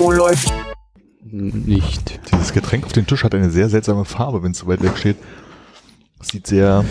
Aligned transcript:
Oh, 0.00 0.12
läuft. 0.12 0.52
Nicht. 1.24 2.20
Dieses 2.30 2.52
Getränk 2.52 2.86
auf 2.86 2.92
dem 2.92 3.06
Tisch 3.06 3.24
hat 3.24 3.34
eine 3.34 3.50
sehr 3.50 3.68
seltsame 3.68 4.04
Farbe, 4.04 4.42
wenn 4.42 4.52
es 4.52 4.58
so 4.58 4.66
weit 4.68 4.82
weg 4.82 4.96
steht. 4.96 5.16
Sieht 6.20 6.46
sehr 6.46 6.84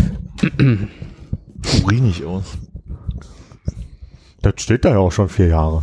urinig 1.84 2.26
aus. 2.26 2.58
Das 4.42 4.54
steht 4.58 4.86
da 4.86 4.90
ja 4.90 4.98
auch 4.98 5.12
schon 5.12 5.30
vier 5.30 5.48
Jahre. 5.48 5.82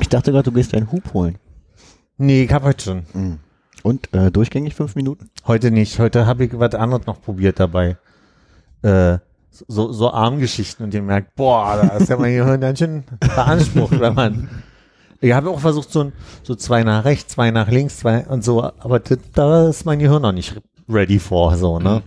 Ich 0.00 0.08
dachte 0.08 0.30
gerade, 0.30 0.44
du 0.44 0.52
gehst 0.52 0.74
einen 0.74 0.90
Hub 0.92 1.12
holen. 1.12 1.38
Nee, 2.16 2.44
ich 2.44 2.52
hab 2.52 2.62
heute 2.62 2.84
schon. 2.84 3.38
Und 3.82 4.12
äh, 4.14 4.30
durchgängig 4.30 4.74
fünf 4.74 4.94
Minuten? 4.94 5.30
Heute 5.46 5.70
nicht. 5.70 5.98
Heute 5.98 6.26
habe 6.26 6.44
ich 6.44 6.58
was 6.58 6.74
anderes 6.74 7.06
noch 7.06 7.20
probiert 7.20 7.58
dabei. 7.58 7.96
Äh, 8.82 9.18
so, 9.50 9.92
so 9.92 10.12
Armgeschichten 10.12 10.84
und 10.84 10.94
ihr 10.94 11.02
merkt, 11.02 11.34
boah, 11.34 11.80
da 11.82 11.96
ist 11.96 12.08
ja 12.08 12.16
mein 12.16 12.34
Gehirn 12.34 12.60
ganz 12.60 12.78
schön 12.78 13.04
beansprucht, 13.18 13.98
wenn 13.98 14.14
man. 14.14 14.48
Ich 15.20 15.32
habe 15.32 15.50
auch 15.50 15.60
versucht, 15.60 15.90
so, 15.90 16.04
ein, 16.04 16.12
so 16.42 16.54
zwei 16.54 16.84
nach 16.84 17.04
rechts, 17.04 17.34
zwei 17.34 17.50
nach 17.50 17.68
links, 17.68 17.98
zwei 17.98 18.26
und 18.26 18.44
so, 18.44 18.62
aber 18.62 19.00
das, 19.00 19.18
da 19.34 19.68
ist 19.68 19.84
mein 19.84 19.98
Gehirn 19.98 20.22
noch 20.22 20.32
nicht 20.32 20.54
ready 20.88 21.18
for, 21.18 21.56
so, 21.56 21.78
ne? 21.78 22.02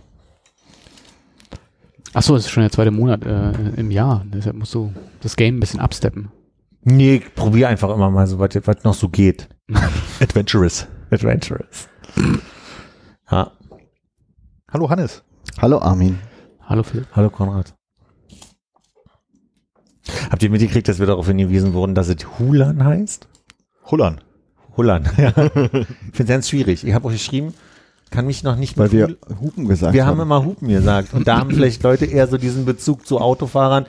Ach 2.14 2.22
so, 2.22 2.36
es 2.36 2.44
ist 2.44 2.50
schon 2.50 2.62
der 2.62 2.70
zweite 2.70 2.90
Monat 2.90 3.24
äh, 3.24 3.52
im 3.76 3.90
Jahr. 3.90 4.24
Deshalb 4.26 4.56
musst 4.56 4.74
du 4.74 4.92
das 5.20 5.36
Game 5.36 5.56
ein 5.56 5.60
bisschen 5.60 5.80
absteppen. 5.80 6.30
Nee, 6.82 7.16
ich 7.16 7.34
probiere 7.34 7.68
einfach 7.68 7.90
immer 7.90 8.10
mal 8.10 8.26
so, 8.26 8.38
was, 8.38 8.50
was 8.64 8.84
noch 8.84 8.94
so 8.94 9.08
geht. 9.08 9.48
Adventurous. 10.20 10.86
Adventurous. 11.10 11.88
Ja. 13.30 13.52
Hallo 14.70 14.90
Hannes. 14.90 15.22
Hallo 15.60 15.78
Armin. 15.78 16.18
Hallo 16.62 16.82
Phil. 16.82 17.06
Hallo 17.12 17.30
Konrad. 17.30 17.74
Habt 20.30 20.42
ihr 20.42 20.50
mitgekriegt, 20.50 20.88
dass 20.88 20.98
wir 20.98 21.06
darauf 21.06 21.26
hingewiesen 21.26 21.74
wurden, 21.74 21.94
dass 21.94 22.08
es 22.08 22.16
Hulan 22.38 22.84
heißt? 22.84 23.28
Hullern. 23.90 24.20
Hulan, 24.76 25.04
ja. 25.18 25.28
ich 25.28 25.34
finde 25.34 25.86
es 26.18 26.26
ganz 26.28 26.48
schwierig. 26.48 26.84
Ich 26.86 26.94
habe 26.94 27.06
auch 27.06 27.12
geschrieben, 27.12 27.52
kann 28.10 28.26
mich 28.26 28.42
noch 28.42 28.56
nicht 28.56 28.76
Weil 28.78 28.88
mit 28.88 28.92
wir 28.92 29.16
Hupen 29.40 29.68
gesagt 29.68 29.92
wir 29.94 30.06
haben. 30.06 30.20
immer 30.20 30.44
Hupen 30.44 30.68
gesagt. 30.68 31.12
Und 31.14 31.28
da 31.28 31.38
haben 31.38 31.50
vielleicht 31.54 31.82
Leute 31.82 32.06
eher 32.06 32.26
so 32.26 32.38
diesen 32.38 32.64
Bezug 32.64 33.06
zu 33.06 33.18
Autofahrern, 33.20 33.86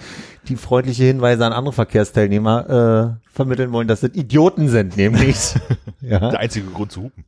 die 0.50 0.56
freundliche 0.58 1.04
Hinweise 1.06 1.46
an 1.46 1.54
andere 1.54 1.74
Verkehrsteilnehmer 1.74 3.18
äh, 3.24 3.32
vermitteln 3.32 3.72
wollen, 3.72 3.88
dass 3.88 4.02
das 4.02 4.12
Idioten 4.14 4.68
sind, 4.68 4.98
nämlich. 4.98 5.56
ja. 6.02 6.20
Der 6.20 6.40
einzige 6.40 6.68
Grund 6.68 6.92
zu 6.92 7.04
hupen. 7.04 7.24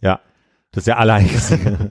Ja, 0.00 0.20
das 0.72 0.82
ist 0.82 0.86
ja 0.86 0.96
allereinzige. 0.96 1.90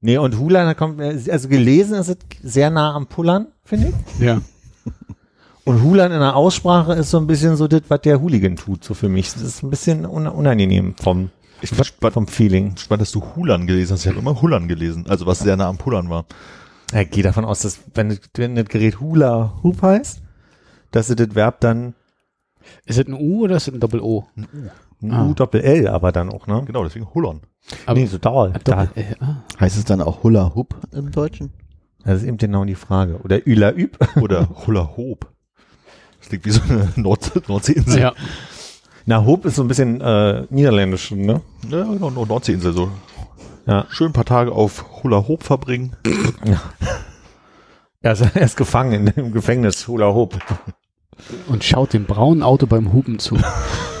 nee, 0.00 0.16
und 0.16 0.38
Hulan, 0.38 0.66
da 0.66 0.74
kommt, 0.74 0.96
mir- 0.98 1.18
also 1.30 1.48
gelesen 1.48 1.94
ist 1.98 2.08
es 2.08 2.16
sehr 2.42 2.70
nah 2.70 2.94
am 2.94 3.08
Pullern, 3.08 3.48
finde 3.64 3.88
ich. 3.88 4.20
Ja. 4.24 4.40
Und 5.64 5.82
Hulan 5.82 6.10
in 6.12 6.20
der 6.20 6.36
Aussprache 6.36 6.94
ist 6.94 7.10
so 7.10 7.18
ein 7.18 7.26
bisschen 7.26 7.56
so 7.56 7.68
das, 7.68 7.82
was 7.88 8.00
der 8.00 8.20
Hooligan 8.20 8.56
tut, 8.56 8.82
so 8.82 8.94
für 8.94 9.08
mich. 9.08 9.32
Das 9.32 9.42
ist 9.42 9.62
ein 9.62 9.70
bisschen 9.70 10.04
un 10.06 10.26
unangenehm 10.26 10.94
vom, 11.00 11.30
Ich 11.60 11.70
bin 11.70 11.84
spannend, 11.84 12.14
vom 12.14 12.26
Feeling. 12.26 12.76
spannend, 12.76 13.02
dass 13.02 13.12
du 13.12 13.22
Hullern 13.36 13.66
gelesen 13.66 13.92
hast. 13.94 14.04
Ich 14.04 14.08
habe 14.10 14.18
immer 14.18 14.40
Hullern 14.40 14.68
gelesen, 14.68 15.04
also 15.08 15.26
was 15.26 15.40
sehr 15.40 15.56
nah 15.56 15.68
am 15.68 15.78
Pullern 15.78 16.08
war. 16.10 16.24
Ich 16.92 17.10
gehe 17.10 17.22
davon 17.22 17.44
aus, 17.44 17.60
dass 17.60 17.78
wenn 17.94 18.08
das, 18.08 18.20
wenn 18.34 18.56
das 18.56 18.64
Gerät 18.66 19.00
Hula 19.00 19.60
Hoop 19.62 19.82
heißt, 19.82 20.22
dass 20.90 21.08
es 21.08 21.16
das 21.16 21.34
Verb 21.34 21.60
dann 21.60 21.94
Ist 22.84 22.98
es 22.98 23.06
ein 23.06 23.14
U 23.14 23.42
oder 23.44 23.56
ist 23.56 23.68
es 23.68 23.74
ein 23.74 23.80
Doppel-O? 23.80 24.24
ein 25.02 25.12
Ah. 25.12 25.26
U 25.26 25.34
Doppel 25.34 25.60
L 25.62 25.86
aber 25.88 26.10
dann 26.12 26.30
auch, 26.30 26.46
ne? 26.46 26.62
Genau, 26.66 26.82
deswegen 26.84 27.06
Hullern. 27.14 27.40
Aber- 27.86 27.98
nee, 27.98 28.06
so 28.06 28.18
Dauer. 28.18 28.50
Da, 28.64 28.88
ah. 29.20 29.36
Heißt 29.60 29.78
es 29.78 29.84
dann 29.84 30.00
auch 30.02 30.22
Hula 30.24 30.52
Hoop 30.54 30.74
im 30.92 31.10
Deutschen? 31.12 31.52
das 32.04 32.22
ist 32.22 32.28
eben 32.28 32.38
genau 32.38 32.64
die 32.64 32.74
Frage. 32.74 33.18
Oder 33.22 33.46
Üla 33.46 33.72
Üb. 33.72 33.98
Oder 34.20 34.48
Hulla 34.66 34.90
Hoop. 34.96 35.30
Das 36.20 36.28
klingt 36.28 36.44
wie 36.44 36.50
so 36.50 36.60
eine 36.68 36.88
Nord 36.96 37.48
Nordseeinsel. 37.48 38.00
Ja. 38.00 38.12
Na, 39.06 39.24
Hoop 39.24 39.44
ist 39.46 39.56
so 39.56 39.62
ein 39.62 39.68
bisschen 39.68 40.00
äh, 40.00 40.44
niederländisch, 40.50 41.10
ne? 41.10 41.40
ja 41.68 41.82
genau, 41.84 42.10
Nord- 42.10 42.28
Nordseeinsel. 42.28 42.72
So 42.72 42.90
Ja. 43.66 43.86
schön 43.90 44.08
ein 44.08 44.12
paar 44.12 44.24
Tage 44.24 44.52
auf 44.52 45.02
Hula 45.02 45.26
Hoop 45.28 45.42
verbringen. 45.42 45.96
Er 48.02 48.12
ist, 48.12 48.20
er 48.22 48.40
ist 48.40 48.56
gefangen 48.56 48.92
in, 48.92 49.06
im 49.08 49.30
Gefängnis 49.32 49.86
Hula 49.86 50.14
Hoop. 50.14 50.38
Und 51.48 51.64
schaut 51.64 51.92
dem 51.92 52.06
braunen 52.06 52.42
Auto 52.42 52.64
beim 52.66 52.94
Hupen 52.94 53.18
zu. 53.18 53.36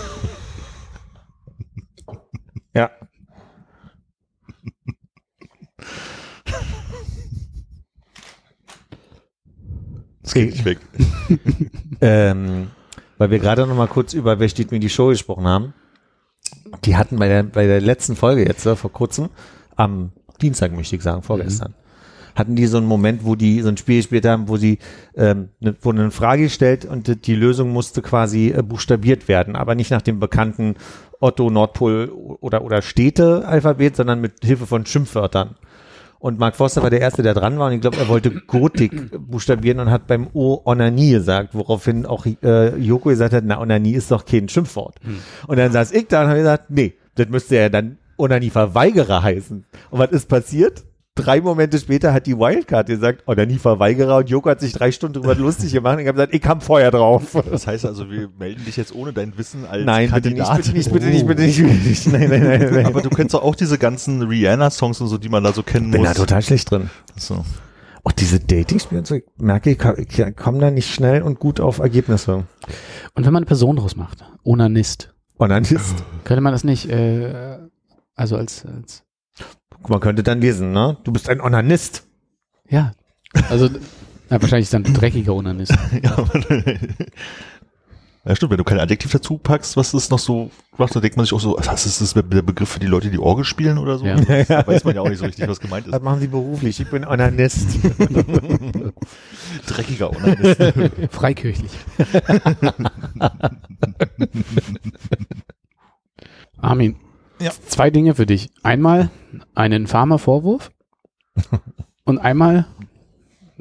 Das 10.30 10.34
geht 10.34 10.50
nicht 10.52 10.64
weg. 10.64 10.78
ähm, 12.00 12.68
weil 13.18 13.30
wir 13.32 13.40
gerade 13.40 13.66
noch 13.66 13.74
mal 13.74 13.88
kurz 13.88 14.14
über 14.14 14.38
Wer 14.38 14.48
steht 14.48 14.70
mir 14.70 14.78
die 14.78 14.88
Show 14.88 15.08
gesprochen 15.08 15.44
haben. 15.46 15.74
Die 16.84 16.96
hatten 16.96 17.18
bei 17.18 17.26
der, 17.26 17.42
bei 17.42 17.66
der 17.66 17.80
letzten 17.80 18.14
Folge 18.14 18.46
jetzt, 18.46 18.64
äh, 18.64 18.76
vor 18.76 18.92
kurzem, 18.92 19.30
am 19.74 20.12
Dienstag 20.40 20.72
möchte 20.72 20.94
ich 20.94 21.02
sagen, 21.02 21.22
vorgestern, 21.22 21.74
hatten 22.36 22.54
die 22.54 22.66
so 22.66 22.76
einen 22.76 22.86
Moment, 22.86 23.24
wo 23.24 23.34
die 23.34 23.60
so 23.60 23.68
ein 23.68 23.76
Spiel 23.76 23.96
gespielt 23.96 24.24
haben, 24.24 24.46
wo 24.48 24.56
sie, 24.56 24.78
ähm, 25.16 25.48
ne, 25.58 25.74
wurde 25.82 26.00
eine 26.00 26.10
Frage 26.12 26.44
gestellt 26.44 26.84
und 26.84 27.08
die- 27.08 27.16
die 27.16 27.34
Lösung 27.34 27.72
musste 27.72 28.00
quasi 28.00 28.50
äh, 28.56 28.62
buchstabiert 28.62 29.26
werden, 29.26 29.56
aber 29.56 29.74
nicht 29.74 29.90
nach 29.90 30.02
dem 30.02 30.20
bekannten 30.20 30.76
Otto, 31.18 31.50
Nordpol 31.50 32.08
oder, 32.40 32.62
oder 32.62 32.82
Städte-Alphabet, 32.82 33.96
sondern 33.96 34.20
mit 34.20 34.44
Hilfe 34.44 34.66
von 34.66 34.86
Schimpfwörtern. 34.86 35.56
Und 36.20 36.38
Mark 36.38 36.54
Forster 36.54 36.82
war 36.82 36.90
der 36.90 37.00
Erste, 37.00 37.22
der 37.22 37.32
dran 37.32 37.58
war 37.58 37.68
und 37.68 37.72
ich 37.72 37.80
glaube, 37.80 37.96
er 37.96 38.06
wollte 38.06 38.30
Gotik 38.30 39.10
buchstabieren 39.18 39.80
und 39.80 39.90
hat 39.90 40.06
beim 40.06 40.28
O 40.34 40.60
Onanie 40.64 41.12
gesagt, 41.12 41.54
woraufhin 41.54 42.04
auch 42.04 42.26
äh, 42.26 42.76
Joko 42.76 43.08
gesagt 43.08 43.32
hat, 43.32 43.42
na, 43.46 43.58
Onanie 43.58 43.94
ist 43.94 44.10
doch 44.10 44.26
kein 44.26 44.48
Schimpfwort. 44.48 44.96
Und 45.46 45.58
dann 45.58 45.72
saß 45.72 45.92
ich 45.92 46.08
da 46.08 46.22
und 46.22 46.28
habe 46.28 46.38
gesagt, 46.38 46.70
nee, 46.70 46.92
das 47.14 47.28
müsste 47.28 47.56
ja 47.56 47.68
dann 47.70 47.96
Onanie-Verweigerer 48.18 49.22
heißen. 49.22 49.64
Und 49.90 49.98
was 49.98 50.10
ist 50.10 50.28
passiert? 50.28 50.84
Drei 51.20 51.40
Momente 51.40 51.78
später 51.78 52.12
hat 52.12 52.26
die 52.26 52.36
Wildcard 52.38 52.86
gesagt, 52.88 53.22
Onanie-Verweigerer 53.26 54.18
und 54.18 54.30
Joko 54.30 54.50
hat 54.50 54.60
sich 54.60 54.72
drei 54.72 54.90
Stunden 54.92 55.14
drüber 55.20 55.34
lustig 55.36 55.72
gemacht 55.72 55.94
und 55.94 56.00
ich 56.00 56.08
habe 56.08 56.16
gesagt, 56.16 56.34
ich 56.34 56.44
hab 56.48 56.62
Feuer 56.62 56.90
drauf. 56.90 57.36
Das 57.50 57.66
heißt 57.66 57.86
also, 57.86 58.10
wir 58.10 58.28
melden 58.38 58.64
dich 58.64 58.76
jetzt 58.76 58.94
ohne 58.94 59.12
dein 59.12 59.36
Wissen 59.38 59.64
als 59.66 59.84
Nein, 59.84 60.10
bitte 60.10 60.28
nicht, 60.30 60.38
Kandidat. 60.38 60.56
bitte 60.56 60.72
nicht, 60.72 60.92
bitte 60.92 61.06
nicht, 61.06 61.26
bitte 61.26 61.42
nicht, 61.42 61.58
bitte 61.62 61.88
nicht. 61.88 62.06
Nein, 62.12 62.28
nein, 62.28 62.42
nein, 62.42 62.74
nein. 62.74 62.86
Aber 62.86 63.02
du 63.02 63.10
kennst 63.10 63.34
doch 63.34 63.42
auch 63.42 63.54
diese 63.54 63.78
ganzen 63.78 64.22
Rihanna-Songs 64.22 65.00
und 65.00 65.08
so, 65.08 65.18
die 65.18 65.28
man 65.28 65.44
da 65.44 65.52
so 65.52 65.62
kennen 65.62 65.90
bin 65.90 66.00
muss. 66.00 66.10
da 66.10 66.14
total 66.14 66.42
schlecht 66.42 66.70
drin. 66.70 66.90
So. 67.16 67.44
Auch 68.02 68.12
diese 68.12 68.40
Dating-Spiele 68.40 69.00
und 69.00 69.06
so, 69.06 69.14
ich 69.16 69.24
merke, 69.36 69.70
ich 69.70 70.36
komme 70.36 70.58
da 70.58 70.70
nicht 70.70 70.92
schnell 70.92 71.22
und 71.22 71.38
gut 71.38 71.60
auf 71.60 71.78
Ergebnisse. 71.80 72.44
Und 73.14 73.26
wenn 73.26 73.32
man 73.32 73.42
eine 73.42 73.46
Person 73.46 73.76
draus 73.76 73.94
macht, 73.94 74.24
Onanist, 74.42 75.12
Onanist. 75.38 75.76
könnte 76.24 76.40
man 76.40 76.52
das 76.52 76.64
nicht, 76.64 76.88
äh, 76.88 77.58
also 78.14 78.36
als, 78.36 78.64
als 78.64 79.02
Man 79.88 80.00
könnte 80.00 80.22
dann 80.22 80.40
lesen, 80.40 80.72
ne? 80.72 80.96
Du 81.04 81.12
bist 81.12 81.28
ein 81.28 81.40
Onanist. 81.40 82.06
ja, 82.68 82.92
also 83.48 83.68
na, 84.28 84.40
wahrscheinlich 84.40 84.64
ist 84.66 84.74
dann 84.74 84.84
ein 84.84 84.94
dreckiger 84.94 85.34
Onanist. 85.34 85.72
Ja, 86.02 86.18
aber- 86.18 86.40
ja, 88.26 88.36
stimmt, 88.36 88.50
wenn 88.50 88.58
du 88.58 88.64
kein 88.64 88.78
Adjektiv 88.78 89.10
dazu 89.12 89.38
packst, 89.38 89.76
was 89.78 89.94
ist 89.94 90.10
noch 90.10 90.18
so, 90.18 90.50
was, 90.76 90.90
da 90.92 91.00
denkt 91.00 91.16
man 91.16 91.24
sich 91.24 91.32
auch 91.32 91.40
so, 91.40 91.56
was 91.58 91.86
ist 91.86 92.00
das 92.02 92.12
der 92.14 92.22
Begriff 92.22 92.68
für 92.68 92.78
die 92.78 92.86
Leute, 92.86 93.10
die 93.10 93.18
Orgel 93.18 93.44
spielen 93.44 93.78
oder 93.78 93.98
so? 93.98 94.04
Ja. 94.06 94.16
Da 94.44 94.66
weiß 94.66 94.84
man 94.84 94.94
ja 94.94 95.00
auch 95.00 95.08
nicht 95.08 95.18
so 95.18 95.24
richtig, 95.24 95.48
was 95.48 95.58
gemeint 95.58 95.86
Was 95.88 95.96
ist. 95.96 96.02
machen 96.04 96.20
Sie 96.20 96.26
beruflich? 96.28 96.78
Ich 96.78 96.90
bin 96.90 97.04
Onanist. 97.06 97.66
Dreckiger 99.66 100.10
Onanist. 100.10 100.62
Freikirchlich. 101.10 101.70
Armin, 106.58 106.96
Ja. 107.40 107.50
zwei 107.66 107.90
Dinge 107.90 108.14
für 108.14 108.26
dich. 108.26 108.50
Einmal 108.62 109.10
einen 109.54 109.86
Farmer-Vorwurf 109.86 110.70
und 112.04 112.18
einmal 112.18 112.66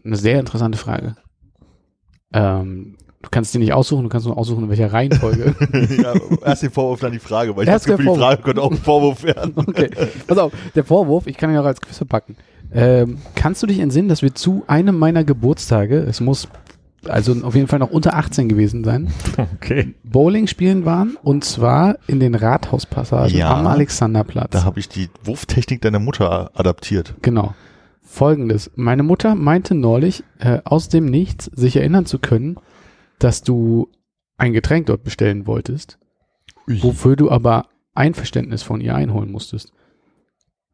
eine 0.03 0.15
sehr 0.15 0.39
interessante 0.39 0.77
Frage. 0.77 1.15
Ähm, 2.33 2.97
du 3.21 3.29
kannst 3.29 3.53
dir 3.53 3.59
nicht 3.59 3.73
aussuchen, 3.73 4.03
du 4.03 4.09
kannst 4.09 4.27
nur 4.27 4.37
aussuchen, 4.37 4.63
in 4.63 4.69
welcher 4.69 4.91
Reihenfolge. 4.91 5.55
ja, 6.01 6.13
erst 6.45 6.63
den 6.63 6.71
Vorwurf, 6.71 6.99
dann 6.99 7.11
die 7.11 7.19
Frage, 7.19 7.55
weil 7.55 7.63
ich 7.63 7.69
Erst 7.69 7.87
das 7.87 7.97
Gefühl, 7.97 8.13
die 8.13 8.19
Frage 8.19 8.41
könnte 8.41 8.61
auch 8.61 8.71
ein 8.71 8.77
Vorwurf 8.77 9.23
werden. 9.23 9.53
Okay, 9.69 9.89
pass 10.27 10.37
auf, 10.37 10.51
der 10.75 10.83
Vorwurf, 10.83 11.27
ich 11.27 11.37
kann 11.37 11.51
ihn 11.51 11.57
auch 11.57 11.65
als 11.65 11.81
Quiz 11.81 11.97
verpacken. 11.97 12.35
Ähm, 12.71 13.17
kannst 13.35 13.63
du 13.63 13.67
dich 13.67 13.79
entsinnen, 13.79 14.09
dass 14.09 14.21
wir 14.21 14.35
zu 14.35 14.63
einem 14.67 14.97
meiner 14.97 15.23
Geburtstage, 15.23 15.97
es 15.99 16.21
muss 16.21 16.47
also 17.05 17.33
auf 17.45 17.55
jeden 17.55 17.67
Fall 17.67 17.79
noch 17.79 17.91
unter 17.91 18.15
18 18.15 18.49
gewesen 18.49 18.83
sein, 18.83 19.11
Okay. 19.55 19.95
Bowling 20.03 20.47
spielen 20.47 20.85
waren 20.85 21.17
und 21.23 21.43
zwar 21.45 21.97
in 22.07 22.19
den 22.19 22.35
Rathauspassagen 22.35 23.37
Ja. 23.37 23.55
am 23.57 23.67
Alexanderplatz. 23.67 24.51
Da 24.51 24.63
habe 24.63 24.79
ich 24.79 24.89
die 24.89 25.09
Wurftechnik 25.23 25.81
deiner 25.81 25.99
Mutter 25.99 26.51
adaptiert. 26.53 27.15
Genau. 27.21 27.53
Folgendes. 28.01 28.71
Meine 28.75 29.03
Mutter 29.03 29.35
meinte 29.35 29.75
neulich, 29.75 30.23
äh, 30.39 30.59
aus 30.65 30.89
dem 30.89 31.05
Nichts 31.05 31.45
sich 31.45 31.75
erinnern 31.75 32.05
zu 32.05 32.17
können, 32.19 32.57
dass 33.19 33.43
du 33.43 33.89
ein 34.37 34.53
Getränk 34.53 34.87
dort 34.87 35.03
bestellen 35.03 35.45
wolltest, 35.47 35.99
wofür 36.65 37.15
du 37.15 37.29
aber 37.29 37.65
Einverständnis 37.93 38.63
von 38.63 38.81
ihr 38.81 38.95
einholen 38.95 39.31
musstest. 39.31 39.73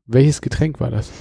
Welches 0.06 0.42
Getränk 0.42 0.80
war 0.80 0.92
das? 0.92 1.12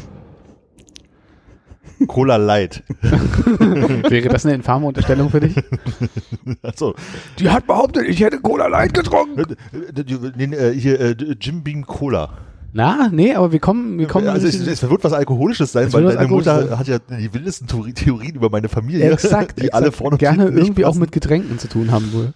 Cola 2.06 2.36
Light. 2.36 2.82
Wäre 3.02 4.28
das 4.28 4.44
eine 4.44 4.54
infame 4.54 4.86
Unterstellung 4.86 5.30
für 5.30 5.40
dich? 5.40 5.54
Achso. 6.62 6.94
Die 7.38 7.48
hat 7.50 7.66
behauptet, 7.66 8.04
ich 8.08 8.20
hätte 8.20 8.40
Cola 8.40 8.66
Light 8.66 8.94
getrunken. 8.94 9.56
Äh, 9.72 10.70
hier, 10.72 11.00
äh, 11.00 11.14
Jim 11.40 11.62
Beam 11.62 11.86
Cola. 11.86 12.30
Na, 12.72 13.08
nee, 13.12 13.32
aber 13.34 13.52
wir 13.52 13.60
kommen, 13.60 13.98
wir 14.00 14.08
kommen. 14.08 14.26
also 14.26 14.48
es, 14.48 14.56
es 14.66 14.82
wird 14.82 15.04
was 15.04 15.12
Alkoholisches 15.12 15.70
sein, 15.70 15.92
weil 15.92 16.02
deine 16.04 16.26
Mutter 16.26 16.54
Alkoholisches 16.54 16.78
hat 16.78 16.88
ja 16.88 16.98
die 17.18 17.32
wildesten 17.32 17.68
Theori- 17.68 17.94
Theorien 17.94 18.34
über 18.34 18.50
meine 18.50 18.68
Familie, 18.68 19.12
exakt, 19.12 19.58
die 19.60 19.66
exakt, 19.66 19.74
alle 19.74 19.92
vorne 19.92 20.16
gerne 20.18 20.46
irgendwie 20.46 20.84
auch 20.84 20.88
passen. 20.90 21.00
mit 21.00 21.12
Getränken 21.12 21.58
zu 21.60 21.68
tun 21.68 21.92
haben 21.92 22.12
wohl. 22.12 22.32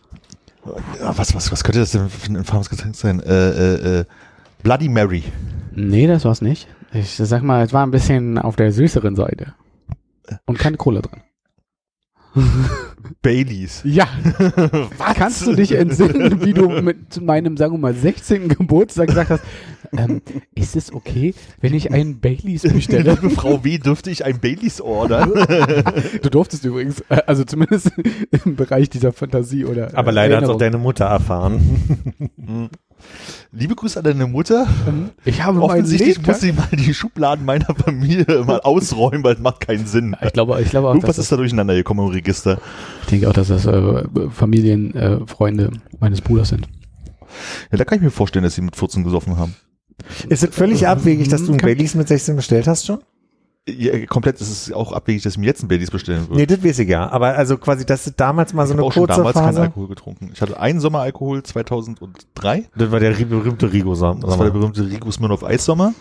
Was, 1.01 1.35
was, 1.35 1.51
was 1.51 1.65
könnte 1.65 1.81
das 1.81 1.91
denn 1.91 2.09
für 2.09 2.31
ein 2.31 2.37
infames 2.37 2.71
Getränk 2.71 2.95
sein? 2.95 3.21
Äh, 3.21 3.33
äh, 3.33 4.01
äh, 4.01 4.05
Bloody 4.63 4.89
Mary. 4.89 5.25
Nee, 5.75 6.07
das 6.07 6.25
war's 6.25 6.41
nicht. 6.41 6.69
Ich 6.93 7.17
sag 7.17 7.43
mal, 7.43 7.65
es 7.65 7.73
war 7.73 7.87
ein 7.87 7.91
bisschen 7.91 8.39
auf 8.39 8.57
der 8.57 8.73
süßeren 8.73 9.15
Seite. 9.15 9.55
Und 10.47 10.59
keine 10.59 10.77
Cola 10.77 11.01
drin. 11.01 11.23
Baileys. 13.23 13.83
Ja. 13.85 14.07
Kannst 15.15 15.47
du 15.47 15.55
dich 15.55 15.73
entsinnen, 15.73 16.45
wie 16.45 16.53
du 16.53 16.69
mit 16.69 17.21
meinem, 17.21 17.57
sagen 17.57 17.75
wir 17.75 17.79
mal, 17.79 17.95
16. 17.95 18.49
Geburtstag 18.49 19.09
gesagt 19.09 19.31
hast, 19.31 19.43
ähm, 19.97 20.21
ist 20.55 20.77
es 20.77 20.93
okay, 20.93 21.35
wenn 21.61 21.75
ich 21.75 21.93
einen 21.93 22.21
Baileys 22.21 22.63
bestelle? 22.63 23.13
Liebe 23.15 23.31
Frau 23.31 23.65
W., 23.65 23.79
dürfte 23.79 24.11
ich 24.11 24.25
ein 24.25 24.41
Baileys 24.41 24.81
ordern? 24.81 25.33
Du 26.23 26.31
durftest 26.31 26.65
übrigens, 26.65 27.01
äh, 27.09 27.23
also 27.27 27.45
zumindest 27.45 27.93
im 28.45 28.57
Bereich 28.57 28.91
dieser 28.91 29.13
Fantasie 29.13 29.65
oder. 29.65 29.91
Aber 29.95 30.11
äh, 30.11 30.15
leider 30.15 30.37
hat 30.37 30.45
es 30.45 30.51
auch 30.51 30.59
deine 30.59 30.79
Mutter 30.79 31.07
erfahren. 31.07 32.71
Liebe 33.53 33.75
Grüße 33.75 33.99
an 33.99 34.05
deine 34.05 34.27
Mutter. 34.27 34.67
Ich 35.25 35.43
habe 35.43 35.61
Offensichtlich 35.63 36.25
muss 36.27 36.41
sie 36.41 36.53
mal 36.53 36.69
die 36.73 36.93
Schubladen 36.93 37.45
meiner 37.45 37.75
Familie 37.75 38.27
mal 38.47 38.61
ausräumen, 38.61 39.25
weil 39.25 39.35
es 39.35 39.41
macht 39.41 39.61
keinen 39.61 39.87
Sinn. 39.87 40.15
Ich 40.23 40.33
glaube, 40.33 40.61
ich 40.61 40.71
glaube 40.71 40.89
auch, 40.89 40.95
Irgendwas 40.95 41.19
ist 41.19 41.33
da 41.33 41.37
durcheinander 41.37 41.75
gekommen 41.75 42.07
im 42.07 42.13
Register. 42.13 42.61
ich 43.03 43.07
denke 43.09 43.29
auch, 43.29 43.33
dass 43.33 43.49
das 43.49 43.65
äh, 43.67 44.03
Familienfreunde 44.31 45.65
äh, 45.65 45.97
meines 46.01 46.21
Bruders 46.21 46.51
sind. 46.51 46.69
Ja, 47.71 47.79
da 47.79 47.85
kann 47.85 47.99
ich 47.99 48.03
mir 48.03 48.11
vorstellen, 48.11 48.43
dass 48.43 48.55
sie 48.55 48.63
mit 48.63 48.77
14 48.77 49.05
gesoffen 49.05 49.37
haben. 49.37 49.55
Ist 50.29 50.43
es 50.45 50.55
völlig 50.55 50.87
abwegig, 50.87 51.29
dass 51.29 51.43
du 51.45 51.49
einen 51.53 51.59
Kann- 51.59 51.69
Baileys 51.69 51.95
mit 51.95 52.09
16 52.09 52.37
bestellt 52.37 52.67
hast 52.67 52.87
schon? 52.87 52.99
Ja, 53.69 54.07
komplett 54.07 54.41
ist 54.41 54.51
es 54.51 54.73
auch 54.73 54.93
abwegig, 54.93 55.23
dass 55.23 55.35
ich 55.35 55.39
mir 55.39 55.47
jetzt 55.47 55.63
ein 55.63 55.69
Baileys 55.69 55.91
bestellen 55.91 56.29
würde. 56.29 56.37
Nee, 56.37 56.47
das 56.47 56.65
weiß 56.65 56.79
ich 56.79 56.89
ja. 56.89 57.09
Aber 57.11 57.37
also 57.37 57.59
quasi, 57.59 57.85
dass 57.85 58.05
du 58.05 58.11
damals 58.13 58.55
mal 58.55 58.67
so 58.67 58.75
ich 58.75 58.79
habe 58.79 58.83
eine 58.83 58.89
auch 58.89 58.93
schon 58.93 59.07
kurze 59.07 59.19
damals 59.19 59.35
keinen 59.35 59.47
Phase. 59.47 59.61
Alkohol 59.63 59.89
getrunken. 59.89 60.31
Ich 60.33 60.41
hatte 60.41 60.59
einen 60.59 60.81
Sommeralkohol 60.81 61.43
2003. 61.43 62.65
Das 62.77 62.91
war 62.91 63.01
der 63.01 63.11
berühmte 63.11 63.73
rigo 63.73 63.93
Das 63.93 64.01
war 64.01 64.45
der 64.45 64.51
berühmte 64.51 64.89
Rigo 64.89 65.11
Smirnoff 65.11 65.45
Eissommer. 65.45 65.95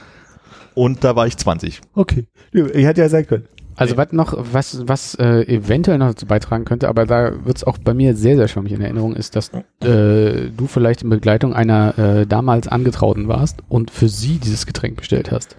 Und 0.73 1.03
da 1.03 1.15
war 1.15 1.27
ich 1.27 1.35
20. 1.35 1.81
Okay. 1.95 2.27
Ich 2.51 2.85
hätte 2.85 3.01
ja 3.01 3.09
sein 3.09 3.25
können. 3.25 3.47
Also 3.77 3.95
was 3.95 4.11
noch, 4.11 4.33
was, 4.37 4.87
was 4.87 5.15
äh, 5.15 5.41
eventuell 5.43 5.99
noch 5.99 6.07
dazu 6.07 6.25
beitragen 6.25 6.65
könnte, 6.65 6.89
aber 6.89 7.05
da 7.05 7.45
wird 7.45 7.57
es 7.57 7.63
auch 7.63 7.77
bei 7.77 7.93
mir 7.93 8.15
sehr, 8.15 8.35
sehr 8.35 8.47
schwammig 8.47 8.71
in 8.71 8.81
Erinnerung, 8.81 9.15
ist, 9.15 9.35
dass 9.35 9.51
äh, 9.83 10.49
du 10.49 10.65
vielleicht 10.65 11.03
in 11.03 11.09
Begleitung 11.09 11.53
einer 11.53 11.97
äh, 11.97 12.25
damals 12.25 12.67
Angetrauten 12.67 13.27
warst 13.27 13.59
und 13.69 13.91
für 13.91 14.09
sie 14.09 14.39
dieses 14.39 14.65
Getränk 14.65 14.97
bestellt 14.97 15.31
hast. 15.31 15.55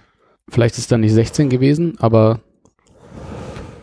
Vielleicht 0.48 0.74
ist 0.74 0.80
es 0.82 0.88
dann 0.88 1.00
nicht 1.00 1.12
16 1.12 1.48
gewesen, 1.50 1.96
aber 1.98 2.40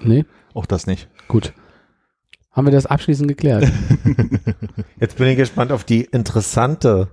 nee, 0.01 0.25
Auch 0.53 0.65
das 0.65 0.87
nicht. 0.87 1.07
gut. 1.27 1.53
Haben 2.51 2.67
wir 2.67 2.71
das 2.71 2.85
abschließend 2.85 3.27
geklärt? 3.27 3.69
Jetzt 4.99 5.17
bin 5.17 5.27
ich 5.27 5.35
gespannt 5.35 5.73
auf 5.73 5.83
die 5.83 6.05
interessante. 6.05 7.09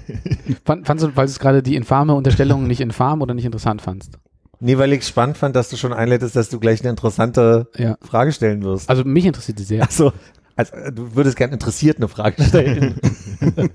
Fand, 0.64 0.86
fandst 0.86 1.04
du, 1.04 1.08
weil 1.14 1.26
du 1.26 1.30
es 1.30 1.38
gerade 1.38 1.62
die 1.62 1.76
infame 1.76 2.14
Unterstellung 2.14 2.66
nicht 2.66 2.80
infam 2.80 3.20
oder 3.20 3.34
nicht 3.34 3.44
interessant 3.44 3.82
fandst? 3.82 4.18
Nee, 4.60 4.78
weil 4.78 4.92
ich 4.94 5.06
spannend 5.06 5.36
fand, 5.36 5.54
dass 5.54 5.68
du 5.68 5.76
schon 5.76 5.92
einleitest, 5.92 6.34
dass 6.34 6.48
du 6.48 6.58
gleich 6.58 6.80
eine 6.80 6.90
interessante 6.90 7.68
Ja. 7.76 7.96
Frage 8.02 8.32
stellen 8.32 8.62
wirst. 8.62 8.88
Also 8.88 9.04
mich 9.04 9.26
interessiert 9.26 9.60
es 9.60 9.68
sehr. 9.68 9.82
Achso. 9.82 10.12
Also, 10.58 10.74
äh, 10.74 10.92
du 10.92 11.14
würdest 11.14 11.36
gern 11.36 11.52
interessiert 11.52 11.96
eine 11.98 12.08
Frage 12.08 12.42
stellen. 12.42 12.96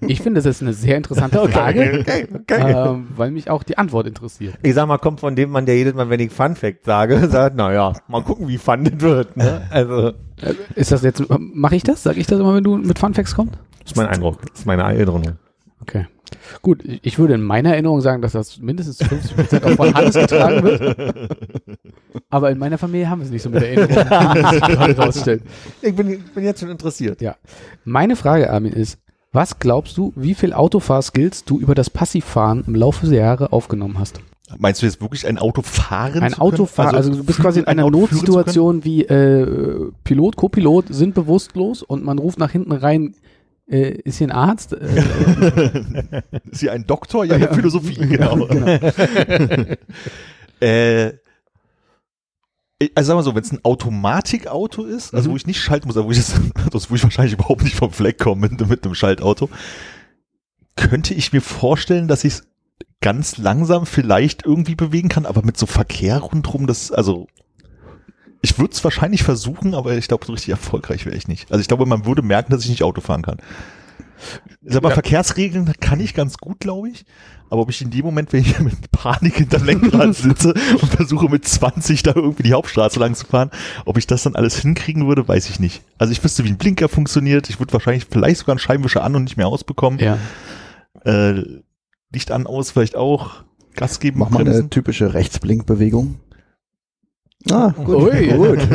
Ich 0.02 0.22
finde, 0.22 0.42
das 0.42 0.46
ist 0.58 0.62
eine 0.62 0.74
sehr 0.74 0.98
interessante 0.98 1.40
Frage, 1.48 2.00
okay, 2.02 2.28
okay. 2.36 2.74
ähm, 2.76 3.08
weil 3.16 3.32
mich 3.32 3.50
auch 3.50 3.64
die 3.64 3.78
Antwort 3.78 4.08
interessiert. 4.08 4.56
Ich 4.62 4.74
sag 4.74 4.88
mal, 4.88 4.98
kommt 4.98 5.22
von 5.22 5.38
dem 5.38 5.52
Mann, 5.52 5.66
der 5.66 5.78
jedes 5.78 5.94
Mal, 5.94 6.10
wenn 6.10 6.20
ich 6.20 6.34
Fun 6.34 6.56
Fact 6.58 6.84
sage, 6.84 7.28
sagt, 7.30 7.56
naja, 7.56 7.94
mal 8.10 8.22
gucken, 8.24 8.50
wie 8.50 8.58
fun 8.58 8.84
das 8.84 9.00
wird. 9.00 9.38
Ne? 9.38 9.62
Also, 9.70 10.10
Äh, 10.42 10.54
Ist 10.76 10.92
das 10.92 11.02
jetzt, 11.04 11.24
mache 11.40 11.78
ich 11.78 11.84
das? 11.84 12.04
Sag 12.04 12.18
ich 12.18 12.28
das 12.28 12.40
immer, 12.42 12.56
wenn 12.56 12.64
du 12.66 12.76
mit 12.76 13.00
Funfacts 13.00 13.36
kommst? 13.36 13.56
das 13.84 13.92
ist 13.92 13.98
mein 13.98 14.08
Eindruck. 14.08 14.42
Das 14.42 14.60
ist 14.60 14.66
meine 14.66 14.84
Erinnerung. 14.84 15.24
Okay. 15.82 16.08
Gut, 16.62 16.84
ich 16.84 17.20
würde 17.20 17.34
in 17.34 17.42
meiner 17.42 17.72
Erinnerung 17.72 18.02
sagen, 18.02 18.22
dass 18.22 18.34
das 18.34 18.60
mindestens 18.60 18.98
zu 18.98 19.06
50 19.06 19.36
Prozent 19.36 19.66
auch 19.66 19.72
von 19.72 19.94
Hannes 19.94 20.16
getragen 20.16 20.64
wird. 20.64 21.16
Aber 22.30 22.52
in 22.52 22.58
meiner 22.58 22.78
Familie 22.78 23.10
haben 23.10 23.20
wir 23.20 23.26
es 23.26 23.32
nicht 23.32 23.42
so 23.42 23.50
mit 23.50 23.62
der 23.62 23.78
Erinnerung. 23.78 25.12
Ich 25.82 25.96
bin, 25.96 26.24
bin 26.34 26.44
jetzt 26.44 26.60
schon 26.60 26.70
interessiert. 26.70 27.22
Ja. 27.22 27.36
Meine 27.84 28.16
Frage, 28.16 28.52
Armin, 28.52 28.74
ist, 28.74 29.00
was 29.32 29.60
glaubst 29.60 29.98
du, 29.98 30.14
wie 30.16 30.36
viel 30.36 30.54
Autofahrskills 30.54 31.44
du 31.44 31.60
über 31.60 31.76
das 31.76 31.90
Passivfahren 31.90 32.64
im 32.68 32.76
Laufe 32.76 33.08
der 33.08 33.20
Jahre 33.20 33.52
aufgenommen 33.52 33.98
hast? 34.00 34.22
Meinst 34.58 34.82
du 34.82 34.86
jetzt 34.86 35.02
wirklich 35.02 35.26
ein 35.26 35.38
Auto 35.38 35.62
fahren? 35.62 36.22
Ein 36.22 36.32
zu 36.32 36.40
können? 36.40 36.54
Autofahren, 36.54 36.96
also, 36.96 37.12
du 37.12 37.24
bist 37.24 37.40
quasi 37.40 37.60
in 37.60 37.66
ein 37.66 37.80
einer 37.80 37.86
Auto? 37.86 38.02
Notsituation 38.02 38.84
wie 38.84 39.04
äh, 39.04 39.92
Pilot, 40.04 40.36
Co-Pilot 40.36 40.94
sind 40.94 41.16
bewusstlos 41.16 41.82
und 41.82 42.04
man 42.04 42.20
ruft 42.20 42.38
nach 42.38 42.52
hinten 42.52 42.72
rein, 42.72 43.16
äh, 43.70 43.92
ist 44.04 44.18
hier 44.18 44.28
ein 44.28 44.32
Arzt? 44.32 44.74
Äh, 44.74 44.78
Ist 46.52 46.60
hier 46.60 46.74
ein 46.74 46.86
Doktor? 46.86 47.26
Ja, 47.26 47.38
ja 47.38 47.54
Philosophie, 47.54 47.96
genau. 47.96 48.48
äh, 50.60 51.14
also 52.96 53.08
sagen 53.08 53.20
wir 53.20 53.24
so, 53.24 53.36
wenn 53.36 53.44
es 53.44 53.52
ein 53.52 53.64
Automatikauto 53.64 54.84
ist, 54.84 55.14
also 55.14 55.30
Mhm. 55.30 55.34
wo 55.34 55.38
ich 55.38 55.48
nicht 55.48 55.62
schalten 55.62 55.88
muss, 55.88 55.98
aber 55.98 56.08
wo 56.08 56.12
ich, 56.12 56.18
das, 56.18 56.34
das, 56.72 56.92
wo 56.92 56.96
ich 56.96 57.04
wahrscheinlich 57.04 57.34
überhaupt 57.34 57.64
nicht 57.64 57.76
vom 57.76 57.92
Fleck 57.92 58.20
komme 58.20 58.50
mit, 58.50 58.68
mit 58.68 58.84
einem 58.84 58.96
Schaltauto, 58.96 59.50
könnte 60.76 61.14
ich 61.14 61.32
mir 61.32 61.42
vorstellen, 61.42 62.08
dass 62.08 62.24
ich 62.24 62.34
es 62.34 62.48
ganz 63.00 63.38
langsam 63.38 63.86
vielleicht 63.86 64.46
irgendwie 64.46 64.76
bewegen 64.76 65.10
kann, 65.10 65.26
aber 65.26 65.44
mit 65.44 65.58
so 65.58 65.66
Verkehr 65.66 66.18
rundherum, 66.20 66.68
das, 66.68 66.92
also 66.92 67.28
ich 68.44 68.60
würde 68.60 68.74
es 68.74 68.84
wahrscheinlich 68.84 69.24
versuchen, 69.24 69.74
aber 69.74 69.96
ich 69.98 70.08
glaube, 70.08 70.26
so 70.26 70.34
richtig 70.34 70.50
erfolgreich 70.50 71.06
wäre 71.06 71.16
ich 71.16 71.28
nicht. 71.28 71.50
Also 71.52 71.62
ich 71.62 71.68
glaube, 71.68 71.86
man 71.86 72.06
würde 72.06 72.22
merken, 72.22 72.52
dass 72.52 72.64
ich 72.64 72.70
nicht 72.70 72.84
Auto 72.84 73.02
fahren 73.02 73.22
kann. 73.24 73.38
Sag 74.62 74.84
mal, 74.84 74.90
Ja. 74.90 74.94
Verkehrsregeln 74.96 75.72
kann 75.80 76.00
ich 76.02 76.14
ganz 76.14 76.38
gut, 76.38 76.60
glaube 76.60 76.90
ich. 76.90 77.06
Aber 77.50 77.62
ob 77.62 77.70
ich 77.70 77.82
in 77.82 77.90
dem 77.90 78.04
Moment, 78.06 78.34
wenn 78.34 78.42
ich 78.42 78.60
mit 78.60 78.92
Panik 78.92 79.36
hinterm 79.36 79.64
Lenkrad 79.64 80.14
sitze 80.16 80.54
und 80.74 80.94
versuche 80.94 81.30
mit 81.30 81.48
20 81.48 82.04
da 82.04 82.12
irgendwie 82.16 82.44
die 82.44 82.54
Hauptstraße 82.54 83.00
lang 83.00 83.16
zu 83.16 83.26
fahren, 83.26 83.50
ob 83.86 83.98
ich 83.98 84.08
das 84.08 84.24
dann 84.24 84.36
alles 84.36 84.60
hinkriegen 84.60 85.08
würde, 85.08 85.26
weiß 85.28 85.50
ich 85.50 85.60
nicht. 85.62 85.82
Also 85.98 86.12
ich 86.12 86.22
wüsste, 86.22 86.44
wie 86.44 86.50
ein 86.50 86.58
Blinker 86.58 86.90
funktioniert. 86.90 87.50
Ich 87.50 87.60
würde 87.60 87.72
wahrscheinlich 87.74 88.08
vielleicht 88.10 88.40
sogar 88.40 88.54
einen 88.54 88.60
Scheibenwischer 88.60 89.04
an 89.04 89.16
und 89.16 89.24
nicht 89.24 89.38
mehr 89.38 89.48
ausbekommen. 89.48 90.00
ja. 90.00 90.18
Äh, 91.06 91.44
Licht 92.12 92.30
an, 92.32 92.46
aus 92.46 92.72
vielleicht 92.72 92.96
auch. 92.96 93.44
Gas 93.76 94.00
geben, 94.00 94.20
Mach 94.20 94.30
mal 94.30 94.48
eine 94.48 94.70
typische 94.70 95.16
Rechtsblinkbewegung. 95.16 96.20
Ah, 97.52 97.70
gut. 97.70 98.14
Ui. 98.14 98.28
gut. 98.28 98.60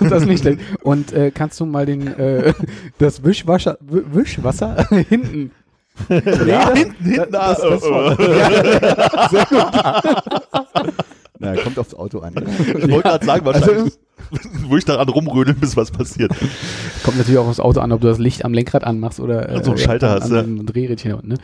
das 0.00 0.22
ist 0.22 0.28
nicht 0.28 0.40
schlecht. 0.40 0.60
Und 0.82 1.12
äh, 1.12 1.30
kannst 1.30 1.60
du 1.60 1.66
mal 1.66 1.84
den 1.86 2.06
äh, 2.06 2.54
das 2.98 3.22
Wischwasser, 3.24 3.78
Wischwasser 3.80 4.86
hinten. 5.08 5.50
Nee, 6.08 6.20
das, 6.20 6.72
hinten, 6.72 7.04
hinten, 7.04 7.32
das, 7.32 7.60
ah, 7.60 7.70
das, 7.70 7.82
das, 7.82 8.18
äh, 8.18 8.38
ja, 8.38 8.50
sehr 9.30 9.46
gut. 9.46 9.64
Na, 11.38 11.54
kommt 11.56 11.78
aufs 11.78 11.94
Auto 11.94 12.18
an. 12.18 12.34
Ich 12.34 12.90
wollte 12.90 13.08
gerade 13.08 13.24
sagen, 13.24 13.46
wahrscheinlich, 13.46 13.94
wo 14.66 14.76
ich 14.76 14.84
daran 14.84 15.08
rumrödeln, 15.08 15.56
bis 15.58 15.76
was 15.76 15.92
passiert. 15.92 16.32
Kommt 17.04 17.18
natürlich 17.18 17.38
auch 17.38 17.46
aufs 17.46 17.60
Auto 17.60 17.78
an, 17.80 17.92
ob 17.92 18.00
du 18.00 18.08
das 18.08 18.18
Licht 18.18 18.44
am 18.44 18.52
Lenkrad 18.52 18.82
anmachst 18.82 19.20
oder 19.20 19.48
äh, 19.48 19.62
So 19.62 19.70
einen 19.70 19.78
Schalter 19.78 20.16
an, 20.16 20.20
hast, 20.20 20.30
an 20.30 20.36
ja. 20.36 20.42
einem 20.42 20.66
Drehrädchen 20.66 21.14
unten, 21.14 21.28
ne? 21.28 21.36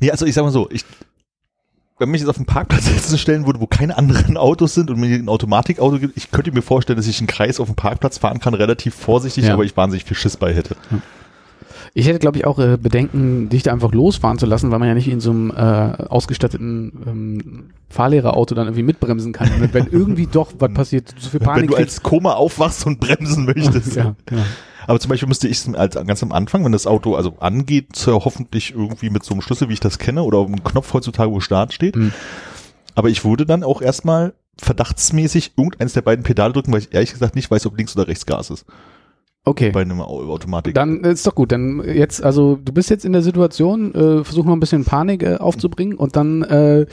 Nee, 0.00 0.12
also 0.12 0.26
ich 0.26 0.34
sag 0.34 0.44
mal 0.44 0.52
so, 0.52 0.68
ich, 0.70 0.84
wenn 1.98 2.10
mich 2.10 2.20
jetzt 2.20 2.30
auf 2.30 2.36
einen 2.36 2.46
Parkplatz 2.46 2.84
setzen 2.86 3.18
stellen 3.18 3.46
würde, 3.46 3.60
wo 3.60 3.66
keine 3.66 3.96
anderen 3.98 4.36
Autos 4.36 4.74
sind 4.74 4.90
und 4.90 4.98
mir 5.00 5.14
ein 5.14 5.28
Automatikauto 5.28 5.98
gibt, 5.98 6.16
ich 6.16 6.30
könnte 6.30 6.52
mir 6.52 6.62
vorstellen, 6.62 6.96
dass 6.96 7.06
ich 7.06 7.18
einen 7.18 7.26
Kreis 7.26 7.60
auf 7.60 7.66
dem 7.68 7.74
Parkplatz 7.76 8.18
fahren 8.18 8.40
kann, 8.40 8.54
relativ 8.54 8.94
vorsichtig, 8.94 9.44
Ja. 9.46 9.54
aber 9.54 9.64
ich 9.64 9.76
wahnsinnig 9.76 10.04
viel 10.04 10.16
Schiss 10.16 10.36
bei 10.36 10.54
hätte. 10.54 10.76
Ich 11.94 12.06
hätte, 12.06 12.18
glaube 12.18 12.36
ich, 12.38 12.44
auch 12.46 12.58
äh, 12.58 12.76
Bedenken, 12.76 13.48
dich 13.48 13.62
da 13.62 13.72
einfach 13.72 13.92
losfahren 13.92 14.38
zu 14.38 14.46
lassen, 14.46 14.70
weil 14.70 14.78
man 14.78 14.88
ja 14.88 14.94
nicht 14.94 15.08
in 15.08 15.20
so 15.20 15.30
einem 15.30 15.50
äh, 15.50 15.54
ausgestatteten 16.08 16.92
ähm, 17.06 17.64
Fahrlehrerauto 17.88 18.54
dann 18.54 18.66
irgendwie 18.66 18.82
mitbremsen 18.82 19.32
kann. 19.32 19.50
Wenn- 19.58 19.72
Wenn 19.74 19.86
irgendwie 19.86 20.26
doch 20.26 20.52
was 20.58 20.72
passiert, 20.74 21.14
so 21.18 21.30
viel 21.30 21.40
Panik 21.40 21.62
Wenn 21.62 21.68
du 21.70 21.76
als 21.76 22.02
Koma 22.02 22.34
aufwachst 22.34 22.86
und 22.86 23.00
bremsen 23.00 23.46
möchtest. 23.46 23.96
ja, 23.96 24.14
genau. 24.26 24.42
Aber 24.88 24.98
zum 24.98 25.10
Beispiel 25.10 25.28
müsste 25.28 25.48
ich 25.48 25.58
es 25.58 25.74
als 25.74 25.94
ganz 25.94 26.22
am 26.22 26.32
Anfang, 26.32 26.64
wenn 26.64 26.72
das 26.72 26.86
Auto 26.86 27.14
also 27.14 27.36
angeht, 27.40 28.06
hoffentlich 28.06 28.72
irgendwie 28.74 29.10
mit 29.10 29.22
so 29.22 29.34
einem 29.34 29.42
Schlüssel, 29.42 29.68
wie 29.68 29.74
ich 29.74 29.80
das 29.80 29.98
kenne, 29.98 30.22
oder 30.22 30.44
einem 30.44 30.64
Knopf 30.64 30.94
heutzutage, 30.94 31.30
wo 31.30 31.40
Start 31.40 31.74
steht. 31.74 31.94
Mhm. 31.94 32.12
Aber 32.94 33.10
ich 33.10 33.22
würde 33.22 33.44
dann 33.44 33.62
auch 33.64 33.82
erstmal 33.82 34.32
verdachtsmäßig 34.58 35.52
irgendeins 35.58 35.92
der 35.92 36.00
beiden 36.00 36.24
Pedale 36.24 36.54
drücken, 36.54 36.72
weil 36.72 36.80
ich 36.80 36.94
ehrlich 36.94 37.12
gesagt 37.12 37.36
nicht 37.36 37.50
weiß, 37.50 37.66
ob 37.66 37.76
links 37.76 37.94
oder 37.96 38.08
rechts 38.08 38.24
Gas 38.24 38.48
ist. 38.48 38.64
Okay. 39.44 39.70
Bei 39.72 39.82
einem 39.82 40.00
Au- 40.00 40.30
Automatik. 40.30 40.74
Dann 40.74 41.04
ist 41.04 41.26
doch 41.26 41.34
gut. 41.34 41.52
Dann 41.52 41.82
jetzt, 41.84 42.22
also 42.22 42.56
du 42.56 42.72
bist 42.72 42.88
jetzt 42.88 43.04
in 43.04 43.12
der 43.12 43.22
Situation, 43.22 43.94
äh, 43.94 44.24
versuch 44.24 44.46
mal 44.46 44.54
ein 44.54 44.60
bisschen 44.60 44.86
Panik 44.86 45.22
äh, 45.22 45.36
aufzubringen 45.36 45.98
und 45.98 46.16
dann, 46.16 46.42
äh, 46.44 46.86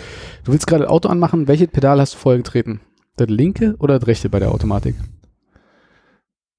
du 0.44 0.52
willst 0.52 0.68
gerade 0.68 0.90
Auto 0.90 1.08
anmachen. 1.08 1.48
Welche 1.48 1.68
Pedal 1.68 2.00
hast 2.02 2.16
du 2.16 2.18
vorher 2.18 2.40
getreten? 2.40 2.82
Das 3.16 3.30
linke 3.30 3.76
oder 3.80 4.00
das 4.00 4.08
rechte 4.08 4.30
bei 4.30 4.40
der 4.40 4.52
Automatik? 4.52 4.96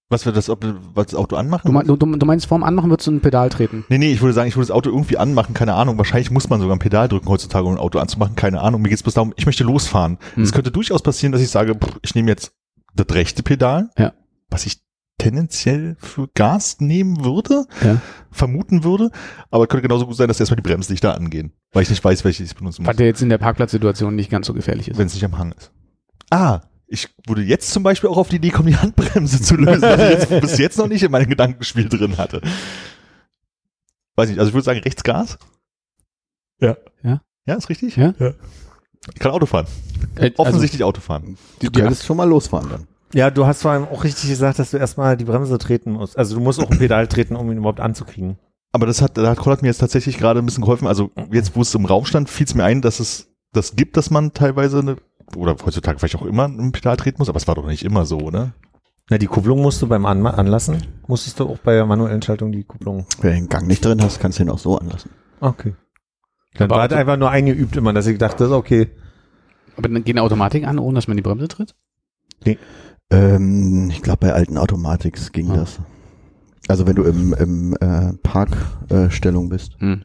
Was 0.09 0.25
wird 0.25 0.37
das, 0.37 0.49
ob, 0.49 0.65
was 0.95 1.07
das 1.07 1.15
Auto 1.17 1.37
anmachen? 1.37 1.67
Du, 1.67 1.73
mein, 1.73 1.87
du, 1.87 1.97
du 1.97 2.27
meinst, 2.27 2.47
vorm 2.47 2.63
Anmachen 2.63 2.91
würdest 2.91 3.07
du 3.09 3.13
ein 3.13 3.21
Pedal 3.21 3.49
treten? 3.51 3.85
Nee, 3.89 3.99
nee, 3.99 4.13
ich 4.13 4.21
würde 4.21 4.33
sagen, 4.35 4.49
ich 4.49 4.55
würde 4.57 4.69
das 4.69 4.75
Auto 4.75 4.91
irgendwie 4.91 5.17
anmachen, 5.19 5.53
keine 5.55 5.75
Ahnung. 5.75 5.99
Wahrscheinlich 5.99 6.31
muss 6.31 6.49
man 6.49 6.61
sogar 6.61 6.77
ein 6.77 6.81
Pedal 6.81 7.09
drücken 7.09 7.29
heutzutage, 7.29 7.67
um 7.67 7.73
ein 7.75 7.79
Auto 7.79 7.99
anzumachen, 7.99 8.37
keine 8.37 8.61
Ahnung. 8.61 8.83
Mir 8.83 8.89
geht 8.89 8.99
es 8.99 9.03
bloß 9.03 9.15
darum, 9.15 9.33
ich 9.37 9.47
möchte 9.47 9.65
losfahren. 9.65 10.19
Hm. 10.35 10.43
Es 10.45 10.53
könnte 10.53 10.71
durchaus 10.71 11.03
passieren, 11.03 11.33
dass 11.33 11.41
ich 11.43 11.51
sage, 11.51 11.75
pff, 11.75 11.99
ich 12.03 12.15
nehme 12.15 12.29
jetzt 12.31 12.53
das 12.95 13.07
rechte 13.15 13.43
Pedal, 13.43 13.91
Ja. 13.99 14.13
was 14.49 14.65
ich 14.67 14.81
tendenziell 15.19 15.97
für 15.99 16.29
Gas 16.35 16.77
nehmen 16.81 17.25
würde, 17.25 17.65
Ja. 17.83 18.01
vermuten 18.31 18.85
würde, 18.85 19.11
aber 19.51 19.65
es 19.65 19.69
könnte 19.71 19.83
genauso 19.89 20.07
gut 20.07 20.15
sein, 20.17 20.29
dass 20.29 20.39
erstmal 20.39 20.57
die 20.57 20.63
Bremslichter 20.63 21.15
angehen, 21.15 21.53
weil 21.73 21.83
ich 21.83 21.91
nicht 21.91 22.05
weiß, 22.05 22.23
welche 22.25 22.45
ich 22.45 22.55
benutzen 22.55 22.83
muss, 22.83 22.89
Was 22.93 22.99
ja 23.01 23.07
jetzt 23.07 23.23
in 23.23 23.29
der 23.31 23.39
Parkplatzsituation 23.39 24.15
nicht 24.15 24.31
ganz 24.31 24.47
so 24.47 24.53
gefährlich 24.55 24.89
ist. 24.89 24.99
wenn 24.99 25.07
es 25.07 25.15
nicht 25.15 25.25
am 25.25 25.37
Hang 25.39 25.53
ist. 25.53 25.73
Ah, 26.31 26.61
ich 26.89 27.09
würde 27.27 27.43
jetzt 27.43 27.71
zum 27.71 27.83
Beispiel 27.83 28.11
auch 28.11 28.17
auf 28.17 28.29
die 28.29 28.37
Idee 28.37 28.51
kommen, 28.51 28.69
die 28.69 28.77
Handbremse 28.77 29.41
zu 29.43 29.57
lösen, 29.57 29.83
was 29.83 30.01
ich 30.01 30.11
jetzt, 30.11 30.29
bis 30.41 30.59
jetzt 30.59 30.79
noch 30.79 30.89
nicht 30.89 31.03
in 31.03 31.11
meinem 31.11 31.29
Gedankenspiel 31.29 31.89
drin 31.89 32.17
hatte. 32.19 32.41
Weiß 34.17 34.29
nicht, 34.29 34.39
also 34.39 34.49
ich 34.49 34.55
würde 34.55 34.65
sagen, 34.65 34.81
rechts 34.81 35.03
Gas. 35.03 35.39
Ja. 36.61 36.77
Ja. 37.03 37.21
Ja, 37.47 37.55
ist 37.55 37.69
richtig? 37.69 37.97
Ja? 37.97 38.15
Ich 39.15 39.21
kann 39.21 39.33
Auto 39.33 39.47
fahren. 39.47 39.67
Äh, 40.17 40.33
Offensichtlich 40.37 40.83
Auto 40.83 41.01
fahren. 41.01 41.37
Du 41.61 41.71
könntest 41.71 42.05
schon 42.05 42.17
mal 42.17 42.29
losfahren 42.29 42.69
dann. 42.69 42.87
Ja, 43.13 43.31
du 43.31 43.47
hast 43.47 43.63
vor 43.63 43.71
allem 43.71 43.85
auch 43.85 44.05
richtig 44.05 44.31
gesagt, 44.31 44.59
dass 44.59 44.73
du 44.73 44.79
erstmal 44.79 45.17
die 45.17 45.25
Bremse 45.25 45.59
treten 45.59 45.93
musst. 45.93 46.19
Also 46.19 46.35
du 46.35 46.41
musst 46.41 46.61
auch 46.61 46.71
ein 46.71 46.79
Pedal 46.79 47.07
treten, 47.07 47.37
um 47.37 47.51
ihn 47.51 47.59
überhaupt 47.59 47.81
anzukriegen. 47.81 48.39
Aber 48.73 48.87
das 48.87 49.01
hat, 49.01 49.17
da 49.17 49.31
hat 49.31 49.39
Konrad 49.39 49.63
mir 49.63 49.69
jetzt 49.69 49.79
tatsächlich 49.79 50.19
gerade 50.19 50.41
ein 50.41 50.47
bisschen 50.47 50.63
geholfen. 50.63 50.89
Also 50.89 51.11
jetzt, 51.31 51.55
wo 51.55 51.63
es 51.63 51.75
im 51.75 51.85
Raum 51.85 52.05
stand, 52.05 52.29
fiel 52.29 52.47
es 52.47 52.55
mir 52.55 52.65
ein, 52.65 52.83
dass 52.83 53.01
es 53.01 53.29
das 53.53 53.77
gibt, 53.77 53.97
dass 53.97 54.11
man 54.11 54.35
teilweise 54.35 54.81
eine, 54.81 54.97
oder 55.35 55.57
heutzutage 55.65 55.99
vielleicht 55.99 56.17
auch 56.17 56.27
immer 56.27 56.47
ein 56.47 56.73
Pedal 56.73 56.97
treten 56.97 57.19
muss, 57.19 57.29
aber 57.29 57.39
es 57.39 57.49
war 57.49 57.55
doch 57.55 57.67
nicht 57.67 57.85
immer 57.85 58.07
so, 58.07 58.19
oder? 58.19 58.53
Na, 59.09 59.19
die 59.19 59.27
Kupplung 59.27 59.63
musst 59.63 59.81
du 59.83 59.87
beim 59.87 60.05
Anma 60.05 60.31
Anlassen. 60.31 60.83
Musstest 61.07 61.39
du 61.39 61.49
auch 61.49 61.59
bei 61.59 61.75
der 61.75 61.87
manuellen 61.87 62.23
Schaltung 62.23 62.51
die 62.53 62.65
Kupplung. 62.65 63.07
Wenn 63.21 63.31
du 63.31 63.37
den 63.41 63.49
Gang 63.49 63.67
nicht 63.69 63.85
drin 63.85 64.03
hast, 64.03 64.19
kannst 64.21 64.39
du 64.39 64.43
ihn 64.43 64.51
auch 64.51 64.59
so 64.59 64.79
anlassen. 64.79 65.11
Okay. 65.41 65.75
Dann 66.55 66.67
Aber 66.67 66.77
war 66.77 66.83
halt 66.83 66.93
einfach 66.93 67.17
nur 67.17 67.31
eingeübt 67.31 67.77
immer, 67.77 67.93
dass 67.93 68.07
ich 68.07 68.19
dachte, 68.19 68.39
das 68.39 68.49
ist 68.49 68.55
okay. 68.55 68.91
Aber 69.77 69.89
dann 69.89 70.03
geht 70.05 70.17
eine 70.17 70.23
Automatik 70.23 70.67
an, 70.67 70.79
ohne 70.79 70.97
dass 70.97 71.07
man 71.07 71.17
die 71.17 71.23
Bremse 71.23 71.49
tritt? 71.49 71.75
Ähm, 73.11 73.91
ich 73.91 74.03
glaube, 74.03 74.27
bei 74.27 74.33
alten 74.33 74.59
Automatics 74.59 75.33
ging 75.33 75.51
Ah. 75.51 75.57
das. 75.59 75.79
Also 76.69 76.87
wenn 76.87 76.97
du 76.97 77.05
im, 77.05 77.33
im 77.35 77.77
äh, 77.81 78.13
Parkstellung 78.23 79.47
äh, 79.47 79.51
bist. 79.51 79.79
Hm. 79.79 80.05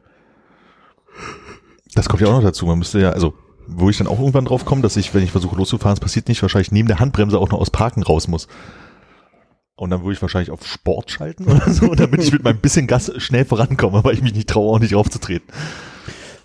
Das 1.96 2.08
kommt 2.08 2.22
ja 2.22 2.28
auch 2.28 2.34
noch 2.34 2.44
dazu. 2.44 2.66
Man 2.66 2.78
müsste 2.78 3.00
ja, 3.00 3.10
also, 3.12 3.34
wo 3.74 3.90
ich 3.90 3.98
dann 3.98 4.08
auch 4.08 4.20
irgendwann 4.20 4.46
drauf 4.46 4.66
komme, 4.66 4.82
dass 4.82 4.98
ich, 4.98 5.14
wenn 5.14 5.24
ich 5.24 5.32
versuche 5.32 5.56
loszufahren, 5.56 5.94
es 5.94 6.00
passiert 6.00 6.28
nicht, 6.28 6.42
wahrscheinlich 6.42 6.72
neben 6.72 6.88
der 6.88 7.00
Handbremse 7.00 7.40
auch 7.40 7.50
noch 7.50 7.60
aus 7.60 7.70
Parken 7.70 8.04
raus 8.04 8.28
muss. 8.28 8.48
Und 9.76 9.90
dann 9.90 10.02
würde 10.02 10.14
ich 10.14 10.22
wahrscheinlich 10.22 10.52
auf 10.52 10.66
Sport 10.68 11.10
schalten 11.10 11.46
oder 11.46 11.70
so, 11.72 11.96
damit 11.96 12.22
ich 12.22 12.32
mit 12.32 12.44
meinem 12.44 12.60
bisschen 12.60 12.88
Gas 12.88 13.12
schnell 13.18 13.46
vorankomme, 13.46 14.04
weil 14.04 14.14
ich 14.14 14.22
mich 14.22 14.36
nicht 14.36 14.50
traue, 14.50 14.76
auch 14.76 14.80
nicht 14.80 14.94
raufzutreten. 14.94 15.48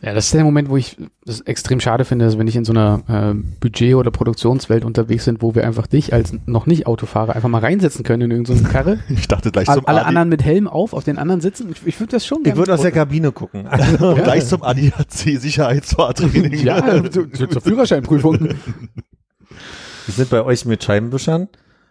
Ja, 0.02 0.12
das 0.14 0.26
ist 0.26 0.34
der 0.34 0.44
Moment, 0.44 0.68
wo 0.68 0.76
ich 0.76 0.96
das 1.24 1.40
extrem 1.40 1.80
schade 1.80 2.04
finde, 2.04 2.26
dass 2.26 2.38
wenn 2.38 2.46
ich 2.46 2.54
in 2.54 2.64
so 2.66 2.72
einer 2.72 3.02
äh, 3.08 3.34
Budget- 3.60 3.94
oder 3.94 4.10
Produktionswelt 4.10 4.84
unterwegs 4.84 5.24
sind, 5.24 5.40
wo 5.42 5.54
wir 5.54 5.66
einfach 5.66 5.86
dich 5.86 6.12
als 6.12 6.34
noch 6.44 6.66
nicht 6.66 6.86
Autofahrer 6.86 7.34
einfach 7.34 7.48
mal 7.48 7.60
reinsetzen 7.60 8.04
können 8.04 8.30
in 8.30 8.30
irgendeine 8.30 8.68
Karre. 8.72 8.98
Ich 9.08 9.26
dachte 9.26 9.50
gleich 9.50 9.68
Alle 9.68 9.80
zum 9.80 9.88
AD, 9.88 10.00
anderen 10.06 10.28
mit 10.28 10.44
Helm 10.44 10.68
auf, 10.68 10.92
auf 10.92 11.04
den 11.04 11.16
anderen 11.18 11.40
sitzen. 11.40 11.70
Ich, 11.72 11.86
ich 11.86 11.98
würde 11.98 12.12
das 12.12 12.26
schon 12.26 12.38
Ich 12.38 12.44
gerne. 12.44 12.58
würde 12.58 12.74
aus 12.74 12.82
der 12.82 12.92
Kabine 12.92 13.32
gucken. 13.32 13.66
Also, 13.70 14.10
und 14.10 14.22
gleich 14.22 14.46
zum 14.46 14.62
ADAC 14.62 15.10
Sicherheitsfahrtraining. 15.10 16.62
ja, 16.64 17.02
zu- 17.10 17.26
zu- 17.30 17.46
zur 17.46 17.62
Führerscheinprüfung. 17.62 18.38
Wir 18.40 20.14
sind 20.14 20.30
bei 20.30 20.42
euch 20.44 20.64
mit 20.66 20.84
Scheibenwischern. 20.84 21.48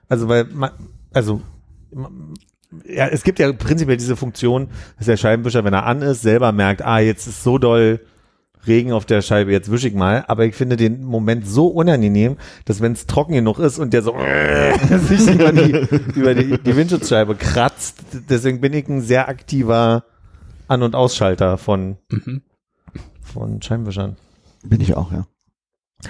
Also, 0.07 0.27
weil, 0.29 0.45
man, 0.45 0.71
also, 1.11 1.41
ja, 2.87 3.07
es 3.07 3.23
gibt 3.23 3.39
ja 3.39 3.51
prinzipiell 3.53 3.97
diese 3.97 4.15
Funktion, 4.15 4.67
dass 4.97 5.05
der 5.07 5.17
Scheibenwischer, 5.17 5.63
wenn 5.63 5.73
er 5.73 5.85
an 5.85 6.01
ist, 6.01 6.21
selber 6.21 6.51
merkt, 6.51 6.81
ah, 6.83 6.99
jetzt 6.99 7.27
ist 7.27 7.43
so 7.43 7.57
doll 7.57 7.99
Regen 8.67 8.91
auf 8.93 9.05
der 9.05 9.21
Scheibe, 9.21 9.51
jetzt 9.51 9.69
wische 9.71 9.87
ich 9.87 9.93
mal. 9.93 10.25
Aber 10.27 10.45
ich 10.45 10.55
finde 10.55 10.75
den 10.75 11.03
Moment 11.03 11.47
so 11.47 11.67
unangenehm, 11.67 12.37
dass 12.65 12.81
wenn 12.81 12.93
es 12.93 13.05
trocken 13.05 13.33
genug 13.33 13.59
ist 13.59 13.77
und 13.77 13.93
der 13.93 14.01
so 14.01 14.15
sich 15.07 15.27
über, 15.33 15.51
die, 15.51 15.87
über 16.15 16.33
die, 16.33 16.57
die 16.57 16.75
Windschutzscheibe 16.75 17.35
kratzt, 17.35 17.99
deswegen 18.29 18.61
bin 18.61 18.73
ich 18.73 18.87
ein 18.87 19.01
sehr 19.01 19.29
aktiver 19.29 20.03
An- 20.67 20.81
und 20.81 20.95
Ausschalter 20.95 21.57
von, 21.59 21.97
Mhm. 22.09 22.41
von 23.21 23.61
Scheibenwischern. 23.61 24.15
Bin 24.63 24.81
ich 24.81 24.95
auch, 24.95 25.11
ja. 25.11 25.27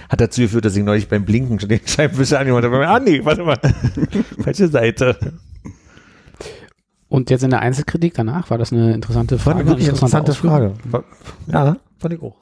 Hat 0.10 0.22
dazu 0.22 0.42
geführt, 0.42 0.64
dass 0.66 0.76
ich 0.78 0.84
neulich 0.84 1.10
beim 1.10 1.26
Blinken 1.26 1.60
schon 1.60 1.70
den 1.70 1.82
Scheibenwischer 1.86 2.40
angemacht 2.40 2.64
habe. 2.64 2.88
Ah, 2.88 3.00
nee, 3.00 3.20
warte 3.24 3.44
mal. 3.44 3.60
Falsche 4.44 4.70
Seite. 4.70 5.18
Und 7.08 7.30
jetzt 7.30 7.44
in 7.44 7.52
der 7.52 7.60
Einzelkritik 7.62 8.14
danach, 8.16 8.50
war 8.50 8.58
das 8.58 8.74
eine 8.74 8.94
interessante 8.94 9.36
War 9.36 9.40
Frage? 9.40 9.60
eine 9.60 9.70
wirklich 9.70 9.88
interessante? 9.88 10.34
Frage. 10.34 10.74
War- 10.86 11.04
Ja, 11.48 11.78
fand 11.98 12.14
ich 12.14 12.22
auch. 12.22 12.36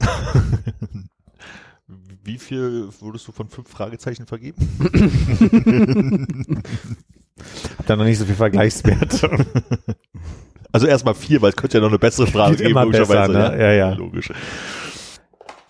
Wie 2.24 2.38
viel 2.38 2.88
würdest 3.00 3.26
du 3.26 3.32
von 3.32 3.48
fünf 3.48 3.68
Fragezeichen 3.68 4.26
vergeben? 4.26 4.56
Hab 7.78 7.86
da 7.86 7.96
noch 7.96 8.04
nicht 8.04 8.18
so 8.18 8.24
viel 8.24 8.34
Vergleichswert. 8.36 9.28
Also 10.74 10.86
erstmal 10.86 11.14
vier, 11.14 11.42
weil 11.42 11.50
es 11.50 11.56
könnte 11.56 11.76
ja 11.76 11.82
noch 11.82 11.90
eine 11.90 11.98
bessere 11.98 12.26
Frage 12.26 12.56
Geht 12.56 12.70
immer 12.70 12.86
besser, 12.86 13.28
ne? 13.28 13.54
Ja, 13.60 13.72
ja. 13.72 13.92
Logisch. 13.92 14.32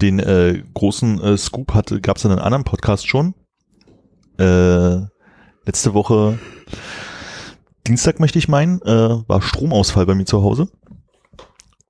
Den 0.01 0.21
äh, 0.21 0.63
großen 0.75 1.21
äh, 1.21 1.37
Scoop 1.37 1.75
hatte, 1.75 2.01
gab 2.01 2.19
es 2.19 2.25
in 2.25 2.31
einem 2.31 2.39
anderen 2.39 2.63
Podcast 2.63 3.09
schon. 3.09 3.35
Äh, 4.39 4.99
letzte 5.67 5.93
Woche, 5.95 6.39
Dienstag 7.87 8.21
möchte 8.21 8.39
ich 8.39 8.49
meinen, 8.49 8.81
äh, 8.83 9.29
war 9.29 9.43
Stromausfall 9.43 10.07
bei 10.07 10.15
mir 10.15 10.25
zu 10.25 10.43
Hause. 10.43 10.69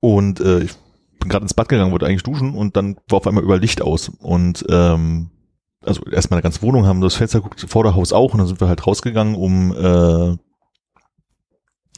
Und 0.00 0.40
äh, 0.40 0.60
ich 0.60 0.72
bin 1.20 1.28
gerade 1.28 1.44
ins 1.44 1.54
Bad 1.54 1.68
gegangen, 1.68 1.92
wollte 1.92 2.06
eigentlich 2.06 2.22
duschen 2.22 2.54
und 2.54 2.76
dann 2.76 2.96
war 3.08 3.18
auf 3.18 3.26
einmal 3.26 3.44
überall 3.44 3.60
Licht 3.60 3.82
aus. 3.82 4.10
Und 4.20 4.64
ähm, 4.68 5.30
also 5.84 6.02
erstmal 6.04 6.38
eine 6.38 6.42
ganze 6.42 6.62
Wohnung 6.62 6.86
haben 6.86 7.00
das 7.00 7.14
Fenster 7.14 7.40
geguckt, 7.40 7.64
Vorderhaus 7.68 8.12
auch 8.12 8.32
und 8.32 8.38
dann 8.38 8.46
sind 8.46 8.60
wir 8.60 8.68
halt 8.68 8.86
rausgegangen, 8.86 9.34
um 9.34 9.72
äh, 9.72 10.36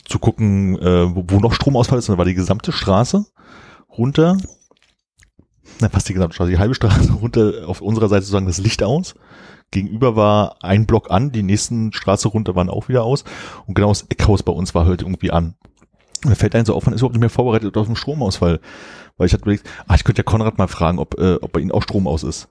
zu 0.05 0.19
gucken, 0.19 0.79
äh, 0.79 1.15
wo, 1.15 1.25
wo 1.29 1.41
noch 1.41 1.55
Stromausfall 1.55 1.99
ist. 1.99 2.09
Und 2.09 2.15
da 2.15 2.19
war 2.19 2.25
die 2.25 2.35
gesamte 2.35 2.73
Straße 2.73 3.25
runter, 3.97 4.37
na 5.81 5.89
fast 5.89 6.09
die 6.09 6.15
gesamte 6.15 6.35
Straße, 6.35 6.51
die 6.51 6.59
halbe 6.59 6.75
Straße 6.75 7.13
runter, 7.21 7.67
auf 7.67 7.81
unserer 7.81 8.09
Seite 8.09 8.23
sozusagen 8.23 8.47
das 8.47 8.59
Licht 8.59 8.83
aus. 8.83 9.15
Gegenüber 9.75 10.15
war 10.15 10.57
ein 10.63 10.87
Block 10.87 11.11
an, 11.11 11.33
die 11.33 11.43
nächsten 11.43 11.93
Straße 11.93 12.29
runter 12.29 12.55
waren 12.55 12.71
auch 12.71 12.89
wieder 12.89 13.03
aus. 13.03 13.25
Und 13.67 13.75
genau 13.75 13.89
das 13.89 14.07
Eckhaus 14.09 14.43
bei 14.43 14.53
uns 14.53 14.75
war 14.75 14.87
halt 14.87 15.03
irgendwie 15.03 15.33
an. 15.33 15.57
Und 16.25 16.31
da 16.31 16.37
fällt 16.37 16.55
einem 16.55 16.65
so 16.65 16.75
auf, 16.75 16.87
man 16.87 16.95
ist 16.95 17.01
überhaupt 17.01 17.15
nicht 17.15 17.21
mehr 17.21 17.29
vorbereitet 17.29 17.77
auf 17.77 17.87
den 17.87 17.97
Stromausfall. 17.97 18.61
Weil 19.17 19.27
ich 19.27 19.33
hatte 19.33 19.43
überlegt, 19.43 19.69
ah, 19.87 19.97
ich 19.97 20.05
könnte 20.05 20.21
ja 20.21 20.25
Konrad 20.25 20.59
mal 20.59 20.69
fragen, 20.69 21.01
ob, 21.01 21.21
äh, 21.21 21.35
ob 21.35 21.53
bei 21.53 21.61
Ihnen 21.61 21.73
auch 21.73 21.83
Strom 21.83 22.07
aus 22.07 22.23
ist. 22.23 22.49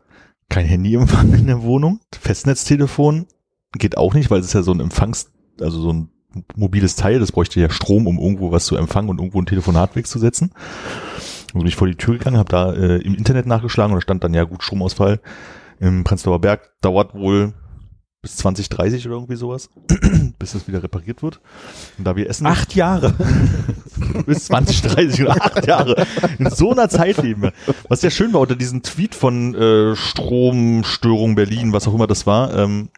Kein 0.49 0.65
Handyempfang 0.65 1.33
in 1.33 1.47
der 1.47 1.63
Wohnung, 1.63 2.01
Festnetztelefon 2.13 3.25
geht 3.71 3.97
auch 3.97 4.13
nicht, 4.13 4.29
weil 4.29 4.41
es 4.41 4.47
ist 4.47 4.53
ja 4.53 4.61
so 4.61 4.73
ein 4.73 4.81
Empfangs, 4.81 5.31
also 5.61 5.79
so 5.79 5.91
ein 5.91 6.09
mobiles 6.55 6.95
Teil, 6.95 7.19
das 7.19 7.31
bräuchte 7.31 7.59
ja 7.59 7.69
Strom, 7.69 8.05
um 8.05 8.19
irgendwo 8.19 8.51
was 8.51 8.65
zu 8.65 8.75
empfangen 8.75 9.09
und 9.09 9.19
irgendwo 9.19 9.41
ein 9.41 9.45
Telefonat 9.45 9.95
wegzusetzen. 9.95 10.51
Also 11.47 11.59
bin 11.59 11.67
ich 11.67 11.75
vor 11.75 11.87
die 11.87 11.95
Tür 11.95 12.17
gegangen, 12.17 12.37
habe 12.37 12.49
da 12.49 12.73
äh, 12.73 12.97
im 12.97 13.15
Internet 13.15 13.45
nachgeschlagen 13.45 13.93
und 13.93 13.97
da 13.97 14.01
stand 14.01 14.23
dann 14.23 14.33
ja 14.33 14.43
gut 14.43 14.61
Stromausfall 14.61 15.21
im 15.83 16.03
Prenzlauer 16.03 16.39
Berg 16.39 16.71
dauert 16.81 17.13
wohl 17.13 17.53
bis 18.21 18.37
2030 18.37 19.05
oder 19.05 19.15
irgendwie 19.15 19.35
sowas, 19.35 19.69
bis 20.39 20.53
das 20.53 20.65
wieder 20.67 20.81
repariert 20.81 21.21
wird. 21.21 21.41
Und 21.97 22.05
da 22.05 22.15
wir 22.15 22.29
essen 22.29 22.47
Acht 22.47 22.73
Jahre. 22.73 23.13
bis 24.25 24.45
2030 24.45 25.23
oder 25.23 25.35
acht 25.41 25.67
Jahre. 25.67 26.07
In 26.39 26.49
so 26.49 26.71
einer 26.71 26.87
Zeit 26.87 27.21
leben 27.21 27.41
wir. 27.43 27.53
Was 27.89 28.01
sehr 28.01 28.11
schön 28.11 28.31
war, 28.31 28.39
unter 28.39 28.55
diesem 28.55 28.81
Tweet 28.81 29.13
von 29.13 29.53
äh, 29.55 29.95
Stromstörung 29.95 31.35
Berlin, 31.35 31.73
was 31.73 31.87
auch 31.87 31.93
immer 31.93 32.07
das 32.07 32.25
war, 32.25 32.57
ähm, 32.57 32.89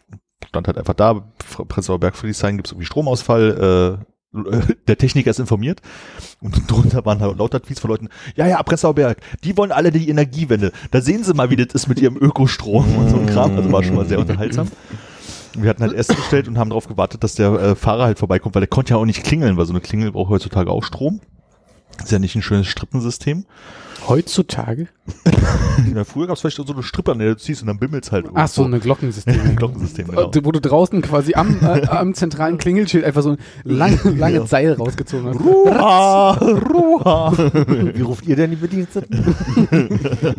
stand 0.46 0.68
halt 0.68 0.78
einfach 0.78 0.94
da, 0.94 1.28
Prenzlauer 1.68 1.98
Berg 1.98 2.16
Friedrichshain 2.16 2.56
gibt 2.56 2.68
es 2.68 2.72
irgendwie 2.72 2.86
Stromausfall, 2.86 3.98
äh, 4.00 4.15
der 4.86 4.96
Techniker 4.96 5.30
ist 5.30 5.40
informiert 5.40 5.80
und 6.40 6.70
drunter 6.70 7.04
waren 7.04 7.18
da 7.18 7.26
lauter 7.26 7.62
Tweets 7.62 7.80
von 7.80 7.90
Leuten, 7.90 8.08
ja, 8.34 8.46
ja, 8.46 8.62
Prenzlauer 8.62 8.94
Berg, 8.94 9.18
die 9.44 9.56
wollen 9.56 9.72
alle 9.72 9.90
die 9.90 10.08
Energiewende. 10.08 10.72
Da 10.90 11.00
sehen 11.00 11.24
sie 11.24 11.34
mal, 11.34 11.50
wie 11.50 11.56
das 11.56 11.74
ist 11.74 11.88
mit 11.88 12.00
ihrem 12.00 12.16
Ökostrom 12.16 12.96
und 12.96 13.08
so 13.08 13.16
ein 13.16 13.26
Kram. 13.26 13.56
Also 13.56 13.72
war 13.72 13.82
schon 13.82 13.94
mal 13.94 14.06
sehr 14.06 14.18
unterhaltsam. 14.18 14.68
Wir 15.58 15.70
hatten 15.70 15.82
halt 15.82 15.94
Essen 15.94 16.16
bestellt 16.16 16.48
und 16.48 16.58
haben 16.58 16.70
darauf 16.70 16.86
gewartet, 16.86 17.24
dass 17.24 17.34
der 17.34 17.52
äh, 17.52 17.74
Fahrer 17.74 18.04
halt 18.04 18.18
vorbeikommt, 18.18 18.54
weil 18.54 18.60
der 18.60 18.68
konnte 18.68 18.92
ja 18.92 18.98
auch 18.98 19.06
nicht 19.06 19.24
klingeln, 19.24 19.56
weil 19.56 19.64
so 19.64 19.72
eine 19.72 19.80
Klingel 19.80 20.12
braucht 20.12 20.30
heutzutage 20.30 20.70
auch 20.70 20.84
Strom. 20.84 21.20
Ist 22.02 22.12
ja 22.12 22.18
nicht 22.18 22.34
ein 22.34 22.42
schönes 22.42 22.66
Strippensystem. 22.66 23.46
Heutzutage? 24.08 24.88
Ja, 25.94 26.04
früher 26.04 26.26
gab 26.26 26.36
es 26.36 26.40
vielleicht 26.40 26.56
so 26.56 26.72
eine 26.72 26.82
Strippe, 26.82 27.12
an 27.12 27.18
der 27.18 27.28
du 27.28 27.36
ziehst 27.36 27.60
und 27.62 27.68
dann 27.68 27.78
bimmelt's 27.78 28.10
halt. 28.10 28.26
Ach 28.34 28.48
so, 28.48 28.62
irgendwo. 28.62 28.76
eine 28.76 28.82
Glockensystem. 28.82 29.56
Glockensystem, 29.56 30.08
genau. 30.08 30.30
Wo 30.42 30.52
du 30.52 30.60
draußen 30.60 31.00
quasi 31.02 31.34
am, 31.34 31.58
äh, 31.62 31.86
am 31.86 32.14
zentralen 32.14 32.58
Klingelschild 32.58 33.04
einfach 33.04 33.22
so 33.22 33.30
ein 33.30 33.38
lang, 33.64 33.98
langes 34.18 34.50
Seil 34.50 34.72
rausgezogen 34.72 35.28
hast. 35.28 35.40
Ruha, 35.40 36.32
Ruha. 36.32 37.32
Wie 37.94 38.00
ruft 38.02 38.26
ihr 38.26 38.36
denn 38.36 38.50
die 38.50 38.56
Bediensteten? 38.56 39.34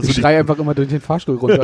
Ich 0.01 0.15
schrei 0.15 0.39
einfach 0.39 0.57
immer 0.57 0.73
durch 0.73 0.89
den 0.89 1.01
Fahrstuhl 1.01 1.37
runter. 1.37 1.59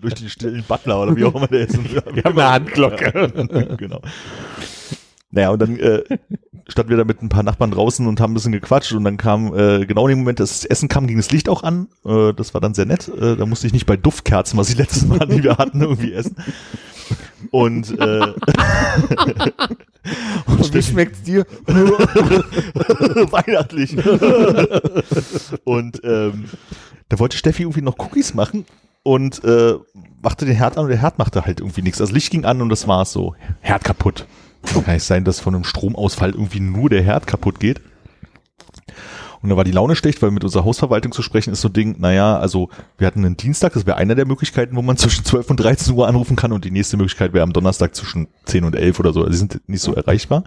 Durch 0.00 0.14
die 0.14 0.28
stillen 0.28 0.64
Butler 0.66 1.02
oder 1.02 1.16
wie 1.16 1.24
auch 1.24 1.34
immer 1.34 1.46
der 1.46 1.68
ist. 1.68 1.78
Wir 1.92 2.02
haben 2.24 2.38
eine 2.38 2.50
Handglocke. 2.50 3.76
genau. 3.78 4.00
Naja, 5.34 5.50
und 5.50 5.60
dann 5.60 5.76
äh, 5.80 6.02
standen 6.68 6.90
wir 6.90 6.96
da 6.96 7.04
mit 7.04 7.20
ein 7.20 7.28
paar 7.28 7.42
Nachbarn 7.42 7.72
draußen 7.72 8.06
und 8.06 8.20
haben 8.20 8.30
ein 8.30 8.34
bisschen 8.34 8.52
gequatscht 8.52 8.92
und 8.92 9.02
dann 9.02 9.16
kam 9.16 9.52
äh, 9.52 9.84
genau 9.84 10.06
in 10.06 10.10
dem 10.10 10.20
Moment, 10.20 10.38
dass 10.38 10.60
das 10.60 10.64
Essen 10.64 10.88
kam, 10.88 11.08
ging 11.08 11.16
das 11.16 11.32
Licht 11.32 11.48
auch 11.48 11.64
an. 11.64 11.88
Äh, 12.04 12.32
das 12.34 12.54
war 12.54 12.60
dann 12.60 12.74
sehr 12.74 12.86
nett. 12.86 13.08
Äh, 13.08 13.34
da 13.36 13.44
musste 13.44 13.66
ich 13.66 13.72
nicht 13.72 13.86
bei 13.86 13.96
Duftkerzen, 13.96 14.56
was 14.56 14.68
die 14.68 14.74
letzten 14.74 15.10
waren, 15.10 15.28
die 15.28 15.42
wir 15.42 15.58
hatten, 15.58 15.80
irgendwie 15.80 16.12
essen. 16.12 16.36
Und, 17.50 17.98
äh, 17.98 18.20
und 20.46 20.72
Wie 20.72 20.82
schmeckt's 20.82 21.22
dir? 21.22 21.44
weihnachtlich. 23.32 23.96
und 25.64 26.00
ähm, 26.04 26.44
da 27.08 27.18
wollte 27.18 27.36
Steffi 27.36 27.62
irgendwie 27.62 27.82
noch 27.82 27.98
Cookies 27.98 28.34
machen 28.34 28.66
und 29.02 29.42
äh, 29.42 29.74
machte 30.22 30.46
den 30.46 30.54
Herd 30.54 30.78
an 30.78 30.84
und 30.84 30.90
der 30.90 31.00
Herd 31.00 31.18
machte 31.18 31.44
halt 31.44 31.58
irgendwie 31.58 31.82
nichts. 31.82 31.98
Das 31.98 32.12
Licht 32.12 32.30
ging 32.30 32.44
an 32.44 32.62
und 32.62 32.68
das 32.68 32.86
war's 32.86 33.10
so. 33.12 33.34
Herd 33.60 33.82
kaputt. 33.82 34.26
Kann 34.64 34.94
nicht 34.94 35.04
sein, 35.04 35.24
dass 35.24 35.40
von 35.40 35.54
einem 35.54 35.64
Stromausfall 35.64 36.30
irgendwie 36.30 36.60
nur 36.60 36.90
der 36.90 37.02
Herd 37.02 37.26
kaputt 37.26 37.60
geht. 37.60 37.80
Und 39.44 39.50
da 39.50 39.58
war 39.58 39.64
die 39.64 39.72
Laune 39.72 39.94
schlecht, 39.94 40.22
weil 40.22 40.30
mit 40.30 40.42
unserer 40.42 40.64
Hausverwaltung 40.64 41.12
zu 41.12 41.20
sprechen 41.20 41.52
ist 41.52 41.60
so 41.60 41.68
ein 41.68 41.74
Ding, 41.74 41.96
naja, 41.98 42.38
also 42.38 42.70
wir 42.96 43.06
hatten 43.06 43.26
einen 43.26 43.36
Dienstag, 43.36 43.74
das 43.74 43.84
wäre 43.84 43.98
eine 43.98 44.14
der 44.14 44.26
Möglichkeiten, 44.26 44.74
wo 44.74 44.80
man 44.80 44.96
zwischen 44.96 45.22
12 45.22 45.50
und 45.50 45.56
13 45.58 45.94
Uhr 45.94 46.08
anrufen 46.08 46.34
kann 46.34 46.50
und 46.50 46.64
die 46.64 46.70
nächste 46.70 46.96
Möglichkeit 46.96 47.34
wäre 47.34 47.42
am 47.42 47.52
Donnerstag 47.52 47.94
zwischen 47.94 48.28
10 48.46 48.64
und 48.64 48.74
11 48.74 49.00
oder 49.00 49.12
so. 49.12 49.20
Also 49.20 49.30
die 49.30 49.36
sind 49.36 49.60
nicht 49.68 49.82
so 49.82 49.94
erreichbar. 49.94 50.44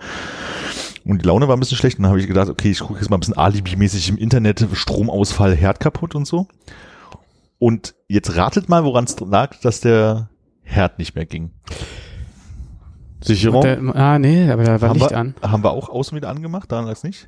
Und 1.06 1.22
die 1.22 1.28
Laune 1.28 1.48
war 1.48 1.56
ein 1.56 1.60
bisschen 1.60 1.78
schlecht 1.78 2.00
und 2.00 2.04
dann 2.04 2.10
habe 2.10 2.20
ich 2.20 2.26
gedacht, 2.26 2.50
okay, 2.50 2.72
ich 2.72 2.80
gucke 2.80 3.00
jetzt 3.00 3.12
mal 3.12 3.18
ein 3.18 3.20
bisschen 3.20 3.38
Alibi-mäßig 3.38 4.10
im 4.10 4.18
Internet, 4.18 4.66
Stromausfall, 4.74 5.56
Herd 5.56 5.80
kaputt 5.80 6.16
und 6.16 6.26
so. 6.26 6.48
Und 7.60 7.94
jetzt 8.08 8.36
ratet 8.36 8.68
mal, 8.68 8.84
woran 8.84 9.06
es 9.06 9.20
lag, 9.20 9.60
dass 9.62 9.80
der 9.80 10.30
Herd 10.64 10.98
nicht 10.98 11.14
mehr 11.14 11.28
ging. 11.28 11.52
Sicherung? 13.22 13.62
Der, 13.62 13.80
ah, 13.96 14.20
nee, 14.20 14.50
aber 14.52 14.64
da 14.64 14.80
war 14.82 14.90
haben 14.90 15.00
Licht 15.00 15.12
wir, 15.12 15.18
an. 15.18 15.36
Haben 15.42 15.64
wir 15.64 15.72
auch 15.72 15.90
außen 15.90 16.16
wieder 16.16 16.30
angemacht, 16.30 16.72
daran 16.72 16.86
lag 16.86 16.94
es 16.94 17.04
nicht? 17.04 17.28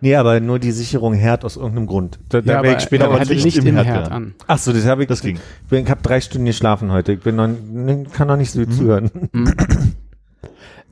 Nee, 0.00 0.16
aber 0.16 0.40
nur 0.40 0.58
die 0.58 0.72
Sicherung 0.72 1.14
Herd 1.14 1.44
aus 1.44 1.56
irgendeinem 1.56 1.86
Grund. 1.86 2.18
Da, 2.30 2.40
Ja, 2.40 2.58
aber 2.58 2.76
ich 2.76 2.82
später 2.82 3.04
er 3.04 3.10
aber 3.12 3.24
Licht 3.24 3.44
Licht 3.44 3.58
im 3.58 3.66
im 3.68 3.74
Herd 3.76 3.86
Herd 3.86 4.10
an. 4.10 4.34
Ach 4.48 4.58
so, 4.58 4.72
das 4.72 4.84
habe 4.86 5.02
ich. 5.02 5.08
Das 5.08 5.20
ging. 5.20 5.36
Ich, 5.36 5.68
bin- 5.68 5.84
ich 5.84 5.90
habe 5.90 6.02
drei 6.02 6.20
Stunden 6.20 6.46
geschlafen 6.46 6.90
heute. 6.90 7.12
Ich 7.12 7.20
bin 7.20 7.36
noch, 7.36 7.46
ne, 7.46 8.04
kann 8.12 8.26
noch 8.26 8.36
nicht 8.36 8.50
so 8.50 8.58
Mhm. 8.60 8.70
zuhören. 8.72 9.10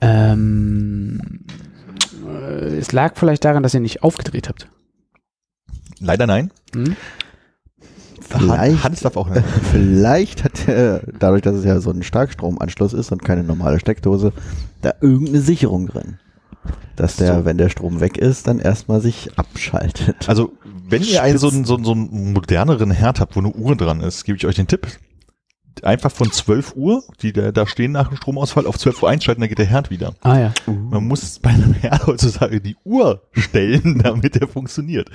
Ähm, 0.00 1.20
äh, 2.26 2.76
es 2.76 2.92
lag 2.92 3.14
vielleicht 3.16 3.44
daran, 3.44 3.62
dass 3.62 3.74
ihr 3.74 3.80
nicht 3.80 4.02
aufgedreht 4.02 4.48
habt. 4.48 4.68
Leider 6.00 6.26
nein. 6.26 6.50
Hm? 6.74 6.94
Vielleicht, 8.28 8.84
Hans 8.84 9.00
darf 9.00 9.16
auch 9.16 9.28
nicht. 9.28 9.44
vielleicht 9.72 10.44
hat 10.44 10.68
er, 10.68 11.00
dadurch, 11.18 11.42
dass 11.42 11.54
es 11.54 11.64
ja 11.64 11.80
so 11.80 11.90
ein 11.90 12.02
Starkstromanschluss 12.02 12.92
ist 12.92 13.12
und 13.12 13.24
keine 13.24 13.42
normale 13.42 13.80
Steckdose, 13.80 14.32
da 14.82 14.92
irgendeine 15.00 15.40
Sicherung 15.40 15.86
drin. 15.86 16.18
Dass 16.96 17.16
der, 17.16 17.38
So. 17.38 17.44
wenn 17.44 17.58
der 17.58 17.68
Strom 17.68 18.00
weg 18.00 18.18
ist, 18.18 18.48
dann 18.48 18.58
erstmal 18.58 19.00
sich 19.00 19.30
abschaltet. 19.36 20.28
Also, 20.28 20.52
wenn 20.88 21.02
ihr 21.02 21.22
einen 21.22 21.38
so 21.38 21.48
einen, 21.48 21.64
so, 21.64 21.78
so 21.82 21.92
einen 21.92 22.32
moderneren 22.32 22.90
Herd 22.90 23.20
habt, 23.20 23.36
wo 23.36 23.40
eine 23.40 23.50
Uhr 23.52 23.76
dran 23.76 24.00
ist, 24.00 24.24
gebe 24.24 24.36
ich 24.38 24.46
euch 24.46 24.56
den 24.56 24.66
Tipp. 24.66 24.86
Einfach 25.82 26.10
von 26.10 26.32
12 26.32 26.74
Uhr, 26.74 27.02
die 27.20 27.34
da, 27.34 27.52
da 27.52 27.66
stehen 27.66 27.92
nach 27.92 28.08
dem 28.08 28.16
Stromausfall, 28.16 28.66
auf 28.66 28.78
12 28.78 29.02
Uhr 29.02 29.10
einschalten, 29.10 29.42
dann 29.42 29.48
geht 29.50 29.58
der 29.58 29.66
Herd 29.66 29.90
wieder. 29.90 30.14
Ah 30.22 30.38
ja. 30.38 30.54
Man 30.66 31.06
muss 31.06 31.38
bei 31.38 31.50
einem 31.50 31.74
Herd 31.74 32.06
heutzutage 32.06 32.62
die 32.62 32.76
Uhr 32.82 33.22
stellen, 33.32 33.98
damit 34.02 34.36
der 34.36 34.48
funktioniert. 34.48 35.10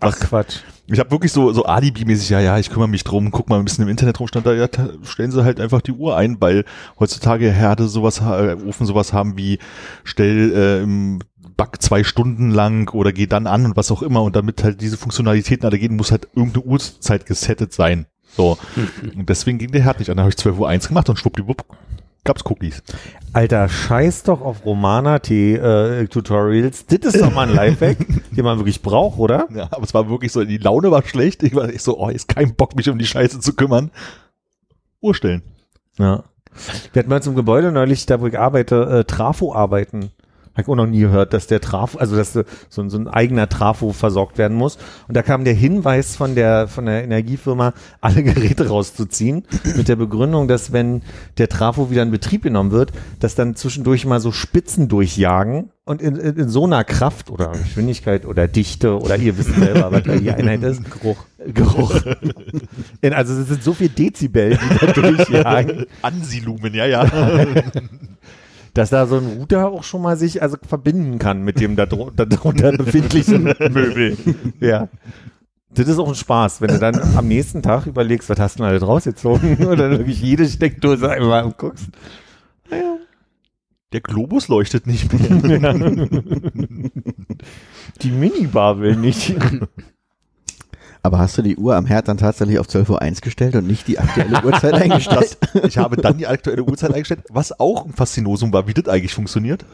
Ach 0.00 0.18
Quatsch. 0.18 0.60
Ich 0.90 0.98
habe 0.98 1.10
wirklich 1.10 1.32
so, 1.32 1.52
so 1.52 1.64
Alibi-mäßig, 1.64 2.30
ja, 2.30 2.40
ja, 2.40 2.58
ich 2.58 2.70
kümmere 2.70 2.88
mich 2.88 3.04
drum, 3.04 3.30
guck 3.30 3.50
mal 3.50 3.58
ein 3.58 3.64
bisschen 3.64 3.84
im 3.84 3.90
Internet 3.90 4.20
rum, 4.20 4.28
stand 4.28 4.46
da, 4.46 4.54
ja, 4.54 4.68
stellen 5.02 5.30
sie 5.30 5.44
halt 5.44 5.60
einfach 5.60 5.82
die 5.82 5.92
Uhr 5.92 6.16
ein, 6.16 6.40
weil 6.40 6.64
heutzutage 6.98 7.50
Herde 7.50 7.88
sowas, 7.88 8.20
äh, 8.20 8.56
Ofen 8.66 8.86
sowas 8.86 9.12
haben 9.12 9.36
wie, 9.36 9.58
stell 10.04 10.52
äh, 10.54 10.82
im 10.82 11.18
Back 11.58 11.82
zwei 11.82 12.04
Stunden 12.04 12.50
lang 12.50 12.88
oder 12.94 13.12
geh 13.12 13.26
dann 13.26 13.46
an 13.46 13.66
und 13.66 13.76
was 13.76 13.90
auch 13.90 14.00
immer 14.00 14.22
und 14.22 14.34
damit 14.34 14.64
halt 14.64 14.80
diese 14.80 14.96
Funktionalitäten 14.96 15.66
alle 15.66 15.78
gehen, 15.78 15.96
muss 15.96 16.10
halt 16.10 16.28
irgendeine 16.34 16.64
Uhrzeit 16.64 17.26
gesettet 17.26 17.72
sein. 17.74 18.06
So. 18.36 18.56
Und 19.16 19.28
deswegen 19.28 19.58
ging 19.58 19.72
der 19.72 19.82
Herd 19.82 19.98
nicht 19.98 20.10
an. 20.10 20.16
Dann 20.16 20.24
habe 20.24 20.30
ich 20.30 20.36
12 20.36 20.58
Uhr 20.58 20.68
eins 20.68 20.86
gemacht 20.86 21.08
und 21.08 21.18
schwuppdiwupp 21.18 21.64
gab's 22.28 22.44
Cookies. 22.44 22.82
Alter, 23.32 23.68
scheiß 23.68 24.22
doch 24.24 24.42
auf 24.42 24.64
Romana-T-Tutorials. 24.64 26.86
das 26.86 27.14
ist 27.14 27.24
doch 27.24 27.32
mal 27.32 27.48
ein 27.48 27.54
Lifehack, 27.54 27.96
den 28.36 28.44
man 28.44 28.58
wirklich 28.58 28.82
braucht, 28.82 29.18
oder? 29.18 29.48
Ja, 29.54 29.68
aber 29.70 29.82
es 29.82 29.94
war 29.94 30.10
wirklich 30.10 30.30
so, 30.30 30.44
die 30.44 30.58
Laune 30.58 30.90
war 30.90 31.02
schlecht. 31.02 31.42
Ich 31.42 31.54
war 31.54 31.66
echt 31.68 31.80
so, 31.80 31.98
oh, 31.98 32.10
ist 32.10 32.28
kein 32.28 32.54
Bock, 32.54 32.76
mich 32.76 32.90
um 32.90 32.98
die 32.98 33.06
Scheiße 33.06 33.40
zu 33.40 33.54
kümmern. 33.54 33.90
Uhr 35.00 35.14
stellen. 35.14 35.42
Ja. 35.98 36.24
Wir 36.92 37.02
hatten 37.02 37.12
uns 37.12 37.26
im 37.26 37.34
Gebäude 37.34 37.72
neulich, 37.72 38.06
da 38.06 38.20
wo 38.20 38.26
ich 38.26 38.38
arbeite, 38.38 39.00
äh, 39.00 39.04
Trafo 39.04 39.54
arbeiten. 39.54 40.10
Habe 40.58 40.62
ich 40.62 40.68
auch 40.72 40.74
noch 40.74 40.86
nie 40.88 40.98
gehört, 40.98 41.34
dass 41.34 41.46
der 41.46 41.60
Trafo, 41.60 41.98
also 41.98 42.16
dass 42.16 42.32
so, 42.32 42.42
so 42.68 42.82
ein 42.82 43.06
eigener 43.06 43.48
Trafo 43.48 43.92
versorgt 43.92 44.38
werden 44.38 44.56
muss. 44.56 44.76
Und 45.06 45.16
da 45.16 45.22
kam 45.22 45.44
der 45.44 45.54
Hinweis 45.54 46.16
von 46.16 46.34
der, 46.34 46.66
von 46.66 46.86
der 46.86 47.04
Energiefirma, 47.04 47.74
alle 48.00 48.22
Geräte 48.24 48.66
rauszuziehen, 48.66 49.44
mit 49.76 49.86
der 49.86 49.94
Begründung, 49.94 50.48
dass 50.48 50.72
wenn 50.72 51.02
der 51.38 51.48
Trafo 51.48 51.92
wieder 51.92 52.02
in 52.02 52.10
Betrieb 52.10 52.42
genommen 52.42 52.72
wird, 52.72 52.90
dass 53.20 53.36
dann 53.36 53.54
zwischendurch 53.54 54.04
mal 54.04 54.18
so 54.18 54.32
Spitzen 54.32 54.88
durchjagen 54.88 55.70
und 55.84 56.02
in, 56.02 56.16
in, 56.16 56.36
in 56.36 56.48
so 56.48 56.64
einer 56.64 56.82
Kraft 56.82 57.30
oder 57.30 57.52
Geschwindigkeit 57.52 58.26
oder 58.26 58.48
Dichte 58.48 58.98
oder 58.98 59.16
ihr 59.16 59.38
wisst 59.38 59.54
selber, 59.54 59.92
was 59.92 60.02
da 60.02 60.16
die 60.16 60.32
Einheit 60.32 60.64
ist. 60.64 60.82
Geruch. 60.90 61.24
Geruch. 61.54 62.02
In, 63.00 63.12
also 63.12 63.32
es 63.40 63.46
sind 63.46 63.62
so 63.62 63.74
viel 63.74 63.90
Dezibel, 63.90 64.58
die 64.58 64.86
da 64.86 64.92
durchjagen 64.92 65.86
Ansilumen, 66.02 66.74
ja, 66.74 66.84
ja. 66.84 67.06
dass 68.78 68.90
da 68.90 69.06
so 69.06 69.16
ein 69.16 69.26
Router 69.26 69.68
auch 69.68 69.82
schon 69.84 70.00
mal 70.02 70.16
sich 70.16 70.40
also 70.40 70.56
verbinden 70.66 71.18
kann 71.18 71.42
mit 71.42 71.60
dem 71.60 71.74
da 71.76 71.84
drun- 71.86 72.12
da 72.14 72.24
drunter 72.24 72.72
befindlichen 72.76 73.42
Möbel. 73.44 74.16
Ja. 74.60 74.88
Das 75.70 75.86
ist 75.88 75.98
auch 75.98 76.08
ein 76.08 76.14
Spaß, 76.14 76.60
wenn 76.62 76.68
du 76.70 76.78
dann 76.78 76.98
am 77.16 77.28
nächsten 77.28 77.60
Tag 77.60 77.86
überlegst, 77.86 78.30
was 78.30 78.38
hast 78.40 78.54
du 78.58 78.62
denn 78.62 78.70
alles 78.70 78.86
rausgezogen 78.86 79.66
oder 79.66 79.90
wirklich 79.90 80.22
jede 80.22 80.46
Steckdose 80.46 81.10
einmal 81.10 81.52
guckst. 81.58 81.88
Der 83.92 84.00
Globus 84.00 84.48
leuchtet 84.48 84.86
nicht 84.86 85.12
mehr. 85.12 85.74
Die 88.02 88.10
Minibar 88.10 88.80
will 88.80 88.96
nicht. 88.96 89.34
Aber 91.02 91.18
hast 91.18 91.38
du 91.38 91.42
die 91.42 91.56
Uhr 91.56 91.76
am 91.76 91.86
Herd 91.86 92.08
dann 92.08 92.18
tatsächlich 92.18 92.58
auf 92.58 92.66
12.01 92.66 92.90
Uhr 92.90 93.20
gestellt 93.22 93.54
und 93.56 93.66
nicht 93.66 93.86
die 93.88 93.98
aktuelle 93.98 94.42
Uhrzeit 94.44 94.74
eingestellt? 94.74 95.38
Das, 95.54 95.64
ich 95.64 95.78
habe 95.78 95.96
dann 95.96 96.18
die 96.18 96.26
aktuelle 96.26 96.62
Uhrzeit 96.64 96.92
eingestellt, 96.92 97.20
was 97.30 97.58
auch 97.58 97.86
ein 97.86 97.92
Faszinosum 97.92 98.52
war, 98.52 98.66
wie 98.66 98.74
das 98.74 98.88
eigentlich 98.88 99.14
funktioniert. 99.14 99.64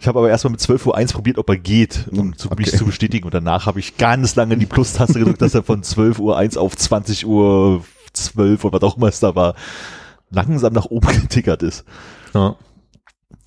Ich 0.00 0.08
habe 0.08 0.18
aber 0.18 0.28
erstmal 0.28 0.52
mit 0.52 0.60
12.01 0.60 0.86
Uhr 0.86 1.12
probiert, 1.12 1.38
ob 1.38 1.48
er 1.48 1.56
geht, 1.56 2.06
um 2.10 2.36
zu, 2.36 2.48
mich 2.50 2.68
Okay. 2.68 2.76
zu 2.78 2.84
bestätigen. 2.86 3.24
Und 3.26 3.34
danach 3.34 3.66
habe 3.66 3.78
ich 3.80 3.96
ganz 3.96 4.34
lange 4.34 4.56
die 4.56 4.66
Plus-Taste 4.66 5.18
gedrückt, 5.18 5.40
dass 5.42 5.54
er 5.54 5.62
von 5.62 5.82
12.01 5.82 6.56
Uhr 6.56 6.62
auf 6.62 6.76
20 6.76 7.26
Uhr 7.26 7.84
12 8.12 8.64
oder 8.64 8.80
was 8.80 8.82
auch 8.82 8.96
immer 8.96 9.08
es 9.08 9.20
da 9.20 9.34
war, 9.34 9.54
langsam 10.30 10.72
nach 10.72 10.86
oben 10.86 11.06
getickert 11.22 11.62
ist. 11.62 11.84
Ja. 12.34 12.56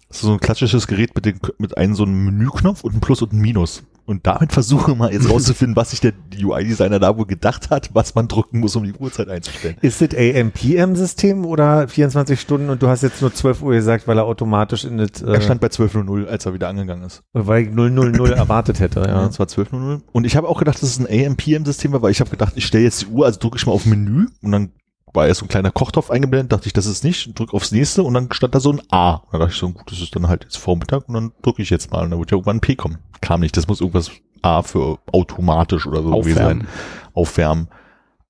Das 0.09 0.17
ist 0.17 0.23
so 0.23 0.33
ein 0.33 0.39
klassisches 0.39 0.87
Gerät 0.87 1.13
mit, 1.15 1.25
den, 1.25 1.39
mit 1.59 1.77
einem 1.77 1.95
so 1.95 2.03
einem 2.03 2.25
Menüknopf 2.25 2.83
und 2.83 2.91
einem 2.91 3.01
Plus 3.01 3.21
und 3.21 3.31
einem 3.31 3.41
Minus. 3.41 3.83
Und 4.05 4.25
damit 4.25 4.51
versuche 4.51 4.95
mal 4.95 5.13
jetzt 5.13 5.29
rauszufinden, 5.31 5.75
was 5.75 5.91
sich 5.91 5.99
der 5.99 6.13
UI-Designer 6.41 6.97
da 6.97 7.15
wohl 7.15 7.27
gedacht 7.27 7.69
hat, 7.69 7.91
was 7.93 8.15
man 8.15 8.27
drücken 8.27 8.59
muss, 8.59 8.75
um 8.75 8.83
die 8.83 8.93
Uhrzeit 8.93 9.29
einzustellen. 9.29 9.75
Ist 9.81 10.01
das 10.01 10.09
AMPM-System 10.15 11.45
oder 11.45 11.87
24 11.87 12.41
Stunden 12.41 12.71
und 12.71 12.81
du 12.81 12.87
hast 12.87 13.03
jetzt 13.03 13.21
nur 13.21 13.31
12 13.31 13.61
Uhr 13.61 13.73
gesagt, 13.73 14.07
weil 14.07 14.17
er 14.17 14.25
automatisch 14.25 14.83
in 14.83 14.97
das, 14.97 15.21
Er 15.21 15.35
äh, 15.35 15.41
stand 15.41 15.61
bei 15.61 15.67
12.00, 15.67 16.25
als 16.25 16.43
er 16.47 16.55
wieder 16.55 16.69
angegangen 16.69 17.05
ist. 17.05 17.21
weil 17.33 17.67
ich 17.67 17.69
000 17.71 18.31
erwartet 18.31 18.79
hätte, 18.79 19.01
Ja, 19.01 19.07
ja. 19.07 19.27
das 19.27 19.37
war 19.37 19.45
12.00. 19.45 20.01
Und 20.11 20.25
ich 20.25 20.35
habe 20.35 20.47
auch 20.47 20.57
gedacht, 20.57 20.81
dass 20.81 20.89
es 20.89 20.99
ein 20.99 21.05
AMPM-System 21.07 21.91
war, 21.91 22.01
weil 22.01 22.11
ich 22.11 22.19
habe 22.19 22.31
gedacht, 22.31 22.53
ich 22.55 22.65
stelle 22.65 22.85
jetzt 22.85 23.03
die 23.03 23.07
Uhr, 23.07 23.27
also 23.27 23.39
drücke 23.39 23.57
ich 23.57 23.65
mal 23.67 23.73
auf 23.73 23.85
Menü 23.85 24.25
und 24.41 24.51
dann 24.51 24.71
war 25.13 25.27
erst 25.27 25.39
so 25.39 25.45
ein 25.45 25.49
kleiner 25.49 25.71
Kochtopf 25.71 26.11
eingeblendet, 26.11 26.51
dachte 26.51 26.67
ich, 26.67 26.73
das 26.73 26.85
ist 26.85 27.03
nicht, 27.03 27.37
drück 27.37 27.53
aufs 27.53 27.71
nächste 27.71 28.03
und 28.03 28.13
dann 28.13 28.31
stand 28.31 28.55
da 28.55 28.59
so 28.59 28.71
ein 28.71 28.81
A. 28.89 29.15
Und 29.15 29.33
dann 29.33 29.41
dachte 29.41 29.53
ich 29.53 29.59
so, 29.59 29.69
gut, 29.69 29.91
das 29.91 30.01
ist 30.01 30.15
dann 30.15 30.27
halt 30.27 30.43
jetzt 30.43 30.57
Vormittag 30.57 31.07
und 31.07 31.13
dann 31.15 31.31
drücke 31.41 31.61
ich 31.61 31.69
jetzt 31.69 31.91
mal 31.91 32.03
und 32.03 32.11
dann 32.11 32.19
wird 32.19 32.31
ja 32.31 32.37
irgendwann 32.37 32.57
ein 32.57 32.61
P 32.61 32.75
kommen. 32.75 32.99
Kam 33.21 33.41
nicht, 33.41 33.57
das 33.57 33.67
muss 33.67 33.81
irgendwas 33.81 34.11
A 34.41 34.61
für 34.61 34.99
automatisch 35.11 35.85
oder 35.87 36.01
so 36.01 36.11
gewesen 36.11 36.37
Aufwärmen. 36.37 36.61
sein. 36.61 36.69
Aufwärmen, 37.13 37.67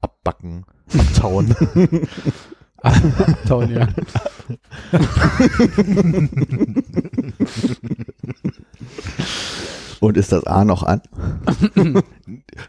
abbacken, 0.01 0.65
abtauen. 0.97 1.55
Ja. 3.69 3.87
Und 9.99 10.15
ist 10.15 10.31
das 10.31 10.45
A 10.45 10.63
noch 10.63 10.83
an? 10.83 11.01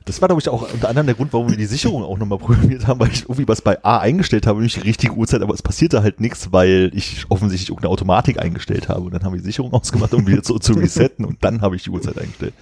Das 0.07 0.23
war, 0.23 0.29
glaube 0.29 0.41
ich, 0.41 0.49
auch 0.49 0.73
unter 0.73 0.89
anderem 0.89 1.07
der 1.07 1.15
Grund, 1.15 1.35
warum 1.35 1.51
wir 1.51 1.57
die 1.57 1.67
Sicherung 1.67 2.03
auch 2.03 2.17
nochmal 2.17 2.39
programmiert 2.39 2.87
haben, 2.87 2.99
weil 2.99 3.11
ich 3.11 3.25
irgendwie 3.25 3.47
was 3.47 3.61
bei 3.61 3.85
A 3.85 3.99
eingestellt 3.99 4.47
habe, 4.47 4.63
nicht 4.63 4.77
die 4.77 4.81
richtige 4.81 5.13
Uhrzeit, 5.13 5.43
aber 5.43 5.53
es 5.53 5.61
passierte 5.61 6.03
halt 6.03 6.21
nichts, 6.21 6.51
weil 6.51 6.91
ich 6.95 7.27
offensichtlich 7.29 7.69
irgendeine 7.69 7.93
Automatik 7.93 8.41
eingestellt 8.41 8.89
habe. 8.89 9.03
Und 9.03 9.13
dann 9.13 9.23
haben 9.23 9.35
wir 9.35 9.39
die 9.39 9.45
Sicherung 9.45 9.75
ausgemacht, 9.75 10.15
um 10.15 10.27
wieder 10.27 10.43
so 10.43 10.59
zu 10.59 10.73
resetten 10.73 11.27
und 11.27 11.45
dann 11.45 11.61
habe 11.61 11.77
ich 11.77 11.83
die 11.83 11.91
Uhrzeit 11.91 12.17
eingestellt. 12.19 12.55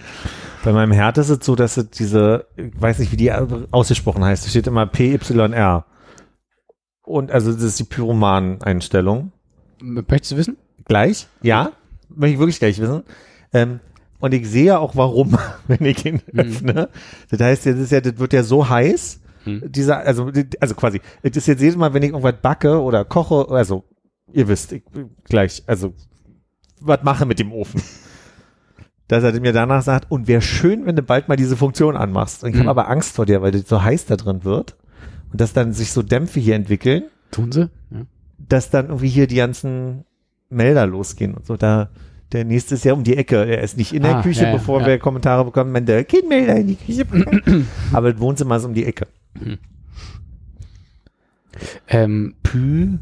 Bei 0.63 0.73
meinem 0.73 0.91
Herd 0.91 1.17
ist 1.17 1.29
es 1.29 1.45
so, 1.45 1.55
dass 1.55 1.77
es 1.77 1.89
diese, 1.91 2.45
ich 2.57 2.69
weiß 2.79 2.99
nicht, 2.99 3.13
wie 3.13 3.17
die 3.17 3.31
ausgesprochen 3.31 4.25
heißt, 4.25 4.43
es 4.43 4.51
steht 4.51 4.67
immer 4.67 4.85
PYR. 4.85 5.85
Und 7.09 7.31
also 7.31 7.51
das 7.51 7.63
ist 7.63 7.79
die 7.79 7.85
Pyroman-Einstellung. 7.85 9.31
Möchtest 9.81 10.31
du 10.31 10.37
wissen? 10.37 10.57
Gleich? 10.85 11.27
Ja? 11.41 11.71
Möchte 12.09 12.33
ich 12.33 12.39
wirklich 12.39 12.59
gleich 12.59 12.79
wissen. 12.79 13.01
Ähm, 13.51 13.79
und 14.19 14.33
ich 14.33 14.47
sehe 14.47 14.77
auch 14.79 14.95
warum, 14.95 15.35
wenn 15.67 15.83
ich 15.85 16.05
ihn 16.05 16.21
öffne. 16.35 16.89
Das 17.31 17.39
heißt, 17.39 17.65
das 17.65 17.77
ist 17.77 17.91
ja, 17.91 18.01
das 18.01 18.19
wird 18.19 18.33
ja 18.33 18.43
so 18.43 18.69
heiß, 18.69 19.21
dieser, 19.45 19.99
also, 19.99 20.29
also 20.59 20.75
quasi, 20.75 21.01
das 21.23 21.35
ist 21.37 21.47
jetzt 21.47 21.61
jedes 21.61 21.77
Mal, 21.77 21.93
wenn 21.95 22.03
ich 22.03 22.09
irgendwas 22.09 22.35
backe 22.39 22.79
oder 22.79 23.03
koche, 23.05 23.47
also, 23.49 23.83
ihr 24.31 24.47
wisst, 24.47 24.71
ich, 24.73 24.83
gleich, 25.23 25.63
also, 25.65 25.93
was 26.79 27.01
mache 27.01 27.25
mit 27.25 27.39
dem 27.39 27.51
Ofen. 27.51 27.81
Dass 29.07 29.23
er 29.23 29.39
mir 29.39 29.53
danach 29.53 29.81
sagt, 29.81 30.11
und 30.11 30.27
wäre 30.27 30.41
schön, 30.43 30.85
wenn 30.85 30.95
du 30.95 31.01
bald 31.01 31.27
mal 31.29 31.35
diese 31.37 31.57
Funktion 31.57 31.97
anmachst. 31.97 32.43
Und 32.43 32.49
ich 32.51 32.55
Mhm. 32.57 32.59
habe 32.67 32.81
aber 32.81 32.89
Angst 32.89 33.15
vor 33.15 33.25
dir, 33.25 33.41
weil 33.41 33.51
das 33.51 33.67
so 33.67 33.81
heiß 33.81 34.05
da 34.05 34.15
drin 34.17 34.43
wird. 34.43 34.75
Und 35.31 35.41
dass 35.41 35.53
dann 35.53 35.73
sich 35.73 35.91
so 35.91 36.01
Dämpfe 36.01 36.39
hier 36.39 36.55
entwickeln 36.55 37.03
Tun 37.31 37.51
sie? 37.51 37.69
Ja. 37.91 38.05
dass 38.37 38.69
dann 38.69 38.87
irgendwie 38.87 39.09
hier 39.09 39.27
die 39.27 39.35
ganzen 39.35 40.05
Melder 40.49 40.87
losgehen 40.87 41.33
und 41.35 41.45
so. 41.45 41.57
Da 41.57 41.89
der 42.31 42.45
nächste 42.45 42.75
ist 42.75 42.85
ja 42.85 42.93
um 42.93 43.03
die 43.03 43.17
Ecke. 43.17 43.37
Er 43.45 43.61
ist 43.61 43.77
nicht 43.77 43.93
in 43.93 44.03
der 44.03 44.17
Ah, 44.17 44.21
Küche, 44.21 44.43
ja, 44.43 44.51
bevor 44.51 44.81
ja. 44.81 44.87
wir 44.87 44.99
Kommentare 44.99 45.45
bekommen, 45.45 45.73
wenn 45.73 45.85
der 45.85 46.03
kein 46.03 46.27
Melder 46.27 46.55
in 46.57 46.67
die 46.67 46.75
Küche 46.75 47.05
bringt. 47.05 47.43
Aber 47.93 48.11
das 48.11 48.21
Wohnzimmer 48.21 48.57
ist 48.57 48.65
um 48.65 48.73
die 48.73 48.85
Ecke. 48.85 49.07
Ähm, 51.87 52.35
Py 52.43 52.99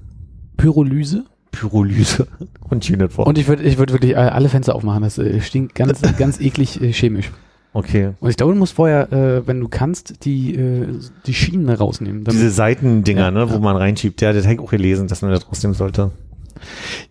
Pyrolyse. 0.56 1.26
Pyrolyse 1.52 2.28
und 2.70 2.90
Unit 2.90 3.14
vor. 3.14 3.28
Und 3.28 3.38
ich 3.38 3.48
würde 3.48 3.64
ich 3.64 3.78
würd 3.78 3.92
wirklich 3.92 4.18
alle 4.18 4.50
Fenster 4.50 4.76
aufmachen. 4.76 5.04
Das 5.04 5.18
äh, 5.18 5.42
stinkt 5.42 5.76
ganz, 5.76 6.02
ganz 6.18 6.40
eklig 6.40 6.82
äh, 6.82 6.92
chemisch. 6.92 7.32
Okay. 7.74 8.12
Und 8.20 8.30
ich 8.30 8.38
glaube, 8.38 8.54
du 8.54 8.60
musst 8.60 8.74
vorher, 8.74 9.12
äh, 9.12 9.48
wenn 9.48 9.60
du 9.60 9.68
kannst, 9.68 10.26
die, 10.26 10.56
äh, 10.56 10.88
die 11.26 11.34
Schienen 11.34 11.70
rausnehmen. 11.70 12.24
Diese 12.24 12.52
Seitendinger, 12.52 13.26
Ja, 13.26 13.32
ne, 13.32 13.50
wo 13.50 13.56
ja. 13.56 13.60
man 13.60 13.76
reinschiebt. 13.76 14.22
Ja, 14.22 14.34
das 14.34 14.46
habe 14.46 14.56
ich 14.56 14.60
auch 14.60 14.72
gelesen, 14.72 15.08
dass 15.08 15.22
man 15.22 15.32
das 15.32 15.48
rausnehmen 15.48 15.76
sollte. 15.76 16.12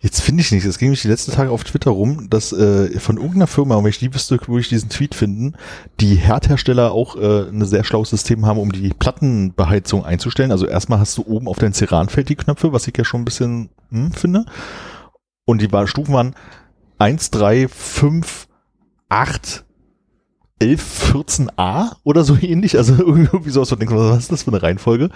Jetzt 0.01 0.21
finde 0.21 0.41
ich 0.41 0.51
nicht. 0.51 0.65
Es 0.65 0.77
ging 0.77 0.89
mich 0.89 1.01
die 1.01 1.07
letzten 1.07 1.31
Tage 1.31 1.51
auf 1.51 1.63
Twitter 1.63 1.91
rum, 1.91 2.29
dass 2.29 2.51
äh, 2.51 2.99
von 2.99 3.17
irgendeiner 3.17 3.47
Firma, 3.47 3.75
und 3.75 3.83
wenn 3.83 3.89
ich 3.89 3.99
die 3.99 4.13
wüsste, 4.13 4.39
würde 4.47 4.59
ich 4.59 4.69
diesen 4.69 4.89
Tweet 4.89 5.15
finden, 5.15 5.53
die 5.99 6.15
Herdhersteller 6.15 6.91
auch 6.91 7.15
äh, 7.15 7.49
ein 7.49 7.65
sehr 7.65 7.83
schlaues 7.83 8.09
System 8.09 8.45
haben, 8.45 8.59
um 8.59 8.71
die 8.71 8.89
Plattenbeheizung 8.89 10.05
einzustellen. 10.05 10.51
Also 10.51 10.67
erstmal 10.67 10.99
hast 10.99 11.17
du 11.17 11.25
oben 11.25 11.47
auf 11.47 11.57
dein 11.57 11.73
Ceranfeld 11.73 12.29
die 12.29 12.35
Knöpfe, 12.35 12.73
was 12.73 12.87
ich 12.87 12.97
ja 12.97 13.03
schon 13.03 13.21
ein 13.21 13.25
bisschen 13.25 13.69
hm, 13.91 14.11
finde. 14.11 14.45
Und 15.45 15.61
die 15.61 15.87
Stufen 15.87 16.13
waren 16.13 16.35
1, 16.99 17.31
3, 17.31 17.67
5, 17.67 18.47
8, 19.09 19.65
11, 20.59 21.13
14a 21.13 21.95
oder 22.03 22.23
so 22.23 22.35
ähnlich. 22.41 22.77
Also 22.77 22.95
irgendwie 22.97 23.49
sowas, 23.49 23.69
denkst 23.69 23.87
du, 23.87 23.97
was 23.97 24.19
ist 24.19 24.31
das 24.31 24.43
für 24.43 24.51
eine 24.51 24.61
Reihenfolge? 24.61 25.09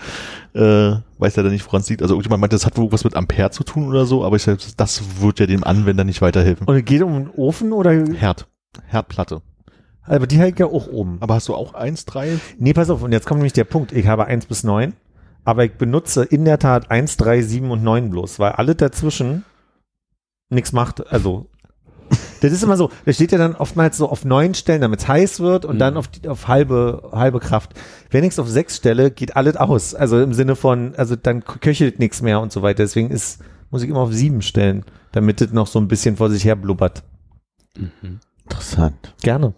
Äh, 0.53 0.95
weiß 1.17 1.33
dann 1.33 1.49
nicht, 1.49 1.65
woran 1.65 1.81
es 1.81 1.89
liegt. 1.89 2.01
Also 2.01 2.13
irgendjemand 2.13 2.41
meinte, 2.41 2.55
das 2.55 2.65
hat 2.65 2.77
wohl 2.77 2.91
was 2.91 3.03
mit 3.03 3.15
Ampere 3.15 3.51
zu 3.51 3.63
tun 3.63 3.87
oder 3.87 4.05
so, 4.05 4.23
aber 4.23 4.35
ich 4.35 4.43
sag, 4.43 4.59
das 4.77 5.21
wird 5.21 5.39
ja 5.39 5.45
dem 5.45 5.63
Anwender 5.63 6.03
nicht 6.03 6.21
weiterhelfen. 6.21 6.67
Und 6.67 6.75
es 6.75 6.85
geht 6.85 7.01
um 7.01 7.13
einen 7.13 7.29
Ofen 7.29 7.73
oder? 7.73 7.91
Herd. 7.91 8.47
Herdplatte. 8.87 9.41
Aber 10.03 10.27
die 10.27 10.41
ich 10.41 10.59
ja 10.59 10.65
auch 10.65 10.87
oben. 10.87 11.17
Aber 11.21 11.35
hast 11.35 11.47
du 11.47 11.55
auch 11.55 11.73
1, 11.73 12.05
3? 12.05 12.39
Nee, 12.57 12.73
pass 12.73 12.89
auf, 12.89 13.03
und 13.03 13.11
jetzt 13.11 13.27
kommt 13.27 13.39
nämlich 13.39 13.53
der 13.53 13.65
Punkt. 13.65 13.91
Ich 13.91 14.07
habe 14.07 14.25
1 14.25 14.47
bis 14.47 14.63
9, 14.63 14.93
aber 15.43 15.65
ich 15.65 15.73
benutze 15.73 16.23
in 16.23 16.45
der 16.45 16.59
Tat 16.59 16.89
1, 16.89 17.17
3, 17.17 17.41
7 17.41 17.71
und 17.71 17.83
9 17.83 18.09
bloß, 18.09 18.39
weil 18.39 18.53
alles 18.53 18.77
dazwischen 18.77 19.45
nichts 20.49 20.71
macht. 20.71 21.11
Also, 21.11 21.47
das 22.41 22.51
ist 22.51 22.63
immer 22.63 22.77
so, 22.77 22.89
da 23.05 23.13
steht 23.13 23.31
ja 23.31 23.37
dann 23.37 23.55
oftmals 23.55 23.97
so 23.97 24.09
auf 24.09 24.25
neun 24.25 24.53
Stellen, 24.53 24.81
damit 24.81 24.99
es 25.01 25.07
heiß 25.07 25.39
wird 25.39 25.65
und 25.65 25.75
Mhm. 25.75 25.79
dann 25.79 25.97
auf, 25.97 26.07
die, 26.07 26.27
auf 26.27 26.47
halbe, 26.47 27.09
halbe 27.13 27.39
Kraft. 27.39 27.71
Wenn 28.09 28.23
ich 28.23 28.31
es 28.31 28.39
auf 28.39 28.49
sechs 28.49 28.77
stelle, 28.77 29.11
geht 29.11 29.35
alles 29.35 29.55
aus. 29.55 29.95
Also 29.95 30.21
im 30.21 30.33
Sinne 30.33 30.55
von, 30.55 30.93
also 30.95 31.15
dann 31.15 31.43
köchelt 31.45 31.99
nichts 31.99 32.21
mehr 32.21 32.41
und 32.41 32.51
so 32.51 32.61
weiter. 32.61 32.83
Deswegen 32.83 33.09
ist, 33.11 33.41
muss 33.69 33.83
ich 33.83 33.89
immer 33.89 34.01
auf 34.01 34.13
sieben 34.13 34.41
stellen, 34.41 34.83
damit 35.11 35.41
es 35.41 35.51
noch 35.53 35.67
so 35.67 35.79
ein 35.79 35.87
bisschen 35.87 36.17
vor 36.17 36.29
sich 36.29 36.43
her 36.43 36.55
blubbert. 36.55 37.03
Mhm. 37.77 38.19
Interessant. 38.43 39.13
Gerne. 39.21 39.53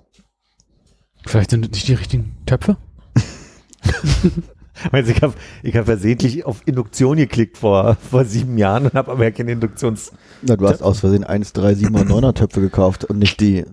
Vielleicht 1.25 1.51
sind 1.51 1.63
das 1.65 1.71
nicht 1.71 1.87
die 1.87 1.93
richtigen 1.93 2.35
Töpfe? 2.45 2.77
Also 4.91 5.11
ich 5.11 5.21
habe 5.21 5.33
ich 5.61 5.75
hab 5.75 5.85
versehentlich 5.85 6.45
auf 6.45 6.61
Induktion 6.65 7.17
geklickt 7.17 7.57
vor, 7.57 7.95
vor 8.09 8.25
sieben 8.25 8.57
Jahren 8.57 8.85
und 8.85 8.93
habe 8.93 9.11
aber 9.11 9.23
ja 9.23 9.31
keine 9.31 9.51
Induktions... 9.51 10.11
Na, 10.41 10.55
du 10.55 10.67
hast 10.67 10.81
aus 10.81 10.99
Versehen 10.99 11.23
1, 11.23 11.53
3, 11.53 11.75
7 11.75 11.95
und 11.95 12.09
9er 12.09 12.33
Töpfe 12.33 12.61
gekauft 12.61 13.05
und 13.05 13.19
nicht 13.19 13.39
die. 13.39 13.65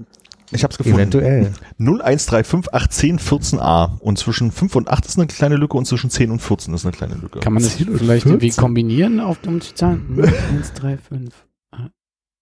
Ich 0.53 0.65
hab's 0.65 0.79
gefunden. 0.79 0.99
Eventuell. 0.99 1.53
0, 1.79 2.03
1, 2.03 2.27
3, 2.27 2.45
5, 2.45 2.69
8, 2.73 2.93
10, 2.93 3.19
14a. 3.19 3.99
Und 4.01 4.19
zwischen 4.19 4.51
5 4.51 4.77
und 4.77 4.89
8 4.89 5.07
ist 5.07 5.19
eine 5.19 5.27
kleine 5.27 5.57
Lücke 5.57 5.77
und 5.77 5.87
zwischen 5.87 6.11
10 6.11 6.31
und 6.31 6.41
14 6.41 6.75
ist 6.75 6.85
eine 6.85 6.93
kleine 6.93 7.15
Lücke. 7.15 7.41
Kann 7.41 7.53
man 7.53 7.63
das 7.63 7.75
vielleicht 7.75 8.27
irgendwie 8.27 8.51
kombinieren, 8.51 9.21
auf, 9.21 9.39
um 9.47 9.61
die 9.61 9.75
Zahlen? 9.75 10.23
1, 10.53 10.73
3, 10.75 10.97
5. 10.97 11.35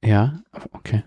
Ja, 0.04 0.40
okay. 0.72 1.04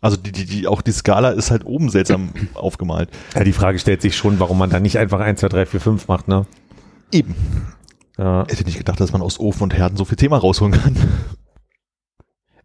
Also 0.00 0.16
die, 0.16 0.32
die, 0.32 0.46
die, 0.46 0.66
auch 0.66 0.80
die 0.80 0.92
Skala 0.92 1.30
ist 1.30 1.50
halt 1.50 1.66
oben 1.66 1.90
seltsam 1.90 2.32
aufgemalt. 2.54 3.10
Ja, 3.34 3.44
die 3.44 3.52
Frage 3.52 3.78
stellt 3.78 4.02
sich 4.02 4.16
schon, 4.16 4.40
warum 4.40 4.58
man 4.58 4.70
da 4.70 4.80
nicht 4.80 4.98
einfach 4.98 5.20
1, 5.20 5.40
2, 5.40 5.48
3, 5.48 5.66
4, 5.66 5.80
5 5.80 6.08
macht, 6.08 6.28
ne? 6.28 6.46
Eben. 7.12 7.34
Ja. 8.16 8.44
Hätte 8.48 8.64
nicht 8.64 8.78
gedacht, 8.78 9.00
dass 9.00 9.12
man 9.12 9.22
aus 9.22 9.38
Ofen 9.38 9.64
und 9.64 9.74
Herden 9.74 9.96
so 9.96 10.04
viel 10.04 10.16
Thema 10.16 10.38
rausholen 10.38 10.72
kann. 10.72 10.96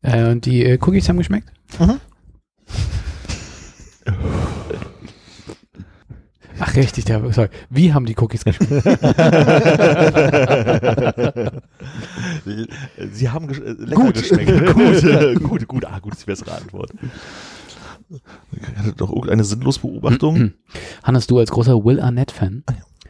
Äh, 0.02 0.30
und 0.32 0.46
die 0.46 0.64
äh, 0.64 0.78
Cookies 0.82 1.10
haben 1.10 1.18
geschmeckt? 1.18 1.52
Ach, 6.60 6.76
richtig, 6.76 7.06
der, 7.06 7.32
sorry. 7.34 7.50
Wie 7.70 7.94
haben 7.94 8.06
die 8.06 8.16
Cookies 8.18 8.44
geschmeckt? 8.46 8.72
Sie 13.14 13.30
haben 13.30 13.48
gesch 13.48 13.60
äh, 13.60 13.76
lecker 13.78 14.12
geschmeckt. 14.12 14.74
gut, 15.44 15.44
gut, 15.44 15.68
gut, 15.68 15.86
ah, 15.86 16.00
gut, 16.00 16.14
ist 16.14 16.22
die 16.22 16.26
bessere 16.28 16.54
Antwort. 16.54 16.92
Ich 18.10 18.78
hatte 18.78 18.94
doch 18.94 19.10
irgendeine 19.10 19.44
sinnlose 19.44 19.80
Beobachtung. 19.80 20.54
Hannes, 21.04 21.28
du 21.28 21.40
als 21.40 21.52
großer 21.52 21.84
Will 21.84 22.00
Arnett-Fan, 22.00 22.64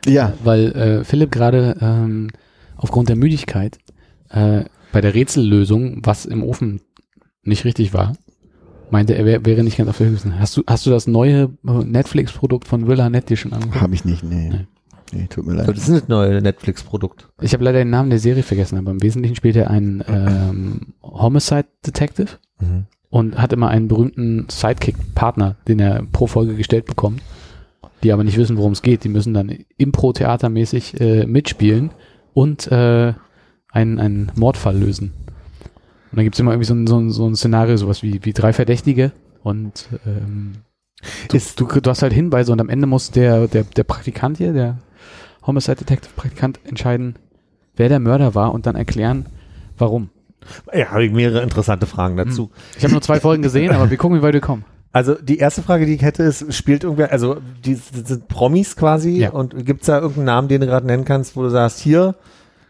Ja, 0.05 0.33
weil 0.43 0.71
äh, 0.71 1.03
Philipp 1.03 1.31
gerade 1.31 1.77
ähm, 1.81 2.29
aufgrund 2.77 3.09
der 3.09 3.15
Müdigkeit 3.15 3.77
äh, 4.29 4.63
bei 4.91 5.01
der 5.01 5.13
Rätsellösung, 5.13 5.99
was 6.03 6.25
im 6.25 6.43
Ofen 6.43 6.81
nicht 7.43 7.65
richtig 7.65 7.93
war, 7.93 8.15
meinte, 8.91 9.15
er 9.15 9.25
wär, 9.25 9.45
wäre 9.45 9.63
nicht 9.63 9.77
ganz 9.77 9.89
auf 9.89 9.97
der 9.97 10.07
Höchsten. 10.09 10.39
Hast 10.39 10.57
du, 10.57 10.63
hast 10.67 10.85
du 10.85 10.89
das 10.89 11.07
neue 11.07 11.49
Netflix-Produkt 11.63 12.67
von 12.67 12.87
Will 12.87 12.99
Arnett 13.01 13.29
dir 13.29 13.37
schon 13.37 13.53
angeguckt? 13.53 13.81
habe 13.81 13.93
ich 13.95 14.05
nicht, 14.05 14.23
nee. 14.23 14.49
Nee. 14.49 14.67
Nee, 15.13 15.27
tut 15.29 15.45
mir 15.45 15.55
Das 15.55 15.67
leid. 15.67 15.77
ist 15.77 15.89
ein 15.89 16.01
neues 16.07 16.41
Netflix-Produkt. 16.41 17.29
Ich 17.39 17.53
habe 17.53 17.63
leider 17.63 17.77
den 17.77 17.91
Namen 17.91 18.09
der 18.09 18.17
Serie 18.19 18.41
vergessen, 18.43 18.77
aber 18.79 18.89
im 18.91 19.03
Wesentlichen 19.03 19.35
spielt 19.35 19.55
er 19.55 19.69
einen 19.69 20.03
ähm, 20.07 20.93
Homicide 21.03 21.67
Detective 21.85 22.37
Mhm. 22.59 22.85
und 23.09 23.37
hat 23.37 23.51
immer 23.53 23.67
einen 23.69 23.87
berühmten 23.87 24.47
Sidekick-Partner, 24.49 25.57
den 25.67 25.79
er 25.79 26.03
pro 26.11 26.25
Folge 26.25 26.55
gestellt 26.55 26.85
bekommt, 26.85 27.21
die 28.01 28.11
aber 28.13 28.23
nicht 28.23 28.37
wissen, 28.37 28.57
worum 28.57 28.71
es 28.71 28.81
geht. 28.81 29.03
Die 29.03 29.09
müssen 29.09 29.33
dann 29.33 29.51
Impro-Theatermäßig 29.77 30.99
äh, 30.99 31.25
mitspielen 31.25 31.91
und 32.33 32.67
äh, 32.71 33.13
einen, 33.71 33.99
einen 33.99 34.31
Mordfall 34.35 34.77
lösen. 34.77 35.13
Und 36.15 36.19
dann 36.19 36.23
gibt's 36.23 36.39
immer 36.39 36.51
irgendwie 36.51 36.67
so 36.67 36.73
ein, 36.73 36.87
so 36.87 36.97
ein, 36.97 37.09
so 37.11 37.27
ein 37.27 37.35
Szenario, 37.35 37.75
sowas 37.75 38.01
wie, 38.01 38.23
wie 38.23 38.31
drei 38.31 38.53
Verdächtige 38.53 39.11
und 39.43 39.89
ähm, 40.07 40.53
du, 41.27 41.35
Ist- 41.35 41.59
du, 41.59 41.65
du 41.67 41.89
hast 41.89 42.03
halt 42.03 42.13
Hinweise 42.13 42.53
und 42.53 42.61
am 42.61 42.69
Ende 42.69 42.87
muss 42.87 43.11
der, 43.11 43.47
der, 43.49 43.63
der 43.65 43.83
Praktikant 43.83 44.37
hier, 44.37 44.53
der 44.53 44.77
Homicide 45.45 45.75
Detective 45.75 46.13
Praktikant 46.15 46.61
entscheiden, 46.63 47.15
wer 47.75 47.89
der 47.89 47.99
Mörder 47.99 48.33
war 48.33 48.53
und 48.53 48.65
dann 48.65 48.77
erklären, 48.77 49.25
warum. 49.77 50.09
Ja, 50.73 50.91
habe 50.91 51.03
ich 51.05 51.11
mehrere 51.11 51.41
interessante 51.41 51.85
Fragen 51.85 52.15
dazu. 52.15 52.49
Ich 52.77 52.83
habe 52.83 52.93
nur 52.93 53.01
zwei 53.01 53.19
Folgen 53.19 53.43
gesehen, 53.43 53.71
aber 53.73 53.89
wir 53.89 53.97
gucken, 53.97 54.17
wie 54.17 54.21
weit 54.23 54.35
wir 54.35 54.41
kommen. 54.41 54.63
Also 54.93 55.15
die 55.15 55.39
erste 55.39 55.63
Frage, 55.63 55.85
die 55.85 55.95
ich 55.95 56.01
hätte, 56.01 56.23
ist, 56.23 56.53
spielt 56.53 56.85
irgendwer, 56.85 57.11
also 57.11 57.37
die, 57.65 57.75
die 57.75 58.01
sind 58.05 58.29
Promis 58.29 58.77
quasi 58.77 59.17
Ja. 59.17 59.31
und 59.31 59.65
gibt's 59.65 59.87
da 59.87 59.97
irgendeinen 59.99 60.25
Namen, 60.27 60.47
den 60.47 60.61
du 60.61 60.67
gerade 60.67 60.87
nennen 60.87 61.03
kannst, 61.03 61.35
wo 61.35 61.41
du 61.43 61.49
sagst, 61.49 61.79
hier, 61.81 62.15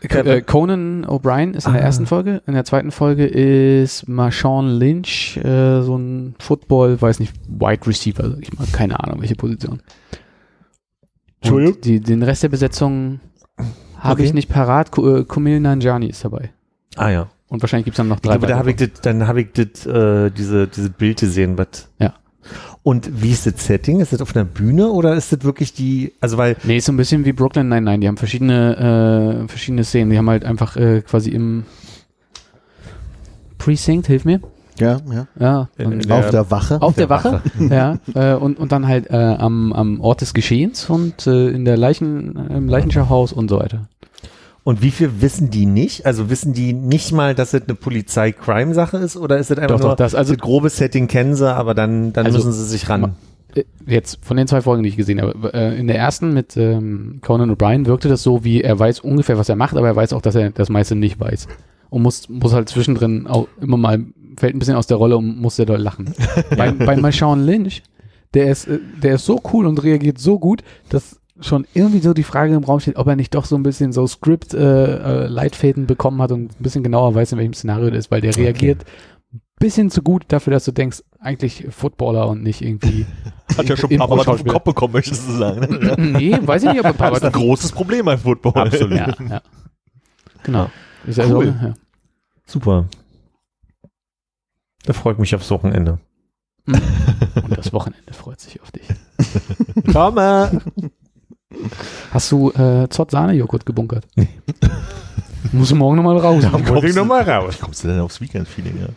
Äh, 0.09 0.41
Conan 0.41 1.05
O'Brien 1.05 1.53
ist 1.53 1.65
in 1.67 1.73
der 1.73 1.81
Ah. 1.81 1.85
ersten 1.85 2.05
Folge. 2.05 2.41
In 2.47 2.53
der 2.53 2.65
zweiten 2.65 2.91
Folge 2.91 3.25
ist 3.25 4.07
Marshawn 4.07 4.67
Lynch, 4.79 5.37
äh, 5.37 5.81
so 5.81 5.97
ein 5.97 6.35
Football, 6.39 7.01
weiß 7.01 7.19
nicht, 7.19 7.33
Wide 7.47 7.85
Receiver, 7.87 8.29
sag 8.29 8.41
ich 8.41 8.57
mal, 8.57 8.67
keine 8.71 8.99
Ahnung, 9.03 9.21
welche 9.21 9.35
Position. 9.35 9.81
Entschuldigung? 11.41 11.81
Die, 11.81 11.99
den 11.99 12.23
Rest 12.23 12.43
der 12.43 12.49
Besetzung 12.49 13.19
habe 13.99 14.13
Okay. 14.15 14.23
ich 14.23 14.33
nicht 14.33 14.49
parat. 14.49 14.95
Äh, 14.97 15.23
Kumail 15.25 15.59
Nanjiani 15.59 16.07
ist 16.07 16.23
dabei. 16.23 16.51
ah 16.95 17.09
ja. 17.09 17.27
Und 17.47 17.61
wahrscheinlich 17.61 17.85
gibt's 17.85 17.97
dann 17.97 18.07
noch 18.07 18.15
Ich 18.17 18.21
drei. 18.23 18.31
glaube, 18.37 18.47
da 18.47 18.57
habe 18.57 18.71
ich 18.71 18.75
das, 18.77 18.89
dann 19.03 19.27
habe 19.27 19.41
ich 19.41 19.51
das, 19.53 19.85
äh, 19.85 20.31
diese, 20.31 20.67
diese 20.67 20.89
Bild 20.89 21.19
gesehen, 21.19 21.57
was. 21.57 21.89
Ja. 21.99 22.15
Und 22.87 23.23
wie 23.23 23.31
ist 23.31 23.47
das 23.47 23.65
Setting? 23.65 23.99
Ist 23.99 24.13
das 24.13 24.21
auf 24.21 24.35
einer 24.35 24.45
Bühne 24.45 24.89
oder 24.91 25.15
ist 25.15 25.31
das 25.33 25.43
wirklich 25.43 25.73
die, 25.73 26.13
also 26.21 26.37
weil, 26.37 26.55
Nee, 26.65 26.77
ist 26.77 26.85
so 26.85 26.91
ein 26.91 26.97
bisschen 26.97 27.25
wie 27.25 27.33
Brooklyn 27.33 27.67
Nine-Nine. 27.67 27.97
Die 27.97 28.07
haben 28.07 28.17
verschiedene, 28.17 29.41
äh, 29.43 29.47
verschiedene 29.47 29.83
Szenen. 29.83 30.11
Die 30.11 30.17
haben 30.19 30.29
halt 30.29 30.45
einfach 30.45 30.75
äh, 30.77 31.01
quasi 31.01 31.31
im 31.31 31.63
Precinct, 33.57 34.05
hilf 34.07 34.23
mir. 34.25 34.39
Ja, 34.77 34.97
ja. 35.11 35.27
Ja. 35.39 35.69
In- 35.77 35.93
und- 35.93 36.11
Auf 36.11 36.29
der 36.29 36.51
Wache. 36.51 36.81
auf 36.81 36.93
der 36.95 37.09
Wache, 37.09 37.41
ja, 37.69 37.97
äh, 38.13 38.35
und, 38.35 38.59
und 38.59 38.71
dann 38.71 38.85
halt 38.87 39.09
äh, 39.09 39.15
am, 39.15 39.71
am 39.73 40.01
Ort 40.01 40.21
des 40.21 40.33
Geschehens 40.33 40.89
und 40.89 41.25
äh, 41.27 41.47
in 41.49 41.63
der 41.65 41.77
Leichen, 41.77 42.35
im 42.49 42.67
Leichenschauhaus 42.67 43.31
und 43.33 43.49
so 43.49 43.57
weiter. 43.59 43.87
Und 44.65 44.81
wie 44.81 44.91
viel 44.91 45.21
wissen 45.21 45.49
die 45.49 45.65
nicht? 45.65 46.05
Also 46.05 46.29
wissen 46.29 46.51
die 46.51 46.73
nicht 46.73 47.13
mal, 47.13 47.33
dass 47.35 47.51
das 47.51 47.61
eine 47.61 47.75
Polizei-Crime-Sache 47.75 48.97
ist 48.97 49.15
oder 49.15 49.37
ist 49.37 49.49
das 49.51 49.57
einfach 49.59 49.77
Doch, 49.77 49.79
nur, 49.83 49.89
doch, 49.91 49.95
das- 49.95 50.15
also- 50.15 50.33
das 50.33 50.41
grobe 50.41 50.69
Setting 50.69 51.07
kennen 51.07 51.35
sie, 51.35 51.49
aber 51.53 51.73
dann, 51.73 52.11
dann 52.11 52.25
Also- 52.25 52.39
müssen 52.39 52.51
sie 52.51 52.65
sich 52.65 52.89
ran. 52.89 53.15
Äh, 53.55 53.63
Jetzt 53.87 54.19
von 54.21 54.35
den 54.35 54.47
zwei 54.47 54.61
Folgen, 54.61 54.83
die 54.83 54.89
ich 54.89 54.97
gesehen 54.97 55.21
habe. 55.21 55.53
Äh, 55.53 55.79
in 55.79 55.87
der 55.87 55.97
ersten 55.97 56.33
mit 56.33 56.57
ähm, 56.57 57.19
Conan 57.21 57.49
O'Brien 57.55 57.85
wirkte 57.85 58.09
das 58.09 58.21
so, 58.21 58.43
wie 58.43 58.61
er 58.61 58.77
weiß 58.77 58.99
ungefähr, 58.99 59.37
was 59.37 59.47
er 59.47 59.55
macht, 59.55 59.77
aber 59.77 59.87
er 59.87 59.95
weiß 59.95 60.11
auch, 60.11 60.21
dass 60.21 60.35
er 60.35 60.49
das 60.49 60.67
meiste 60.69 60.95
nicht 60.95 61.19
weiß. 61.21 61.47
Und 61.89 62.01
muss, 62.01 62.27
muss 62.27 62.51
halt 62.51 62.67
zwischendrin 62.67 63.27
auch 63.27 63.47
immer 63.61 63.77
mal, 63.77 64.03
fällt 64.37 64.55
ein 64.55 64.59
bisschen 64.59 64.75
aus 64.75 64.87
der 64.87 64.97
Rolle 64.97 65.15
und 65.15 65.39
muss 65.39 65.55
sehr 65.55 65.65
doll 65.67 65.79
lachen. 65.79 66.13
bei, 66.57 66.71
bei 66.71 66.97
Marshawn 66.97 67.45
Lynch, 67.45 67.83
der 68.33 68.47
ist, 68.51 68.67
äh, 68.67 68.79
der 69.01 69.15
ist 69.15 69.25
so 69.25 69.39
cool 69.53 69.67
und 69.67 69.81
reagiert 69.83 70.17
so 70.17 70.37
gut, 70.39 70.61
dass 70.89 71.21
schon 71.41 71.67
irgendwie 71.73 71.99
so 71.99 72.13
die 72.13 72.23
Frage 72.23 72.53
im 72.53 72.63
Raum 72.63 72.79
steht, 72.79 72.95
ob 72.95 73.07
er 73.07 73.15
nicht 73.15 73.33
doch 73.35 73.45
so 73.45 73.55
ein 73.55 73.63
bisschen 73.63 73.91
so 73.91 74.07
Script-Leitfäden 74.07 75.83
äh, 75.83 75.87
bekommen 75.87 76.21
hat 76.21 76.31
und 76.31 76.59
ein 76.59 76.63
bisschen 76.63 76.83
genauer 76.83 77.13
weiß, 77.13 77.33
in 77.33 77.37
welchem 77.37 77.53
Szenario 77.53 77.89
das 77.89 78.05
ist, 78.05 78.11
weil 78.11 78.21
der 78.21 78.35
reagiert 78.35 78.85
ein 79.33 79.41
bisschen 79.59 79.89
zu 79.89 80.01
gut 80.01 80.25
dafür, 80.29 80.51
dass 80.51 80.65
du 80.65 80.71
denkst, 80.71 81.03
eigentlich 81.19 81.67
Footballer 81.71 82.27
und 82.27 82.43
nicht 82.43 82.61
irgendwie 82.61 83.05
Hat 83.57 83.69
ja 83.69 83.77
schon 83.77 83.91
ein 83.91 83.97
paar 83.97 84.09
Mal 84.09 84.27
auf 84.27 84.43
den. 84.43 84.51
Kopf 84.51 84.63
bekommen, 84.63 84.93
möchtest 84.93 85.27
du 85.27 85.33
sagen. 85.33 85.59
Ne? 85.59 85.95
nee, 85.97 86.37
weiß 86.41 86.63
ich 86.63 86.69
nicht, 86.69 86.79
ob 86.79 86.85
ein 86.85 86.95
paar 86.95 87.11
Das 87.11 87.19
ist 87.19 87.25
ein 87.25 87.31
großes 87.31 87.71
Problem 87.71 88.05
beim 88.05 88.19
Football. 88.19 88.53
Absolut. 88.53 88.97
Ja, 88.97 89.13
ja. 89.29 89.41
Genau. 90.43 90.69
Ist 91.05 91.19
Cool. 91.19 91.27
So, 91.27 91.43
ja. 91.43 91.73
Super. 92.45 92.85
Da 94.85 94.93
freue 94.93 95.13
ich 95.13 95.19
mich 95.19 95.33
aufs 95.35 95.49
Wochenende. 95.51 95.99
Und 96.67 97.57
das 97.57 97.73
Wochenende 97.73 98.13
freut 98.13 98.39
sich 98.39 98.61
auf 98.61 98.71
dich. 98.71 98.87
Komme! 99.93 100.61
Hast 102.11 102.31
du 102.31 102.51
äh, 102.51 102.87
Zott-Sahne-Joghurt 102.89 103.65
gebunkert? 103.65 104.05
Nee. 104.15 104.27
Musst 105.51 105.71
du 105.71 105.75
morgen 105.75 105.95
nochmal 105.97 106.17
raus. 106.17 106.43
Muss 106.51 106.83
ich 106.83 106.95
nochmal 106.95 107.21
raus. 107.29 107.55
Wie 107.57 107.61
kommst 107.63 107.83
du 107.83 107.87
denn 107.87 107.99
aufs 107.99 108.19
Weekend-Feeling? 108.19 108.77
Ja? 108.81 108.87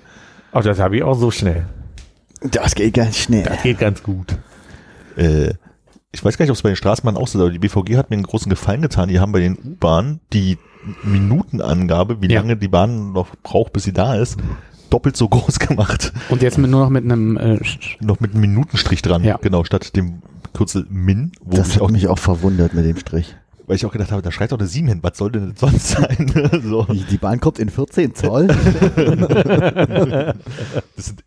Ach, 0.52 0.62
das 0.62 0.78
habe 0.78 0.96
ich 0.96 1.02
auch 1.02 1.14
so 1.14 1.30
schnell. 1.30 1.66
Das 2.40 2.74
geht 2.74 2.94
ganz 2.94 3.16
schnell. 3.18 3.42
Das 3.44 3.62
geht 3.62 3.78
ganz 3.78 4.02
gut. 4.02 4.36
Äh, 5.16 5.52
ich 6.10 6.24
weiß 6.24 6.38
gar 6.38 6.44
nicht, 6.44 6.50
ob 6.50 6.56
es 6.56 6.62
bei 6.62 6.70
den 6.70 6.76
Straßenbahnen 6.76 7.20
auch 7.20 7.28
so 7.28 7.38
ist, 7.38 7.42
aber 7.42 7.50
die 7.50 7.58
BVG 7.58 7.96
hat 7.96 8.10
mir 8.10 8.14
einen 8.16 8.22
großen 8.22 8.48
Gefallen 8.48 8.80
getan. 8.80 9.08
Die 9.08 9.20
haben 9.20 9.32
bei 9.32 9.40
den 9.40 9.58
U-Bahnen 9.58 10.20
die 10.32 10.56
Minutenangabe, 11.02 12.22
wie 12.22 12.28
Ja. 12.32 12.40
lange 12.40 12.56
die 12.56 12.68
Bahn 12.68 13.12
noch 13.12 13.28
braucht, 13.42 13.72
bis 13.74 13.82
sie 13.84 13.92
da 13.92 14.14
ist, 14.14 14.38
doppelt 14.88 15.16
so 15.16 15.28
groß 15.28 15.58
gemacht. 15.58 16.12
Und 16.30 16.40
jetzt 16.40 16.56
mit, 16.56 16.70
nur 16.70 16.80
noch 16.80 16.90
mit 16.90 17.04
einem 17.04 17.36
äh, 17.36 17.60
Noch 18.00 18.20
mit 18.20 18.32
einem 18.32 18.40
Minutenstrich 18.40 19.02
dran. 19.02 19.22
Ja. 19.22 19.36
Genau, 19.42 19.64
statt 19.64 19.94
dem 19.96 20.22
Kürzel 20.54 20.86
Min, 20.90 21.32
wo 21.40 21.56
Das 21.56 21.68
mich 21.68 21.76
hat 21.76 21.82
auch, 21.82 21.90
mich 21.90 22.08
auch 22.08 22.18
verwundert 22.18 22.74
mit 22.74 22.84
dem 22.84 22.96
Strich. 22.96 23.36
weil 23.66 23.76
ich 23.76 23.84
auch 23.86 23.92
gedacht 23.92 24.10
habe, 24.12 24.22
da 24.22 24.30
schreit 24.32 24.52
doch 24.52 24.58
eine 24.58 24.66
7 24.66 24.88
hin, 24.88 24.98
was 25.02 25.18
soll 25.18 25.30
denn 25.32 25.50
das 25.52 25.60
sonst 25.60 25.88
sein? 25.88 26.60
so. 26.64 26.84
Die 26.84 27.04
die 27.04 27.18
Bahn 27.18 27.40
kommt 27.40 27.58
in 27.58 27.68
14 27.70 28.14
Zoll. 28.14 28.48
Das 30.96 31.06
sind, 31.06 31.24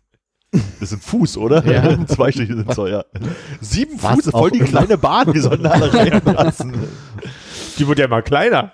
das 0.80 0.90
sind 0.90 1.02
Fuß, 1.02 1.38
oder? 1.38 1.64
Ja. 1.66 2.06
Zwei 2.06 2.30
Striche 2.30 2.54
sind 2.56 2.74
so, 2.74 2.86
ja. 2.86 3.04
Sieben 3.60 3.92
Was 4.02 4.16
Fuß, 4.24 4.30
voll 4.30 4.50
die 4.50 4.58
immer. 4.58 4.68
kleine 4.68 4.98
Bahn, 4.98 5.32
wie 5.32 5.38
sollen 5.38 5.62
da 5.62 5.70
alle 5.70 5.92
reinpassen? 5.92 6.74
Die 7.78 7.86
wird 7.88 7.98
ja 7.98 8.08
mal 8.08 8.22
kleiner. 8.22 8.72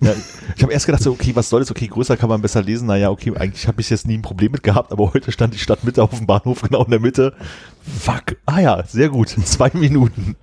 Ja, 0.00 0.12
ich 0.56 0.62
habe 0.62 0.72
erst 0.72 0.86
gedacht, 0.86 1.02
so, 1.02 1.12
okay, 1.12 1.32
was 1.34 1.48
soll 1.48 1.60
das? 1.60 1.70
Okay, 1.70 1.86
größer 1.86 2.16
kann 2.16 2.28
man 2.28 2.40
besser 2.40 2.62
lesen. 2.62 2.86
Naja, 2.86 3.10
okay, 3.10 3.32
eigentlich 3.36 3.66
habe 3.66 3.80
ich 3.80 3.90
jetzt 3.90 4.06
nie 4.06 4.16
ein 4.16 4.22
Problem 4.22 4.52
mit 4.52 4.62
gehabt, 4.62 4.92
aber 4.92 5.12
heute 5.12 5.32
stand 5.32 5.54
die 5.54 5.58
Stadtmitte 5.58 6.02
auf 6.02 6.10
dem 6.16 6.26
Bahnhof 6.26 6.62
genau 6.62 6.84
in 6.84 6.90
der 6.90 7.00
Mitte. 7.00 7.34
Fuck. 8.00 8.36
Ah 8.46 8.60
ja, 8.60 8.84
sehr 8.86 9.08
gut. 9.08 9.28
Zwei 9.44 9.70
Minuten. 9.74 10.36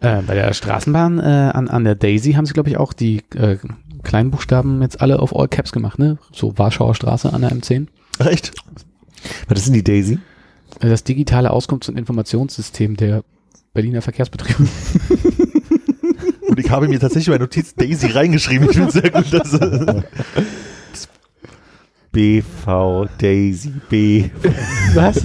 Äh, 0.00 0.20
bei 0.22 0.34
der 0.34 0.52
Straßenbahn 0.52 1.18
äh, 1.18 1.22
an, 1.22 1.68
an 1.68 1.84
der 1.84 1.94
Daisy 1.94 2.32
haben 2.34 2.44
sie, 2.44 2.52
glaube 2.52 2.68
ich, 2.68 2.76
auch 2.76 2.92
die 2.92 3.22
äh, 3.34 3.56
Kleinbuchstaben 4.02 4.82
jetzt 4.82 5.00
alle 5.00 5.18
auf 5.20 5.34
All 5.34 5.48
Caps 5.48 5.72
gemacht, 5.72 5.98
ne? 5.98 6.18
So 6.32 6.58
Warschauer 6.58 6.94
Straße 6.94 7.32
an 7.32 7.40
der 7.40 7.50
M10. 7.52 7.86
Echt? 8.18 8.52
Was 9.48 9.60
ist 9.60 9.66
denn 9.68 9.74
die 9.74 9.84
Daisy? 9.84 10.18
Äh, 10.80 10.90
Das 10.90 11.04
digitale 11.04 11.50
Auskunfts- 11.50 11.88
und 11.88 11.98
Informationssystem 11.98 12.96
der 12.98 13.24
Berliner 13.72 14.02
Verkehrsbetriebe. 14.02 14.68
Habe 16.74 16.88
mir 16.88 16.98
tatsächlich 16.98 17.32
bei 17.32 17.38
Notiz 17.38 17.76
Daisy 17.76 18.08
reingeschrieben. 18.08 18.68
Ich 18.68 18.76
finde 18.76 18.90
sehr 18.90 19.08
gut, 19.08 19.32
dass 19.32 19.56
BV 22.10 23.06
Daisy 23.16 23.72
B. 23.88 24.24
Was? 24.92 25.24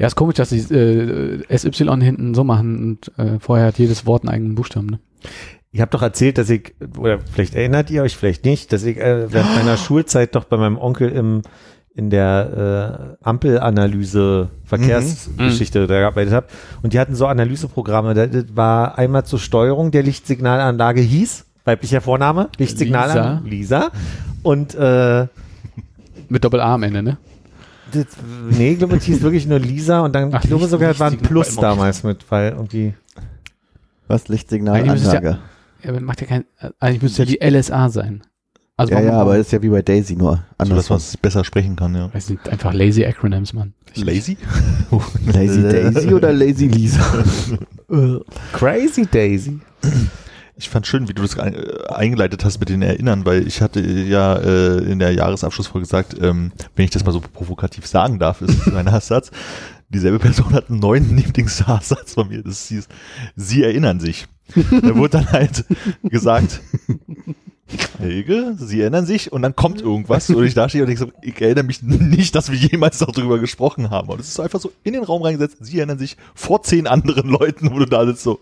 ja, 0.00 0.08
ist 0.08 0.16
komisch, 0.16 0.34
dass 0.34 0.50
sie 0.50 0.58
äh, 0.74 1.56
SY 1.56 1.84
hinten 2.00 2.34
so 2.34 2.42
machen 2.42 2.82
und 2.82 3.18
äh, 3.18 3.38
vorher 3.38 3.68
hat 3.68 3.78
jedes 3.78 4.04
Wort 4.04 4.24
einen 4.24 4.34
eigenen 4.34 4.56
Buchstaben. 4.56 4.88
Ne? 4.88 4.98
Ich 5.70 5.80
habe 5.80 5.92
doch 5.92 6.02
erzählt, 6.02 6.36
dass 6.36 6.50
ich, 6.50 6.74
oder 6.98 7.20
vielleicht 7.20 7.54
erinnert 7.54 7.88
ihr 7.90 8.02
euch, 8.02 8.16
vielleicht 8.16 8.44
nicht, 8.44 8.72
dass 8.72 8.82
ich 8.82 8.96
äh, 8.96 9.32
während 9.32 9.54
meiner 9.54 9.76
Schulzeit 9.76 10.34
doch 10.34 10.42
bei 10.42 10.56
meinem 10.56 10.76
Onkel 10.76 11.08
im 11.08 11.42
in 11.94 12.10
der 12.10 13.16
äh, 13.20 13.24
Ampelanalyse 13.24 14.50
Verkehrsgeschichte 14.64 15.86
da 15.86 15.98
gearbeitet 16.00 16.32
habe. 16.32 16.46
Und 16.82 16.92
die 16.92 17.00
hatten 17.00 17.14
so 17.14 17.26
Analyseprogramme. 17.26 18.14
Das, 18.14 18.44
war 18.54 18.96
einmal 18.96 19.24
zur 19.24 19.38
Steuerung 19.38 19.90
der 19.90 20.02
Lichtsignalanlage 20.02 21.00
hieß, 21.00 21.46
weiblicher 21.64 22.00
Vorname, 22.00 22.48
Lichtsignalanlage, 22.58 23.48
Lisa. 23.48 23.90
Und 24.42 24.74
äh, 24.74 25.26
Mit 26.28 26.44
Doppel-A 26.44 26.74
am 26.74 26.82
Ende, 26.84 27.02
ne? 27.02 27.18
das, 27.92 28.06
nee, 28.50 28.72
ich 28.72 28.78
glaube, 28.78 28.96
es 28.96 29.04
hieß 29.04 29.20
wirklich 29.22 29.46
nur 29.46 29.58
Lisa 29.58 30.00
und 30.00 30.14
dann, 30.14 30.32
Ach, 30.32 30.42
ich 30.42 30.48
glaube 30.48 30.62
Licht- 30.62 30.70
sogar, 30.70 30.90
es 30.92 31.00
war 31.00 31.10
ein 31.10 31.18
Plus 31.18 31.56
damals 31.56 32.02
mit, 32.02 32.24
weil 32.30 32.52
irgendwie, 32.52 32.94
Was? 34.06 34.22
Eigentlich 34.22 34.22
müsste 34.22 34.22
es 34.24 34.28
Lichtsignalanlage. 34.28 35.38
Ja, 35.82 35.90
aber 35.90 36.00
macht 36.00 36.20
ja 36.20 36.26
kein, 36.26 36.44
eigentlich 36.78 37.02
müsste 37.02 37.24
ja 37.24 37.26
die 37.26 37.56
LSA 37.58 37.88
sein. 37.88 38.22
Also 38.80 38.94
Ja, 38.94 39.00
ja, 39.02 39.12
aber 39.12 39.36
das 39.36 39.48
ist 39.48 39.52
ja 39.52 39.60
wie 39.60 39.68
bei 39.68 39.82
Daisy 39.82 40.16
nur. 40.16 40.42
so, 40.58 40.74
dass 40.74 40.88
man 40.88 40.96
es 40.96 41.14
besser 41.14 41.44
sprechen 41.44 41.76
kann, 41.76 41.94
ja. 41.94 42.08
Das 42.14 42.28
sind 42.28 42.48
einfach 42.48 42.72
lazy 42.72 43.04
Acronyms, 43.04 43.52
Mann. 43.52 43.74
Lazy? 43.94 44.38
Lazy 45.26 45.60
Daisy 45.60 46.14
oder 46.14 46.32
Lazy 46.32 46.68
Lisa? 46.68 47.02
Crazy 48.54 49.06
Daisy. 49.06 49.60
Ich 50.56 50.70
fand 50.70 50.86
schön, 50.86 51.08
wie 51.08 51.12
du 51.12 51.20
das 51.20 51.36
äh, 51.36 51.52
eingeleitet 51.88 52.42
hast 52.42 52.58
mit 52.58 52.70
den 52.70 52.80
Erinnern, 52.80 53.26
weil 53.26 53.46
ich 53.46 53.60
hatte 53.60 53.80
ja 53.80 54.36
äh, 54.36 54.78
in 54.78 54.98
der 54.98 55.12
Jahresabschlussfolge 55.12 55.84
gesagt, 55.84 56.16
ähm, 56.18 56.52
wenn 56.74 56.86
ich 56.86 56.90
das 56.90 57.04
mal 57.04 57.12
so 57.12 57.20
provokativ 57.20 57.86
sagen 57.86 58.18
darf, 58.18 58.40
ist 58.40 58.66
mein 58.66 58.90
Hasssatz. 58.92 59.30
Dieselbe 59.90 60.20
Person 60.20 60.54
hat 60.54 60.70
einen 60.70 60.78
neuen 60.78 61.14
Lieblingshasssatz 61.14 62.14
von 62.14 62.28
mir. 62.28 62.42
Das 62.42 62.68
hieß, 62.68 62.88
sie 63.36 63.62
erinnern 63.62 64.00
sich. 64.00 64.26
Da 64.54 64.96
wurde 64.96 65.18
dann 65.18 65.32
halt 65.32 65.64
gesagt, 66.02 66.60
Helge, 67.98 68.54
sie 68.58 68.80
erinnern 68.80 69.06
sich 69.06 69.32
und 69.32 69.42
dann 69.42 69.54
kommt 69.56 69.80
irgendwas 69.80 70.30
und 70.30 70.44
ich 70.44 70.54
da 70.54 70.68
stehe 70.68 70.84
und 70.84 70.90
ich 70.90 70.98
so, 70.98 71.12
ich 71.22 71.40
erinnere 71.40 71.64
mich 71.64 71.82
nicht, 71.82 72.34
dass 72.34 72.50
wir 72.50 72.58
jemals 72.58 72.98
darüber 72.98 73.38
gesprochen 73.38 73.90
haben. 73.90 74.08
Und 74.08 74.20
es 74.20 74.28
ist 74.28 74.40
einfach 74.40 74.60
so 74.60 74.72
in 74.82 74.94
den 74.94 75.04
Raum 75.04 75.22
reingesetzt, 75.22 75.58
sie 75.60 75.78
erinnern 75.78 75.98
sich 75.98 76.16
vor 76.34 76.62
zehn 76.62 76.86
anderen 76.86 77.28
Leuten, 77.28 77.70
wo 77.70 77.78
du 77.78 77.86
da 77.86 78.04
sitzt 78.06 78.22
so, 78.22 78.40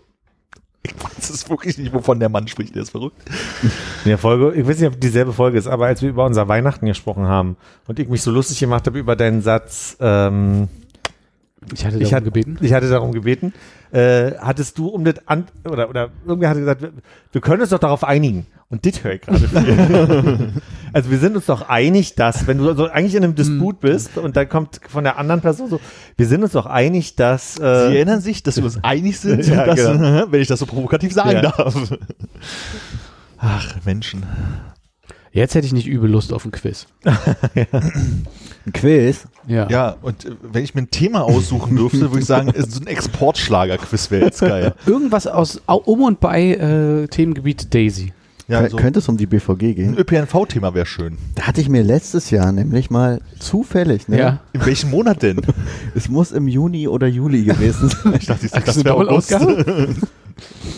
ich 0.83 0.93
weiß 0.95 1.29
es 1.29 1.49
wirklich 1.49 1.77
nicht, 1.77 1.93
wovon 1.93 2.19
der 2.19 2.29
Mann 2.29 2.47
spricht, 2.47 2.73
der 2.75 2.83
ist 2.83 2.91
verrückt. 2.91 3.17
In 4.05 4.09
der 4.09 4.17
Folge, 4.17 4.53
ich 4.53 4.65
weiß 4.65 4.79
nicht, 4.79 4.87
ob 4.87 4.99
dieselbe 4.99 5.33
Folge 5.33 5.57
ist, 5.57 5.67
aber 5.67 5.87
als 5.87 6.01
wir 6.01 6.09
über 6.09 6.25
unser 6.25 6.47
Weihnachten 6.47 6.85
gesprochen 6.85 7.25
haben 7.25 7.57
und 7.87 7.99
ich 7.99 8.07
mich 8.07 8.21
so 8.21 8.31
lustig 8.31 8.59
gemacht 8.59 8.87
habe 8.87 8.97
über 8.97 9.15
deinen 9.15 9.41
Satz, 9.41 9.97
ähm, 9.99 10.69
Ich 11.73 11.85
hatte 11.85 11.97
Ich 11.97 12.03
darum 12.09 12.15
hatte- 12.15 12.25
gebeten. 12.25 12.57
Ich 12.61 12.73
hatte 12.73 12.89
darum 12.89 13.11
gebeten. 13.11 13.53
Äh, 13.91 14.33
hattest 14.39 14.77
du 14.77 14.87
um 14.87 15.03
das 15.03 15.15
an 15.27 15.45
oder 15.67 15.89
oder 15.89 16.09
irgendwer 16.25 16.49
hatte 16.49 16.59
gesagt, 16.59 16.81
wir, 16.81 16.91
wir 17.31 17.41
können 17.41 17.61
uns 17.61 17.71
doch 17.71 17.79
darauf 17.79 18.03
einigen. 18.03 18.45
Und 18.69 18.85
das 18.85 19.03
höre 19.03 19.13
ich 19.13 19.21
gerade. 19.21 19.39
viel. 19.47 20.51
also 20.93 21.09
wir 21.09 21.17
sind 21.17 21.35
uns 21.35 21.47
doch 21.47 21.67
einig, 21.69 22.13
dass 22.15 22.45
wenn 22.45 22.59
du 22.59 22.71
so 22.75 22.87
eigentlich 22.87 23.15
in 23.15 23.23
einem 23.23 23.33
Disput 23.33 23.79
bist 23.79 24.17
und 24.19 24.35
dann 24.37 24.47
kommt 24.47 24.79
von 24.87 25.03
der 25.03 25.17
anderen 25.17 25.41
Person 25.41 25.69
so, 25.69 25.79
wir 26.17 26.27
sind 26.27 26.43
uns 26.43 26.51
doch 26.51 26.67
einig, 26.67 27.15
dass 27.15 27.55
Sie 27.55 27.63
äh, 27.63 27.95
erinnern 27.95 28.21
sich, 28.21 28.43
dass 28.43 28.57
wir 28.57 28.65
uns 28.65 28.83
einig 28.83 29.19
sind, 29.19 29.43
Ja, 29.47 29.65
dass, 29.65 29.75
genau. 29.77 30.25
wenn 30.31 30.41
ich 30.41 30.47
das 30.47 30.59
so 30.59 30.67
provokativ 30.67 31.11
sagen 31.13 31.31
Ja. 31.31 31.41
darf. 31.41 31.75
Ach, 33.39 33.75
Menschen. 33.85 34.23
Jetzt 35.31 35.53
hätte 35.55 35.67
ich 35.67 35.73
nicht 35.73 35.87
übel 35.87 36.09
Lust 36.09 36.33
auf 36.33 36.43
ein 36.45 36.51
Quiz. 36.51 36.87
Ein 38.65 38.73
Quiz. 38.73 39.25
Ja. 39.47 39.69
Ja, 39.69 39.95
und 40.01 40.25
äh, 40.25 40.31
wenn 40.51 40.63
ich 40.63 40.75
mir 40.75 40.81
ein 40.81 40.91
Thema 40.91 41.23
aussuchen 41.23 41.75
dürfte, 41.75 42.01
würde 42.01 42.19
ich 42.19 42.25
sagen, 42.25 42.49
ist 42.49 42.71
so 42.73 42.81
ein 42.81 42.87
Exportschlager-Quiz 42.87 44.11
wäre 44.11 44.25
jetzt 44.25 44.41
geil. 44.41 44.73
Irgendwas 44.85 45.27
aus 45.27 45.61
au- 45.67 45.77
um 45.77 46.01
und 46.01 46.19
bei 46.19 46.51
äh, 46.55 47.07
Themengebiet 47.07 47.73
Daisy. 47.73 48.13
Ja, 48.47 48.61
Kö- 48.61 48.69
so 48.69 48.77
Könnte 48.77 48.99
es 48.99 49.07
um 49.07 49.15
die 49.17 49.27
BVG 49.27 49.49
ein 49.49 49.75
gehen? 49.75 49.97
ÖPNV-Thema 49.97 50.73
wäre 50.73 50.85
schön. 50.85 51.17
Da 51.35 51.43
hatte 51.43 51.61
ich 51.61 51.69
mir 51.69 51.83
letztes 51.83 52.31
Jahr 52.31 52.51
nämlich 52.51 52.89
mal 52.89 53.21
zufällig, 53.39 54.07
ne? 54.07 54.17
Ja. 54.19 54.39
In 54.53 54.65
welchem 54.65 54.89
Monat 54.89 55.21
denn? 55.23 55.41
Es 55.95 56.09
muss 56.09 56.31
im 56.31 56.47
Juni 56.47 56.87
oder 56.87 57.07
Juli 57.07 57.43
gewesen 57.43 57.89
sein. 58.03 58.15
Ich 58.19 58.25
dachte, 58.25 58.47
Ach, 58.51 58.61
das 58.63 58.83
wäre 58.83 58.95
August. 58.95 59.35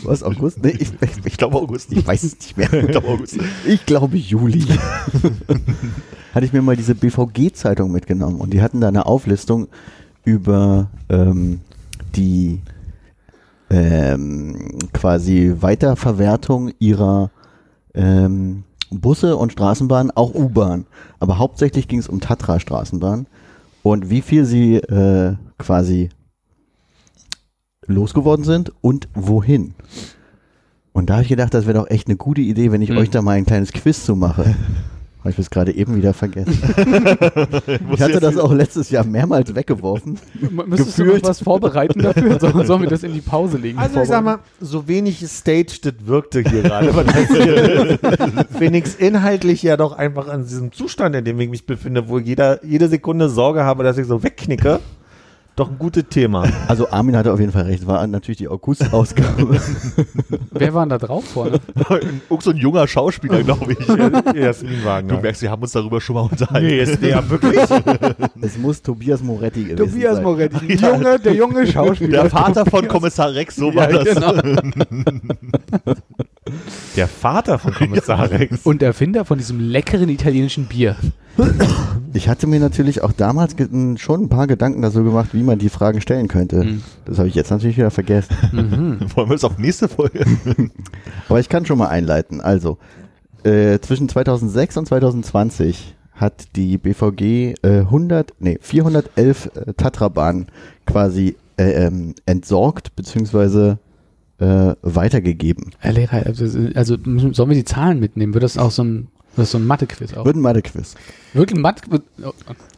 Was, 0.04 0.24
August? 0.24 0.63
Nee, 0.63 0.76
ich, 0.80 0.91
ich, 1.02 1.26
Ich 1.26 1.38
glaube 1.38 1.58
August. 1.58 1.91
ich 1.91 2.06
weiß 2.06 2.24
es 2.24 2.36
nicht 2.36 2.58
mehr. 2.58 2.71
Ich 2.74 2.88
glaube 2.88 3.08
August. 3.08 3.38
Ich 3.65 3.86
glaube 3.86 4.17
Juli. 4.17 4.65
Hatte 6.34 6.45
ich 6.45 6.54
mir 6.54 6.62
mal 6.62 6.76
diese 6.76 6.95
BVG-Zeitung 6.95 7.91
mitgenommen 7.91 8.39
und 8.39 8.54
die 8.54 8.62
hatten 8.62 8.80
da 8.82 8.88
eine 8.88 9.06
Auflistung 9.06 9.67
über 10.24 10.89
ähm, 11.10 11.60
die 12.15 12.62
ähm, 13.69 14.80
quasi 14.93 15.56
Weiterverwertung 15.60 16.71
ihrer 16.80 17.32
ähm, 17.93 18.63
Busse 18.89 19.38
und 19.38 19.52
Straßenbahnen, 19.54 20.12
auch 20.12 20.34
U-Bahn. 20.34 20.86
Aber 21.19 21.38
hauptsächlich 21.38 21.88
ging 21.88 22.00
es 22.00 22.08
um 22.08 22.19
Tatra-Straßenbahn 22.19 23.28
und 23.84 24.10
wie 24.10 24.21
viel 24.21 24.45
sie 24.45 24.76
äh, 24.76 25.36
quasi 25.58 26.10
losgeworden 27.92 28.44
sind 28.46 28.72
und 28.82 29.08
wohin. 29.14 29.74
Und 30.94 31.10
da 31.10 31.14
habe 31.16 31.24
ich 31.24 31.30
gedacht, 31.30 31.54
das 31.54 31.66
wäre 31.68 31.78
doch 31.80 31.90
echt 31.90 32.08
eine 32.08 32.18
gute 32.18 32.42
Idee, 32.42 32.72
wenn 32.72 32.82
ich 32.82 32.90
Mhm. 32.90 32.98
euch 32.98 33.10
da 33.10 33.22
mal 33.22 33.32
ein 33.38 33.46
kleines 33.46 33.72
Quiz 33.72 34.06
zu 34.06 34.16
mache. 34.16 34.56
Habe 35.20 35.30
ich 35.30 35.36
bis 35.36 35.52
gerade 35.52 35.72
eben 35.76 35.96
wieder 35.96 36.14
vergessen. 36.16 36.58
Ich 37.94 38.02
hatte 38.02 38.20
das 38.20 38.38
auch 38.38 38.52
letztes 38.52 38.90
Jahr 38.90 39.06
mehrmals 39.06 39.54
weggeworfen. 39.54 40.18
Müsstest 40.66 40.98
du 40.98 41.04
noch 41.04 41.12
Gefühlt. 41.14 41.24
was 41.28 41.42
vorbereiten 41.44 42.02
dafür? 42.02 42.40
So, 42.42 42.64
sollen 42.64 42.82
wir 42.82 42.90
das 42.90 43.04
in 43.04 43.14
die 43.14 43.22
Pause 43.22 43.58
legen? 43.60 43.78
Also 43.78 44.02
ich 44.02 44.08
sag 44.08 44.24
mal, 44.24 44.40
so 44.60 44.88
wenig 44.88 45.24
staged 45.28 45.86
das 45.86 45.94
wirkte 46.06 46.42
hier 46.42 46.64
gerade. 46.64 46.92
Phoenix 48.58 48.96
inhaltlich 49.00 49.62
ja 49.64 49.78
doch 49.78 49.94
einfach 49.98 50.28
an 50.28 50.44
diesem 50.46 50.72
Zustand, 50.72 51.16
in 51.16 51.24
dem 51.24 51.40
ich 51.40 51.50
mich 51.50 51.66
befinde, 51.68 52.10
wo 52.10 52.18
jeder, 52.20 52.66
jede 52.66 52.88
Sekunde 52.88 53.30
Sorge 53.30 53.64
habe, 53.64 53.84
dass 53.84 53.98
ich 54.00 54.08
so 54.08 54.24
wegknicke, 54.24 54.80
doch 55.56 55.70
ein 55.70 55.78
gutes 55.78 56.06
Thema. 56.10 56.46
Also 56.68 56.90
Armin 56.90 57.16
hatte 57.16 57.32
auf 57.34 57.40
jeden 57.40 57.52
Fall 57.52 57.64
recht. 57.64 57.86
War 57.86 58.06
natürlich 58.08 58.38
die 58.38 58.48
August-Ausgabe. 58.48 59.60
Wer 60.52 60.74
war 60.74 60.84
denn 60.86 60.90
da 60.90 60.98
drauf 60.98 61.26
vorne? 61.26 61.60
Irgend 61.90 62.44
so 62.44 62.52
ein 62.52 62.58
junger 62.58 62.88
Schauspieler, 62.88 63.44
glaube 63.44 63.74
ich. 63.74 63.80
Jasmin 64.36 64.80
Du 64.80 64.86
Wagner. 64.86 65.22
merkst, 65.22 65.42
wir 65.42 65.52
haben 65.52 65.62
uns 65.62 65.72
darüber 65.74 66.00
schon 66.02 66.16
mal 66.16 66.22
unterhalten. 66.22 66.66
Nee, 66.68 66.80
ist 66.80 67.02
der 67.02 67.30
wirklich? 67.30 67.60
es 68.42 68.58
muss 68.58 68.82
Tobias 68.82 69.22
Moretti 69.22 69.66
gewesen 69.66 69.78
Tobias 69.92 70.16
sein. 70.16 70.24
Moretti. 70.24 70.74
Junge, 70.76 71.20
der 71.20 71.34
junge 71.34 71.68
Schauspieler. 71.68 72.22
Der 72.22 72.30
Vater 72.30 72.66
von 72.66 72.88
Kommissar 72.88 73.34
Rex, 73.34 73.56
so 73.58 73.76
war 73.76 73.92
Ja, 73.92 74.04
das. 74.04 74.16
genau. 74.16 75.94
Der 76.96 77.08
Vater 77.08 77.60
von 77.60 77.72
Kommissar 77.74 78.32
Rex. 78.32 78.62
Und 78.64 78.82
Erfinder 78.82 79.26
von 79.26 79.38
diesem 79.38 79.60
leckeren 79.60 80.10
italienischen 80.10 80.66
Bier. 80.66 80.96
Ich 82.14 82.28
hatte 82.28 82.48
mir 82.48 82.60
natürlich 82.60 83.04
auch 83.04 83.12
damals 83.12 83.56
schon 83.98 84.24
ein 84.24 84.30
paar 84.30 84.48
Gedanken 84.48 84.82
dazu 84.82 85.04
gemacht, 85.04 85.30
wie 85.34 85.44
man 85.44 85.60
die 85.60 85.70
Fragen 85.70 86.02
stellen 86.02 86.28
könnte. 86.28 86.64
Mhm. 86.64 86.84
Das 87.06 87.20
habe 87.20 87.28
ich 87.28 87.36
jetzt 87.36 87.52
natürlich 87.52 87.78
wieder 87.78 87.92
vergessen. 87.92 88.36
Wollen 89.16 89.30
wir 89.30 89.36
das 89.36 89.44
auf 89.44 89.60
nächste 89.60 89.88
Folge? 89.88 90.26
Aber 91.30 91.40
ich 91.40 91.48
kann 91.48 91.66
schon 91.66 91.78
mal 91.78 91.90
einleiten. 91.90 92.42
Also, 92.42 92.80
äh, 93.44 93.80
zwischen 93.80 94.10
2006 94.10 94.78
und 94.78 94.88
2020 94.88 95.96
hat 96.14 96.56
die 96.56 96.78
BVG 96.78 97.56
äh, 97.64 97.80
100, 97.82 98.34
nee, 98.40 98.58
411 98.62 99.52
äh, 99.56 99.74
Tatra-Bahnen 99.74 100.48
quasi 100.86 101.36
äh, 101.58 101.86
ähm, 101.86 102.16
entsorgt 102.26 102.96
bzw. 102.96 103.76
Äh, 104.42 104.76
weitergegeben. 104.82 105.72
Herr 105.78 105.94
Lehrer, 105.94 106.26
also, 106.26 106.46
also 106.74 106.98
müssen- 107.06 107.34
sollen 107.36 107.50
wir 107.50 107.56
die 107.56 107.64
Zahlen 107.64 108.00
mitnehmen? 108.00 108.34
Wird 108.34 108.44
das 108.44 108.58
auch 108.58 108.72
so 108.72 108.84
ein, 108.84 109.08
das 109.36 109.52
so 109.52 109.60
ein 109.60 109.68
Mathe-Quiz 109.68 110.16
auch? 110.16 110.26
Wird 110.26 110.36
ein 110.36 110.42
Mathe-Quiz. 110.42 110.96
Wirklich 111.34 111.60
ein 111.60 111.62
Mathe? 111.62 111.84
Oh, 112.24 112.32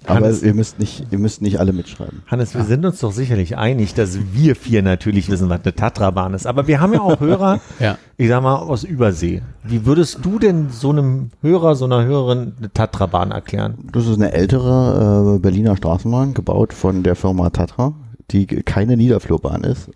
Aber 0.06 0.15
Hannes- 0.26 0.43
ihr 0.43 0.54
müsst 0.54 0.78
nicht, 0.80 1.06
ihr 1.10 1.17
müsst 1.19 1.41
nicht 1.41 1.62
alle 1.62 1.71
mitschreiben. 1.71 2.21
Hannes, 2.28 2.54
wir 2.54 2.65
sind 2.65 2.86
uns 2.86 2.99
doch 2.99 3.13
sicherlich 3.13 3.56
einig, 3.58 3.93
dass 3.93 4.17
wir 4.34 4.58
vier 4.58 4.84
natürlich 4.84 5.30
wissen, 5.32 5.47
was 5.47 5.62
eine 5.63 5.73
Tatra-Bahn 5.73 6.34
ist. 6.34 6.45
Aber 6.47 6.67
wir 6.67 6.82
haben 6.82 6.91
ja 6.91 6.99
auch 6.99 7.21
Hörer, 7.21 7.62
ja. 7.80 7.97
ich 8.17 8.28
sag 8.28 8.43
mal, 8.43 8.56
aus 8.58 8.84
Übersee. 8.84 9.41
Wie 9.63 9.86
würdest 9.86 10.19
du 10.21 10.39
denn 10.39 10.67
so 10.69 10.89
einem 10.89 11.30
Hörer, 11.41 11.76
so 11.76 11.86
einer 11.86 12.04
Hörerin 12.04 12.54
eine 12.58 12.73
Tatra-Bahn 12.73 13.32
erklären? 13.32 13.76
Das 13.93 14.06
ist 14.06 14.17
eine 14.17 14.34
ältere 14.34 15.36
äh, 15.36 15.39
Berliner 15.39 15.78
Straßenbahn, 15.78 16.34
gebaut 16.34 16.73
von 16.73 17.04
der 17.04 17.15
Firma 17.15 17.49
Tatra, 17.52 17.93
die 18.32 18.47
keine 18.47 18.97
Niederflurbahn 18.97 19.63
ist. 19.63 19.89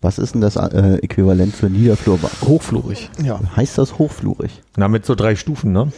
Was 0.00 0.18
ist 0.18 0.34
denn 0.34 0.40
das 0.40 0.56
äh, 0.56 0.94
Äquivalent 1.02 1.54
für 1.54 1.68
Niederflurbahn? 1.68 2.30
Hochflurig. 2.46 3.10
Ja. 3.22 3.40
Heißt 3.56 3.78
das 3.78 3.98
hochflurig? 3.98 4.62
Na, 4.76 4.86
mit 4.88 5.04
so 5.04 5.14
drei 5.14 5.34
Stufen, 5.34 5.72
ne? 5.72 5.90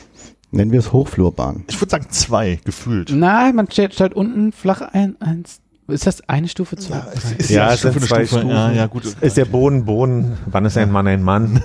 Nennen 0.52 0.72
wir 0.72 0.80
es 0.80 0.92
Hochflurbahn. 0.92 1.64
Ich 1.68 1.80
würde 1.80 1.90
sagen 1.90 2.06
zwei, 2.10 2.58
gefühlt. 2.64 3.12
Na, 3.14 3.52
man 3.52 3.70
stellt, 3.70 3.94
stellt 3.94 4.14
unten 4.14 4.52
flach 4.52 4.80
ein, 4.80 5.20
eins. 5.20 5.60
Ist 5.86 6.06
das 6.06 6.26
eine 6.28 6.48
Stufe 6.48 6.76
zwei? 6.76 7.02
Ist 7.36 7.50
Ja, 7.50 7.66
ja, 7.68 7.74
es 7.74 7.82
sind 7.82 7.92
Stufe, 7.92 8.06
zwei 8.06 8.16
eine 8.16 8.26
Stufe. 8.26 8.40
Stufen. 8.40 8.54
Ja, 8.56 8.72
ja, 8.72 8.86
gut. 8.86 9.04
Ist 9.20 9.36
der 9.36 9.44
Boden 9.44 9.84
Boden? 9.84 10.38
Wann 10.46 10.64
ist 10.64 10.76
ein 10.78 10.90
Mann 10.90 11.06
ein 11.06 11.22
Mann? 11.22 11.62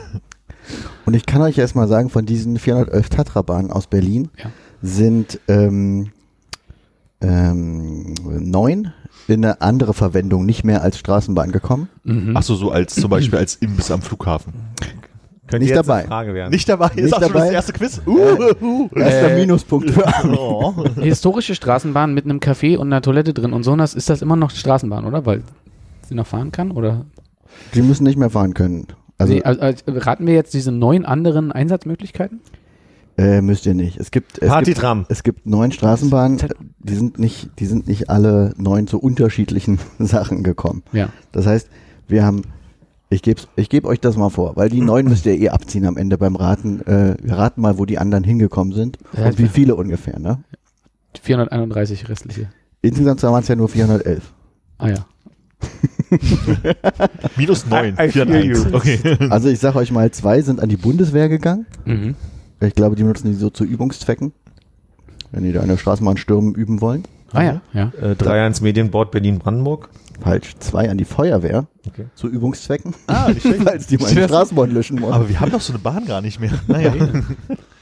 Und 1.05 1.13
ich 1.15 1.25
kann 1.27 1.41
euch 1.43 1.57
erstmal 1.57 1.87
sagen, 1.87 2.09
von 2.09 2.25
diesen 2.25 2.57
411 2.57 3.09
Tatra-Bahnen 3.09 3.71
aus 3.71 3.87
Berlin 3.87 4.29
Ja. 4.43 4.49
sind 4.81 5.39
ähm, 5.47 6.11
ähm, 7.25 8.13
neun 8.39 8.93
in 9.27 9.43
eine 9.43 9.61
andere 9.61 9.93
Verwendung 9.93 10.45
nicht 10.45 10.63
mehr 10.63 10.81
als 10.81 10.99
Straßenbahn 10.99 11.51
gekommen. 11.51 11.89
Mhm. 12.03 12.35
Ach 12.37 12.43
so, 12.43 12.55
so 12.55 12.71
als 12.71 12.95
zum 12.95 13.09
Beispiel 13.09 13.39
als 13.39 13.55
Imbiss 13.55 13.89
am 13.91 14.01
Flughafen. 14.01 14.53
Könnte 15.47 15.59
Nicht 15.59 15.75
jetzt 15.75 15.87
dabei. 15.87 15.99
Eine 15.99 16.07
Frage 16.07 16.33
werden. 16.33 16.51
Nicht 16.51 16.67
dabei? 16.67 16.87
Nicht 16.87 17.05
ist 17.05 17.11
das 17.11 17.23
schon 17.23 17.33
dabei? 17.33 17.45
das 17.45 17.53
erste 17.53 17.73
Quiz? 17.73 18.01
Uh, 18.07 18.17
uh. 18.61 18.89
Erster 18.95 19.31
Äh, 19.31 19.39
Minuspunkt 19.39 19.91
für 19.91 20.07
Armin. 20.15 20.37
Oh. 20.37 20.73
Historische 20.99 21.53
Straßenbahn 21.53 22.13
mit 22.15 22.25
einem 22.25 22.39
Café 22.39 22.77
und 22.77 22.87
einer 22.87 23.01
Toilette 23.01 23.33
drin 23.33 23.53
und 23.53 23.63
so, 23.63 23.75
das 23.75 23.93
ist 23.93 24.09
das 24.09 24.23
immer 24.23 24.35
noch 24.35 24.49
Straßenbahn, 24.49 25.05
oder? 25.05 25.25
Weil 25.27 25.43
sie 26.07 26.15
noch 26.15 26.25
fahren 26.25 26.51
kann, 26.51 26.71
oder? 26.71 27.05
Die 27.75 27.83
müssen 27.83 28.05
nicht 28.05 28.17
mehr 28.17 28.31
fahren 28.31 28.55
können. 28.55 28.87
Also 29.17 29.33
nee, 29.33 29.43
also, 29.43 29.61
also, 29.61 29.83
raten 29.87 30.25
wir 30.25 30.33
jetzt 30.33 30.53
diese 30.53 30.71
neun 30.71 31.05
anderen 31.05 31.51
Einsatzmöglichkeiten? 31.51 32.41
Äh, 33.17 33.41
müsst 33.41 33.65
ihr 33.65 33.73
nicht. 33.73 33.97
Es 33.97 34.11
gibt, 34.11 34.33
es 34.33 34.39
gibt 34.41 34.51
Partytram. 34.51 35.05
Es 35.09 35.23
gibt 35.23 35.45
neun 35.45 35.71
Straßenbahnen, 35.71 36.37
die 36.79 36.95
sind 36.95 37.17
nicht, 37.19 37.49
die 37.59 37.65
sind 37.65 37.87
nicht 37.87 38.09
alle 38.09 38.53
neun 38.57 38.87
zu 38.87 38.99
unterschiedlichen 38.99 39.79
Sachen 39.99 40.43
gekommen. 40.43 40.83
Ja. 40.91 41.09
Das 41.31 41.45
heißt, 41.45 41.69
wir 42.07 42.25
haben, 42.25 42.41
ich 43.09 43.21
gebe 43.21 43.41
ich 43.55 43.69
geb 43.69 43.85
euch 43.85 43.99
das 43.99 44.17
mal 44.17 44.29
vor, 44.29 44.55
weil 44.57 44.69
die 44.69 44.81
neun 44.81 45.05
müsst 45.05 45.25
ihr 45.25 45.39
eh 45.39 45.49
abziehen 45.49 45.85
am 45.85 45.95
Ende 45.97 46.17
beim 46.17 46.35
Raten. 46.35 46.81
Äh, 46.81 47.15
wir 47.21 47.37
raten 47.37 47.61
mal, 47.61 47.77
wo 47.77 47.85
die 47.85 47.97
anderen 47.99 48.23
hingekommen 48.23 48.73
sind 48.73 48.97
Ja, 49.17 49.27
und 49.27 49.37
wie 49.39 49.47
viele 49.47 49.75
ungefähr. 49.75 50.19
Ne? 50.19 50.39
431 51.21 52.09
restliche. 52.09 52.49
Insgesamt 52.81 53.23
waren 53.23 53.41
es 53.41 53.47
ja 53.47 53.55
nur 53.55 53.69
411. 53.69 54.33
Ah 54.77 54.89
ja. 54.89 55.05
Minus 57.37 57.65
9. 57.65 57.95
I- 57.97 58.03
I 58.05 58.09
4 58.11 58.27
feel 58.27 58.45
you. 58.45 58.75
Okay. 58.75 58.99
Also 59.29 59.49
ich 59.49 59.59
sage 59.59 59.77
euch 59.77 59.91
mal, 59.91 60.11
zwei 60.11 60.41
sind 60.41 60.59
an 60.59 60.69
die 60.69 60.77
Bundeswehr 60.77 61.29
gegangen. 61.29 61.65
Mhm. 61.85 62.15
Ich 62.61 62.73
glaube, 62.75 62.95
die 62.95 63.03
nutzen 63.03 63.27
die 63.27 63.33
so 63.33 63.49
zu 63.49 63.63
Übungszwecken, 63.63 64.31
wenn 65.31 65.43
die 65.43 65.51
da 65.51 65.61
eine 65.61 65.77
Straßenbahn 65.77 66.17
stürmen 66.17 66.55
üben 66.55 66.81
wollen. 66.81 67.03
Ah 67.33 67.43
ja, 67.43 67.61
ja. 67.73 67.91
Äh, 68.01 68.15
drei 68.15 68.41
ans 68.41 68.61
Medienboard 68.61 69.11
Berlin-Brandenburg. 69.11 69.89
Falsch. 70.21 70.55
Zwei 70.59 70.89
an 70.89 70.97
die 70.97 71.03
Feuerwehr 71.03 71.67
Okay. 71.85 72.05
zu 72.15 72.27
Übungszwecken, 72.29 72.93
Ah, 73.07 73.27
nicht 73.27 73.41
schlecht. 73.41 73.63
falls 73.65 73.87
die 73.87 73.97
mal 73.97 74.07
eine 74.09 74.23
Straßenbahn 74.23 74.71
löschen 74.71 75.01
wollen. 75.01 75.13
Aber 75.13 75.27
wir 75.27 75.39
haben 75.41 75.51
doch 75.51 75.59
so 75.61 75.73
eine 75.73 75.79
Bahn 75.79 76.05
gar 76.05 76.21
nicht 76.21 76.39
mehr. 76.39 76.51
Naja. 76.67 76.93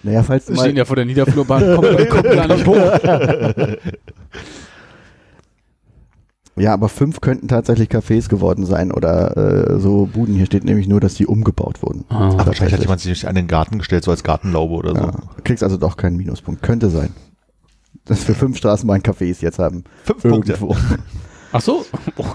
naja, 0.02 0.24
falls 0.24 0.50
Wir 0.50 0.58
stehen 0.58 0.76
ja 0.76 0.86
vor 0.86 0.96
der 0.96 1.06
Niederflurbahn, 1.06 1.76
kommt, 1.76 2.10
kommt 2.10 2.24
gar 2.24 2.48
nicht 2.48 2.66
hoch. 2.68 2.92
Ja, 6.56 6.74
aber 6.74 6.88
fünf 6.88 7.20
könnten 7.22 7.48
tatsächlich 7.48 7.90
Cafés 7.90 8.30
geworden 8.30 8.66
sein 8.66 8.92
oder 8.92 9.36
äh, 9.38 9.80
so 9.80 10.06
Buden. 10.06 10.36
Hier 10.36 10.46
steht 10.46 10.64
nämlich 10.64 10.88
nur, 10.88 11.00
dass 11.00 11.16
die 11.16 11.26
umgebaut 11.26 11.82
wurden. 11.82 12.06
Ah. 12.10 12.30
Aber 12.30 12.48
wahrscheinlich 12.48 12.74
hat 12.74 12.82
jemand 12.82 13.02
sich 13.02 13.28
an 13.28 13.36
den 13.36 13.48
Garten 13.48 13.80
gestellt, 13.80 14.04
so 14.04 14.12
als 14.12 14.24
Gartenlaube 14.24 14.76
oder 14.76 14.96
so. 14.96 15.02
Ja, 15.02 15.14
kriegst 15.44 15.64
also 15.64 15.78
doch 15.78 15.98
keinen 15.98 16.16
Minuspunkt. 16.16 16.62
Könnte 16.62 16.90
sein. 16.90 17.10
Dass 18.06 18.28
wir 18.28 18.36
fünf 18.36 18.58
Straßenbahn-Cafés 18.58 19.42
jetzt 19.42 19.60
haben. 19.60 19.84
Fünf 20.04 20.22
Punkte. 20.22 20.54
Irgendwo. 20.54 20.76
Ach 21.52 21.62
so. 21.62 21.86
Oh 22.18 22.26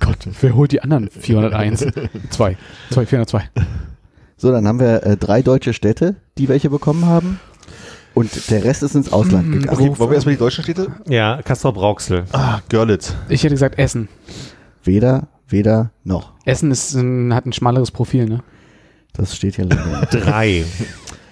Gott, 0.00 0.28
wer 0.40 0.54
holt 0.54 0.72
die 0.72 0.82
anderen 0.82 1.08
401? 1.10 1.86
Zwei. 2.30 2.56
Zwei, 2.90 3.06
402. 3.06 3.50
So, 4.36 4.50
dann 4.50 4.66
haben 4.66 4.80
wir 4.80 5.04
äh, 5.04 5.16
drei 5.16 5.42
deutsche 5.42 5.72
Städte, 5.72 6.16
die 6.38 6.48
welche 6.48 6.70
bekommen 6.70 7.06
haben. 7.06 7.40
Und 8.14 8.50
der 8.50 8.62
Rest 8.64 8.82
ist 8.84 8.94
ins 8.94 9.12
Ausland 9.12 9.52
gegangen. 9.52 9.68
Okay, 9.68 9.98
wollen 9.98 10.10
wir 10.10 10.14
erstmal 10.14 10.34
die 10.34 10.38
deutschen 10.38 10.62
Städte? 10.64 10.88
Ja, 11.08 11.42
Castrop 11.42 11.76
Rauxel. 11.76 12.24
Ah, 12.32 12.60
Görlitz. 12.68 13.14
Ich 13.28 13.42
hätte 13.42 13.54
gesagt 13.54 13.78
Essen. 13.78 14.08
Weder, 14.84 15.26
weder 15.48 15.90
noch. 16.04 16.32
Essen 16.44 16.70
ist 16.70 16.94
ein, 16.94 17.34
hat 17.34 17.46
ein 17.46 17.52
schmaleres 17.52 17.90
Profil, 17.90 18.26
ne? 18.26 18.42
Das 19.14 19.34
steht 19.34 19.56
hier 19.56 19.64
leider 19.64 19.84
nicht. 20.00 20.14
Drei. 20.14 20.64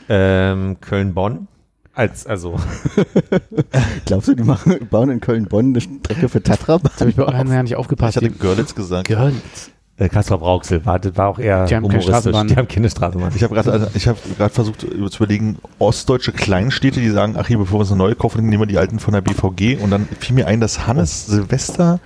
ähm, 0.09 0.77
Köln-Bonn. 0.81 1.47
Als, 1.95 2.27
also, 2.27 2.57
Glaubst 4.07 4.29
du, 4.29 4.35
die 4.35 4.43
machen, 4.45 4.89
bauen 4.91 5.11
in 5.11 5.21
Köln-Bonn 5.21 5.67
eine 5.67 5.81
Strecke 5.83 6.29
für 6.31 6.43
Tatra? 6.43 6.81
Jetzt 6.83 7.01
habe 7.01 7.11
ich 7.11 7.17
bei 7.17 7.25
euren 7.25 7.49
ja 7.49 7.63
nicht 7.63 7.73
Ich 7.73 7.77
aufgepasst. 7.77 8.17
hatte 8.17 8.31
Görlitz 8.31 8.75
gesagt. 8.75 9.09
Görlitz. 9.09 9.71
Äh, 10.09 10.35
Rauxel 10.35 10.85
war, 10.85 10.99
das 10.99 11.17
war 11.17 11.29
auch 11.29 11.39
eher 11.39 11.67
Die 11.67 11.77
humoristisch. 11.77 12.07
Straßenbahn. 12.07 12.49
Die 12.49 12.57
haben 12.57 12.69
keine 12.69 12.91
Straßenbahn. 12.91 13.33
Ich 13.35 13.43
habe 13.43 13.55
gerade 13.55 13.73
also 13.73 13.87
ich 13.95 14.09
habe 14.09 14.19
gerade 14.37 14.53
versucht 14.55 14.81
zu 14.81 14.87
überlegen, 15.23 15.59
ostdeutsche 15.79 16.33
Kleinstädte, 16.33 17.01
die 17.01 17.11
sagen, 17.11 17.37
ach 17.39 17.47
hier, 17.47 17.59
bevor 17.59 17.79
wir 17.79 17.81
uns 17.83 17.91
eine 17.91 17.99
neue 17.99 18.15
kaufen, 18.15 18.47
nehmen 18.49 18.63
wir 18.63 18.67
die 18.67 18.79
alten 18.79 18.99
von 18.99 19.15
der 19.15 19.21
BVG 19.21 19.79
und 19.83 19.91
dann 19.91 20.09
fiel 20.21 20.35
mir 20.35 20.47
ein, 20.47 20.61
dass 20.61 20.87
Hannes 20.87 21.27
Silvester 21.27 22.01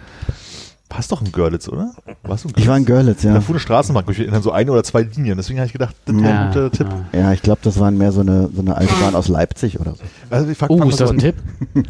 passt 0.89 1.11
doch 1.13 1.21
in 1.23 1.33
Görlitz, 1.33 1.69
oder? 1.69 1.93
Warst 2.23 2.45
du 2.45 2.49
in 2.49 2.55
Ich 2.59 2.67
war 2.69 2.77
in 2.77 2.85
Görlitz, 2.85 3.23
Da 3.23 3.35
ja. 3.35 3.41
fuhr 3.41 3.55
eine 3.55 3.61
Straßenbahn 3.61 4.05
durch, 4.07 4.19
in 4.21 4.43
so 4.43 4.53
eine 4.53 4.71
oder 4.73 4.85
zwei 4.85 5.03
Linien. 5.03 5.37
Deswegen 5.37 5.59
habe 5.59 5.67
ich 5.67 5.73
gedacht, 5.73 5.95
das 6.05 6.15
wäre 6.17 6.27
Ja, 6.29 6.41
ein 6.43 6.53
guter 6.53 6.71
Tipp. 6.71 6.87
ja. 7.13 7.33
Ich 7.33 7.43
glaube, 7.43 7.61
das 7.63 7.79
waren 7.81 7.99
mehr 7.99 8.13
so 8.13 8.21
eine, 8.21 8.49
so 8.55 8.61
eine 8.63 8.77
alte 8.77 8.95
Bahn 9.01 9.15
aus 9.15 9.29
Leipzig 9.29 9.81
oder 9.81 9.93
so. 9.95 10.03
Also 10.31 10.49
ich 10.51 10.57
frag, 10.59 10.71
Oh, 10.71 10.83
ist 10.85 11.01
das 11.01 11.09
so 11.09 11.15
ein 11.15 11.19
Tipp? 11.19 11.37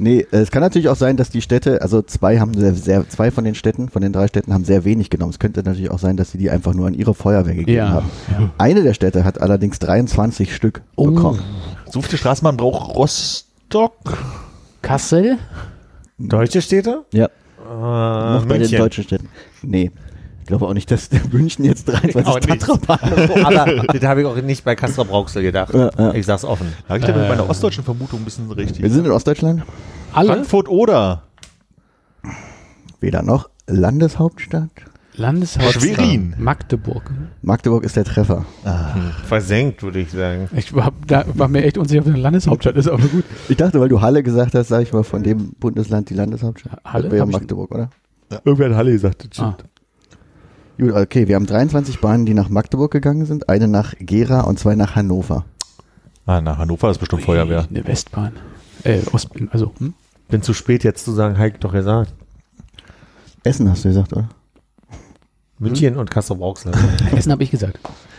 Nee, 0.00 0.20
äh, 0.30 0.36
es 0.36 0.52
kann 0.52 0.62
natürlich 0.62 0.88
auch 0.88 0.94
sein, 0.96 1.16
dass 1.16 1.28
die 1.30 1.42
Städte, 1.42 1.82
also 1.82 2.02
zwei 2.02 2.38
haben 2.38 2.54
sehr, 2.54 2.72
sehr, 2.74 3.08
zwei 3.08 3.32
von 3.32 3.42
den 3.42 3.56
Städten, 3.56 3.88
von 3.88 4.00
den 4.00 4.12
drei 4.12 4.28
Städten 4.28 4.54
haben 4.54 4.64
sehr 4.64 4.84
wenig 4.84 5.10
genommen. 5.10 5.30
Es 5.30 5.40
könnte 5.40 5.60
natürlich 5.64 5.90
auch 5.90 5.98
sein, 5.98 6.16
dass 6.16 6.30
sie 6.30 6.38
die 6.38 6.50
einfach 6.50 6.72
nur 6.72 6.86
an 6.86 6.94
ihre 6.94 7.14
Feuerwehr 7.14 7.56
gegeben 7.56 7.78
Ja. 7.78 7.88
haben. 7.90 8.06
ja. 8.30 8.48
Eine 8.58 8.84
der 8.84 8.94
Städte 8.94 9.24
hat 9.24 9.40
allerdings 9.40 9.80
23 9.80 10.54
Stück 10.54 10.82
Oh. 10.94 11.06
bekommen. 11.10 11.40
So 11.90 12.00
viele 12.00 12.16
Straßenbahn 12.16 12.56
braucht 12.56 12.94
Rostock. 12.94 13.92
Kassel? 14.82 15.38
Deutsche 16.18 16.62
Städte? 16.62 17.04
Ja, 17.12 17.28
Äh, 17.68 18.34
noch 18.34 18.44
bei 18.46 18.54
den 18.54 18.60
München. 18.62 18.78
deutschen 18.78 19.04
Städten. 19.04 19.28
Nee, 19.62 19.90
ich 20.40 20.46
glaube 20.46 20.66
auch 20.66 20.74
nicht, 20.74 20.90
dass 20.90 21.08
der 21.10 21.20
München 21.32 21.64
jetzt 21.64 21.86
23 21.88 22.26
Auch 22.26 22.40
nicht. 22.40 22.60
Tatrabahnen 22.60 23.44
Aber 23.44 23.82
das 23.92 24.02
habe 24.04 24.20
ich 24.22 24.26
auch 24.26 24.36
nicht 24.36 24.64
bei 24.64 24.74
Castrop 24.74 25.10
Rauxel 25.10 25.42
gedacht. 25.42 25.74
Ja, 25.74 25.90
ja. 25.98 26.14
Ich 26.14 26.24
sag's 26.26 26.44
offen. 26.44 26.72
Da 26.84 26.94
habe 26.94 27.00
ich 27.00 27.04
da 27.04 27.16
mit 27.16 27.28
meiner 27.28 27.44
Äh. 27.44 27.50
ostdeutschen 27.50 27.84
Vermutung 27.84 28.20
ein 28.20 28.24
bisschen 28.24 28.50
richtig. 28.50 28.82
Wir 28.82 28.90
sind 28.90 29.04
in 29.04 29.12
Ostdeutschland. 29.12 29.62
Alle? 30.12 30.28
Frankfurt 30.32 30.68
oder 30.68 31.22
Weder 33.00 33.22
noch. 33.22 33.48
Landeshauptstadt. 33.66 34.70
Landeshauptstadt. 35.18 35.82
Schwerin. 35.82 36.34
Magdeburg. 36.38 37.10
Magdeburg 37.42 37.84
ist 37.84 37.96
der 37.96 38.04
Treffer. 38.04 38.44
Versenkt, 39.26 39.82
würde 39.82 39.98
ich 40.00 40.10
sagen. 40.10 40.48
Ich 40.56 40.74
war, 40.74 40.92
da 41.06 41.24
war 41.34 41.48
mir 41.48 41.64
echt 41.64 41.76
unsicher, 41.76 42.00
ob 42.00 42.04
das 42.06 42.14
eine 42.14 42.22
Landeshauptstadt 42.22 42.76
ist, 42.76 42.88
aber 42.88 43.02
gut. 43.02 43.24
Ich 43.48 43.56
dachte, 43.56 43.80
weil 43.80 43.88
du 43.88 44.00
Halle 44.00 44.22
gesagt 44.22 44.54
hast, 44.54 44.68
sage 44.68 44.84
ich 44.84 44.92
mal 44.92 45.02
von 45.04 45.22
dem 45.22 45.52
Bundesland 45.58 46.08
die 46.10 46.14
Landeshauptstadt. 46.14 46.80
Halle? 46.84 47.10
Wäre 47.10 47.26
Magdeburg, 47.26 47.70
oder? 47.72 47.90
Irgendwer 48.44 48.70
hat 48.70 48.76
Halle 48.76 48.92
gesagt, 48.92 49.28
das 49.30 49.40
Ah. 49.44 49.56
Gut, 50.78 50.92
okay, 50.92 51.26
wir 51.26 51.34
haben 51.34 51.46
23 51.46 52.00
Bahnen, 52.00 52.24
die 52.24 52.34
nach 52.34 52.48
Magdeburg 52.48 52.92
gegangen 52.92 53.26
sind, 53.26 53.48
eine 53.48 53.66
nach 53.66 53.94
Gera 53.98 54.42
und 54.42 54.60
zwei 54.60 54.76
nach 54.76 54.94
Hannover. 54.94 55.44
Ah, 56.24 56.40
nach 56.40 56.58
Hannover 56.58 56.90
ist 56.90 56.98
bestimmt 56.98 57.22
Feuerwehr. 57.22 57.66
Eine 57.68 57.84
Westbahn. 57.84 58.32
Äh, 58.84 59.00
Ost, 59.12 59.30
also, 59.50 59.72
hm? 59.78 59.94
Bin 60.28 60.42
zu 60.42 60.52
spät 60.54 60.84
jetzt 60.84 61.04
zu 61.04 61.10
sagen, 61.12 61.36
Heik 61.38 61.58
doch 61.60 61.72
gesagt. 61.72 62.14
Essen 63.42 63.68
hast 63.68 63.84
du 63.84 63.88
gesagt, 63.88 64.12
oder? 64.12 64.28
München 65.58 65.96
und 65.96 66.10
Castrop 66.10 66.40
Rauxel. 66.40 66.72
Essen 67.16 67.32
habe 67.32 67.42
ich 67.42 67.50
gesagt. 67.50 67.78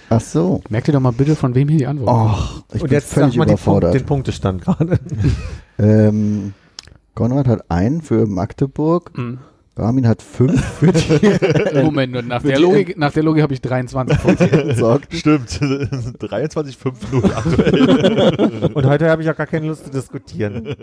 Ach 0.10 0.20
so. 0.22 0.62
Merkt 0.70 0.88
ihr 0.88 0.94
doch 0.94 1.00
mal 1.00 1.12
bitte, 1.14 1.36
von 1.36 1.54
wem 1.56 1.68
hier 1.70 1.78
die 1.78 1.88
Antwort. 1.88 2.10
Och, 2.10 2.64
ich 2.74 2.82
und 2.82 2.90
bin 2.90 2.92
jetzt 2.98 3.14
völlig 3.14 3.34
sag 3.34 3.38
mal 3.38 3.46
die 3.46 3.50
Punkt, 3.52 3.62
überfordert. 3.64 3.94
den 3.94 4.06
Punktestand 4.06 4.62
gerade. 4.64 5.00
ähm, 5.80 6.54
Konrad 7.16 7.48
hat 7.48 7.70
einen 7.70 8.02
für 8.02 8.26
Magdeburg, 8.26 9.12
Mhm. 9.18 9.38
Ramin 9.78 10.08
hat 10.10 10.22
fünf 10.22 10.62
für 10.62 10.92
die 10.92 11.82
Moment, 11.84 12.14
und 12.18 12.28
nach 12.28 12.42
für 12.42 12.48
der 12.50 12.58
die- 12.58 12.64
Logik, 12.64 12.98
nach 12.98 13.14
der 13.14 13.24
Logik 13.24 13.42
habe 13.44 13.54
ich 13.54 13.62
23 13.62 14.18
Punkte. 14.20 14.98
Stimmt. 15.12 15.50
23,50 15.52 17.34
aktuell. 17.34 18.72
Und 18.74 18.86
heute 18.86 19.10
habe 19.10 19.22
ich 19.22 19.30
auch 19.30 19.38
gar 19.38 19.48
keine 19.48 19.68
Lust 19.68 19.86
zu 19.86 19.92
diskutieren. 19.92 20.76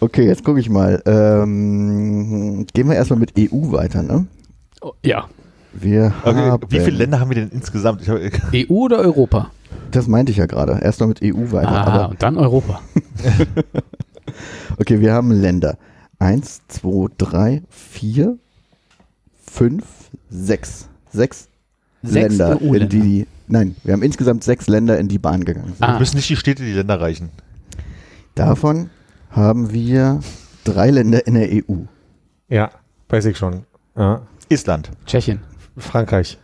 Okay, 0.00 0.26
jetzt 0.26 0.42
gucke 0.44 0.58
ich 0.58 0.68
mal. 0.68 1.00
Ähm, 1.06 2.66
gehen 2.74 2.88
wir 2.88 2.96
erstmal 2.96 3.20
mit 3.20 3.32
EU 3.38 3.70
weiter, 3.72 4.02
ne? 4.02 4.26
Oh, 4.80 4.92
ja. 5.04 5.28
Wir 5.72 6.12
Okay, 6.24 6.36
haben, 6.36 6.66
wie 6.70 6.80
viele 6.80 6.96
Länder 6.96 7.20
haben 7.20 7.28
wir 7.30 7.36
denn 7.36 7.50
insgesamt? 7.50 8.02
Ich 8.02 8.08
hab, 8.08 8.18
EU 8.54 8.72
oder 8.74 8.98
Europa? 8.98 9.50
Das 9.90 10.06
meinte 10.06 10.32
ich 10.32 10.38
ja 10.38 10.46
gerade. 10.46 10.78
Erstmal 10.82 11.08
mit 11.10 11.20
EU 11.22 11.52
weiter. 11.52 11.68
Ah, 11.70 11.84
Aber, 11.84 12.08
und 12.10 12.22
dann 12.22 12.36
Europa. 12.36 12.80
okay, 14.78 15.00
wir 15.00 15.12
haben 15.12 15.30
Länder. 15.30 15.76
Eins, 16.18 16.62
zwei, 16.68 17.06
drei, 17.16 17.62
vier, 17.68 18.38
fünf, 19.46 19.84
sechs. 20.30 20.88
Sechs, 21.12 21.48
Sechs 22.02 22.36
Länder, 22.36 22.60
in 22.60 22.88
die, 22.88 23.26
nein, 23.48 23.74
wir 23.82 23.92
haben 23.92 24.02
insgesamt 24.02 24.44
sechs 24.44 24.68
Länder 24.68 24.98
in 24.98 25.08
die 25.08 25.18
Bahn 25.18 25.44
gegangen. 25.44 25.72
sind. 25.74 25.82
Ah. 25.82 25.98
müssen 25.98 26.16
nicht 26.16 26.28
die 26.28 26.36
Städte 26.36 26.62
die 26.62 26.72
Länder 26.72 27.00
reichen. 27.00 27.30
Davon 28.36 28.90
haben 29.30 29.72
wir 29.72 30.20
drei 30.64 30.90
Länder 30.90 31.26
in 31.26 31.34
der 31.34 31.50
E 31.52 31.64
EU. 31.68 31.74
Ja, 32.48 32.70
weiß 33.08 33.24
ich 33.24 33.36
schon. 33.36 33.64
Ja. 33.96 34.22
Island, 34.48 34.90
Tschechien. 35.06 35.40
Frankreich. 35.76 36.38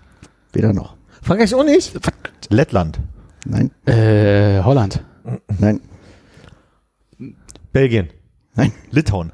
Weder 0.52 0.72
noch. 0.72 0.96
Frankreich 1.22 1.54
auch 1.54 1.64
nicht? 1.64 1.92
Lettland, 2.50 3.00
Nein, 3.46 3.70
Äh, 3.86 4.62
Holland. 4.62 5.02
nein, 5.58 5.80
Belgien. 7.72 8.08
Litauen. 8.90 9.32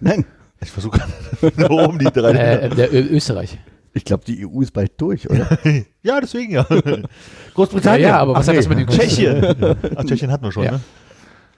nein. 0.00 0.24
Ich 0.60 0.70
versuche 0.72 1.00
nur 1.56 1.88
um 1.88 1.98
die 2.00 2.06
drei 2.06 2.32
Länder. 2.32 2.62
Äh, 2.64 2.68
der 2.70 2.92
Ö 2.92 2.98
Österreich. 2.98 3.58
Ich 3.94 4.04
glaube, 4.04 4.24
die 4.26 4.44
EU 4.44 4.60
ist 4.60 4.72
bald 4.72 4.92
durch, 5.00 5.28
oder? 5.30 5.46
Ja, 6.02 6.20
deswegen 6.20 6.52
ja. 6.52 6.66
Großbritannien. 7.54 8.02
Ja, 8.02 8.08
ja, 8.16 8.18
aber 8.18 8.34
was 8.34 8.46
Ach, 8.46 8.52
hat 8.52 8.58
das 8.58 8.68
mit 8.68 8.78
den 8.78 8.88
Tschechien. 8.88 9.44
Ach, 9.96 10.04
Tschechien 10.04 10.30
hatten 10.32 10.44
wir 10.44 10.52
schon, 10.52 10.64
Ja. 10.64 10.72
ne? 10.72 10.80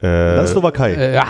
Dann 0.03 0.45
Äh, 0.45 0.47
Slowakei. 0.49 0.93
Äh, 0.95 1.15
ja, 1.15 1.27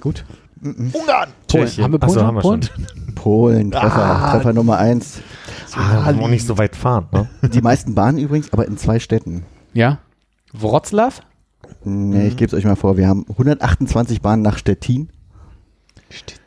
gut. 0.00 0.24
Ungarn. 0.62 1.30
Polen. 1.48 1.68
Haben 1.78 1.92
wir 1.92 1.98
Ach 2.02 2.08
so, 2.08 2.14
Polen? 2.14 2.26
haben 2.26 2.34
wir 2.36 2.40
Polen? 2.42 2.62
schon. 2.62 3.14
Polen, 3.14 3.70
Treffer, 3.70 4.30
Treffer 4.32 4.52
Nummer 4.52 4.78
eins. 4.78 5.20
Ah, 5.74 6.10
muss 6.12 6.20
man 6.20 6.30
nicht 6.30 6.46
so 6.46 6.58
weit 6.58 6.76
fahren. 6.76 7.06
Ne? 7.12 7.28
Die 7.48 7.60
meisten 7.60 7.94
Bahnen 7.94 8.18
übrigens, 8.18 8.52
aber 8.52 8.66
in 8.66 8.76
zwei 8.76 8.98
Städten. 8.98 9.44
Ja. 9.72 9.98
Wroclaw? 10.52 11.12
Nee, 11.84 12.28
ich 12.28 12.36
gebe 12.36 12.46
es 12.46 12.54
euch 12.54 12.64
mal 12.64 12.76
vor. 12.76 12.96
Wir 12.96 13.06
haben 13.08 13.24
128 13.28 14.20
Bahnen 14.20 14.42
nach 14.42 14.58
Stettin. 14.58 15.08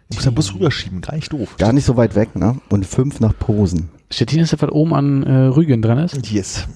Du 0.10 0.16
musst 0.16 0.26
den 0.28 0.36
Bus 0.36 0.54
rüberschieben, 0.54 1.02
gar 1.02 1.16
nicht 1.16 1.32
doof. 1.32 1.56
Gar 1.58 1.74
nicht 1.74 1.86
so 1.86 1.96
weit 1.96 2.16
weg, 2.16 2.36
ne? 2.36 2.58
Und 2.70 2.86
fünf 2.86 3.20
nach 3.20 3.38
Posen. 3.38 3.90
Stettin 4.12 4.40
ist 4.40 4.52
das, 4.54 4.62
was 4.62 4.70
oben 4.72 4.94
an 4.94 5.24
äh, 5.24 5.46
Rügen 5.46 5.82
dran 5.82 5.98
ist. 6.00 6.30
Yes. 6.30 6.68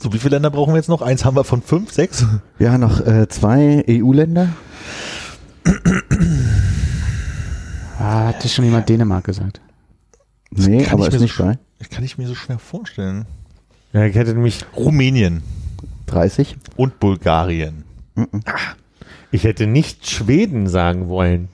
So, 0.00 0.12
wie 0.12 0.18
viele 0.18 0.36
Länder 0.36 0.50
brauchen 0.50 0.74
wir 0.74 0.76
jetzt 0.76 0.88
noch? 0.90 1.00
Eins 1.02 1.24
haben 1.24 1.36
wir 1.36 1.44
von 1.44 1.62
fünf, 1.62 1.90
sechs? 1.90 2.26
Wir 2.58 2.70
haben 2.70 2.80
noch 2.80 3.00
äh, 3.06 3.26
zwei 3.28 3.82
EU-Länder. 3.88 4.50
Ah, 7.98 8.28
hat 8.28 8.44
das 8.44 8.52
schon 8.52 8.64
jemand 8.64 8.88
Dänemark 8.88 9.24
gesagt? 9.24 9.60
Nee, 10.50 10.84
kann 10.84 10.94
aber 10.94 11.08
ich 11.08 11.14
ist 11.14 11.14
mir 11.14 11.20
nicht 11.20 11.36
so 11.36 11.44
bei. 11.44 11.58
Das 11.78 11.88
kann 11.88 12.04
ich 12.04 12.18
mir 12.18 12.26
so 12.26 12.34
schwer 12.34 12.58
vorstellen. 12.58 13.26
Ja, 13.92 14.04
ich 14.04 14.14
hätte 14.14 14.34
nämlich, 14.34 14.64
Rumänien 14.76 15.42
30. 16.06 16.56
und 16.76 17.00
Bulgarien. 17.00 17.84
ich 19.30 19.44
hätte 19.44 19.66
nicht 19.66 20.08
Schweden 20.08 20.68
sagen 20.68 21.08
wollen. 21.08 21.48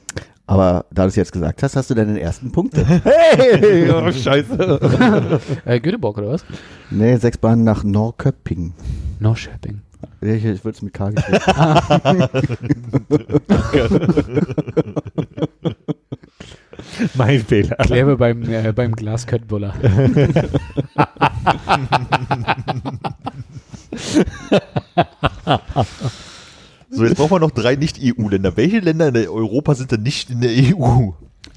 Aber 0.46 0.86
da 0.90 1.02
du 1.02 1.08
es 1.08 1.16
jetzt 1.16 1.30
gesagt 1.30 1.62
hast, 1.62 1.76
hast 1.76 1.90
du 1.90 1.94
deinen 1.94 2.16
ersten 2.16 2.50
Punkt. 2.50 2.76
Hey, 3.04 3.88
oh, 3.90 4.10
scheiße. 4.10 5.40
Äh, 5.64 5.78
Göteborg 5.78 6.18
oder 6.18 6.30
was? 6.30 6.44
nee, 6.90 7.16
sechs 7.16 7.38
Bahnen 7.38 7.62
nach 7.62 7.84
Norrköping. 7.84 8.74
Norrköping. 9.20 9.82
Ich, 10.20 10.44
ich 10.44 10.64
würde 10.64 10.76
es 10.76 10.82
mit 10.82 10.92
K 10.92 11.10
mein 17.14 17.40
Fehler. 17.40 17.76
Klebe 17.76 18.16
beim, 18.16 18.42
äh, 18.50 18.72
beim 18.72 18.92
Glas 18.92 19.26
Köttbuller. 19.26 19.74
So, 26.92 27.04
jetzt 27.04 27.16
brauchen 27.16 27.30
wir 27.30 27.38
noch 27.38 27.52
drei 27.52 27.76
Nicht-EU-Länder. 27.76 28.56
Welche 28.56 28.80
Länder 28.80 29.08
in 29.08 29.28
Europa 29.28 29.76
sind 29.76 29.92
denn 29.92 30.02
nicht 30.02 30.28
in 30.30 30.40
der 30.40 30.50
EU? 30.50 31.10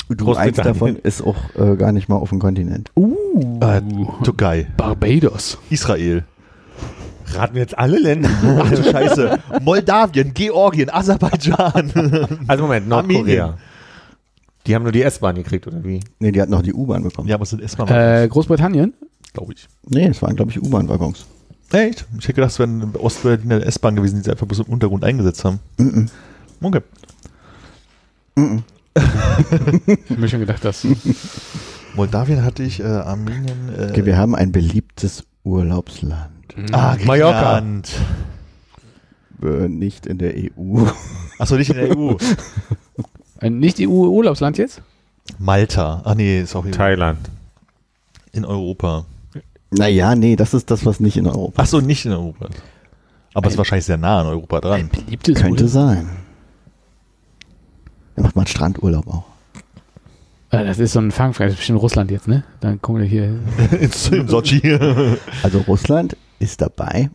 Du, 0.10 0.34
eins 0.34 0.58
davon 0.58 0.98
ist 0.98 1.24
auch 1.24 1.36
äh, 1.56 1.76
gar 1.76 1.91
nicht 1.91 2.08
mal 2.08 2.18
auf 2.18 2.30
dem 2.30 2.39
Kontinent. 2.39 2.91
Uh. 2.96 3.16
Äh, 3.62 3.82
Türkei, 4.24 4.68
Barbados. 4.78 5.58
Israel, 5.70 6.24
Raten 7.36 7.56
wir 7.56 7.62
jetzt 7.62 7.78
alle 7.78 8.00
Länder. 8.00 8.30
Ach 8.62 8.70
du 8.76 8.84
Scheiße. 8.84 9.40
Moldawien, 9.62 10.34
Georgien, 10.34 10.90
Aserbaidschan. 10.90 12.38
Also 12.48 12.64
Moment, 12.64 12.88
Nordkorea. 12.88 13.58
Die 14.66 14.76
haben 14.76 14.84
nur 14.84 14.92
die 14.94 15.02
S-Bahn 15.04 15.36
gekriegt, 15.36 15.68
oder 15.68 15.84
wie? 15.84 16.00
Nee, 16.20 16.32
die 16.32 16.42
hatten 16.42 16.52
noch 16.52 16.62
die 16.62 16.74
U-Bahn 16.74 17.04
bekommen. 17.04 17.28
ja, 17.28 17.36
aber 17.36 17.44
es 17.44 17.50
sind 17.50 17.62
erstmal, 17.62 18.24
Äh, 18.24 18.28
Großbritannien? 18.30 18.94
glaube 19.34 19.54
ich. 19.54 19.68
Nee, 19.88 20.08
es 20.08 20.22
waren, 20.22 20.36
glaube 20.36 20.52
ich, 20.52 20.62
U-Bahn-Waggons. 20.62 21.26
Echt? 21.72 22.06
Ich 22.18 22.24
hätte 22.26 22.34
gedacht, 22.36 22.52
es 22.52 22.60
wären 22.60 22.82
in 22.82 22.96
Ostberlin 22.96 23.50
der 23.50 23.66
S-Bahn 23.66 23.96
gewesen, 23.96 24.18
die 24.18 24.22
sie 24.24 24.32
einfach 24.32 24.46
bloß 24.46 24.60
im 24.60 24.66
Untergrund 24.74 25.04
eingesetzt 25.04 25.44
haben. 25.44 25.60
Mhm. 25.78 26.08
Okay. 26.62 26.82
Ich 28.96 30.10
hab 30.12 30.18
mir 30.20 30.30
schon 30.30 30.40
gedacht, 30.42 30.64
dass. 30.64 30.86
Moldawien 31.96 32.44
hatte 32.44 32.62
ich, 32.64 32.80
äh, 32.80 32.84
Armenien. 32.84 33.70
Äh, 33.78 33.88
Okay, 33.90 34.06
wir 34.06 34.18
haben 34.18 34.36
ein 34.36 34.52
beliebtes 34.52 35.24
Urlaubsland. 35.44 36.30
Ah, 36.72 36.95
Mallorca. 37.06 37.60
Griechenland. 37.60 37.91
Äh, 39.43 39.68
nicht 39.68 40.06
in 40.06 40.18
der 40.18 40.34
EU. 40.36 40.86
Achso, 41.39 41.56
nicht 41.58 41.70
in 41.72 41.76
der 41.76 41.97
EU. 41.97 42.16
Ein 43.39 43.60
nicht 43.60 43.80
EU-Urlaubsland 43.80 44.58
jetzt? 44.58 44.82
Malta. 45.39 46.01
Ach 46.06 46.16
nee, 46.16 46.41
ist 46.41 46.56
auch 46.56 46.66
EU. 46.66 46.72
Thailand. 46.72 47.20
in 48.32 48.45
Europa. 48.45 49.06
naja, 49.72 50.16
nee, 50.16 50.36
das 50.36 50.54
ist 50.54 50.72
das, 50.72 50.86
was 50.86 50.99
nicht 50.99 51.18
in 51.18 51.28
Europa 51.28 51.62
Achso, 51.64 51.82
nicht 51.82 52.06
in 52.06 52.12
Europa. 52.14 52.47
Aber 53.34 53.47
es 53.47 53.54
ist 53.54 53.58
wahrscheinlich 53.58 53.86
sehr 53.86 53.97
nah 53.97 54.22
an 54.22 54.28
Europa 54.28 54.62
dran. 54.62 54.89
Beliebtes 54.89 55.36
Könnte 55.36 55.64
Urlaub- 55.64 55.70
sein. 55.70 56.10
Da 58.16 58.22
macht 58.22 58.36
man 58.36 58.45
Strandurlaub 58.45 59.08
auch. 59.08 59.24
Äh, 60.51 60.64
Das 60.66 60.78
ist 60.78 60.93
so 60.93 60.99
ein 60.99 61.12
Fangfrei, 61.12 61.45
das 61.45 61.54
ist 61.54 61.58
bestimmt 61.58 61.82
Russland 61.82 62.12
jetzt, 62.12 62.28
ne? 62.28 62.43
Dann 62.60 62.80
kommen 62.82 62.99
wir 63.01 63.08
hier. 63.08 63.39
in 64.12 64.28
Sochi. 64.28 64.62
Also 65.41 65.60
Russland 65.68 66.16
ist 66.40 66.62
dabei. 66.62 67.10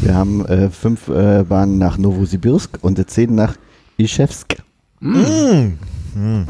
Wir 0.00 0.14
haben 0.14 0.44
äh, 0.46 0.70
fünf 0.70 1.08
äh, 1.08 1.44
Bahnen 1.44 1.78
nach 1.78 1.98
Novosibirsk 1.98 2.78
und 2.82 3.08
zehn 3.10 3.34
nach 3.34 3.56
Ischewsk. 3.96 4.56
mm. 5.00 5.78
Mm. 6.14 6.44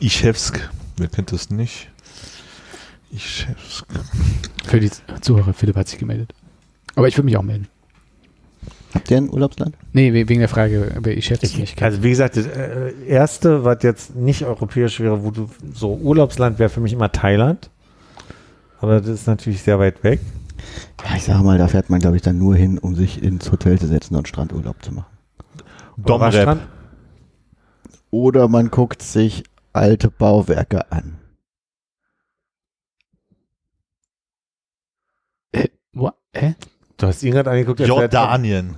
Ischewsk. 0.00 0.70
Wer 0.96 1.08
kennt 1.08 1.32
das 1.32 1.50
nicht? 1.50 1.88
Ischewsk. 3.12 3.86
Für 4.66 4.80
die 4.80 4.90
Zuhörer, 5.20 5.52
Philipp 5.52 5.76
hat 5.76 5.88
sich 5.88 5.98
gemeldet. 5.98 6.32
Aber 6.94 7.08
ich 7.08 7.16
würde 7.16 7.24
mich 7.26 7.36
auch 7.36 7.42
melden. 7.42 7.66
Habt 8.94 9.10
ihr 9.10 9.18
ein 9.18 9.30
Urlaubsland? 9.30 9.76
Nee, 9.92 10.12
we- 10.12 10.28
wegen 10.28 10.40
der 10.40 10.48
Frage, 10.48 10.96
wer 11.00 11.16
ich 11.16 11.26
schätze 11.26 11.46
nicht 11.46 11.76
kennt. 11.76 11.82
Also 11.82 12.02
wie 12.02 12.10
gesagt, 12.10 12.36
das 12.36 12.46
äh, 12.46 12.92
erste, 13.06 13.64
was 13.64 13.82
jetzt 13.82 14.16
nicht 14.16 14.44
europäisch 14.44 14.98
wäre, 15.00 15.22
wo 15.24 15.30
du 15.30 15.48
so 15.74 15.94
Urlaubsland 15.94 16.58
wäre 16.58 16.70
für 16.70 16.80
mich 16.80 16.92
immer 16.92 17.10
Thailand. 17.12 17.70
Aber 18.80 19.00
das 19.00 19.08
ist 19.08 19.26
natürlich 19.26 19.62
sehr 19.62 19.78
weit 19.78 20.02
weg. 20.02 20.20
Ja, 21.04 21.16
ich 21.16 21.24
sage 21.24 21.44
mal, 21.44 21.58
da 21.58 21.68
fährt 21.68 21.90
man, 21.90 22.00
glaube 22.00 22.16
ich, 22.16 22.22
dann 22.22 22.38
nur 22.38 22.56
hin, 22.56 22.78
um 22.78 22.94
sich 22.94 23.22
ins 23.22 23.50
Hotel 23.52 23.78
zu 23.78 23.86
setzen 23.86 24.16
und 24.16 24.26
Strandurlaub 24.28 24.82
zu 24.82 24.92
machen. 24.92 25.06
Domrep. 25.96 26.32
Strand? 26.32 26.62
Oder 28.10 28.48
man 28.48 28.70
guckt 28.70 29.02
sich 29.02 29.44
alte 29.72 30.10
Bauwerke 30.10 30.90
an. 30.90 31.18
Wo, 35.92 36.10
hä? 36.34 36.54
Du 36.96 37.06
hast 37.06 37.22
ihn 37.22 37.32
gerade 37.32 37.50
angeguckt. 37.50 37.80
Jordanien. 37.80 38.76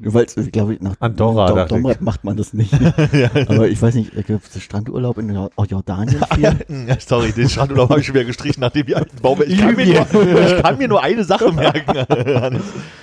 Weil, 0.00 0.26
glaube 0.52 0.74
ich, 0.74 0.80
nach 0.80 0.94
Andorra, 1.00 1.64
Dom. 1.64 1.68
Domrep 1.82 2.00
macht 2.00 2.22
man 2.24 2.36
das 2.36 2.52
nicht. 2.52 2.72
Aber 3.48 3.68
ich 3.68 3.80
weiß 3.82 3.94
nicht, 3.96 4.12
gibt 4.26 4.30
es 4.54 4.62
Strandurlaub 4.62 5.18
in 5.18 5.30
Jor- 5.30 5.50
Jordanien? 5.68 6.20
Ja, 6.38 6.52
ja, 6.68 6.96
sorry, 7.00 7.32
den 7.32 7.48
Strandurlaub 7.48 7.90
habe 7.90 8.00
ich 8.00 8.06
schon 8.06 8.14
wieder 8.14 8.24
gestrichen, 8.24 8.60
nachdem 8.60 8.86
die 8.86 8.94
alten 8.94 9.16
Bauwerke. 9.20 9.50
Ich, 9.52 9.58
kann 9.58 9.74
mir 9.74 9.86
nur- 9.86 10.46
ich 10.46 10.62
kann 10.62 10.78
mir 10.78 10.88
nur 10.88 11.02
eine 11.02 11.24
Sache 11.24 11.52
merken. 11.52 11.96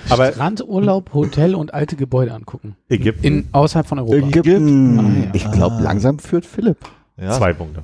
Aber 0.10 0.32
Strandurlaub, 0.32 1.14
Hotel 1.14 1.56
und 1.56 1.74
alte 1.74 1.96
Gebäude 1.96 2.34
angucken. 2.34 2.76
Ägypten, 2.90 3.26
In, 3.26 3.48
außerhalb 3.52 3.88
von 3.88 4.00
Europa. 4.00 4.16
Ägypten. 4.28 5.00
Ah, 5.00 5.04
ja. 5.26 5.30
Ich 5.34 5.52
glaube, 5.52 5.82
langsam 5.84 6.20
führt 6.20 6.46
Philipp. 6.46 6.78
ja. 7.20 7.32
zwei 7.32 7.54
Punkte. 7.54 7.84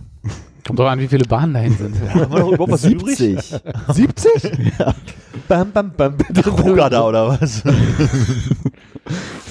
Kommt 0.66 0.78
doch 0.78 0.88
an, 0.88 1.00
wie 1.00 1.08
viele 1.08 1.26
Bahnen 1.26 1.56
dahin 1.56 1.76
sind. 1.76 1.96
Haben 2.14 2.32
wir 2.32 2.40
noch 2.40 2.52
überhaupt 2.52 2.72
was 2.74 2.86
übrig? 2.86 3.18
70. 3.18 3.60
70? 3.90 4.52
Bam, 5.48 5.72
bam, 5.72 5.92
bam. 5.98 6.14
Ruga 6.64 6.88
da 6.88 7.04
oder 7.08 7.30
was? 7.42 7.64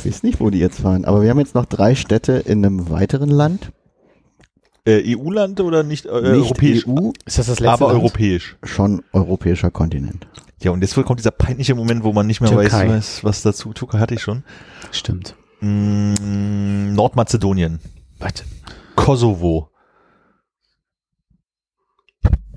Ich 0.05 0.13
weiß 0.13 0.23
nicht, 0.23 0.41
wo 0.41 0.51
die 0.51 0.59
jetzt 0.59 0.83
waren. 0.85 1.05
Aber 1.05 1.23
wir 1.23 1.31
haben 1.31 1.39
jetzt 1.39 1.55
noch 1.55 1.67
drei 1.67 1.95
Städte 1.95 2.33
in 2.33 2.65
einem 2.65 2.91
weiteren 2.91 3.29
Land. 3.31 3.73
Äh, 4.87 5.15
EU-Land 5.17 5.61
oder 5.61 5.83
nicht, 5.83 6.07
äh, 6.07 6.09
Nicht 6.09 6.45
europäisch? 6.45 6.87
EU, 6.87 7.11
Ist 7.27 7.39
das 7.39 7.47
das 7.47 7.61
letzte 7.61 7.69
Aber 7.73 7.87
Land? 7.89 7.99
europäisch. 8.01 8.57
schon 8.63 9.03
europäischer 9.13 9.71
Kontinent. 9.71 10.27
Ja, 10.63 10.71
und 10.71 10.81
jetzt 10.83 10.95
kommt 10.95 11.21
dieser 11.21 11.31
peinliche 11.31 11.75
Moment, 11.75 12.03
wo 12.05 12.13
man 12.13 12.27
nicht 12.27 12.41
mehr 12.41 12.51
Türkei. 12.51 12.89
weiß, 12.89 13.25
was, 13.25 13.43
dazu. 13.43 13.73
Türkei 13.73 13.99
hatte 13.99 14.15
ich 14.15 14.23
schon. 14.23 14.43
Stimmt. 14.91 15.35
Mm, 15.61 16.95
Nordmazedonien. 16.95 17.79
Was? 18.19 18.33
Kosovo. 18.95 19.71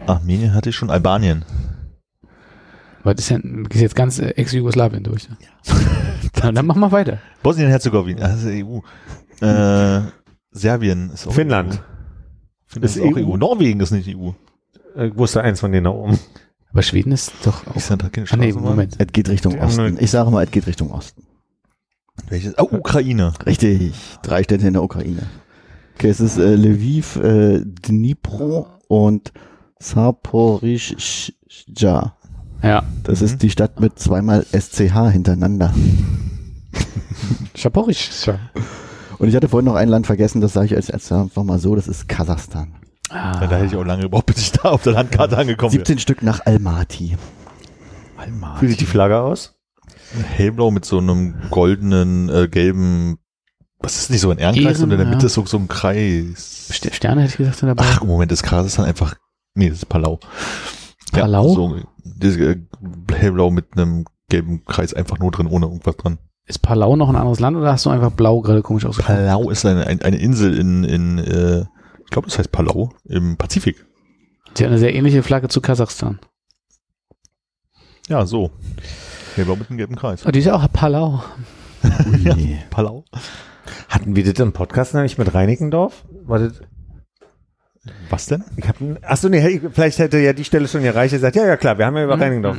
Armenien 0.05 0.53
hatte 0.53 0.69
ich 0.69 0.75
schon. 0.75 0.89
Albanien. 0.89 1.45
Was 3.03 3.15
ist 3.19 3.29
denn, 3.29 3.65
gehst 3.69 3.81
jetzt 3.81 3.95
ganz 3.95 4.19
äh, 4.19 4.29
Ex-Jugoslawien 4.29 5.03
durch. 5.03 5.29
ne? 5.29 5.37
Ja. 5.41 5.75
dann 6.34 6.65
mach 6.65 6.75
mal 6.75 6.91
weiter. 6.91 7.19
Bosnien-Herzegowina. 7.43 8.19
Das 8.21 8.43
ist 8.43 8.65
EU. 8.65 8.79
Äh, 9.45 10.01
Serbien 10.51 11.11
ist 11.11 11.27
auch 11.27 11.34
Finnland. 11.34 11.73
EU. 11.73 11.77
Finnland 12.65 12.95
ist, 12.95 12.97
Ist 12.97 13.03
auch 13.03 13.17
EU. 13.17 13.34
EU. 13.34 13.38
Norwegen 13.38 13.79
ist 13.79 13.91
nicht 13.91 14.09
EU. 14.15 14.31
Äh, 14.95 15.11
wusste 15.15 15.41
eins 15.41 15.59
von 15.59 15.71
denen 15.71 15.86
da 15.86 15.91
oben. 15.91 16.19
Aber 16.71 16.81
Schweden 16.81 17.11
ist 17.11 17.31
doch 17.43 17.67
auch. 17.67 17.75
Island 17.75 18.03
hat 18.03 18.13
keine 18.13 18.27
Ah, 18.31 18.36
nee. 18.36 18.51
Moment. 18.51 18.95
Es 18.97 19.07
geht 19.07 19.29
Richtung 19.29 19.59
Osten. 19.59 19.97
Ich 19.99 20.11
sage 20.11 20.29
mal, 20.31 20.43
es 20.43 20.51
geht 20.51 20.67
Richtung 20.67 20.91
Osten. 20.91 21.23
Welches? 22.29 22.57
Oh, 22.57 22.67
Ukraine. 22.71 23.34
Richtig. 23.45 23.93
Drei 24.23 24.43
Städte 24.43 24.67
in 24.67 24.73
der 24.73 24.84
Ukraine. 24.84 25.23
Okay, 25.95 26.09
es 26.09 26.19
ist 26.19 26.38
äh, 26.38 26.55
Lviv, 26.55 27.15
äh, 27.17 27.61
Dnipro 27.63 28.67
und 28.88 29.31
Saporizhzhia. 29.79 32.15
Ja. 32.64 32.84
Das 33.03 33.20
Mhm. 33.20 33.26
ist 33.26 33.41
die 33.43 33.49
Stadt 33.49 33.80
mit 33.80 33.99
zweimal 33.99 34.45
SCH 34.51 35.11
hintereinander. 35.11 35.74
Schaporisch. 37.55 38.09
Und 39.20 39.28
ich 39.28 39.36
hatte 39.36 39.47
vorhin 39.49 39.66
noch 39.66 39.76
ein 39.76 39.89
Land 39.89 40.05
vergessen, 40.07 40.41
das 40.41 40.53
sage 40.53 40.68
ich 40.68 40.76
als 40.76 40.89
erstes 40.89 41.11
einfach 41.11 41.43
mal 41.43 41.59
so, 41.59 41.76
das 41.76 41.88
ist 41.88 42.07
Kasachstan. 42.09 42.74
Ah, 43.09 43.41
Ja, 43.41 43.47
da 43.47 43.55
hätte 43.57 43.68
ich 43.68 43.76
auch 43.76 43.84
lange 43.86 44.03
gebraucht, 44.03 44.26
bis 44.26 44.38
ich 44.39 44.51
da 44.53 44.70
auf 44.70 44.84
der 44.84 44.93
Landkarte 44.93 45.38
angekommen 45.38 45.72
17 45.72 45.99
Stück 45.99 46.24
nach 46.24 46.45
Almaty. 46.45 47.18
bin. 48.18 48.43
Wie 48.61 48.68
sieht 48.68 48.80
die 48.82 48.86
Flagge 48.86 49.20
aus? 49.20 49.55
Hellblau 50.36 50.72
mit 50.72 50.86
so 50.86 50.97
einem 50.99 51.36
goldenen, 51.49 52.30
äh, 52.30 52.47
gelben, 52.47 53.18
was 53.80 53.97
ist 53.97 54.09
nicht 54.11 54.22
so 54.22 54.32
ein 54.32 54.38
Ehrenkreis, 54.38 54.78
Ehren, 54.78 54.84
und 54.86 54.91
in 54.91 54.97
der 54.97 55.07
Mitte 55.07 55.22
ja. 55.24 55.26
ist 55.28 55.34
so, 55.34 55.45
so 55.45 55.57
ein 55.57 55.68
Kreis. 55.68 56.70
St- 56.72 56.93
Sterne 56.93 57.22
hätte 57.22 57.32
ich 57.32 57.38
gesagt 57.38 57.57
sind 57.57 57.68
dabei. 57.68 57.84
Ach, 57.88 58.01
im 58.01 58.07
Moment 58.07 58.32
ist 58.32 58.43
Kasachstan 58.43 58.86
einfach, 58.86 59.16
nee, 59.55 59.70
das 59.70 59.80
ist 59.80 59.89
Palau. 59.89 60.20
Palau? 61.22 61.47
Ja, 61.49 61.53
so, 61.53 61.76
das, 62.20 62.36
äh, 62.38 62.57
hellblau 63.14 63.49
mit 63.51 63.66
einem 63.78 64.05
gelben 64.30 64.66
Kreis 64.66 64.93
einfach 64.93 65.20
nur 65.20 65.32
drin, 65.32 65.47
ohne 65.47 65.66
irgendwas 65.68 65.95
dran. 65.97 66.18
Ist 66.45 66.61
Palau 66.61 66.95
noch 66.95 67.07
ein 67.09 67.16
anderes 67.16 67.39
Land 67.39 67.55
oder 67.55 67.72
hast 67.72 67.86
du 67.86 67.89
einfach 67.89 68.11
blau 68.11 68.41
gerade 68.41 68.61
komisch 68.61 68.86
ausgesprochen? 68.86 69.16
Palau 69.18 69.49
ist 69.49 69.66
eine, 69.66 69.88
ein- 69.88 70.01
eine 70.01 70.18
Insel 70.18 70.57
in, 70.57 70.84
in 70.84 71.18
äh, 71.20 71.61
ich 72.03 72.09
glaube, 72.11 72.28
das 72.28 72.38
heißt 72.38 72.51
Palau, 72.51 72.91
im 73.05 73.38
Pazifik. 73.38 73.86
Sie 74.55 74.64
hat 74.64 74.70
eine 74.70 74.78
sehr 74.80 74.93
ähnliche 74.93 75.24
Flagge 75.24 75.47
zu 75.47 75.61
Kasachstan. 75.61 76.20
Ja, 78.09 78.26
so. 78.26 78.51
Hellblau 79.36 79.55
mit 79.55 79.70
einem 79.70 79.78
gelben 79.78 79.95
Kreis. 79.95 80.26
Oh, 80.26 80.32
die 80.32 80.39
ist 80.39 80.45
ja 80.45 80.55
auch 80.55 80.72
Palau. 80.72 81.24
Ui. 82.05 82.59
Palau? 82.70 83.05
Hatten 83.89 84.16
wir 84.16 84.24
das 84.24 84.39
im 84.43 84.51
Podcast 84.53 84.93
nämlich 84.93 85.18
mit 85.18 85.34
Reinickendorf? 85.34 86.03
War 86.26 86.39
das, 86.39 86.61
Was 88.09 88.27
denn? 88.27 88.43
ich 88.55 88.65
hab, 88.67 88.77
achso, 89.01 89.27
nee, 89.27 89.45
ich- 89.45 89.61
vielleicht 89.73 89.99
hätte 89.99 90.17
ja 90.19 90.31
die 90.31 90.45
Stelle 90.45 90.67
schon 90.69 90.84
erreicht 90.86 91.13
gesagt, 91.13 91.36
ja, 91.36 91.45
ja 91.45 91.57
klar, 91.57 91.77
wir 91.77 91.86
haben 91.86 91.97
ja 91.97 92.05
über 92.05 92.19
Reinickendorf. 92.19 92.57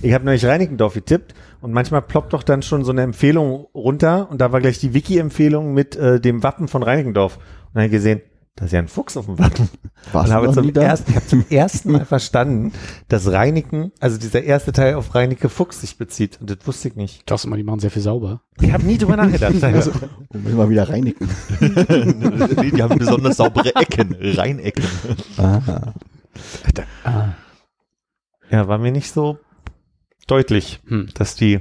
Ich 0.00 0.12
habe 0.14 0.24
nämlich 0.24 0.44
Reinickendorf 0.46 0.94
getippt 0.94 1.34
und 1.60 1.72
manchmal 1.72 2.00
ploppt 2.02 2.32
doch 2.32 2.42
dann 2.42 2.62
schon 2.62 2.82
so 2.84 2.92
eine 2.92 3.02
Empfehlung 3.02 3.66
runter 3.74 4.28
und 4.30 4.40
da 4.40 4.52
war 4.52 4.60
gleich 4.60 4.78
die 4.78 4.94
Wiki-Empfehlung 4.94 5.74
mit 5.74 5.96
äh, 5.96 6.18
dem 6.18 6.42
Wappen 6.42 6.68
von 6.68 6.82
Reinickendorf. 6.82 7.36
Und 7.36 7.42
dann 7.74 7.82
habe 7.82 7.90
gesehen, 7.90 8.22
da 8.56 8.66
ist 8.66 8.72
ja 8.72 8.78
ein 8.78 8.86
Fuchs 8.88 9.16
auf 9.16 9.26
dem 9.26 9.38
Wappen. 9.40 9.68
Und 10.12 10.28
du 10.28 10.32
habe 10.32 10.46
noch 10.46 10.54
zum 10.54 10.66
nie 10.66 10.72
da? 10.72 10.82
ersten, 10.82 11.10
ich 11.10 11.16
habe 11.16 11.26
zum 11.26 11.44
ersten 11.50 11.90
Mal 11.92 12.04
verstanden, 12.04 12.72
dass 13.08 13.30
Reinicken, 13.32 13.90
also 13.98 14.16
dieser 14.16 14.44
erste 14.44 14.70
Teil 14.72 14.94
auf 14.94 15.14
Reinecke 15.14 15.48
Fuchs 15.48 15.80
sich 15.80 15.98
bezieht. 15.98 16.40
Und 16.40 16.50
das 16.50 16.58
wusste 16.64 16.88
ich 16.88 16.94
nicht. 16.94 17.16
Ich 17.18 17.24
dachte 17.24 17.48
immer, 17.48 17.56
die 17.56 17.64
machen 17.64 17.80
sehr 17.80 17.90
viel 17.90 18.02
sauber. 18.02 18.42
Ich 18.60 18.72
habe 18.72 18.84
nie 18.84 18.96
drüber 18.98 19.16
nachgedacht. 19.16 19.54
Also, 19.62 19.90
Und 20.28 20.44
müssen 20.44 20.56
wir 20.58 20.70
wieder 20.70 20.88
reinigen. 20.88 21.28
nee, 21.60 22.70
die 22.70 22.82
haben 22.82 22.96
besonders 22.98 23.38
saubere 23.38 23.74
Ecken, 23.74 24.14
Reinecken. 24.20 24.84
Aha. 25.36 25.94
Ah. 27.04 27.34
ja, 28.50 28.68
war 28.68 28.78
mir 28.78 28.92
nicht 28.92 29.10
so 29.12 29.38
deutlich, 30.26 30.80
Hm. 30.86 31.08
dass 31.14 31.34
die 31.34 31.60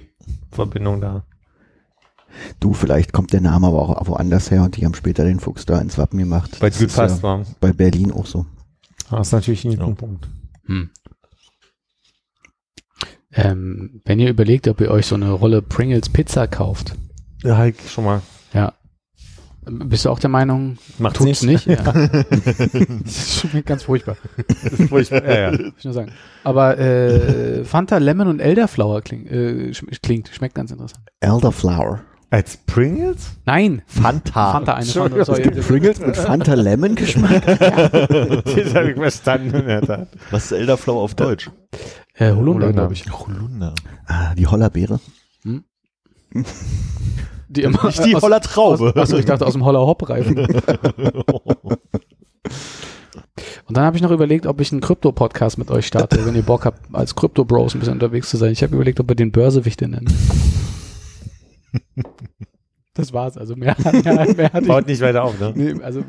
Verbindung 0.51 1.01
da. 1.01 1.25
Du, 2.59 2.73
vielleicht 2.73 3.13
kommt 3.13 3.33
der 3.33 3.41
Name 3.41 3.67
aber 3.67 3.81
auch 3.81 4.07
woanders 4.07 4.49
her 4.51 4.63
und 4.63 4.75
die 4.77 4.85
haben 4.85 4.95
später 4.95 5.23
den 5.23 5.39
Fuchs 5.39 5.65
da 5.65 5.79
ins 5.79 5.97
Wappen 5.97 6.19
gemacht. 6.19 6.61
Weil 6.61 6.69
Das 6.71 6.79
es 6.81 6.87
gut 6.87 6.97
ja 6.97 7.03
passt 7.07 7.23
war. 7.23 7.45
bei 7.59 7.73
Berlin 7.73 8.11
auch 8.11 8.25
so. 8.25 8.45
Das 9.09 9.27
ist 9.27 9.33
natürlich 9.33 9.65
ein 9.65 9.71
Ja. 9.73 9.87
Punkt. 9.89 10.27
Hm. 10.65 10.89
Ähm, 13.35 14.01
wenn 14.05 14.19
ihr 14.19 14.29
überlegt, 14.29 14.67
ob 14.67 14.79
ihr 14.81 14.91
euch 14.91 15.07
so 15.07 15.15
eine 15.15 15.31
Rolle 15.31 15.61
Pringles 15.61 16.09
Pizza 16.09 16.47
kauft, 16.47 16.95
Ja, 17.43 17.57
halt 17.57 17.75
schon 17.87 18.03
mal. 18.05 18.21
ja. 18.53 18.73
Bist 19.65 20.03
du 20.03 20.09
auch 20.09 20.19
der 20.19 20.29
Meinung, 20.29 20.77
Macht's 20.99 21.19
tut's 21.19 21.41
nicht. 21.41 21.65
nicht? 21.67 21.79
Ja. 21.79 21.93
das 23.03 23.43
ist 23.45 23.65
ganz 23.65 23.83
furchtbar, 23.83 24.17
Das 24.61 24.73
ist 24.73 24.89
furchtbar. 24.89 25.23
ja, 25.23 25.51
ja. 25.51 25.51
muss 25.51 25.73
ich 25.77 25.85
nur 25.85 25.93
sagen. 25.93 26.11
Aber 26.43 26.77
äh, 26.77 27.63
Fanta 27.63 27.97
Lemon 27.97 28.27
und 28.27 28.39
Elderflower 28.41 29.01
klingt, 29.01 29.31
äh, 29.31 29.69
schm- 29.71 29.97
klingt, 30.01 30.27
schmeckt 30.33 30.53
ganz 30.55 30.71
interessant. 30.71 31.05
Elderflower. 31.21 32.01
Als 32.33 32.57
Pringles? 32.57 33.33
Nein, 33.45 33.83
Fanta. 33.85 34.53
Fanta 34.53 34.73
eine 34.73 34.85
Fanta. 34.87 35.23
Sorry. 35.23 35.51
Pringles 35.51 35.99
mit 35.99 36.17
Fanta 36.17 36.55
Lemon 36.55 36.95
Geschmack? 36.95 37.43
Das 37.45 38.73
habe 38.73 38.89
ich 38.89 38.97
verstanden. 38.97 39.53
in 39.53 39.67
der 39.67 39.81
Tat. 39.83 40.07
Was 40.31 40.45
ist 40.45 40.51
Elderflower 40.53 41.03
auf 41.03 41.13
Deutsch? 41.13 41.51
Äh, 42.15 42.31
Holunder, 42.31 42.65
Holunder. 42.65 42.71
glaube 42.73 42.93
ich. 42.95 43.05
Holunder. 43.11 43.75
Ah, 44.07 44.33
die 44.33 44.47
Hollerbeere. 44.47 44.99
Die 47.49 47.61
immer, 47.61 47.85
Nicht 47.85 48.03
die 48.03 48.15
aus- 48.15 48.23
Holler 48.23 48.41
Traube. 48.41 48.93
Achso, 48.95 49.15
ich 49.17 49.25
dachte 49.25 49.45
aus 49.45 49.53
dem 49.53 49.63
Holler 49.63 49.81
Hopp-Reifen. 49.85 50.35
Und 53.67 53.77
dann 53.77 53.83
habe 53.85 53.95
ich 53.95 54.01
noch 54.01 54.09
überlegt, 54.09 54.47
ob 54.47 54.59
ich 54.59 54.71
einen 54.71 54.81
Krypto-Podcast 54.81 55.59
mit 55.59 55.69
euch 55.69 55.85
starte, 55.85 56.25
wenn 56.25 56.33
ihr 56.35 56.41
Bock 56.41 56.65
habt, 56.65 56.79
als 56.93 57.13
Krypto-Bros 57.13 57.75
ein 57.75 57.79
bisschen 57.79 57.93
unterwegs 57.93 58.27
zu 58.29 58.37
sein. 58.37 58.51
Ich 58.51 58.63
habe 58.63 58.73
überlegt, 58.73 58.99
ob 58.99 59.07
wir 59.07 59.15
den 59.15 59.31
Börsewichte 59.31 59.87
nennen. 59.87 60.07
Das 62.95 63.11
war's. 63.11 63.37
Also 63.37 63.55
mehr, 63.55 63.75
mehr, 64.03 64.33
mehr 64.35 64.53
hatte 64.53 64.67
Baut 64.67 64.81
ich 64.83 64.87
nicht 64.87 65.01
weiter 65.01 65.23
auf, 65.23 65.39
ne? 65.39 65.51
Nee, 65.55 65.81
also 65.81 66.03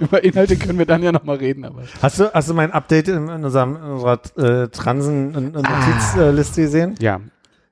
über 0.00 0.24
Inhalte 0.24 0.56
können 0.56 0.78
wir 0.78 0.86
dann 0.86 1.02
ja 1.04 1.12
nochmal 1.12 1.36
reden, 1.36 1.64
aber. 1.64 1.82
Hast 2.00 2.18
du, 2.18 2.32
hast 2.34 2.48
du 2.48 2.54
mein 2.54 2.72
Update 2.72 3.06
in, 3.08 3.28
unserem, 3.28 3.76
in 3.76 3.82
unserer 3.82 4.20
äh, 4.64 4.68
Transen-Notizliste 4.68 6.62
gesehen? 6.62 6.94
Ja. 7.00 7.20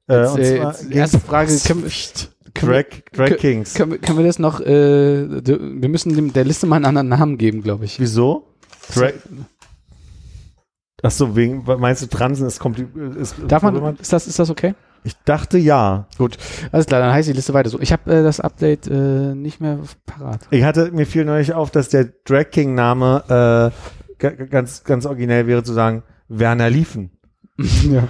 Äh, 0.08 0.20
Jetzt, 0.20 0.32
und 0.34 0.40
äh, 0.40 0.56
zwar 0.58 0.72
jetzt, 0.72 0.90
erste 0.92 1.18
Frage, 1.20 1.58
können, 1.66 1.82
können, 2.54 2.72
wir- 2.72 2.84
Drag, 3.12 3.36
Kings. 3.38 3.74
können, 3.74 3.92
wir- 3.92 3.98
können 3.98 4.18
wir 4.18 4.24
das 4.26 4.38
noch, 4.38 4.60
äh, 4.60 5.28
wir 5.28 5.88
müssen 5.88 6.14
dem, 6.14 6.32
der 6.32 6.44
Liste 6.44 6.66
mal 6.68 6.76
einen 6.76 6.84
anderen 6.84 7.08
Namen 7.08 7.38
geben, 7.38 7.62
glaube 7.62 7.86
ich. 7.86 7.98
Wieso? 7.98 8.54
Drag. 8.94 9.12
Achso, 11.02 11.34
wegen, 11.34 11.64
meinst 11.64 12.02
du, 12.02 12.06
Transen 12.06 12.46
ist 12.46 12.58
kompliziert? 12.60 13.34
Darf 13.48 13.62
man, 13.62 13.96
ist 13.96 14.12
das, 14.12 14.26
ist 14.26 14.38
das 14.38 14.50
okay? 14.50 14.74
Ich 15.02 15.14
dachte 15.24 15.56
ja. 15.58 16.06
Alles 16.72 16.86
klar, 16.86 17.00
dann 17.00 17.12
heißt 17.12 17.28
die 17.28 17.32
Liste 17.32 17.54
weiter 17.54 17.70
so. 17.70 17.80
Ich 17.80 17.92
habe 17.92 18.12
äh, 18.12 18.22
das 18.22 18.38
Update 18.40 18.86
äh, 18.86 19.34
nicht 19.34 19.60
mehr 19.60 19.78
parat. 20.06 20.40
Ich 20.50 20.62
hatte, 20.64 20.90
mir 20.92 21.06
fiel 21.06 21.24
neulich 21.24 21.54
auf, 21.54 21.70
dass 21.70 21.88
der 21.88 22.08
Drag 22.24 22.50
King 22.50 22.74
Name 22.74 23.22
äh, 23.26 24.14
ga- 24.18 24.44
ganz, 24.46 24.84
ganz 24.84 25.06
originell 25.06 25.46
wäre 25.46 25.62
zu 25.62 25.72
sagen, 25.72 26.02
Werner 26.28 26.68
Liefen. 26.70 27.10
ja. 27.58 28.08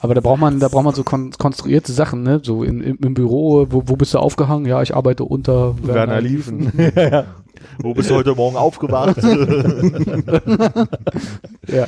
Aber 0.00 0.14
da 0.14 0.20
braucht 0.20 0.40
man, 0.40 0.60
da 0.60 0.68
braucht 0.68 0.84
man 0.84 0.94
so 0.94 1.04
kon 1.04 1.30
konstruierte 1.38 1.92
Sachen, 1.92 2.22
ne? 2.22 2.40
So 2.42 2.62
in, 2.62 2.80
im, 2.82 2.98
im 3.02 3.14
Büro, 3.14 3.66
wo, 3.70 3.82
wo 3.86 3.96
bist 3.96 4.12
du 4.14 4.18
aufgehangen? 4.18 4.66
Ja, 4.66 4.82
ich 4.82 4.94
arbeite 4.94 5.24
unter 5.24 5.74
Werner, 5.82 6.20
Liefen. 6.20 6.70
ja. 6.96 7.24
Wo 7.78 7.94
bist 7.94 8.10
du 8.10 8.14
heute 8.14 8.34
Morgen 8.34 8.56
aufgewacht? 8.56 9.16
Ja. 11.68 11.86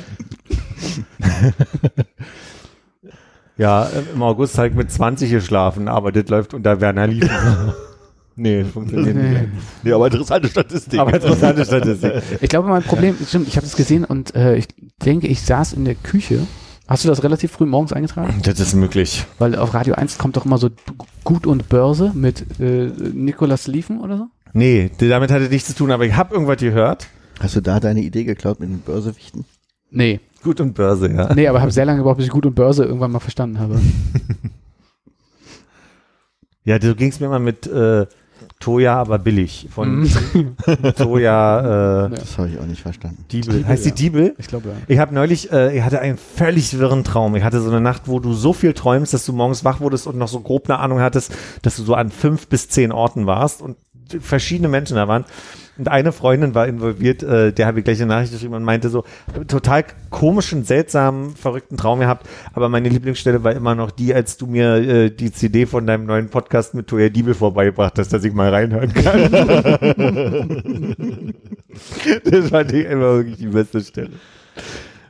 Ja, 3.59 3.83
äh, 3.83 4.03
im 4.13 4.23
August 4.23 4.57
halt 4.57 4.73
mit 4.73 4.89
20 4.89 5.29
geschlafen, 5.29 5.89
aber 5.89 6.11
das 6.13 6.27
läuft 6.29 6.53
unter 6.53 6.79
Werner 6.79 7.07
Liefen. 7.07 7.29
nee, 8.37 8.63
das 8.63 8.71
funktioniert 8.71 9.15
nicht. 9.15 9.49
nee, 9.83 9.91
aber 9.91 10.07
interessante 10.07 10.47
Statistik. 10.47 10.97
Aber 10.97 11.13
interessante 11.13 11.65
Statistik. 11.65 12.13
Ich 12.41 12.49
glaube, 12.49 12.69
mein 12.69 12.83
Problem, 12.83 13.17
stimmt, 13.27 13.49
ich 13.49 13.57
habe 13.57 13.67
das 13.67 13.75
gesehen 13.75 14.05
und 14.05 14.33
äh, 14.33 14.55
ich 14.55 14.67
denke, 15.03 15.27
ich 15.27 15.41
saß 15.41 15.73
in 15.73 15.83
der 15.85 15.95
Küche. 15.95 16.47
Hast 16.87 17.03
du 17.03 17.09
das 17.09 17.21
relativ 17.21 17.51
früh 17.51 17.65
morgens 17.67 17.93
eingetragen? 17.93 18.41
Das 18.41 18.59
ist 18.59 18.73
möglich. 18.73 19.25
Weil 19.37 19.55
auf 19.55 19.75
Radio 19.75 19.93
1 19.93 20.17
kommt 20.17 20.37
doch 20.37 20.45
immer 20.45 20.57
so 20.57 20.69
Gut 21.23 21.45
und 21.45 21.69
Börse 21.69 22.13
mit 22.15 22.59
äh, 22.59 22.87
Nikolas 23.13 23.67
Liefen 23.67 23.99
oder 23.99 24.17
so. 24.17 24.27
Nee, 24.53 24.89
damit 24.97 25.29
hatte 25.29 25.49
nichts 25.49 25.67
zu 25.67 25.75
tun, 25.75 25.91
aber 25.91 26.05
ich 26.05 26.15
habe 26.15 26.33
irgendwas 26.33 26.57
gehört. 26.57 27.07
Hast 27.39 27.55
du 27.55 27.61
da 27.61 27.79
deine 27.79 28.01
Idee 28.01 28.23
geklaut 28.23 28.59
mit 28.59 28.69
den 28.69 28.79
Börsewichten? 28.79 29.45
Nee, 29.91 30.19
Gut 30.43 30.61
und 30.61 30.73
Börse, 30.73 31.11
ja. 31.11 31.33
nee, 31.33 31.47
aber 31.47 31.61
habe 31.61 31.71
sehr 31.71 31.85
lange 31.85 31.99
gebraucht, 31.99 32.17
bis 32.17 32.25
ich 32.27 32.31
Gut 32.31 32.45
und 32.45 32.55
Börse 32.55 32.85
irgendwann 32.85 33.11
mal 33.11 33.19
verstanden 33.19 33.59
habe. 33.59 33.79
Ja, 36.65 36.77
du 36.77 36.93
ging's 36.93 37.19
mir 37.19 37.25
immer 37.27 37.39
mit 37.39 37.65
äh, 37.65 38.05
Toya, 38.59 38.95
aber 38.97 39.17
billig. 39.17 39.67
Von 39.71 40.01
Mhm. 40.01 40.55
Toya 40.97 42.05
äh, 42.05 42.09
Das 42.11 42.37
habe 42.37 42.49
ich 42.49 42.59
auch 42.59 42.65
nicht 42.65 42.81
verstanden. 42.81 43.25
Diebel. 43.31 43.53
Diebel, 43.55 43.67
Heißt 43.67 43.85
ja. 43.85 43.91
die 43.91 44.03
Diebel? 44.03 44.35
Ich 44.37 44.47
glaube 44.47 44.69
ja. 44.69 44.75
Ich 44.87 44.99
habe 44.99 45.15
neulich, 45.15 45.51
äh, 45.51 45.75
ich 45.75 45.83
hatte 45.83 45.99
einen 45.99 46.17
völlig 46.17 46.77
wirren 46.77 47.03
Traum. 47.03 47.35
Ich 47.35 47.43
hatte 47.43 47.59
so 47.61 47.69
eine 47.69 47.81
Nacht, 47.81 48.03
wo 48.05 48.19
du 48.19 48.33
so 48.33 48.53
viel 48.53 48.73
träumst, 48.73 49.13
dass 49.13 49.25
du 49.25 49.33
morgens 49.33 49.63
wach 49.63 49.79
wurdest 49.79 50.05
und 50.05 50.17
noch 50.17 50.27
so 50.27 50.41
grob 50.41 50.69
eine 50.69 50.79
Ahnung 50.79 50.99
hattest, 50.99 51.33
dass 51.63 51.75
du 51.75 51.83
so 51.83 51.95
an 51.95 52.11
fünf 52.11 52.47
bis 52.47 52.69
zehn 52.69 52.91
Orten 52.91 53.25
warst 53.25 53.61
und 53.61 53.77
verschiedene 54.19 54.67
Menschen 54.67 54.95
da 54.95 55.07
waren. 55.07 55.25
Und 55.79 55.87
eine 55.87 56.11
Freundin 56.11 56.53
war 56.55 56.67
involviert, 56.67 57.23
äh, 57.23 57.53
der 57.53 57.65
habe 57.65 57.79
ich 57.79 57.85
gleich 57.85 58.01
eine 58.01 58.07
Nachricht 58.07 58.33
geschrieben 58.33 58.53
und 58.53 58.63
meinte 58.63 58.89
so, 58.89 59.05
total 59.47 59.85
komischen, 60.09 60.65
seltsamen, 60.65 61.37
verrückten 61.37 61.77
Traum 61.77 62.01
gehabt, 62.01 62.27
aber 62.53 62.67
meine 62.67 62.89
Lieblingsstelle 62.89 63.45
war 63.45 63.53
immer 63.53 63.75
noch 63.75 63.91
die, 63.91 64.13
als 64.13 64.35
du 64.35 64.45
mir 64.45 64.75
äh, 64.75 65.09
die 65.09 65.31
CD 65.31 65.65
von 65.65 65.87
deinem 65.87 66.05
neuen 66.05 66.27
Podcast 66.27 66.73
mit 66.73 66.87
Toya 66.87 67.07
Diebel 67.07 67.33
vorbeigebracht 67.33 67.97
hast, 67.97 68.11
dass 68.11 68.25
ich 68.25 68.33
mal 68.33 68.49
reinhören 68.49 68.93
kann. 68.93 69.31
das 72.25 72.49
fand 72.49 72.73
ich 72.73 72.85
immer 72.85 73.15
wirklich 73.15 73.37
die 73.37 73.47
beste 73.47 73.79
Stelle. 73.79 74.11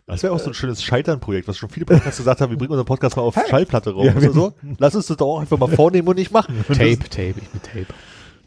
Das 0.06 0.24
wäre 0.24 0.34
auch 0.34 0.40
so 0.40 0.52
ein 0.52 0.54
schönes 0.54 0.84
Scheitern-Projekt, 0.84 1.48
was 1.48 1.58
schon 1.58 1.70
viele 1.70 1.88
Podcasts 1.88 2.18
gesagt 2.18 2.42
haben, 2.42 2.52
wir 2.52 2.58
bringen 2.58 2.72
unseren 2.72 2.86
Podcast 2.86 3.16
mal 3.16 3.24
auf 3.24 3.36
Schallplatte 3.48 3.92
raus. 3.92 4.06
Ja, 4.06 4.16
oder 4.16 4.32
so. 4.32 4.54
Lass 4.78 4.96
uns 4.96 5.08
das 5.08 5.18
doch 5.18 5.28
auch 5.28 5.40
einfach 5.40 5.58
mal 5.58 5.68
vornehmen 5.68 6.08
und 6.08 6.16
nicht 6.16 6.32
machen. 6.32 6.64
Tape, 6.68 7.00
Tape, 7.10 7.36
ich 7.38 7.50
bin 7.50 7.62
Tape. 7.62 7.88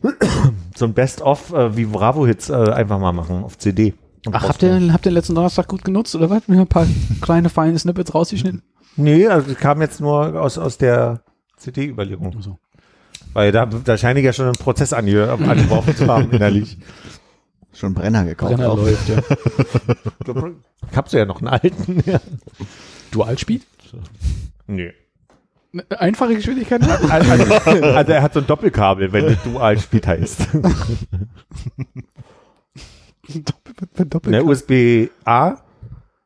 so 0.76 0.84
ein 0.84 0.94
Best-of 0.94 1.52
äh, 1.52 1.76
wie 1.76 1.84
Bravo-Hits 1.84 2.50
äh, 2.50 2.54
einfach 2.54 2.98
mal 2.98 3.12
machen 3.12 3.44
auf 3.44 3.58
CD. 3.58 3.94
Und 4.26 4.34
Ach, 4.34 4.48
habt 4.48 4.62
ihr, 4.62 4.92
habt 4.92 5.04
ihr 5.06 5.10
den 5.10 5.14
letzten 5.14 5.34
Donnerstag 5.34 5.68
gut 5.68 5.84
genutzt 5.84 6.14
oder 6.14 6.30
was? 6.30 6.46
Mir 6.48 6.60
ein 6.60 6.66
paar 6.66 6.86
kleine 7.20 7.48
feine 7.48 7.78
Snippets 7.78 8.14
rausgeschnitten? 8.14 8.62
Nee, 8.96 9.26
also 9.26 9.48
die 9.48 9.54
kam 9.54 9.80
jetzt 9.80 10.00
nur 10.00 10.40
aus, 10.40 10.58
aus 10.58 10.78
der 10.78 11.22
CD-Überlegung. 11.56 12.40
So. 12.42 12.58
Weil 13.32 13.52
da, 13.52 13.66
da 13.66 13.96
scheine 13.96 14.20
ich 14.20 14.26
ja 14.26 14.32
schon 14.32 14.46
einen 14.46 14.56
Prozess 14.56 14.92
ange 14.92 15.28
angeworfen 15.30 15.96
zu 15.96 16.06
haben 16.06 16.30
innerlich. 16.32 16.78
Schon 17.72 17.94
Brenner 17.94 18.24
gekauft. 18.24 18.54
Brenner 18.54 18.70
auch. 18.70 18.76
läuft, 18.76 19.08
ja. 19.08 19.18
Ich 20.90 20.96
hab 20.96 21.08
so 21.08 21.16
ja 21.16 21.24
noch 21.24 21.38
einen 21.38 21.48
alten. 21.48 22.02
Ja. 22.04 22.20
Dualspeed? 23.12 23.62
Nee. 24.66 24.92
Einfache 25.98 26.34
Geschwindigkeit? 26.34 26.82
Also, 27.10 27.30
also, 27.30 27.84
also 27.86 28.12
er 28.12 28.22
hat 28.22 28.34
so 28.34 28.40
ein 28.40 28.46
Doppelkabel, 28.46 29.12
wenn 29.12 29.26
das 29.26 29.42
Dual 29.42 29.78
Speed 29.78 30.06
heißt. 30.06 30.48
Eine 34.26 34.44
USB-A, 34.44 35.56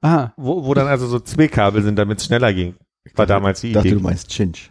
Ah, 0.03 0.31
wo, 0.37 0.65
wo 0.65 0.75
dann 0.75 0.87
also 0.87 1.07
so 1.07 1.19
zwei 1.21 1.49
Kabel 1.49 1.83
sind, 1.83 1.97
damit 1.97 2.19
es 2.19 2.27
schneller 2.27 2.53
ging. 2.53 2.75
War 3.15 3.27
damals 3.27 3.61
die 3.63 3.69
Ich 3.69 3.73
dachte, 3.75 3.89
Idee. 3.89 3.97
du 3.97 4.03
meinst 4.03 4.29
Chinch. 4.31 4.71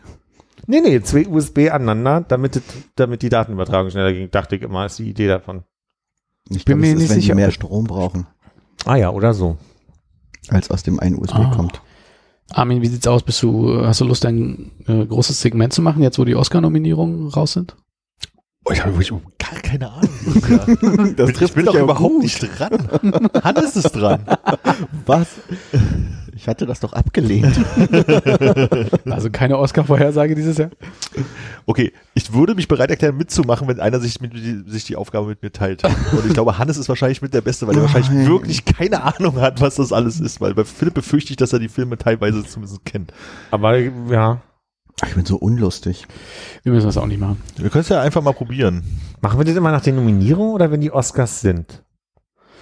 Nee, 0.67 0.82
nee, 0.82 1.01
zwei 1.01 1.28
USB 1.28 1.69
aneinander, 1.71 2.21
damit, 2.28 2.61
damit 2.95 3.21
die 3.21 3.30
Datenübertragung 3.30 3.91
schneller 3.91 4.13
ging, 4.13 4.30
dachte 4.32 4.55
ich 4.55 4.61
immer, 4.61 4.86
ist 4.86 4.99
die 4.99 5.09
Idee 5.09 5.28
davon. 5.28 5.63
Ich 6.49 6.63
Bin 6.63 6.78
glaube, 6.78 6.82
mir 6.82 6.88
es 6.88 6.93
ist, 6.93 6.99
nicht 7.01 7.09
wenn 7.09 7.21
sicher, 7.21 7.34
die 7.34 7.41
mehr 7.41 7.51
Strom 7.51 7.86
brauchen, 7.86 8.28
Ah 8.86 8.95
ja, 8.95 9.09
oder 9.09 9.34
so. 9.34 9.57
als 10.49 10.69
aus 10.71 10.84
dem 10.84 10.99
einen 10.99 11.17
USB 11.17 11.36
Ah. 11.36 11.51
kommt. 11.55 11.82
Armin, 12.52 12.82
wie 12.82 12.88
sieht's 12.88 13.08
aus? 13.08 13.24
Bist 13.24 13.41
du, 13.41 13.86
hast 13.86 14.02
du 14.02 14.06
Lust, 14.06 14.26
ein 14.26 14.72
äh, 14.88 15.06
großes 15.06 15.41
Segment 15.41 15.74
zu 15.74 15.82
machen, 15.82 16.04
jetzt 16.04 16.20
wo 16.20 16.26
die 16.26 16.36
Oscar-Nominierungen 16.36 17.28
raus 17.30 17.54
sind? 17.54 17.76
Oh, 18.66 18.72
ich 18.72 18.84
habe 18.84 18.93
wirklich 18.98 19.12
gar 19.38 19.60
keine 19.62 19.91
Ahnung. 19.91 20.10
Das 21.16 21.39
ich 21.39 21.54
bin 21.54 21.66
doch 21.66 21.76
überhaupt 21.76 22.20
nicht 22.20 22.39
dran. 22.60 22.89
Hannes 23.43 23.76
ist 23.76 23.91
dran. 23.91 24.24
Was? 25.06 25.28
Ich 26.46 26.48
hatte 26.48 26.68
das 26.68 26.80
doch 26.80 26.93
abgelehnt. 26.93 27.60
Also 29.10 29.30
keine 29.32 29.58
Oscar-Vorhersage 29.58 30.36
dieses 30.36 30.58
Jahr? 30.58 30.70
Okay, 31.66 31.91
ich 32.14 32.34
würde 32.34 32.54
mich 32.54 32.68
bereit 32.68 32.89
erklären, 32.89 33.18
mitzumachen, 33.18 33.68
wenn 33.68 33.80
einer 33.80 34.00
sich, 34.00 34.22
mit, 34.22 34.34
sich 34.68 34.84
die 34.84 34.96
Aufgabe 34.96 35.28
mit 35.28 35.41
mir 35.41 35.52
teilt. 35.52 35.84
Und 35.84 36.26
ich 36.28 36.34
glaube, 36.34 36.58
Hannes 36.58 36.78
ist 36.78 36.89
wahrscheinlich 36.89 37.22
mit 37.22 37.34
der 37.34 37.41
Beste, 37.41 37.66
weil 37.66 37.76
er 37.76 37.84
wahrscheinlich 37.84 38.12
Nein. 38.12 38.28
wirklich 38.28 38.66
keine 38.66 39.04
Ahnung 39.04 39.39
hat, 39.41 39.62
was 39.62 39.76
das 39.76 39.91
alles 39.91 40.20
ist. 40.20 40.41
Weil 40.41 40.54
bei 40.54 40.66
Philipp 40.66 40.93
befürchte 40.93 41.32
ich, 41.32 41.38
dass 41.38 41.54
er 41.54 41.60
die 41.60 41.70
Filme 41.70 41.98
teilweise 41.98 42.43
zumindest 42.43 42.84
kennt. 42.86 43.12
Aber 43.52 43.78
ja, 43.78 44.41
Ich 45.08 45.16
bin 45.16 45.26
so 45.26 45.38
unlustig. 45.38 46.06
Wir 46.64 46.74
müssen 46.74 46.86
das 46.88 46.98
auch 46.98 47.08
nicht 47.08 47.20
machen. 47.20 47.41
Wir 47.58 47.70
können 47.72 47.84
es 47.84 47.89
ja 47.89 48.02
einfach 48.02 48.22
mal 48.22 48.34
probieren. 48.34 48.84
machen 49.22 49.39
wir 49.39 49.46
das 49.46 49.56
immer 49.56 49.72
nach 49.72 49.82
den 49.82 49.96
Nominierungen 49.96 50.54
oder 50.54 50.70
wenn 50.70 50.82
die 50.82 50.91
Oscars 50.91 51.41
sind? 51.41 51.82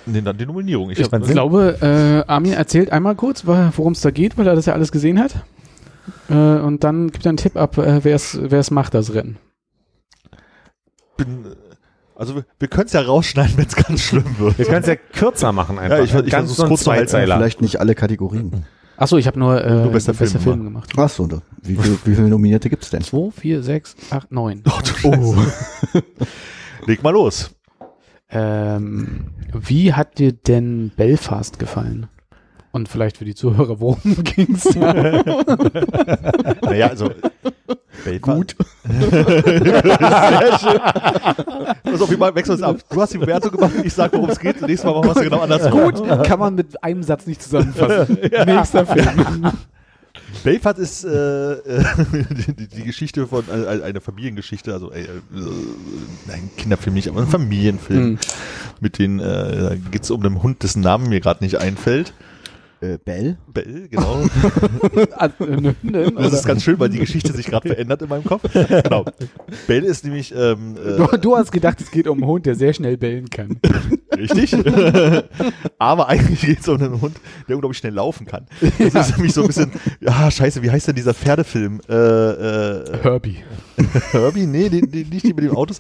Nee, 0.06 0.22
dann 0.22 0.38
die 0.38 0.46
Nominierung. 0.46 0.90
Ich 0.90 1.00
Ich 1.00 1.12
hab, 1.12 1.22
glaube, 1.24 1.78
äh, 1.82 2.30
Armin 2.32 2.54
erzählt 2.54 2.92
einmal 2.92 3.16
kurz, 3.16 3.46
worum 3.46 3.94
es 3.94 4.02
da 4.02 4.12
geht, 4.12 4.38
weil 4.38 4.48
er 4.48 4.56
das 4.56 4.66
ja 4.66 4.74
alles 4.74 4.92
gesehen 4.92 5.20
hat. 5.20 5.36
Äh, 6.30 6.34
und 6.34 6.84
dann 6.84 7.10
gibt 7.12 7.26
er 7.26 7.30
einen 7.30 7.38
Tipp 7.38 7.56
ab, 7.56 7.78
äh, 7.78 8.04
wer 8.04 8.16
es 8.60 8.72
macht, 8.72 8.94
das 8.94 9.14
Rennen. 9.14 9.38
bin, 11.18 11.46
also 12.16 12.36
wir, 12.36 12.46
wir 12.60 12.68
können 12.68 12.88
es 12.88 12.94
ja 12.94 13.02
rausschneiden, 13.02 13.58
wenn 13.58 13.66
es 13.68 13.76
ganz 13.76 14.02
schlimm 14.02 14.26
wird. 14.38 14.58
Wir 14.58 14.66
können 14.66 14.82
es 14.82 14.88
ja 14.88 14.96
kürzer 14.96 15.52
machen 15.52 15.80
einfach. 15.80 15.98
Ja, 15.98 16.04
ich- 16.04 16.14
ich 16.14 16.30
Ganz 16.32 16.56
so 16.56 16.64
ein 16.64 16.70
kurz 16.70 16.84
zu 16.84 16.92
halten. 16.92 17.10
Vielleicht 17.10 17.62
nicht 17.62 17.80
alle 17.80 17.96
Kategorien. 17.96 18.66
Achso, 18.98 19.18
ich 19.18 19.26
habe 19.26 19.40
nur, 19.40 19.64
äh, 19.64 19.84
Nur 19.84 19.92
bester 19.92 20.14
bester 20.14 20.40
Film 20.40 20.56
Film 20.58 20.64
gemacht. 20.66 20.92
Ach 20.96 21.10
so, 21.10 21.26
da- 21.26 21.42
wie, 21.62 21.76
viel, 21.76 21.98
wie 22.06 22.16
viele 22.16 22.28
Nominierte 22.30 22.70
gibt's 22.70 22.90
denn? 22.92 23.02
2, 23.02 23.32
4, 23.32 23.64
6, 23.64 23.96
8, 24.12 24.32
9. 24.32 24.64
Oh. 25.04 25.36
Leg 26.86 27.02
mal 27.02 27.10
los. 27.12 27.50
Ähm, 28.34 29.28
wie 29.54 29.94
hat 29.94 30.18
dir 30.18 30.34
denn 30.34 30.92
Belfast 30.96 31.60
gefallen? 31.60 32.08
Und 32.72 32.90
vielleicht 32.90 33.18
für 33.18 33.26
die 33.26 33.36
Zuhörer, 33.36 33.80
worum 33.80 34.02
ging's? 34.24 34.66
Naja, 36.62 36.88
also 36.88 37.12
Gut. 38.22 38.56
Pass 41.84 42.02
auf, 42.02 42.10
wir 42.10 42.36
wechseln 42.36 42.56
uns 42.56 42.64
ab. 42.64 42.78
Du 42.90 43.02
hast 43.02 43.14
die 43.14 43.18
Bewertung 43.18 43.52
gemacht, 43.52 43.72
ich 43.84 43.94
sag, 43.94 44.12
worum 44.14 44.30
es 44.30 44.40
geht. 44.40 44.60
Nächstes 44.62 44.84
Mal 44.84 44.94
machen 44.94 45.06
wir 45.06 45.16
es 45.16 45.22
genau 45.22 45.40
andersrum. 45.40 45.92
Gut, 45.92 46.24
kann 46.26 46.40
man 46.40 46.56
mit 46.56 46.84
einem 46.84 47.04
Satz 47.04 47.28
nicht 47.28 47.42
zusammenfassen. 47.42 48.18
Nächster 48.46 48.86
Film. 48.86 49.52
Belfast 50.44 50.80
ist 50.80 51.04
äh, 51.04 51.54
äh, 51.54 51.84
die, 52.58 52.68
die 52.68 52.84
Geschichte 52.84 53.28
von 53.28 53.44
äh, 53.50 53.82
eine 53.84 54.02
Familiengeschichte, 54.02 54.74
also 54.74 54.92
äh, 54.92 55.04
äh, 55.04 55.10
nein, 56.28 56.50
Kinderfilm 56.58 56.96
nicht, 56.96 57.08
aber 57.10 57.22
ein 57.22 57.28
Familienfilm. 57.28 58.04
Mhm. 58.04 58.20
Mit 58.80 59.00
den 59.00 59.20
äh, 59.20 59.24
da 59.62 59.76
geht 59.76 60.04
es 60.04 60.12
um 60.12 60.24
einen 60.24 60.42
Hund, 60.44 60.64
dessen 60.64 60.82
Namen 60.82 61.10
mir 61.10 61.20
gerade 61.20 61.44
nicht 61.44 61.60
einfällt. 61.60 62.14
Äh, 62.84 62.98
Bell? 62.98 63.38
Bell, 63.48 63.88
genau. 63.90 64.26
Eine 65.18 65.74
Hündin, 65.82 66.16
Das 66.18 66.34
ist 66.34 66.46
ganz 66.46 66.64
schön, 66.64 66.78
weil 66.80 66.90
die 66.90 67.00
Geschichte 67.00 67.32
sich 67.32 67.46
gerade 67.46 67.70
verändert 67.70 68.02
in 68.02 68.10
meinem 68.10 68.26
Kopf. 68.26 68.44
Genau. 68.52 69.06
Bell 69.68 69.86
ist 69.86 70.04
nämlich 70.04 70.34
ähm, 70.36 70.76
äh, 70.76 70.98
Du, 70.98 71.08
du 71.18 71.38
hast 71.38 71.54
gedacht, 71.54 71.80
es 71.80 71.92
geht 71.92 72.08
um 72.08 72.18
einen 72.18 72.28
Hund, 72.28 72.46
der 72.46 72.56
sehr 72.56 72.74
schnell 72.74 72.98
bellen 72.98 73.30
kann. 73.30 73.58
Richtig. 74.18 74.54
Aber 75.80 76.10
eigentlich 76.10 76.42
geht 76.42 76.60
es 76.60 76.68
um 76.68 76.76
einen 76.76 77.00
Hund, 77.00 77.16
der 77.48 77.56
unglaublich 77.56 77.78
schnell 77.78 77.94
laufen 77.94 78.28
kann. 78.28 78.48
Das 78.78 79.10
ist 79.10 79.16
nämlich 79.16 79.34
so 79.34 79.44
ein 79.44 79.48
bisschen, 79.48 79.72
ja, 80.02 80.30
scheiße, 80.30 80.62
wie 80.62 80.70
heißt 80.70 80.90
denn 80.90 80.96
dieser 80.96 81.14
Pferdefilm? 81.14 81.80
Äh, 81.88 81.94
äh, 81.94 82.98
Herbie. 83.02 83.38
Herbie? 84.12 84.46
Nee, 84.46 84.68
die, 84.68 84.82
die, 84.82 85.06
nicht 85.06 85.26
die 85.26 85.34
mit 85.34 85.46
den 85.46 85.52
Autos. 85.52 85.80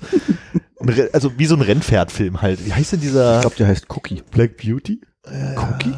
Also 1.11 1.37
wie 1.37 1.45
so 1.47 1.55
ein 1.55 1.61
Rennpferdfilm 1.61 2.41
halt. 2.41 2.65
Wie 2.65 2.71
heißt 2.71 2.93
denn 2.93 3.01
dieser? 3.01 3.35
Ich 3.35 3.41
glaube, 3.41 3.55
der 3.57 3.67
heißt 3.67 3.87
Cookie. 3.89 4.21
Black 4.31 4.55
Beauty? 4.55 5.01
Cookie? 5.55 5.93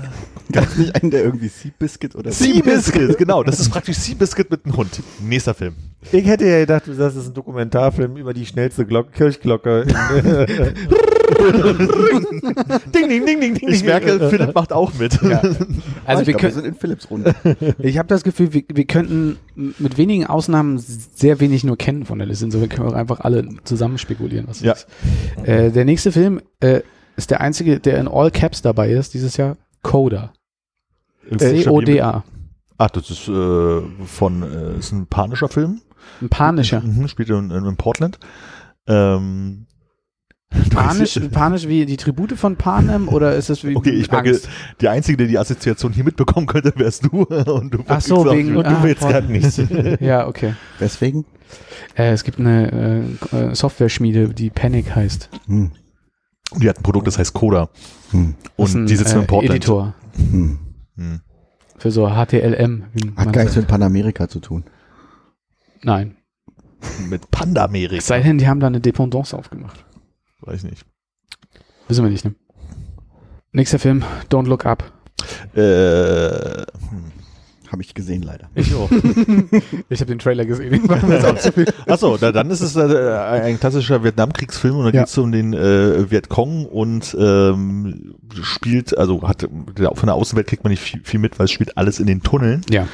Gab 0.52 0.66
es 0.66 0.78
nicht 0.78 0.96
einen, 0.96 1.12
der 1.12 1.24
irgendwie 1.24 1.48
Seabiscuit 1.48 2.16
oder 2.16 2.32
Seabiscuit, 2.32 3.18
genau. 3.18 3.43
Das 3.43 3.60
ist 3.60 3.70
praktisch 3.70 3.98
Seabiscuit 3.98 4.50
mit 4.52 4.66
einem 4.66 4.78
Hund. 4.78 5.02
Nächster 5.22 5.54
Film. 5.54 5.76
Ich 6.12 6.26
hätte 6.26 6.46
ja 6.48 6.60
gedacht, 6.60 6.86
du 6.88 6.93
sagst, 6.93 7.18
es 7.18 7.24
ist 7.24 7.30
ein 7.32 7.34
Dokumentarfilm 7.34 8.16
über 8.18 8.34
die 8.34 8.46
schnellste 8.46 8.86
Glock 8.86 9.12
Kirchglocke. 9.14 9.86
ding, 12.93 13.10
ding, 13.10 13.26
ding, 13.26 13.39
ding, 13.39 13.54
ding. 13.56 13.70
Ich 13.70 13.84
merke, 13.84 14.30
Philipp 14.30 14.54
macht 14.54 14.72
auch 14.72 14.93
mit. 14.93 15.20
Ja. 15.22 15.39
Also 15.39 15.66
Also 16.06 16.22
wir 16.22 16.28
wir, 16.28 16.34
können, 16.36 16.54
sind 16.54 16.66
in 16.66 16.76
Philips 16.76 17.10
Runde. 17.10 17.34
ich 17.80 17.98
habe 17.98 18.08
das 18.08 18.24
Gefühl, 18.24 18.54
wir, 18.54 18.64
wir 18.72 18.86
könnten 18.86 19.38
mit 19.56 19.98
wenigen 19.98 20.26
Ausnahmen 20.28 20.78
sehr 20.78 21.39
wenig 21.39 21.64
nur 21.64 21.78
kennen 21.78 22.06
von 22.06 22.20
der 22.20 22.28
Liste. 22.28 22.46
Insofern 22.46 22.70
können 22.70 22.88
wir 22.88 22.91
auch 22.91 22.98
einfach 22.98 23.22
alle 23.22 23.48
zusammen 23.64 23.98
spekulieren. 23.98 24.46
Was 24.48 24.62
Ja. 24.62 24.74
ist. 24.74 24.88
Äh, 25.43 25.72
der 25.72 25.86
nächste 25.86 26.12
Film 26.12 26.41
äh, 26.60 26.82
ist 27.18 27.32
der 27.32 27.41
einzige, 27.41 27.80
der 27.80 27.98
in 28.00 28.08
All 28.08 28.30
Caps 28.32 28.62
dabei 28.62 28.91
ist 28.91 29.14
dieses 29.14 29.38
Jahr. 29.38 29.58
Coda. 29.86 30.33
C-O-D-A. 31.38 32.23
Ach, 32.77 32.89
das 32.89 33.09
ist 33.09 33.27
äh, 33.27 33.81
von, 34.05 34.43
äh, 34.43 34.77
ist 34.79 34.91
ein 34.91 35.07
panischer 35.07 35.47
Film. 35.49 35.81
Ein 36.21 36.29
panischer. 36.29 36.81
Mhm, 36.81 37.07
spielt 37.07 37.29
in, 37.29 37.49
in 37.51 37.77
Portland. 37.77 38.19
Ähm, 38.88 39.65
Panisch, 40.69 41.19
panisch 41.31 41.67
wie 41.67 41.86
die 41.86 41.97
Tribute 41.97 42.33
von 42.33 42.55
Panem 42.55 43.09
oder 43.09 43.36
ist 43.36 43.49
es 43.49 43.63
wie 43.65 43.75
Okay, 43.75 43.89
ich 43.89 44.09
merke, 44.11 44.39
die 44.79 44.88
Einzige, 44.88 45.17
der 45.17 45.27
die 45.27 45.38
Assoziation 45.39 45.91
hier 45.91 46.03
mitbekommen 46.03 46.45
könnte, 46.47 46.71
wärst 46.77 47.05
du. 47.05 47.23
Und 47.23 47.73
du 47.73 47.83
Ach 47.88 47.99
so, 47.99 48.25
wegen- 48.31 48.55
Und 48.55 48.65
Ah, 48.65 48.75
du 48.75 48.83
willst 48.83 49.01
voll. 49.01 49.11
gerade 49.11 49.31
nicht. 49.31 49.57
Ja, 50.01 50.27
okay. 50.27 50.53
Weswegen? 50.79 51.25
Äh, 51.97 52.11
es 52.11 52.23
gibt 52.23 52.39
eine 52.39 53.07
äh, 53.31 53.36
äh, 53.38 53.55
Software-Schmiede, 53.55 54.29
die 54.29 54.49
Panic 54.49 54.95
heißt. 54.95 55.29
Hm. 55.47 55.71
Und 56.52 56.64
die 56.64 56.70
hat 56.70 56.78
ein 56.78 56.84
Produkt, 56.84 57.08
das 57.08 57.18
heißt 57.18 57.34
Coda. 57.34 57.70
Hm. 58.12 58.36
Und 58.56 58.76
ein, 58.76 58.88
die 58.88 58.96
sitzen 58.96 59.18
äh, 59.18 59.22
in 59.22 59.28
Portland. 59.28 59.56
Editor 59.56 59.93
Hm. 60.18 60.60
Hm. 60.96 61.22
für 61.78 61.91
so 61.91 62.08
HTLM. 62.10 62.86
Wie 62.93 63.12
Hat 63.16 63.34
gar 63.34 63.43
nichts 63.43 63.58
mit 63.58 63.68
Panamerika 63.68 64.28
zu 64.28 64.39
tun. 64.39 64.64
Nein. 65.82 66.18
Mit 67.10 67.30
Pandamerika. 67.32 67.98
Es 67.98 68.08
sei 68.08 68.22
denn, 68.22 68.38
die 68.38 68.48
haben 68.48 68.60
da 68.60 68.68
eine 68.68 68.80
Dependance 68.80 69.36
aufgemacht. 69.36 69.84
Weiß 70.41 70.64
nicht. 70.64 70.86
Wissen 71.88 72.04
wir 72.04 72.12
nicht, 72.12 72.26
ne? 72.26 72.36
Nächster 73.52 73.80
Film, 73.80 74.04
Don't 74.30 74.48
Look 74.48 74.66
Up. 74.66 74.84
Äh, 75.56 76.66
hm. 76.89 77.12
Habe 77.76 77.84
ich 77.84 77.93
gesehen 77.93 78.21
leider. 78.23 78.49
ich 78.55 78.73
auch. 78.73 78.89
Ich 79.89 79.99
habe 79.99 80.05
den 80.05 80.19
Trailer 80.19 80.45
gesehen. 80.45 80.89
Achso, 81.88 82.15
da, 82.15 82.32
dann 82.32 82.49
ist 82.49 82.61
es 82.61 82.78
äh, 82.78 82.82
ein 83.43 83.59
klassischer 83.59 84.01
Vietnamkriegsfilm 84.01 84.78
und 84.78 84.86
da 84.86 84.91
Ja. 84.91 85.01
geht 85.01 85.09
es 85.09 85.17
um 85.17 85.30
den 85.34 85.53
äh, 85.53 86.09
Vietcong 86.09 86.65
und 86.67 87.15
ähm, 87.19 88.15
spielt, 88.41 88.97
also 88.97 89.21
hat 89.28 89.41
von 89.41 90.05
der 90.07 90.13
Außenwelt 90.15 90.47
kriegt 90.47 90.63
man 90.63 90.71
nicht 90.71 90.82
viel, 90.84 91.01
viel 91.03 91.19
mit, 91.19 91.38
weil 91.38 91.45
es 91.45 91.51
spielt 91.51 91.78
alles 91.78 91.99
in 91.99 92.07
den 92.07 92.21
Tunneln 92.23 92.61
Ja. 92.69 92.88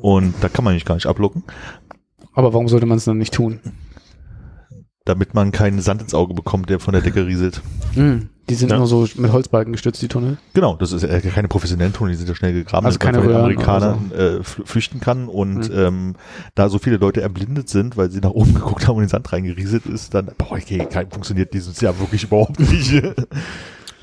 und 0.00 0.34
da 0.40 0.48
kann 0.48 0.64
man 0.64 0.74
nicht 0.74 0.84
gar 0.86 0.96
nicht 0.96 1.06
ablucken, 1.06 1.44
Aber 2.34 2.52
warum 2.52 2.66
sollte 2.66 2.86
man 2.86 2.98
es 2.98 3.04
dann 3.04 3.18
nicht 3.18 3.34
tun? 3.34 3.60
Damit 5.08 5.34
man 5.34 5.50
keinen 5.52 5.80
Sand 5.80 6.02
ins 6.02 6.14
Auge 6.14 6.34
bekommt, 6.34 6.68
der 6.70 6.80
von 6.80 6.92
der 6.92 7.02
Decke 7.02 7.26
rieselt. 7.26 7.60
Hm, 7.94 8.28
Die 8.48 8.54
sind 8.54 8.70
Ja. 8.70 8.78
nur 8.78 8.86
so 8.86 9.06
mit 9.16 9.30
Holzbalken 9.32 9.72
gestützt, 9.72 10.00
die 10.00 10.08
Tunnel. 10.08 10.38
Genau, 10.54 10.74
das 10.76 10.92
ist 10.92 11.02
äh, 11.02 11.20
keine 11.20 11.48
professionellen 11.48 11.92
Tunnel, 11.92 12.12
die 12.12 12.16
sind 12.18 12.28
ja 12.28 12.34
schnell 12.34 12.52
gegraben, 12.54 12.86
Also 12.86 12.98
damit 12.98 13.14
keine 13.16 13.18
man 13.18 13.34
von 13.34 13.50
den 13.50 13.58
Amerikanern 13.58 14.10
äh, 14.12 14.40
fl- 14.42 14.64
flüchten 14.66 15.00
kann 15.00 15.28
und 15.28 15.68
Mhm. 15.70 15.78
ähm, 15.78 16.14
da 16.54 16.68
so 16.70 16.78
viele 16.78 16.96
Leute 16.96 17.20
erblindet 17.20 17.68
sind, 17.68 17.96
weil 17.98 18.10
sie 18.10 18.20
nach 18.20 18.30
oben 18.30 18.54
geguckt 18.54 18.86
haben 18.88 18.96
und 18.96 19.02
in 19.02 19.06
den 19.06 19.10
Sand 19.10 19.30
reingerieselt 19.32 19.84
ist, 19.86 20.14
dann, 20.14 20.30
boah, 20.38 20.52
okay, 20.52 20.86
funktioniert 21.10 21.52
dieses 21.52 21.80
Jahr 21.80 21.98
wirklich 21.98 22.24
überhaupt 22.24 22.58
nicht. 22.60 23.02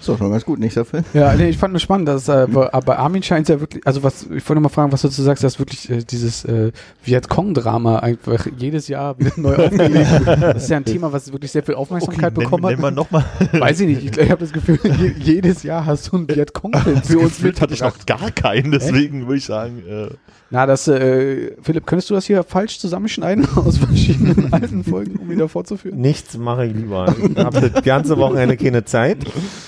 So, 0.05 0.17
schon 0.17 0.31
ganz 0.31 0.45
gut. 0.45 0.59
Nächster 0.59 0.85
Film. 0.85 1.03
Ja, 1.13 1.33
nee, 1.33 1.49
ich 1.49 1.57
fand 1.57 1.73
nur 1.73 1.79
spannend, 1.79 2.07
dass 2.07 2.27
äh, 2.29 2.47
bei- 2.49 2.71
aber 2.73 2.99
Armin 2.99 3.23
scheint 3.23 3.49
ja 3.49 3.59
wirklich, 3.59 3.85
also 3.87 4.03
was, 4.03 4.23
ich 4.23 4.47
wollte 4.47 4.59
mal 4.59 4.69
fragen, 4.69 4.91
was 4.91 5.01
du 5.01 5.07
dazu 5.07 5.21
sagst, 5.23 5.43
dass 5.43 5.57
wirklich 5.59 5.89
äh, 5.89 6.03
dieses 6.03 6.45
äh, 6.45 6.71
Vietcong-Drama 7.03 7.99
einfach 7.99 8.47
jedes 8.57 8.87
Jahr 8.87 9.17
wieder 9.19 9.31
neu 9.37 9.55
aufgelegt 9.65 10.25
wird. 10.25 10.41
Das 10.41 10.63
ist 10.63 10.69
ja 10.69 10.77
ein 10.77 10.85
Thema, 10.85 11.11
was 11.11 11.31
wirklich 11.31 11.51
sehr 11.51 11.63
viel 11.63 11.75
Aufmerksamkeit 11.75 12.33
nennen, 12.33 12.43
bekommen 12.45 12.63
nennen 12.65 12.81
wir 12.81 12.87
hat. 12.87 12.93
nochmal. 12.95 13.25
Weiß 13.53 13.79
ich 13.79 13.87
nicht, 13.87 14.03
ich, 14.05 14.17
ich 14.17 14.29
habe 14.31 14.41
das 14.41 14.51
Gefühl, 14.53 14.79
je, 14.99 15.13
jedes 15.17 15.63
Jahr 15.63 15.85
hast 15.85 16.11
du 16.11 16.17
einen 16.17 16.27
Vietcong-Film 16.29 17.01
für 17.03 17.19
uns 17.19 17.35
Gefühlt 17.37 17.61
hatte 17.61 17.73
ich 17.73 17.81
noch 17.81 18.05
gar 18.05 18.31
keinen, 18.31 18.71
deswegen 18.71 19.21
würde 19.27 19.37
ich 19.37 19.45
sagen, 19.45 19.79
äh, 19.87 20.07
Na, 20.51 20.65
das, 20.67 20.87
äh, 20.87 21.55
Philipp, 21.61 21.87
könntest 21.87 22.09
du 22.09 22.13
das 22.13 22.25
hier 22.25 22.43
falsch 22.43 22.79
zusammenschneiden 22.79 23.47
aus 23.55 23.77
verschiedenen 23.77 24.53
alten 24.53 24.83
Folgen, 24.83 25.17
um 25.17 25.29
wieder 25.29 25.49
vorzuführen? 25.49 25.99
Nichts 25.99 26.37
mache 26.37 26.65
ich 26.67 26.73
lieber. 26.73 27.13
Ich 27.17 27.37
habe 27.37 27.69
das 27.69 27.83
ganze 27.83 28.17
Wochenende 28.17 28.55
keine 28.55 28.85
Zeit. 28.85 29.17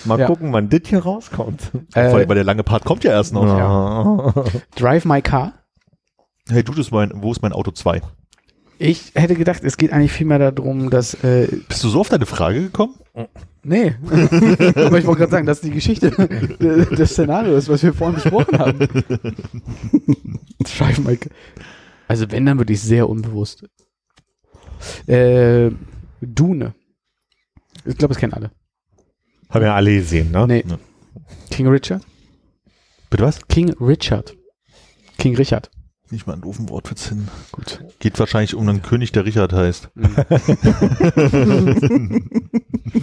Mal 0.06 0.20
Ja. 0.20 0.28
gucken, 0.28 0.54
wann 0.54 0.70
das 0.70 0.82
hier 0.86 1.00
rauskommt. 1.00 1.62
vor 1.72 1.82
Äh, 1.96 2.00
allem, 2.08 2.30
weil 2.30 2.36
der 2.36 2.44
lange 2.44 2.64
Part 2.64 2.86
kommt 2.86 3.04
ja 3.04 3.12
erst 3.12 3.34
noch. 3.34 3.46
Ja. 3.46 4.34
Drive 4.76 5.06
My 5.06 5.22
Car. 5.22 5.54
Hey, 6.50 6.64
du, 6.64 6.74
das 6.74 6.92
mein, 6.92 7.12
wo 7.16 7.32
ist 7.32 7.42
mein 7.42 7.54
Auto 7.54 7.72
2? 7.72 8.02
Ich 8.80 9.12
hätte 9.16 9.36
gedacht, 9.36 9.64
es 9.64 9.78
geht 9.78 9.92
eigentlich 9.92 10.12
vielmehr 10.12 10.52
darum, 10.52 10.90
dass 10.90 11.16
äh, 11.24 11.48
Bist 11.68 11.84
du 11.84 11.90
so 11.90 12.00
auf 12.02 12.10
deine 12.10 12.26
Frage 12.28 12.62
gekommen? 12.62 12.96
Nee. 13.64 13.96
Aber 14.12 15.00
ich 15.00 15.06
wollte 15.06 15.20
gerade 15.22 15.32
sagen, 15.32 15.46
das 15.48 15.58
ist 15.58 15.66
die 15.66 15.72
Geschichte 15.72 16.12
de- 16.12 16.86
des 16.96 17.10
Szenarios, 17.12 17.68
was 17.70 17.82
wir 17.84 17.94
vorhin 17.94 18.16
besprochen 18.22 18.60
haben. 18.60 18.80
Scheiße, 20.68 21.02
Mike. 21.02 21.30
Also 22.08 22.30
wenn, 22.32 22.46
dann 22.46 22.60
wirklich 22.60 22.80
sehr 22.82 23.10
unbewusst. 23.10 23.66
Äh, 25.08 25.72
Dune. 26.22 26.74
Ich 27.86 27.98
glaube, 27.98 28.14
das 28.14 28.20
kennen 28.20 28.34
alle. 28.34 28.52
Haben 29.50 29.64
ja 29.66 29.76
alle 29.76 29.96
gesehen, 29.96 30.32
ne? 30.32 30.46
Nee. 30.48 30.64
Ja. 30.68 30.78
King 31.50 31.68
Richard? 31.68 32.04
Bitte 33.10 33.24
was? 33.24 33.40
King 33.48 33.74
Richard. 33.82 34.36
King 35.18 35.36
Richard. 35.36 35.72
Nicht 36.10 36.26
mal 36.26 36.34
einen 36.34 36.42
doofen 36.42 36.70
Wortwitz 36.70 37.10
hin. 37.10 37.28
Gut. 37.52 37.84
Geht 38.00 38.18
wahrscheinlich 38.18 38.56
um 38.56 38.68
einen 38.68 38.82
König, 38.82 39.12
der 39.12 39.26
Richard 39.26 39.52
heißt. 39.52 39.90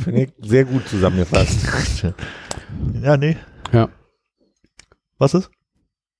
Finde 0.02 0.22
ich 0.22 0.32
sehr 0.40 0.64
gut 0.64 0.88
zusammengefasst. 0.88 2.04
ja, 3.02 3.16
nee. 3.16 3.36
Ja. 3.72 3.90
Was 5.18 5.34
ist? 5.34 5.50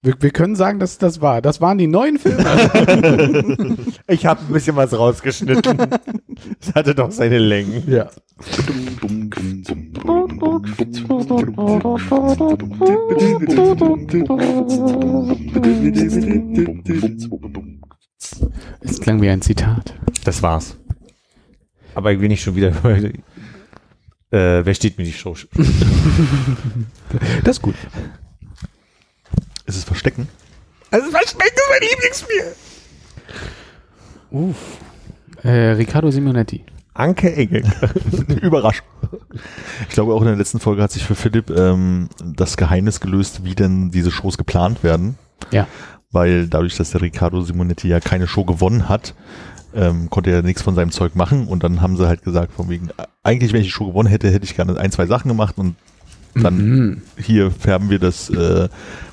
Wir, 0.04 0.14
wir 0.20 0.30
können 0.32 0.54
sagen, 0.54 0.80
dass 0.80 0.98
das 0.98 1.22
war. 1.22 1.40
Das 1.40 1.62
waren 1.62 1.78
die 1.78 1.86
neuen 1.86 2.18
Filme. 2.18 2.44
Ich 4.06 4.26
habe 4.26 4.42
ein 4.42 4.52
bisschen 4.52 4.76
was 4.76 4.92
rausgeschnitten. 4.92 5.78
Es 6.60 6.74
hatte 6.74 6.94
doch 6.94 7.10
seine 7.10 7.38
Längen. 7.38 7.82
ja. 7.86 8.10
Es 18.80 19.00
klang 19.00 19.22
wie 19.22 19.30
ein 19.30 19.40
Zitat. 19.40 19.94
Das 20.24 20.42
war's. 20.42 20.76
Aber 21.94 22.12
ich 22.12 22.20
will 22.20 22.28
nicht 22.28 22.42
schon 22.42 22.56
wieder. 22.56 22.72
äh, 22.84 24.64
wer 24.66 24.74
steht 24.74 24.98
mir 24.98 25.04
die 25.04 25.12
Show? 25.12 25.34
Das 27.42 27.56
ist 27.56 27.62
gut. 27.62 27.74
Ist 29.66 29.76
es 29.76 29.84
Verstecken? 29.84 30.28
Also 30.90 31.12
Waschbecken 31.12 31.56
ist 31.56 31.70
mein 31.70 31.88
Lieblingsspiel. 31.88 32.54
Uff. 34.30 34.78
Äh, 35.42 35.72
Riccardo 35.72 36.10
Simonetti. 36.10 36.64
Anke 36.94 37.34
Engel. 37.34 37.64
Überraschung. 38.42 38.86
Ich 39.88 39.94
glaube, 39.94 40.14
auch 40.14 40.20
in 40.20 40.28
der 40.28 40.36
letzten 40.36 40.60
Folge 40.60 40.82
hat 40.82 40.92
sich 40.92 41.04
für 41.04 41.14
Philipp 41.16 41.50
ähm, 41.50 42.08
das 42.24 42.56
Geheimnis 42.56 43.00
gelöst, 43.00 43.44
wie 43.44 43.54
denn 43.54 43.90
diese 43.90 44.10
Shows 44.10 44.38
geplant 44.38 44.84
werden. 44.84 45.18
Ja. 45.50 45.66
Weil 46.12 46.46
dadurch, 46.46 46.76
dass 46.76 46.92
der 46.92 47.02
Riccardo 47.02 47.40
Simonetti 47.40 47.88
ja 47.88 47.98
keine 47.98 48.28
Show 48.28 48.44
gewonnen 48.44 48.88
hat, 48.88 49.14
ähm, 49.74 50.08
konnte 50.08 50.30
er 50.30 50.42
nichts 50.42 50.62
von 50.62 50.76
seinem 50.76 50.92
Zeug 50.92 51.16
machen. 51.16 51.48
Und 51.48 51.64
dann 51.64 51.80
haben 51.80 51.96
sie 51.96 52.06
halt 52.06 52.22
gesagt, 52.22 52.52
von 52.52 52.68
wegen, 52.68 52.90
äh, 52.90 53.06
eigentlich, 53.24 53.52
wenn 53.52 53.60
ich 53.62 53.66
die 53.66 53.72
Show 53.72 53.86
gewonnen 53.86 54.08
hätte, 54.08 54.30
hätte 54.30 54.44
ich 54.44 54.54
gerne 54.54 54.78
ein, 54.78 54.92
zwei 54.92 55.06
Sachen 55.06 55.28
gemacht 55.28 55.58
und 55.58 55.74
dann 56.34 56.56
Mhm. 56.56 57.02
hier 57.18 57.50
färben 57.50 57.90
wir 57.90 57.98
das 57.98 58.30
äh, 58.30 58.68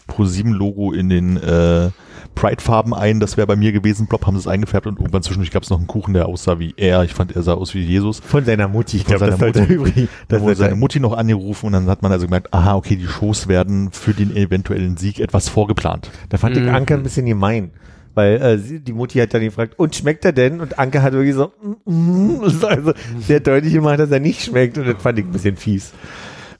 Pro7-Logo 0.07 0.91
in 0.93 1.09
den 1.09 1.38
äh, 1.38 1.89
Pride-Farben 2.36 2.93
ein. 2.93 3.19
Das 3.19 3.38
wäre 3.38 3.45
bei 3.47 3.55
mir 3.55 3.72
gewesen. 3.72 4.07
Plop 4.07 4.26
haben 4.26 4.36
sie 4.36 4.39
es 4.41 4.47
eingefärbt 4.47 4.88
und 4.88 4.99
irgendwann 4.99 5.22
zwischendurch 5.22 5.51
gab 5.51 5.63
es 5.63 5.69
noch 5.69 5.78
einen 5.78 5.88
Kuchen, 5.88 6.13
der 6.13 6.28
aussah 6.28 6.59
wie 6.59 6.74
er. 6.78 7.03
Ich 7.03 7.13
fand, 7.13 7.36
er 7.36 7.43
sah 7.43 7.53
aus 7.53 7.74
wie 7.74 7.82
Jesus. 7.82 8.22
Von 8.26 8.45
seiner 8.45 8.67
Mutti. 8.67 8.97
Ich 8.97 9.03
Von 9.03 9.17
glaube, 9.17 9.32
das 9.32 9.39
Mutti. 9.39 9.74
übrig. 9.74 10.07
Da 10.30 10.39
wurde 10.41 10.55
seine 10.55 10.76
Mutti 10.76 10.99
noch 10.99 11.13
angerufen 11.17 11.67
und 11.67 11.74
dann 11.74 11.88
hat 11.88 12.01
man 12.01 12.11
also 12.11 12.26
gemerkt, 12.28 12.53
aha, 12.53 12.76
okay, 12.76 12.95
die 12.95 13.07
Shows 13.07 13.47
werden 13.47 13.91
für 13.91 14.13
den 14.13 14.36
eventuellen 14.36 14.97
Sieg 14.97 15.19
etwas 15.19 15.49
vorgeplant. 15.49 16.09
da 16.30 16.38
fand 16.38 16.55
ich 16.57 16.63
Mhm. 16.63 16.69
Anke 16.69 16.93
ein 16.93 17.03
bisschen 17.03 17.26
gemein. 17.26 17.72
Weil 18.13 18.41
äh, 18.41 18.57
sie, 18.57 18.82
die 18.82 18.91
Mutti 18.91 19.19
hat 19.19 19.34
dann 19.34 19.41
gefragt, 19.41 19.76
und 19.80 19.95
schmeckt 19.95 20.26
er 20.26 20.34
denn? 20.34 20.59
Und 20.59 20.78
Anke 20.80 21.01
hat 21.01 21.13
wirklich 21.13 21.34
so, 21.34 21.53
mm, 21.86 22.39
mm, 22.39 22.43
ist 22.43 22.63
also 22.65 22.91
sehr 23.22 23.39
deutlich 23.39 23.72
gemacht, 23.74 23.99
dass 23.99 24.11
er 24.11 24.19
nicht 24.19 24.41
schmeckt. 24.43 24.78
Und 24.78 24.86
das 24.86 25.01
fand 25.01 25.17
ich 25.19 25.24
ein 25.26 25.32
bisschen 25.32 25.55
fies. 25.55 25.93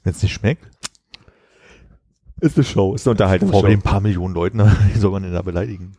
Wenn 0.02 0.12
es 0.12 0.22
nicht 0.22 0.32
schmeckt, 0.32 0.64
Ist 2.40 2.56
eine 2.56 2.64
Show, 2.64 2.94
ist 2.94 3.06
eine 3.06 3.12
Unterhaltung. 3.12 3.50
vor 3.50 3.64
ein 3.64 3.82
paar 3.82 4.00
Millionen 4.00 4.34
Leuten, 4.34 4.58
wie 4.92 4.98
soll 4.98 5.12
man 5.12 5.22
denn 5.22 5.32
da 5.32 5.42
beleidigen? 5.42 5.96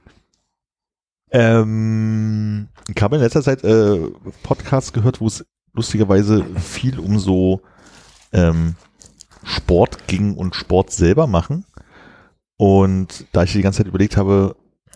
Ähm, 1.32 2.68
ich 2.94 3.02
habe 3.02 3.16
in 3.16 3.22
letzter 3.22 3.42
Zeit 3.42 3.64
äh, 3.64 3.98
Podcasts 4.44 4.94
gehört, 4.94 5.20
wo 5.20 5.28
es 5.28 5.46
lustigerweise 5.74 6.44
viel 6.60 7.00
um 7.00 7.18
so 7.18 7.62
ähm, 8.32 8.76
Sport 9.44 10.08
ging 10.08 10.36
und 10.36 10.56
Sport 10.56 10.92
selber 10.92 11.26
machen. 11.28 11.66
Und 12.58 13.26
da 13.32 13.44
ich 13.44 13.54
die 13.54 13.62
ganze 13.62 13.78
Zeit 13.80 13.88
überlegt 13.88 14.16
habe, 14.16 14.56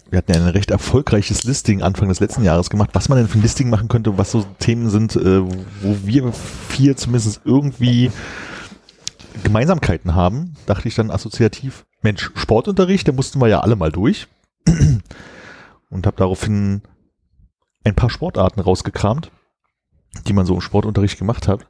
wir 0.10 0.20
hatten 0.20 0.32
ja 0.32 0.40
ein 0.40 0.48
recht 0.48 0.70
erfolgreiches 0.72 1.44
Listing 1.44 1.82
Anfang 1.82 2.08
des 2.08 2.20
letzten 2.20 2.44
Jahres 2.44 2.70
gemacht, 2.70 2.92
was 2.94 3.10
man 3.10 3.18
denn 3.18 3.28
für 3.28 3.40
ein 3.40 3.42
Listing 3.42 3.70
machen 3.70 3.88
könnte, 3.88 4.18
was 4.18 4.32
so 4.32 4.46
Themen 4.60 4.90
sind, 4.90 5.16
äh, 5.16 5.42
wo 5.42 5.98
wir 6.04 6.32
vier 6.34 6.96
zumindest 6.96 7.42
irgendwie 7.46 8.12
Gemeinsamkeiten 9.44 10.16
haben, 10.16 10.56
dachte 10.66 10.88
ich 10.88 10.96
dann 10.96 11.12
assoziativ, 11.12 11.86
Mensch, 12.02 12.32
Sportunterricht, 12.36 13.08
da 13.08 13.12
mussten 13.12 13.40
wir 13.40 13.48
ja 13.48 13.62
alle 13.62 13.76
mal 13.76 13.92
durch. 13.92 14.28
Und 15.90 16.06
habe 16.06 16.18
daraufhin 16.18 16.82
ein 17.84 17.96
paar 17.96 18.10
Sportarten 18.10 18.60
rausgekramt, 18.60 19.32
die 20.28 20.34
man 20.34 20.46
so 20.46 20.56
im 20.56 20.62
Sportunterricht 20.62 21.18
gemacht 21.18 21.48
hat. 21.48 21.68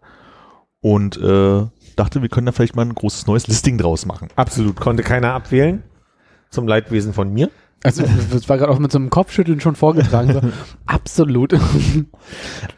Und 0.82 1.18
äh, 1.18 1.66
dachte, 1.96 2.22
wir 2.22 2.30
können 2.30 2.46
da 2.46 2.52
vielleicht 2.52 2.76
mal 2.76 2.86
ein 2.86 2.96
großes 2.96 3.28
neues 3.28 3.48
Listing 3.48 3.78
draus 3.78 4.06
machen. 4.06 4.30
Absolut, 4.36 4.80
konnte 4.80 5.04
keiner 5.04 5.34
abwählen. 5.34 5.84
Zum 6.50 6.68
Leidwesen 6.68 7.14
von 7.14 7.32
mir. 7.32 7.52
Also, 7.84 8.04
das 8.32 8.48
war 8.50 8.58
gerade 8.58 8.72
auch 8.72 8.80
mit 8.80 8.92
so 8.92 8.98
einem 8.98 9.10
Kopfschütteln 9.10 9.60
schon 9.60 9.76
vorgetragen. 9.76 10.34
So. 10.34 10.42
Absolut. 10.86 11.56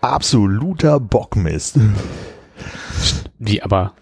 Absoluter 0.02 1.00
Bockmist. 1.00 1.80
Wie, 3.38 3.62
aber 3.62 3.94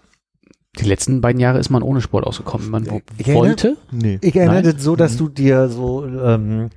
die 0.78 0.84
letzten 0.84 1.20
beiden 1.20 1.40
Jahre 1.40 1.58
ist 1.58 1.70
man 1.70 1.82
ohne 1.82 2.00
Sport 2.00 2.26
ausgekommen. 2.26 2.70
Man 2.70 2.84
Ich 3.18 3.26
erinnere- 3.28 3.34
wollte. 3.48 3.76
Nee. 3.90 4.18
Ich 4.22 4.36
erinnere 4.36 4.62
Nein? 4.62 4.74
das 4.74 4.82
so, 4.82 4.96
dass 4.96 5.16
du 5.16 5.28
dir 5.28 5.68
so 5.68 6.04
ähm, 6.06 6.70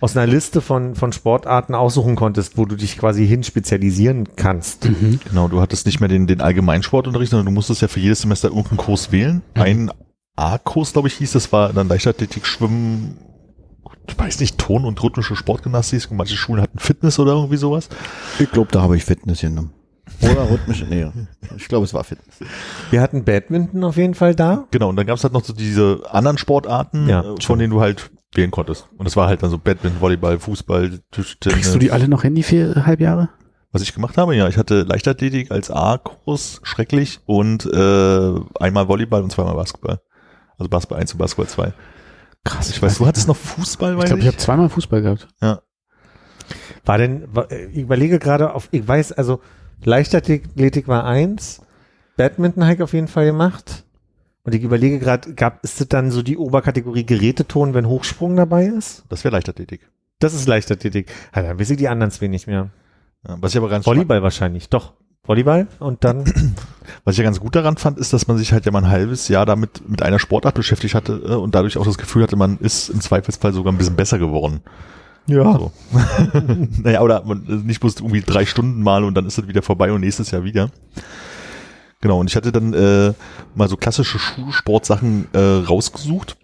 aus 0.00 0.16
einer 0.16 0.26
Liste 0.26 0.60
von, 0.60 0.94
von 0.94 1.12
Sportarten 1.12 1.74
aussuchen 1.74 2.16
konntest, 2.16 2.58
wo 2.58 2.64
du 2.66 2.76
dich 2.76 2.98
quasi 2.98 3.26
hin 3.26 3.42
spezialisieren 3.44 4.28
kannst. 4.36 4.88
Genau, 5.28 5.48
du 5.48 5.60
hattest 5.60 5.86
nicht 5.86 6.00
mehr 6.00 6.08
den, 6.08 6.26
den 6.26 6.40
Allgemeinsportunterricht, 6.40 7.30
sondern 7.30 7.46
du 7.46 7.52
musstest 7.52 7.82
ja 7.82 7.88
für 7.88 8.00
jedes 8.00 8.20
Semester 8.22 8.48
irgendeinen 8.48 8.76
Kurs 8.78 9.10
wählen. 9.12 9.42
Ein 9.54 9.90
A-Kurs, 10.36 10.92
glaube 10.92 11.08
ich, 11.08 11.14
hieß, 11.14 11.32
das 11.32 11.50
war 11.52 11.72
dann 11.72 11.88
Leichtathletik, 11.88 12.46
Schwimmen, 12.46 13.16
ich 14.08 14.18
weiß 14.18 14.38
nicht, 14.40 14.58
Ton- 14.58 14.84
und 14.84 15.02
rhythmische 15.02 15.34
Sportgymnastik. 15.34 16.10
Und 16.10 16.18
manche 16.18 16.36
Schulen 16.36 16.60
hatten 16.62 16.78
Fitness 16.78 17.18
oder 17.18 17.32
irgendwie 17.32 17.56
sowas. 17.56 17.88
Ich 18.38 18.50
glaube, 18.50 18.68
da 18.70 18.82
habe 18.82 18.96
ich 18.96 19.04
Fitness 19.04 19.40
genommen. 19.40 19.72
Oder 20.22 20.50
rhythmische, 20.50 20.84
nee. 20.84 21.06
Ich 21.56 21.68
glaube, 21.68 21.84
es 21.84 21.92
war 21.94 22.04
Fitness. 22.04 22.38
Wir 22.90 23.00
hatten 23.00 23.24
Badminton 23.24 23.84
auf 23.84 23.96
jeden 23.96 24.14
Fall 24.14 24.34
da. 24.34 24.66
Genau, 24.70 24.88
und 24.88 24.96
dann 24.96 25.06
gab 25.06 25.16
es 25.16 25.24
halt 25.24 25.32
noch 25.32 25.44
so 25.44 25.52
diese 25.52 26.02
anderen 26.10 26.38
Sportarten, 26.38 27.08
Ja, 27.08 27.22
äh, 27.34 27.34
von 27.40 27.58
denen 27.58 27.72
du 27.72 27.80
halt 27.80 28.10
wählen 28.34 28.50
konntest. 28.50 28.88
Und 28.96 29.04
das 29.04 29.16
war 29.16 29.28
halt 29.28 29.42
dann 29.42 29.50
so 29.50 29.58
Badminton, 29.58 30.00
Volleyball, 30.00 30.38
Fußball, 30.38 31.00
Tischtennis. 31.10 31.54
Kriegst 31.56 31.74
du 31.74 31.78
die 31.78 31.90
alle 31.90 32.08
noch 32.08 32.22
hin, 32.22 32.34
die 32.34 32.42
vier 32.42 32.86
Halbjahre? 32.86 33.30
Was 33.72 33.82
ich 33.82 33.92
gemacht 33.92 34.16
habe, 34.16 34.34
ja, 34.36 34.48
ich 34.48 34.56
hatte 34.56 34.82
Leichtathletik 34.82 35.50
als 35.50 35.70
A-Kurs, 35.70 36.60
schrecklich, 36.62 37.20
und 37.26 37.66
äh, 37.66 38.40
einmal 38.60 38.88
Volleyball 38.88 39.22
und 39.22 39.30
zweimal 39.30 39.54
Basketball. 39.54 40.00
Also 40.56 40.70
Basketball 40.70 41.00
1 41.00 41.12
und 41.12 41.18
Basketball 41.18 41.48
2. 41.48 41.72
Krass. 42.44 42.70
Ich 42.70 42.80
weiß, 42.80 42.98
du 42.98 43.06
hattest 43.06 43.28
noch 43.28 43.36
Fußball, 43.36 43.92
Ich 43.92 43.98
weiß 43.98 44.04
glaube, 44.06 44.20
ich 44.20 44.28
habe 44.28 44.36
zweimal 44.36 44.68
Fußball 44.68 45.02
gehabt. 45.02 45.28
War 46.84 46.98
denn, 46.98 47.24
war, 47.34 47.50
äh, 47.50 47.66
ich 47.66 47.78
überlege 47.78 48.18
gerade 48.18 48.54
auf, 48.54 48.68
ich 48.70 48.86
weiß, 48.86 49.12
also 49.12 49.40
Leichtathletik 49.84 50.88
war 50.88 51.04
eins, 51.04 51.62
Badminton 52.16 52.64
habe 52.64 52.74
ich 52.74 52.82
auf 52.82 52.92
jeden 52.92 53.08
Fall 53.08 53.26
gemacht. 53.26 53.84
Und 54.44 54.54
ich 54.54 54.62
überlege 54.62 54.98
gerade, 54.98 55.34
gab, 55.34 55.62
ist 55.64 55.80
das 55.80 55.88
dann 55.88 56.10
so 56.10 56.22
die 56.22 56.38
Oberkategorie 56.38 57.04
Geräteton, 57.04 57.74
wenn 57.74 57.88
Hochsprung 57.88 58.36
dabei 58.36 58.66
ist? 58.66 59.04
Das 59.08 59.24
wäre 59.24 59.32
Leichtathletik. 59.32 59.88
Das 60.20 60.34
ist 60.34 60.46
Leichtathletik. 60.46 61.12
Ja, 61.34 61.42
dann 61.42 61.58
ich 61.58 61.76
die 61.76 61.88
anderen 61.88 62.10
zwei 62.12 62.28
nicht 62.28 62.46
mehr. 62.46 62.70
Ja, 63.26 63.36
was 63.40 63.52
ich 63.52 63.58
aber 63.58 63.68
ganz 63.68 63.84
Volleyball 63.86 64.22
wahrscheinlich, 64.22 64.68
doch. 64.68 64.94
Volleyball 65.24 65.66
und 65.80 66.04
dann, 66.04 66.24
was 67.04 67.14
ich 67.14 67.18
ja 67.18 67.24
ganz 67.24 67.40
gut 67.40 67.56
daran 67.56 67.76
fand, 67.76 67.98
ist, 67.98 68.12
dass 68.12 68.28
man 68.28 68.38
sich 68.38 68.52
halt 68.52 68.64
ja 68.64 68.72
mal 68.72 68.84
ein 68.84 68.90
halbes 68.90 69.26
Jahr 69.26 69.44
damit 69.44 69.88
mit 69.88 70.02
einer 70.02 70.20
Sportart 70.20 70.54
beschäftigt 70.54 70.94
hatte 70.94 71.20
äh, 71.26 71.34
und 71.34 71.54
dadurch 71.54 71.76
auch 71.76 71.84
das 71.84 71.98
Gefühl 71.98 72.22
hatte, 72.22 72.36
man 72.36 72.58
ist 72.58 72.88
im 72.88 73.00
Zweifelsfall 73.00 73.52
sogar 73.52 73.72
ein 73.72 73.78
bisschen 73.78 73.96
besser 73.96 74.18
geworden. 74.18 74.60
Ja, 75.26 75.52
So. 75.58 75.72
naja, 76.82 77.00
oder 77.00 77.24
man, 77.24 77.46
äh, 77.46 77.66
nicht 77.66 77.80
bloß 77.80 77.96
irgendwie 77.96 78.22
drei 78.22 78.46
Stunden 78.46 78.82
mal 78.82 79.04
und 79.04 79.14
dann 79.14 79.26
ist 79.26 79.38
es 79.38 79.48
wieder 79.48 79.62
vorbei 79.62 79.92
und 79.92 80.00
nächstes 80.00 80.30
Jahr 80.30 80.44
wieder. 80.44 80.70
Genau, 82.00 82.20
und 82.20 82.28
ich 82.28 82.36
hatte 82.36 82.52
dann 82.52 82.74
äh, 82.74 83.12
mal 83.54 83.68
so 83.68 83.76
klassische 83.76 84.18
Schulsportsachen 84.18 85.28
äh, 85.32 85.38
rausgesucht. 85.38 86.36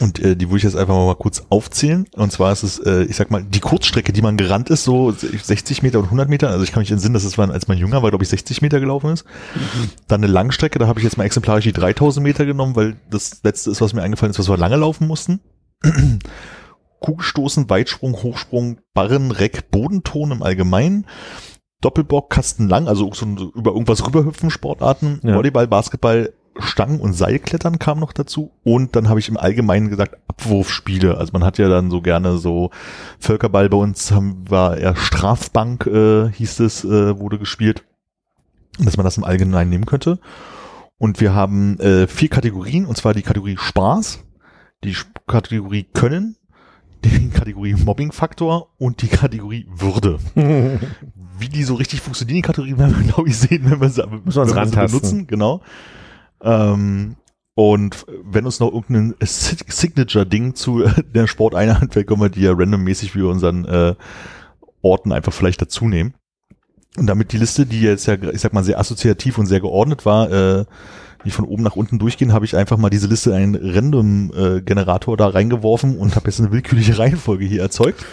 Und 0.00 0.18
äh, 0.18 0.36
die 0.36 0.48
würde 0.48 0.58
ich 0.58 0.62
jetzt 0.64 0.76
einfach 0.76 0.94
mal 0.94 1.14
kurz 1.14 1.44
aufzählen. 1.48 2.06
Und 2.14 2.30
zwar 2.30 2.52
ist 2.52 2.62
es, 2.62 2.78
äh, 2.78 3.04
ich 3.04 3.16
sag 3.16 3.30
mal, 3.30 3.42
die 3.42 3.60
Kurzstrecke, 3.60 4.12
die 4.12 4.22
man 4.22 4.36
gerannt 4.36 4.70
ist, 4.70 4.84
so 4.84 5.12
60 5.12 5.82
Meter 5.82 5.98
und 5.98 6.06
100 6.06 6.28
Meter. 6.28 6.50
Also 6.50 6.62
ich 6.64 6.72
kann 6.72 6.80
mich 6.80 6.90
entsinnen, 6.90 7.14
dass 7.14 7.24
es 7.24 7.38
war, 7.38 7.50
als 7.50 7.68
man 7.68 7.78
jünger 7.78 8.02
war, 8.02 8.10
glaube 8.10 8.24
ich, 8.24 8.28
60 8.28 8.60
Meter 8.60 8.80
gelaufen 8.80 9.10
ist. 9.10 9.24
Dann 10.06 10.22
eine 10.22 10.32
Langstrecke, 10.32 10.78
da 10.78 10.86
habe 10.86 11.00
ich 11.00 11.04
jetzt 11.04 11.16
mal 11.16 11.24
exemplarisch 11.24 11.64
die 11.64 11.72
3000 11.72 12.22
Meter 12.22 12.44
genommen, 12.44 12.76
weil 12.76 12.96
das 13.10 13.40
letzte 13.42 13.70
ist, 13.70 13.80
was 13.80 13.94
mir 13.94 14.02
eingefallen 14.02 14.30
ist, 14.30 14.38
was 14.38 14.48
wir 14.48 14.56
lange 14.56 14.76
laufen 14.76 15.06
mussten. 15.06 15.40
Kugelstoßen, 17.00 17.68
Weitsprung, 17.70 18.14
Hochsprung, 18.22 18.78
Barren, 18.94 19.30
Reck, 19.30 19.70
Bodenton 19.70 20.32
im 20.32 20.42
Allgemeinen. 20.42 21.06
Doppelbock, 21.80 22.30
Kastenlang, 22.30 22.88
also 22.88 23.12
so 23.14 23.24
über 23.54 23.70
irgendwas 23.70 24.04
rüberhüpfen, 24.04 24.50
Sportarten, 24.50 25.20
Ja. 25.22 25.36
Volleyball, 25.36 25.68
Basketball, 25.68 26.32
Stangen- 26.58 27.00
und 27.00 27.12
Seilklettern 27.12 27.78
kam 27.78 28.00
noch 28.00 28.12
dazu. 28.12 28.50
Und 28.64 28.96
dann 28.96 29.08
habe 29.08 29.20
ich 29.20 29.28
im 29.28 29.36
Allgemeinen 29.36 29.88
gesagt, 29.88 30.16
Abwurfspiele. 30.26 31.16
Also 31.16 31.32
man 31.32 31.44
hat 31.44 31.58
ja 31.58 31.68
dann 31.68 31.90
so 31.90 32.00
gerne 32.00 32.38
so 32.38 32.70
Völkerball 33.20 33.68
bei 33.68 33.76
uns 33.76 34.10
haben, 34.10 34.50
war 34.50 34.76
eher 34.76 34.96
Strafbank, 34.96 35.86
äh, 35.86 36.30
hieß 36.32 36.60
es, 36.60 36.84
äh, 36.84 37.18
wurde 37.18 37.38
gespielt. 37.38 37.84
Dass 38.80 38.96
man 38.96 39.04
das 39.04 39.16
im 39.16 39.24
Allgemeinen 39.24 39.70
nehmen 39.70 39.86
könnte. 39.86 40.18
Und 40.98 41.20
wir 41.20 41.32
haben 41.32 41.78
äh, 41.78 42.08
vier 42.08 42.28
Kategorien, 42.28 42.86
und 42.86 42.96
zwar 42.96 43.14
die 43.14 43.22
Kategorie 43.22 43.56
Spaß, 43.56 44.24
die 44.82 44.96
Kategorie 45.28 45.84
Können, 45.84 46.36
die 47.04 47.30
Kategorie 47.30 47.74
Mobbing-Faktor 47.74 48.68
und 48.78 49.02
die 49.02 49.08
Kategorie 49.08 49.66
Würde. 49.70 50.18
Wie 51.38 51.48
die 51.48 51.62
so 51.64 51.74
richtig 51.74 52.00
funktionieren, 52.00 52.36
die 52.36 52.42
Kategorien 52.42 52.78
werden 52.78 52.96
wir, 52.98 53.12
glaube 53.12 53.28
ich, 53.28 53.36
sehen, 53.38 53.70
wenn 53.70 53.80
wir 53.80 53.88
sie, 53.88 54.02
wenn 54.10 54.24
wir 54.24 54.32
sie 54.66 54.76
benutzen. 54.76 55.26
Genau. 55.26 55.62
Ähm, 56.42 57.16
und 57.54 58.06
wenn 58.24 58.44
uns 58.44 58.60
noch 58.60 58.72
irgendein 58.72 59.14
Sig- 59.20 59.64
Signature-Ding 59.72 60.54
zu 60.54 60.84
äh, 60.84 61.02
der 61.14 61.26
Sporteinheit 61.26 61.92
fällt, 61.92 62.06
können 62.06 62.20
wir 62.20 62.28
die 62.28 62.42
ja 62.42 62.52
randommäßig 62.52 63.12
für 63.12 63.28
unseren 63.30 63.64
äh, 63.64 63.94
Orten 64.82 65.12
einfach 65.12 65.32
vielleicht 65.32 65.60
dazu 65.62 65.88
nehmen. 65.88 66.14
Und 66.96 67.06
damit 67.06 67.32
die 67.32 67.38
Liste, 67.38 67.66
die 67.66 67.80
jetzt 67.80 68.06
ja, 68.06 68.14
ich 68.14 68.40
sag 68.40 68.52
mal, 68.52 68.64
sehr 68.64 68.78
assoziativ 68.80 69.38
und 69.38 69.46
sehr 69.46 69.60
geordnet 69.60 70.04
war, 70.06 70.30
äh, 70.30 70.64
die 71.24 71.30
von 71.30 71.44
oben 71.44 71.62
nach 71.62 71.76
unten 71.76 71.98
durchgehen, 71.98 72.32
habe 72.32 72.44
ich 72.44 72.56
einfach 72.56 72.76
mal 72.76 72.90
diese 72.90 73.06
Liste 73.06 73.30
in 73.30 73.36
einen 73.36 73.54
Random-Generator 73.56 75.16
da 75.16 75.28
reingeworfen 75.28 75.96
und 75.98 76.14
habe 76.16 76.26
jetzt 76.26 76.40
eine 76.40 76.52
willkürliche 76.52 76.98
Reihenfolge 76.98 77.44
hier 77.44 77.62
erzeugt. 77.62 78.04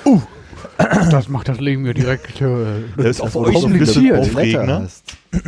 Das 1.11 1.29
macht 1.29 1.47
das 1.47 1.59
Leben 1.59 1.85
ja 1.85 1.93
direkt. 1.93 2.41
Äh, 2.41 2.45
Das 2.97 3.05
ist 3.07 3.21
das 3.23 3.35
euch 3.35 3.53
kompliziert. 3.53 4.19
aufregender. 4.19 4.87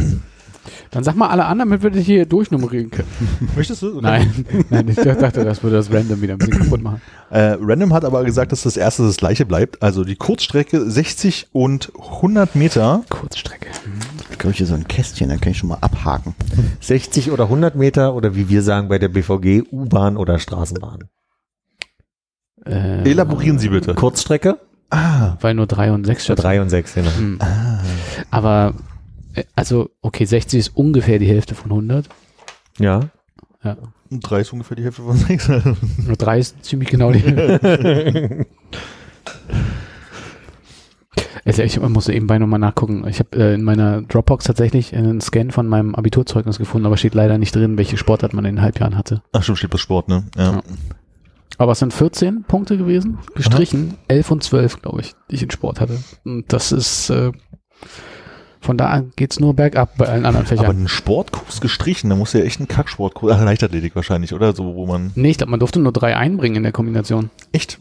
Dann 0.92 1.04
sag 1.04 1.16
mal 1.16 1.28
alle 1.28 1.46
anderen, 1.46 1.70
damit 1.72 1.84
wir 1.84 1.92
das 1.92 2.04
hier 2.06 2.26
durchnummerieren 2.26 2.90
können. 2.92 3.08
Möchtest 3.56 3.82
du? 3.82 4.00
Nein, 4.00 4.46
nein, 4.70 4.88
ich 4.88 4.96
dachte, 4.96 5.44
das 5.44 5.62
würde 5.62 5.76
das 5.78 5.92
Random 5.92 6.22
wieder 6.22 6.34
ein 6.34 6.38
bisschen 6.40 6.60
kaputt 6.64 6.82
machen. 6.82 7.02
Äh, 7.30 7.58
Random 7.60 7.94
hat 7.94 8.06
aber 8.06 8.24
gesagt, 8.24 8.52
dass 8.54 8.64
das 8.64 8.78
erste 8.78 9.04
das 9.04 9.18
gleiche 9.18 9.46
bleibt. 9.46 9.82
Also 9.82 10.04
die 10.06 10.16
Kurzstrecke 10.16 10.90
60 10.90 11.48
und 11.52 11.92
100 12.00 12.56
Meter. 12.56 13.04
Kurzstrecke. 13.10 13.68
Ich 14.17 14.17
glaube, 14.38 14.56
hier 14.56 14.66
so 14.66 14.74
ein 14.74 14.88
Kästchen, 14.88 15.30
da 15.30 15.38
kann 15.38 15.52
ich 15.52 15.58
schon 15.58 15.70
mal 15.70 15.78
abhaken. 15.82 16.36
60 16.82 17.32
oder 17.32 17.46
100 17.46 17.76
Meter 17.76 18.14
oder 18.14 18.36
wie 18.36 18.50
wir 18.50 18.62
sagen 18.62 18.88
bei 18.88 19.00
der 19.00 19.10
BVG, 19.10 19.64
U-Bahn 19.72 20.18
oder 20.18 20.40
Straßenbahn. 20.40 21.06
Äh, 22.66 23.10
Elaborieren 23.10 23.60
Sie 23.60 23.70
bitte. 23.70 23.94
Kurzstrecke? 23.96 24.60
Ah, 24.90 25.36
Weil 25.42 25.54
nur 25.54 25.68
3 25.68 25.92
und 25.92 26.06
6 26.06 26.26
Für 26.26 26.36
3 26.36 26.62
und 26.62 26.70
6, 26.70 26.94
genau. 26.94 27.10
Hm. 27.18 27.40
Aber, 28.32 28.74
äh, 29.36 29.44
also, 29.56 29.90
okay, 30.02 30.26
60 30.26 30.60
ist 30.60 30.76
ungefähr 30.76 31.20
die 31.20 31.28
Hälfte 31.28 31.56
von 31.56 31.72
100. 31.72 32.08
Ja. 32.80 33.02
Ja. 33.64 33.76
drei 34.12 34.42
ist 34.42 34.54
ungefähr 34.54 34.78
die 34.78 34.84
Hälfte 34.84 35.02
von 35.02 35.18
sechs. 35.18 35.48
Nur 35.50 36.16
3 36.16 36.40
ist 36.40 36.64
ziemlich 36.64 36.90
genau 36.90 37.12
die 37.12 37.20
Hälfte. 37.20 38.46
Also 41.46 41.64
ich 41.64 41.80
musste 41.80 42.14
eben 42.14 42.28
bei 42.28 42.38
nochmal 42.40 42.60
nachgucken. 42.60 43.06
Ich 43.08 43.20
habe 43.20 43.38
äh, 43.38 43.54
in 43.56 43.64
meiner 43.64 44.02
Dropbox 44.02 44.46
tatsächlich 44.46 44.96
einen 44.96 45.22
Scan 45.22 45.52
von 45.52 45.68
meinem 45.68 45.96
Abiturzeugnis 45.96 46.58
gefunden, 46.58 46.86
aber 46.86 46.98
steht 46.98 47.16
leider 47.16 47.38
nicht 47.38 47.56
drin, 47.56 47.78
welche 47.78 47.98
Sportart 47.98 48.34
man 48.34 48.46
in 48.46 48.56
den 48.58 48.62
Halbjahren 48.62 48.98
hatte. 48.98 49.22
Ach 49.34 49.44
stimmt, 49.44 49.58
steht 49.60 49.70
bei 49.72 49.78
Sport, 49.78 50.08
ne? 50.08 50.26
Ja. 50.36 50.52
Ja. 50.54 50.62
Aber 51.60 51.72
es 51.72 51.80
sind 51.80 51.94
14 51.94 52.44
Punkte 52.44 52.78
gewesen, 52.78 53.18
gestrichen, 53.34 53.96
11 54.08 54.32
und 54.32 54.44
12, 54.44 54.82
glaube 54.82 55.02
ich, 55.02 55.16
die 55.32 55.36
ich 55.36 55.44
in 55.44 55.50
Sport 55.50 55.82
hatte. 55.82 55.98
Und 56.24 56.54
das 56.54 56.72
ist, 56.72 57.10
äh, 57.10 57.32
von 58.62 58.78
da 58.78 58.88
an 58.88 59.12
geht's 59.16 59.40
nur 59.40 59.56
bergab 59.56 59.98
bei 59.98 60.06
allen 60.08 60.26
anderen 60.26 60.46
Aber 60.46 60.56
Fächern. 60.56 60.76
einen 60.76 60.88
Sportkurs 60.88 61.62
gestrichen, 61.62 62.10
da 62.12 62.16
muss 62.16 62.34
ja 62.34 62.42
echt 62.42 62.60
ein 62.60 62.68
Kacksportkurs, 62.68 63.38
ach, 63.38 63.44
Leichtathletik 63.44 63.96
wahrscheinlich, 63.96 64.34
oder? 64.34 64.54
So, 64.56 64.76
wo 64.76 64.86
man. 64.86 65.12
Nee, 65.16 65.32
ich 65.32 65.38
glaube, 65.38 65.52
man 65.52 65.60
durfte 65.60 65.80
nur 65.80 65.92
drei 65.94 66.16
einbringen 66.16 66.58
in 66.58 66.64
der 66.64 66.72
Kombination. 66.74 67.32
Echt? 67.54 67.80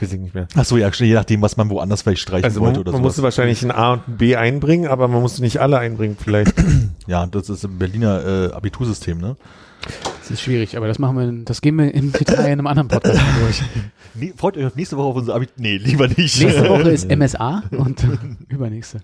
Weiß 0.00 0.12
ich 0.12 0.20
nicht 0.20 0.34
mehr. 0.34 0.46
Ach 0.54 0.64
so, 0.64 0.76
ja, 0.76 0.90
je 0.90 1.14
nachdem, 1.14 1.42
was 1.42 1.56
man 1.56 1.68
woanders 1.70 2.02
vielleicht 2.02 2.22
streichen 2.22 2.44
Also 2.44 2.60
man, 2.60 2.68
wollte 2.68 2.80
oder 2.80 2.92
man 2.92 3.00
so. 3.00 3.06
musste 3.06 3.22
wahrscheinlich 3.22 3.62
ein 3.64 3.70
A 3.72 3.94
und 3.94 4.06
ein 4.08 4.16
B 4.16 4.36
einbringen, 4.36 4.86
aber 4.88 5.08
man 5.08 5.20
musste 5.22 5.42
nicht 5.42 5.60
alle 5.60 5.78
einbringen 5.78 6.16
vielleicht. 6.22 6.54
Ja, 7.06 7.24
das 7.26 7.48
ist 7.48 7.64
im 7.64 7.78
Berliner 7.78 8.50
äh, 8.50 8.52
Abitursystem, 8.52 9.16
ne? 9.16 9.36
Das 10.20 10.30
ist 10.30 10.42
schwierig, 10.42 10.76
aber 10.76 10.86
das 10.88 10.98
machen 10.98 11.16
wir, 11.16 11.44
das 11.46 11.62
gehen 11.62 11.76
wir 11.76 11.94
im 11.94 12.12
Detail 12.18 12.44
in 12.44 12.52
einem 12.52 12.66
anderen 12.66 12.88
Podcast 12.88 13.18
durch. 13.40 13.62
Nee, 14.14 14.34
freut 14.36 14.58
euch 14.58 14.66
auf 14.66 14.76
nächste 14.76 14.98
Woche 14.98 15.06
auf 15.06 15.16
unser 15.16 15.34
Abit. 15.34 15.52
Nee, 15.56 15.78
lieber 15.78 16.06
nicht. 16.06 16.38
Nächste 16.42 16.68
Woche 16.68 16.90
ist 16.90 17.08
MSA 17.16 17.62
und 17.70 18.06
übernächste. 18.48 19.00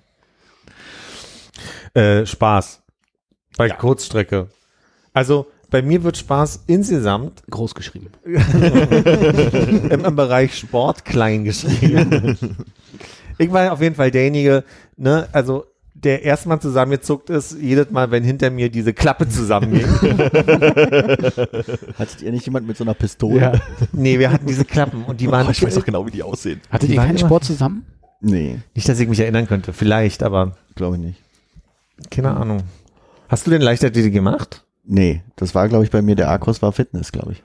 äh, 1.95 2.27
Spaß. 2.27 2.83
Bei 3.57 3.69
Ja. 3.69 3.77
Kurzstrecke. 3.77 4.49
Also 5.15 5.47
bei 5.75 5.83
mir 5.83 6.05
wird 6.05 6.17
Spaß 6.17 6.63
insgesamt 6.69 7.43
Groß 7.51 7.75
geschrieben. 7.75 8.07
im, 8.25 10.05
im 10.05 10.15
Bereich 10.15 10.57
Sport 10.57 11.05
klein 11.05 11.43
geschrieben. 11.43 12.39
ich 13.39 13.53
war 13.53 13.73
auf 13.73 13.81
jeden 13.83 13.97
Fall 13.97 14.13
derjenige, 14.13 14.63
ne, 14.97 15.27
also 15.33 15.65
der 15.95 16.23
erstmal 16.23 16.61
zusammengezuckt 16.61 17.29
ist, 17.29 17.57
jedes 17.61 17.91
Mal, 17.91 18.13
wenn 18.13 18.23
hinter 18.23 18.51
mir 18.51 18.71
diese 18.71 18.93
Klappe 18.93 19.29
zusammenging. 19.29 19.85
Hattet 21.99 22.23
ihr 22.23 22.31
nicht 22.31 22.47
jemand 22.47 22.69
mit 22.69 22.77
so 22.77 22.85
einer 22.85 22.95
Pistole? 22.95 23.41
Ja. 23.41 23.53
nee, 23.93 24.21
wir 24.21 24.31
hatten 24.31 24.47
diese 24.47 24.65
Klappen 24.65 25.03
und 25.05 25.21
die 25.21 25.29
waren 25.29 25.49
Oh, 25.49 25.51
ich 25.51 25.61
weiß 25.61 25.77
auch 25.81 25.85
genau, 25.85 26.07
wie 26.07 26.13
die 26.13 26.23
aussehen. 26.23 26.61
Hattet 26.71 26.89
Die 26.89 26.95
ihr 26.95 27.01
keinen 27.01 27.19
Sport 27.19 27.43
zusammen? 27.43 27.85
Nee, 28.21 28.61
nicht, 28.77 28.89
dass 28.89 29.01
ich 29.01 29.09
mich 29.09 29.19
erinnern 29.19 29.49
könnte, 29.49 29.73
vielleicht, 29.73 30.23
aber 30.23 30.57
glaube 30.77 30.95
ich 30.99 31.03
nicht. 31.03 31.21
keine 32.13 32.31
Ahnung. 32.31 32.63
Hast 33.29 33.49
du 33.49 33.51
denn 33.51 33.61
Leichtathletik 33.61 34.13
gemacht? 34.13 34.64
Nee, 34.87 35.23
das 35.37 35.55
war, 35.55 35.69
glaube 35.69 35.85
ich, 35.85 35.91
bei 35.91 36.03
mir 36.03 36.15
der 36.15 36.31
Akros 36.31 36.63
war 36.63 36.73
Fitness, 36.73 37.13
glaube 37.13 37.33
ich. 37.33 37.43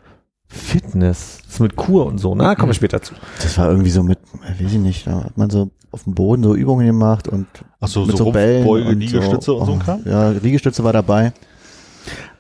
Fitness, 0.48 1.40
das 1.44 1.54
ist 1.54 1.60
mit 1.60 1.76
Kur 1.76 2.08
und 2.08 2.18
so, 2.18 2.34
na, 2.34 2.56
kommen 2.56 2.70
wir 2.70 2.74
später 2.74 3.02
zu. 3.02 3.14
Das 3.42 3.58
war 3.58 3.70
irgendwie 3.70 3.92
so 3.92 4.02
mit, 4.02 4.18
äh, 4.44 4.64
weiß 4.64 4.74
ich 4.74 4.80
nicht, 4.80 5.06
da 5.06 5.26
hat 5.26 5.38
man 5.38 5.50
so 5.50 5.70
auf 5.92 6.04
dem 6.04 6.16
Boden 6.16 6.44
so 6.44 6.56
Übungen 6.56 6.88
gemacht 6.88 7.28
und 7.28 7.48
Ach 7.80 7.88
so, 7.88 8.06
mit 8.06 8.18
so 8.18 8.26
so 8.26 8.32
Bällen 8.32 8.64
Rumpfbeuge, 8.64 8.90
und 8.90 9.00
Liegestütze 9.00 9.54
und 9.54 9.66
so 9.66 9.74
ein 9.74 9.80
Kram? 9.80 10.02
Ja, 10.06 10.30
Liegestütze 10.32 10.84
war 10.84 10.94
dabei. 10.94 11.34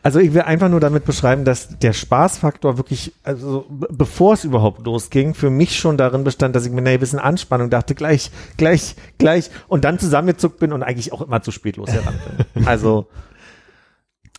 Also 0.01 0.19
ich 0.19 0.33
will 0.33 0.41
einfach 0.41 0.69
nur 0.69 0.79
damit 0.79 1.03
beschreiben, 1.05 1.43
dass 1.43 1.77
der 1.77 1.91
Spaßfaktor 1.93 2.77
wirklich, 2.77 3.13
also 3.23 3.65
bevor 3.69 4.33
es 4.33 4.45
überhaupt 4.45 4.85
losging, 4.85 5.33
für 5.33 5.49
mich 5.49 5.77
schon 5.77 5.97
darin 5.97 6.23
bestand, 6.23 6.55
dass 6.55 6.65
ich 6.65 6.71
mit 6.71 6.79
einer 6.79 6.95
gewissen 6.95 7.19
Anspannung 7.19 7.69
dachte, 7.69 7.95
gleich, 7.95 8.31
gleich, 8.55 8.95
gleich 9.17 9.51
und 9.67 9.83
dann 9.83 9.99
zusammengezuckt 9.99 10.57
bin 10.59 10.71
und 10.71 10.83
eigentlich 10.83 11.11
auch 11.11 11.21
immer 11.21 11.41
zu 11.41 11.51
spät 11.51 11.77
losgerannt 11.77 12.17
bin. 12.53 12.65
Also 12.65 13.07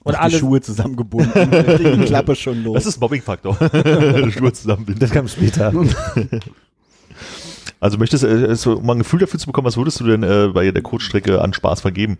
und 0.03 0.14
alles, 0.14 0.38
Schuhe 0.38 0.61
zusammengebunden, 0.61 1.32
die 2.01 2.05
Klappe 2.07 2.34
schon 2.34 2.62
los. 2.64 2.74
Das 2.74 2.86
ist 2.86 3.01
Mobbing-Faktor. 3.01 3.55
Schuhe 4.30 4.53
zusammenbinden. 4.53 5.01
das 5.01 5.11
kam 5.11 5.28
später. 5.28 5.72
Also 7.82 7.96
möchtest 7.96 8.24
du, 8.24 8.26
äh, 8.26 8.55
so, 8.57 8.76
um 8.76 8.84
mal 8.84 8.92
ein 8.92 8.98
Gefühl 8.98 9.20
dafür 9.20 9.40
zu 9.40 9.46
bekommen, 9.46 9.66
was 9.66 9.78
würdest 9.78 9.98
du 10.01 10.05
denn 10.05 10.22
äh, 10.22 10.48
bei 10.53 10.70
der 10.70 10.82
Kurzstrecke 10.82 11.40
an 11.40 11.55
Spaß 11.55 11.80
vergeben? 11.80 12.18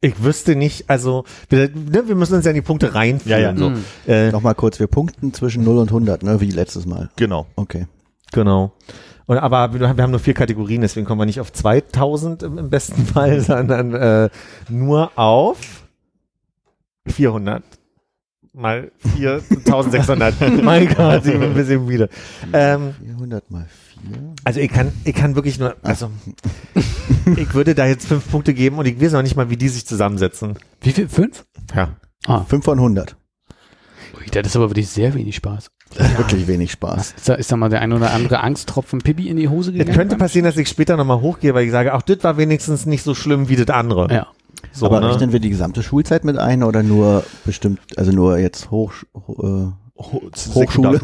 Ich 0.00 0.22
wüsste 0.22 0.56
nicht, 0.56 0.88
also 0.88 1.24
wir, 1.50 1.68
ne, 1.68 2.08
wir 2.08 2.14
müssen 2.14 2.34
uns 2.34 2.44
ja 2.44 2.50
in 2.50 2.54
die 2.54 2.62
Punkte 2.62 2.94
reinführen. 2.94 3.42
Ja, 3.42 3.50
ja. 3.50 3.56
So. 3.56 3.70
Mhm. 3.70 3.84
Äh, 4.06 4.32
Nochmal 4.32 4.54
kurz, 4.54 4.80
wir 4.80 4.86
punkten 4.86 5.34
zwischen 5.34 5.62
0 5.62 5.78
und 5.78 5.88
100, 5.88 6.22
ne, 6.22 6.40
wie 6.40 6.50
letztes 6.50 6.86
Mal. 6.86 7.10
Genau. 7.16 7.46
Okay. 7.56 7.86
Genau. 8.32 8.72
Und, 9.26 9.38
aber 9.38 9.72
wir 9.72 9.88
haben 9.88 9.96
wir 9.96 10.02
haben 10.02 10.10
nur 10.10 10.20
vier 10.20 10.34
Kategorien, 10.34 10.82
deswegen 10.82 11.06
kommen 11.06 11.20
wir 11.20 11.26
nicht 11.26 11.40
auf 11.40 11.52
2000 11.52 12.42
im, 12.42 12.58
im 12.58 12.70
besten 12.70 13.04
Fall, 13.06 13.40
sondern 13.40 13.94
äh, 13.94 14.30
nur 14.68 15.12
auf 15.16 15.83
400 17.06 17.62
mal 18.52 18.92
4600. 19.16 20.34
mein 20.62 20.88
Gott, 20.94 21.26
ich 21.26 21.32
bin 21.32 21.42
ein 21.42 21.54
bisschen 21.54 21.84
müde. 21.84 22.08
Ähm, 22.52 22.94
400 23.04 23.50
mal 23.50 23.66
4. 24.10 24.34
also 24.44 24.60
ich 24.60 24.70
kann, 24.70 24.92
ich 25.04 25.14
kann 25.14 25.34
wirklich 25.34 25.58
nur, 25.58 25.76
also 25.82 26.10
ich 27.36 27.52
würde 27.54 27.74
da 27.74 27.86
jetzt 27.86 28.06
fünf 28.06 28.30
Punkte 28.30 28.54
geben 28.54 28.78
und 28.78 28.86
ich 28.86 29.00
weiß 29.00 29.12
noch 29.12 29.22
nicht 29.22 29.36
mal, 29.36 29.50
wie 29.50 29.56
die 29.56 29.68
sich 29.68 29.86
zusammensetzen. 29.86 30.56
Wie 30.80 30.92
viel? 30.92 31.08
Fünf? 31.08 31.44
Ja. 31.74 31.96
Ah, 32.26 32.44
5 32.44 32.64
von 32.64 32.78
100. 32.78 33.16
ui, 34.16 34.26
das 34.30 34.46
ist 34.46 34.56
aber 34.56 34.70
wirklich 34.70 34.88
sehr 34.88 35.14
wenig 35.14 35.36
Spaß. 35.36 35.68
Das 35.96 36.10
ist 36.10 36.18
wirklich 36.18 36.46
wenig 36.46 36.72
Spaß. 36.72 37.12
Ist 37.16 37.28
da, 37.28 37.34
ist 37.34 37.52
da 37.52 37.56
mal 37.56 37.68
der 37.68 37.80
ein 37.80 37.92
oder 37.92 38.12
andere 38.12 38.40
Angsttropfen 38.40 39.00
Pipi 39.00 39.28
in 39.28 39.36
die 39.36 39.48
Hose 39.48 39.70
Es 39.72 39.78
gegangen? 39.78 39.96
könnte 39.96 40.16
passieren, 40.16 40.44
dass 40.44 40.56
ich 40.56 40.68
später 40.68 40.96
nochmal 40.96 41.20
hochgehe, 41.20 41.54
weil 41.54 41.64
ich 41.66 41.70
sage, 41.70 41.92
ach, 41.92 42.02
das 42.02 42.22
war 42.24 42.36
wenigstens 42.36 42.86
nicht 42.86 43.02
so 43.02 43.14
schlimm 43.14 43.48
wie 43.48 43.56
das 43.56 43.68
andere. 43.68 44.12
Ja. 44.12 44.26
So, 44.72 44.86
Aber 44.86 45.00
ne? 45.00 45.08
rechnen 45.08 45.32
wir 45.32 45.40
die 45.40 45.50
gesamte 45.50 45.82
Schulzeit 45.82 46.24
mit 46.24 46.38
ein 46.38 46.62
oder 46.62 46.82
nur 46.82 47.24
bestimmt, 47.44 47.80
also 47.96 48.12
nur 48.12 48.38
jetzt 48.38 48.70
hoch, 48.70 48.92
ho- 49.14 49.72
äh, 49.72 50.00
Hochschule? 50.02 51.00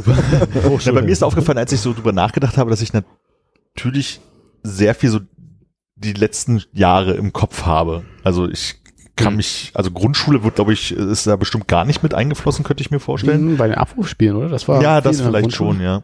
Ja, 0.85 0.93
bei 0.93 1.03
mir 1.03 1.11
ist 1.11 1.23
aufgefallen, 1.23 1.59
als 1.59 1.73
ich 1.73 1.81
so 1.81 1.93
drüber 1.93 2.13
nachgedacht 2.13 2.57
habe, 2.59 2.71
dass 2.71 2.83
ich 2.83 2.93
natürlich 2.93 4.21
sehr 4.63 4.95
viel 4.95 5.11
so 5.11 5.21
die 5.95 6.13
letzten 6.13 6.63
Jahre 6.73 7.13
im 7.15 7.33
Kopf 7.33 7.67
habe. 7.67 8.03
Also 8.25 8.49
ich 8.49 8.77
kann 9.17 9.35
Mhm. 9.35 9.37
mich, 9.39 9.71
also 9.75 9.91
Grundschule 9.91 10.43
wird, 10.45 10.55
glaube 10.57 10.73
ich, 10.73 10.93
ist 10.93 11.27
da 11.27 11.37
bestimmt 11.37 11.69
gar 11.69 11.85
nicht 11.85 12.03
mit 12.03 12.15
eingeflossen, 12.15 12.65
könnte 12.65 12.83
ich 12.83 12.91
mir 12.91 13.01
vorstellen. 13.01 13.53
Mhm, 13.53 13.57
Bei 13.59 13.67
den 13.69 13.77
Abrufspielen, 13.77 14.37
oder? 14.37 14.49
Das 14.49 14.67
war 14.67 14.83
Ja, 14.83 15.01
das 15.01 15.21
vielleicht 15.21 15.53
schon, 15.53 15.81
ja. 15.81 16.03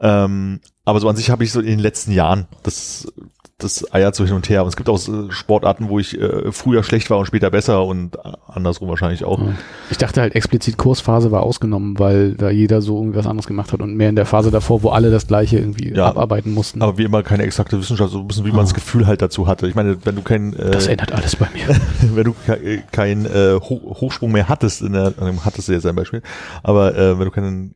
Ähm, 0.00 0.60
aber 0.84 1.00
so 1.00 1.08
an 1.08 1.16
sich 1.16 1.30
habe 1.30 1.42
ich 1.44 1.52
so 1.52 1.60
in 1.60 1.66
den 1.66 1.78
letzten 1.78 2.12
Jahren 2.12 2.48
das, 2.64 3.06
das 3.58 3.90
eiert 3.94 4.14
so 4.14 4.24
hin 4.26 4.34
und 4.34 4.48
her. 4.50 4.62
Und 4.62 4.68
es 4.68 4.76
gibt 4.76 4.88
auch 4.90 4.98
äh, 5.08 5.30
Sportarten, 5.30 5.88
wo 5.88 5.98
ich 5.98 6.20
äh, 6.20 6.52
früher 6.52 6.82
schlecht 6.82 7.08
war 7.08 7.16
und 7.18 7.24
später 7.26 7.50
besser 7.50 7.84
und 7.84 8.16
äh, 8.16 8.18
andersrum 8.48 8.88
wahrscheinlich 8.90 9.24
auch. 9.24 9.40
Ich 9.90 9.96
dachte 9.96 10.20
halt 10.20 10.34
explizit 10.34 10.76
Kursphase 10.76 11.30
war 11.30 11.42
ausgenommen, 11.42 11.98
weil 11.98 12.34
da 12.34 12.50
jeder 12.50 12.82
so 12.82 12.98
irgendwie 12.98 13.18
was 13.18 13.26
anderes 13.26 13.46
gemacht 13.46 13.72
hat 13.72 13.80
und 13.80 13.94
mehr 13.96 14.10
in 14.10 14.16
der 14.16 14.26
Phase 14.26 14.50
davor, 14.50 14.82
wo 14.82 14.90
alle 14.90 15.10
das 15.10 15.26
gleiche 15.26 15.58
irgendwie 15.58 15.94
Ja. 15.94 16.06
abarbeiten 16.06 16.52
mussten. 16.52 16.82
Aber 16.82 16.98
wie 16.98 17.04
immer 17.04 17.22
keine 17.22 17.44
exakte 17.44 17.78
Wissenschaft, 17.80 18.12
so 18.12 18.18
ein 18.20 18.26
bisschen 18.28 18.44
wie 18.44 18.50
man 18.52 18.60
das 18.60 18.74
Gefühl 18.74 19.06
halt 19.06 19.22
dazu 19.22 19.46
hatte. 19.46 19.66
Ich 19.68 19.74
meine, 19.74 19.96
wenn 20.04 20.16
du 20.16 20.22
kein, 20.22 20.52
äh, 20.54 20.70
das 20.72 20.86
ändert 20.86 21.12
alles 21.12 21.36
bei 21.36 21.48
mir. 21.54 21.74
wenn 22.14 22.24
du 22.24 22.34
ke- 22.34 22.82
kein 22.92 23.24
äh, 23.24 23.54
Ho 23.58 23.80
Hochsprung 24.00 24.32
mehr 24.32 24.50
hattest, 24.50 24.82
in 24.82 24.92
der, 24.92 25.14
ähm, 25.20 25.44
hattest 25.46 25.68
du 25.68 25.72
jetzt 25.72 25.86
ein 25.86 25.96
Beispiel, 25.96 26.20
aber 26.62 26.94
äh, 26.94 27.18
wenn 27.18 27.24
du 27.24 27.30
keinen 27.30 27.74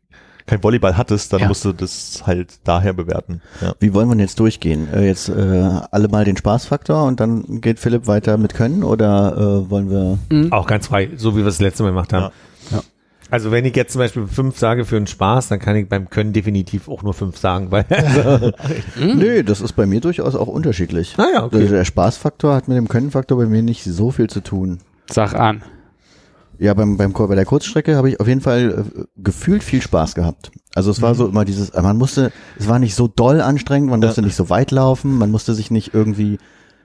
kein 0.50 0.62
Volleyball 0.62 0.96
hattest, 0.96 1.32
dann 1.32 1.40
Ja. 1.40 1.48
musst 1.48 1.64
du 1.64 1.72
das 1.72 2.22
halt 2.26 2.58
daher 2.64 2.92
bewerten. 2.92 3.40
Ja. 3.62 3.72
Wie 3.80 3.94
wollen 3.94 4.08
wir 4.08 4.14
denn 4.16 4.20
jetzt 4.20 4.38
durchgehen? 4.38 4.88
Äh, 4.92 5.06
jetzt 5.06 5.28
äh, 5.30 5.32
alle 5.90 6.08
mal 6.08 6.24
den 6.24 6.36
Spaßfaktor 6.36 7.04
und 7.04 7.20
dann 7.20 7.60
geht 7.60 7.78
Philipp 7.78 8.06
weiter 8.06 8.36
mit 8.36 8.52
Können 8.54 8.82
oder 8.84 9.36
äh, 9.66 9.70
wollen 9.70 9.90
wir 9.90 10.18
Mhm. 10.30 10.52
Auch 10.52 10.66
ganz 10.66 10.88
frei, 10.88 11.10
so 11.16 11.32
wie 11.34 11.38
wir 11.40 11.46
es 11.46 11.54
das 11.56 11.60
letzte 11.62 11.82
Mal 11.84 11.90
gemacht 11.90 12.12
haben. 12.12 12.32
Ja. 12.70 12.78
Ja. 12.78 12.82
Also 13.30 13.52
wenn 13.52 13.64
ich 13.64 13.76
jetzt 13.76 13.92
zum 13.92 14.00
Beispiel 14.00 14.26
fünf 14.26 14.58
sage 14.58 14.84
für 14.84 14.96
einen 14.96 15.06
Spaß, 15.06 15.48
dann 15.48 15.60
kann 15.60 15.76
ich 15.76 15.88
beim 15.88 16.10
Können 16.10 16.32
definitiv 16.32 16.88
auch 16.88 17.02
nur 17.04 17.14
fünf 17.14 17.38
sagen, 17.38 17.70
weil 17.70 17.84
also, 17.90 18.50
Nö, 18.98 19.44
das 19.44 19.60
ist 19.60 19.74
bei 19.74 19.86
mir 19.86 20.00
durchaus 20.00 20.34
auch 20.34 20.48
unterschiedlich. 20.48 21.14
Ah 21.16 21.26
ja, 21.34 21.44
okay. 21.44 21.68
Der 21.68 21.84
Spaßfaktor 21.84 22.54
hat 22.54 22.66
mit 22.66 22.76
dem 22.76 22.88
Könnenfaktor 22.88 23.38
bei 23.38 23.46
mir 23.46 23.62
nicht 23.62 23.84
so 23.84 24.10
viel 24.10 24.28
zu 24.28 24.40
tun. 24.40 24.80
Sag 25.08 25.34
an. 25.34 25.62
Ja, 26.60 26.74
beim, 26.74 26.98
beim, 26.98 27.14
bei 27.14 27.34
der 27.34 27.46
Kurzstrecke 27.46 27.96
habe 27.96 28.10
ich 28.10 28.20
auf 28.20 28.28
jeden 28.28 28.42
Fall 28.42 28.84
äh, 28.84 29.04
gefühlt 29.16 29.64
viel 29.64 29.80
Spaß 29.80 30.14
gehabt. 30.14 30.52
Also 30.74 30.90
es 30.90 31.00
war 31.00 31.14
so 31.14 31.26
immer 31.26 31.46
dieses, 31.46 31.70
äh, 31.70 31.80
man 31.80 31.96
musste, 31.96 32.32
es 32.58 32.68
war 32.68 32.78
nicht 32.78 32.94
so 32.94 33.08
doll 33.08 33.40
anstrengend, 33.40 33.88
man 33.88 34.00
musste 34.00 34.20
nicht 34.20 34.36
so 34.36 34.50
weit 34.50 34.70
laufen, 34.70 35.16
man 35.16 35.30
musste 35.30 35.54
sich 35.54 35.70
nicht 35.70 35.94
irgendwie 35.94 36.38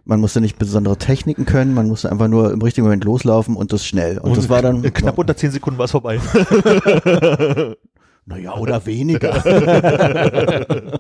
Man 0.08 0.22
musste 0.22 0.40
nicht 0.40 0.60
besondere 0.60 0.98
Techniken 0.98 1.46
können, 1.46 1.74
man 1.74 1.88
musste 1.88 2.12
einfach 2.12 2.28
nur 2.28 2.54
im 2.54 2.62
richtigen 2.62 2.86
Moment 2.86 3.04
loslaufen 3.04 3.56
und 3.56 3.74
das 3.74 3.86
schnell. 3.86 4.20
Und, 4.20 4.38
das 4.38 4.50
war 4.50 4.62
dann 4.62 4.82
knapp 4.94 5.18
unter 5.18 5.36
10 5.36 5.52
Sekunden 5.52 5.80
war 5.80 5.86
es 5.86 5.92
vorbei. 5.92 6.20
naja, 8.28 8.56
oder 8.56 8.86
weniger. 8.88 9.36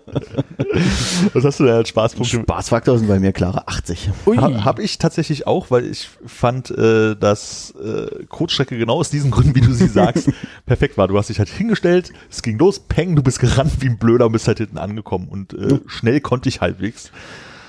Was 1.33 1.43
hast 1.43 1.59
du 1.59 1.63
denn 1.65 1.73
als 1.73 1.89
Spaßpunkte? 1.89 2.41
Spaßfaktor 2.41 2.99
sind 2.99 3.07
bei 3.07 3.19
mir 3.19 3.33
klare 3.33 3.67
80. 3.67 4.09
Ha, 4.37 4.63
Habe 4.63 4.83
ich 4.83 4.99
tatsächlich 4.99 5.47
auch, 5.47 5.71
weil 5.71 5.85
ich 5.85 6.07
fand, 6.25 6.69
äh, 6.69 7.15
dass 7.15 7.73
äh, 7.83 8.25
Kurzstrecke 8.25 8.77
genau 8.77 8.97
aus 8.97 9.09
diesen 9.09 9.31
Gründen, 9.31 9.55
wie 9.55 9.61
du 9.61 9.73
sie 9.73 9.87
sagst, 9.87 10.29
perfekt 10.67 10.99
war. 10.99 11.07
Du 11.07 11.17
hast 11.17 11.29
dich 11.29 11.39
halt 11.39 11.49
hingestellt, 11.49 12.13
es 12.29 12.43
ging 12.43 12.59
los, 12.59 12.79
peng, 12.79 13.15
du 13.15 13.23
bist 13.23 13.39
gerannt 13.39 13.71
wie 13.79 13.87
ein 13.89 13.97
Blöder 13.97 14.27
und 14.27 14.31
bist 14.33 14.47
halt 14.47 14.59
hinten 14.59 14.77
angekommen 14.77 15.27
und 15.27 15.53
äh, 15.53 15.79
schnell 15.87 16.21
konnte 16.21 16.47
ich 16.49 16.61
halbwegs. 16.61 17.11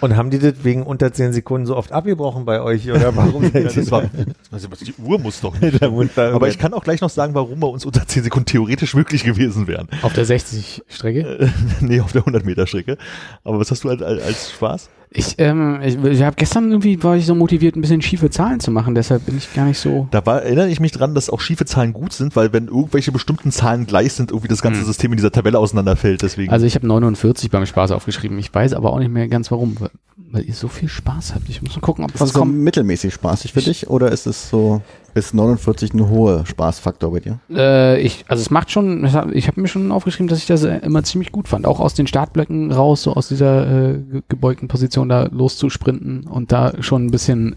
Und 0.07 0.17
haben 0.17 0.31
die 0.31 0.39
das 0.39 0.55
wegen 0.63 0.85
unter 0.85 1.13
10 1.13 1.33
Sekunden 1.33 1.67
so 1.67 1.77
oft 1.77 1.91
abgebrochen 1.91 2.45
bei 2.45 2.61
euch? 2.61 2.89
Oder 2.89 3.17
warum? 3.17 3.43
Ja, 3.57 3.63
das 3.63 3.91
war, 3.91 4.05
also 4.53 4.69
die 4.69 4.95
Uhr 5.03 5.19
muss 5.19 5.41
doch 5.41 5.59
nicht. 5.61 5.83
Aber 5.83 6.49
ich 6.49 6.59
kann 6.59 6.75
auch 6.75 6.85
gleich 6.85 7.01
noch 7.01 7.11
sagen, 7.11 7.35
warum 7.35 7.59
bei 7.59 7.67
uns 7.67 7.85
unter 7.85 8.07
10 8.07 8.23
Sekunden 8.23 8.47
theoretisch 8.47 8.95
möglich 8.95 9.25
gewesen 9.25 9.67
wären. 9.67 9.89
Auf 10.03 10.13
der 10.13 10.25
60-Strecke? 10.25 11.21
Äh, 11.21 11.49
nee, 11.81 12.01
auf 12.01 12.13
der 12.13 12.23
100 12.23 12.45
Meter 12.45 12.69
Strecke. 12.69 12.99
Aber 13.43 13.59
was 13.59 13.71
hast 13.73 13.83
du 13.83 13.89
als, 13.89 14.01
als 14.03 14.53
Spaß? 14.53 14.91
Ich, 15.11 15.37
ähm, 15.39 15.81
ich, 15.83 15.97
ich 16.03 16.23
habe 16.23 16.37
gestern 16.37 16.71
irgendwie 16.71 17.03
war 17.03 17.17
ich 17.17 17.27
so 17.27 17.35
motiviert, 17.35 17.77
ein 17.77 17.81
bisschen 17.81 18.03
schiefe 18.03 18.29
Zahlen 18.29 18.61
zu 18.61 18.71
machen, 18.71 18.95
deshalb 18.95 19.25
bin 19.25 19.39
ich 19.39 19.53
gar 19.55 19.65
nicht 19.67 19.79
so. 19.79 20.09
Da 20.11 20.27
war, 20.27 20.43
erinnere 20.43 20.69
ich 20.69 20.81
mich 20.81 20.93
dran, 20.93 21.15
dass 21.15 21.31
auch 21.31 21.41
schiefe 21.41 21.65
Zahlen 21.65 21.93
gut 21.93 22.13
sind, 22.13 22.37
weil 22.37 22.53
wenn 22.53 22.67
irgendwelche 22.67 23.13
bestimmten 23.13 23.51
Zahlen 23.53 23.87
gleich 23.87 24.13
sind, 24.13 24.31
irgendwie 24.31 24.49
das 24.49 24.63
ganze 24.63 24.81
Hm. 24.81 24.87
System 24.87 25.13
in 25.13 25.17
dieser 25.17 25.31
Tabelle 25.33 25.59
auseinanderfällt. 25.59 26.23
Deswegen. 26.23 26.53
Also 26.53 26.67
ich 26.67 26.75
habe 26.75 26.87
49 26.87 27.51
beim 27.51 27.65
Spaß 27.67 27.93
aufgeschrieben. 27.93 28.39
Ich 28.39 28.53
weiß 28.53 28.75
aber 28.75 28.93
auch 28.93 28.99
nicht 28.99 29.11
mehr 29.13 29.29
ganz 29.29 29.51
warum, 29.51 29.77
weil, 29.81 29.91
weil 30.33 30.45
ihr 30.45 30.55
so 30.55 30.69
viel 30.69 30.89
Spaß 30.89 31.35
habt. 31.35 31.49
Ich 31.49 31.63
muss 31.63 31.75
mal 31.77 31.81
gucken, 31.81 32.05
ob 32.05 32.15
Ist 32.15 32.21
was 32.21 32.33
so 32.33 32.41
kommt. 32.41 32.55
mittelmäßig 32.57 33.15
spaßig 33.15 33.53
für 33.53 33.63
dich 33.63 33.89
oder 33.89 34.11
ist 34.13 34.27
es 34.27 34.51
so, 34.51 34.83
ist 35.17 35.35
49 35.35 35.95
ein 35.95 36.09
hoher 36.09 36.47
Spaßfaktor 36.47 37.11
bei 37.11 37.21
dir? 37.21 37.39
Äh, 37.51 38.01
ich, 38.01 38.25
also 38.29 38.41
es 38.41 38.51
macht 38.51 38.71
schon, 38.71 39.05
ich 39.05 39.15
habe 39.15 39.35
hab 39.39 39.57
mir 39.57 39.69
schon 39.69 39.91
aufgeschrieben, 39.91 40.29
dass 40.29 40.39
ich 40.39 40.47
das 40.47 40.63
äh, 40.65 40.79
immer 40.79 41.03
ziemlich 41.03 41.33
gut 41.33 41.49
fand. 41.49 41.67
Auch 41.67 41.81
aus 41.81 41.95
den 41.95 42.07
Startblöcken 42.07 42.71
raus, 42.73 43.03
so 43.03 43.15
aus 43.15 43.29
dieser 43.29 43.67
äh, 43.95 43.99
ge- 43.99 44.23
gebeugten 44.29 44.69
Position 44.69 45.09
da 45.09 45.25
loszusprinten 45.31 46.27
und 46.27 46.53
da 46.53 46.73
schon 46.81 47.07
ein 47.07 47.11
bisschen 47.11 47.57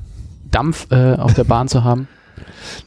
Dampf 0.51 0.87
äh, 0.91 1.13
auf 1.15 1.33
der 1.33 1.43
Bahn 1.43 1.67
zu 1.67 1.83
haben. 1.83 2.07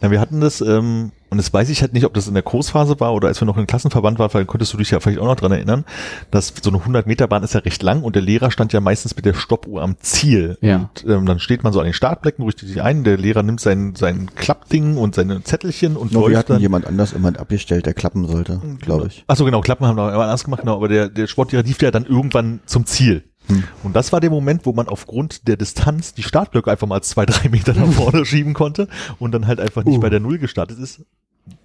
Na, 0.01 0.11
wir 0.11 0.21
hatten 0.21 0.41
das, 0.41 0.61
ähm, 0.61 1.13
und 1.31 1.39
das 1.39 1.53
weiß 1.53 1.71
ich 1.71 1.81
halt 1.81 1.95
nicht, 1.95 2.05
ob 2.05 2.13
das 2.13 2.29
in 2.29 2.35
der 2.35 2.43
Kursphase 2.43 3.01
war 3.01 3.15
oder 3.15 3.29
als 3.29 3.41
wir 3.41 3.47
noch 3.47 3.57
im 3.57 3.67
Klassenverband 3.67 4.19
waren, 4.19 4.33
weil 4.35 4.45
könntest 4.45 4.73
du 4.75 4.77
dich 4.77 4.91
ja 4.91 5.01
vielleicht 5.01 5.19
auch 5.19 5.27
noch 5.27 5.37
dran 5.37 5.53
erinnern, 5.53 5.85
dass 6.31 6.53
so 6.63 6.71
eine 6.71 6.79
100 6.79 7.07
Meter 7.07 7.27
Bahn 7.27 7.43
ist 7.43 7.55
ja 7.55 7.61
recht 7.61 7.83
lang 7.83 8.03
und 8.03 8.15
der 8.15 8.23
Lehrer 8.23 8.51
stand 8.51 8.73
ja 8.73 8.81
meistens 8.81 9.17
mit 9.17 9.25
der 9.25 9.35
Stoppuhr 9.35 9.83
am 9.83 9.97
Ziel. 10.01 10.59
Ja. 10.61 10.91
Und 10.95 11.11
ähm, 11.11 11.25
dann 11.25 11.39
steht 11.39 11.65
man 11.65 11.73
so 11.73 11.81
an 11.81 11.87
den 11.87 11.95
Startblecken, 11.95 12.45
richtet 12.45 12.69
sich 12.69 12.83
ein, 12.83 13.03
der 13.03 13.17
Lehrer 13.17 13.43
nimmt 13.43 13.61
sein, 13.61 13.95
sein 13.97 14.31
Klappding 14.35 14.97
und 14.99 15.15
seine 15.15 15.43
Zettelchen 15.43 15.97
und 15.97 16.13
wir 16.13 16.21
läuft 16.21 16.37
hatten 16.37 16.53
dann. 16.53 16.61
jemand 16.61 16.87
anders 16.87 17.13
immer 17.13 17.29
abgestellt, 17.39 17.87
der 17.87 17.95
klappen 17.95 18.27
sollte, 18.27 18.61
glaube 18.81 19.07
ich. 19.07 19.25
Achso, 19.27 19.45
genau, 19.45 19.63
Klappen 19.63 19.87
haben 19.87 19.97
wir 19.97 20.13
immer 20.13 20.25
anders 20.25 20.45
gemacht, 20.45 20.61
genau, 20.61 20.77
aber 20.77 20.89
der, 20.89 21.09
der 21.09 21.27
Sportlehrer 21.27 21.63
lief 21.65 21.81
ja 21.81 21.91
dann 21.91 22.05
irgendwann 22.05 22.61
zum 22.67 22.85
Ziel. 22.85 23.25
Hm. 23.49 23.65
Und 23.83 23.97
das 23.97 24.13
war 24.13 24.21
der 24.21 24.31
Moment, 24.31 24.67
wo 24.67 24.73
man 24.73 24.89
aufgrund 24.89 25.49
der 25.49 25.57
Distanz 25.57 26.15
die 26.15 26.23
Startblöcke 26.23 26.71
einfach 26.71 26.87
mal 26.87 27.03
zwei, 27.03 27.27
drei 27.27 27.49
Meter 27.49 27.75
nach 27.75 27.91
vorne 27.93 28.25
schieben 28.25 28.55
konnte 28.55 28.89
und 29.19 29.33
dann 29.33 29.47
halt 29.47 29.61
einfach 29.61 29.85
nicht 29.85 29.99
Uh. 29.99 30.01
bei 30.01 30.11
der 30.11 30.21
Null 30.21 30.39
gestartet 30.39 30.79
ist. 30.79 31.03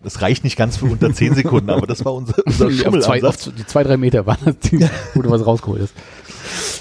Das 0.01 0.21
reicht 0.21 0.43
nicht 0.43 0.57
ganz 0.57 0.77
für 0.77 0.85
unter 0.85 1.13
zehn 1.13 1.35
Sekunden, 1.35 1.69
aber 1.69 1.85
das 1.85 2.03
war 2.03 2.13
unser, 2.13 2.35
unser 2.45 2.65
auf 2.87 2.99
zwei, 2.99 3.19
die 3.19 3.65
zwei, 3.67 3.83
drei 3.83 3.97
Meter 3.97 4.25
waren 4.25 4.39
das, 4.43 4.57
die, 4.59 4.83
wo 5.13 5.21
du 5.21 5.29
was 5.29 5.45
rausgeholt 5.45 5.83
hast. 5.83 5.93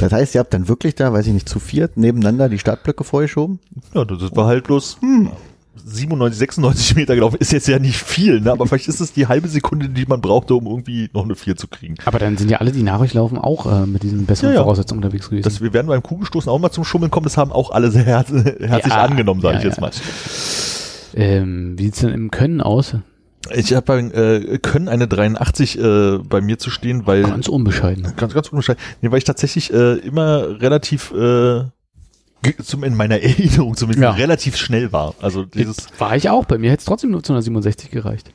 Das 0.01 0.13
heißt, 0.13 0.35
ihr 0.35 0.39
habt 0.39 0.55
dann 0.55 0.69
wirklich 0.69 0.95
da, 0.95 1.13
weiß 1.13 1.27
ich 1.27 1.35
nicht, 1.35 1.49
zu 1.49 1.59
viert 1.59 1.97
nebeneinander 1.97 2.49
die 2.49 2.59
Startblöcke 2.59 3.05
vorgeschoben? 3.05 3.59
Ja, 3.93 4.05
das 4.05 4.35
war 4.35 4.47
halt 4.47 4.65
bloß 4.65 4.99
hm, 5.01 5.31
97, 5.85 6.39
96 6.39 6.97
Meter 6.97 7.15
gelaufen. 7.15 7.37
Ist 7.39 7.53
jetzt 7.53 7.69
ja 7.69 7.79
nicht 7.79 7.97
viel, 7.99 8.41
ne? 8.41 8.53
aber 8.53 8.67
vielleicht 8.67 8.89
ist 8.89 9.01
es 9.01 9.13
die 9.13 9.27
halbe 9.27 9.49
Sekunde, 9.49 9.89
die 9.89 10.07
man 10.07 10.21
brauchte, 10.21 10.55
um 10.55 10.67
irgendwie 10.67 11.09
noch 11.13 11.25
eine 11.25 11.35
vier 11.35 11.57
zu 11.57 11.69
kriegen. 11.69 11.95
Aber 12.05 12.19
dann 12.19 12.37
sind 12.37 12.51
ja 12.51 12.59
alle, 12.59 12.73
die 12.73 12.83
nach 12.83 13.01
euch 13.01 13.15
laufen, 13.15 13.39
auch 13.39 13.67
äh, 13.67 13.87
mit 13.87 14.03
diesen 14.03 14.27
besseren 14.27 14.51
Ja, 14.51 14.57
ja. 14.57 14.63
Voraussetzungen 14.63 15.03
unterwegs 15.03 15.29
gewesen. 15.31 15.45
Das, 15.45 15.61
wir 15.61 15.73
werden 15.73 15.87
beim 15.89 16.03
Kugelstoßen 16.03 16.51
auch 16.51 16.59
mal 16.59 16.71
zum 16.71 16.85
Schummeln 16.85 17.11
kommen. 17.11 17.25
Das 17.25 17.37
haben 17.37 17.53
auch 17.53 17.71
alle 17.71 17.91
sehr 17.91 18.05
herz 18.05 18.29
herzlich 18.31 18.93
Ja, 18.95 19.03
angenommen, 19.05 19.41
sage 19.41 19.59
ich 19.59 19.65
jetzt 19.65 19.81
mal. 19.81 19.91
ähm, 21.15 21.75
wie 21.79 21.85
sieht's 21.85 22.01
denn 22.01 22.11
im 22.11 22.31
Können 22.31 22.61
aus? 22.61 22.95
Ich 23.55 23.73
habe 23.75 23.83
bei 23.87 23.99
äh, 24.01 24.59
Können 24.59 24.89
eine 24.89 25.07
83 25.07 25.79
äh, 25.79 26.19
bei 26.19 26.41
mir 26.41 26.59
zu 26.59 26.69
stehen, 26.71 27.07
weil 27.07 27.23
Ganz 27.23 27.47
unbescheiden. 27.49 28.13
ganz 28.17 28.35
ganz 28.35 28.49
unbescheiden, 28.49 28.83
nee, 29.03 29.11
weil 29.13 29.19
ich 29.19 29.25
tatsächlich 29.25 29.73
äh, 29.73 29.95
immer 29.99 30.61
relativ 30.61 31.13
äh, 31.13 31.63
zum 32.63 32.85
in 32.85 32.95
meiner 32.95 33.21
Erinnerung 33.23 33.77
zumindest 33.77 34.03
Ja. 34.03 34.11
relativ 34.13 34.57
schnell 34.57 34.93
war. 34.93 35.15
Also 35.21 35.45
dieses 35.45 35.87
War 35.99 36.17
ich 36.17 36.31
auch. 36.31 36.45
Bei 36.45 36.59
mir 36.59 36.71
hätte 36.71 36.81
es 36.81 36.85
trotzdem 36.87 37.11
nur 37.11 37.23
zu 37.23 37.33
einer 37.33 37.43
67 37.43 37.91
gereicht. 37.91 38.33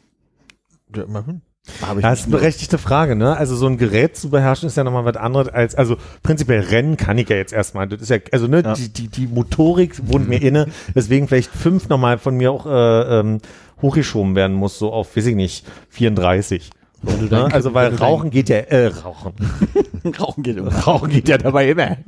ja, 0.96 1.04
immerhin. 1.04 1.42
Habe 1.84 2.02
Das 2.02 2.22
ist 2.22 2.26
eine 2.26 2.38
berechtigte 2.38 2.80
Frage, 2.80 3.16
ne? 3.16 3.38
Also 3.38 3.56
so 3.56 3.68
ein 3.68 3.78
Gerät 3.78 4.18
zu 4.18 4.32
beherrschen 4.32 4.66
ist 4.66 4.78
ja 4.78 4.84
nochmal 4.84 5.06
was 5.06 5.16
anderes 5.16 5.48
als, 5.48 5.76
also 5.76 5.96
prinzipiell 6.24 6.62
Rennen 6.62 6.98
kann 6.98 7.20
ich 7.20 7.30
ja 7.30 7.36
jetzt 7.36 7.54
erstmal. 7.54 7.88
Das 7.88 8.02
ist 8.02 8.10
ja, 8.10 8.18
also 8.32 8.48
ne, 8.48 8.64
Ja. 8.64 8.74
Die, 8.74 8.90
die, 8.90 9.08
die 9.10 9.28
Motorik 9.28 9.96
wohnt 10.08 10.28
mir 10.28 10.42
inne, 10.42 10.70
deswegen 10.96 11.28
vielleicht 11.28 11.52
fünf 11.52 11.88
nochmal 11.88 12.18
von 12.18 12.36
mir 12.36 12.52
auch 12.52 12.66
äh, 12.66 13.20
ähm, 13.20 13.42
hochgeschoben 13.80 14.36
werden 14.36 14.56
muss, 14.56 14.80
so 14.80 14.92
auf, 14.92 15.16
weiß 15.16 15.28
ich 15.28 15.36
nicht, 15.36 15.68
34. 15.90 16.72
So, 17.04 17.16
du 17.18 17.26
ne? 17.36 17.54
Also 17.54 17.76
weil 17.76 17.94
Rauchen 17.94 18.32
geht 18.32 18.50
ja, 18.50 18.58
äh, 18.58 18.88
Rauchen. 18.88 19.34
Rauchen 20.20 20.42
geht 20.42 20.58
immer. 20.58 20.74
Rauchen 20.76 21.10
geht 21.12 21.30
ja 21.30 21.38
dabei 21.38 21.70
immer. 21.70 21.98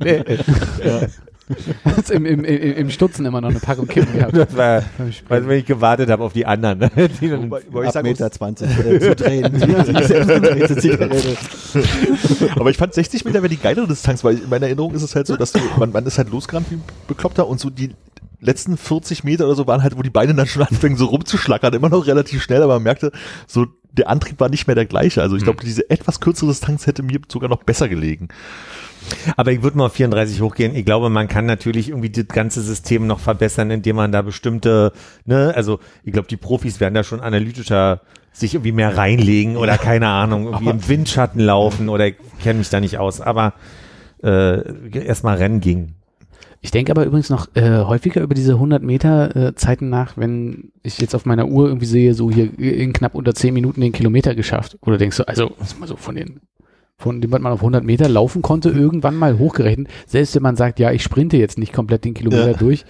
Hast 1.84 2.10
im, 2.12 2.24
im, 2.24 2.44
im, 2.44 2.72
im 2.76 2.90
Stutzen 2.90 3.26
immer 3.26 3.40
noch 3.40 3.50
eine 3.50 3.60
Packung 3.60 3.86
Kippen 3.86 4.14
gehabt. 4.14 4.36
Das 4.36 4.56
war, 4.56 4.82
weil 5.28 5.46
wenn 5.48 5.58
ich 5.58 5.66
gewartet 5.66 6.08
habe 6.10 6.22
auf 6.24 6.32
die 6.32 6.46
anderen. 6.46 6.78
ne? 6.78 6.90
Die 7.20 7.28
dann- 7.28 7.44
Wobei, 7.44 7.60
wobei 7.70 7.82
ich 7.82 7.86
Ab 7.88 7.92
sagen 7.94 8.08
muss, 8.08 8.18
Meter 8.18 8.30
20 8.30 8.68
äh, 8.86 9.00
zu 9.00 9.14
drehen. 9.16 9.54
Zigarette. 10.80 11.36
aber 12.56 12.70
ich 12.70 12.76
fand 12.76 12.94
60 12.94 13.24
Meter 13.24 13.42
wäre 13.42 13.48
die 13.48 13.58
geilere 13.58 13.86
Distanz, 13.86 14.24
weil 14.24 14.38
in 14.38 14.48
meiner 14.48 14.66
Erinnerung 14.66 14.94
ist 14.94 15.02
es 15.02 15.14
halt 15.14 15.26
so, 15.26 15.36
dass 15.36 15.52
du, 15.52 15.60
man, 15.78 15.92
man 15.92 16.06
ist 16.06 16.18
halt 16.18 16.30
losgerannt 16.30 16.66
wie 16.70 16.76
ein 16.76 16.82
Bekloppter 17.08 17.46
und 17.46 17.60
so 17.60 17.70
die 17.70 17.90
letzten 18.40 18.76
40 18.76 19.24
Meter 19.24 19.46
oder 19.46 19.54
so 19.54 19.66
waren 19.66 19.82
halt, 19.82 19.96
wo 19.96 20.02
die 20.02 20.10
Beine 20.10 20.34
dann 20.34 20.46
schon 20.46 20.62
anfangen 20.62 20.96
so 20.96 21.06
rumzuschlackern, 21.06 21.72
immer 21.74 21.88
noch 21.88 22.06
relativ 22.06 22.42
schnell, 22.42 22.62
aber 22.62 22.74
man 22.74 22.82
merkte, 22.82 23.10
so 23.46 23.66
der 23.92 24.08
Antrieb 24.10 24.40
war 24.40 24.48
nicht 24.48 24.66
mehr 24.66 24.74
der 24.74 24.86
gleiche. 24.86 25.22
Also 25.22 25.36
ich 25.36 25.44
glaube, 25.44 25.64
diese 25.64 25.88
etwas 25.88 26.18
kürzere 26.20 26.48
Distanz 26.48 26.86
hätte 26.86 27.02
mir 27.02 27.20
sogar 27.30 27.48
noch 27.48 27.62
besser 27.62 27.88
gelegen. 27.88 28.28
Aber 29.36 29.52
ich 29.52 29.62
würde 29.62 29.78
mal 29.78 29.86
auf 29.86 29.92
34 29.92 30.40
hochgehen. 30.40 30.74
Ich 30.74 30.84
glaube, 30.84 31.10
man 31.10 31.28
kann 31.28 31.46
natürlich 31.46 31.88
irgendwie 31.90 32.10
das 32.10 32.28
ganze 32.28 32.60
System 32.60 33.06
noch 33.06 33.20
verbessern, 33.20 33.70
indem 33.70 33.96
man 33.96 34.12
da 34.12 34.22
bestimmte, 34.22 34.92
ne, 35.24 35.52
also 35.54 35.80
ich 36.04 36.12
glaube, 36.12 36.28
die 36.28 36.36
Profis 36.36 36.80
werden 36.80 36.94
da 36.94 37.04
schon 37.04 37.20
analytischer 37.20 38.00
sich 38.32 38.54
irgendwie 38.54 38.72
mehr 38.72 38.96
reinlegen 38.96 39.56
oder 39.56 39.78
keine 39.78 40.08
Ahnung, 40.08 40.46
irgendwie 40.46 40.70
im 40.70 40.88
Windschatten 40.88 41.40
laufen 41.40 41.88
oder 41.88 42.08
ich 42.08 42.16
kenne 42.42 42.58
mich 42.58 42.68
da 42.68 42.80
nicht 42.80 42.98
aus. 42.98 43.20
Aber 43.20 43.54
äh, 44.22 44.98
erstmal 45.06 45.36
Rennen 45.36 45.60
ging. 45.60 45.94
Ich 46.60 46.70
denke 46.70 46.92
aber 46.92 47.04
übrigens 47.04 47.28
noch 47.28 47.46
äh, 47.54 47.80
häufiger 47.80 48.22
über 48.22 48.34
diese 48.34 48.54
100 48.54 48.82
Meter 48.82 49.36
äh, 49.36 49.54
Zeiten 49.54 49.90
nach, 49.90 50.16
wenn 50.16 50.72
ich 50.82 50.98
jetzt 50.98 51.14
auf 51.14 51.26
meiner 51.26 51.46
Uhr 51.46 51.68
irgendwie 51.68 51.86
sehe, 51.86 52.14
so 52.14 52.30
hier 52.30 52.58
in 52.58 52.94
knapp 52.94 53.14
unter 53.14 53.34
10 53.34 53.52
Minuten 53.52 53.82
den 53.82 53.92
Kilometer 53.92 54.34
geschafft. 54.34 54.78
Oder 54.80 54.96
denkst 54.96 55.18
du, 55.18 55.28
also 55.28 55.52
was 55.58 55.78
mal 55.78 55.86
so 55.86 55.96
von 55.96 56.16
den 56.16 56.40
von 56.96 57.20
dem, 57.20 57.30
man 57.30 57.46
auf 57.46 57.60
100 57.60 57.84
Meter 57.84 58.08
laufen 58.08 58.42
konnte, 58.42 58.70
irgendwann 58.70 59.16
mal 59.16 59.38
hochgerechnet. 59.38 59.88
Selbst 60.06 60.34
wenn 60.34 60.42
man 60.42 60.56
sagt, 60.56 60.78
ja, 60.78 60.92
ich 60.92 61.02
sprinte 61.02 61.36
jetzt 61.36 61.58
nicht 61.58 61.72
komplett 61.72 62.04
den 62.04 62.14
Kilometer 62.14 62.52
Ja. 62.52 62.56
durch, 62.56 62.84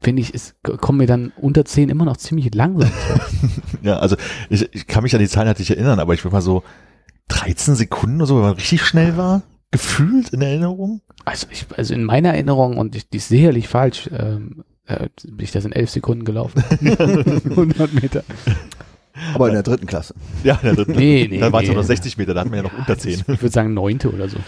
finde 0.00 0.22
ich, 0.22 0.34
es 0.34 0.54
kommen 0.62 0.98
mir 0.98 1.06
dann 1.06 1.32
unter 1.36 1.64
10 1.64 1.90
immer 1.90 2.04
noch 2.06 2.16
ziemlich 2.16 2.54
langsam 2.54 2.90
vor. 2.90 3.20
Ja, 3.82 3.98
also 3.98 4.16
ich, 4.48 4.68
ich 4.74 4.86
kann 4.86 5.02
mich 5.02 5.14
an 5.14 5.20
die 5.20 5.28
Zahlen 5.28 5.46
halt 5.48 5.58
nicht 5.58 5.70
erinnern, 5.70 6.00
aber 6.00 6.14
ich 6.14 6.24
würde 6.24 6.34
mal 6.34 6.42
so 6.42 6.62
13 7.28 7.74
Sekunden 7.74 8.16
oder 8.16 8.26
so, 8.26 8.34
wenn 8.36 8.42
man 8.42 8.54
richtig 8.54 8.82
schnell 8.84 9.16
war, 9.16 9.42
gefühlt 9.70 10.30
in 10.30 10.42
Erinnerung. 10.42 11.00
Also, 11.24 11.46
ich, 11.50 11.66
also 11.76 11.94
in 11.94 12.04
meiner 12.04 12.30
Erinnerung, 12.30 12.76
und 12.76 12.96
ich, 12.96 13.08
die 13.08 13.18
ist 13.18 13.28
sicherlich 13.28 13.68
falsch, 13.68 14.10
ähm, 14.12 14.64
äh, 14.86 15.08
bin 15.24 15.44
ich 15.44 15.52
das 15.52 15.64
in 15.64 15.72
11 15.72 15.90
Sekunden 15.90 16.24
gelaufen. 16.24 16.62
100 16.80 17.94
Meter. 17.94 18.24
Aber 19.34 19.48
in 19.48 19.54
der 19.54 19.62
dritten 19.62 19.86
Klasse. 19.86 20.14
Ja, 20.44 20.58
ja 20.62 20.72
das, 20.74 20.86
Nee, 20.88 21.28
nee, 21.30 21.38
da 21.38 21.52
waren 21.52 21.62
es 21.62 21.68
nee. 21.68 21.74
nur 21.74 21.82
noch 21.82 21.86
60 21.86 22.16
Meter, 22.16 22.34
da 22.34 22.40
hatten 22.40 22.50
wir 22.50 22.58
ja 22.58 22.62
noch 22.62 22.76
unter 22.76 22.96
10. 22.96 23.20
Ich 23.20 23.26
würde 23.28 23.50
sagen 23.50 23.74
neunte 23.74 24.12
oder 24.12 24.28
so. 24.28 24.38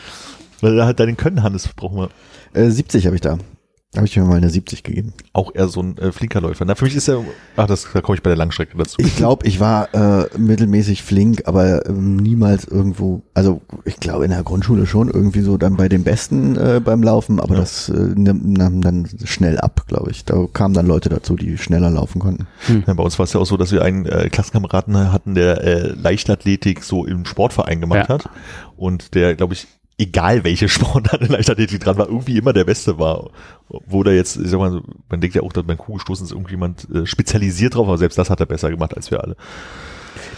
Weil 0.60 0.76
da 0.76 0.86
halt 0.86 1.00
deinen 1.00 1.16
Können, 1.16 1.42
Hannes, 1.42 1.68
brauchen 1.74 1.98
wir 1.98 2.10
Äh, 2.54 2.70
70 2.70 3.06
habe 3.06 3.16
ich 3.16 3.20
da. 3.20 3.38
Habe 3.94 4.06
ich 4.06 4.16
mir 4.16 4.24
mal 4.24 4.39
eine 4.39 4.48
70 4.48 4.85
gegeben. 4.85 5.12
auch 5.35 5.55
eher 5.55 5.69
so 5.69 5.82
ein 5.82 5.98
äh, 5.98 6.12
flinker 6.12 6.40
Läufer. 6.40 6.64
Na, 6.64 6.74
für 6.74 6.86
mich 6.86 6.97
ist 6.97 7.09
er, 7.09 7.23
ach, 7.56 7.66
das, 7.66 7.86
da 7.93 8.01
komme 8.01 8.16
ich 8.16 8.23
bei 8.23 8.31
der 8.31 8.39
Langstrecke 8.39 8.74
dazu. 8.78 8.97
Ich 8.98 9.16
glaube, 9.16 9.47
ich 9.47 9.60
war 9.60 9.93
äh, 9.94 10.28
mittelmäßig 10.39 11.02
flink, 11.02 11.43
aber 11.44 11.85
ähm, 11.86 12.16
niemals 12.16 12.64
irgendwo, 12.64 13.23
also 13.35 13.60
ich 13.85 13.97
glaube 13.98 14.24
in 14.24 14.31
der 14.31 14.43
Grundschule 14.44 14.86
schon 14.86 15.09
irgendwie 15.10 15.43
so 15.43 15.59
dann 15.59 15.77
bei 15.77 15.90
den 15.90 16.05
Besten 16.05 16.56
äh, 16.56 16.81
beim 16.82 17.02
Laufen, 17.02 17.39
aber 17.39 17.52
Ja. 17.55 17.60
das 17.60 17.90
äh, 17.90 17.93
nahm 18.16 18.52
nahm 18.55 18.81
dann 18.81 19.06
schnell 19.24 19.59
ab, 19.59 19.85
glaube 19.89 20.10
ich. 20.10 20.24
Da 20.24 20.47
kamen 20.51 20.73
dann 20.73 20.86
Leute 20.86 21.10
dazu, 21.10 21.36
die 21.36 21.59
schneller 21.59 21.90
laufen 21.90 22.19
konnten. 22.19 22.47
Ja, 22.86 22.94
bei 22.94 23.02
uns 23.02 23.19
war 23.19 23.24
es 23.24 23.35
ja 23.35 23.40
auch 23.40 23.47
so, 23.47 23.59
dass 23.59 23.73
wir 23.73 23.82
einen 23.82 24.06
äh, 24.06 24.31
Klassenkameraden 24.31 25.12
hatten, 25.12 25.35
der 25.35 25.62
äh, 25.64 25.89
Leichtathletik 25.89 26.82
so 26.82 27.05
im 27.05 27.27
Sportverein 27.27 27.82
gemacht 27.82 28.09
Ja. 28.09 28.14
hat 28.14 28.31
und 28.77 29.14
der, 29.14 29.35
glaube 29.35 29.52
ich, 29.52 29.66
egal 30.02 30.44
welche 30.44 30.68
Sportart 30.68 31.22
in 31.22 31.28
Leichtathletik 31.28 31.80
dran 31.80 31.96
war, 31.96 32.06
irgendwie 32.06 32.38
immer 32.38 32.52
der 32.52 32.64
Beste 32.64 32.98
war. 32.98 33.30
Wo 33.86 34.02
da 34.02 34.10
jetzt, 34.10 34.36
ich 34.36 34.50
sag 34.50 34.58
mal, 34.58 34.82
man 35.08 35.20
denkt 35.20 35.34
ja 35.34 35.42
auch, 35.42 35.52
dass 35.52 35.64
beim 35.64 35.78
Kugelstoßen 35.78 36.26
ist 36.26 36.32
irgendjemand 36.32 36.88
äh, 36.90 37.06
spezialisiert 37.06 37.74
drauf, 37.74 37.88
aber 37.88 37.98
selbst 37.98 38.18
das 38.18 38.28
hat 38.28 38.40
er 38.40 38.46
besser 38.46 38.70
gemacht 38.70 38.94
als 38.94 39.10
wir 39.10 39.22
alle. 39.22 39.36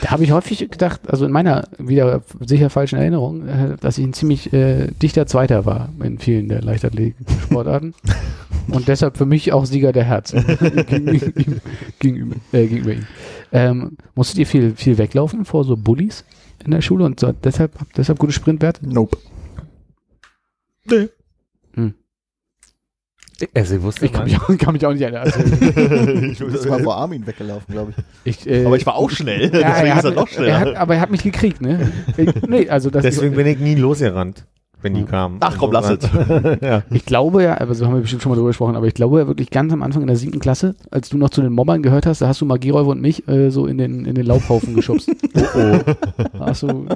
Da 0.00 0.10
habe 0.10 0.22
ich 0.22 0.32
häufig 0.32 0.58
gedacht, 0.70 1.00
also 1.08 1.24
in 1.24 1.32
meiner 1.32 1.66
wieder 1.78 2.22
sicher 2.40 2.70
falschen 2.70 2.98
Erinnerung, 2.98 3.48
äh, 3.48 3.76
dass 3.80 3.98
ich 3.98 4.04
ein 4.04 4.12
ziemlich 4.12 4.52
äh, 4.52 4.88
dichter 5.02 5.26
Zweiter 5.26 5.66
war 5.66 5.88
in 6.02 6.18
vielen 6.18 6.48
der 6.48 6.62
Leichtathletik-Sportarten. 6.62 7.94
und 8.68 8.86
deshalb 8.86 9.16
für 9.16 9.26
mich 9.26 9.52
auch 9.52 9.64
Sieger 9.64 9.92
der 9.92 10.04
Herz 10.04 10.32
gegenüber, 10.88 11.26
gegenüber, 11.98 12.36
äh, 12.52 12.66
gegenüber 12.66 12.92
ihm. 12.92 13.06
Ähm, 13.52 13.96
musstet 14.14 14.38
ihr 14.38 14.46
viel, 14.46 14.74
viel 14.76 14.98
weglaufen 14.98 15.44
vor 15.44 15.64
so 15.64 15.76
Bullies 15.76 16.24
in 16.64 16.70
der 16.70 16.82
Schule 16.82 17.04
und 17.04 17.18
so, 17.18 17.32
deshalb, 17.32 17.72
deshalb 17.96 18.18
gute 18.18 18.32
Sprintwerte? 18.32 18.88
Nope. 18.88 19.18
Nee. 20.86 21.08
Also 23.52 23.74
ich 23.74 23.82
wusste 23.82 24.06
Ich 24.06 24.12
kann 24.12 24.22
mal- 24.22 24.24
mich, 24.26 24.40
auch, 24.40 24.58
kann 24.58 24.72
mich 24.74 24.86
auch 24.86 24.92
nicht 24.92 25.02
erinnern. 25.02 25.24
Also, 25.24 26.46
Das 26.52 26.68
war 26.68 26.78
vor 26.78 26.96
Armin 26.96 27.26
weggelaufen, 27.26 27.72
glaube 27.74 27.92
ich. 28.24 28.38
ich, 28.42 28.48
äh, 28.48 28.64
aber 28.64 28.76
ich 28.76 28.86
war 28.86 28.94
auch 28.94 29.10
schnell, 29.10 29.42
ja, 29.42 29.48
deswegen 29.50 29.66
er 29.66 29.86
ist 29.86 29.94
hat, 29.96 30.04
er 30.04 30.10
noch 30.12 30.28
er 30.28 30.32
schneller. 30.34 30.60
hat, 30.60 30.74
aber 30.76 30.94
er 30.94 31.00
hat 31.00 31.10
mich 31.10 31.22
gekriegt, 31.24 31.60
ne? 31.60 31.90
Ich, 32.16 32.28
nee, 32.46 32.68
also 32.68 32.90
das 32.90 33.02
Deswegen 33.02 33.34
bin 33.34 33.46
ich 33.48 33.58
nie 33.58 33.74
losgerannt, 33.74 34.46
wenn 34.82 34.94
die 34.94 35.02
kamen. 35.02 35.38
Ach 35.40 35.58
komm, 35.58 35.72
lass 35.72 35.90
es. 35.90 36.08
ja. 36.62 36.84
Ich 36.90 37.04
glaube 37.06 37.42
ja, 37.42 37.60
aber 37.60 37.74
so 37.74 37.86
haben 37.86 37.94
wir 37.94 38.02
bestimmt 38.02 38.22
schon 38.22 38.30
mal 38.30 38.36
drüber 38.36 38.50
gesprochen, 38.50 38.76
aber 38.76 38.86
ich 38.86 38.94
glaube 38.94 39.18
ja 39.18 39.26
wirklich 39.26 39.50
ganz 39.50 39.72
am 39.72 39.82
Anfang 39.82 40.02
in 40.02 40.06
der 40.08 40.16
siebten 40.16 40.38
Klasse, 40.38 40.76
als 40.92 41.08
du 41.08 41.18
noch 41.18 41.30
zu 41.30 41.42
den 41.42 41.52
Mobbern 41.52 41.82
gehört 41.82 42.06
hast, 42.06 42.20
da 42.22 42.28
hast 42.28 42.40
du 42.40 42.44
Magieräuber 42.44 42.90
und 42.92 43.00
mich 43.00 43.26
äh, 43.26 43.50
so 43.50 43.66
in 43.66 43.78
den, 43.78 44.04
in 44.04 44.14
den 44.14 44.26
Laubhaufen 44.26 44.74
geschubst. 44.76 45.10
oh 45.34 45.40
oh. 45.58 45.78
Hast 46.38 46.62
du, 46.62 46.86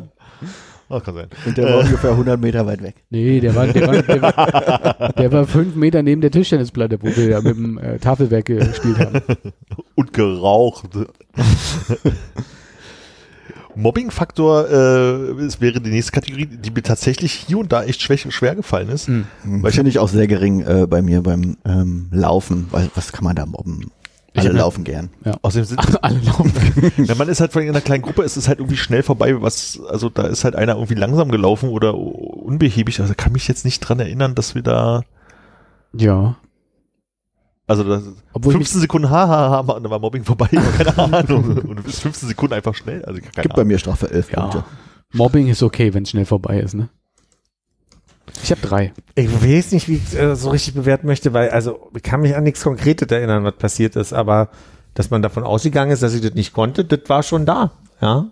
Ach, 0.90 1.02
kann 1.02 1.14
sein. 1.14 1.28
Und 1.44 1.58
der 1.58 1.66
war 1.66 1.78
ungefähr 1.80 2.10
100 2.12 2.40
Meter 2.40 2.66
weit 2.66 2.82
weg. 2.82 2.94
nee, 3.10 3.40
der 3.40 3.54
war, 3.54 3.66
der, 3.66 3.86
war, 3.86 4.02
der, 4.02 4.22
war, 4.22 5.12
der 5.12 5.32
war 5.32 5.46
fünf 5.46 5.74
Meter 5.74 6.02
neben 6.02 6.20
der 6.20 6.30
Tischtennisplatte, 6.30 6.98
wo 7.02 7.06
wir 7.14 7.28
ja 7.28 7.40
mit 7.40 7.56
dem 7.56 7.78
äh, 7.78 7.98
Tafelwerk 7.98 8.46
gespielt 8.46 8.98
haben. 8.98 9.20
Und 9.94 10.12
geraucht. 10.12 10.88
Mobbing-Faktor 13.78 14.68
äh, 14.68 15.44
es 15.44 15.60
wäre 15.60 15.80
die 15.80 15.90
nächste 15.90 16.12
Kategorie, 16.12 16.46
die 16.46 16.70
mir 16.70 16.82
tatsächlich 16.82 17.32
hier 17.32 17.58
und 17.58 17.70
da 17.70 17.84
echt 17.84 18.02
schwer, 18.02 18.16
schwer 18.16 18.56
gefallen 18.56 18.88
ist. 18.88 19.08
Mhm. 19.08 19.26
Weil 19.44 19.70
ich 19.70 19.76
Finde 19.76 19.90
ich 19.90 20.00
auch 20.00 20.08
sehr 20.08 20.26
gering 20.26 20.62
äh, 20.62 20.86
bei 20.88 21.00
mir 21.00 21.22
beim 21.22 21.56
ähm, 21.64 22.08
Laufen. 22.10 22.66
Weil, 22.70 22.90
was 22.94 23.12
kann 23.12 23.24
man 23.24 23.36
da 23.36 23.46
mobben? 23.46 23.90
Alle 24.40 24.48
hab- 24.50 24.56
laufen 24.56 24.84
gern. 24.84 25.10
Außerdem 25.42 25.64
sind, 25.64 25.80
Alle 26.04 26.18
laufen. 26.20 26.52
wenn 26.96 27.18
man 27.18 27.28
ist 27.28 27.40
halt 27.40 27.52
vor 27.52 27.60
allem 27.60 27.68
in 27.70 27.74
einer 27.74 27.84
kleinen 27.84 28.02
Gruppe, 28.02 28.22
ist 28.22 28.36
es 28.36 28.48
halt 28.48 28.58
irgendwie 28.58 28.76
schnell 28.76 29.02
vorbei, 29.02 29.40
was, 29.42 29.80
also 29.88 30.08
da 30.08 30.26
ist 30.26 30.44
halt 30.44 30.56
einer 30.56 30.74
irgendwie 30.74 30.94
langsam 30.94 31.30
gelaufen 31.30 31.68
oder 31.70 31.94
unbehäbig, 31.96 33.00
also 33.00 33.14
kann 33.16 33.32
mich 33.32 33.48
jetzt 33.48 33.64
nicht 33.64 33.80
dran 33.80 34.00
erinnern, 34.00 34.34
dass 34.34 34.54
wir 34.54 34.62
da, 34.62 35.02
Ja. 35.94 36.36
also 37.66 37.84
das, 37.84 38.02
Obwohl 38.32 38.52
ich 38.52 38.58
15 38.58 38.80
Sekunden 38.82 39.10
hahaha, 39.10 39.60
und 39.60 39.82
dann 39.82 39.90
war 39.90 39.98
Mobbing 39.98 40.24
vorbei, 40.24 40.48
keine 40.48 40.98
Ahnung, 41.18 41.58
und 41.58 41.76
du 41.76 41.82
bist 41.82 42.00
15 42.00 42.28
Sekunden 42.28 42.54
einfach 42.54 42.74
schnell, 42.74 43.04
also 43.04 43.20
keine 43.20 43.32
Gibt 43.42 43.48
bei 43.54 43.62
Ahnung. 43.62 43.68
mir 43.68 43.78
Strafe 43.78 44.10
11 44.10 44.30
Ja. 44.32 44.40
Punkte. 44.40 44.64
Mobbing 45.14 45.48
ist 45.48 45.62
okay, 45.62 45.94
wenn 45.94 46.02
es 46.02 46.10
schnell 46.10 46.24
vorbei 46.26 46.60
ist, 46.60 46.74
ne? 46.74 46.88
Ich 48.42 48.50
habe 48.50 48.60
drei. 48.60 48.92
Ich 49.14 49.30
weiß 49.30 49.72
nicht, 49.72 49.88
wie 49.88 49.96
ich 49.96 50.18
äh, 50.18 50.36
so 50.36 50.50
richtig 50.50 50.74
bewerten 50.74 51.06
möchte, 51.06 51.32
weil, 51.32 51.50
also, 51.50 51.90
ich 51.94 52.02
kann 52.02 52.20
mich 52.20 52.36
an 52.36 52.44
nichts 52.44 52.62
Konkretes 52.62 53.08
erinnern, 53.10 53.44
was 53.44 53.56
passiert 53.56 53.96
ist, 53.96 54.12
aber 54.12 54.50
dass 54.94 55.10
man 55.10 55.22
davon 55.22 55.44
ausgegangen 55.44 55.90
ist, 55.90 56.02
dass 56.02 56.14
ich 56.14 56.20
das 56.20 56.34
nicht 56.34 56.52
konnte, 56.52 56.84
das 56.84 57.00
war 57.08 57.22
schon 57.22 57.46
da. 57.46 57.72
Ja. 58.00 58.26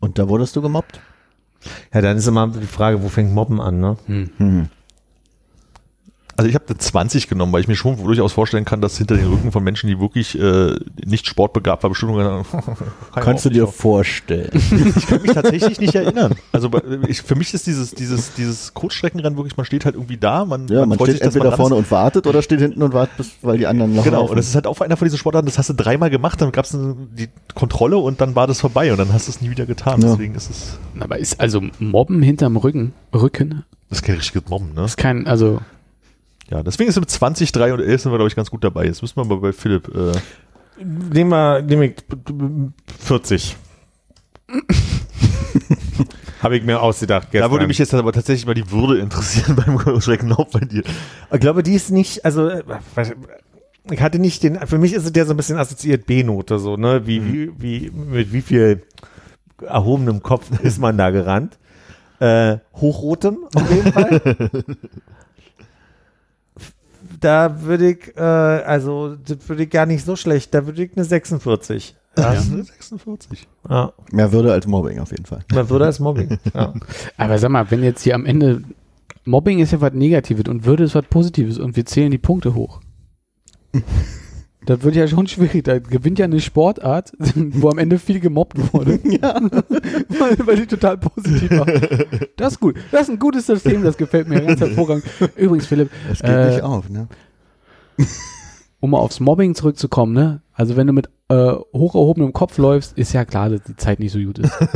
Und 0.00 0.18
da 0.18 0.28
wurdest 0.28 0.54
du 0.56 0.62
gemobbt? 0.62 1.00
Ja, 1.92 2.00
dann 2.00 2.16
ist 2.16 2.26
immer 2.26 2.46
die 2.48 2.66
Frage, 2.66 3.02
wo 3.02 3.08
fängt 3.08 3.34
Mobben 3.34 3.60
an, 3.60 3.80
ne? 3.80 3.96
Hm. 4.06 4.68
Also 6.38 6.48
ich 6.48 6.54
habe 6.54 6.66
eine 6.68 6.78
20 6.78 7.28
genommen, 7.28 7.52
weil 7.52 7.62
ich 7.62 7.66
mir 7.66 7.74
schon 7.74 7.96
durchaus 7.96 8.32
vorstellen 8.32 8.64
kann, 8.64 8.80
dass 8.80 8.96
hinter 8.96 9.16
den 9.16 9.26
Rücken 9.26 9.50
von 9.50 9.64
Menschen, 9.64 9.88
die 9.88 9.98
wirklich 9.98 10.38
äh, 10.38 10.76
nicht 11.04 11.26
sportbegabt 11.26 11.82
waren, 11.82 11.90
bestimmt 11.90 12.12
kann 12.14 12.44
Kannst 13.12 13.44
du 13.44 13.50
dir 13.50 13.66
vorstellen? 13.66 14.50
Ich 14.96 15.06
kann 15.08 15.20
mich 15.20 15.32
tatsächlich 15.32 15.80
nicht 15.80 15.96
erinnern. 15.96 16.36
Also 16.52 16.70
ich, 17.08 17.22
für 17.22 17.34
mich 17.34 17.52
ist 17.54 17.66
dieses, 17.66 17.90
dieses, 17.92 18.34
dieses 18.34 18.72
Kurzstreckenrennen 18.72 19.36
wirklich, 19.36 19.56
man 19.56 19.66
steht 19.66 19.84
halt 19.84 19.96
irgendwie 19.96 20.16
da, 20.16 20.44
man, 20.44 20.68
Ja, 20.68 20.86
man, 20.86 20.96
freut 20.96 21.08
steht 21.08 21.16
sich, 21.16 21.20
man 21.22 21.26
entweder 21.28 21.48
dran 21.48 21.56
vorne 21.56 21.74
ist. 21.74 21.78
und 21.80 21.90
wartet 21.90 22.26
oder 22.28 22.40
steht 22.40 22.60
hinten 22.60 22.82
und 22.84 22.92
wartet, 22.92 23.16
bis, 23.16 23.30
weil 23.42 23.58
die 23.58 23.66
anderen 23.66 23.96
noch 23.96 24.04
Genau, 24.04 24.20
laufen. 24.20 24.30
und 24.30 24.36
das 24.36 24.46
ist 24.46 24.54
halt 24.54 24.68
auch 24.68 24.80
einer 24.80 24.96
von 24.96 25.06
diesen 25.06 25.18
Sportarten, 25.18 25.46
das 25.46 25.58
hast 25.58 25.70
du 25.70 25.74
dreimal 25.74 26.08
gemacht, 26.10 26.40
dann 26.40 26.52
gab 26.52 26.64
es 26.66 26.70
die 27.16 27.28
Kontrolle 27.56 27.96
und 27.98 28.20
dann 28.20 28.36
war 28.36 28.46
das 28.46 28.60
vorbei 28.60 28.92
und 28.92 28.98
dann 28.98 29.12
hast 29.12 29.26
du 29.26 29.32
es 29.32 29.40
nie 29.40 29.50
wieder 29.50 29.66
getan. 29.66 30.00
Ja. 30.02 30.10
Deswegen 30.12 30.36
ist 30.36 30.48
es, 30.50 30.78
Aber 31.00 31.18
ist 31.18 31.40
also 31.40 31.62
Mobben 31.80 32.22
hinterm 32.22 32.56
Rücken, 32.56 32.92
Rücken, 33.12 33.64
das 33.88 33.98
ist 33.98 34.04
kein 34.04 34.14
richtiges 34.16 34.48
Mobben, 34.48 34.72
ne? 34.74 34.84
ist 34.84 34.96
kein, 34.96 35.26
also 35.26 35.60
Ja, 36.50 36.62
deswegen 36.62 36.88
ist 36.88 36.98
mit 36.98 37.10
20, 37.10 37.52
3 37.52 37.74
und 37.74 37.80
11 37.80 38.02
sind 38.02 38.12
wir, 38.12 38.16
glaube 38.18 38.28
ich, 38.28 38.36
ganz 38.36 38.50
gut 38.50 38.64
dabei. 38.64 38.86
Jetzt 38.86 39.02
müssen 39.02 39.16
wir 39.16 39.24
mal 39.24 39.36
bei 39.36 39.52
Philipp, 39.52 39.88
äh, 39.94 40.12
Nehmen 40.80 41.30
wir, 41.30 41.62
nehmen 41.62 41.82
wir 41.82 42.72
40. 42.98 43.56
Habe 46.42 46.56
ich 46.56 46.62
mir 46.62 46.80
ausgedacht 46.80 47.26
da 47.26 47.30
gestern. 47.32 47.50
würde 47.50 47.66
mich 47.66 47.78
jetzt 47.78 47.92
aber 47.92 48.12
tatsächlich 48.12 48.46
mal 48.46 48.54
die 48.54 48.70
Würde 48.70 49.00
interessieren 49.00 49.56
beim 49.66 49.76
Kurzstreckenlauf 49.76 50.50
bei 50.52 50.60
dir. 50.60 50.84
Ich 51.32 51.40
glaube, 51.40 51.64
die 51.64 51.74
ist 51.74 51.90
nicht, 51.90 52.24
also 52.24 52.48
äh, 52.48 52.62
ich 53.90 54.00
hatte 54.00 54.20
nicht 54.20 54.44
den, 54.44 54.64
für 54.66 54.78
mich 54.78 54.92
ist 54.92 55.04
es 55.04 55.12
ja 55.16 55.24
so 55.24 55.32
ein 55.32 55.36
bisschen 55.36 55.58
assoziiert 55.58 56.06
B-Note, 56.06 56.60
so, 56.60 56.76
ne? 56.76 57.06
Wie, 57.06 57.24
wie, 57.24 57.50
wie, 57.58 57.90
mit 57.90 58.32
wie 58.32 58.42
viel 58.42 58.82
erhobenem 59.60 60.22
Kopf 60.22 60.46
ist 60.62 60.78
man 60.78 60.96
da 60.96 61.10
gerannt? 61.10 61.58
Äh, 62.20 62.58
hochrotem 62.74 63.38
auf 63.52 63.70
jeden 63.70 63.92
Fall. 63.92 64.20
Da 67.20 67.62
würde 67.62 67.90
ich, 67.90 68.16
äh, 68.16 68.20
also, 68.20 69.16
das 69.16 69.48
würde 69.48 69.64
ich 69.64 69.70
gar 69.70 69.86
nicht 69.86 70.04
so 70.04 70.16
schlecht, 70.16 70.54
da 70.54 70.66
würde 70.66 70.84
ich 70.84 70.92
eine 70.96 71.04
46. 71.04 71.96
Ja. 72.16 72.32
Das 72.32 72.44
ist 72.44 72.52
eine 72.52 72.64
46. 72.64 73.48
ja. 73.68 73.92
Mehr 74.10 74.32
Würde 74.32 74.52
als 74.52 74.66
Mobbing 74.66 74.98
auf 74.98 75.10
jeden 75.10 75.26
Fall. 75.26 75.44
Man 75.52 75.68
würde 75.70 75.86
als 75.86 76.00
Mobbing. 76.00 76.38
Ja. 76.54 76.74
Aber 77.16 77.38
sag 77.38 77.50
mal, 77.50 77.70
wenn 77.70 77.82
jetzt 77.82 78.02
hier 78.02 78.14
am 78.14 78.26
Ende 78.26 78.62
Mobbing 79.24 79.60
ist 79.60 79.72
ja 79.72 79.80
was 79.80 79.92
Negatives 79.92 80.48
und 80.48 80.64
Würde 80.64 80.84
ist 80.84 80.94
was 80.94 81.04
Positives 81.04 81.58
und 81.58 81.76
wir 81.76 81.86
zählen 81.86 82.10
die 82.10 82.18
Punkte 82.18 82.54
hoch. 82.54 82.80
Das 84.68 84.82
wird 84.82 84.96
ja 84.96 85.08
schon 85.08 85.26
schwierig. 85.26 85.64
Da 85.64 85.78
gewinnt 85.78 86.18
ja 86.18 86.26
eine 86.26 86.40
Sportart, 86.40 87.12
wo 87.34 87.70
am 87.70 87.78
Ende 87.78 87.98
viel 87.98 88.20
gemobbt 88.20 88.58
wurde. 88.74 88.98
Ja. 89.08 89.40
weil, 89.40 90.46
weil 90.46 90.56
die 90.56 90.66
total 90.66 90.98
positiv 90.98 91.50
war. 91.52 91.64
Das 92.36 92.52
ist 92.52 92.60
gut. 92.60 92.76
Das 92.92 93.02
ist 93.02 93.08
ein 93.10 93.18
gutes 93.18 93.46
System, 93.46 93.82
das 93.82 93.96
gefällt 93.96 94.28
mir 94.28 94.42
ganz 94.42 94.60
hervorragend. 94.60 95.04
Übrigens, 95.36 95.64
Philipp, 95.66 95.90
Es 96.12 96.18
geht 96.20 96.28
Äh, 96.30 96.50
nicht 96.50 96.62
auf, 96.62 96.90
ne? 96.90 97.08
um 98.80 98.90
mal 98.90 98.98
aufs 98.98 99.20
Mobbing 99.20 99.54
zurückzukommen, 99.54 100.12
ne? 100.12 100.42
Also 100.52 100.76
wenn 100.76 100.86
du 100.86 100.92
mit 100.92 101.08
äh, 101.30 101.52
hoch 101.74 101.94
erhobenem 101.94 102.32
Kopf 102.32 102.58
läufst, 102.58 102.96
ist 102.98 103.12
ja 103.12 103.24
klar, 103.24 103.48
dass 103.50 103.62
die 103.62 103.76
Zeit 103.76 104.00
nicht 104.00 104.12
so 104.12 104.18
gut 104.18 104.38
ist. 104.38 104.52
Man 104.60 104.68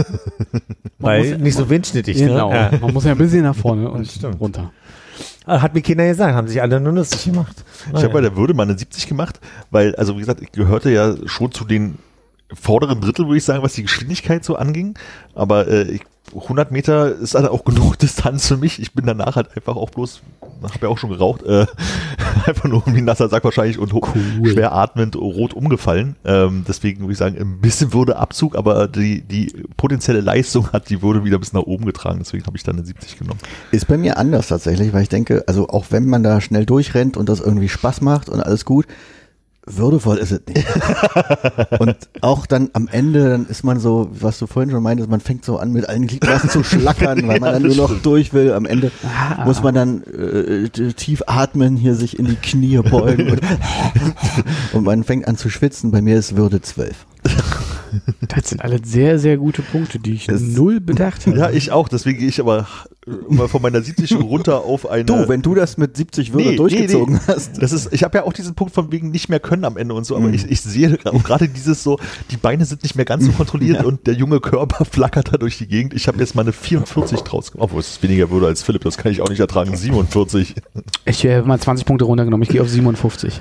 Weil 0.99 1.31
muss- 1.33 1.39
nicht 1.41 1.57
so 1.57 1.69
windschnittig, 1.69 2.17
Genau. 2.17 2.51
ne? 2.51 2.71
Ja. 2.73 2.79
Man 2.81 2.95
muss 2.95 3.05
ja 3.05 3.13
ein 3.13 3.19
bisschen 3.19 3.43
nach 3.43 3.55
vorne 3.57 3.91
und 3.91 4.09
runter. 4.41 4.73
Ah, 5.47 5.61
Hat 5.63 5.75
mir 5.75 5.83
keiner 5.83 6.07
gesagt, 6.07 6.35
haben 6.35 6.49
sich 6.49 6.61
alle 6.63 6.81
nur 6.81 6.93
lustig 6.93 7.25
gemacht. 7.25 7.65
Ich 7.95 8.03
habe 8.03 8.13
bei 8.13 8.21
der 8.21 8.37
Würde 8.37 8.55
mal 8.55 8.65
eine 8.65 8.79
70 8.79 9.07
gemacht, 9.09 9.41
weil, 9.71 9.95
also 9.97 10.15
wie 10.17 10.21
gesagt, 10.21 10.41
ich 10.41 10.53
gehörte 10.53 10.91
ja 10.91 11.15
schon 11.27 11.53
zu 11.53 11.65
den 11.65 11.99
vorderen 12.53 13.01
Drittel, 13.01 13.27
würde 13.27 13.39
ich 13.39 13.45
sagen, 13.45 13.63
was 13.63 13.75
die 13.75 13.83
Geschwindigkeit 13.83 14.45
so 14.45 14.57
anging. 14.57 14.99
Aber 15.35 15.67
äh, 15.69 15.83
ich, 15.91 16.03
100 16.35 16.71
Meter 16.71 17.15
ist 17.15 17.35
halt 17.35 17.49
auch 17.49 17.65
genug 17.65 17.99
Distanz 17.99 18.47
für 18.49 18.57
mich. 18.57 18.81
Ich 18.81 18.93
bin 18.95 19.05
danach 19.07 19.37
halt 19.37 19.55
einfach 19.57 19.77
auch 19.77 19.91
bloß, 19.91 20.23
habe 20.63 20.79
ja 20.83 20.89
auch 20.89 20.97
schon 20.97 21.11
geraucht, 21.11 21.43
äh, 21.43 21.67
einfach 22.47 22.65
nur 22.65 22.83
wie 22.87 22.99
ein 22.99 23.05
nasser 23.05 23.29
Sack 23.29 23.45
wahrscheinlich 23.45 23.79
und 23.79 23.93
ho- 23.93 24.07
schwer 24.45 24.73
atmend 24.73 25.17
rot 25.17 25.53
umgefallen. 25.53 26.17
Ähm, 26.25 26.65
deswegen 26.67 27.01
würde 27.01 27.13
ich 27.13 27.19
sagen, 27.19 27.37
ein 27.39 27.61
bisschen 27.61 27.93
Würdeabzug, 27.93 28.57
aber 28.57 28.89
die, 28.89 29.21
die 29.23 29.53
potenzielle 29.77 30.21
Leistung 30.21 30.73
hat 30.73 30.89
die 30.89 31.03
Würde 31.03 31.25
wieder 31.25 31.39
bis 31.39 31.53
nach 31.53 31.63
oben 31.63 31.85
getragen. 31.85 32.21
Deswegen 32.21 32.47
habe 32.47 32.57
ich 32.57 32.63
dann 32.63 32.77
eine 32.77 32.87
70 32.87 33.19
genommen. 33.19 33.41
Ist 33.71 33.89
bei 33.89 33.99
mir 33.99 34.17
anders 34.17 34.49
tatsächlich, 34.49 34.93
weil 34.93 35.03
ich 35.03 35.09
denke, 35.11 35.45
also 35.47 35.69
auch 35.69 35.87
wenn 35.91 36.07
man 36.07 36.23
da 36.23 36.41
schnell 36.41 36.65
durchrennt 36.65 37.17
und 37.17 37.29
das 37.29 37.41
irgendwie 37.41 37.69
Spaß 37.69 38.01
macht 38.01 38.29
und 38.29 38.41
alles 38.41 38.65
gut, 38.65 38.87
würdevoll 39.67 40.19
ist 40.19 40.33
es 40.33 40.41
nicht. 40.49 40.67
und 41.79 41.97
auch 42.21 42.47
dann 42.47 42.71
am 42.73 42.89
Ende, 42.89 43.31
dann 43.31 43.47
ist 43.47 43.63
man 43.63 43.79
so, 43.79 44.09
was 44.13 44.39
du 44.39 44.47
vorhin 44.47 44.71
schon 44.71 44.83
meintest, 44.83 45.09
man 45.09 45.21
fängt 45.21 45.45
so 45.45 45.59
an 45.59 45.73
mit 45.73 45.89
allen 45.89 46.07
Gliedmaßen 46.07 46.51
zu 46.51 46.65
schlackern, 46.65 47.27
weil 47.29 47.41
man 47.41 47.53
dann 47.53 47.63
nur 47.63 47.77
noch 47.77 48.03
durch 48.03 48.33
will. 48.33 48.53
Am 48.53 48.67
Ende 48.67 48.91
muss 49.45 49.63
man 49.63 49.75
dann 49.75 50.03
äh, 50.03 50.69
tief 50.69 51.23
atmen, 51.27 51.77
hier 51.77 51.95
sich 51.95 52.19
in 52.19 52.27
die 52.27 52.37
Knie 52.37 52.79
beugen 52.79 53.31
und, 53.31 53.41
und 54.73 54.85
man 54.85 55.05
fängt 55.05 55.29
an 55.29 55.37
zu 55.37 55.49
schwitzen. 55.49 55.91
Bei 55.91 56.03
mir 56.03 56.19
ist 56.19 56.37
Würde 56.37 56.61
12. 56.61 57.07
Das 58.29 58.49
sind 58.49 58.63
alle 58.63 58.79
sehr, 58.85 59.19
sehr 59.19 59.37
gute 59.37 59.63
Punkte, 59.63 59.99
die 59.99 60.13
ich 60.15 60.27
Das- 60.27 60.41
null 60.41 60.81
bedacht 60.81 61.27
habe. 61.27 61.37
Ja, 61.39 61.51
ich 61.51 61.71
auch. 61.73 61.89
Deswegen 61.89 62.19
gehe 62.19 62.29
ich 62.29 62.41
aber 62.41 62.67
äh, 63.07 63.11
mal 63.29 63.49
von 63.49 63.61
meiner 63.63 63.83
70 63.83 64.15
runter 64.21 64.63
auf 64.65 64.89
eine. 64.89 65.05
Du, 65.05 65.29
wenn 65.29 65.43
du 65.43 65.55
das 65.55 65.77
mit 65.77 65.97
70 65.97 66.33
Würde 66.33 66.51
Nee, 66.51 66.57
durchgezogen 66.57 67.15
nee, 67.15 67.21
nee. 67.27 67.33
hast. 67.35 67.61
Das 67.63 67.73
ist, 67.73 67.93
ich 67.93 68.03
habe 68.03 68.19
ja 68.19 68.25
auch 68.25 68.33
diesen 68.33 68.55
Punkt 68.55 68.75
von 68.75 68.91
wegen 68.93 69.11
nicht 69.11 69.29
mehr 69.29 69.41
können 69.41 69.65
am 69.65 69.77
Ende 69.77 69.95
und 69.95 70.05
so, 70.05 70.17
aber 70.17 70.29
Mhm. 70.29 70.35
ich, 70.35 70.51
ich 70.51 70.61
sehe 70.61 70.99
auch 71.05 71.23
gerade 71.25 71.49
dieses 71.49 71.83
so, 71.83 71.99
die 72.31 72.37
Beine 72.37 72.65
sind 72.65 72.83
nicht 72.83 72.97
mehr 72.97 73.05
ganz 73.05 73.25
so 73.25 73.33
kontrolliert 73.37 73.85
und 73.85 74.07
der 74.07 74.15
junge 74.15 74.41
Körper 74.41 74.85
flackert 74.91 75.33
da 75.33 75.37
durch 75.39 75.59
die 75.59 75.67
Gegend. 75.67 75.95
Ich 75.95 76.09
habe 76.09 76.19
jetzt 76.19 76.35
mal 76.35 76.43
eine 76.43 76.53
44 76.53 77.21
draus 77.21 77.53
gemacht, 77.53 77.65
obwohl 77.65 77.81
es 77.81 78.03
weniger 78.03 78.31
würde 78.31 78.47
als 78.47 78.63
Philipp, 78.63 78.83
das 78.85 78.97
kann 78.97 79.13
ich 79.13 79.21
auch 79.21 79.29
nicht 79.29 79.41
ertragen. 79.41 79.77
47. 79.77 80.55
Ich 81.05 81.27
habe 81.27 81.47
mal 81.47 81.59
20 81.61 81.85
Punkte 81.87 82.05
runtergenommen. 82.05 82.43
Ich 82.43 82.49
gehe 82.49 82.63
auf 82.63 82.69
57. 82.69 83.41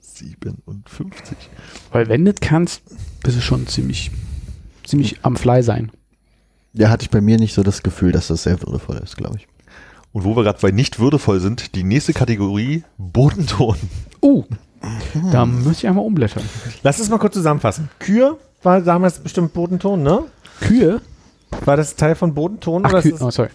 57. 0.00 1.36
Weil 1.92 2.08
wenn 2.08 2.24
du 2.24 2.32
das 2.32 2.40
kannst, 2.40 2.82
bist 3.26 3.38
du 3.38 3.42
schon 3.42 3.66
ziemlich, 3.66 4.12
ziemlich 4.84 5.18
am 5.22 5.34
Fly 5.36 5.60
sein. 5.62 5.90
Ja, 6.74 6.90
hatte 6.90 7.02
ich 7.02 7.10
bei 7.10 7.20
mir 7.20 7.38
nicht 7.38 7.54
so 7.54 7.64
das 7.64 7.82
Gefühl, 7.82 8.12
dass 8.12 8.28
das 8.28 8.44
sehr 8.44 8.62
würdevoll 8.62 8.98
ist, 8.98 9.16
glaube 9.16 9.38
ich. 9.38 9.48
Und 10.12 10.24
wo 10.24 10.36
wir 10.36 10.44
gerade 10.44 10.60
bei 10.62 10.70
nicht 10.70 11.00
würdevoll 11.00 11.40
sind, 11.40 11.74
die 11.74 11.82
nächste 11.82 12.12
Kategorie, 12.12 12.84
Bodenton. 12.98 13.76
Uh, 14.22 14.44
da 15.32 15.44
müsste 15.44 15.72
ich 15.72 15.88
einmal 15.88 16.04
umblättern. 16.04 16.44
Lass 16.84 17.00
es 17.00 17.08
mal 17.08 17.18
kurz 17.18 17.34
zusammenfassen. 17.34 17.88
Kür 17.98 18.38
war 18.62 18.80
damals 18.80 19.18
bestimmt 19.18 19.52
Bodenton, 19.52 20.04
ne? 20.04 20.22
Kühe? 20.60 21.00
War 21.64 21.76
das 21.76 21.96
Teil 21.96 22.14
von 22.14 22.32
Bodenton? 22.32 22.84
Ach, 22.86 22.90
oder 22.90 23.02
Kühe. 23.02 23.12
ist 23.12 23.22
Oh, 23.22 23.30
sorry. 23.30 23.50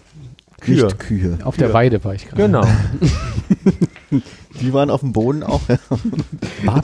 Kühe? 0.60 0.84
Nicht 0.84 0.98
Kühe. 0.98 1.38
Auf 1.44 1.56
der 1.56 1.72
Weide 1.72 2.04
war 2.04 2.14
ich 2.14 2.28
gerade. 2.28 2.42
Genau. 2.42 2.66
Die 4.60 4.72
waren 4.72 4.90
auf 4.90 5.00
dem 5.00 5.12
Boden 5.12 5.42
auch. 5.42 5.60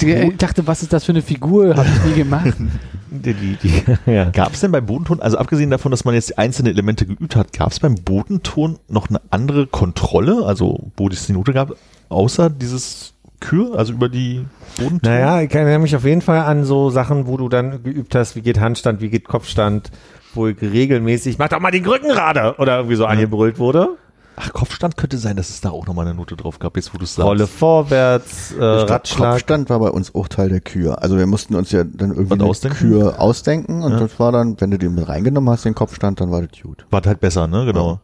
Ich 0.00 0.36
dachte, 0.36 0.66
was 0.66 0.82
ist 0.82 0.92
das 0.92 1.04
für 1.04 1.12
eine 1.12 1.22
Figur? 1.22 1.76
Habe 1.76 1.88
ich 1.88 2.10
nie 2.10 2.14
gemacht. 2.16 2.54
Die, 3.10 3.32
die, 3.32 3.56
die, 3.56 4.12
ja. 4.12 4.28
Gab 4.30 4.52
es 4.52 4.60
denn 4.60 4.70
beim 4.70 4.84
Bodenton, 4.84 5.22
also 5.22 5.38
abgesehen 5.38 5.70
davon, 5.70 5.90
dass 5.90 6.04
man 6.04 6.14
jetzt 6.14 6.28
die 6.28 6.36
einzelnen 6.36 6.72
Elemente 6.72 7.06
geübt 7.06 7.36
hat, 7.36 7.54
gab 7.54 7.72
es 7.72 7.80
beim 7.80 7.94
Bodenton 7.94 8.78
noch 8.86 9.08
eine 9.08 9.22
andere 9.30 9.66
Kontrolle, 9.66 10.44
also 10.44 10.90
wo 10.94 11.08
es 11.08 11.26
die 11.26 11.32
Note 11.32 11.54
gab, 11.54 11.74
außer 12.10 12.50
dieses 12.50 13.14
Kür, 13.40 13.78
also 13.78 13.94
über 13.94 14.10
die 14.10 14.44
Bodenton? 14.76 15.10
Naja, 15.10 15.40
ich 15.40 15.54
erinnere 15.54 15.78
mich 15.78 15.96
auf 15.96 16.04
jeden 16.04 16.20
Fall 16.20 16.40
an 16.40 16.64
so 16.64 16.90
Sachen, 16.90 17.26
wo 17.26 17.38
du 17.38 17.48
dann 17.48 17.82
geübt 17.82 18.14
hast, 18.14 18.36
wie 18.36 18.42
geht 18.42 18.60
Handstand, 18.60 19.00
wie 19.00 19.08
geht 19.08 19.26
Kopfstand, 19.26 19.90
wo 20.34 20.44
regelmäßig, 20.44 21.38
mach 21.38 21.48
doch 21.48 21.60
mal 21.60 21.70
den 21.70 21.86
Rücken 21.86 22.08
gerade 22.08 22.56
oder 22.58 22.76
irgendwie 22.76 22.96
so 22.96 23.06
angebrüllt 23.06 23.58
wurde. 23.58 23.96
Ach, 24.40 24.52
Kopfstand 24.52 24.96
könnte 24.96 25.18
sein, 25.18 25.36
dass 25.36 25.50
es 25.50 25.60
da 25.60 25.70
auch 25.70 25.86
nochmal 25.86 26.06
eine 26.06 26.14
Note 26.14 26.36
drauf 26.36 26.58
gab, 26.58 26.76
jetzt 26.76 26.94
wo 26.94 26.98
du 26.98 27.04
es 27.04 27.14
sagst. 27.14 27.26
Rolle 27.26 27.46
vorwärts, 27.46 28.52
äh, 28.52 28.62
Ratschlag. 28.62 29.32
Kopfstand 29.32 29.70
war 29.70 29.80
bei 29.80 29.90
uns 29.90 30.14
auch 30.14 30.28
Teil 30.28 30.48
der 30.48 30.60
Kühe. 30.60 31.00
Also 31.00 31.18
wir 31.18 31.26
mussten 31.26 31.54
uns 31.56 31.72
ja 31.72 31.82
dann 31.84 32.10
irgendwie 32.10 32.30
Was 32.30 32.38
eine 32.40 32.48
ausdenken? 32.48 32.78
Kühe 32.78 33.18
ausdenken 33.20 33.82
und 33.82 33.92
Ja. 33.92 34.00
das 34.00 34.18
war 34.20 34.30
dann, 34.32 34.60
wenn 34.60 34.70
du 34.70 34.78
den 34.78 34.94
mit 34.94 35.08
reingenommen 35.08 35.50
hast, 35.50 35.64
den 35.64 35.74
Kopfstand, 35.74 36.20
dann 36.20 36.30
war 36.30 36.42
das 36.42 36.50
gut. 36.62 36.86
War 36.90 37.02
halt 37.04 37.20
besser, 37.20 37.46
ne? 37.46 37.64
Genau. 37.66 38.00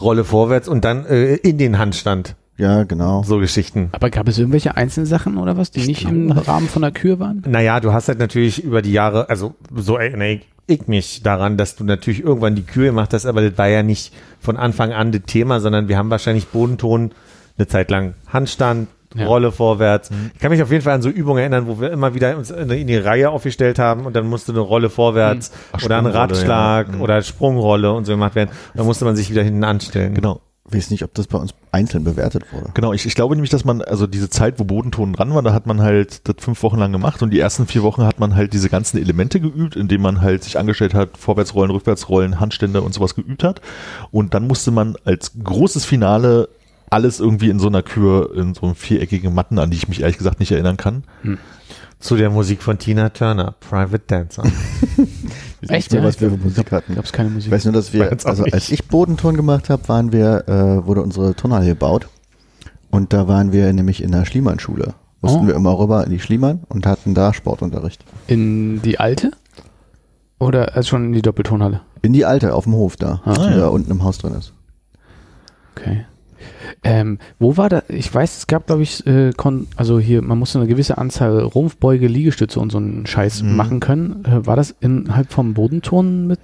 Rolle 0.00 0.24
vorwärts 0.24 0.68
und 0.68 0.84
dann 0.84 1.06
äh, 1.06 1.34
in 1.36 1.56
den 1.58 1.78
Handstand. 1.78 2.34
Ja, 2.60 2.84
genau. 2.84 3.22
So 3.22 3.38
Geschichten. 3.38 3.88
Aber 3.92 4.10
gab 4.10 4.28
es 4.28 4.38
irgendwelche 4.38 4.76
einzelnen 4.76 5.06
Sachen 5.06 5.38
oder 5.38 5.56
was, 5.56 5.70
die 5.70 5.80
nicht 5.86 6.04
im 6.08 6.30
Rahmen 6.32 6.68
von 6.68 6.82
der 6.82 6.90
Kür 6.92 7.18
waren? 7.18 7.42
Naja, 7.48 7.80
du 7.80 7.92
hast 7.92 8.08
halt 8.08 8.18
natürlich 8.18 8.62
über 8.62 8.82
die 8.82 8.92
Jahre, 8.92 9.28
also 9.28 9.54
so 9.74 9.96
erinnere 9.96 10.28
ich- 10.32 10.46
ich 10.66 10.86
mich 10.86 11.22
daran, 11.24 11.56
dass 11.56 11.74
du 11.74 11.82
natürlich 11.84 12.22
irgendwann 12.22 12.54
die 12.54 12.62
Kühe 12.62 12.86
gemacht 12.86 13.12
hast, 13.12 13.26
aber 13.26 13.42
das 13.42 13.58
war 13.58 13.66
ja 13.68 13.82
nicht 13.82 14.12
von 14.38 14.56
Anfang 14.56 14.92
an 14.92 15.10
das 15.10 15.22
Thema, 15.26 15.58
sondern 15.58 15.88
wir 15.88 15.98
haben 15.98 16.10
wahrscheinlich 16.10 16.46
Bodenton 16.48 17.10
eine 17.58 17.66
Zeit 17.66 17.90
lang 17.90 18.14
Handstand, 18.28 18.88
Ja. 19.16 19.26
Rolle 19.26 19.50
vorwärts. 19.50 20.10
Ich 20.34 20.38
kann 20.40 20.52
mich 20.52 20.62
auf 20.62 20.70
jeden 20.70 20.84
Fall 20.84 20.94
an 20.94 21.02
so 21.02 21.08
Übungen 21.08 21.38
erinnern, 21.40 21.66
wo 21.66 21.80
wir 21.80 21.90
immer 21.90 22.14
wieder 22.14 22.36
uns 22.38 22.52
in 22.52 22.86
die 22.86 22.96
Reihe 22.96 23.30
aufgestellt 23.30 23.80
haben 23.80 24.06
und 24.06 24.14
dann 24.14 24.26
musste 24.28 24.52
eine 24.52 24.60
Rolle 24.60 24.88
vorwärts 24.90 25.50
Ach, 25.72 25.82
oder 25.82 25.98
ein 25.98 26.06
Ratschlag 26.06 26.86
ja. 26.88 26.94
Mhm. 26.94 27.00
oder 27.02 27.20
Sprungrolle 27.22 27.92
und 27.92 28.04
so 28.04 28.12
gemacht 28.12 28.36
werden. 28.36 28.50
Dann 28.74 28.86
musste 28.86 29.04
man 29.04 29.16
sich 29.16 29.28
wieder 29.28 29.42
hinten 29.42 29.64
anstellen. 29.64 30.14
Genau. 30.14 30.40
Ich 30.70 30.76
weiß 30.76 30.90
nicht, 30.90 31.02
ob 31.02 31.12
das 31.14 31.26
bei 31.26 31.38
uns 31.38 31.52
einzeln 31.72 32.04
bewertet 32.04 32.44
wurde. 32.52 32.70
Genau, 32.74 32.92
ich, 32.92 33.04
ich 33.04 33.14
glaube 33.14 33.34
nämlich, 33.34 33.50
dass 33.50 33.64
man, 33.64 33.82
also 33.82 34.06
diese 34.06 34.30
Zeit, 34.30 34.58
wo 34.58 34.64
Bodenton 34.64 35.12
dran 35.12 35.34
war, 35.34 35.42
da 35.42 35.52
hat 35.52 35.66
man 35.66 35.80
halt 35.80 36.28
das 36.28 36.36
fünf 36.38 36.62
Wochen 36.62 36.78
lang 36.78 36.92
gemacht 36.92 37.22
und 37.22 37.30
die 37.30 37.40
ersten 37.40 37.66
vier 37.66 37.82
Wochen 37.82 38.04
hat 38.04 38.20
man 38.20 38.36
halt 38.36 38.52
diese 38.52 38.68
ganzen 38.68 38.98
Elemente 38.98 39.40
geübt, 39.40 39.74
indem 39.74 40.02
man 40.02 40.20
halt 40.20 40.44
sich 40.44 40.58
angestellt 40.58 40.94
hat, 40.94 41.16
Vorwärtsrollen, 41.16 41.70
Rückwärtsrollen, 41.70 42.38
Handstände 42.38 42.82
und 42.82 42.94
sowas 42.94 43.14
geübt 43.14 43.42
hat. 43.42 43.60
Und 44.10 44.34
dann 44.34 44.46
musste 44.46 44.70
man 44.70 44.96
als 45.04 45.32
großes 45.42 45.84
Finale 45.84 46.48
alles 46.88 47.20
irgendwie 47.20 47.50
in 47.50 47.58
so 47.58 47.68
einer 47.68 47.82
Kür, 47.82 48.32
in 48.36 48.54
so 48.54 48.62
einem 48.62 48.74
viereckigen 48.74 49.34
Matten, 49.34 49.58
an 49.58 49.70
die 49.70 49.76
ich 49.76 49.88
mich 49.88 50.02
ehrlich 50.02 50.18
gesagt 50.18 50.40
nicht 50.40 50.52
erinnern 50.52 50.76
kann. 50.76 51.04
Zu 52.00 52.16
der 52.16 52.30
Musik 52.30 52.62
von 52.62 52.78
Tina 52.78 53.10
Turner, 53.10 53.54
Private 53.60 54.02
Dancer. 54.06 54.42
Ich 55.62 55.68
weiß 55.68 55.76
Echt, 55.76 55.92
nicht 55.92 55.92
mehr, 55.92 56.00
ja? 56.00 56.08
was 56.08 56.20
wir 56.22 56.30
für 56.30 56.36
Musik 56.38 56.72
hatten. 56.72 56.94
Gab 56.94 57.04
es 57.04 57.12
keine 57.12 57.28
Ich 57.28 57.34
Musik? 57.34 57.52
weiß 57.52 57.64
nur, 57.66 57.74
dass 57.74 57.92
wir, 57.92 58.10
also 58.24 58.44
nicht. 58.44 58.54
als 58.54 58.70
ich 58.70 58.88
Bodenton 58.88 59.36
gemacht 59.36 59.68
habe, 59.68 59.86
waren 59.90 60.10
wir, 60.10 60.48
äh, 60.48 60.86
wurde 60.86 61.02
unsere 61.02 61.34
Turnhalle 61.34 61.66
gebaut. 61.66 62.08
Und 62.90 63.12
da 63.12 63.28
waren 63.28 63.52
wir 63.52 63.70
nämlich 63.74 64.02
in 64.02 64.10
der 64.10 64.24
Schliemann-Schule. 64.24 64.94
Mussten 65.20 65.40
Oh. 65.40 65.46
wir 65.46 65.54
immer 65.54 65.78
rüber 65.78 66.02
in 66.04 66.10
die 66.12 66.18
Schliemann 66.18 66.60
und 66.70 66.86
hatten 66.86 67.12
da 67.12 67.34
Sportunterricht. 67.34 68.02
In 68.26 68.80
die 68.80 68.98
alte? 68.98 69.32
Oder 70.38 70.74
also 70.76 70.88
schon 70.88 71.04
in 71.04 71.12
die 71.12 71.20
Doppeltonhalle? 71.20 71.82
In 72.00 72.14
die 72.14 72.24
alte, 72.24 72.54
auf 72.54 72.64
dem 72.64 72.72
Hof 72.72 72.96
da, 72.96 73.20
Ah, 73.26 73.34
die 73.34 73.42
ja. 73.52 73.56
da 73.58 73.68
unten 73.68 73.90
im 73.90 74.02
Haus 74.02 74.16
drin 74.16 74.32
ist. 74.32 74.54
Okay. 75.76 76.06
Ähm, 76.84 77.18
wo 77.38 77.56
war 77.56 77.68
da? 77.68 77.82
Ich 77.88 78.12
weiß, 78.14 78.38
es 78.38 78.46
gab, 78.46 78.66
glaube 78.66 78.82
ich, 78.82 79.06
äh, 79.06 79.32
kon 79.36 79.66
also 79.76 79.98
hier, 79.98 80.22
man 80.22 80.38
musste 80.38 80.58
eine 80.58 80.68
gewisse 80.68 80.98
Anzahl 80.98 81.40
Rumpfbeuge, 81.40 82.06
Liegestütze 82.06 82.60
und 82.60 82.70
so 82.72 82.78
einen 82.78 83.06
Scheiß 83.06 83.42
Mhm. 83.42 83.56
machen 83.56 83.80
können. 83.80 84.24
Äh, 84.24 84.46
war 84.46 84.56
das 84.56 84.74
innerhalb 84.80 85.32
vom 85.32 85.54
Bodenton 85.54 86.26
mit 86.26 86.40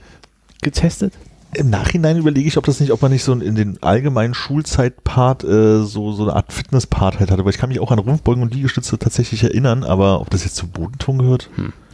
getestet? 0.62 1.12
Im 1.54 1.70
Nachhinein 1.70 2.18
überlege 2.18 2.46
ich, 2.48 2.58
ob 2.58 2.64
das 2.66 2.80
nicht, 2.80 2.92
ob 2.92 3.00
man 3.00 3.12
nicht 3.12 3.24
so 3.24 3.32
in 3.32 3.54
den 3.54 3.82
allgemeinen 3.82 4.34
Schulzeit-Part 4.34 5.44
äh, 5.44 5.82
so, 5.84 6.12
so 6.12 6.24
eine 6.24 6.34
Art 6.34 6.52
Fitness-Part 6.52 7.18
halt 7.20 7.30
hatte, 7.30 7.44
weil 7.44 7.50
ich 7.52 7.58
kann 7.58 7.68
mich 7.70 7.80
auch 7.80 7.92
an 7.92 7.98
Rumpfbeugen 7.98 8.42
und 8.42 8.52
Liegestütze 8.52 8.98
tatsächlich 8.98 9.42
erinnern, 9.42 9.82
aber 9.84 10.20
ob 10.20 10.28
das 10.30 10.44
jetzt 10.44 10.56
zu 10.56 10.66
Bodenton 10.66 11.18
gehört? 11.18 11.48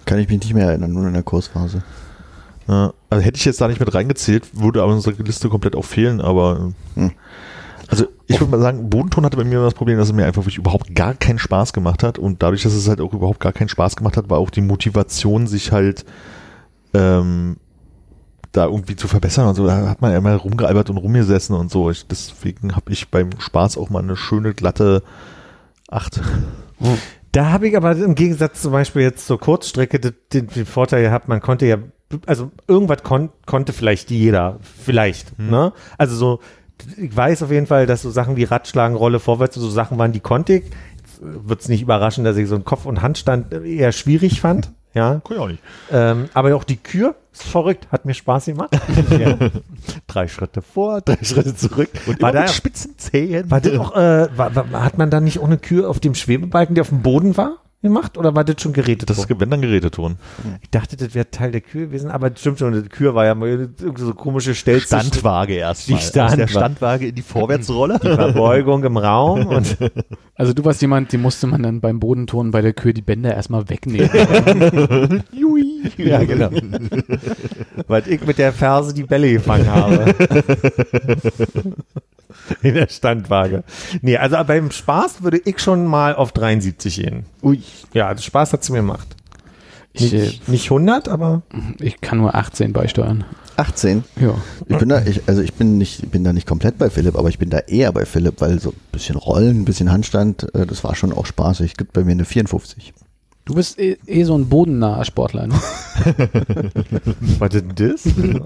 Kann 0.05 0.19
ich 0.19 0.29
mich 0.29 0.41
nicht 0.41 0.55
mehr 0.55 0.67
erinnern, 0.67 0.93
nur 0.93 1.07
in 1.07 1.13
der 1.13 1.23
Kursphase. 1.23 1.83
Ja, 2.67 2.93
also 3.11 3.25
hätte 3.25 3.37
ich 3.37 3.45
jetzt 3.45 3.61
da 3.61 3.69
nicht 3.69 3.79
mit 3.81 3.93
reingezählt, 3.95 4.49
würde 4.59 4.83
aber 4.83 4.93
unsere 4.95 5.21
Liste 5.23 5.49
komplett 5.49 5.77
auch 5.77 5.85
fehlen, 5.85 6.21
aber 6.21 6.73
Hm. 6.95 7.13
Also 7.93 8.07
ich 8.27 8.41
würde 8.41 8.51
mal 8.51 8.61
sagen, 8.61 8.89
Bodenton 8.89 9.27
hatte 9.27 9.37
bei 9.37 9.45
mir 9.45 9.61
das 9.61 9.75
Problem, 9.75 9.99
dass 9.99 10.09
es 10.09 10.15
mir 10.15 10.25
einfach 10.25 10.41
wirklich 10.41 10.57
überhaupt 10.57 10.95
gar 10.95 11.13
keinen 11.13 11.39
Spaß 11.39 11.75
gemacht 11.75 12.03
hat 12.03 12.19
und 12.19 12.43
dadurch, 12.43 12.63
dass 12.63 12.73
es 12.73 12.89
halt 12.89 13.03
auch 13.03 13.13
überhaupt 13.13 13.39
gar 13.39 13.53
keinen 13.53 13.69
Spaß 13.69 13.97
gemacht 13.97 14.17
hat, 14.17 14.31
war 14.31 14.39
auch 14.39 14.49
die 14.49 14.63
Motivation, 14.63 15.47
sich 15.47 15.73
halt 15.73 16.07
ähm, 16.95 17.59
da 18.51 18.65
irgendwie 18.65 18.97
zu 18.97 19.09
verbessern 19.09 19.47
und 19.47 19.57
so, 19.57 19.67
da 19.67 19.91
hat 19.91 20.01
man 20.01 20.11
ja 20.11 20.17
immer 20.17 20.35
rumgealbert 20.37 20.89
und 20.89 20.97
rumgesessen 20.97 21.55
und 21.55 21.71
so. 21.71 21.91
Ich, 21.91 22.07
deswegen 22.07 22.75
habe 22.77 22.91
ich 22.91 23.11
beim 23.11 23.29
Spaß 23.39 23.77
auch 23.77 23.91
mal 23.91 24.03
eine 24.03 24.17
schöne, 24.17 24.55
glatte 24.55 25.03
Acht. 25.91 26.19
Da 27.33 27.51
habe 27.51 27.69
ich 27.69 27.77
aber 27.77 27.93
im 27.93 28.15
Gegensatz 28.15 28.63
zum 28.63 28.73
Beispiel 28.73 29.03
jetzt 29.03 29.27
zur 29.27 29.39
Kurzstrecke 29.39 30.01
den, 30.01 30.15
den, 30.49 30.65
Vorteil 30.65 31.03
gehabt, 31.03 31.29
man 31.29 31.43
konnte 31.43 31.67
ja, 31.67 31.77
also 32.25 32.51
irgendwas 32.67 33.03
kon 33.03 33.29
konnte 33.45 33.75
vielleicht 33.75 34.11
jeder, 34.11 34.59
vielleicht, 34.63 35.39
ne? 35.39 35.75
Also 35.99 36.17
so, 36.17 36.41
ich 36.97 37.17
weiß 37.17 37.43
auf 37.43 37.51
jeden 37.51 37.67
Fall, 37.67 37.87
dass 37.87 38.03
so 38.03 38.11
Sachen 38.11 38.37
wie 38.37 38.45
Radschlagen, 38.45 38.97
Rolle 38.97 39.21
vorwärts, 39.21 39.57
so 39.57 39.71
Sachen 39.71 39.99
waren, 39.99 40.13
die 40.13 40.21
konnte 40.21 40.55
ich. 40.55 40.65
Wird 41.21 41.61
es 41.61 41.69
nicht 41.69 41.83
überraschen, 41.83 42.25
dass 42.25 42.37
ich 42.37 42.49
so 42.49 42.57
einen 42.57 42.65
Kopf- 42.65 42.85
und 42.87 43.01
Handstand 43.01 43.53
eher 43.53 43.93
schwierig 43.93 44.41
fand, 44.41 44.73
ja. 44.95 45.21
Kann 45.25 45.37
ich 45.37 45.39
auch 45.39 45.49
nicht. 45.49 45.63
Ähm, 45.91 46.29
aber 46.35 46.55
auch 46.57 46.65
die 46.65 46.77
Kür 46.77 47.15
ist 47.33 47.45
verrückt, 47.45 47.89
hat 47.91 48.05
mir 48.05 48.15
Spaß 48.15 48.47
gemacht. 48.47 48.71
ja. 49.19 49.39
Drei 50.07 50.29
Schritte 50.29 50.63
vor, 50.63 51.01
drei 51.01 51.19
Schritte 51.23 51.55
zurück. 51.55 51.89
Und 52.07 52.21
war 52.21 52.33
da, 52.33 52.49
spitzen 52.49 52.99
Zähnen. 52.99 53.51
war 53.51 53.61
das 53.61 53.79
auch, 53.79 53.97
äh, 53.97 54.29
war, 54.37 54.55
war, 54.55 54.85
hat 54.85 54.99
man 54.99 55.11
da 55.11 55.21
nicht 55.21 55.39
auch 55.39 55.47
eine 55.47 55.59
Kür 55.59 55.89
auf 55.89 56.01
dem 56.01 56.15
Schwebebalken, 56.15 56.75
der 56.75 56.83
auf 56.83 56.91
dem 56.91 57.03
Boden 57.03 57.37
war, 57.37 57.59
gemacht? 57.83 58.17
Oder 58.17 58.35
war 58.35 58.45
das 58.45 58.61
schon 58.61 58.73
gerätet? 58.73 59.11
das 59.11 59.19
ist, 59.19 59.41
wenn 59.41 59.51
dann 59.51 59.61
Geräteton. 59.61 60.17
ich 60.63 60.71
dachte, 60.71 60.97
das 60.97 61.15
wäre 61.15 61.31
Teil 61.31 61.53
der 61.53 61.61
Kür 61.61 61.87
gewesen, 61.87 62.11
aber 62.11 62.31
das 62.31 62.41
stimmt 62.41 62.59
schon, 62.59 62.83
die 62.83 62.89
Kür 62.89 63.15
war 63.15 63.27
ja 63.27 63.35
mal 63.35 63.49
irgendwie 63.49 64.03
so 64.03 64.15
komische 64.15 64.55
Stelze. 64.55 64.87
Standwaage 64.87 65.55
erstmal. 65.55 65.99
Die 65.99 66.05
Aus 66.05 66.13
der 66.13 66.49
Standwaage. 66.49 67.09
In 67.09 67.15
die 67.15 67.23
Vorwärtsrolle. 67.23 67.99
Verbeugung 67.99 68.85
im 68.85 68.97
Raum 68.97 69.47
und 69.47 69.77
Also 70.35 70.55
du 70.55 70.65
warst 70.65 70.81
jemand, 70.81 71.13
die 71.13 71.19
musste 71.19 71.47
man 71.47 71.63
dann 71.63 71.81
beim 71.81 72.01
Bodenton 72.01 72.51
bei 72.51 72.63
der 72.63 72.73
Kür 72.73 72.93
die 72.93 73.03
Bänder 73.03 73.35
erstmal 73.35 73.69
wegnehmen. 73.69 74.11
ja, 75.99 76.25
genau. 76.25 76.51
Weil 77.87 78.09
ich 78.09 78.27
mit 78.27 78.39
der 78.39 78.53
Ferse 78.53 78.95
die 78.95 79.05
Bälle 79.05 79.31
gefangen 79.31 79.71
habe. 79.71 80.15
In 82.63 82.75
der 82.75 82.89
Standwaage. 82.89 83.65
Nee, 84.01 84.17
also 84.17 84.37
beim 84.45 84.71
Spaß 84.71 85.23
würde 85.23 85.41
ich 85.45 85.61
schon 85.61 85.87
mal 85.87 86.15
auf 86.15 86.33
73 86.33 86.97
gehen. 86.97 87.25
Ui. 87.43 87.63
Ja, 87.93 88.09
also 88.09 88.23
Spaß 88.23 88.53
hat 88.53 88.65
sie 88.65 88.73
mir 88.73 88.79
gemacht. 88.79 89.09
Ich, 89.95 90.13
Nicht, 90.13 90.49
nicht 90.49 90.65
100, 90.65 91.09
aber 91.09 91.43
ich 91.79 92.01
kann 92.01 92.19
nur 92.19 92.35
18 92.35 92.73
beisteuern. 92.73 93.25
18. 93.57 94.05
Ja. 94.19 94.35
Ich 94.67 94.79
bin 94.79 94.89
da, 94.89 95.03
ich, 95.05 95.29
also 95.29 95.43
ich 95.43 95.53
bin 95.53 95.77
nicht, 95.77 96.11
bin 96.11 96.25
da 96.25 96.33
nicht 96.33 96.49
komplett 96.49 96.79
bei 96.79 96.89
Philipp, 96.89 97.17
aber 97.17 97.29
ich 97.29 97.39
bin 97.39 97.51
da 97.51 97.59
eher 97.59 97.93
bei 97.93 98.07
Philipp, 98.07 98.41
weil 98.41 98.59
so 98.59 98.71
ein 98.71 98.77
bisschen 98.91 99.17
Rollen, 99.17 99.61
ein 99.61 99.65
bisschen 99.67 99.93
Handstand, 99.93 100.55
äh, 100.55 100.67
das 100.67 100.83
war 100.83 100.95
schon 100.95 101.13
auch 101.13 101.27
spaßig. 101.27 101.77
Gibt 101.77 101.93
bei 101.93 102.05
mir 102.05 102.13
eine 102.13 102.25
54. 102.25 102.95
Du 103.45 103.55
bist 103.55 103.79
eh, 103.79 103.99
eh 104.07 104.23
so 104.23 104.39
ein 104.39 104.49
bodennaher 104.49 105.05
Sportler, 105.05 105.49
ne? 105.49 105.55
Was 107.39 107.51
denn 107.51 107.73
das? 107.75 108.07
Äh, 108.07 108.41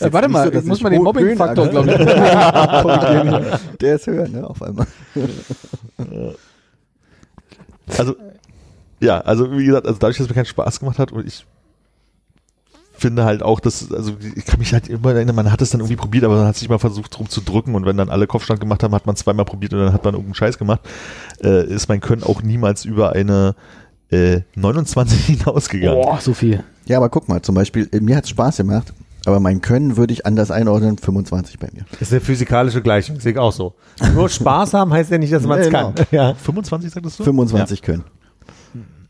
warte 0.12 0.28
mal, 0.28 0.52
so, 0.52 0.68
muss 0.68 0.82
mal 0.82 0.90
den 0.90 1.02
Mobbing-Faktor, 1.02 1.68
glaube 1.68 1.90
ich. 1.92 1.96
Der 3.80 3.96
ist 3.96 4.06
höher, 4.06 4.28
ne, 4.28 4.46
auf 4.46 4.60
einmal. 4.60 4.86
Also, 7.96 8.16
ja, 9.00 9.20
also 9.20 9.50
wie 9.56 9.64
gesagt, 9.64 9.86
also 9.86 9.98
dadurch, 9.98 10.18
dass 10.18 10.24
es 10.24 10.28
mir 10.28 10.34
keinen 10.34 10.44
Spaß 10.44 10.80
gemacht 10.80 10.98
hat 10.98 11.12
und 11.12 11.26
ich 11.26 11.46
finde 12.98 13.24
halt 13.24 13.42
auch, 13.42 13.60
dass, 13.60 13.92
also 13.92 14.16
ich 14.34 14.44
kann 14.46 14.58
mich 14.58 14.72
halt 14.72 14.88
immer 14.88 15.14
erinnern, 15.14 15.36
man 15.36 15.52
hat 15.52 15.60
es 15.60 15.70
dann 15.70 15.80
irgendwie 15.80 15.96
probiert, 15.96 16.24
aber 16.24 16.36
man 16.36 16.46
hat 16.46 16.56
sich 16.56 16.68
mal 16.68 16.78
versucht, 16.78 17.16
drum 17.16 17.28
zu 17.28 17.40
drücken 17.42 17.74
und 17.74 17.84
wenn 17.84 17.96
dann 17.96 18.08
alle 18.08 18.26
Kopfstand 18.26 18.60
gemacht 18.60 18.82
haben, 18.82 18.94
hat 18.94 19.06
man 19.06 19.16
zweimal 19.16 19.44
probiert 19.44 19.74
und 19.74 19.80
dann 19.80 19.92
hat 19.92 20.04
man 20.04 20.14
irgendeinen 20.14 20.34
Scheiß 20.34 20.58
gemacht, 20.58 20.80
äh, 21.42 21.66
ist 21.66 21.88
mein 21.88 22.00
Können 22.00 22.22
auch 22.22 22.42
niemals 22.42 22.84
über 22.84 23.12
eine 23.12 23.54
äh, 24.10 24.40
29 24.54 25.24
hinausgegangen. 25.26 26.00
Boah, 26.02 26.20
so 26.20 26.34
viel. 26.34 26.62
Ja, 26.86 26.98
aber 26.98 27.08
guck 27.08 27.28
mal, 27.28 27.42
zum 27.42 27.54
Beispiel, 27.54 27.88
äh, 27.92 28.00
mir 28.00 28.16
hat's 28.16 28.28
Spaß 28.30 28.58
gemacht, 28.58 28.92
aber 29.24 29.40
mein 29.40 29.60
Können 29.60 29.96
würde 29.96 30.12
ich 30.12 30.24
anders 30.24 30.50
einordnen, 30.52 30.98
25 30.98 31.58
bei 31.58 31.68
mir. 31.72 31.84
Das 31.92 32.02
ist 32.02 32.12
eine 32.12 32.20
physikalische 32.20 32.80
Gleichung, 32.82 33.18
sehe 33.18 33.32
ich 33.32 33.38
auch 33.38 33.52
so. 33.52 33.74
Nur 34.14 34.28
Spaß 34.28 34.74
haben 34.74 34.92
heißt 34.92 35.10
ja 35.10 35.18
nicht, 35.18 35.32
dass 35.32 35.42
man 35.44 35.58
es 35.58 35.66
Genau. 35.66 35.92
kann. 35.92 36.06
Ja. 36.12 36.34
25 36.34 36.92
sagtest 36.92 37.18
du? 37.18 37.24
25 37.24 37.82
Können. 37.82 38.04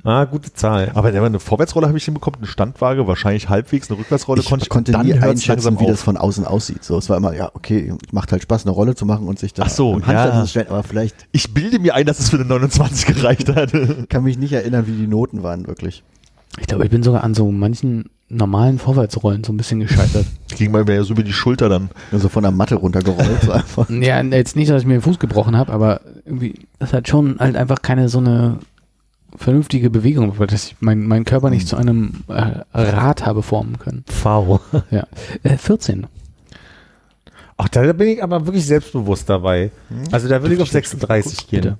Ah, 0.06 0.24
gute 0.24 0.52
Zahl. 0.52 0.92
Aber 0.94 1.08
eine 1.08 1.40
Vorwärtsrolle 1.40 1.88
habe 1.88 1.98
ich 1.98 2.04
hinbekommen, 2.04 2.38
eine 2.38 2.46
Standwaage, 2.46 3.08
wahrscheinlich 3.08 3.48
halbwegs, 3.48 3.90
eine 3.90 3.98
Rückwärtsrolle 3.98 4.40
Ich 4.40 4.48
konnte 4.48 4.64
ich. 4.64 4.68
konnte 4.68 4.92
nie 4.98 5.14
einschätzen, 5.14 5.48
langsam 5.48 5.80
wie 5.80 5.84
auf. 5.84 5.90
das 5.90 6.02
von 6.02 6.16
außen 6.16 6.44
aussieht. 6.46 6.84
So, 6.84 6.96
es 6.96 7.10
war 7.10 7.16
immer, 7.16 7.34
ja, 7.34 7.50
okay, 7.54 7.92
macht 8.12 8.30
halt 8.30 8.42
Spaß, 8.42 8.66
eine 8.66 8.70
Rolle 8.70 8.94
zu 8.94 9.04
machen 9.04 9.26
und 9.26 9.40
sich 9.40 9.52
da 9.52 9.64
Ach 9.66 9.70
so, 9.70 9.94
im 9.94 10.06
Handstand 10.06 10.34
ja. 10.34 10.42
zu 10.42 10.48
stellen, 10.48 10.68
aber 10.68 10.84
vielleicht 10.84 11.26
Ich 11.32 11.52
bilde 11.52 11.80
mir 11.80 11.94
ein, 11.96 12.06
dass 12.06 12.20
es 12.20 12.30
für 12.30 12.36
eine 12.36 12.44
29 12.44 13.06
gereicht 13.16 13.54
hat. 13.54 13.72
kann 14.08 14.22
mich 14.22 14.38
nicht 14.38 14.52
erinnern, 14.52 14.86
wie 14.86 14.92
die 14.92 15.08
Noten 15.08 15.42
waren, 15.42 15.66
wirklich. 15.66 16.04
Ich 16.60 16.68
glaube, 16.68 16.84
ich 16.84 16.90
bin 16.90 17.02
sogar 17.02 17.24
an 17.24 17.34
so 17.34 17.50
manchen 17.50 18.04
normalen 18.28 18.78
Vorwärtsrollen 18.78 19.44
so 19.44 19.52
ein 19.52 19.56
bisschen 19.56 19.80
gescheitert. 19.80 20.26
Ging 20.56 20.70
mal 20.70 20.84
mehr 20.84 21.02
so 21.04 21.12
über 21.14 21.22
die 21.22 21.32
Schulter 21.32 21.68
dann. 21.68 21.90
Also 22.12 22.28
von 22.28 22.42
der 22.42 22.52
Matte 22.52 22.76
runtergerollt, 22.76 23.42
so 23.42 23.52
einfach. 23.52 23.90
ja, 23.90 24.20
jetzt 24.22 24.56
nicht, 24.56 24.70
dass 24.70 24.82
ich 24.82 24.86
mir 24.86 24.94
den 24.94 25.02
Fuß 25.02 25.18
gebrochen 25.18 25.56
habe, 25.56 25.72
aber 25.72 26.00
irgendwie, 26.24 26.54
das 26.78 26.92
hat 26.92 27.08
schon 27.08 27.38
halt 27.38 27.56
einfach 27.56 27.82
keine 27.82 28.08
so 28.08 28.18
eine 28.18 28.58
vernünftige 29.36 29.90
Bewegung, 29.90 30.38
weil 30.38 30.52
ich 30.52 30.76
mein, 30.80 31.06
mein 31.06 31.24
Körper 31.24 31.50
nicht 31.50 31.68
zu 31.68 31.76
einem 31.76 32.24
äh, 32.28 32.52
Rad 32.72 33.24
habe 33.24 33.42
formen 33.42 33.78
können. 33.78 34.04
V. 34.08 34.60
Ja. 34.90 35.06
Äh, 35.42 35.56
14. 35.56 36.06
Ach, 37.56 37.68
da 37.68 37.92
bin 37.92 38.08
ich 38.08 38.22
aber 38.22 38.46
wirklich 38.46 38.66
selbstbewusst 38.66 39.28
dabei. 39.28 39.70
Also 40.12 40.28
da 40.28 40.42
würde 40.42 40.54
ich 40.54 40.60
auf 40.60 40.68
36 40.68 41.48
gehen. 41.48 41.62
Bitte. 41.62 41.78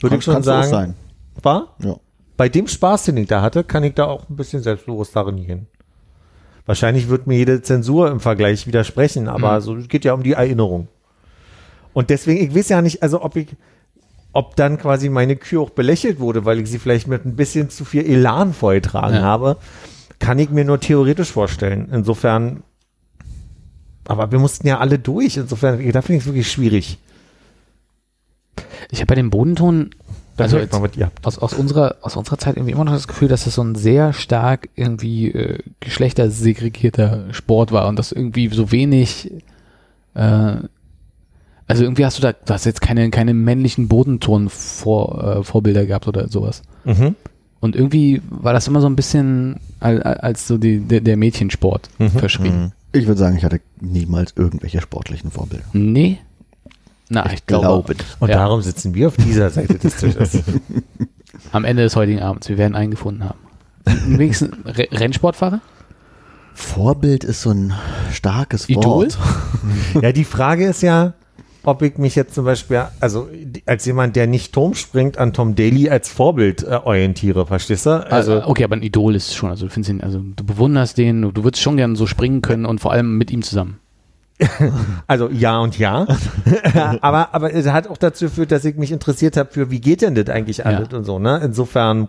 Würde 0.00 0.16
ich 0.16 0.24
schon 0.24 0.42
sagen. 0.42 0.68
sein. 0.68 0.94
War? 1.42 1.74
Ja. 1.82 1.96
Bei 2.36 2.48
dem 2.48 2.68
Spaß, 2.68 3.04
den 3.04 3.16
ich 3.16 3.26
da 3.26 3.42
hatte, 3.42 3.64
kann 3.64 3.82
ich 3.82 3.94
da 3.94 4.04
auch 4.04 4.28
ein 4.28 4.36
bisschen 4.36 4.62
selbstbewusst 4.62 5.16
darin 5.16 5.44
gehen. 5.44 5.66
Wahrscheinlich 6.66 7.08
wird 7.08 7.26
mir 7.26 7.36
jede 7.36 7.62
Zensur 7.62 8.10
im 8.10 8.20
Vergleich 8.20 8.66
widersprechen, 8.66 9.26
aber 9.26 9.60
so 9.60 9.74
es 9.74 9.88
geht 9.88 10.04
ja 10.04 10.12
um 10.12 10.22
die 10.22 10.32
Erinnerung. 10.32 10.86
Und 11.94 12.10
deswegen, 12.10 12.44
ich 12.44 12.54
weiß 12.54 12.68
ja 12.68 12.82
nicht, 12.82 13.02
also 13.02 13.22
ob 13.22 13.34
ich, 13.36 13.48
ob 14.38 14.54
dann 14.54 14.78
quasi 14.78 15.08
meine 15.08 15.34
Kühe 15.34 15.58
auch 15.60 15.70
belächelt 15.70 16.20
wurde, 16.20 16.44
weil 16.44 16.60
ich 16.60 16.70
sie 16.70 16.78
vielleicht 16.78 17.08
mit 17.08 17.26
ein 17.26 17.34
bisschen 17.34 17.70
zu 17.70 17.84
viel 17.84 18.04
Elan 18.06 18.54
vorgetragen 18.54 19.16
Ja. 19.16 19.22
habe, 19.22 19.56
kann 20.20 20.38
ich 20.38 20.48
mir 20.50 20.64
nur 20.64 20.78
theoretisch 20.78 21.32
vorstellen. 21.32 21.88
Insofern, 21.92 22.62
aber 24.06 24.30
wir 24.30 24.38
mussten 24.38 24.68
ja 24.68 24.78
alle 24.78 25.00
durch. 25.00 25.36
Insofern, 25.38 25.78
da 25.90 26.02
finde 26.02 26.18
ich 26.18 26.22
es 26.22 26.26
wirklich 26.26 26.50
schwierig. 26.52 26.98
Ich 28.92 29.00
habe 29.00 29.06
bei 29.06 29.14
dem 29.16 29.30
Bodenton, 29.30 29.90
also 30.36 30.56
jetzt, 30.58 30.72
aus, 31.24 31.38
aus, 31.38 31.52
unserer, 31.54 31.96
aus 32.02 32.14
unserer 32.14 32.38
Zeit 32.38 32.56
irgendwie 32.56 32.72
immer 32.72 32.84
noch 32.84 32.92
das 32.92 33.08
Gefühl, 33.08 33.26
dass 33.26 33.42
das 33.44 33.56
so 33.56 33.62
ein 33.64 33.74
sehr 33.74 34.12
stark 34.12 34.68
irgendwie 34.76 35.32
äh, 35.32 35.58
geschlechtersegregierter 35.80 37.34
Sport 37.34 37.72
war 37.72 37.88
und 37.88 37.98
dass 37.98 38.12
irgendwie 38.12 38.48
so 38.50 38.70
wenig, 38.70 39.32
äh, 40.14 40.56
also 41.68 41.84
irgendwie 41.84 42.04
hast 42.04 42.18
du 42.18 42.22
da, 42.22 42.32
du 42.32 42.52
hast 42.52 42.64
jetzt 42.66 42.80
keine, 42.80 43.10
keine 43.10 43.34
männlichen 43.34 43.88
Bodenton-Vorbilder 43.88 45.36
äh, 45.40 45.44
Vorbilder 45.44 45.86
gehabt 45.86 46.08
oder 46.08 46.28
sowas. 46.28 46.62
Mhm. 46.84 47.14
Und 47.60 47.76
irgendwie 47.76 48.22
war 48.30 48.52
das 48.52 48.66
immer 48.68 48.80
so 48.80 48.86
ein 48.88 48.96
bisschen 48.96 49.56
al- 49.80 50.02
al- 50.02 50.18
als 50.18 50.46
so 50.48 50.58
die, 50.58 50.80
der, 50.80 51.00
der 51.00 51.16
Mädchensport 51.16 51.88
Mhm. 51.98 52.10
verschrieben. 52.10 52.72
Ich 52.92 53.06
würde 53.06 53.18
sagen, 53.20 53.36
ich 53.36 53.44
hatte 53.44 53.60
niemals 53.80 54.32
irgendwelche 54.36 54.80
sportlichen 54.80 55.30
Vorbilder. 55.30 55.64
Nee? 55.72 56.18
Na, 57.10 57.30
ich, 57.32 57.46
glaube, 57.46 57.92
nicht. 57.92 58.04
Und 58.20 58.28
Ja. 58.28 58.36
darum 58.36 58.62
sitzen 58.62 58.94
wir 58.94 59.08
auf 59.08 59.16
dieser 59.16 59.50
Seite 59.50 59.74
des 59.78 59.96
Tisches. 59.96 60.42
am 61.52 61.64
Ende 61.64 61.82
des 61.82 61.96
heutigen 61.96 62.20
Abends, 62.20 62.48
wir 62.48 62.58
werden 62.58 62.74
einen 62.74 62.90
gefunden 62.90 63.24
haben. 63.24 63.38
Wenigstens 64.06 64.50
Re 64.66 64.88
Rennsportfahrer? 64.92 65.60
Vorbild 66.54 67.24
ist 67.24 67.42
so 67.42 67.50
ein 67.50 67.72
starkes 68.12 68.68
Idol? 68.68 68.84
Wort. 69.06 69.18
ja, 70.02 70.12
die 70.12 70.24
Frage 70.24 70.66
ist 70.66 70.82
ja, 70.82 71.14
ob 71.64 71.82
ich 71.82 71.98
mich 71.98 72.14
jetzt 72.14 72.34
zum 72.34 72.44
Beispiel, 72.44 72.84
also 73.00 73.28
als 73.66 73.84
jemand, 73.84 74.16
der 74.16 74.26
nicht 74.26 74.52
Turm 74.52 74.74
springt, 74.74 75.18
an 75.18 75.32
Tom 75.32 75.54
Daly 75.54 75.90
als 75.90 76.08
Vorbild 76.08 76.62
äh, 76.62 76.80
orientiere, 76.82 77.46
verstehst 77.46 77.86
du? 77.86 77.90
Also, 77.90 78.34
Also, 78.34 78.48
okay, 78.48 78.64
aber 78.64 78.76
ein 78.76 78.82
Idol 78.82 79.14
ist 79.14 79.34
schon, 79.34 79.50
also 79.50 79.66
du 79.66 79.72
findest 79.72 79.90
ihn, 79.90 80.00
also 80.00 80.20
du 80.20 80.44
bewunderst 80.44 80.98
den, 80.98 81.22
du, 81.22 81.44
würdest 81.44 81.62
schon 81.62 81.76
gerne 81.76 81.96
so 81.96 82.06
springen 82.06 82.42
können 82.42 82.64
und 82.64 82.80
vor 82.80 82.92
allem 82.92 83.18
mit 83.18 83.30
ihm 83.30 83.42
zusammen. 83.42 83.78
also 85.08 85.28
ja 85.30 85.58
und 85.58 85.78
ja. 85.78 86.06
aber, 87.00 87.34
aber 87.34 87.52
es 87.52 87.66
hat 87.66 87.88
auch 87.88 87.96
dazu 87.96 88.26
geführt, 88.26 88.52
dass 88.52 88.64
ich 88.64 88.76
mich 88.76 88.92
interessiert 88.92 89.36
habe 89.36 89.50
für, 89.50 89.70
wie 89.70 89.80
geht 89.80 90.02
denn 90.02 90.14
das 90.14 90.28
eigentlich 90.28 90.64
alles 90.64 90.92
und 90.92 91.04
so, 91.04 91.18
ne? 91.18 91.40
Insofern, 91.42 92.08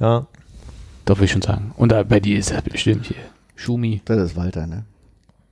ja. 0.00 0.26
Doch, 1.04 1.18
will 1.18 1.24
ich 1.26 1.32
schon 1.32 1.42
sagen. 1.42 1.72
Und 1.76 1.92
da, 1.92 2.02
bei 2.02 2.20
dir 2.20 2.38
ist 2.38 2.50
das 2.50 2.62
bestimmt 2.62 3.06
hier. 3.06 3.16
Schumi. 3.54 4.02
Das 4.04 4.18
ist 4.18 4.36
Walter, 4.36 4.66
ne? 4.66 4.84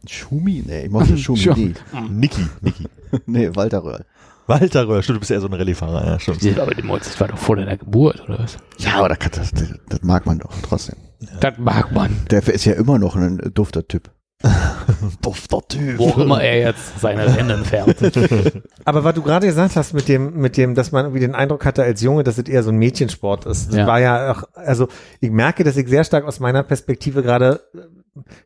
Schumi? 0.06 0.62
Nee, 0.66 0.84
ich 0.86 0.90
mochte 0.90 1.16
Schumi 1.18 1.38
Schon. 1.38 1.58
nie. 1.58 1.74
Niki, 2.08 2.46
Niki. 2.60 2.86
Nee, 3.26 3.50
Walter 3.54 3.82
Röhrl. 3.84 4.04
Walter 4.46 4.88
Röhr, 4.88 5.02
stimmt, 5.02 5.16
du 5.16 5.20
bist 5.20 5.30
eher 5.30 5.40
so 5.40 5.46
ein 5.46 5.54
Rallye-Fahrer, 5.54 6.06
ja, 6.06 6.18
stimmt. 6.18 6.42
Ja, 6.42 6.62
aber 6.62 6.74
die 6.74 6.82
Molz, 6.82 7.04
das 7.06 7.20
war 7.20 7.28
doch 7.28 7.38
vor 7.38 7.56
deiner 7.56 7.76
Geburt, 7.76 8.20
oder 8.28 8.38
was? 8.40 8.56
Ja, 8.78 8.94
aber 8.96 9.08
das, 9.10 9.18
das, 9.30 9.52
das 9.88 10.02
mag 10.02 10.26
man 10.26 10.38
doch 10.40 10.52
trotzdem. 10.62 10.96
Das 11.40 11.54
mag 11.58 11.92
man. 11.92 12.16
Der 12.30 12.46
ist 12.48 12.64
ja 12.64 12.72
immer 12.72 12.98
noch 12.98 13.14
ein 13.14 13.38
dufter 13.54 13.86
Typ. 13.86 14.10
Dufter 15.22 15.60
Typ. 15.68 15.98
Wo 15.98 16.22
immer 16.22 16.42
er 16.42 16.60
jetzt 16.60 16.98
seine 16.98 17.36
Rennen 17.36 17.62
fährt. 17.62 17.96
Aber 18.86 19.04
was 19.04 19.14
du 19.14 19.20
gerade 19.22 19.46
gesagt 19.46 19.76
hast 19.76 19.92
mit 19.92 20.08
dem, 20.08 20.34
mit 20.40 20.56
dem, 20.56 20.74
dass 20.74 20.92
man 20.92 21.04
irgendwie 21.04 21.20
den 21.20 21.34
Eindruck 21.34 21.66
hatte 21.66 21.82
als 21.82 22.00
Junge, 22.00 22.24
dass 22.24 22.38
es 22.38 22.48
eher 22.48 22.62
so 22.62 22.70
ein 22.70 22.78
Mädchensport 22.78 23.44
ist. 23.44 23.68
Das 23.68 23.76
Ja. 23.76 23.86
war 23.86 24.00
ja 24.00 24.32
auch, 24.32 24.44
also 24.54 24.88
ich 25.20 25.30
merke, 25.30 25.62
dass 25.62 25.76
ich 25.76 25.88
sehr 25.88 26.04
stark 26.04 26.24
aus 26.24 26.40
meiner 26.40 26.62
Perspektive 26.62 27.22
gerade 27.22 27.60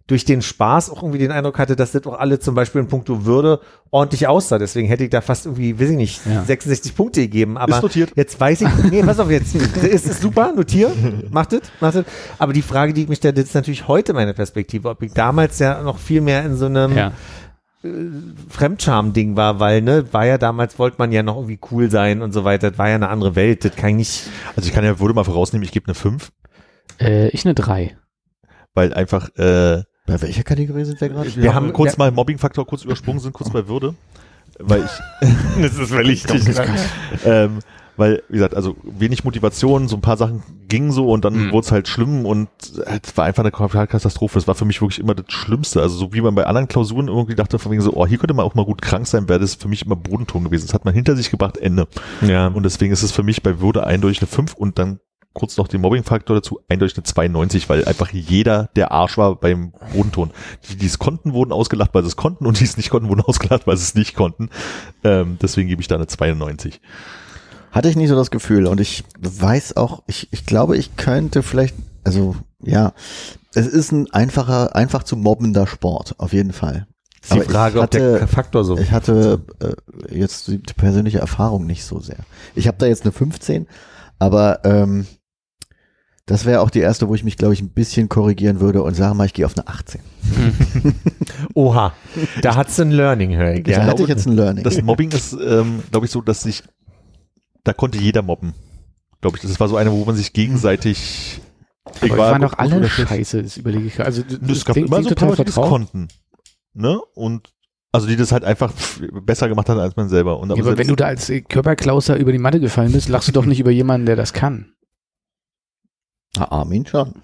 durch 0.06 0.24
den 0.24 0.42
Spaß 0.42 0.90
auch 0.90 1.02
irgendwie 1.02 1.18
den 1.18 1.30
Eindruck 1.30 1.59
hatte, 1.59 1.76
dass 1.76 1.92
das 1.92 2.06
auch 2.06 2.18
alle 2.18 2.38
zum 2.38 2.55
Beispiel 2.55 2.80
in 2.80 2.88
puncto 2.88 3.24
Würde 3.24 3.60
ordentlich 3.90 4.26
aussah. 4.26 4.59
Deswegen 4.59 4.86
hätte 4.88 5.05
ich 5.05 5.10
da 5.10 5.20
fast 5.20 5.46
irgendwie, 5.46 5.78
weiß 5.80 5.90
ich 5.90 5.96
nicht, 5.96 6.20
Ja. 6.26 6.44
66 6.44 6.94
Punkte 6.94 7.20
gegeben. 7.22 7.56
Aber 7.59 7.76
Ist 7.76 7.82
notiert. 7.82 8.12
jetzt 8.16 8.38
weiß 8.40 8.60
ich, 8.62 8.68
nee, 8.90 9.02
pass 9.02 9.18
auf 9.20 9.30
jetzt. 9.30 9.55
ist 9.55 10.06
es 10.06 10.20
super, 10.20 10.52
notier, 10.55 10.90
macht 11.30 11.52
es, 11.52 11.62
macht 11.80 11.94
es. 11.96 12.05
Aber 12.38 12.52
die 12.52 12.62
Frage, 12.62 12.92
die 12.92 13.02
ich 13.02 13.09
mich 13.09 13.18
stelle, 13.18 13.34
das 13.34 13.44
ist 13.44 13.55
natürlich 13.55 13.88
heute 13.88 14.12
meine 14.12 14.34
Perspektive, 14.34 14.88
ob 14.90 15.02
ich 15.02 15.12
damals 15.12 15.59
ja 15.59 15.82
noch 15.82 15.98
viel 15.98 16.20
mehr 16.20 16.44
in 16.44 16.56
so 16.56 16.66
einem, 16.66 16.96
ja. 16.96 17.12
Fremdscham-Ding 18.48 19.36
war, 19.36 19.60
weil, 19.60 19.82
ne, 19.82 20.06
war 20.12 20.24
ja 20.26 20.38
damals, 20.38 20.78
wollte 20.78 20.96
man 20.98 21.12
ja 21.12 21.22
noch 21.22 21.36
irgendwie 21.36 21.59
cool 21.70 21.90
sein 21.90 22.22
und 22.22 22.32
so 22.32 22.44
weiter. 22.44 22.70
Das 22.70 22.78
war 22.78 22.88
ja 22.88 22.94
eine 22.94 23.09
andere 23.09 23.36
Welt. 23.36 23.64
Das 23.64 23.76
kann 23.76 23.90
ich 23.90 23.96
nicht. 23.96 24.22
Also 24.56 24.68
ich 24.68 24.74
kann 24.74 24.84
ja, 24.84 24.98
würde 25.01 25.14
mal 25.14 25.24
vorausnehmen, 25.24 25.64
ich 25.64 25.72
gebe 25.72 25.86
eine 25.86 25.94
5, 25.94 26.32
Äh, 27.01 27.28
ich 27.28 27.44
eine 27.44 27.55
3. 27.55 27.96
weil 28.74 28.92
einfach, 28.94 29.28
äh, 29.36 29.82
Bei 30.06 30.20
welcher 30.20 30.42
Kategorie 30.42 30.84
sind 30.84 31.01
wir 31.01 31.09
gerade? 31.09 31.34
wir, 31.34 31.55
haben 31.55 31.66
haben- 31.66 31.72
kurz 31.72 31.92
wir- 31.94 31.98
mal 31.98 32.10
Mobbing-Faktor 32.10 32.66
kurz 32.66 32.84
übersprungen, 32.84 33.20
sind 33.20 33.32
kurz 33.32 33.51
bei 33.51 33.66
Würde, 33.68 33.94
weil 34.59 34.84
ich, 34.84 35.28
Das 35.62 35.78
ist 35.78 35.90
völlig 35.90 36.24
ähm, 37.24 37.59
weil, 37.96 38.24
wie 38.28 38.34
gesagt, 38.38 38.56
also 38.56 38.76
wenig 38.82 39.22
Motivation, 39.22 39.86
so 39.86 39.94
ein 39.96 40.01
paar 40.01 40.16
Sachen 40.16 40.42
gingen 40.66 40.90
so 40.90 41.09
und 41.12 41.24
dann 41.24 41.34
Mhm. 41.46 41.52
wurde 41.52 41.64
es 41.66 41.70
halt 41.70 41.86
schlimm 41.86 42.26
und 42.26 42.48
es 42.60 43.16
war 43.16 43.24
einfach 43.24 43.44
eine 43.44 43.52
Katastrophe. 43.52 44.34
Das 44.36 44.48
war 44.48 44.56
für 44.56 44.64
mich 44.64 44.80
wirklich 44.82 44.98
immer 44.98 45.14
das 45.14 45.26
Schlimmste. 45.28 45.80
Also 45.80 45.96
so 45.96 46.12
wie 46.12 46.20
man 46.20 46.34
bei 46.34 46.44
anderen 46.44 46.66
Klausuren 46.66 47.06
irgendwie 47.06 47.36
dachte, 47.36 47.60
von 47.60 47.70
wegen 47.70 47.82
so, 47.82 47.92
oh, 47.94 48.05
hier 48.05 48.18
könnte 48.18 48.34
man 48.34 48.44
auch 48.44 48.56
mal 48.56 48.64
gut 48.64 48.82
krank 48.82 49.06
sein, 49.06 49.28
wäre 49.28 49.38
das 49.38 49.55
für 49.55 49.68
mich 49.68 49.86
immer 49.86 49.94
Bodenton 49.94 50.42
gewesen. 50.42 50.66
Das 50.66 50.74
hat 50.74 50.84
man 50.84 50.92
hinter 50.92 51.14
sich 51.14 51.30
gebracht, 51.30 51.56
Ende. 51.56 51.86
Ja. 52.26 52.48
Und 52.48 52.64
deswegen 52.64 52.92
ist 52.92 53.05
es 53.05 53.12
für 53.12 53.22
mich 53.22 53.44
bei 53.44 53.60
Würde 53.60 53.86
eindeutig 53.86 54.20
eine 54.20 54.26
5 54.26 54.55
und 54.55 54.76
dann 54.80 54.98
kurz 55.35 55.56
noch 55.56 55.69
den 55.69 55.81
Mobbing-Faktor 55.82 56.36
dazu, 56.36 56.61
eindeutig 56.69 56.97
eine 56.97 57.05
92, 57.05 57.69
weil 57.69 57.85
einfach 57.85 58.11
jeder 58.11 58.70
der 58.77 58.93
Arsch 58.93 59.19
war 59.19 59.36
beim 59.36 59.73
Bodenton. 59.93 60.31
Die, 60.69 60.77
die 60.77 60.86
es 60.86 60.98
konnten, 60.98 61.32
wurden 61.35 61.52
ausgelacht, 61.52 61.90
weil 61.93 62.02
sie 62.02 62.09
es 62.09 62.16
konnten 62.16 62.47
und 62.47 62.61
die 62.61 62.65
es 62.65 62.77
nicht 62.77 62.90
konnten, 62.90 63.09
wurden 63.09 63.20
ausgelacht, 63.27 63.66
weil 63.66 63.77
sie 63.77 63.82
es 63.82 63.94
nicht 63.94 64.15
konnten. 64.15 64.48
Ähm, 65.02 65.36
deswegen 65.43 65.69
gebe 65.69 65.82
ich 65.82 65.89
da 65.89 65.97
eine 65.97 66.06
92. 66.06 66.81
Hatte 67.73 67.89
ich 67.89 67.97
nicht 67.97 68.09
so 68.09 68.15
das 68.15 68.31
Gefühl 68.31 68.66
und 68.66 68.81
ich 68.81 69.05
weiß 69.20 69.77
auch, 69.77 70.05
ich, 70.06 70.28
ich 70.32 70.47
glaube, 70.47 70.77
ich 70.77 70.97
könnte 70.97 71.43
vielleicht, 71.43 71.74
also 72.05 72.36
ja, 72.62 72.93
es 73.52 73.66
ist 73.66 73.90
ein 73.93 74.11
einfacher, 74.12 74.74
einfach 74.77 75.02
zu 75.02 75.16
mobbender 75.16 75.66
Sport, 75.66 76.15
auf 76.19 76.32
jeden 76.32 76.52
Fall. 76.52 76.86
Ist 77.20 77.31
die 77.32 77.36
Aber 77.39 77.43
ich 77.44 77.51
Frage, 77.51 77.81
ob 77.81 77.90
der 77.90 78.15
hatte- 78.15 78.27
Faktor 78.28 78.65
so. 78.65 78.78
Ich 78.78 78.93
hatte 78.93 79.40
äh, 79.61 80.16
jetzt 80.16 80.47
die 80.47 80.59
persönliche 80.59 81.19
Erfahrung 81.19 81.66
nicht 81.66 81.85
so 81.85 81.98
sehr. 81.98 82.19
Ich 82.55 82.69
habe 82.69 82.77
da 82.78 82.86
jetzt 82.86 83.02
eine 83.02 83.12
15, 83.12 83.66
aber 84.20 84.65
ähm, 84.65 85.06
Das 86.26 86.46
wäre 86.46 86.60
auch 86.62 86.70
die 86.70 86.78
erste, 86.80 87.06
wo 87.09 87.14
ich 87.14 87.22
mich, 87.22 87.36
glaube 87.36 87.52
ich, 87.52 87.60
ein 87.60 87.68
bisschen 87.68 88.09
korrigieren 88.09 88.59
würde 88.60 88.82
und 88.82 88.94
sagen 88.94 89.16
mal, 89.16 89.26
ich 89.26 89.34
gehe 89.34 89.44
auf 89.44 89.56
eine 89.59 89.68
18. 89.68 90.01
Oha, 91.55 91.92
da 92.42 92.56
hat's 92.56 92.80
ein 92.80 92.90
Learning, 92.90 93.36
höre 93.36 93.55
ich. 93.55 93.64
Da 93.64 93.72
Ja. 93.72 93.84
hatte 93.84 94.02
ich 94.02 94.09
jetzt 94.09 94.26
ein 94.26 94.32
Learning. 94.34 94.64
Das 94.64 94.80
Mobbing 94.80 95.10
ist, 95.12 95.32
ähm, 95.34 95.82
glaube 95.90 96.06
ich, 96.06 96.12
so, 96.12 96.20
dass 96.22 96.42
sich, 96.42 96.62
da 97.62 97.72
konnte 97.72 97.98
jeder 97.98 98.22
mobben. 98.22 98.55
Glaube 99.20 99.36
ich, 99.36 99.42
das 99.42 99.59
war 99.60 99.68
so 99.68 99.76
eine, 99.76 99.92
wo 99.92 100.05
man 100.05 100.16
sich 100.16 100.32
gegenseitig. 100.32 101.40
Aber 101.84 102.09
wir 102.09 102.16
waren 102.18 102.42
doch 102.42 102.56
alle 102.59 102.88
scheiße, 102.88 103.42
das 103.42 103.56
überlege 103.59 103.86
ich 103.86 103.94
gerade. 103.96 104.06
Also, 104.06 104.22
das 104.22 104.59
Es 104.59 104.64
gab 104.64 104.74
klingt- 104.74 104.88
immer 104.88 105.02
so 105.02 105.10
ein 105.10 105.14
paar 105.14 105.28
Leute, 105.28 105.42
die 105.42 105.46
das 105.46 105.55
vertraut. 105.55 105.70
konnten. 105.70 106.09
Ne? 106.72 106.98
Und 107.14 107.51
also 107.92 108.06
die 108.09 108.16
das 108.16 108.32
halt 108.32 108.44
einfach 108.44 108.72
besser 109.22 109.48
gemacht 109.48 109.68
haben 109.68 109.78
als 109.78 109.94
man 109.94 110.09
selber. 110.09 110.40
Und 110.40 110.48
Ja, 110.51 110.56
aber 110.56 110.76
wenn 110.78 110.88
du 110.88 110.96
da 110.96 111.05
als 111.06 111.30
Körperklauser 111.48 112.16
über 112.16 112.32
die 112.32 112.38
Matte 112.38 112.59
gefallen 112.60 112.90
bist, 112.92 113.09
lachst 113.09 113.28
du 113.28 113.32
doch 113.32 113.44
nicht 113.46 113.60
über 113.60 113.70
jemanden, 113.70 114.06
der 114.06 114.16
das 114.16 114.32
kann. 114.32 114.72
Ah, 116.39 116.61
Armin 116.61 116.86
schon. 116.86 117.15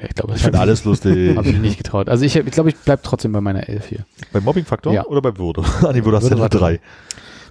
Ja, 0.00 0.08
ich 0.08 0.14
glaube, 0.14 0.34
ich 0.34 0.42
finde 0.42 0.58
alles 0.60 0.84
lustig. 0.84 1.36
Habe 1.36 1.48
ich 1.48 1.58
nicht 1.58 1.78
getraut. 1.78 2.08
Also 2.08 2.24
ich, 2.24 2.36
ich 2.36 2.50
glaube, 2.50 2.68
ich 2.68 2.76
bleib 2.76 3.02
trotzdem 3.02 3.32
bei 3.32 3.40
meiner 3.40 3.68
Elf 3.68 3.86
hier. 3.86 4.04
Beim 4.32 4.44
Mobbing-Faktor 4.44 4.92
Ja. 4.92 5.04
oder 5.06 5.22
bei 5.22 5.36
Würde? 5.38 5.62
Ah, 5.82 5.92
nee, 5.92 6.04
Würde 6.04 6.16
hast 6.18 6.24
du 6.26 6.30
ja 6.30 6.36
nur 6.36 6.48
drei. 6.48 6.80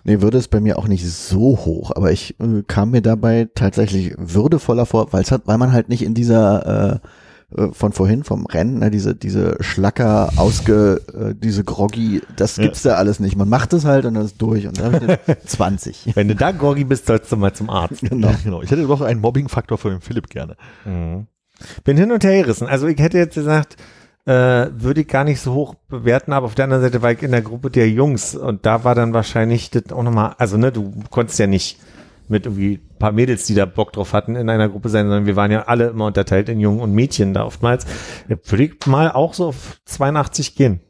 Nee, 0.04 0.22
Würde 0.22 0.38
ist 0.38 0.50
bei 0.50 0.60
mir 0.60 0.78
auch 0.78 0.88
nicht 0.88 1.04
so 1.10 1.58
hoch, 1.66 1.92
aber 1.96 2.12
ich 2.12 2.40
äh, 2.40 2.62
kam 2.68 2.92
mir 2.92 3.02
dabei 3.02 3.48
tatsächlich 3.56 4.14
würdevoller 4.18 4.86
vor, 4.86 5.12
weil 5.14 5.24
es 5.24 5.32
hat, 5.32 5.44
weil 5.46 5.58
man 5.58 5.72
halt 5.72 5.90
nicht 5.90 6.04
in 6.04 6.14
dieser 6.14 6.94
äh, 6.94 7.08
äh, 7.56 7.68
von 7.72 7.92
vorhin 7.92 8.24
vom 8.24 8.46
Rennen, 8.46 8.80
ne, 8.80 8.92
diese 8.92 9.16
diese 9.16 9.58
Schlacker 9.62 10.30
ausge 10.38 11.02
äh, 11.14 11.34
diese 11.36 11.64
Groggy, 11.64 12.22
das 12.36 12.58
Ja. 12.58 12.64
gibt's 12.64 12.82
da 12.84 12.96
alles 12.96 13.20
nicht. 13.20 13.36
Man 13.36 13.50
macht 13.50 13.74
es 13.74 13.86
halt 13.86 14.06
und 14.06 14.14
dann 14.16 14.26
ist 14.26 14.42
durch 14.42 14.68
und 14.68 14.80
dann 14.80 14.94
hab 14.94 15.02
ich 15.04 15.10
eine 15.28 15.42
20. 15.46 16.12
Wenn 16.16 16.28
du 16.28 16.36
da 16.36 16.52
groggy 16.52 16.84
bist, 16.84 17.06
sollst 17.08 17.32
du 17.32 17.38
mal 17.38 17.54
zum 17.54 17.70
Arzt. 17.70 18.02
genau. 18.02 18.32
Genau. 18.44 18.62
Ich 18.62 18.72
hätte 18.72 18.86
doch 18.88 19.02
einen 19.02 19.22
Mobbing-Faktor 19.22 19.78
für 19.78 19.90
den 19.90 20.02
Philipp 20.02 20.30
gerne. 20.30 20.56
Mhm. 20.86 21.28
Bin 21.84 21.98
hin 21.98 22.12
und 22.12 22.24
her 22.24 22.42
gerissen. 22.42 22.68
Also 22.68 22.88
ich 22.88 23.00
hätte 23.00 23.18
jetzt 23.18 23.36
gesagt, 23.36 23.78
äh, 24.26 24.68
würde 24.76 25.02
ich 25.02 25.08
gar 25.08 25.24
nicht 25.24 25.40
so 25.40 25.54
hoch 25.54 25.76
bewerten, 25.88 26.34
aber 26.34 26.48
auf 26.48 26.56
der 26.56 26.66
anderen 26.66 26.82
Seite 26.84 27.02
war 27.02 27.12
ich 27.12 27.22
in 27.22 27.32
der 27.32 27.44
Gruppe 27.44 27.70
der 27.70 27.90
Jungs 27.90 28.36
und 28.36 28.66
da 28.66 28.84
war 28.84 28.96
dann 28.96 29.14
wahrscheinlich 29.14 29.70
das 29.70 29.92
auch 29.92 30.02
nochmal, 30.04 30.34
also 30.40 30.58
ne, 30.58 30.72
du 30.72 30.92
konntest 31.12 31.38
ja 31.40 31.46
nicht 31.48 31.80
mit 32.28 32.46
irgendwie 32.46 32.76
ein 32.76 32.98
paar 32.98 33.12
Mädels, 33.12 33.46
die 33.46 33.56
da 33.56 33.66
Bock 33.66 33.94
drauf 33.94 34.14
hatten, 34.14 34.36
in 34.36 34.50
einer 34.50 34.70
Gruppe 34.70 34.90
sein, 34.90 35.06
sondern 35.06 35.26
wir 35.26 35.36
waren 35.36 35.52
ja 35.52 35.64
alle 35.64 35.88
immer 35.88 36.06
unterteilt 36.06 36.50
in 36.50 36.60
Jungen 36.60 36.80
und 36.80 36.94
Mädchen 36.94 37.34
da 37.34 37.46
oftmals. 37.46 37.86
Würde 38.28 38.64
ich 38.64 38.86
mal 38.86 39.12
auch 39.12 39.34
so 39.34 39.48
auf 39.48 39.80
82 39.86 40.56
gehen. 40.56 40.82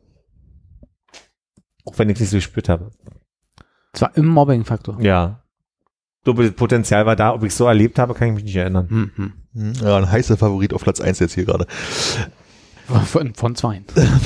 Auch 1.86 1.98
wenn 1.98 2.10
ich 2.10 2.16
es 2.16 2.22
nicht 2.22 2.30
so 2.32 2.38
gespürt 2.38 2.70
habe. 2.70 2.92
Zwar 3.94 4.16
im 4.18 4.26
Mobbing-Faktor. 4.26 5.00
Ja. 5.02 5.44
Potenzial 6.24 7.06
war 7.06 7.16
da, 7.16 7.34
ob 7.34 7.44
ich 7.44 7.50
es 7.50 7.58
so 7.58 7.66
erlebt 7.66 8.00
habe, 8.00 8.16
kann 8.16 8.30
ich 8.30 8.34
mich 8.34 8.44
nicht 8.46 8.56
erinnern. 8.56 8.90
Hm, 8.90 9.12
hm. 9.54 9.74
Ja, 9.82 9.98
ein 9.98 10.12
heißer 10.12 10.38
Favorit 10.38 10.74
auf 10.74 10.82
Platz 10.82 11.00
eins 11.00 11.20
jetzt 11.20 11.34
hier 11.34 11.46
gerade. 11.46 11.68
Von, 13.06 13.34
von 13.34 13.56
zwei. 13.56 13.82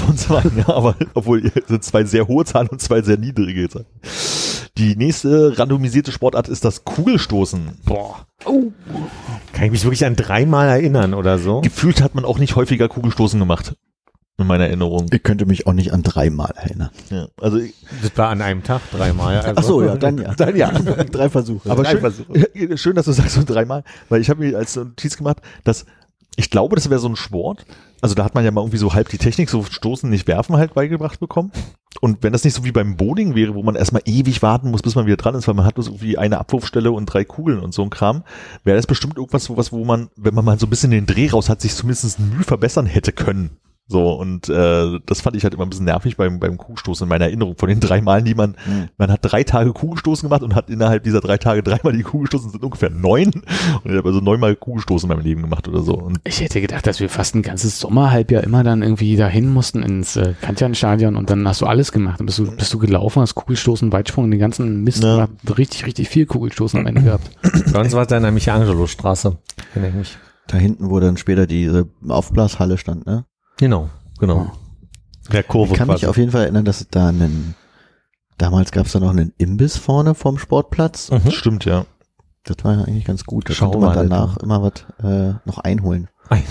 Von 0.05 0.17
zwei, 0.17 0.43
ja, 0.57 0.67
aber 0.69 0.95
obwohl 1.13 1.51
sind 1.67 1.83
zwei 1.83 2.03
sehr 2.03 2.27
hohe 2.27 2.45
Zahlen 2.45 2.67
und 2.67 2.81
zwei 2.81 3.01
sehr 3.01 3.17
niedrige 3.17 3.69
Zahlen. 3.69 3.85
Die 4.77 4.95
nächste 4.95 5.57
randomisierte 5.57 6.11
Sportart 6.11 6.47
ist 6.49 6.63
das 6.65 6.83
Kugelstoßen. 6.85 7.79
Boah. 7.85 8.25
Kann 9.53 9.65
ich 9.65 9.71
mich 9.71 9.83
wirklich 9.83 10.05
an 10.05 10.15
dreimal 10.15 10.67
erinnern 10.69 11.13
oder 11.13 11.37
so? 11.37 11.61
Gefühlt 11.61 12.01
hat 12.01 12.15
man 12.15 12.25
auch 12.25 12.37
nicht 12.39 12.55
häufiger 12.55 12.87
Kugelstoßen 12.87 13.39
gemacht. 13.39 13.75
In 14.37 14.47
meiner 14.47 14.67
Erinnerung. 14.67 15.07
Ich 15.11 15.21
könnte 15.21 15.45
mich 15.45 15.67
auch 15.67 15.73
nicht 15.73 15.91
an 15.91 16.01
dreimal 16.01 16.53
erinnern. 16.55 16.91
Ja, 17.09 17.27
also 17.41 17.57
ich- 17.57 17.73
Das 18.01 18.17
war 18.17 18.29
an 18.29 18.41
einem 18.41 18.63
Tag 18.63 18.79
dreimal. 18.91 19.37
Also. 19.41 19.53
Ach 19.57 19.63
so, 19.63 19.83
ja, 19.83 19.97
dann 19.97 20.17
ja. 20.17 20.33
Dann 20.37 20.55
ja. 20.55 20.71
Drei 21.11 21.29
Versuche. 21.29 21.69
Aber 21.69 21.83
Drei 21.83 21.91
schön, 21.91 21.99
Versuche. 21.99 22.77
schön, 22.77 22.95
dass 22.95 23.05
du 23.05 23.11
sagst 23.11 23.35
so 23.35 23.43
dreimal, 23.43 23.83
weil 24.07 24.21
ich 24.21 24.29
habe 24.29 24.39
mir 24.45 24.57
als 24.57 24.77
Notiz 24.77 25.17
gemacht, 25.17 25.39
dass 25.65 25.85
ich 26.37 26.49
glaube, 26.49 26.77
das 26.77 26.89
wäre 26.89 27.01
so 27.01 27.09
ein 27.09 27.17
Sport. 27.17 27.65
Also 28.01 28.15
da 28.15 28.23
hat 28.23 28.35
man 28.35 28.45
ja 28.45 28.51
mal 28.51 28.61
irgendwie 28.61 28.77
so 28.77 28.93
halb 28.93 29.09
die 29.09 29.17
Technik, 29.17 29.49
so 29.49 29.63
stoßen, 29.63 30.09
nicht 30.09 30.27
werfen 30.27 30.55
halt 30.55 30.73
beigebracht 30.73 31.19
bekommen. 31.19 31.51
Und 32.01 32.23
wenn 32.23 32.31
das 32.31 32.43
nicht 32.43 32.53
so 32.53 32.63
wie 32.63 32.71
beim 32.71 32.95
Bowling 32.95 33.35
wäre, 33.35 33.55
wo 33.55 33.63
man 33.63 33.75
erstmal 33.75 34.03
ewig 34.05 34.41
warten 34.41 34.71
muss, 34.71 34.81
bis 34.81 34.95
man 34.95 35.05
wieder 35.05 35.17
dran 35.17 35.35
ist, 35.35 35.47
weil 35.47 35.55
man 35.55 35.65
hat 35.65 35.75
bloß 35.75 35.87
irgendwie 35.87 36.17
eine 36.17 36.37
Abwurfstelle 36.37 36.91
und 36.91 37.07
drei 37.07 37.25
Kugeln 37.25 37.59
und 37.59 37.73
so 37.73 37.81
ein 37.83 37.89
Kram, 37.89 38.23
wäre 38.63 38.77
das 38.77 38.87
bestimmt 38.87 39.17
irgendwas, 39.17 39.49
wo, 39.49 39.57
was, 39.57 39.71
wo 39.71 39.83
man, 39.83 40.09
wenn 40.15 40.35
man 40.35 40.45
mal 40.45 40.59
so 40.59 40.67
ein 40.67 40.69
bisschen 40.69 40.91
den 40.91 41.07
Dreh 41.07 41.29
raus 41.29 41.49
hat, 41.49 41.61
sich 41.61 41.75
zumindest 41.75 42.19
Mühe 42.19 42.43
verbessern 42.43 42.85
hätte 42.85 43.11
können. 43.11 43.57
So, 43.91 44.13
und 44.13 44.47
äh, 44.49 44.99
das 45.07 45.19
fand 45.21 45.35
ich 45.35 45.43
halt 45.43 45.55
immer 45.55 45.63
ein 45.63 45.69
bisschen 45.71 45.85
nervig 45.85 46.15
beim, 46.15 46.39
beim 46.39 46.57
Kugelstoßen 46.57 47.05
in 47.05 47.09
meiner 47.09 47.25
Erinnerung. 47.25 47.55
Von 47.57 47.69
den 47.69 47.79
drei 47.79 48.01
Malen, 48.01 48.23
die 48.23 48.35
man, 48.35 48.55
Hm. 48.65 48.89
man 48.99 49.11
hat 49.11 49.21
drei 49.23 49.43
Tage 49.43 49.73
Kugelstoßen 49.73 50.29
gemacht 50.29 50.43
und 50.43 50.53
hat 50.53 50.69
innerhalb 50.69 51.03
dieser 51.03 51.21
drei 51.21 51.37
Tage 51.39 51.63
dreimal 51.63 51.93
die 51.93 52.03
Kugelstoßen, 52.03 52.51
sind 52.51 52.63
ungefähr 52.63 52.91
neun. 52.91 53.31
Und 53.83 53.91
ich 53.91 53.97
habe 53.97 54.07
also 54.07 54.19
neunmal 54.21 54.55
Kugelstoßen 54.55 55.09
in 55.09 55.15
meinem 55.17 55.25
Leben 55.25 55.41
gemacht 55.41 55.67
oder 55.67 55.81
so. 55.81 55.95
Und 55.95 56.19
Ich 56.23 56.39
hätte 56.39 56.61
gedacht, 56.61 56.85
dass 56.85 56.99
wir 56.99 57.09
fast 57.09 57.33
ein 57.33 57.41
ganzes 57.41 57.79
Sommerhalbjahr 57.79 58.43
immer 58.43 58.63
dann 58.63 58.83
irgendwie 58.83 59.15
dahin 59.15 59.49
mussten 59.49 59.81
ins 59.81 60.15
äh, 60.17 60.35
Kantian-Stadion 60.39 61.15
und 61.15 61.31
dann 61.31 61.47
hast 61.47 61.61
du 61.61 61.65
alles 61.65 61.91
gemacht. 61.91 62.19
Dann 62.19 62.27
bist 62.27 62.37
du, 62.37 62.51
bist 62.55 62.71
du 62.71 62.77
gelaufen, 62.77 63.23
hast 63.23 63.33
Kugelstoßen, 63.33 63.91
Weitsprung, 63.91 64.29
den 64.29 64.39
ganzen 64.39 64.83
Mist 64.83 65.03
Ja. 65.03 65.27
Richtig, 65.57 65.87
richtig 65.87 66.09
viel 66.09 66.27
Kugelstoßen 66.27 66.79
am 66.79 66.85
Ende 66.85 67.01
gehabt. 67.01 67.31
Bei 67.73 67.79
uns 67.79 67.93
war 67.93 68.03
es 68.03 68.07
dann 68.07 68.17
in 68.17 68.23
der 68.23 68.31
Michelangelo-Straße. 68.33 69.35
Kenn 69.73 69.83
ich 69.85 69.93
mich. 69.95 70.17
Da 70.47 70.57
hinten, 70.57 70.89
wo 70.91 70.99
dann 70.99 71.17
später 71.17 71.47
diese 71.47 71.87
Aufblashalle 72.07 72.77
stand, 72.77 73.05
ne? 73.07 73.25
Genau, 73.59 73.89
genau. 74.19 74.51
Der 75.31 75.43
Kurve 75.43 75.73
Ich 75.73 75.77
kann 75.77 75.87
mich 75.87 75.97
quasi. 75.97 76.07
auf 76.07 76.17
jeden 76.17 76.31
Fall 76.31 76.43
erinnern, 76.43 76.65
dass 76.65 76.81
es 76.81 76.87
da 76.89 77.09
einen, 77.09 77.53
damals 78.37 78.71
gab 78.71 78.85
es 78.87 78.93
da 78.93 78.99
noch 78.99 79.11
einen 79.11 79.33
Imbiss 79.37 79.77
vorne 79.77 80.15
vom 80.15 80.37
Sportplatz. 80.39 81.11
Mhm. 81.11 81.21
das 81.25 81.33
stimmt, 81.35 81.65
ja. 81.65 81.85
Das 82.45 82.57
war 82.63 82.77
ja 82.77 82.83
eigentlich 82.85 83.05
ganz 83.05 83.25
gut. 83.25 83.49
Da 83.49 83.53
Schau 83.53 83.65
konnte 83.69 83.85
man 83.85 83.95
mal, 83.95 84.07
danach 84.07 84.37
immer 84.37 84.63
was 84.63 84.73
äh, 85.03 85.33
noch 85.45 85.59
einholen. 85.59 86.07
Ein- 86.29 86.43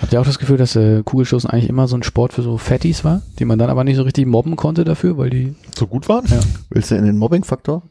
Habt 0.00 0.12
ihr 0.12 0.20
auch 0.20 0.24
das 0.26 0.38
Gefühl, 0.38 0.56
dass 0.58 0.76
äh, 0.76 1.02
Kugelstoßen 1.02 1.48
eigentlich 1.48 1.68
immer 1.68 1.88
so 1.88 1.96
ein 1.96 2.02
Sport 2.02 2.32
für 2.32 2.42
so 2.42 2.56
Fatties 2.58 3.04
war, 3.04 3.22
die 3.38 3.44
man 3.44 3.58
dann 3.58 3.70
aber 3.70 3.84
nicht 3.84 3.96
so 3.96 4.02
richtig 4.02 4.26
mobben 4.26 4.56
konnte 4.56 4.84
dafür, 4.84 5.16
weil 5.18 5.30
die. 5.30 5.54
So 5.76 5.86
gut 5.86 6.08
waren? 6.08 6.26
Ja. 6.26 6.40
Willst 6.70 6.90
du 6.90 6.94
in 6.96 7.04
den 7.04 7.16
Mobbing-Faktor? 7.18 7.82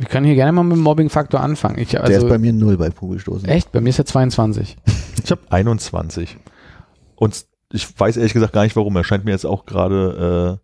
Ich 0.00 0.08
kann 0.08 0.24
hier 0.24 0.34
gerne 0.34 0.52
mal 0.52 0.62
mit 0.62 0.76
dem 0.76 0.82
Mobbing-Faktor 0.82 1.40
anfangen. 1.40 1.78
Ich, 1.78 1.90
Der 1.90 2.04
also, 2.04 2.26
ist 2.26 2.28
bei 2.28 2.38
mir 2.38 2.52
null 2.52 2.76
bei 2.76 2.90
Kugelstoßen. 2.90 3.48
echt? 3.48 3.72
Bei 3.72 3.80
mir 3.80 3.90
ist 3.90 3.98
er 3.98 4.06
22. 4.06 4.76
Ich 5.24 5.30
habe 5.30 5.40
21. 5.50 6.36
Und 7.18 7.44
ich 7.72 7.98
weiß 7.98 8.16
ehrlich 8.16 8.32
gesagt 8.32 8.52
gar 8.52 8.62
nicht 8.64 8.76
warum. 8.76 8.96
Er 8.96 9.04
scheint 9.04 9.24
mir 9.24 9.32
jetzt 9.32 9.44
auch 9.46 9.66
gerade, 9.66 10.58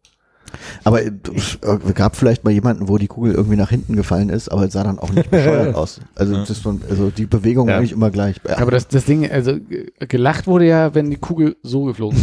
Aber 0.85 1.03
äh, 1.03 1.11
es 1.33 1.59
gab 1.95 2.15
vielleicht 2.15 2.45
mal 2.45 2.51
jemanden, 2.53 2.87
wo 2.89 2.97
die 2.97 3.09
Kugel 3.09 3.35
irgendwie 3.35 3.57
nach 3.57 3.71
hinten 3.71 3.97
gefallen 3.97 4.29
ist, 4.29 4.49
aber 4.51 4.67
es 4.67 4.73
sah 4.73 4.85
dann 4.85 5.01
auch 5.01 5.11
nicht 5.11 5.29
bescheuert 5.31 5.75
aus. 5.75 6.01
Also, 6.15 6.35
Ja. 6.35 6.41
das 6.41 6.51
ist 6.51 6.63
so, 6.63 6.79
also 6.89 7.11
die 7.11 7.27
Bewegung 7.27 7.69
Ja. 7.69 7.77
eigentlich 7.79 7.91
immer 7.93 8.11
gleich. 8.11 8.37
Ja, 8.49 8.59
Aber 8.59 8.71
das, 8.71 8.87
das 8.87 9.05
Ding, 9.05 9.29
also 9.29 9.59
ge- 9.59 9.91
gelacht 9.99 10.47
wurde 10.47 10.67
ja, 10.67 10.95
wenn 10.95 11.11
die 11.11 11.17
Kugel 11.17 11.57
so 11.65 11.85
geflogen 11.85 12.19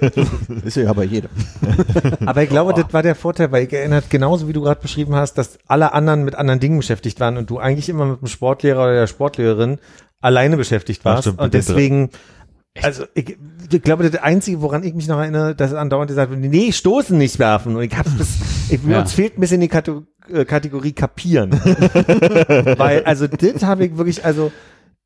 ist. 0.00 0.64
ist 0.64 0.76
ja 0.76 0.92
bei 0.94 1.04
jedem. 1.04 1.30
Aber 2.26 2.42
ich 2.42 2.48
glaube, 2.48 2.72
das 2.72 2.92
war 2.94 3.02
der 3.02 3.14
Vorteil, 3.14 3.52
weil 3.52 3.64
ich 3.66 3.72
erinnert, 3.72 4.08
genauso 4.08 4.48
wie 4.48 4.52
du 4.54 4.62
gerade 4.62 4.80
beschrieben 4.80 5.14
hast, 5.14 5.34
dass 5.34 5.58
alle 5.66 5.92
anderen 5.92 6.24
mit 6.24 6.34
anderen 6.36 6.60
Dingen 6.60 6.78
beschäftigt 6.78 7.20
waren 7.20 7.36
und 7.36 7.50
du 7.50 7.58
eigentlich 7.58 7.88
immer 7.90 8.06
mit 8.06 8.20
dem 8.22 8.28
Sportlehrer 8.28 8.84
oder 8.84 8.94
der 8.94 9.06
Sportlehrerin 9.06 9.78
alleine 10.22 10.56
beschäftigt 10.56 11.02
Ja, 11.04 11.12
warst. 11.12 11.22
stimmt, 11.24 11.40
und 11.40 11.52
mit 11.52 11.68
den 11.68 12.08
also 12.82 13.04
ich, 13.14 13.36
ich 13.70 13.82
glaube, 13.82 14.08
das 14.08 14.20
Einzige, 14.22 14.62
woran 14.62 14.84
ich 14.84 14.94
mich 14.94 15.08
noch 15.08 15.18
erinnere, 15.18 15.54
dass 15.54 15.72
es 15.72 15.76
andauernd 15.76 16.08
gesagt 16.08 16.30
wird, 16.30 16.40
nee, 16.40 16.72
stoßen 16.72 17.18
nicht 17.18 17.38
werfen. 17.38 17.76
Und 17.76 17.82
ich 17.82 17.96
hab's 17.96 18.16
bis, 18.16 18.38
ich, 18.70 18.82
Ja. 18.84 19.00
uns 19.00 19.12
fehlt 19.12 19.36
ein 19.36 19.40
bisschen 19.40 19.60
die 19.60 19.68
Kato 19.68 20.04
äh, 20.28 20.44
Kategorie 20.44 20.92
kapieren. 20.92 21.50
weil, 22.78 23.04
also 23.04 23.26
das 23.26 23.62
habe 23.64 23.86
ich 23.86 23.96
wirklich, 23.96 24.24
also 24.24 24.52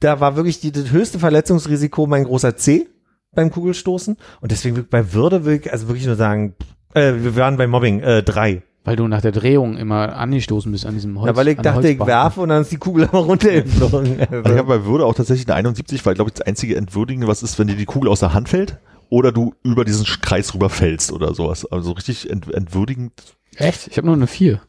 da 0.01 0.21
war 0.21 0.37
wirklich 0.37 0.61
die, 0.61 0.73
das 0.73 0.91
höchste 0.91 1.19
Verletzungsrisiko 1.19 2.07
mein 2.07 2.25
großer 2.25 2.57
C 2.57 2.87
beim 3.35 3.51
Kugelstoßen. 3.51 4.17
Und 4.41 4.53
deswegen 4.53 4.87
bei 4.89 5.13
Würde 5.13 5.45
will 5.45 5.61
ich 5.63 5.73
also 5.73 5.89
wirklich 5.89 6.07
nur 6.07 6.17
sagen, 6.17 6.55
äh, 6.95 7.15
wir 7.17 7.35
waren 7.37 7.57
bei 7.57 7.67
Mobbing, 7.67 8.01
äh, 8.01 8.23
drei. 8.23 8.63
Weil 8.85 8.97
du 8.97 9.09
nach 9.09 9.23
der 9.23 9.33
Drehung 9.33 9.79
immer 9.79 10.15
angestoßen 10.17 10.71
bist 10.71 10.85
an 10.85 10.93
diesem 10.95 11.19
Holz. 11.19 11.29
Ja, 11.29 11.37
weil 11.37 11.49
ich 11.49 11.57
dachte, 11.59 11.89
ich 11.89 11.99
werfe 11.99 12.43
und 12.43 12.51
dann 12.51 12.63
ist 12.63 12.71
die 12.73 12.77
Kugel 12.77 13.05
aber 13.09 13.21
runtergeflogen. 13.21 14.19
äh, 14.21 14.25
ich 14.41 14.59
habe 14.59 14.65
bei 14.65 14.85
Würde 14.85 15.07
auch 15.07 15.15
tatsächlich 15.15 15.47
eine 15.49 15.57
71, 15.57 16.05
weil 16.05 16.15
glaube 16.15 16.29
ich 16.31 16.35
das 16.35 16.47
einzige 16.47 16.77
Entwürdigende, 16.77 17.27
was 17.27 17.43
ist, 17.43 17.59
wenn 17.59 17.67
dir 17.67 17.77
die 17.77 17.87
Kugel 17.87 18.11
aus 18.11 18.21
der 18.21 18.35
Hand 18.35 18.51
fällt 18.51 18.79
oder 19.09 19.33
du 19.33 19.55
über 19.63 19.85
diesen 19.87 20.05
Kreis 20.05 20.53
rüber 20.55 20.69
fällst 20.69 21.13
oder 21.13 21.35
sowas. 21.35 21.65
Also 21.73 21.93
richtig 21.93 22.29
ent 22.31 22.53
entwürdigend. 22.53 23.13
Echt? 23.57 23.89
Ich 23.89 23.97
habe 23.97 24.07
nur 24.07 24.17
eine 24.17 24.27
4. 24.27 24.61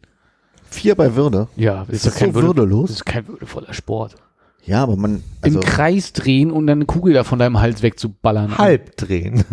Vier 0.70 0.96
bei 0.96 1.16
Würde. 1.16 1.48
Ja, 1.58 1.86
Ist 1.90 2.06
doch 2.06 2.12
das 2.12 2.20
so 2.20 2.34
Würde- 2.34 2.48
würdelos? 2.48 2.90
Das 2.90 2.98
ist 2.98 3.06
kein 3.06 3.28
würdevoller 3.28 3.74
Sport. 3.74 4.16
Ja, 4.64 4.82
aber 4.82 4.96
man, 4.96 5.24
also, 5.42 5.60
Im 5.60 5.66
Kreis 5.66 6.12
drehen 6.14 6.52
und 6.52 6.66
dann 6.68 6.80
eine 6.80 6.86
Kugel 6.86 7.14
da 7.14 7.24
von 7.24 7.38
deinem 7.38 7.60
Hals 7.60 7.84
wegzuballern. 7.84 8.58
Halb 8.58 8.98
drehen. 8.98 9.44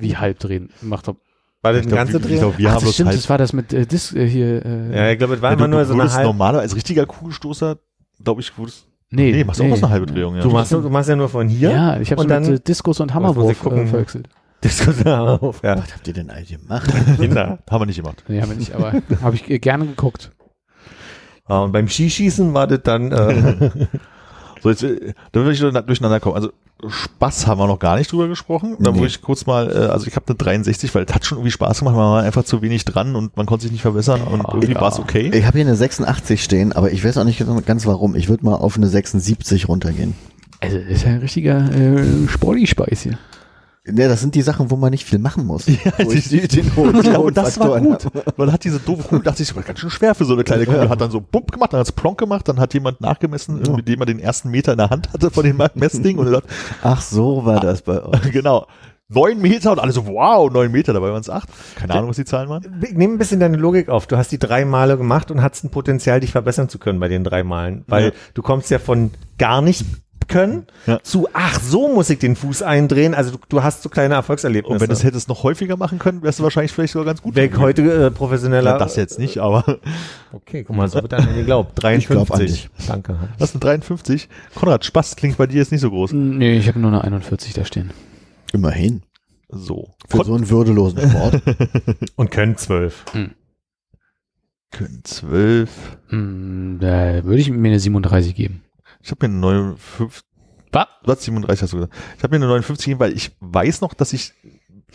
Wie 0.00 0.16
halb 0.16 0.38
drehen. 0.40 0.70
Macht 0.82 1.06
doch. 1.06 1.16
War 1.62 1.72
das 1.72 1.80
Ich 1.82 1.86
ein 1.86 1.88
glaub, 1.88 1.98
ganze 1.98 2.12
wir- 2.14 2.20
ich 2.20 2.26
Drehen? 2.26 2.38
glaub, 2.38 2.58
wir 2.58 2.68
Ach, 2.70 2.74
haben 2.76 2.84
das 2.84 2.94
stimmt, 2.94 3.08
halt, 3.08 3.18
das 3.18 3.28
war 3.28 3.38
das 3.38 3.52
mit 3.52 3.72
äh, 3.72 3.86
Dis 3.86 4.12
äh, 4.14 4.26
hier. 4.26 4.64
Äh, 4.64 4.96
Ja, 4.96 5.10
ich 5.10 5.18
glaube, 5.18 5.34
es 5.34 5.42
war 5.42 5.50
ja, 5.50 5.56
immer 5.56 5.66
du, 5.66 5.70
nur 5.72 5.80
du 5.80 5.86
so 5.86 5.92
eine 5.94 6.10
halbe. 6.12 6.26
normaler 6.28 6.60
als 6.60 6.74
richtiger 6.74 7.04
Kugelstoßer, 7.06 7.76
glaube 8.24 8.40
ich, 8.40 8.56
würdest, 8.56 8.86
nee, 9.10 9.30
nee, 9.32 9.44
machst 9.44 9.60
du 9.60 9.64
auch 9.64 9.70
was 9.70 9.82
eine 9.82 9.92
halbe 9.92 10.06
Drehung, 10.06 10.36
ja. 10.36 10.42
Du 10.42 10.50
machst, 10.50 10.72
du 10.72 10.80
machst 10.88 11.08
ja 11.10 11.16
nur 11.16 11.28
von 11.28 11.48
hier. 11.48 11.70
Ja, 11.70 12.00
ich 12.00 12.10
habe 12.10 12.22
Und 12.22 12.28
so 12.28 12.34
mit 12.34 12.46
dann- 12.46 12.54
äh, 12.54 12.60
Diskus 12.60 13.00
und 13.00 13.12
Hammerwurf 13.14 13.50
äh, 13.50 13.54
verwechselt. 13.54 14.28
Diskussion 14.64 15.06
auf, 15.14 15.62
ja. 15.62 15.76
was 15.78 15.94
habt 15.94 16.06
ihr 16.08 16.14
denn 16.14 16.30
all 16.30 16.44
gemacht? 16.44 16.90
Kinder. 17.18 17.58
haben 17.70 17.80
wir 17.82 17.86
nicht 17.86 17.96
gemacht. 17.96 18.24
Nee, 18.28 18.40
haben 18.42 18.50
wir 18.50 18.56
nicht, 18.56 18.74
aber 18.74 18.92
habe 19.22 19.34
ich 19.36 19.48
äh, 19.50 19.58
gerne 19.58 19.86
geguckt. 19.86 20.30
Ja, 21.48 21.60
und 21.60 21.72
beim 21.72 21.88
Skischießen 21.88 22.52
war 22.54 22.66
das 22.66 22.80
dann, 22.84 23.10
äh, 23.12 23.70
So, 24.62 24.68
jetzt, 24.70 24.82
äh, 24.82 25.14
da 25.32 25.44
will 25.44 25.52
ich 25.52 25.60
durcheinander 25.60 26.20
kommen. 26.20 26.36
Also 26.36 26.52
Spaß 26.88 27.46
haben 27.46 27.58
wir 27.60 27.66
noch 27.66 27.78
gar 27.78 27.96
nicht 27.96 28.10
drüber 28.12 28.28
gesprochen. 28.28 28.76
Da 28.78 28.90
Nee. 28.90 28.98
muss 29.00 29.08
ich 29.08 29.22
kurz 29.22 29.46
mal, 29.46 29.70
äh, 29.70 29.74
also 29.90 30.06
ich 30.06 30.16
habe 30.16 30.26
eine 30.28 30.36
63, 30.36 30.94
weil 30.94 31.04
es 31.04 31.14
hat 31.14 31.24
schon 31.26 31.38
irgendwie 31.38 31.50
Spaß 31.52 31.80
gemacht, 31.80 31.94
man 31.94 32.04
war 32.12 32.22
einfach 32.22 32.44
zu 32.44 32.62
wenig 32.62 32.84
dran 32.84 33.16
und 33.16 33.36
man 33.36 33.46
konnte 33.46 33.62
sich 33.64 33.72
nicht 33.72 33.82
verbessern 33.82 34.22
und 34.22 34.42
irgendwie 34.48 34.72
ja. 34.72 34.80
war 34.80 34.88
es 34.92 34.98
okay. 34.98 35.30
Ich 35.34 35.44
habe 35.44 35.58
hier 35.58 35.66
eine 35.66 35.76
86 35.76 36.42
stehen, 36.42 36.72
aber 36.72 36.92
ich 36.92 37.04
weiß 37.04 37.18
auch 37.18 37.24
nicht 37.24 37.42
ganz 37.66 37.86
warum. 37.86 38.14
Ich 38.14 38.28
würde 38.28 38.44
mal 38.44 38.54
auf 38.54 38.76
eine 38.76 38.86
76 38.86 39.68
runtergehen. 39.68 40.14
Also, 40.60 40.78
das 40.78 40.88
ist 40.88 41.04
ja 41.04 41.10
ein 41.10 41.18
richtiger 41.18 41.72
äh, 41.74 42.28
Sporty-Speis 42.28 43.02
hier. 43.02 43.18
Ja, 43.86 44.08
das 44.08 44.20
sind 44.20 44.34
die 44.34 44.42
Sachen, 44.42 44.70
wo 44.70 44.76
man 44.76 44.90
nicht 44.90 45.04
viel 45.06 45.18
machen 45.18 45.46
muss. 45.46 45.66
Ja, 45.84 45.92
wo 46.04 46.10
ich 46.12 46.28
die, 46.28 46.46
den 46.46 46.76
hohen, 46.76 46.94
Ja, 47.02 47.16
hohen 47.16 47.28
und 47.28 47.36
das 47.36 47.58
war 47.58 47.70
Faktor 47.72 47.80
gut. 47.90 48.04
habe. 48.04 48.24
Man 48.36 48.52
hat 48.52 48.62
diese 48.64 48.78
doofe 48.78 49.04
Kugel, 49.04 49.22
dachte 49.24 49.42
ich, 49.42 49.48
das 49.48 49.56
war 49.56 49.62
ganz 49.62 49.78
schön 49.80 49.88
schwer 49.90 50.14
für 50.14 50.24
so 50.26 50.34
eine 50.34 50.44
kleine 50.44 50.66
Kugel. 50.66 50.88
Hat 50.88 51.00
dann 51.00 51.10
so 51.10 51.20
bump 51.20 51.50
gemacht, 51.50 51.72
dann 51.72 51.80
hat's 51.80 51.92
plonk 51.92 52.18
gemacht, 52.18 52.46
dann 52.46 52.60
hat 52.60 52.74
jemand 52.74 53.00
nachgemessen, 53.00 53.64
Ja. 53.64 53.72
mit 53.72 53.88
dem 53.88 54.00
er 54.00 54.06
den 54.06 54.18
ersten 54.18 54.50
Meter 54.50 54.72
in 54.72 54.78
der 54.78 54.90
Hand 54.90 55.12
hatte 55.12 55.30
von 55.30 55.44
dem 55.44 55.60
Messding 55.74 56.18
und 56.18 56.26
er 56.26 56.32
sagt, 56.34 56.48
Ach, 56.82 57.00
so 57.00 57.44
war 57.46 57.60
das 57.60 57.80
bei 57.82 58.02
euch. 58.04 58.30
genau, 58.32 58.66
neun 59.08 59.40
Meter 59.40 59.72
und 59.72 59.78
alle 59.80 59.92
so, 59.92 60.06
wow, 60.06 60.50
neun 60.52 60.70
Meter, 60.70 60.92
dabei 60.92 61.10
waren 61.10 61.22
es 61.22 61.30
acht. 61.30 61.48
Keine 61.76 61.94
Ahnung, 61.94 62.10
was 62.10 62.16
die 62.16 62.26
Zahlen 62.26 62.50
waren. 62.50 62.62
Nimm 62.92 63.14
ein 63.14 63.18
bisschen 63.18 63.40
deine 63.40 63.56
Logik 63.56 63.88
auf. 63.88 64.06
Du 64.06 64.18
hast 64.18 64.30
die 64.30 64.38
drei 64.38 64.66
Male 64.66 64.98
gemacht 64.98 65.30
und 65.30 65.40
hast 65.42 65.64
ein 65.64 65.70
Potenzial, 65.70 66.20
dich 66.20 66.32
verbessern 66.32 66.68
zu 66.68 66.78
können 66.78 67.00
bei 67.00 67.08
den 67.08 67.24
drei 67.24 67.42
Malen. 67.44 67.84
Weil 67.88 68.04
Ja. 68.08 68.10
du 68.34 68.42
kommst 68.42 68.70
ja 68.70 68.78
von 68.78 69.10
gar 69.38 69.62
nicht 69.62 69.84
können 70.30 70.66
Ja. 70.86 71.02
zu, 71.02 71.28
ach, 71.34 71.60
so 71.60 71.92
muss 71.94 72.08
ich 72.08 72.18
den 72.18 72.34
Fuß 72.36 72.62
eindrehen. 72.62 73.12
Also 73.14 73.32
du, 73.32 73.38
du 73.50 73.62
hast 73.62 73.82
so 73.82 73.90
kleine 73.90 74.14
Erfolgserlebnisse. 74.14 74.72
Und 74.72 74.80
wenn 74.80 74.86
du 74.88 74.94
es 74.94 75.04
hättest 75.04 75.28
noch 75.28 75.42
häufiger 75.42 75.76
machen 75.76 75.98
können, 75.98 76.22
wärst 76.22 76.38
du 76.38 76.42
wahrscheinlich 76.44 76.72
vielleicht 76.72 76.94
sogar 76.94 77.04
ganz 77.06 77.20
gut. 77.20 77.36
Ich 77.36 77.56
heute 77.58 77.82
äh, 78.06 78.10
professioneller. 78.10 78.70
ja, 78.72 78.78
das 78.78 78.96
jetzt 78.96 79.18
nicht, 79.18 79.36
aber 79.38 79.78
Okay, 80.32 80.64
guck 80.64 80.74
mal, 80.76 80.88
so 80.88 81.02
wird 81.02 81.12
an 81.12 81.26
mir 81.26 81.34
geglaubt. 81.34 81.72
Ich 81.92 82.06
glaub 82.06 82.30
an 82.30 82.38
53. 82.38 82.70
Danke. 82.86 83.16
das 83.38 83.50
ist 83.50 83.56
eine 83.56 83.60
53. 83.60 84.28
Konrad, 84.54 84.84
Spaß 84.84 85.16
klingt 85.16 85.36
bei 85.36 85.46
dir 85.46 85.58
jetzt 85.58 85.72
nicht 85.72 85.80
so 85.82 85.90
groß. 85.90 86.12
Nee, 86.12 86.56
ich 86.56 86.68
habe 86.68 86.78
nur 86.78 86.90
eine 86.90 87.04
41 87.04 87.52
da 87.52 87.64
stehen. 87.64 87.90
Immerhin. 88.52 89.02
So. 89.48 89.88
Für 90.08 90.24
so 90.24 90.34
einen 90.34 90.48
würdelosen 90.48 91.10
Sport. 91.10 91.42
Und 92.16 92.30
können 92.30 92.56
zwölf. 92.56 93.04
Können 94.70 95.00
12. 95.02 95.68
Hm, 96.10 96.78
da 96.80 97.24
würde 97.24 97.40
ich 97.40 97.50
mir 97.50 97.68
eine 97.68 97.80
37 97.80 98.36
geben. 98.36 98.62
Ich 99.02 99.10
habe 99.10 99.28
mir 99.28 99.34
eine 99.34 99.40
59. 99.76 100.22
Was? 100.72 100.86
Was? 101.04 101.22
37 101.24 101.62
hast 101.62 101.72
du 101.72 101.76
gesagt. 101.78 101.94
Ich 102.16 102.22
habe 102.22 102.30
mir 102.38 102.44
eine 102.44 102.46
59 102.52 102.84
gegeben, 102.84 103.00
weil 103.00 103.12
ich 103.12 103.32
weiß 103.40 103.80
noch, 103.80 103.94
dass 103.94 104.12
ich 104.12 104.32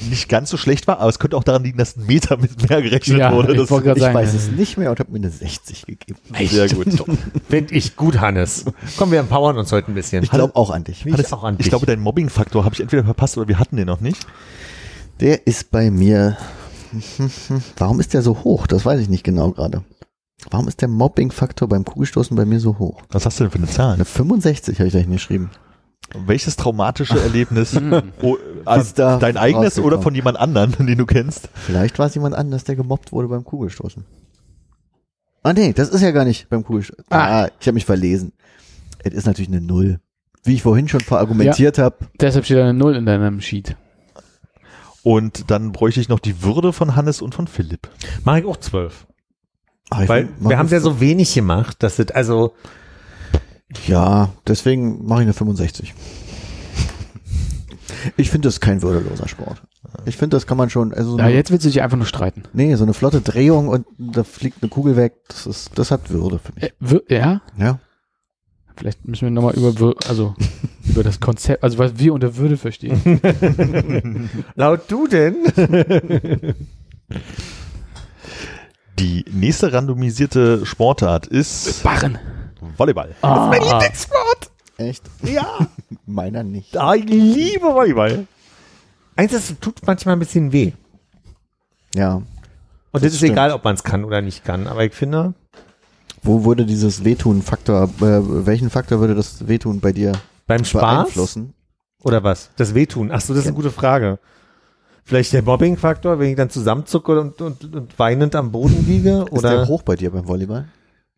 nicht 0.10 0.28
ganz 0.28 0.50
so 0.50 0.58
schlecht 0.58 0.88
war, 0.88 1.00
aber 1.00 1.08
es 1.10 1.20
könnte 1.20 1.38
auch 1.38 1.44
daran 1.46 1.64
liegen, 1.64 1.78
dass 1.78 1.96
ein 1.96 2.06
Meter 2.06 2.36
mit 2.38 2.70
mehr 2.70 2.82
gerechnet 2.82 3.18
Ja, 3.18 3.34
wurde. 3.34 3.54
ich 3.56 3.62
Ich 3.62 3.68
Sagen, 3.70 4.14
weiß 4.14 4.34
es 4.34 4.52
nicht 4.52 4.78
mehr 4.78 4.92
und 4.92 5.00
habe 5.00 5.10
mir 5.12 5.20
eine 5.20 5.30
60 5.30 5.86
gegeben. 5.86 6.20
ist 6.38 6.52
sehr 6.52 6.68
gut. 6.68 6.88
Finde 7.50 7.74
ich 7.74 7.96
gut, 7.96 8.20
Hannes. 8.20 8.66
Komm, 8.98 9.12
wir 9.12 9.20
empowern 9.20 9.58
uns 9.58 9.72
heute 9.72 9.90
ein 9.92 9.94
bisschen. 9.96 10.22
Ich 10.24 10.32
glaube 10.32 10.56
auch 10.56 10.70
an 10.70 10.84
dich. 10.84 11.06
Ich 11.06 11.34
auch 11.34 11.44
an 11.46 11.54
ich 11.56 11.60
dich. 11.60 11.70
glaube, 11.70 11.86
deinen 11.86 12.02
Mobbing-Faktor 12.02 12.66
habe 12.66 12.76
ich 12.76 12.82
entweder 12.82 13.06
verpasst 13.06 13.38
oder 13.38 13.48
wir 13.48 13.58
hatten 13.58 13.78
den 13.78 13.88
noch 13.88 14.02
nicht. 14.02 14.28
Der 15.22 15.48
ist 15.48 15.72
bei 15.72 15.90
mir. 15.90 16.38
Warum 17.78 18.00
ist 18.02 18.14
der 18.14 18.22
so 18.22 18.44
hoch? 18.44 18.68
Das 18.68 18.86
weiß 18.86 19.00
ich 19.00 19.10
nicht 19.10 19.24
genau 19.24 19.52
gerade. 19.52 19.84
Warum 20.52 20.68
ist 20.68 20.82
der 20.82 20.90
Mobbing-Faktor 20.90 21.68
beim 21.68 21.86
Kugelstoßen 21.86 22.36
bei 22.36 22.46
mir 22.46 22.60
so 22.60 22.78
hoch? 22.78 23.02
Was 23.10 23.26
hast 23.26 23.40
du 23.40 23.46
denn 23.46 23.52
für 23.52 23.58
eine 23.58 23.68
Zahl? 23.68 23.94
Eine 23.94 24.06
65 24.06 24.80
habe 24.80 24.88
ich 24.88 24.94
da 24.94 25.00
hingeschrieben. 25.00 25.50
Welches 26.14 26.56
traumatische 26.56 27.20
Erlebnis? 27.20 27.74
Hm. 27.80 28.14
oh, 28.22 28.36
Ist 28.36 28.68
also 28.68 28.94
da 28.96 29.18
dein 29.18 29.38
eigenes 29.38 29.80
oder 29.80 30.02
von 30.02 30.14
jemand 30.14 30.38
anderen, 30.38 30.72
den 30.86 30.98
du 30.98 31.06
kennst? 31.06 31.50
Vielleicht 31.54 31.98
war 32.00 32.08
es 32.08 32.16
jemand 32.16 32.36
anders, 32.36 32.64
der 32.64 32.76
gemobbt 32.76 33.12
wurde 33.12 33.28
beim 33.28 33.44
Kugelstoßen. 33.44 34.06
Ah 35.44 35.54
nee, 35.54 35.74
das 35.74 35.90
ist 35.90 36.02
ja 36.02 36.12
gar 36.12 36.26
nicht 36.26 36.50
beim 36.50 36.64
Kugelstoßen. 36.64 37.06
Ah, 37.10 37.50
ich 37.60 37.68
habe 37.68 37.76
mich 37.76 37.86
verlesen. 37.86 38.34
Es 39.04 39.14
ist 39.14 39.26
natürlich 39.26 39.50
eine 39.50 39.62
Null. 39.62 40.00
Wie 40.44 40.54
ich 40.54 40.62
vorhin 40.62 40.88
schon 40.88 41.02
verargumentiert 41.02 41.80
habe. 41.80 41.98
Deshalb 42.20 42.46
steht 42.46 42.58
da 42.58 42.64
eine 42.64 42.74
0 42.74 42.96
in 42.96 43.06
deinem 43.06 43.42
Sheet. 43.42 43.76
Und 45.02 45.50
dann 45.52 45.72
bräuchte 45.72 46.02
ich 46.02 46.10
noch 46.10 46.20
die 46.20 46.44
Würde 46.44 46.74
von 46.74 46.96
Hannes 46.96 47.22
und 47.22 47.36
von 47.36 47.48
Philipp. 47.48 47.90
Mach 48.24 48.38
ich 48.38 48.46
auch 48.46 48.58
zwölf. 48.58 49.06
Ah, 49.90 50.04
ich 50.04 50.10
Weil 50.10 50.30
wir 50.40 50.58
haben 50.58 50.66
eine 50.68 50.72
ja 50.72 50.80
so 50.80 51.00
wenig 51.00 51.34
gemacht, 51.34 51.82
dass 51.84 52.00
es, 52.00 52.10
also, 52.12 52.54
Ja, 53.88 54.30
deswegen 54.48 55.06
mache 55.06 55.22
ich 55.22 55.26
eine 55.26 55.34
65. 55.34 55.94
Ich 58.18 58.30
finde 58.30 58.48
das 58.48 58.60
kein 58.60 58.82
würdeloser 58.82 59.28
Sport. 59.28 59.62
Ich 60.06 60.18
finde, 60.18 60.36
das 60.36 60.46
kann 60.46 60.58
man 60.58 60.70
schon, 60.70 60.94
also 60.94 61.12
so 61.12 61.18
Ja, 61.20 61.28
jetzt 61.28 61.52
willst 61.52 61.66
du 61.66 61.70
dich 61.70 61.82
einfach 61.82 61.98
nur 61.98 62.06
streiten. 62.06 62.44
nee, 62.54 62.74
so 62.76 62.84
eine 62.84 62.94
flotte 62.94 63.22
Drehung 63.22 63.68
und 63.68 63.86
da 63.98 64.24
fliegt 64.24 64.62
eine 64.62 64.70
Kugel 64.70 64.96
weg, 64.96 65.14
das 65.28 65.46
ist, 65.48 65.72
das 65.76 65.92
hat 65.92 66.10
Würde 66.10 66.40
für 66.40 66.54
mich. 66.54 66.64
Äh, 67.10 67.16
ja? 67.16 67.42
Ja. 67.58 67.80
Vielleicht 68.76 69.08
müssen 69.08 69.22
wir 69.24 69.32
nochmal 69.32 69.56
über, 69.56 69.94
also, 70.08 70.36
über 70.86 71.04
das 71.04 71.20
Konzept, 71.20 71.64
also 71.64 71.78
was 71.78 71.98
wir 71.98 72.14
unter 72.14 72.36
Würde 72.36 72.58
verstehen. 72.58 73.22
laut 74.56 74.82
du 74.92 75.08
denn? 75.08 75.36
Die 79.00 79.26
nächste 79.32 79.74
randomisierte 79.74 80.66
Sportart 80.66 81.28
ist 81.28 81.84
Barren. 81.84 82.18
Volleyball. 82.78 83.16
Ah, 83.22 83.52
Echt? 84.78 85.04
ja. 85.24 85.46
Meiner 86.06 86.44
nicht. 86.44 86.78
Ah, 86.78 86.96
ich 86.96 87.06
liebe 87.06 87.66
Volleyball. 87.66 88.28
Eins, 89.16 89.32
das 89.32 89.54
tut 89.60 89.86
manchmal 89.86 90.16
ein 90.16 90.20
bisschen 90.20 90.52
weh. 90.52 90.74
Ja. 91.94 92.16
Und 92.16 93.04
das, 93.04 93.12
ist 93.14 93.18
stimmt. 93.18 93.34
egal, 93.34 93.52
ob 93.52 93.64
man 93.64 93.76
es 93.76 93.84
kann 93.84 94.04
oder 94.06 94.22
nicht 94.22 94.44
kann. 94.44 94.68
Aber 94.68 94.84
ich 94.86 94.94
finde, 94.94 95.34
Wo 96.22 96.46
würde 96.46 96.66
dieses 96.66 97.04
Wehtun-Faktor, 97.04 97.84
äh, 98.02 98.46
welchen 98.46 98.70
Faktor 98.70 99.00
würde 99.00 99.16
das 99.16 99.48
Wehtun 99.48 99.80
bei 99.80 99.92
dir 99.92 100.14
beim 100.48 100.64
Spaß 100.64 100.82
beeinflussen? 100.82 101.54
oder 102.04 102.24
was? 102.24 102.50
Das 102.56 102.74
Wehtun. 102.76 103.12
Ach 103.12 103.22
so, 103.22 103.34
das 103.34 103.42
ist 103.44 103.48
eine 103.48 103.56
gute 103.56 103.72
Frage. 103.72 104.20
Vielleicht 105.08 105.34
der 105.34 105.44
Mobbing-Faktor, 105.44 106.18
wenn 106.18 106.32
ich 106.32 106.36
dann 106.36 106.50
zusammenzucke 106.50 107.20
und, 107.20 107.40
und, 107.40 107.76
und 107.76 108.00
weinend 108.00 108.36
am 108.36 108.52
Boden 108.52 108.86
liege? 108.88 109.26
Ist 109.32 109.44
der 109.44 109.60
Oder? 109.60 109.68
hoch 109.68 109.84
bei 109.84 109.96
dir 109.96 110.10
beim 110.10 110.28
Volleyball? 110.28 110.68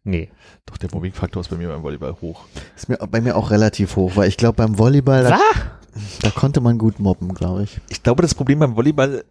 Nee. 0.04 0.30
Doch, 0.66 0.76
der 0.78 0.90
Mobbing-Faktor 0.94 1.40
ist 1.40 1.48
bei 1.50 1.56
mir 1.56 1.70
beim 1.70 1.84
Volleyball 1.84 2.18
hoch. 2.22 2.44
Ist 2.76 2.90
mir 2.90 2.98
bei 2.98 3.22
mir 3.22 3.38
auch 3.38 3.50
relativ 3.50 3.96
hoch, 3.96 4.12
weil 4.16 4.28
ich 4.28 4.36
glaube 4.36 4.58
beim 4.58 4.78
Volleyball, 4.78 5.24
da, 5.24 5.40
da 6.22 6.30
konnte 6.32 6.60
man 6.60 6.78
gut 6.78 7.00
mobben, 7.00 7.34
glaube 7.34 7.64
ich. 7.64 7.80
Ich 7.88 8.04
glaube, 8.04 8.22
das 8.22 8.36
Problem 8.36 8.60
beim 8.60 8.76
Volleyball, 8.76 9.24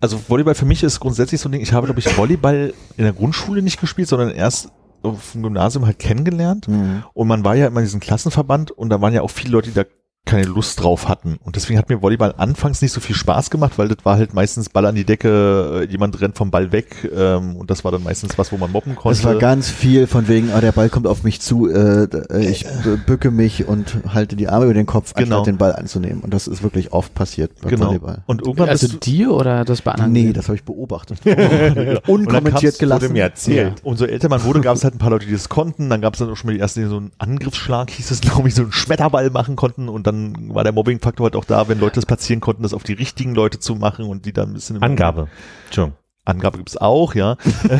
also 0.00 0.20
Volleyball 0.28 0.54
für 0.54 0.64
mich 0.64 0.84
ist 0.84 1.00
grundsätzlich 1.00 1.40
so 1.40 1.48
ein 1.48 1.52
Ding, 1.52 1.60
ich 1.60 1.72
habe, 1.72 1.86
glaube 1.86 1.98
ich, 1.98 2.16
Volleyball 2.16 2.72
in 2.96 3.04
der 3.04 3.12
Grundschule 3.14 3.62
nicht 3.62 3.80
gespielt, 3.80 4.06
sondern 4.08 4.30
erst 4.30 4.70
auf 5.02 5.32
dem 5.32 5.42
Gymnasium 5.42 5.86
halt 5.86 5.98
kennengelernt. 5.98 6.68
Und 7.14 7.28
man 7.28 7.44
war 7.44 7.56
ja 7.56 7.66
immer 7.66 7.80
in 7.80 7.86
diesem 7.86 8.00
Klassenverband 8.00 8.70
und 8.70 8.90
da 8.90 9.00
waren 9.00 9.12
ja 9.12 9.22
auch 9.22 9.30
viele 9.30 9.50
Leute, 9.50 9.70
die 9.70 9.74
da 9.74 9.84
keine 10.26 10.44
Lust 10.44 10.82
drauf 10.82 11.08
hatten. 11.08 11.38
Und 11.44 11.56
deswegen 11.56 11.78
hat 11.78 11.90
mir 11.90 12.00
Volleyball 12.00 12.34
anfangs 12.38 12.80
nicht 12.80 12.92
so 12.92 13.00
viel 13.00 13.14
Spaß 13.14 13.50
gemacht, 13.50 13.74
weil 13.76 13.88
das 13.88 13.98
war 14.04 14.16
halt 14.16 14.32
meistens 14.32 14.70
Ball 14.70 14.86
an 14.86 14.94
die 14.94 15.04
Decke, 15.04 15.82
äh, 15.82 15.90
jemand 15.90 16.18
rennt 16.20 16.36
vom 16.36 16.50
Ball 16.50 16.72
weg 16.72 17.10
ähm, 17.14 17.56
und 17.56 17.70
das 17.70 17.84
war 17.84 17.92
dann 17.92 18.02
meistens 18.02 18.38
was, 18.38 18.50
wo 18.50 18.56
man 18.56 18.72
mobben 18.72 18.96
konnte. 18.96 19.18
Es 19.18 19.24
war 19.24 19.34
ganz 19.34 19.68
viel 19.68 20.06
von 20.06 20.26
wegen, 20.26 20.50
ah, 20.52 20.62
der 20.62 20.72
Ball 20.72 20.88
kommt 20.88 21.06
auf 21.06 21.24
mich 21.24 21.42
zu, 21.42 21.68
äh, 21.68 22.04
äh, 22.04 22.44
ich 22.44 22.64
bücke 23.06 23.30
mich 23.30 23.68
und 23.68 23.98
halte 24.14 24.34
die 24.36 24.48
Arme 24.48 24.64
über 24.64 24.74
den 24.74 24.86
Kopf, 24.86 25.12
Genau. 25.12 25.36
anstatt 25.36 25.46
den 25.46 25.58
Ball 25.58 25.74
anzunehmen. 25.74 26.20
Und 26.20 26.32
das 26.32 26.48
ist 26.48 26.62
wirklich 26.62 26.92
oft 26.92 27.14
passiert 27.14 27.60
beim 27.60 27.70
genau. 27.70 27.86
Volleyball. 27.88 28.22
Und 28.26 28.40
irgendwann 28.42 28.70
also 28.70 28.86
bist 28.86 28.94
du, 29.06 29.10
dir 29.10 29.30
oder 29.32 29.66
das 29.66 29.82
bei 29.82 29.92
anderen? 29.92 30.12
Nee, 30.12 30.32
das 30.32 30.48
habe 30.48 30.56
ich 30.56 30.64
beobachtet. 30.64 31.18
Unkommentiert 32.06 32.78
gelassen. 32.78 33.02
Wurde 33.02 33.12
mir 33.12 33.24
erzählt. 33.24 33.74
Umso 33.82 34.06
älter 34.06 34.30
man 34.30 34.42
wurde, 34.44 34.62
gab 34.62 34.76
es 34.76 34.84
halt 34.84 34.94
ein 34.94 34.98
paar 34.98 35.10
Leute, 35.10 35.26
die 35.26 35.32
das 35.32 35.50
konnten. 35.50 35.90
Dann 35.90 36.00
gab 36.00 36.14
es 36.14 36.20
dann 36.20 36.30
auch 36.30 36.36
schon 36.36 36.48
mal 36.48 36.54
die 36.54 36.60
ersten, 36.60 36.80
die 36.80 36.86
so 36.86 36.96
einen 36.96 37.12
Angriffsschlag, 37.18 37.90
hieß 37.90 38.10
es, 38.10 38.20
glaube 38.22 38.48
ich, 38.48 38.54
so 38.54 38.62
einen 38.62 38.72
Schmetterball 38.72 39.28
machen 39.28 39.56
konnten. 39.56 39.88
Und 39.90 40.06
dann 40.06 40.13
war 40.54 40.64
der 40.64 40.72
Mobbing-Faktor 40.72 41.24
halt 41.24 41.36
auch 41.36 41.44
da, 41.44 41.68
wenn 41.68 41.78
Leute 41.80 41.96
das 41.96 42.06
platzieren 42.06 42.40
konnten, 42.40 42.62
das 42.62 42.74
auf 42.74 42.82
die 42.84 42.92
richtigen 42.94 43.34
Leute 43.34 43.58
zu 43.58 43.74
machen 43.74 44.06
und 44.06 44.24
die 44.26 44.32
dann 44.32 44.50
ein 44.50 44.54
bisschen... 44.54 44.76
im- 44.76 44.82
Angabe. 44.82 45.28
Entschuldigung. 45.66 45.98
Angabe 46.26 46.56
gibt's 46.56 46.78
auch, 46.78 47.14
ja. 47.14 47.36
Ich 47.64 47.70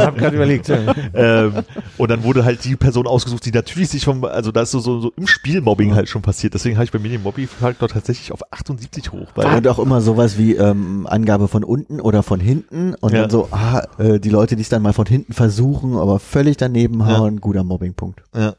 habe 0.00 0.18
gerade 0.18 0.34
überlegt. 0.36 0.66
Ja. 0.68 0.94
ähm, 1.12 1.52
und 1.98 2.10
dann 2.10 2.22
wurde 2.24 2.42
halt 2.42 2.64
die 2.64 2.74
Person 2.74 3.06
ausgesucht, 3.06 3.44
die 3.44 3.50
natürlich 3.52 3.90
sich 3.90 4.02
vom, 4.06 4.24
also 4.24 4.50
da 4.50 4.62
ist 4.62 4.70
so, 4.70 4.80
so, 4.80 4.98
so 5.00 5.12
im 5.18 5.26
Spiel 5.26 5.60
Mobbing 5.60 5.94
halt 5.94 6.08
schon 6.08 6.22
passiert. 6.22 6.54
Deswegen 6.54 6.76
habe 6.76 6.86
ich 6.86 6.92
bei 6.92 6.98
mir 6.98 7.10
den 7.10 7.22
Mobbing-Faktor 7.22 7.90
tatsächlich 7.90 8.32
auf 8.32 8.40
78 8.50 9.12
hoch. 9.12 9.26
Weil 9.34 9.56
Und 9.58 9.68
auch 9.68 9.78
immer 9.78 10.00
sowas 10.00 10.38
wie 10.38 10.54
ähm, 10.54 11.06
Angabe 11.06 11.48
von 11.48 11.64
unten 11.64 12.00
oder 12.00 12.22
von 12.22 12.40
hinten 12.40 12.94
und 12.94 13.12
Ja. 13.12 13.20
dann 13.22 13.30
so, 13.30 13.48
ah, 13.50 13.82
äh, 13.98 14.20
die 14.20 14.30
Leute, 14.30 14.56
die 14.56 14.62
es 14.62 14.70
dann 14.70 14.80
mal 14.80 14.94
von 14.94 15.04
hinten 15.04 15.34
versuchen, 15.34 15.96
aber 15.98 16.18
völlig 16.18 16.56
daneben 16.56 17.00
Ja. 17.00 17.18
hauen, 17.18 17.42
guter 17.42 17.62
Mobbingpunkt. 17.62 18.22
ja. 18.34 18.54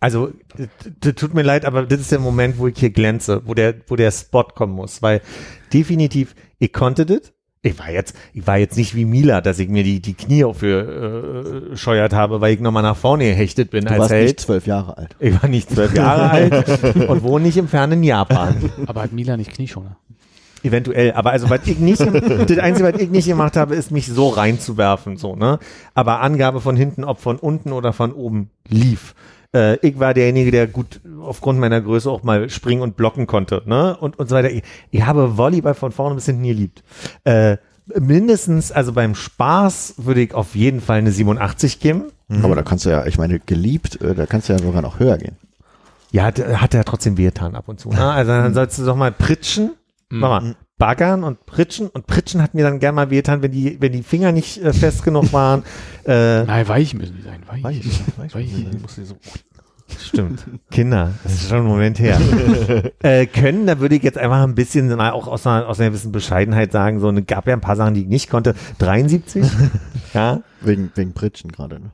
Also, 0.00 0.32
tut 1.00 1.34
mir 1.34 1.42
leid, 1.42 1.66
aber 1.66 1.84
das 1.84 2.00
ist 2.00 2.10
der 2.10 2.18
Moment, 2.20 2.58
wo 2.58 2.66
ich 2.66 2.78
hier 2.78 2.90
glänze, 2.90 3.42
wo 3.44 3.52
der, 3.54 3.74
wo 3.86 3.96
der 3.96 4.10
Spot 4.10 4.44
kommen 4.44 4.72
muss, 4.72 5.02
weil 5.02 5.20
definitiv, 5.72 6.34
ich 6.58 6.72
konnte 6.72 7.04
das. 7.06 7.32
Ich 7.62 7.78
war 7.78 7.90
jetzt, 7.90 8.16
ich 8.32 8.46
war 8.46 8.56
jetzt 8.56 8.78
nicht 8.78 8.94
wie 8.94 9.04
Mila, 9.04 9.42
dass 9.42 9.58
ich 9.58 9.68
mir 9.68 9.84
die, 9.84 10.00
die 10.00 10.14
Knie 10.14 10.44
aufgescheuert 10.44 11.72
äh, 11.72 11.76
scheuert 11.76 12.14
habe, 12.14 12.40
weil 12.40 12.54
ich 12.54 12.60
nochmal 12.60 12.82
nach 12.82 12.96
vorne 12.96 13.24
gehechtet 13.24 13.70
bin 13.70 13.84
Du 13.84 13.90
als 13.90 13.98
warst 14.00 14.12
Held. 14.12 14.28
nicht 14.28 14.40
zwölf 14.40 14.66
Jahre 14.66 14.96
alt. 14.96 15.14
Ich 15.20 15.42
war 15.42 15.46
nicht 15.50 15.68
zwölf 15.70 15.94
Jahre 15.94 16.30
alt 16.30 16.84
und 17.06 17.22
wohne 17.22 17.44
nicht 17.44 17.58
im 17.58 17.68
fernen 17.68 18.02
Japan. 18.02 18.56
Aber 18.86 19.02
hat 19.02 19.12
Mila 19.12 19.36
nicht 19.36 19.52
Knieschoner? 19.52 19.98
Eventuell, 20.62 21.12
aber 21.12 21.32
also 21.32 21.50
was 21.50 21.66
ich 21.66 21.78
nicht, 21.78 22.00
das 22.00 22.58
Einzige, 22.58 22.92
was 22.92 23.00
ich 23.00 23.10
nicht 23.10 23.26
gemacht 23.26 23.56
habe, 23.58 23.74
ist 23.74 23.90
mich 23.90 24.06
so 24.06 24.28
reinzuwerfen, 24.28 25.18
so, 25.18 25.36
ne? 25.36 25.58
Aber 25.94 26.20
Angabe 26.20 26.62
von 26.62 26.76
hinten, 26.76 27.04
ob 27.04 27.20
von 27.20 27.38
unten 27.38 27.72
oder 27.72 27.92
von 27.92 28.12
oben 28.12 28.50
lief. 28.68 29.14
Äh, 29.54 29.76
ich 29.86 29.98
war 29.98 30.14
derjenige, 30.14 30.50
der 30.50 30.66
gut 30.66 31.00
aufgrund 31.22 31.58
meiner 31.58 31.80
Größe 31.80 32.10
auch 32.10 32.22
mal 32.22 32.48
springen 32.50 32.82
und 32.82 32.96
blocken 32.96 33.26
konnte, 33.26 33.62
ne? 33.66 33.96
Und, 33.96 34.18
und 34.18 34.28
so 34.28 34.34
weiter. 34.34 34.50
Ich, 34.50 34.62
ich 34.90 35.04
habe 35.04 35.36
Volleyball 35.36 35.74
von 35.74 35.92
vorne 35.92 36.14
bis 36.14 36.26
hinten 36.26 36.44
geliebt. 36.44 36.82
Äh, 37.24 37.56
mindestens, 37.98 38.72
also 38.72 38.92
beim 38.92 39.14
Spaß 39.14 39.94
würde 39.98 40.20
ich 40.20 40.34
auf 40.34 40.54
jeden 40.54 40.80
Fall 40.80 40.98
eine 40.98 41.12
87 41.12 41.80
geben. 41.80 42.04
Aber 42.44 42.54
da 42.54 42.62
kannst 42.62 42.84
du 42.84 42.90
ja, 42.90 43.06
ich 43.06 43.18
meine, 43.18 43.40
geliebt, 43.40 44.00
äh, 44.00 44.14
da 44.14 44.26
kannst 44.26 44.48
du 44.48 44.52
ja 44.52 44.58
sogar 44.60 44.82
noch 44.82 45.00
höher 45.00 45.18
gehen. 45.18 45.36
Ja, 46.12 46.24
hat, 46.24 46.38
hat 46.38 46.74
er 46.74 46.84
trotzdem 46.84 47.16
wehgetan 47.16 47.56
ab 47.56 47.68
und 47.68 47.80
zu. 47.80 47.90
Ne? 47.90 48.00
Also 48.00 48.30
dann 48.32 48.54
sollst 48.54 48.78
du 48.78 48.84
doch 48.84 48.96
mal 48.96 49.12
pritschen, 49.12 49.72
mal 50.10 50.56
baggern 50.80 51.22
und 51.22 51.46
pritschen. 51.46 51.86
Und 51.88 52.08
pritschen 52.08 52.42
hat 52.42 52.54
mir 52.54 52.64
dann 52.64 52.80
gern 52.80 52.96
mal 52.96 53.10
wehgetan, 53.10 53.42
wenn 53.42 53.52
die, 53.52 53.80
wenn 53.80 53.92
die 53.92 54.02
Finger 54.02 54.32
nicht 54.32 54.58
äh, 54.60 54.72
fest 54.72 55.04
genug 55.04 55.32
waren. 55.32 55.62
äh, 56.04 56.42
Nein, 56.42 56.66
weich 56.66 56.94
müssen 56.94 57.14
die 57.16 57.22
sein. 57.22 57.42
Weich. 57.46 57.62
Weiß, 57.62 58.34
Weich. 58.34 58.52
muss 58.82 58.98
ich 58.98 59.06
so- 59.06 59.16
stimmt. 60.04 60.44
Kinder, 60.70 61.12
das 61.22 61.34
ist 61.34 61.48
schon 61.48 61.58
ein 61.58 61.64
Moment 61.64 61.98
her. 62.00 62.18
äh, 63.02 63.26
können, 63.26 63.66
da 63.66 63.78
würde 63.78 63.94
ich 63.96 64.02
jetzt 64.02 64.18
einfach 64.18 64.42
ein 64.42 64.54
bisschen, 64.54 64.88
na, 64.88 65.12
auch 65.12 65.28
aus 65.28 65.46
einer, 65.46 65.68
aus 65.68 65.78
einer 65.78 65.90
gewissen 65.90 66.12
Bescheidenheit 66.12 66.72
sagen, 66.72 66.98
so, 67.00 67.10
es 67.10 67.26
gab 67.26 67.46
ja 67.46 67.52
ein 67.54 67.60
paar 67.60 67.76
Sachen, 67.76 67.94
die 67.94 68.02
ich 68.02 68.08
nicht 68.08 68.30
konnte. 68.30 68.54
73, 68.78 69.44
ja, 70.14 70.42
Wegen, 70.62 70.90
wegen 70.94 71.12
Pritschen 71.12 71.52
gerade. 71.52 71.80
Ne? 71.80 71.90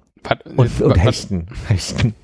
Und, 0.56 0.80
wa- 0.80 0.84
und 0.86 0.96
wa- 0.96 1.00
Hechten. 1.00 1.46
Hechten. 1.68 2.14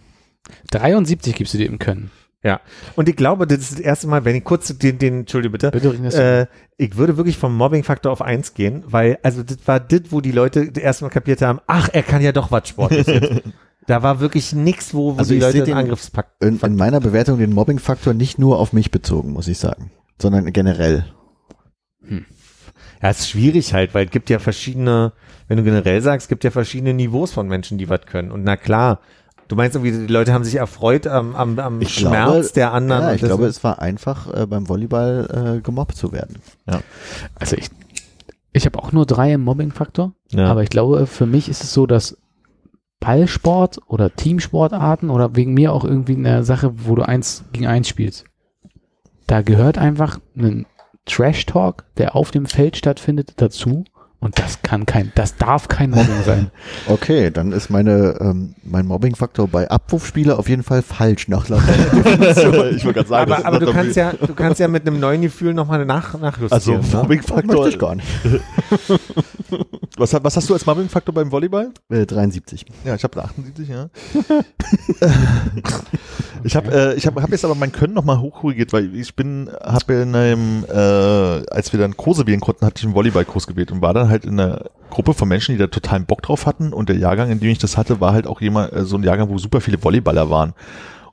73 0.71 1.35
gibst 1.35 1.55
du 1.55 1.59
dir 1.59 1.67
im 1.67 1.79
Können. 1.79 2.11
Ja. 2.45 2.61
Und 2.97 3.09
ich 3.09 3.17
glaube, 3.17 3.47
das 3.47 3.59
ist 3.61 3.73
das 3.75 3.81
erste 3.81 4.09
Mal, 4.09 4.25
wenn 4.25 4.35
ich 4.35 4.43
kurz 4.45 4.77
den, 4.77 4.99
den, 4.99 5.21
entschuldige 5.21 5.53
bitte, 5.53 5.71
Bitte, 5.71 5.93
Ringes. 5.93 6.15
äh, 6.15 6.47
ich 6.77 6.97
würde 6.97 7.17
wirklich 7.17 7.39
vom 7.39 7.57
Mobbing-Faktor 7.57 8.11
auf 8.11 8.21
eins 8.21 8.55
gehen, 8.55 8.83
weil, 8.87 9.19
also 9.23 9.43
das 9.45 9.59
war 9.67 9.79
das, 9.79 10.01
wo 10.11 10.21
die 10.21 10.33
Leute 10.33 10.73
das 10.73 10.83
erste 10.83 11.05
Mal 11.05 11.11
kapiert 11.11 11.41
haben, 11.43 11.61
ach, 11.69 11.89
er 11.93 12.03
kann 12.03 12.21
ja 12.21 12.33
doch 12.33 12.51
was 12.51 12.69
Sportliches. 12.69 13.43
da 13.87 14.03
war 14.03 14.19
wirklich 14.19 14.53
nichts, 14.53 14.93
wo, 14.93 15.15
wo 15.15 15.19
Also 15.19 15.35
die 15.35 15.41
Leute 15.41 15.59
den 15.59 15.67
den- 15.67 15.77
Angriffspakt. 15.77 16.43
In, 16.43 16.59
in 16.59 16.75
meiner 16.77 16.99
Bewertung 17.01 17.39
den 17.39 17.53
Mobbing-Faktor 17.53 18.13
nicht 18.15 18.39
nur 18.41 18.59
auf 18.59 18.73
mich 18.73 18.91
bezogen, 18.91 19.31
muss 19.33 19.47
ich 19.47 19.59
sagen, 19.59 19.93
sondern 20.21 20.53
generell. 20.53 21.05
Ja, 23.03 23.11
ist 23.11 23.29
schwierig 23.29 23.75
halt, 23.75 23.95
weil 23.95 24.07
es 24.07 24.11
gibt 24.11 24.31
ja 24.31 24.39
verschiedene, 24.39 25.13
wenn 25.49 25.57
du 25.59 25.63
generell 25.65 26.01
sagst, 26.03 26.25
es 26.25 26.29
gibt 26.29 26.45
ja 26.45 26.51
verschiedene 26.51 26.95
Niveaus 26.95 27.33
von 27.33 27.47
Menschen, 27.49 27.79
die 27.79 27.89
was 27.89 28.07
können. 28.07 28.31
Und 28.31 28.43
na 28.45 28.57
klar, 28.57 29.01
du 29.49 29.57
meinst 29.57 29.77
irgendwie, 29.77 30.07
die 30.07 30.13
Leute 30.13 30.33
haben 30.33 30.45
sich 30.45 30.57
erfreut 30.57 31.07
am, 31.07 31.35
am, 31.35 31.59
am 31.59 31.81
Ich 31.81 31.95
Schmerz 31.95 32.31
glaube, 32.31 32.49
der 32.55 32.73
anderen. 32.73 33.03
Ja, 33.03 33.15
ich 33.15 33.23
glaube, 33.23 33.47
es 33.47 33.63
war 33.63 33.81
einfach 33.81 34.33
äh, 34.33 34.47
beim 34.47 34.69
Volleyball 34.69 35.57
äh, 35.59 35.61
gemobbt 35.61 35.97
zu 35.97 36.13
werden. 36.13 36.37
Also 37.35 37.57
ich, 37.57 37.69
ich 38.53 38.67
habe 38.67 38.79
auch 38.79 38.93
nur 38.93 39.07
drei 39.07 39.33
im 39.33 39.43
Mobbing-Faktor, 39.43 40.13
Ja. 40.31 40.47
aber 40.47 40.63
ich 40.63 40.71
glaube, 40.71 41.07
für 41.07 41.27
mich 41.27 41.49
ist 41.49 41.63
es 41.65 41.73
so, 41.73 41.87
dass 41.87 42.17
Ballsport 43.01 43.81
oder 43.89 44.15
Teamsportarten 44.15 45.11
oder 45.11 45.35
wegen 45.35 45.55
mir 45.55 45.73
auch 45.73 45.85
irgendwie 45.85 46.15
eine 46.15 46.45
Sache, 46.45 46.73
wo 46.87 46.95
du 46.95 47.03
eins 47.03 47.45
gegen 47.53 47.67
eins 47.67 47.89
spielst, 47.89 48.25
da 49.27 49.43
gehört 49.43 49.77
einfach 49.77 50.21
ein 50.37 50.67
Trash-Talk, 51.07 51.85
der 51.97 52.15
auf 52.15 52.31
dem 52.31 52.47
Feld 52.47 52.77
stattfindet, 52.77 53.35
dazu. 53.39 53.85
Und 54.23 54.39
das 54.39 54.63
kann 54.63 54.87
kein, 54.87 55.11
das 55.17 55.35
darf 55.35 55.67
kein 55.67 55.91
Mobbing 55.91 56.23
sein. 56.25 56.51
Okay, 56.87 57.31
dann 57.33 57.51
ist 57.51 57.71
meine, 57.71 58.17
ähm, 58.21 58.55
mein 58.63 58.87
Mobbing-Faktor 58.87 59.49
bei 59.49 59.69
Abwurfspieler 59.69 60.39
auf 60.39 60.49
jeden 60.49 60.63
Fall 60.63 60.83
falsch 60.83 61.27
nach 61.27 61.49
laut 61.49 61.63
ich 61.67 62.85
wollte 62.85 62.93
gerade 62.93 63.09
sagen, 63.09 63.33
aber, 63.33 63.47
aber 63.47 63.59
du 63.59 63.73
kannst 63.73 63.97
ja, 63.97 64.13
du 64.13 64.35
kannst 64.35 64.61
ja 64.61 64.69
mit 64.69 64.87
einem 64.87 65.01
neuen 65.01 65.23
Gefühl 65.23 65.55
nochmal 65.55 65.85
nach, 65.85 66.15
also 66.15 66.19
nachjustieren. 66.19 66.81
ne? 66.81 66.97
Mobbing-Faktor. 66.99 67.63
Möchte 67.63 67.69
ich 67.71 67.79
gar 67.79 67.97
nicht. 67.97 68.07
Was, 69.99 70.15
was 70.15 70.37
hast 70.37 70.49
du 70.49 70.55
als 70.55 70.65
Mobbing-Faktor 70.65 71.15
beim 71.15 71.31
Volleyball? 71.31 71.71
Äh, 71.91 72.07
73. 72.07 72.65
Ja, 72.85 72.95
ich 72.95 73.05
habe 73.05 73.23
78, 73.23 73.69
ja. 73.69 73.91
ich 76.45 76.57
habe 76.57 76.73
äh, 76.73 76.95
ich 76.95 77.07
hab, 77.07 77.21
hab 77.21 77.31
jetzt 77.31 77.45
aber 77.45 77.55
mein 77.55 77.73
Können 77.73 77.93
nochmal 77.93 78.19
hochkorrigiert, 78.19 78.73
weil 78.73 78.95
ich 78.97 79.15
bin, 79.15 79.51
habe 79.63 79.93
in 79.95 80.15
einem, 80.15 80.65
äh, 80.65 81.47
als 81.51 81.73
wir 81.73 81.81
dann 81.81 81.95
Kurse 81.97 82.27
wählen 82.27 82.41
konnten, 82.41 82.65
hatte 82.65 82.79
ich 82.79 82.85
einen 82.85 82.95
Volleyballkurs 82.95 83.47
gewählt 83.47 83.71
und 83.71 83.83
war 83.83 83.93
dann 83.93 84.09
halt 84.13 84.25
in 84.25 84.39
einer 84.39 84.71
Gruppe 84.91 85.15
von 85.15 85.29
Menschen, 85.29 85.53
die 85.53 85.59
da 85.59 85.67
totalen 85.67 86.07
Bock 86.07 86.23
drauf 86.23 86.47
hatten 86.47 86.73
und 86.73 86.89
der 86.89 86.97
Jahrgang, 86.97 87.31
in 87.31 87.41
dem 87.41 87.51
ich 87.51 87.59
das 87.59 87.77
hatte, 87.77 88.01
war 88.01 88.13
halt 88.13 88.27
auch 88.27 88.41
jemand, 88.41 88.73
äh, 88.73 88.85
so 88.85 88.97
ein 88.97 89.03
Jahrgang, 89.03 89.29
wo 89.29 89.39
super 89.39 89.61
viele 89.61 89.79
Volleyballer 89.79 90.31
waren. 90.31 90.55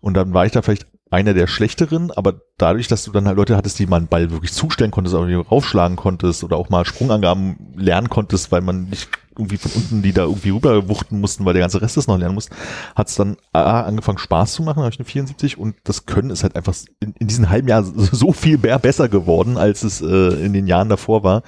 Und 0.02 0.16
dann 0.16 0.34
war 0.34 0.46
ich 0.46 0.52
da 0.52 0.62
vielleicht 0.62 0.86
einer 1.11 1.34
der 1.34 1.48
schlechteren, 1.48 2.11
aber 2.11 2.41
dadurch, 2.57 2.88
dass 2.88 3.03
du 3.03 3.11
dann 3.11 3.27
halt 3.27 3.38
Leute 3.38 3.57
hattest, 3.57 3.80
die 3.80 3.88
man 3.88 4.03
einen 4.03 4.07
Ball 4.07 4.30
wirklich 4.31 4.53
zustellen 4.53 4.91
konntest, 4.91 5.15
aber 5.15 5.27
die 5.27 5.34
raufschlagen 5.34 5.98
konntest 5.98 6.44
oder 6.44 6.57
auch 6.57 6.69
mal 6.69 6.86
Sprungangaben 6.86 7.73
lernen 7.76 8.10
konntest, 8.10 8.52
weil 8.52 8.61
man 8.61 8.90
nicht 8.90 9.10
irgendwie 9.40 9.57
von 9.57 9.72
unten 9.73 10.02
die 10.02 10.11
da 10.11 10.23
irgendwie 10.23 10.49
rüberwuchten 10.49 11.19
mussten, 11.19 11.45
weil 11.45 11.53
der 11.53 11.61
ganze 11.61 11.81
Rest 11.81 11.98
das 11.98 12.07
noch 12.07 12.18
lernen 12.18 12.36
muss, 12.36 12.49
hat 12.95 13.07
es 13.07 13.15
dann 13.15 13.38
A, 13.53 13.81
angefangen 13.81 14.18
Spaß 14.18 14.53
zu 14.53 14.64
machen, 14.64 14.84
habe 14.84 14.91
ich 14.91 14.99
eine 14.99 15.06
74 15.06 15.57
und 15.57 15.76
das 15.86 16.06
Können 16.06 16.30
ist 16.30 16.44
halt 16.44 16.56
einfach 16.56 16.76
in, 16.99 17.14
in 17.18 17.27
diesem 17.27 17.49
halben 17.49 17.68
Jahr 17.68 17.84
so 17.84 18.34
viel 18.34 18.57
mehr 18.57 18.77
besser 18.77 19.10
geworden, 19.10 19.57
als 19.57 19.84
es 19.84 20.02
äh, 20.02 20.45
in 20.45 20.53
den 20.53 20.68
Jahren 20.68 20.90
davor 20.90 21.23
war, 21.23 21.44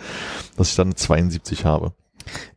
dass 0.57 0.69
ich 0.69 0.75
dann 0.75 0.87
eine 0.87 0.95
72 0.95 1.65
habe. 1.65 1.91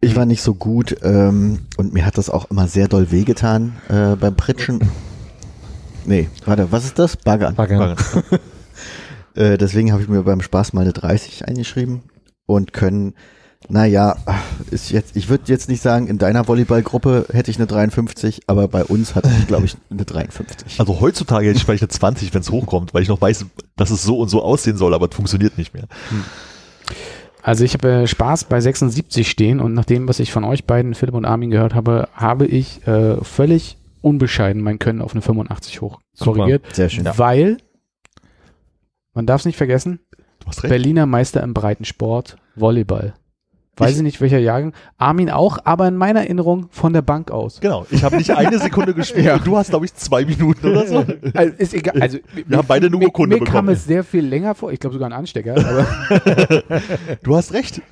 Ich 0.01 0.15
war 0.15 0.25
nicht 0.25 0.43
so 0.43 0.55
gut 0.55 0.97
ähm, 1.03 1.67
und 1.77 1.93
mir 1.93 2.07
hat 2.07 2.17
das 2.17 2.31
auch 2.31 2.51
immer 2.51 2.69
sehr 2.69 2.87
doll 2.87 3.11
wehgetan 3.11 3.75
äh, 3.89 4.15
beim 4.15 4.37
Pritschen. 4.37 4.81
Nee, 6.07 6.29
warte, 6.45 6.71
was 6.71 6.85
ist 6.85 6.99
das? 6.99 7.17
Baggern. 7.17 7.55
Baggern. 7.55 7.97
Äh, 9.37 9.59
deswegen 9.59 9.93
habe 9.93 10.01
ich 10.01 10.09
mir 10.09 10.23
beim 10.23 10.41
Spaß 10.41 10.75
mal 10.75 10.83
eine 10.83 10.93
30 10.93 11.49
eingeschrieben 11.49 12.03
und 12.47 12.73
können, 12.73 13.15
naja, 13.69 14.17
ist 14.71 14.91
jetzt, 14.91 15.17
ich 15.17 15.29
würde 15.29 15.45
jetzt 15.47 15.69
nicht 15.69 15.83
sagen, 15.83 16.07
in 16.07 16.19
deiner 16.19 16.47
Volleyballgruppe 16.47 17.27
hätte 17.33 17.51
ich 17.51 17.57
eine 17.57 17.67
53, 17.67 18.43
aber 18.47 18.69
bei 18.69 18.85
uns 18.85 19.15
hatte 19.15 19.31
ich, 19.37 19.47
glaube 19.49 19.65
ich, 19.65 19.77
eine 19.91 20.05
53. 20.05 20.79
Also 20.79 21.01
heutzutage 21.01 21.49
hätte 21.49 21.57
ich 21.57 21.65
vielleicht 21.65 21.83
eine 21.83 21.89
20, 21.89 22.33
wenn 22.33 22.43
es 22.43 22.51
hochkommt, 22.51 22.95
weil 22.95 23.03
ich 23.03 23.09
noch 23.09 23.21
weiß, 23.21 23.47
dass 23.77 23.91
es 23.91 24.03
so 24.03 24.19
und 24.19 24.29
so 24.29 24.43
aussehen 24.43 24.77
soll, 24.77 24.95
aber 24.95 25.09
es 25.11 25.17
funktioniert 25.17 25.59
nicht 25.59 25.75
mehr. 25.75 25.89
Also 27.43 27.65
ich 27.65 27.75
habe 27.75 27.91
äh, 27.91 28.07
Spaß 28.07 28.45
bei 28.45 28.61
76 28.61 29.29
stehen 29.29 29.61
und 29.61 29.75
nach 29.75 29.85
dem, 29.85 30.07
was 30.09 30.21
ich 30.21 30.33
von 30.33 30.45
euch 30.45 30.65
beiden, 30.65 30.95
Philipp 30.95 31.15
und 31.15 31.25
Armin, 31.25 31.51
gehört 31.51 31.75
habe, 31.75 32.09
habe 32.15 32.47
ich 32.47 32.87
äh, 32.87 33.17
völlig 33.25 33.79
unbescheiden 34.05 34.63
mein 34.63 34.79
Können 34.79 35.01
auf 35.03 35.13
eine 35.13 35.23
85 35.23 35.81
hoch 35.81 36.01
Super. 36.13 36.33
korrigiert, 36.33 36.65
Sehr 36.75 36.89
schön. 36.89 37.09
weil 37.17 37.57
man 39.15 39.27
darf 39.27 39.41
es 39.43 39.47
nicht 39.47 39.57
vergessen, 39.57 40.01
Du 40.41 40.47
hast 40.49 40.63
recht. 40.63 40.71
Berliner 40.71 41.07
Meister 41.07 41.43
im 41.43 41.55
Breitensport, 41.55 42.37
Volleyball. 42.57 43.15
Weiß 43.77 43.97
ich, 43.97 44.03
nicht 44.03 44.21
welcher 44.21 44.39
Jahrgang. 44.39 44.73
Armin 44.99 45.31
auch, 45.31 45.59
aber 45.65 45.89
in 45.89 45.97
meiner 45.97 46.21
Erinnerung 46.21 46.69
von 46.71 46.93
der 46.93 47.03
Bank 47.03 47.33
aus. 47.33 47.61
Genau, 47.61 47.85
ich 47.91 48.05
habe 48.05 48.17
nicht 48.19 48.31
eine 48.31 48.61
Sekunde 48.61 48.95
gespielt 48.95 49.25
Ja. 49.27 49.35
und 49.35 49.45
du 49.47 49.57
hast, 49.57 49.71
glaube 49.71 49.85
ich, 49.87 49.95
zwei 49.95 50.25
Minuten 50.25 50.65
oder 50.69 50.87
so. 50.87 51.05
Also 51.35 51.55
ist 51.57 51.75
egal. 51.75 52.01
Also, 52.01 52.19
Wir 52.47 52.57
haben 52.59 52.69
beide 52.69 52.87
eine 52.87 52.97
mir, 52.97 53.07
Urkunde 53.07 53.35
mir 53.37 53.41
kam 53.45 53.47
bekommen. 53.67 53.69
es 53.71 53.85
sehr 53.85 54.05
viel 54.05 54.25
länger 54.25 54.55
vor. 54.55 54.71
Ich 54.71 54.79
glaube 54.79 54.95
sogar 54.95 55.09
ein 55.09 55.13
Anstecker. 55.13 55.57
Aber 55.57 56.63
Du 57.25 57.35
hast 57.35 57.53
recht. 57.53 57.83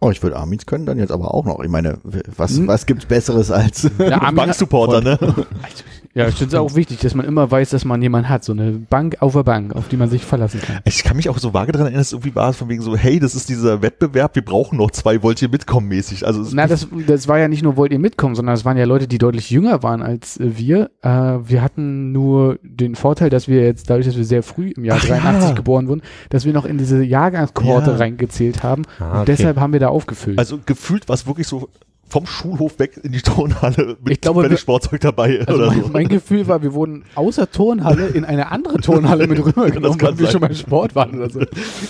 Oh, 0.00 0.10
ich 0.10 0.22
würde 0.22 0.36
Armins 0.36 0.66
können 0.66 0.86
dann 0.86 0.98
jetzt 0.98 1.10
aber 1.12 1.32
auch 1.34 1.44
noch. 1.44 1.60
Ich 1.60 1.70
meine, 1.70 1.98
was, 2.36 2.56
Hm. 2.56 2.68
was 2.68 2.86
gibt's 2.86 3.06
Besseres 3.06 3.50
als 3.50 3.84
hat, 3.98 4.34
Banksupporter, 4.34 5.00
ne? 5.00 5.18
Ja, 6.14 6.28
ich 6.28 6.34
finde 6.34 6.54
es 6.56 6.60
auch 6.60 6.74
wichtig, 6.74 6.98
dass 7.00 7.14
man 7.14 7.24
immer 7.24 7.50
weiß, 7.50 7.70
dass 7.70 7.84
man 7.84 8.02
jemanden 8.02 8.28
hat. 8.28 8.44
So 8.44 8.52
eine 8.52 8.72
Bank 8.72 9.16
auf 9.20 9.32
der 9.32 9.44
Bank, 9.44 9.74
auf 9.74 9.88
die 9.88 9.96
man 9.96 10.10
sich 10.10 10.24
verlassen 10.24 10.60
kann. 10.60 10.80
Ich 10.84 11.02
kann 11.04 11.16
mich 11.16 11.28
auch 11.30 11.38
so 11.38 11.54
vage 11.54 11.72
daran 11.72 11.86
erinnern, 11.86 12.00
dass 12.00 12.08
es 12.08 12.12
irgendwie 12.12 12.34
war, 12.34 12.52
von 12.52 12.68
wegen 12.68 12.82
so, 12.82 12.96
hey, 12.96 13.18
das 13.18 13.34
ist 13.34 13.48
dieser 13.48 13.80
Wettbewerb, 13.82 14.34
wir 14.34 14.44
brauchen 14.44 14.76
noch 14.78 14.90
zwei, 14.90 15.22
wollt 15.22 15.40
ihr 15.40 15.48
mitkommen 15.48 15.88
mäßig. 15.88 16.26
Also 16.26 16.42
es 16.42 16.52
Na, 16.52 16.66
das, 16.66 16.86
das 17.06 17.28
war 17.28 17.38
ja 17.38 17.48
nicht 17.48 17.62
nur, 17.62 17.76
wollt 17.76 17.92
ihr 17.92 17.98
mitkommen, 17.98 18.34
sondern 18.34 18.54
es 18.54 18.64
waren 18.64 18.76
ja 18.76 18.84
Leute, 18.84 19.08
die 19.08 19.18
deutlich 19.18 19.50
jünger 19.50 19.82
waren 19.82 20.02
als 20.02 20.38
äh, 20.38 20.58
wir. 20.58 20.90
Äh, 21.02 21.08
wir 21.08 21.62
hatten 21.62 22.12
nur 22.12 22.58
den 22.62 22.94
Vorteil, 22.94 23.30
dass 23.30 23.48
wir 23.48 23.62
jetzt, 23.64 23.88
dadurch, 23.88 24.06
dass 24.06 24.16
wir 24.16 24.24
sehr 24.24 24.42
früh 24.42 24.70
im 24.76 24.84
Jahr 24.84 24.98
Ach 25.00 25.04
83 25.06 25.48
ja. 25.50 25.54
geboren 25.54 25.88
wurden, 25.88 26.02
dass 26.28 26.44
wir 26.44 26.52
noch 26.52 26.64
in 26.66 26.76
diese 26.78 27.02
Jahrgangskohorte 27.02 27.92
Ja. 27.92 27.96
reingezählt 27.96 28.62
haben. 28.62 28.82
Ah, 29.00 29.20
Und 29.20 29.28
deshalb 29.28 29.58
haben 29.58 29.72
wir 29.72 29.80
da 29.80 29.88
aufgefüllt. 29.88 30.38
also 30.38 30.58
gefühlt 30.66 31.08
war 31.08 31.14
es 31.14 31.26
wirklich 31.26 31.46
so 31.46 31.68
vom 32.12 32.26
Schulhof 32.26 32.78
weg 32.78 33.00
in 33.02 33.12
die 33.12 33.22
Turnhalle 33.22 33.96
mit 34.04 34.12
Ich 34.12 34.20
glaube, 34.20 34.48
wir- 34.48 34.56
Sportzeug 34.58 35.00
dabei 35.00 35.40
Also 35.46 35.54
oder 35.62 35.66
mein, 35.68 35.82
so. 35.82 35.88
mein 35.88 36.08
Gefühl 36.08 36.46
war, 36.46 36.62
wir 36.62 36.74
wurden 36.74 37.04
außer 37.14 37.50
Turnhalle 37.50 38.08
in 38.08 38.26
eine 38.26 38.52
andere 38.52 38.78
Turnhalle 38.82 39.26
mit 39.26 39.38
rübergenommen, 39.44 39.96
kann 39.96 40.10
weil 40.12 40.18
wir 40.18 40.26
schon 40.30 40.42
beim 40.42 40.54
Sport 40.54 40.94
waren 40.94 41.14
oder 41.18 41.30
so. 41.30 41.40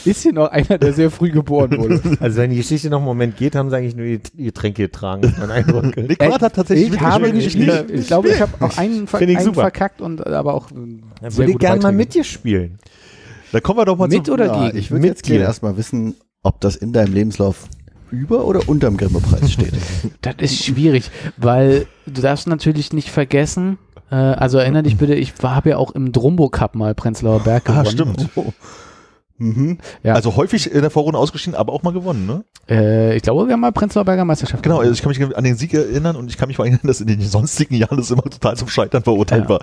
Ist 0.04 0.22
hier 0.22 0.32
noch 0.32 0.46
einer, 0.52 0.78
der 0.78 0.92
sehr 0.92 1.10
früh 1.10 1.30
geboren 1.32 1.76
wurde? 1.76 2.00
Also 2.20 2.36
wenn 2.38 2.50
die 2.50 2.56
Geschichte 2.58 2.88
noch 2.88 2.98
einen 2.98 3.06
Moment 3.06 3.36
geht, 3.36 3.56
haben 3.56 3.68
sie 3.68 3.76
eigentlich 3.76 3.96
nur 3.96 4.06
die 4.06 4.20
Getränke 4.44 4.82
getragen, 4.84 5.24
ist 5.24 5.38
mein 5.38 5.50
Eindruck. 5.50 5.96
Nick 5.96 6.20
Ward 6.20 6.40
hat 6.40 6.54
tatsächlich 6.54 6.92
ich 6.94 7.00
habe 7.00 7.32
mitgespielt. 7.32 7.66
gespielt. 7.68 8.00
Ich, 8.00 8.06
glaube, 8.06 8.28
ich 8.28 8.40
habe 8.40 8.52
auch 8.64 8.78
einen, 8.78 9.08
ver 9.08 9.18
einen 9.18 9.40
super. 9.40 9.62
verkackt 9.62 10.00
und 10.00 10.20
äh, 10.24 10.30
aber 10.30 10.54
auch 10.54 10.70
äh, 10.70 10.74
Dann 11.20 11.36
würde 11.36 11.50
ich 11.50 11.58
gerne 11.58 11.82
mal 11.82 11.92
mit 11.92 12.14
dir 12.14 12.22
spielen. 12.22 12.78
Da 13.50 13.58
kommen 13.58 13.80
wir 13.80 13.84
doch 13.86 13.96
mal 13.98 14.06
Mit 14.06 14.26
zu, 14.26 14.32
oder 14.32 14.46
Ja, 14.46 14.66
gegen? 14.66 14.78
ich 14.78 14.92
würde 14.92 15.00
Mit 15.02 15.10
jetzt 15.10 15.24
gerne 15.24 15.42
erstmal 15.42 15.76
wissen, 15.76 16.14
ob 16.44 16.60
das 16.60 16.76
in 16.76 16.92
deinem 16.92 17.12
Lebenslauf 17.12 17.66
über 18.12 18.44
oder 18.44 18.68
unterm 18.68 18.96
Grimme-Preis 18.96 19.52
steht. 19.52 19.72
Das 20.20 20.34
ist 20.38 20.64
schwierig, 20.64 21.10
weil 21.36 21.86
du 22.06 22.20
darfst 22.22 22.46
natürlich 22.46 22.92
nicht 22.92 23.08
vergessen, 23.10 23.78
äh, 24.10 24.14
also 24.14 24.58
erinnere 24.58 24.84
dich 24.84 24.96
bitte, 24.98 25.14
ich 25.14 25.32
habe 25.42 25.70
ja 25.70 25.76
auch 25.78 25.90
im 25.92 26.12
Drumbo 26.12 26.48
Cup 26.48 26.74
mal 26.76 26.94
Prenzlauer 26.94 27.40
Berg 27.40 27.64
gewonnen. 27.64 27.86
Ah, 27.86 27.90
stimmt. 27.90 28.28
Mhm. 29.38 29.78
Ja. 30.04 30.14
Also 30.14 30.36
häufig 30.36 30.70
in 30.70 30.82
der 30.82 30.90
Vorrunde 30.90 31.18
ausgeschieden, 31.18 31.56
aber 31.58 31.72
auch 31.72 31.82
mal 31.82 31.92
gewonnen, 31.92 32.26
ne? 32.26 32.44
Äh, 32.68 33.16
ich 33.16 33.22
glaube, 33.22 33.46
wir 33.48 33.54
haben 33.54 33.60
mal 33.60 33.72
Prenzlauer 33.72 34.04
Berger 34.04 34.24
Meisterschaft 34.24 34.62
Genau, 34.62 34.78
also 34.78 34.92
ich 34.92 35.02
kann 35.02 35.08
mich 35.10 35.36
an 35.36 35.42
den 35.42 35.56
Sieg 35.56 35.74
erinnern 35.74 36.14
und 36.14 36.30
ich 36.30 36.36
kann 36.36 36.46
mich 36.48 36.58
erinnern, 36.60 36.80
dass 36.84 37.00
in 37.00 37.08
den 37.08 37.20
sonstigen 37.20 37.74
Jahren 37.74 37.96
das 37.96 38.10
immer 38.12 38.22
total 38.22 38.56
zum 38.56 38.68
Scheitern 38.68 39.02
verurteilt 39.02 39.44
Ja. 39.44 39.48
war. 39.48 39.60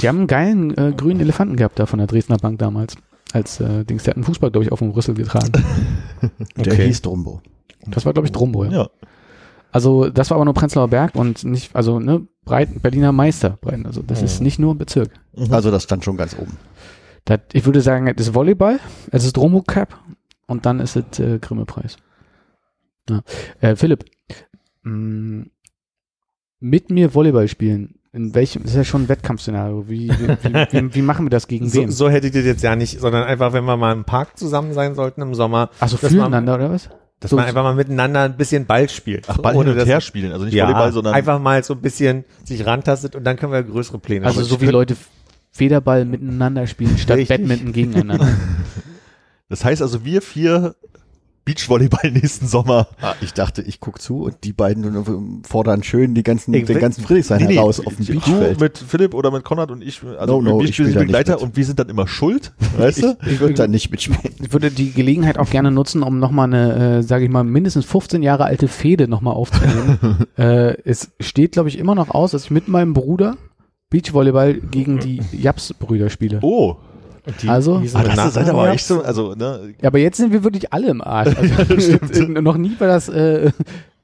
Die 0.00 0.08
haben 0.08 0.18
einen 0.18 0.26
geilen 0.28 0.76
äh, 0.78 0.92
grünen 0.96 1.18
Elefanten 1.20 1.56
gehabt 1.56 1.78
da 1.80 1.86
von 1.86 1.98
der 1.98 2.06
Dresdner 2.06 2.36
Bank 2.36 2.58
damals. 2.60 2.94
Als 3.32 3.58
äh, 3.60 3.84
Dings, 3.84 4.04
der 4.04 4.12
hat 4.12 4.16
einen 4.18 4.24
Fußball, 4.24 4.50
glaube 4.52 4.64
ich, 4.64 4.72
auf 4.72 4.78
dem 4.78 4.90
Rüssel 4.90 5.14
getragen. 5.14 5.50
Der 6.56 6.72
Okay. 6.72 6.86
hieß 6.86 7.02
Drumbo. 7.02 7.42
Das 7.86 8.04
war, 8.04 8.12
glaube 8.12 8.26
ich, 8.26 8.32
Drumbo, 8.32 8.64
ja. 8.64 8.70
Ja. 8.72 8.90
Also, 9.70 10.08
das 10.08 10.30
war 10.30 10.36
aber 10.36 10.44
nur 10.46 10.54
Prenzlauer 10.54 10.88
Berg 10.88 11.14
und 11.14 11.44
nicht, 11.44 11.76
also, 11.76 12.00
ne, 12.00 12.26
Breiten, 12.44 12.80
Berliner 12.80 13.12
Meister, 13.12 13.58
Breiten. 13.60 13.84
Also, 13.86 14.02
das 14.02 14.22
ist 14.22 14.40
nicht 14.40 14.58
nur 14.58 14.74
ein 14.74 14.78
Bezirk. 14.78 15.10
Also 15.50 15.70
das 15.70 15.82
stand 15.84 16.04
schon 16.04 16.16
ganz 16.16 16.34
oben. 16.38 16.56
Das, 17.26 17.40
ich 17.52 17.66
würde 17.66 17.82
sagen, 17.82 18.06
es 18.06 18.16
ist 18.18 18.34
Volleyball, 18.34 18.80
es 19.10 19.24
ist 19.24 19.36
Dromo 19.36 19.62
Cup 19.62 19.98
und 20.46 20.64
dann 20.64 20.80
ist 20.80 20.96
es 20.96 21.18
äh, 21.18 21.38
Grimme-Preis. 21.38 21.96
Ja. 23.10 23.20
Äh, 23.60 23.76
Philipp, 23.76 24.06
mh, 24.82 25.46
mit 26.60 26.90
mir 26.90 27.14
Volleyball 27.14 27.48
spielen, 27.48 27.96
in 28.12 28.34
welchem, 28.34 28.62
das 28.62 28.72
ist 28.72 28.76
ja 28.78 28.84
schon 28.84 29.02
ein 29.02 29.08
Wettkampfszenario. 29.10 29.88
Wie, 29.88 30.08
wie, 30.08 30.28
wie, 30.72 30.94
wie, 30.94 31.02
machen 31.02 31.26
wir 31.26 31.30
das 31.30 31.46
gegen 31.46 31.68
So, 31.68 31.82
wen? 31.82 31.90
so 31.90 32.08
hättet 32.08 32.34
ihr 32.34 32.42
jetzt 32.42 32.62
ja 32.62 32.74
nicht, 32.74 32.98
sondern 33.00 33.24
einfach, 33.24 33.52
wenn 33.52 33.64
wir 33.64 33.76
mal 33.76 33.92
im 33.92 34.04
Park 34.04 34.38
zusammen 34.38 34.72
sein 34.72 34.94
sollten 34.94 35.20
im 35.20 35.34
Sommer, 35.34 35.68
Achso, 35.80 35.96
dass 35.98 36.10
man- 36.10 36.20
füreinander 36.20 36.54
oder 36.54 36.70
was? 36.70 36.88
Dass 37.20 37.30
So- 37.30 37.36
man 37.36 37.46
einfach 37.46 37.62
mal 37.62 37.74
miteinander 37.74 38.22
ein 38.22 38.36
bisschen 38.36 38.66
Ball 38.66 38.88
spielt. 38.88 39.28
Ach, 39.28 39.38
Ball 39.38 39.56
Ohne 39.56 39.70
hin 39.70 39.80
und 39.80 39.86
her 39.86 40.00
spielen, 40.00 40.32
also 40.32 40.44
nicht 40.44 40.54
ja, 40.54 40.66
Volleyball, 40.66 40.92
sondern 40.92 41.14
einfach 41.14 41.40
mal 41.40 41.62
so 41.64 41.74
ein 41.74 41.80
bisschen 41.80 42.24
sich 42.44 42.64
rantastet 42.64 43.16
und 43.16 43.24
dann 43.24 43.36
können 43.36 43.52
wir 43.52 43.62
größere 43.62 43.98
Pläne 43.98 44.26
Also 44.26 44.42
so 44.42 44.60
wie 44.60 44.66
Leute 44.66 44.96
Federball 45.50 46.04
miteinander 46.04 46.66
spielen, 46.66 46.96
statt 46.98 47.16
Richtig. 47.18 47.36
Badminton 47.36 47.72
gegeneinander. 47.72 48.28
das 49.48 49.64
heißt 49.64 49.82
also 49.82 50.04
wir 50.04 50.22
vier 50.22 50.76
Beachvolleyball 51.48 52.10
nächsten 52.12 52.46
Sommer. 52.46 52.88
Ah, 53.00 53.14
ich 53.22 53.32
dachte, 53.32 53.62
ich 53.62 53.80
guck 53.80 54.02
zu 54.02 54.24
und 54.24 54.44
die 54.44 54.52
beiden 54.52 55.42
fordern 55.48 55.82
schön 55.82 56.14
die 56.14 56.22
ganzen, 56.22 56.52
Ich 56.52 56.66
den 56.66 56.78
ganzen 56.78 57.02
Friedrichshain 57.02 57.38
Nee, 57.40 57.46
nee, 57.46 57.54
heraus 57.54 57.80
auf 57.80 57.96
dem 57.96 58.04
du 58.04 58.12
Beachfeld. 58.12 58.60
mit 58.60 58.76
Philipp 58.76 59.14
oder 59.14 59.30
mit 59.30 59.44
Konrad 59.44 59.70
und 59.70 59.82
ich, 59.82 60.02
also 60.18 60.42
No, 60.42 60.58
no, 60.58 60.60
ich 60.60 60.78
nicht 60.78 60.98
Begleiter 60.98 61.40
und 61.40 61.56
wir 61.56 61.64
sind 61.64 61.78
dann 61.78 61.88
immer 61.88 62.06
schuld, 62.06 62.52
weißt 62.76 63.02
du? 63.02 63.16
Ich 63.26 63.40
würde 63.40 63.54
da 63.54 63.66
nicht 63.66 63.90
mitspielen. 63.90 64.34
Ich 64.42 64.52
würde 64.52 64.70
die 64.70 64.92
Gelegenheit 64.92 65.38
auch 65.38 65.48
gerne 65.48 65.70
nutzen, 65.70 66.02
um 66.02 66.18
nochmal 66.18 66.52
eine, 66.52 66.98
äh, 66.98 67.02
sage 67.02 67.24
ich 67.24 67.30
mal, 67.30 67.44
mindestens 67.44 67.86
15 67.86 68.22
Jahre 68.22 68.44
alte 68.44 68.68
Fehde 68.68 69.08
nochmal 69.08 69.32
aufzunehmen. 69.32 70.26
äh, 70.36 70.76
es 70.82 71.12
steht, 71.18 71.52
glaube 71.52 71.70
ich, 71.70 71.78
immer 71.78 71.94
noch 71.94 72.10
aus, 72.10 72.32
dass 72.32 72.44
ich 72.44 72.50
mit 72.50 72.68
meinem 72.68 72.92
Bruder 72.92 73.38
Beachvolleyball 73.88 74.54
gegen 74.54 74.98
die 74.98 75.22
Japs-Brüder 75.32 76.10
spiele. 76.10 76.40
Oh, 76.42 76.76
Die- 77.42 77.48
also- 77.48 77.76
ah, 77.94 78.02
das 78.02 78.28
ist 78.28 78.36
halt 78.36 78.48
aber 78.48 78.70
echt 78.70 78.86
so, 78.86 79.02
also 79.02 79.34
ne, 79.34 79.74
Ja, 79.82 79.88
aber 79.88 79.98
jetzt 79.98 80.16
sind 80.16 80.32
wir 80.32 80.44
wirklich 80.44 80.72
alle 80.72 80.88
im 80.88 81.00
Arsch. 81.02 81.34
Also, 81.36 82.22
noch 82.28 82.56
nie 82.56 82.72
war 82.78 82.88
das 82.88 83.08
äh, 83.08 83.50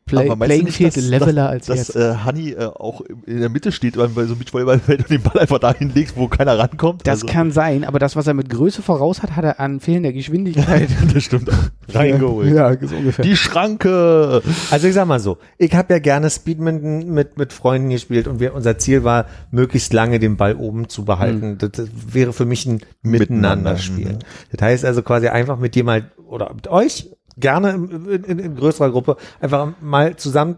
Play, 0.06 0.28
Aber 0.28 0.44
Playing 0.44 0.64
nicht, 0.64 0.76
Field 0.76 0.94
dass- 0.96 1.04
leveler 1.06 1.48
als 1.48 1.66
dass 1.66 1.78
jetzt. 1.88 1.96
äh, 1.96 2.14
Hanni 2.16 2.50
äh, 2.50 2.66
auch 2.66 3.00
in 3.26 3.40
der 3.40 3.48
Mitte 3.48 3.72
steht 3.72 3.96
beim- 3.96 4.12
bei 4.12 4.24
so 4.24 4.32
einem 4.34 4.38
Beachvolleyballfeld 4.40 5.00
und 5.00 5.10
den 5.10 5.22
Ball 5.22 5.38
einfach 5.40 5.58
dahin 5.58 5.94
legt, 5.94 6.14
wo 6.16 6.28
keiner 6.28 6.58
rankommt. 6.58 7.06
Das 7.06 7.22
also, 7.22 7.26
kann 7.26 7.50
sein, 7.52 7.84
aber 7.84 7.98
das, 7.98 8.14
was 8.14 8.26
er 8.26 8.34
mit 8.34 8.50
Größe 8.50 8.82
voraus 8.82 9.22
hat, 9.22 9.34
hat 9.34 9.44
er 9.46 9.60
an 9.60 9.80
fehlender 9.80 10.12
Geschwindigkeit 10.12 10.88
das 11.14 11.24
stimmt 11.24 11.50
auch. 11.50 11.94
reingeholt. 11.94 12.52
ja, 12.54 12.76
so 12.86 12.96
ungefähr. 12.96 13.24
Die 13.24 13.34
Schranke. 13.36 14.42
Also 14.70 14.86
ich 14.88 14.92
sag 14.94 15.06
mal 15.08 15.20
so, 15.20 15.38
ich 15.56 15.72
habe 15.74 15.94
ja 15.94 15.98
gerne 16.00 16.28
Speedminton 16.28 17.08
mit, 17.10 17.38
mit 17.38 17.54
Freunden 17.54 17.88
gespielt 17.88 18.28
und 18.28 18.40
wir, 18.40 18.54
unser 18.54 18.76
Ziel 18.76 19.04
war, 19.04 19.24
möglichst 19.52 19.94
lange 19.94 20.18
den 20.18 20.36
Ball 20.36 20.54
oben 20.56 20.90
zu 20.90 21.06
behalten. 21.06 21.56
Das, 21.58 21.70
das 21.72 21.88
wäre 22.12 22.34
für 22.34 22.44
mich 22.44 22.66
ein 22.66 22.80
Miteinander-Spiel. 23.02 24.18
Das 24.52 24.60
heißt 24.62 24.84
also 24.84 25.02
quasi 25.02 25.28
einfach 25.28 25.58
mit 25.58 25.74
dir 25.74 25.84
mal, 25.84 26.10
oder 26.28 26.52
mit 26.54 26.68
euch, 26.68 27.10
gerne 27.36 27.70
in, 27.70 28.24
in, 28.24 28.38
in 28.38 28.56
größerer 28.56 28.90
Gruppe, 28.90 29.16
einfach 29.40 29.72
mal 29.80 30.16
zusammen 30.16 30.56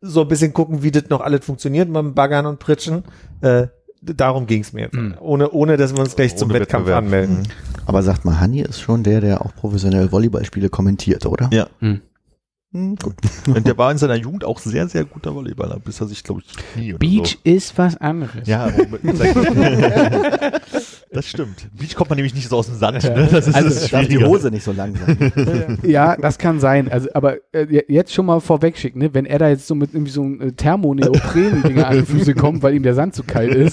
so 0.00 0.22
ein 0.22 0.28
bisschen 0.28 0.54
gucken, 0.54 0.82
wie 0.82 0.90
das 0.90 1.08
noch 1.10 1.20
alles 1.20 1.44
funktioniert 1.44 1.92
beim 1.92 2.14
Baggern 2.14 2.46
und 2.46 2.58
Pritschen. 2.58 3.04
Äh, 3.42 3.66
darum 4.02 4.46
ging's 4.46 4.72
mir 4.72 4.84
jetzt. 4.84 4.96
Ohne, 5.20 5.50
ohne, 5.50 5.76
dass 5.76 5.94
wir 5.94 6.00
uns 6.00 6.16
gleich 6.16 6.36
zum 6.36 6.50
Ohne 6.50 6.60
Wettkampf 6.60 6.86
Wettbewerb. 6.86 7.04
anmelden. 7.04 7.36
Mhm. 7.40 7.82
Aber 7.86 8.02
sagt 8.02 8.24
mal, 8.24 8.40
Hanni 8.40 8.60
ist 8.62 8.80
schon 8.80 9.02
der, 9.02 9.20
der 9.20 9.44
auch 9.44 9.54
professionell 9.54 10.10
Volleyballspiele 10.10 10.70
kommentiert, 10.70 11.26
oder? 11.26 11.50
Ja. 11.52 11.66
Hm. 11.80 12.00
Hm, 12.72 12.94
gut. 12.94 13.16
Und 13.48 13.66
der 13.66 13.76
war 13.76 13.90
in 13.90 13.98
seiner 13.98 14.14
Jugend 14.14 14.44
auch 14.44 14.60
sehr, 14.60 14.86
sehr 14.86 15.04
guter 15.04 15.34
Volleyballer, 15.34 15.80
bis 15.80 16.00
er 16.00 16.06
sich, 16.06 16.22
glaube 16.22 16.42
ich, 16.42 16.90
oder 16.90 16.98
Beach 16.98 17.36
ist 17.42 17.76
was 17.76 17.96
anderes. 17.96 18.46
So. 18.46 18.50
Ja, 18.52 18.68
das 21.10 21.26
stimmt. 21.26 21.68
Beach 21.76 21.96
kommt 21.96 22.10
man 22.10 22.16
nämlich 22.16 22.32
nicht 22.32 22.48
so 22.48 22.58
aus 22.58 22.66
dem 22.66 22.76
Sand. 22.76 23.02
Ne? 23.02 23.28
Das 23.28 23.48
ist 23.48 23.56
Also, 23.56 23.70
das 23.70 23.90
Darf 23.90 24.06
die. 24.06 24.24
Hose 24.24 24.52
nicht 24.52 24.62
so 24.62 24.70
lang 24.70 24.94
sein. 24.94 25.78
Ja, 25.82 26.16
das 26.16 26.38
kann 26.38 26.60
sein. 26.60 26.88
Also, 26.92 27.08
aber 27.12 27.38
äh, 27.52 27.82
jetzt 27.88 28.14
schon 28.14 28.26
mal 28.26 28.38
vorwegschicken, 28.38 29.02
ne? 29.02 29.12
wenn 29.14 29.26
er 29.26 29.40
da 29.40 29.48
jetzt 29.48 29.66
so 29.66 29.74
mit 29.74 29.92
irgendwie 29.92 30.12
so 30.12 30.22
einem 30.22 30.40
äh, 30.40 30.52
Thermoneopren-Dinger 30.52 31.88
an 31.88 31.96
die 31.96 32.06
Füße 32.06 32.34
kommt, 32.34 32.62
weil 32.62 32.74
ihm 32.74 32.84
der 32.84 32.94
Sand 32.94 33.16
zu 33.16 33.24
kalt 33.24 33.52
ist? 33.52 33.72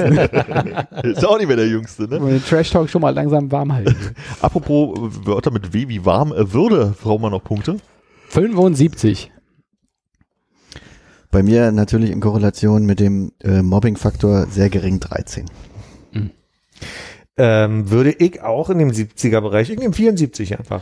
Ist 1.03 1.23
auch 1.23 1.37
nicht 1.37 1.47
mehr 1.47 1.57
der 1.57 1.67
Jüngste. 1.67 2.07
Ne? 2.07 2.17
und 2.19 2.29
den 2.29 2.43
Trash-Talk 2.43 2.89
schon 2.89 3.01
mal 3.01 3.11
langsam 3.11 3.51
warm 3.51 3.73
halten. 3.73 3.95
Apropos 4.41 4.97
äh, 4.97 5.27
Wörter 5.27 5.51
mit 5.51 5.71
W 5.71 5.87
wie 5.87 6.03
warm, 6.03 6.31
äh, 6.31 6.51
Würde, 6.51 6.95
brauchen 6.99 7.21
wir 7.21 7.29
noch 7.29 7.43
Punkte? 7.43 7.77
75. 8.29 9.31
Bei 11.31 11.43
mir 11.43 11.71
natürlich 11.71 12.11
in 12.11 12.19
Korrelation 12.19 12.85
mit 12.85 12.99
dem 12.99 13.31
äh, 13.43 13.61
Mobbing-Faktor 13.61 14.47
sehr 14.47 14.69
gering 14.69 14.99
13. 14.99 15.45
Ähm, 17.39 17.91
würde 17.91 18.11
ich 18.11 18.41
auch 18.41 18.71
in 18.71 18.79
dem 18.79 18.89
70er-Bereich, 18.89 19.69
in 19.69 19.79
dem 19.79 19.93
74 19.93 20.57
einfach. 20.57 20.81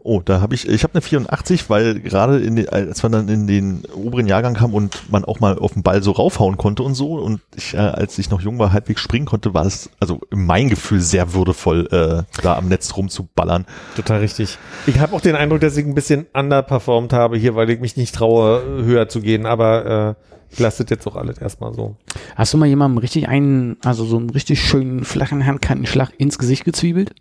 Oh, 0.00 0.20
da 0.22 0.42
habe 0.42 0.54
ich, 0.54 0.68
ich 0.68 0.82
habe 0.84 0.92
eine 0.92 1.00
84, 1.00 1.70
weil 1.70 1.98
gerade 2.00 2.40
in 2.40 2.56
den, 2.56 2.68
als 2.68 3.02
man 3.02 3.12
dann 3.12 3.28
in 3.28 3.46
den 3.46 3.84
oberen 3.94 4.26
Jahrgang 4.26 4.52
kam 4.52 4.74
und 4.74 5.10
man 5.10 5.24
auch 5.24 5.40
mal 5.40 5.58
auf 5.58 5.72
den 5.72 5.82
Ball 5.82 6.02
so 6.02 6.10
raufhauen 6.12 6.58
konnte 6.58 6.82
und 6.82 6.94
so 6.94 7.14
und 7.14 7.40
ich, 7.56 7.72
äh, 7.72 7.78
als 7.78 8.18
ich 8.18 8.28
noch 8.28 8.42
jung 8.42 8.58
war, 8.58 8.70
halbwegs 8.70 9.00
springen 9.00 9.24
konnte, 9.24 9.54
war 9.54 9.64
es 9.64 9.88
also 9.98 10.20
mein 10.30 10.68
Gefühl 10.68 11.00
sehr 11.00 11.32
würdevoll, 11.32 11.88
äh, 11.90 12.40
da 12.42 12.56
am 12.56 12.68
Netz 12.68 12.94
rumzuballern. 12.94 13.64
Total 13.96 14.20
richtig. 14.20 14.58
Ich 14.86 14.98
habe 14.98 15.16
auch 15.16 15.22
den 15.22 15.36
Eindruck, 15.36 15.60
dass 15.60 15.74
ich 15.78 15.86
ein 15.86 15.94
bisschen 15.94 16.26
underperformed 16.34 17.14
habe 17.14 17.38
hier, 17.38 17.54
weil 17.54 17.70
ich 17.70 17.80
mich 17.80 17.96
nicht 17.96 18.14
traue, 18.14 18.62
höher 18.84 19.08
zu 19.08 19.22
gehen, 19.22 19.46
aber 19.46 20.16
äh, 20.20 20.34
ich 20.54 20.60
lasse 20.60 20.84
das 20.84 20.90
jetzt 20.90 21.06
auch 21.06 21.16
alles 21.16 21.38
erstmal 21.38 21.74
so. 21.74 21.96
Hast 22.36 22.54
du 22.54 22.58
mal 22.58 22.66
jemandem 22.66 22.98
richtig 22.98 23.28
einen, 23.28 23.76
also 23.84 24.04
so 24.04 24.16
einen 24.16 24.30
richtig 24.30 24.60
schönen 24.62 25.04
flachen 25.04 25.44
Handkantenschlag 25.44 26.12
ins 26.18 26.38
Gesicht 26.38 26.64
gezwiebelt? 26.64 27.14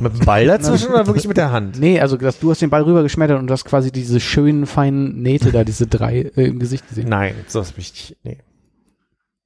Mit 0.00 0.12
dem 0.18 0.24
Ball 0.26 0.46
dazwischen 0.48 0.88
oder 0.88 1.06
wirklich 1.06 1.28
mit 1.28 1.36
der 1.36 1.52
Hand? 1.52 1.78
Nee, 1.78 2.00
also 2.00 2.16
dass 2.16 2.40
du 2.40 2.50
hast 2.50 2.60
den 2.60 2.70
Ball 2.70 2.82
rübergeschmettert 2.82 3.38
und 3.38 3.46
du 3.46 3.52
hast 3.52 3.64
quasi 3.64 3.92
diese 3.92 4.20
schönen 4.20 4.66
feinen 4.66 5.22
Nähte 5.22 5.52
da, 5.52 5.64
diese 5.64 5.86
drei 5.86 6.22
äh, 6.36 6.46
im 6.46 6.58
Gesicht 6.58 6.88
gesehen. 6.88 7.08
Nein, 7.08 7.34
so 7.46 7.60
ist 7.60 7.76
mich 7.76 8.16
nee. 8.24 8.38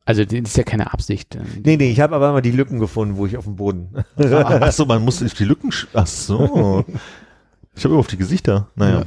Also 0.05 0.25
das 0.25 0.33
ist 0.35 0.57
ja 0.57 0.65
keine 0.65 0.93
Absicht. 0.93 1.39
Nee, 1.63 1.77
nee, 1.77 1.91
ich 1.93 2.01
habe 2.01 2.17
aber 2.17 2.31
immer 2.31 2.43
die 2.43 2.51
Lücken 2.51 2.81
gefunden, 2.81 3.17
wo 3.17 3.27
ich 3.27 3.37
auf 3.37 3.45
dem 3.45 3.55
Boden. 3.57 4.05
Ach 4.17 4.73
so, 4.73 4.85
man 4.85 5.05
muss 5.05 5.23
auf 5.23 5.35
die 5.35 5.45
Lücken, 5.45 5.71
sch- 5.71 5.87
ach 5.95 6.07
so. 6.07 6.85
Ich 7.75 7.85
habe 7.85 7.95
immer 7.95 8.01
auf 8.01 8.07
die 8.09 8.19
Gesichter. 8.19 8.69
Naja. 8.75 8.99
Ja. 8.99 9.05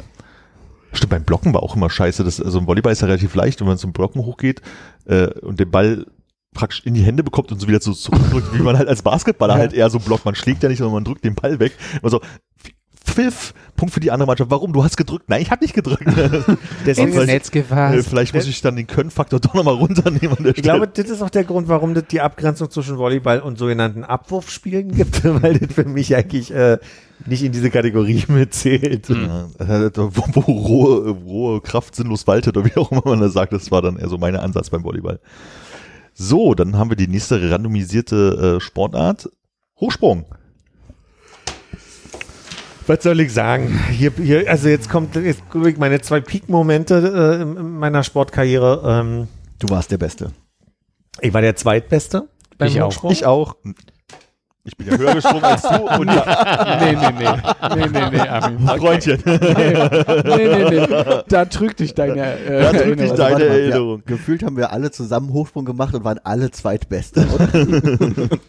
Stimmt, 0.95 1.11
beim 1.11 1.23
Blocken 1.23 1.53
war 1.53 1.63
auch 1.63 1.75
immer 1.75 1.89
scheiße. 1.89 2.23
Das, 2.23 2.41
also 2.41 2.59
im 2.59 2.67
Volleyball 2.67 2.91
ist 2.93 3.01
ja 3.01 3.07
relativ 3.07 3.35
leicht, 3.35 3.59
wenn 3.61 3.67
man 3.67 3.77
zum 3.77 3.93
Blocken 3.93 4.23
hochgeht 4.25 4.61
äh, 5.05 5.27
und 5.41 5.59
den 5.59 5.69
Ball 5.69 6.05
praktisch 6.53 6.83
in 6.85 6.93
die 6.93 7.01
Hände 7.03 7.21
bekommt 7.23 7.51
und 7.51 7.59
so 7.59 7.67
wieder 7.67 7.81
so 7.81 7.93
zurückdrückt, 7.93 8.53
wie 8.57 8.61
man 8.63 8.77
halt 8.77 8.87
als 8.87 9.01
Basketballer 9.01 9.55
Ja. 9.55 9.59
halt 9.59 9.73
eher 9.73 9.89
so 9.89 9.99
blockt. 9.99 10.23
Man 10.25 10.35
schlägt 10.35 10.63
ja 10.63 10.69
nicht, 10.69 10.77
sondern 10.77 10.93
man 10.93 11.03
drückt 11.03 11.23
den 11.25 11.35
Ball 11.35 11.59
weg. 11.59 11.73
Also 12.01 12.21
Pfiff, 13.15 13.53
Punkt 13.77 13.93
für 13.93 14.01
die 14.01 14.11
andere 14.11 14.27
Mannschaft. 14.27 14.51
Warum? 14.51 14.73
Du 14.73 14.83
hast 14.83 14.97
gedrückt. 14.97 15.29
Nein, 15.29 15.41
ich 15.41 15.49
habe 15.49 15.63
nicht 15.63 15.73
gedrückt. 15.73 16.03
Deswegen, 16.85 17.13
Ins 17.13 17.25
Netz 17.25 17.47
Äh, 17.47 17.51
gefasst. 17.51 18.09
Vielleicht 18.09 18.33
muss 18.33 18.45
ich 18.45 18.61
dann 18.61 18.75
den 18.75 18.87
Können-Faktor 18.87 19.39
doch 19.39 19.53
nochmal 19.53 19.75
runternehmen 19.75 20.37
an 20.37 20.43
der 20.43 20.57
ich 20.57 20.61
glaube, 20.61 20.87
das 20.87 21.09
ist 21.09 21.21
auch 21.21 21.29
der 21.29 21.45
Grund, 21.45 21.69
warum 21.69 21.93
das 21.93 22.05
die 22.11 22.19
Abgrenzung 22.19 22.69
zwischen 22.69 22.97
Volleyball 22.97 23.39
und 23.39 23.57
sogenannten 23.57 24.03
Abwurfspielen 24.03 24.91
gibt, 24.91 25.23
weil 25.41 25.57
das 25.59 25.73
für 25.73 25.85
mich 25.85 26.13
eigentlich 26.13 26.53
äh, 26.53 26.77
nicht 27.25 27.43
in 27.43 27.53
diese 27.53 27.69
Kategorie 27.69 28.25
mitzählt. 28.27 29.07
Ja, 29.07 29.47
äh, 29.59 29.89
wo, 29.95 30.23
wo 30.33 30.41
rohe, 30.41 31.09
rohe 31.11 31.61
Kraft 31.61 31.95
sinnlos 31.95 32.27
waltet 32.27 32.57
oder 32.57 32.65
wie 32.65 32.75
auch 32.75 32.91
immer 32.91 33.03
man 33.05 33.21
das 33.21 33.31
sagt, 33.31 33.53
das 33.53 33.71
war 33.71 33.81
dann 33.81 33.97
eher 33.97 34.09
so 34.09 34.17
mein 34.17 34.35
Ansatz 34.35 34.69
beim 34.69 34.83
Volleyball. 34.83 35.19
So, 36.13 36.53
dann 36.53 36.77
haben 36.77 36.89
wir 36.89 36.97
die 36.97 37.07
nächste 37.07 37.49
randomisierte 37.49 38.57
äh, 38.57 38.61
Sportart. 38.61 39.29
Hochsprung. 39.79 40.25
Was 42.87 43.01
soll 43.03 43.19
ich 43.19 43.33
sagen? 43.33 43.79
Hier, 43.91 44.11
hier, 44.15 44.49
also 44.49 44.67
jetzt 44.69 44.89
kommt 44.89 45.15
jetzt 45.15 45.41
meine 45.77 46.01
zwei 46.01 46.21
Peak-Momente 46.21 47.37
äh, 47.39 47.41
in 47.41 47.57
in 47.57 47.69
meiner 47.79 48.03
Sportkarriere. 48.03 48.81
Ähm, 48.85 49.27
Du 49.59 49.69
warst 49.69 49.89
der 49.91 49.97
Beste. 49.97 50.31
ich 51.21 51.33
war 51.33 51.41
der 51.41 51.55
Zweitbeste 51.55 52.27
beim 52.57 52.67
Ich 52.67 52.81
auch. 52.81 52.87
Hochsprung. 52.87 53.11
Ich 53.11 53.25
auch. 53.25 53.55
Ich 54.67 54.75
bin 54.75 54.87
ja 54.87 54.97
höher 54.97 55.13
gesprungen 55.15 55.43
als 55.43 55.61
du 55.61 55.75
und 55.99 56.07
ja, 56.07 56.79
nee, 56.81 56.95
nee, 56.95 57.11
nee. 57.19 57.75
Nee, 57.75 57.87
nee, 57.93 58.09
nee, 58.17 58.19
Armin. 58.27 58.67
Freundchen. 58.67 59.21
Nee, 59.25 59.39
nee, 60.25 60.69
nee. 60.69 60.87
Da 61.27 61.45
trügt 61.45 61.79
dich 61.79 61.93
deine 61.93 62.33
äh, 62.39 62.61
Da 62.63 62.73
drückt 62.73 62.99
dich 62.99 63.11
deine 63.11 63.43
Erinnerung. 63.45 63.99
Ja, 63.99 64.03
gefühlt 64.15 64.43
haben 64.43 64.57
wir 64.57 64.71
alle 64.71 64.91
zusammen 64.91 65.31
Hochsprung 65.33 65.65
gemacht 65.65 65.93
und 65.93 66.03
waren 66.03 66.19
alle 66.23 66.51
Zweitbeste, 66.51 67.25
oder? 67.33 67.47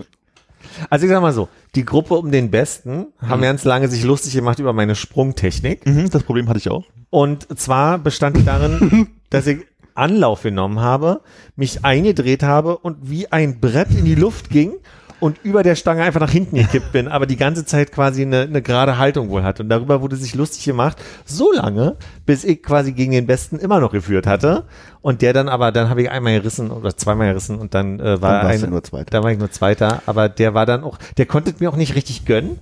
Also 0.90 1.06
ich 1.06 1.12
sag 1.12 1.22
mal 1.22 1.32
so, 1.32 1.48
die 1.74 1.84
Gruppe 1.84 2.14
um 2.14 2.30
den 2.30 2.50
Besten 2.50 3.06
haben 3.20 3.42
ganz 3.42 3.64
lange 3.64 3.88
sich 3.88 4.04
lustig 4.04 4.34
gemacht 4.34 4.58
über 4.58 4.72
meine 4.72 4.94
Sprungtechnik. 4.94 5.86
Mhm, 5.86 6.10
das 6.10 6.22
Problem 6.22 6.48
hatte 6.48 6.58
ich 6.58 6.70
auch. 6.70 6.84
Und 7.10 7.58
zwar 7.58 7.98
bestand 7.98 8.36
die 8.36 8.44
darin, 8.44 9.08
dass 9.30 9.46
ich 9.46 9.60
Anlauf 9.94 10.42
genommen 10.42 10.80
habe, 10.80 11.20
mich 11.56 11.84
eingedreht 11.84 12.42
habe 12.42 12.76
und 12.78 13.10
wie 13.10 13.32
ein 13.32 13.60
Brett 13.60 13.90
in 13.90 14.04
die 14.04 14.14
Luft 14.14 14.50
ging 14.50 14.74
und 15.20 15.38
über 15.42 15.62
der 15.62 15.74
Stange 15.76 16.02
einfach 16.02 16.20
nach 16.20 16.30
hinten 16.30 16.56
gekippt 16.56 16.92
bin, 16.92 17.08
aber 17.08 17.26
die 17.26 17.36
ganze 17.36 17.64
Zeit 17.64 17.90
quasi 17.92 18.22
eine, 18.22 18.42
eine 18.42 18.60
gerade 18.62 18.98
Haltung 18.98 19.30
wohl 19.30 19.42
hatte. 19.42 19.62
Und 19.62 19.68
darüber 19.70 20.02
wurde 20.02 20.16
sich 20.16 20.34
lustig 20.34 20.64
gemacht, 20.64 20.98
so 21.24 21.52
lange, 21.52 21.96
bis 22.26 22.44
ich 22.44 22.62
quasi 22.62 22.92
gegen 22.92 23.12
den 23.12 23.26
Besten 23.26 23.58
immer 23.58 23.80
noch 23.80 23.92
geführt 23.92 24.26
hatte. 24.26 24.64
Und 25.00 25.22
der 25.22 25.32
dann 25.32 25.48
aber, 25.48 25.72
dann 25.72 25.88
habe 25.88 26.02
ich 26.02 26.10
einmal 26.10 26.34
gerissen 26.38 26.70
oder 26.70 26.96
zweimal 26.96 27.28
gerissen 27.28 27.58
und 27.58 27.74
dann 27.74 27.98
äh, 28.00 28.20
war 28.20 28.42
Dann 28.42 28.46
ein, 28.50 28.70
nur 28.70 28.82
Zweiter. 28.82 29.10
da 29.10 29.22
war 29.22 29.30
ich 29.32 29.38
nur 29.38 29.50
Zweiter, 29.50 30.02
aber 30.06 30.28
der 30.28 30.52
war 30.54 30.66
dann 30.66 30.84
auch, 30.84 30.98
der 31.16 31.26
konnte 31.26 31.54
mir 31.58 31.70
auch 31.70 31.76
nicht 31.76 31.94
richtig 31.94 32.24
gönnen. 32.26 32.58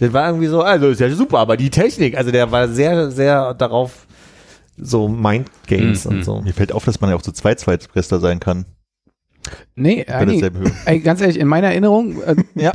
Der 0.00 0.12
war 0.12 0.28
irgendwie 0.28 0.46
so, 0.46 0.62
also 0.62 0.88
ist 0.88 1.00
ja 1.00 1.10
super, 1.10 1.38
aber 1.40 1.56
die 1.56 1.70
Technik, 1.70 2.16
also 2.16 2.30
der 2.30 2.52
war 2.52 2.68
sehr, 2.68 3.10
sehr 3.10 3.52
darauf 3.54 4.06
so 4.80 5.08
Mind 5.08 5.48
Games 5.66 6.04
Mhm. 6.04 6.10
und 6.18 6.24
so. 6.24 6.40
Mir 6.40 6.54
fällt 6.54 6.70
auf, 6.72 6.84
dass 6.84 7.00
man 7.00 7.10
ja 7.10 7.16
auch 7.16 7.22
zu 7.22 7.32
zweit 7.32 7.58
Zweitbester 7.58 8.20
sein 8.20 8.38
kann. 8.38 8.64
Nee, 9.74 10.04
Bei 10.08 10.24
derselben 10.24 10.58
Höhe. 10.60 10.72
ey, 10.86 11.00
ganz 11.00 11.20
ehrlich, 11.20 11.38
in 11.38 11.46
meiner 11.48 11.68
Erinnerung 11.68 12.20
äh, 12.22 12.36
Ja. 12.54 12.72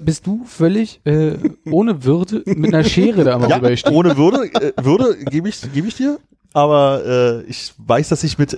bist 0.00 0.26
du 0.26 0.44
völlig 0.44 1.00
äh, 1.04 1.36
ohne 1.70 2.04
Würde 2.04 2.42
mit 2.46 2.72
einer 2.74 2.84
Schere 2.84 3.24
da 3.24 3.38
mal 3.38 3.48
Ja, 3.48 3.56
rübergestiegen. 3.56 3.96
ohne 3.96 4.16
Würde, 4.16 4.52
äh, 4.54 4.72
Würde 4.82 5.16
gebe 5.24 5.48
ich, 5.48 5.60
gebe 5.72 5.88
ich 5.88 5.96
dir. 5.96 6.18
Aber 6.52 7.02
äh, 7.06 7.42
ich 7.50 7.74
weiß, 7.78 8.08
dass 8.08 8.24
ich 8.24 8.38
mit 8.38 8.56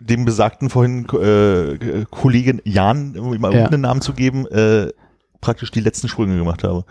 dem 0.00 0.24
besagten 0.24 0.68
vorhin 0.70 1.06
äh, 1.20 2.04
Kollegen 2.10 2.60
Jan, 2.64 3.16
um 3.18 3.32
ihm 3.34 3.40
mal 3.40 3.54
Ja. 3.54 3.66
einen 3.66 3.80
Namen 3.82 4.00
zu 4.00 4.12
geben, 4.12 4.46
äh, 4.48 4.92
praktisch 5.40 5.70
die 5.70 5.80
letzten 5.80 6.08
Sprünge 6.08 6.36
gemacht 6.36 6.62
habe. 6.64 6.84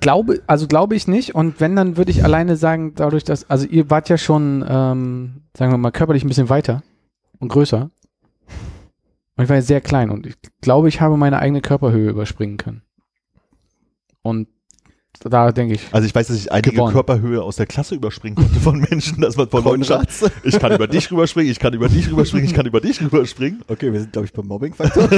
Glaube, 0.00 0.42
also 0.46 0.66
glaube 0.66 0.96
ich 0.96 1.06
nicht. 1.06 1.34
Und 1.34 1.60
wenn, 1.60 1.76
dann 1.76 1.96
würde 1.96 2.10
ich 2.10 2.24
alleine 2.24 2.56
sagen, 2.56 2.92
dadurch, 2.96 3.22
dass, 3.24 3.48
also 3.48 3.66
ihr 3.66 3.88
wart 3.88 4.08
ja 4.08 4.18
schon, 4.18 4.64
ähm, 4.68 5.42
sagen 5.56 5.70
wir 5.72 5.78
mal, 5.78 5.92
körperlich 5.92 6.24
ein 6.24 6.28
bisschen 6.28 6.48
weiter 6.48 6.82
und 7.38 7.48
größer. 7.48 7.90
Und 9.38 9.44
ich 9.44 9.50
war 9.50 9.56
ja 9.56 9.62
sehr 9.62 9.80
klein 9.80 10.10
und 10.10 10.26
ich 10.26 10.34
glaube, 10.60 10.88
ich 10.88 11.00
habe 11.00 11.16
meine 11.16 11.38
eigene 11.38 11.60
Körperhöhe 11.60 12.10
überspringen 12.10 12.56
können. 12.56 12.82
Und 14.20 14.48
da 15.20 15.52
denke 15.52 15.74
ich, 15.74 15.80
Also 15.92 16.06
ich 16.06 16.14
weiß, 16.14 16.28
dass 16.28 16.36
ich 16.36 16.52
einige 16.52 16.72
Gewonnen. 16.72 16.92
Körperhöhe 16.92 17.42
aus 17.42 17.56
der 17.56 17.66
Klasse 17.66 17.94
überspringen 17.94 18.36
konnte 18.36 18.60
von 18.60 18.78
Menschen, 18.90 19.20
dass 19.20 19.36
man 19.36 19.48
von 19.48 19.64
Leuten 19.64 19.82
sagt, 19.84 20.10
ich 20.44 20.58
kann 20.58 20.72
über 20.72 20.86
dich 20.86 21.10
rüberspringen, 21.10 21.50
ich 21.50 21.58
kann 21.58 21.72
über 21.74 21.88
dich 21.88 22.10
rüberspringen, 22.10 22.46
ich 22.48 22.54
kann 22.54 22.66
über 22.66 22.80
dich 22.80 23.00
rüberspringen. 23.00 23.62
Okay, 23.68 23.92
wir 23.92 24.00
sind, 24.00 24.12
glaube 24.12 24.26
ich, 24.26 24.32
beim 24.32 24.46
Mobbing-Faktor. 24.46 25.04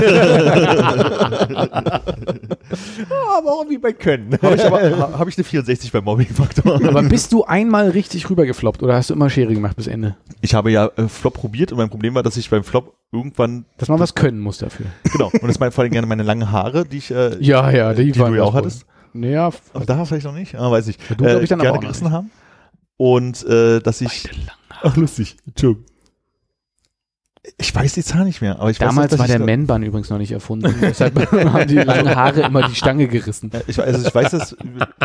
aber 3.39 3.51
irgendwie 3.59 3.79
bei 3.79 3.93
Können. 3.93 4.39
Habe 4.43 4.55
ich 4.55 4.65
aber 4.65 5.19
hab 5.19 5.29
ich 5.29 5.37
eine 5.37 5.45
64 5.45 5.93
beim 5.93 6.05
Mobbing-Faktor. 6.05 6.81
aber 6.87 7.03
bist 7.03 7.33
du 7.33 7.45
einmal 7.45 7.91
richtig 7.91 8.29
rübergefloppt 8.31 8.83
oder 8.83 8.95
hast 8.95 9.11
du 9.11 9.15
immer 9.15 9.31
Schere 9.31 9.53
gemacht 9.55 9.77
bis 9.77 9.87
Ende? 9.87 10.17
Ich 10.41 10.55
habe 10.55 10.71
ja 10.71 10.87
äh, 10.97 11.09
Flop 11.09 11.35
probiert 11.35 11.73
und 11.73 11.79
mein 11.79 11.91
Problem 11.91 12.15
war, 12.15 12.23
dass 12.23 12.37
ich 12.37 12.49
beim 12.51 12.65
Flop 12.65 12.95
irgendwann, 13.13 13.65
Dass 13.79 13.89
man 13.89 13.99
was 13.99 14.15
können 14.15 14.41
muss 14.41 14.59
dafür. 14.59 14.87
genau, 15.13 15.31
und 15.33 15.47
das 15.49 15.59
meine 15.59 15.73
vor 15.73 15.83
allem 15.83 15.93
gerne 15.93 16.07
meine 16.07 16.23
langen 16.23 16.51
Haare, 16.51 16.85
die 16.87 16.99
ich, 16.99 17.11
äh, 17.11 17.37
Ja, 17.41 17.71
ja, 17.71 17.93
die, 17.95 18.05
die 18.07 18.13
du 18.13 18.21
waren 18.21 18.35
ja 18.35 18.43
auch 18.43 18.55
was 18.55 18.81
wohl. 18.83 18.87
Naja, 19.13 19.51
Aber 19.73 19.85
da 19.85 20.05
vielleicht 20.05 20.27
noch 20.27 20.35
nicht, 20.35 20.55
ah, 20.55 20.71
weiß 20.71 20.89
ich. 20.89 20.97
Ja, 21.09 21.15
du, 21.17 21.25
glaub 21.25 21.43
ich, 21.43 21.49
dann 21.49 21.59
gerne 21.61 21.79
gerissen 21.79 22.11
haben. 22.11 22.31
Und 22.97 23.45
äh, 23.47 23.81
dass 23.81 24.01
ich. 24.01 24.29
Ach, 24.83 24.97
lustig. 24.97 25.37
Entschuldigung. 25.47 25.87
Ich 27.57 27.75
weiß 27.75 27.95
die 27.95 28.03
Zahl 28.03 28.25
nicht 28.25 28.43
mehr, 28.43 28.61
aber 28.61 28.71
ich 28.71 28.77
damals 28.77 29.13
weiß, 29.13 29.19
war 29.19 29.27
dass 29.27 29.35
der 29.35 29.41
ich, 29.41 29.47
Man-Bun 29.47 29.83
übrigens 29.83 30.11
noch 30.11 30.19
nicht 30.19 30.31
erfunden. 30.31 30.75
Deshalb 30.83 31.33
haben 31.33 31.67
die 31.67 31.77
langen 31.77 32.15
Haare 32.15 32.43
immer 32.43 32.69
die 32.69 32.75
Stange 32.75 33.09
gerissen. 33.09 33.51
Ja, 33.53 33.61
ich, 33.67 33.81
also 33.81 34.07
ich 34.07 34.15
weiß, 34.15 34.31
dass 34.33 34.55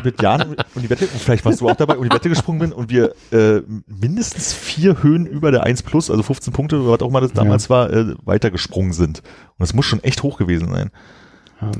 mit 0.03 0.21
Jan 0.21 0.57
und 0.75 0.81
die 0.81 0.89
Wette, 0.89 1.07
vielleicht 1.07 1.45
warst 1.45 1.61
du 1.61 1.69
auch 1.69 1.77
dabei, 1.77 1.97
und 1.97 2.11
die 2.11 2.13
Wette 2.13 2.27
gesprungen 2.27 2.59
bin 2.59 2.73
und 2.73 2.89
wir 2.89 3.15
äh, 3.31 3.61
mindestens 3.87 4.51
vier 4.51 5.01
Höhen 5.01 5.25
über 5.25 5.51
der 5.51 5.63
1 5.63 5.83
plus, 5.83 6.11
also 6.11 6.23
15 6.23 6.51
Punkte, 6.51 6.85
was 6.85 6.99
auch 6.99 7.07
immer 7.07 7.21
das 7.21 7.31
damals 7.31 7.69
war, 7.69 7.89
äh, 7.89 8.15
weitergesprungen 8.25 8.91
sind. 8.91 9.19
Und 9.19 9.59
das 9.59 9.73
muss 9.73 9.85
schon 9.85 10.03
echt 10.03 10.21
hoch 10.21 10.37
gewesen 10.37 10.73
sein. 10.73 10.91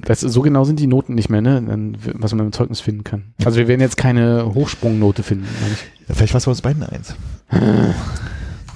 Das, 0.02 0.22
so 0.22 0.42
genau 0.42 0.64
sind 0.64 0.80
die 0.80 0.88
Noten 0.88 1.16
nicht 1.16 1.30
mehr, 1.30 1.42
ne? 1.42 1.94
Was 2.14 2.34
man 2.34 2.46
im 2.46 2.52
Zeugnis 2.52 2.80
finden 2.80 3.04
kann. 3.04 3.34
Also 3.44 3.58
wir 3.58 3.68
werden 3.68 3.82
jetzt 3.82 3.98
keine 3.98 4.54
Hochsprungnote 4.54 5.24
finden. 5.24 5.48
vielleicht 6.10 6.34
war 6.34 6.38
es 6.38 6.46
bei 6.46 6.52
uns 6.52 6.62
beiden 6.62 6.84
eine 6.84 6.92
1. 6.94 7.16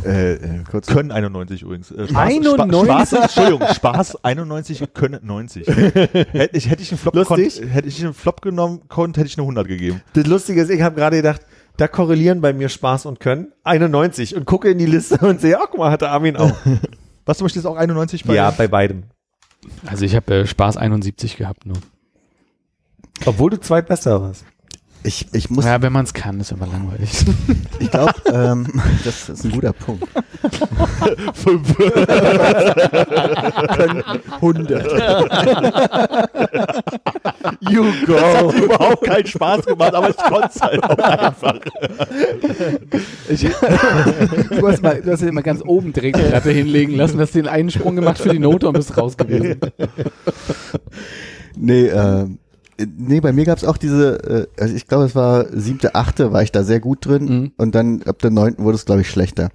äh, 0.05 0.33
äh, 0.33 0.63
kurz. 0.69 0.87
Können 0.87 1.11
91 1.11 1.61
übrigens. 1.61 1.91
Äh, 1.91 2.07
91? 2.13 2.83
Spaß, 2.83 3.13
Entschuldigung, 3.13 3.61
Spaß 3.73 4.23
91, 4.23 4.83
können 4.93 5.19
90. 5.23 5.67
Hätte 5.67 6.57
ich, 6.57 6.69
hätte 6.69 6.81
ich 6.81 6.91
einen 6.91 6.99
Flop, 6.99 7.15
Lustig. 7.15 7.61
konnt, 7.61 7.73
hätte 7.73 7.87
ich 7.87 8.03
einen 8.03 8.13
Flop 8.13 8.41
genommen 8.41 8.81
konnte, 8.89 9.21
hätte 9.21 9.29
ich 9.29 9.37
eine 9.37 9.43
100 9.43 9.67
gegeben. 9.67 10.01
Das 10.13 10.27
Lustige 10.27 10.61
ist, 10.61 10.69
ich 10.69 10.81
habe 10.81 10.95
gerade 10.95 11.17
gedacht, 11.17 11.41
da 11.77 11.87
korrelieren 11.87 12.41
bei 12.41 12.51
mir 12.51 12.67
Spaß 12.67 13.05
und 13.05 13.19
Können 13.21 13.53
91 13.63 14.35
und 14.35 14.45
gucke 14.45 14.69
in 14.69 14.77
die 14.77 14.85
Liste 14.85 15.17
und 15.25 15.39
sehe, 15.39 15.57
ach 15.57 15.67
guck 15.71 15.79
mal, 15.79 15.91
hatte 15.91 16.09
Armin 16.09 16.35
auch. 16.35 16.51
Was 17.25 17.37
du 17.37 17.43
möchtest 17.43 17.65
auch 17.65 17.75
91 17.75 18.25
bei? 18.25 18.33
ja, 18.33 18.51
bei 18.51 18.67
beidem. 18.67 19.03
Also 19.85 20.05
ich 20.05 20.15
habe 20.15 20.33
äh, 20.33 20.47
Spaß 20.47 20.77
71 20.77 21.37
gehabt 21.37 21.65
nur. 21.65 21.77
Obwohl 23.25 23.49
du 23.49 23.59
zweitbester 23.59 24.21
warst. 24.21 24.45
Ich, 25.03 25.27
ich 25.31 25.49
muss, 25.49 25.63
Ja, 25.63 25.81
wenn 25.81 25.93
man 25.93 26.03
es 26.03 26.13
kann, 26.13 26.39
ist 26.41 26.51
aber 26.51 26.67
langweilig. 26.67 27.09
ich 27.79 27.89
glaube, 27.89 28.13
ähm, 28.33 28.67
das 29.05 29.29
ist 29.29 29.45
ein 29.45 29.51
guter 29.51 29.71
Punkt. 29.71 30.03
Fünf. 31.33 31.75
Können 33.77 34.03
100. 34.41 34.69
You 37.61 37.85
Das 38.07 38.21
hat 38.23 38.41
go. 38.41 38.51
überhaupt 38.51 39.03
keinen 39.05 39.25
Spaß 39.25 39.65
gemacht, 39.65 39.93
aber 39.93 40.09
ich 40.09 40.17
konnte 40.17 40.49
es 40.53 40.61
halt 40.61 40.83
auch 40.83 40.97
einfach. 40.97 41.55
Ich, 43.29 43.41
du, 43.41 44.67
hast 44.67 44.81
mal, 44.83 45.01
du 45.01 45.11
hast 45.11 45.21
ja 45.21 45.27
immer 45.29 45.41
ganz 45.41 45.61
oben 45.65 45.93
direkt 45.93 46.17
die 46.17 46.23
Latte 46.23 46.51
hinlegen 46.51 46.95
lassen, 46.95 47.19
hast 47.19 47.35
den 47.35 47.47
einen 47.47 47.69
Sprung 47.71 47.95
gemacht 47.95 48.17
für 48.19 48.29
die 48.29 48.39
Note 48.39 48.67
und 48.67 48.73
bist 48.73 48.95
raus 48.97 49.15
gewesen. 49.17 49.59
Nee, 51.55 51.87
ähm, 51.87 52.39
nee, 52.97 53.19
bei 53.19 53.31
mir 53.33 53.45
gab's 53.45 53.63
auch 53.63 53.77
diese, 53.77 54.47
äh, 54.57 54.61
also 54.61 54.75
ich 54.75 54.87
glaube, 54.87 55.05
es 55.05 55.15
war 55.15 55.45
siebte, 55.51 55.95
achte, 55.95 56.31
war 56.31 56.43
ich 56.43 56.51
da 56.51 56.63
sehr 56.63 56.79
gut 56.79 57.05
drin 57.05 57.25
Mhm. 57.25 57.51
und 57.57 57.75
dann 57.75 58.03
ab 58.03 58.19
der 58.19 58.31
neunten 58.31 58.63
wurde 58.63 58.75
es, 58.75 58.85
glaube 58.85 59.01
ich, 59.01 59.09
schlechter. 59.09 59.49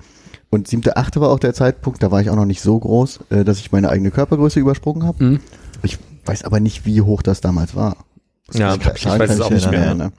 Und 0.51 0.69
siebte, 0.69 0.97
achte 0.97 1.21
war 1.21 1.31
auch 1.31 1.39
der 1.41 1.55
Zeitpunkt, 1.55 2.03
da 2.03 2.11
war 2.11 2.21
ich 2.21 2.31
auch 2.31 2.37
noch 2.37 2.45
nicht 2.45 2.61
so 2.61 2.79
groß, 2.79 3.21
äh, 3.31 3.45
dass 3.45 3.59
ich 3.59 3.73
meine 3.73 3.89
eigene 3.89 4.11
Körpergröße 4.11 4.61
übersprungen 4.61 5.05
habe. 5.07 5.25
Mhm. 5.25 5.41
Ich 5.83 5.99
weiß 6.27 6.45
aber 6.45 6.61
nicht, 6.61 6.87
wie 6.87 7.01
hoch 7.03 7.23
das 7.23 7.41
damals 7.41 7.75
war. 7.75 7.97
Das 8.47 8.59
Ja, 8.59 8.75
ich 8.75 8.83
sagen 9.03 9.19
weiß 9.21 9.31
es 9.31 9.41
auch 9.41 9.51
nicht 9.51 9.71
mehr. 9.71 9.95
ne? 9.95 10.13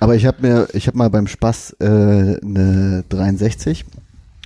Aber 0.00 0.14
ich 0.14 0.26
habe 0.26 0.36
mir, 0.42 0.68
ich 0.74 0.86
habe 0.86 0.96
mal 0.96 1.10
beim 1.10 1.26
Spaß 1.26 1.76
äh, 1.80 1.84
eine 1.86 3.04
63 3.08 3.84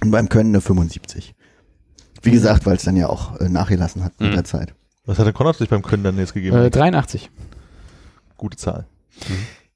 und 0.02 0.10
beim 0.10 0.28
Können 0.30 0.50
eine 0.50 0.60
75. 0.62 1.34
Wie 2.22 2.30
Mhm. 2.30 2.34
gesagt, 2.34 2.64
weil 2.64 2.76
es 2.76 2.84
dann 2.84 2.96
ja 2.96 3.08
auch 3.08 3.38
äh, 3.40 3.48
nachgelassen 3.48 4.02
hat 4.04 4.12
mit 4.18 4.30
Mhm. 4.30 4.34
der 4.34 4.44
Zeit. 4.44 4.74
Was 5.04 5.18
hat 5.18 5.26
der 5.26 5.32
Konrad 5.32 5.56
sich 5.56 5.68
beim 5.68 5.82
Können 5.82 6.04
dann 6.04 6.16
jetzt 6.16 6.32
gegeben? 6.32 6.56
Äh, 6.56 6.70
83. 6.70 7.30
Gute 8.42 8.56
Zahl. 8.56 8.86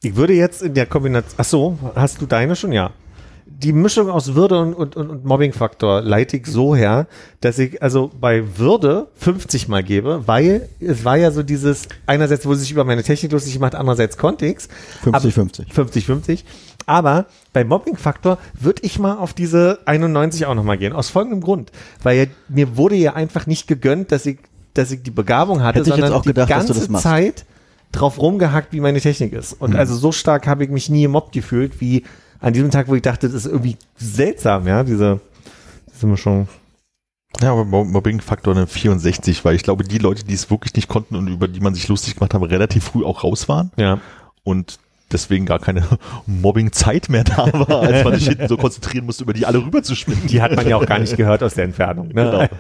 Ich 0.03 0.17
würde 0.17 0.33
jetzt 0.33 0.61
in 0.61 0.75
der 0.75 0.87
Kombination, 0.87 1.35
ach 1.39 1.45
so, 1.45 1.79
hast 1.95 2.21
du 2.21 2.27
deine 2.27 2.57
schon? 2.57 2.73
Ja. 2.73 2.91
Die 3.47 3.73
Mischung 3.73 4.11
aus 4.11 4.35
Würde 4.35 4.61
und, 4.61 4.75
und, 4.75 4.97
und, 4.97 5.25
Mobbing-Faktor 5.25 6.01
leite 6.01 6.39
ich 6.39 6.49
so 6.49 6.75
her, 6.75 7.07
dass 7.41 7.61
ich 7.61 7.81
also 7.81 8.11
bei 8.21 8.59
Würde 8.59 9.07
50 9.19 9.69
mal 9.69 9.85
gebe, 9.85 10.27
weil 10.27 10.69
es 10.81 11.05
war 11.05 11.17
ja 11.17 11.31
so 11.31 11.45
dieses, 11.45 11.87
einerseits 12.07 12.45
wurde 12.45 12.59
sich 12.59 12.73
über 12.73 12.83
meine 12.83 13.05
Technik 13.05 13.31
lustig 13.31 13.55
gemacht, 13.55 13.77
andererseits 13.77 14.19
konnte 14.19 14.47
ich's. 14.47 14.69
50-50. 15.05 15.73
50-50. 15.73 16.43
Aber 16.87 17.27
bei 17.53 17.63
Mobbing-Faktor 17.63 18.39
würde 18.59 18.83
ich 18.83 18.99
mal 18.99 19.15
auf 19.15 19.33
diese 19.33 19.79
91 19.85 20.45
auch 20.47 20.57
nochmal 20.57 20.77
gehen. 20.77 20.93
Aus 20.93 21.09
folgendem 21.09 21.41
Grund. 21.41 21.71
Weil 22.03 22.19
ja, 22.19 22.25
mir 22.49 22.77
wurde 22.77 22.97
ja 22.97 23.15
einfach 23.15 23.47
nicht 23.47 23.69
gegönnt, 23.69 24.11
dass 24.11 24.27
ich, 24.27 24.41
dass 24.75 24.91
ich 24.91 25.05
die 25.05 25.13
Begabung 25.13 25.63
hatte, 25.63 25.79
Hätte 25.79 25.91
ich 25.91 25.95
jetzt 25.95 26.01
sondern 26.01 26.19
auch 26.19 26.23
die 26.23 26.31
gedacht, 26.31 26.51
dass 26.51 26.59
ganze 26.59 26.73
du 26.73 26.81
das 26.81 26.89
machst. 26.89 27.05
Zeit 27.05 27.47
drauf 27.93 28.21
rumgehackt, 28.21 28.73
wie 28.73 28.81
meine 28.81 29.01
Technik 29.01 29.33
ist. 29.33 29.53
Und 29.55 29.71
Mhm. 29.71 29.77
also 29.77 29.95
so 29.97 30.13
stark 30.13 30.47
habe 30.47 30.65
ich 30.65 30.71
mich 30.71 30.89
nie 30.91 31.03
gemobbt 31.03 31.33
gefühlt, 31.33 31.81
wie 31.81 32.05
an 32.41 32.53
diesem 32.53 32.71
Tag, 32.71 32.89
wo 32.89 32.95
ich 32.95 33.03
dachte, 33.03 33.27
das 33.29 33.35
ist 33.45 33.47
irgendwie 33.47 33.77
seltsam, 33.97 34.67
ja, 34.67 34.83
diese, 34.85 35.21
diese 35.95 36.07
Mischung. 36.07 36.49
Ja, 37.41 37.53
aber 37.53 37.65
Mo- 37.65 37.85
Mobbing-Faktor 37.85 38.55
eine 38.55 38.67
64, 38.67 39.45
weil 39.45 39.55
ich 39.57 39.63
glaube, 39.63 39.85
die 39.85 39.99
Leute, 39.99 40.25
die 40.25 40.35
es 40.35 40.51
wirklich 40.51 40.75
nicht 40.75 40.89
konnten 40.89 41.17
und 41.17 41.29
über 41.29 41.49
die 41.49 41.61
man 41.61 41.75
sich 41.75 41.89
lustig 41.89 42.15
gemacht 42.15 42.33
hat, 42.35 42.43
relativ 42.43 42.85
früh 42.85 43.05
auch 43.05 43.25
raus 43.25 43.49
waren 43.49 43.71
Ja. 43.77 44.01
und 44.45 44.79
deswegen 45.13 45.47
gar 45.47 45.59
keine 45.59 45.83
Mobbing-Zeit 46.27 47.09
mehr 47.09 47.25
da 47.25 47.49
war, 47.53 47.83
als 47.83 48.05
man 48.05 48.15
sich 48.15 48.29
hinten 48.29 48.49
so 48.49 48.57
konzentrieren 48.57 49.07
musste, 49.07 49.25
über 49.25 49.33
die 49.33 49.47
alle 49.47 49.59
rüberzuspringen. 49.59 50.27
Die 50.27 50.43
hat 50.43 50.55
man 50.57 50.69
ja 50.69 50.77
auch 50.77 50.87
gar 50.87 50.99
nicht 50.99 51.17
gehört 51.17 51.43
aus 51.43 51.55
der 51.55 51.65
Entfernung. 51.65 52.09
Ne? 52.09 52.15
Genau. 52.15 52.39
Also, 52.39 52.51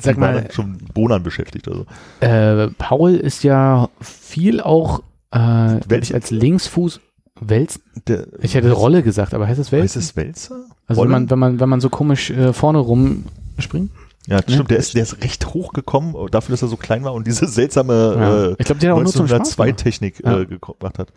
Sag 0.00 0.14
Die 0.14 0.20
mal, 0.20 0.48
schon 0.52 0.78
Bonan 0.92 1.22
beschäftigt. 1.22 1.68
Also. 1.68 1.86
äh, 2.20 2.68
Paul 2.78 3.14
ist 3.14 3.42
ja 3.44 3.88
viel 4.00 4.60
auch 4.60 5.02
äh, 5.32 5.38
als 5.38 6.30
Linksfuß 6.30 7.00
Wälzen. 7.40 7.82
Der, 8.06 8.26
Ich 8.40 8.54
hätte 8.54 8.70
Rolle 8.70 9.02
gesagt, 9.02 9.34
aber 9.34 9.48
heißt 9.48 9.58
es 9.58 9.66
Heißt 9.66 9.72
Wälzen? 9.72 9.98
es 10.00 10.16
Wälzer? 10.16 10.56
Also 10.86 11.02
wenn 11.02 11.10
man, 11.10 11.30
wenn 11.30 11.38
man, 11.38 11.58
wenn 11.60 11.68
man 11.68 11.80
so 11.80 11.88
komisch 11.88 12.30
äh, 12.30 12.52
vorne 12.52 12.78
rum 12.78 13.24
springt? 13.58 13.90
Ja, 14.26 14.38
stimmt, 14.38 14.70
der 14.70 14.78
ist, 14.78 14.94
der 14.94 15.02
ist 15.02 15.22
recht 15.22 15.52
hoch 15.52 15.72
gekommen, 15.74 16.14
dafür, 16.30 16.54
dass 16.54 16.62
er 16.62 16.68
so 16.68 16.76
klein 16.76 17.04
war 17.04 17.12
und 17.12 17.26
diese 17.26 17.46
seltsame 17.46 17.92
Ja. 18.16 18.44
äh, 18.52 18.56
Ich 18.58 18.64
glaub, 18.66 18.78
der 18.78 18.90
hat 18.92 18.98
auch 18.98 19.02
nur 19.02 19.12
zum 19.12 19.26
Spaß 19.26 19.58
1902 19.58 19.64
gemacht. 19.66 19.82
Technik 19.82 20.22
Ja. 20.24 20.38
äh, 20.40 20.46
gemacht 20.46 20.98
hat. 20.98 21.08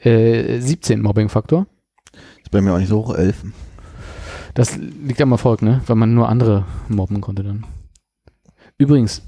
Äh, 0.00 0.58
17 0.60 1.00
Mobbing-Faktor. 1.02 1.66
Ist 2.42 2.50
bei 2.50 2.60
mir 2.60 2.72
auch 2.74 2.78
nicht 2.78 2.88
so 2.88 2.98
hoch, 2.98 3.14
11. 3.14 3.44
Das 4.54 4.76
liegt 4.76 5.20
am 5.20 5.32
Erfolg, 5.32 5.62
ne? 5.62 5.82
Weil 5.86 5.96
man 5.96 6.14
nur 6.14 6.28
andere 6.28 6.64
mobben 6.88 7.20
konnte 7.20 7.42
dann. 7.42 7.64
Übrigens, 8.78 9.22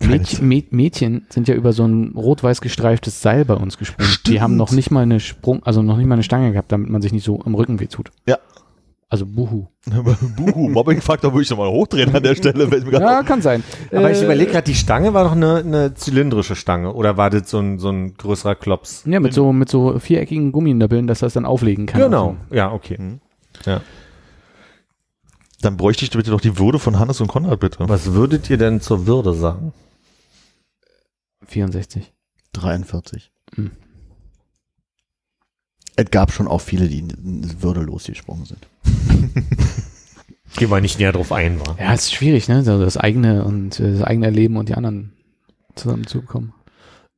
Mädchen, 0.00 0.48
Mä- 0.48 0.64
Mädchen 0.70 1.26
sind 1.30 1.46
ja 1.46 1.54
über 1.54 1.72
so 1.72 1.84
ein 1.86 2.12
rot-weiß 2.16 2.60
gestreiftes 2.60 3.22
Seil 3.22 3.44
bei 3.44 3.54
uns 3.54 3.78
gesprungen. 3.78 4.08
Die 4.08 4.14
Stimmt. 4.14 4.40
haben 4.40 4.56
noch 4.56 4.72
nicht 4.72 4.90
mal 4.90 5.02
eine 5.02 5.20
Sprung, 5.20 5.62
also 5.62 5.82
noch 5.82 5.96
nicht 5.96 6.06
mal 6.06 6.14
eine 6.14 6.24
Stange 6.24 6.50
gehabt, 6.52 6.72
damit 6.72 6.90
man 6.90 7.02
sich 7.02 7.12
nicht 7.12 7.24
so 7.24 7.40
am 7.44 7.54
Rücken 7.54 7.78
weh 7.78 7.86
tut. 7.86 8.10
Ja. 8.26 8.38
Also 9.12 9.26
Buhu. 9.26 9.66
Buhu, 10.36 10.70
Mobbing-Faktor 10.70 11.34
würde 11.34 11.42
ich 11.42 11.50
nochmal 11.50 11.68
hochdrehen 11.68 12.14
an 12.16 12.22
der 12.22 12.34
Stelle. 12.34 12.66
Fällt 12.66 12.86
mir 12.86 12.92
gerade 12.92 13.04
Ja, 13.04 13.22
kann 13.22 13.42
sein. 13.42 13.62
Aber 13.90 14.10
ich 14.10 14.22
Äh, 14.22 14.24
überlege 14.24 14.52
gerade, 14.52 14.64
die 14.64 14.74
Stange 14.74 15.12
war 15.12 15.24
doch 15.24 15.32
eine, 15.32 15.56
eine 15.56 15.92
zylindrische 15.92 16.56
Stange 16.56 16.94
oder 16.94 17.18
war 17.18 17.28
das 17.28 17.50
so 17.50 17.58
ein, 17.58 17.78
so 17.78 17.90
ein 17.90 18.14
größerer 18.14 18.54
Klops? 18.54 19.02
Ja, 19.04 19.20
mit 19.20 19.34
so, 19.34 19.52
mit 19.52 19.68
so 19.68 19.98
viereckigen 19.98 20.50
Gumminöppeln, 20.50 21.06
dass 21.06 21.18
das 21.18 21.34
dann 21.34 21.44
auflegen 21.44 21.84
kann. 21.84 22.00
Genau, 22.00 22.36
ja, 22.50 22.72
okay. 22.72 22.96
Mhm. 22.98 23.20
Ja. 23.66 23.82
Dann 25.60 25.76
bräuchte 25.76 26.06
ich 26.06 26.10
bitte 26.10 26.30
doch 26.30 26.40
die 26.40 26.56
Würde 26.58 26.78
von 26.78 26.98
Hannes 26.98 27.20
und 27.20 27.28
Konrad, 27.28 27.60
bitte. 27.60 27.86
Was 27.86 28.14
würdet 28.14 28.48
ihr 28.48 28.56
denn 28.56 28.80
zur 28.80 29.06
Würde 29.06 29.34
sagen? 29.34 29.74
64. 31.48 32.14
43. 32.54 33.30
Hm. 33.56 33.72
Es 35.96 36.10
gab 36.10 36.32
schon 36.32 36.48
auch 36.48 36.62
viele, 36.62 36.88
die 36.88 37.06
würdelos 37.60 38.04
gesprungen 38.04 38.46
sind. 38.46 38.68
Gehen 40.56 40.70
wir 40.70 40.80
nicht 40.80 40.98
näher 40.98 41.12
drauf 41.12 41.32
ein, 41.32 41.58
war. 41.60 41.76
Ja, 41.78 41.94
es 41.94 42.02
ist 42.02 42.14
schwierig, 42.14 42.48
ne? 42.48 42.62
So 42.62 42.78
das 42.78 42.96
eigene 42.96 43.44
und 43.44 43.80
äh, 43.80 43.92
das 43.92 44.02
eigene 44.02 44.26
Erleben 44.26 44.56
und 44.56 44.68
die 44.68 44.74
anderen 44.74 45.12
zusammenzubekommen. 45.74 46.52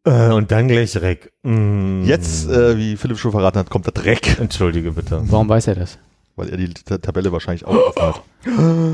Äh, 0.05 0.31
und 0.31 0.53
dann 0.53 0.69
gleich 0.69 0.97
Reck. 0.97 1.33
Mm. 1.43 2.05
Jetzt, 2.05 2.49
äh, 2.49 2.77
wie 2.77 2.97
Philipp 2.97 3.19
schon 3.19 3.33
verraten 3.33 3.59
hat, 3.59 3.71
kommt 3.71 3.87
der 3.87 3.93
Dreck, 3.93 4.39
Entschuldige 4.39 4.93
bitte. 4.93 5.23
Warum 5.27 5.49
weiß 5.49 5.67
er 5.67 5.75
das? 5.75 5.99
weil 6.37 6.49
er 6.49 6.57
die 6.57 6.73
T 6.73 6.99
Tabelle 6.99 7.33
wahrscheinlich 7.33 7.65
auch 7.65 7.77
offen 7.77 8.03
hat. 8.03 8.23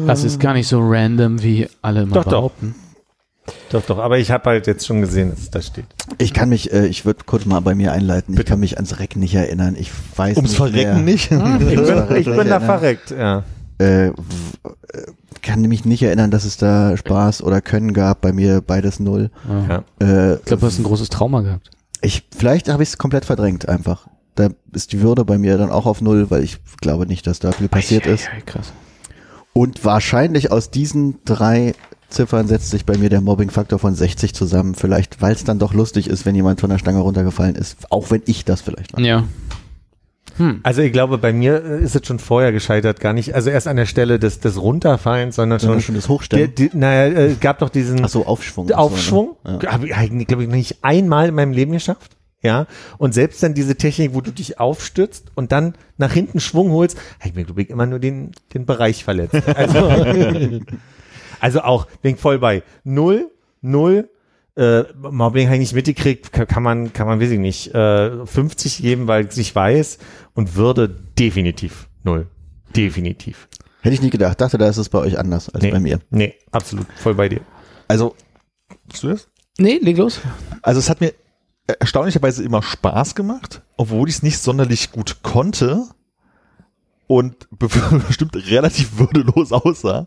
Das 0.06 0.24
ist 0.24 0.40
gar 0.40 0.54
nicht 0.54 0.68
so 0.68 0.80
random, 0.80 1.42
wie 1.42 1.68
alle 1.82 2.02
immer 2.02 2.16
Doch, 2.16 2.24
doch. 2.24 2.30
behaupten. 2.30 2.74
Doch, 2.74 2.89
doch, 3.70 3.98
aber 3.98 4.18
ich 4.18 4.30
habe 4.30 4.50
halt 4.50 4.66
jetzt 4.66 4.86
schon 4.86 5.00
gesehen, 5.00 5.30
dass 5.30 5.40
es 5.40 5.50
da 5.50 5.62
steht. 5.62 5.84
Ich 6.18 6.32
kann 6.34 6.48
mich, 6.48 6.72
äh, 6.72 6.86
ich 6.86 7.04
würde 7.04 7.24
kurz 7.24 7.44
mal 7.46 7.60
bei 7.60 7.74
mir 7.74 7.92
einleiten. 7.92 8.34
Ich 8.34 8.38
Bitte. 8.38 8.50
kann 8.50 8.60
mich 8.60 8.76
ans 8.76 8.98
Reck 8.98 9.16
nicht 9.16 9.34
erinnern. 9.34 9.76
Ich 9.78 9.90
weiß 10.16 10.36
Ums 10.36 10.50
nicht 10.50 10.56
Verrecken 10.58 11.04
mehr. 11.04 11.14
nicht. 11.14 11.30
Ich 11.30 11.38
bin, 11.38 12.16
ich 12.16 12.24
bin 12.26 12.48
da 12.48 12.60
verreckt, 12.60 13.10
ja. 13.10 13.44
Äh, 13.80 14.08
äh, 14.08 14.12
kann 15.42 15.62
mich 15.62 15.84
nicht 15.84 16.02
erinnern, 16.02 16.30
dass 16.30 16.44
es 16.44 16.56
da 16.58 16.96
Spaß 16.96 17.42
oder 17.42 17.60
Können 17.62 17.94
gab. 17.94 18.20
Bei 18.20 18.32
mir 18.32 18.60
beides 18.60 19.00
null. 19.00 19.30
Ja. 19.48 19.84
ja. 20.00 20.06
Äh, 20.32 20.34
Ich 20.36 20.44
glaube, 20.44 20.60
du 20.60 20.66
hast 20.66 20.78
ein 20.78 20.84
großes 20.84 21.08
Trauma 21.08 21.40
gehabt. 21.40 21.70
ich, 22.02 22.26
vielleicht 22.36 22.68
habe 22.68 22.82
ich 22.82 22.90
es 22.90 22.98
komplett 22.98 23.24
verdrängt 23.24 23.68
einfach. 23.68 24.06
Da 24.34 24.50
ist 24.72 24.92
die 24.92 25.00
Würde 25.00 25.24
bei 25.24 25.38
mir 25.38 25.56
dann 25.58 25.70
auch 25.70 25.86
auf 25.86 26.00
null, 26.02 26.30
weil 26.30 26.44
ich 26.44 26.58
glaube 26.80 27.06
nicht, 27.06 27.26
dass 27.26 27.38
da 27.38 27.52
viel 27.52 27.68
passiert 27.68 28.06
ist. 28.06 28.28
Ei, 28.28 28.40
krass. 28.44 28.72
Und 29.52 29.84
wahrscheinlich 29.84 30.52
aus 30.52 30.70
diesen 30.70 31.18
drei 31.24 31.74
Ziffern 32.10 32.46
setzt 32.48 32.70
sich 32.70 32.84
bei 32.84 32.96
mir 32.98 33.08
der 33.08 33.20
Mobbing-Faktor 33.20 33.78
von 33.78 33.94
60 33.94 34.34
zusammen. 34.34 34.74
Vielleicht, 34.74 35.20
weil 35.22 35.32
es 35.32 35.44
dann 35.44 35.58
doch 35.58 35.72
lustig 35.74 36.08
ist, 36.08 36.26
wenn 36.26 36.34
jemand 36.34 36.60
von 36.60 36.70
der 36.70 36.78
Stange 36.78 37.00
runtergefallen 37.00 37.54
ist. 37.56 37.76
Auch 37.90 38.10
wenn 38.10 38.22
ich 38.26 38.44
das 38.44 38.60
vielleicht 38.60 38.92
mache. 38.92 39.02
Ja. 39.02 39.24
Hm. 40.36 40.60
Also 40.62 40.80
ich 40.82 40.92
glaube, 40.92 41.18
bei 41.18 41.32
mir 41.32 41.62
äh, 41.64 41.82
ist 41.82 41.96
es 41.96 42.06
schon 42.06 42.18
vorher 42.18 42.52
gescheitert, 42.52 43.00
gar 43.00 43.12
nicht, 43.12 43.34
also 43.34 43.50
erst 43.50 43.66
an 43.68 43.76
der 43.76 43.86
Stelle 43.86 44.18
des, 44.18 44.40
des 44.40 44.60
Runterfallens, 44.60 45.36
sondern 45.36 45.60
schon, 45.60 45.80
schon 45.80 45.94
das 45.96 46.04
der, 46.04 46.14
Hochstellen. 46.14 46.54
die, 46.54 46.70
naja, 46.72 47.14
äh, 47.14 47.34
gab 47.40 47.58
doch 47.58 47.68
diesen 47.68 48.04
Ach 48.04 48.08
so, 48.08 48.26
Aufschwung. 48.26 48.70
Aufschwung, 48.70 49.36
So, 49.44 49.50
ne? 49.50 49.58
ja. 49.62 49.72
habe 49.72 49.86
ich 49.86 49.94
eigentlich, 49.94 50.28
glaube 50.28 50.44
ich, 50.44 50.48
nicht 50.48 50.78
einmal 50.82 51.28
in 51.28 51.34
meinem 51.34 51.52
Leben 51.52 51.72
geschafft. 51.72 52.16
Ja, 52.42 52.66
und 52.96 53.12
selbst 53.12 53.42
dann 53.42 53.52
diese 53.52 53.76
Technik, 53.76 54.14
wo 54.14 54.22
du 54.22 54.30
dich 54.30 54.58
aufstützt 54.58 55.26
und 55.34 55.52
dann 55.52 55.74
nach 55.98 56.12
hinten 56.12 56.40
Schwung 56.40 56.70
holst, 56.70 56.96
habe 57.18 57.28
ich 57.28 57.34
mir, 57.34 57.44
glaube 57.44 57.60
ich, 57.60 57.68
immer 57.68 57.84
nur 57.84 57.98
den, 57.98 58.32
den 58.54 58.64
Bereich 58.64 59.04
verletzt. 59.04 59.34
Also, 59.54 59.80
also 61.40 61.62
auch, 61.62 61.86
bin 62.02 62.16
voll 62.16 62.38
bei 62.38 62.62
null, 62.84 63.30
null, 63.60 64.10
äh, 64.56 64.82
Mobbing 65.00 65.46
habe 65.46 65.56
ich 65.56 65.60
nicht 65.60 65.74
mitgekriegt, 65.74 66.32
kann, 66.32 66.62
man, 66.62 66.92
kann 66.92 67.06
man, 67.06 67.20
weiß 67.20 67.30
ich 67.30 67.38
nicht, 67.38 67.74
äh, 67.74 68.26
50 68.26 68.82
geben, 68.82 69.06
weil 69.06 69.26
ich 69.26 69.36
nicht 69.36 69.54
weiß 69.54 69.98
und 70.34 70.54
würde 70.56 70.88
definitiv 70.88 71.88
null. 72.02 72.26
Definitiv. 72.76 73.48
Hätte 73.82 73.94
ich 73.94 74.02
nie 74.02 74.10
gedacht. 74.10 74.40
Dachte, 74.40 74.58
da 74.58 74.68
ist 74.68 74.76
es 74.76 74.88
bei 74.90 74.98
euch 74.98 75.18
anders 75.18 75.48
als 75.48 75.62
Nee. 75.64 75.70
bei 75.70 75.80
mir. 75.80 76.00
Nee, 76.10 76.34
absolut, 76.52 76.86
voll 76.96 77.14
bei 77.14 77.28
dir. 77.28 77.40
Also, 77.88 78.14
Bist 78.86 79.02
du 79.02 79.08
das? 79.08 79.28
Nee, 79.58 79.78
leg 79.82 79.96
los. 79.96 80.20
Also 80.62 80.78
es 80.80 80.90
hat 80.90 81.00
mir 81.00 81.12
erstaunlicherweise 81.66 82.42
immer 82.42 82.62
Spaß 82.62 83.14
gemacht, 83.14 83.62
obwohl 83.76 84.08
ich 84.08 84.16
es 84.16 84.22
nicht 84.22 84.38
sonderlich 84.38 84.90
gut 84.92 85.22
konnte 85.22 85.84
und 87.06 87.48
be- 87.58 87.68
bestimmt 88.08 88.36
relativ 88.50 88.98
würdelos 88.98 89.52
aussah. 89.52 90.06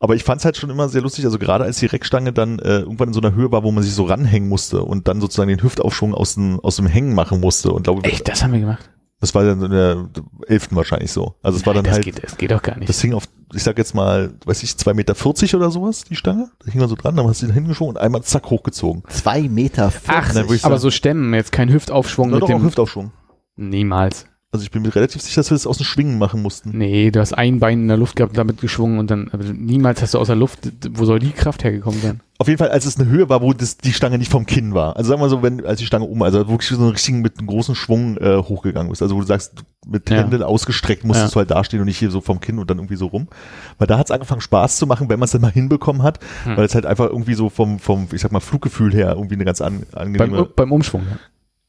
Aber 0.00 0.14
ich 0.14 0.22
fand 0.24 0.40
es 0.40 0.44
halt 0.44 0.56
schon 0.56 0.70
immer 0.70 0.88
sehr 0.88 1.02
lustig, 1.02 1.24
also 1.24 1.38
gerade 1.38 1.64
als 1.64 1.78
die 1.78 1.86
Reckstange 1.86 2.32
dann 2.32 2.58
äh, 2.60 2.80
irgendwann 2.80 3.08
in 3.08 3.14
so 3.14 3.20
einer 3.20 3.34
Höhe 3.34 3.50
war, 3.50 3.64
wo 3.64 3.72
man 3.72 3.82
sich 3.82 3.92
so 3.94 4.04
ranhängen 4.04 4.48
musste 4.48 4.82
und 4.84 5.08
dann 5.08 5.20
sozusagen 5.20 5.48
den 5.48 5.62
Hüftaufschwung 5.62 6.14
aus 6.14 6.34
dem, 6.34 6.60
aus 6.60 6.76
dem 6.76 6.86
Hängen 6.86 7.14
machen 7.14 7.40
musste. 7.40 7.72
Und 7.72 7.82
glaube, 7.82 8.04
Echt, 8.04 8.28
das 8.28 8.42
haben 8.44 8.52
wir 8.52 8.60
gemacht. 8.60 8.90
das 9.20 9.34
war 9.34 9.42
dann 9.44 9.60
in 9.60 9.70
der 9.72 10.08
elften 10.46 10.76
wahrscheinlich 10.76 11.10
so. 11.10 11.34
Also 11.42 11.58
es 11.58 11.66
war 11.66 11.74
dann 11.74 11.82
das 11.82 11.94
halt, 11.94 12.04
geht, 12.04 12.22
das 12.22 12.36
geht 12.36 12.52
doch 12.52 12.62
gar 12.62 12.78
nicht. 12.78 12.88
das 12.88 13.00
hing 13.00 13.12
auf, 13.12 13.24
ich 13.52 13.64
sag 13.64 13.76
jetzt 13.76 13.92
mal, 13.92 14.34
weiß 14.44 14.62
ich, 14.62 14.70
2,40 14.70 14.94
Meter 14.94 15.56
oder 15.56 15.70
sowas, 15.72 16.04
die 16.04 16.14
Stange. 16.14 16.48
Da 16.64 16.70
hing 16.70 16.80
man 16.80 16.88
so 16.88 16.94
dran, 16.94 17.16
dann 17.16 17.26
hast 17.26 17.42
du 17.42 17.46
den 17.46 17.54
hingeschwungen 17.54 17.96
und 17.96 18.00
einmal 18.02 18.22
zack 18.22 18.50
hochgezogen. 18.50 19.02
Zwei 19.08 19.48
Meter. 19.48 19.92
Ach, 20.06 20.30
Na, 20.32 20.42
würde 20.42 20.54
ich 20.54 20.64
aber 20.64 20.74
sagen- 20.76 20.82
so 20.82 20.90
stemmen, 20.92 21.34
jetzt 21.34 21.50
kein 21.50 21.70
Hüftaufschwung 21.72 22.28
Na 22.28 22.34
mit 22.36 22.42
doch, 22.44 22.50
auch 22.50 22.58
dem. 22.58 22.62
Hüftaufschwung. 22.64 23.10
Niemals. 23.56 24.26
Also 24.50 24.64
ich 24.64 24.70
bin 24.70 24.80
mir 24.80 24.94
relativ 24.94 25.20
sicher, 25.20 25.40
dass 25.42 25.50
wir 25.50 25.56
das 25.56 25.66
aus 25.66 25.76
dem 25.76 25.84
Schwingen 25.84 26.18
machen 26.18 26.40
mussten. 26.40 26.70
Nee, 26.76 27.10
du 27.10 27.20
hast 27.20 27.34
ein 27.34 27.58
Bein 27.60 27.80
in 27.82 27.88
der 27.88 27.98
Luft 27.98 28.16
gehabt, 28.16 28.38
damit 28.38 28.62
geschwungen 28.62 28.98
und 28.98 29.10
dann, 29.10 29.28
aber 29.32 29.44
niemals 29.44 30.00
hast 30.00 30.14
du 30.14 30.18
aus 30.18 30.28
der 30.28 30.36
Luft, 30.36 30.60
wo 30.92 31.04
soll 31.04 31.18
die 31.18 31.32
Kraft 31.32 31.64
hergekommen 31.64 32.00
sein? 32.00 32.20
Auf 32.38 32.48
jeden 32.48 32.56
Fall, 32.56 32.70
als 32.70 32.86
es 32.86 32.98
eine 32.98 33.10
Höhe 33.10 33.28
war, 33.28 33.42
wo 33.42 33.52
das, 33.52 33.76
die 33.76 33.92
Stange 33.92 34.16
nicht 34.16 34.30
vom 34.30 34.46
Kinn 34.46 34.72
war. 34.72 34.96
Also 34.96 35.10
sagen 35.10 35.20
wir 35.20 35.28
so, 35.28 35.42
wenn, 35.42 35.66
als 35.66 35.80
die 35.80 35.86
Stange 35.86 36.06
oben, 36.06 36.22
also 36.22 36.48
wirklich 36.48 36.68
so 36.70 36.76
einen 36.82 36.92
richtigen, 36.92 37.20
mit 37.20 37.36
einem 37.38 37.46
großen 37.46 37.74
Schwung 37.74 38.16
äh, 38.16 38.38
hochgegangen 38.38 38.90
ist. 38.90 39.02
Also 39.02 39.16
wo 39.16 39.20
du 39.20 39.26
sagst, 39.26 39.52
mit 39.86 40.08
Ja. 40.08 40.16
Händen 40.18 40.42
ausgestreckt 40.42 41.04
musstest 41.04 41.32
Ja. 41.34 41.34
du 41.34 41.38
halt 41.40 41.50
dastehen 41.50 41.80
und 41.80 41.86
nicht 41.86 41.98
hier 41.98 42.10
so 42.10 42.22
vom 42.22 42.40
Kinn 42.40 42.58
und 42.58 42.70
dann 42.70 42.78
irgendwie 42.78 42.96
so 42.96 43.06
rum. 43.08 43.28
Weil 43.76 43.86
da 43.86 43.98
hat 43.98 44.06
es 44.06 44.10
angefangen 44.12 44.40
Spaß 44.40 44.78
zu 44.78 44.86
machen, 44.86 45.10
wenn 45.10 45.18
man 45.18 45.26
es 45.26 45.32
dann 45.32 45.42
mal 45.42 45.50
hinbekommen 45.52 46.02
hat, 46.02 46.20
Hm. 46.44 46.56
weil 46.56 46.64
es 46.64 46.74
halt 46.74 46.86
einfach 46.86 47.10
irgendwie 47.10 47.34
so 47.34 47.50
vom, 47.50 47.80
vom, 47.80 48.08
ich 48.14 48.22
sag 48.22 48.32
mal, 48.32 48.40
Fluggefühl 48.40 48.94
her 48.94 49.10
irgendwie 49.14 49.34
eine 49.34 49.44
ganz 49.44 49.60
an, 49.60 49.82
Beim, 49.92 50.06
angenehme, 50.06 50.44
beim 50.46 50.72
Umschwung. 50.72 51.02
Ja. 51.10 51.18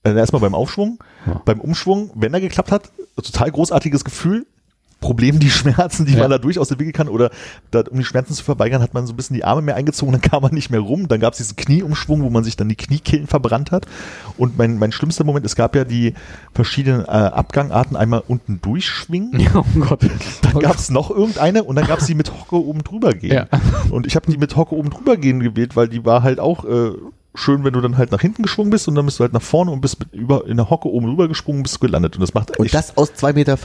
Äh, 0.04 0.14
erstmal 0.16 0.42
beim 0.42 0.56
Aufschwung, 0.56 1.00
Ja. 1.26 1.42
beim 1.46 1.60
Umschwung, 1.62 2.12
wenn 2.16 2.34
er 2.34 2.42
geklappt 2.42 2.72
hat, 2.72 2.92
total 3.16 3.52
großartiges 3.52 4.04
Gefühl. 4.04 4.46
Problem 5.02 5.40
die 5.40 5.50
Schmerzen, 5.50 6.06
die 6.06 6.12
Ja. 6.14 6.20
man 6.20 6.30
da 6.30 6.38
durchaus 6.38 6.70
entwickeln 6.72 6.92
kann 6.92 7.08
oder 7.08 7.32
da, 7.72 7.84
um 7.90 7.98
die 8.00 8.04
Schmerzen 8.04 8.34
zu 8.34 8.44
verweigern, 8.44 8.82
hat 8.82 8.94
man 8.94 9.08
so 9.08 9.14
ein 9.14 9.16
bisschen 9.16 9.34
die 9.34 9.46
Arme 9.46 9.62
mehr 9.62 9.78
eingezogen, 9.78 10.12
dann 10.12 10.20
kam 10.22 10.42
man 10.44 10.54
nicht 10.54 10.70
mehr 10.72 10.82
rum. 10.82 11.08
Dann 11.08 11.22
gab 11.22 11.32
es 11.32 11.38
diesen 11.38 11.56
Knieumschwung, 11.56 12.22
wo 12.22 12.30
man 12.30 12.44
sich 12.44 12.58
dann 12.58 12.68
die 12.68 12.76
Kniekehlen 12.76 13.26
verbrannt 13.26 13.72
hat. 13.72 13.86
Und 14.38 14.58
mein, 14.58 14.78
mein 14.78 14.92
schlimmster 14.92 15.24
Moment, 15.24 15.46
es 15.46 15.56
gab 15.56 15.74
ja 15.74 15.86
die 15.86 16.16
verschiedenen 16.54 17.06
äh, 17.06 17.08
Abgangarten, 17.08 17.96
einmal 17.96 18.24
unten 18.28 18.60
durchschwingen, 18.62 19.40
ja, 19.40 19.50
oh 19.56 19.64
Gott. 19.80 20.02
dann 20.42 20.60
gab 20.60 20.76
es 20.76 20.90
noch 20.90 21.10
irgendeine 21.12 21.64
und 21.64 21.78
dann 21.78 21.88
gab 21.88 22.00
es 22.00 22.06
die 22.08 22.16
mit 22.16 22.34
Hocke 22.34 22.58
oben 22.58 22.84
drüber 22.84 23.14
gehen. 23.14 23.32
Ja. 23.34 23.48
Und 23.92 24.06
ich 24.06 24.18
habe 24.18 24.30
die 24.30 24.38
mit 24.38 24.58
Hocke 24.58 24.76
oben 24.76 24.90
drüber 24.90 25.16
gehen 25.16 25.40
gewählt, 25.40 25.78
weil 25.78 25.88
die 25.88 26.04
war 26.04 26.24
halt 26.24 26.42
auch 26.42 26.66
äh, 26.66 26.92
schön, 27.36 27.64
wenn 27.64 27.74
du 27.74 27.82
dann 27.82 27.98
halt 27.98 28.12
nach 28.12 28.22
hinten 28.22 28.44
geschwungen 28.44 28.72
bist 28.72 28.88
und 28.88 28.96
dann 28.96 29.06
bist 29.06 29.20
du 29.20 29.24
halt 29.24 29.34
nach 29.34 29.42
vorne 29.42 29.72
und 29.72 29.82
bist 29.82 29.98
über 30.12 30.48
in 30.48 30.58
der 30.58 30.70
Hocke 30.70 30.90
oben 30.90 31.08
rüber 31.08 31.28
gesprungen, 31.28 31.64
bist 31.64 31.76
du 31.76 31.80
gelandet. 31.80 32.16
Und 32.16 32.22
das 32.22 32.34
macht 32.34 32.58
Und 32.58 32.74
das 32.74 32.98
aus 32.98 33.12
2,40 33.12 33.34
Meter. 33.34 33.58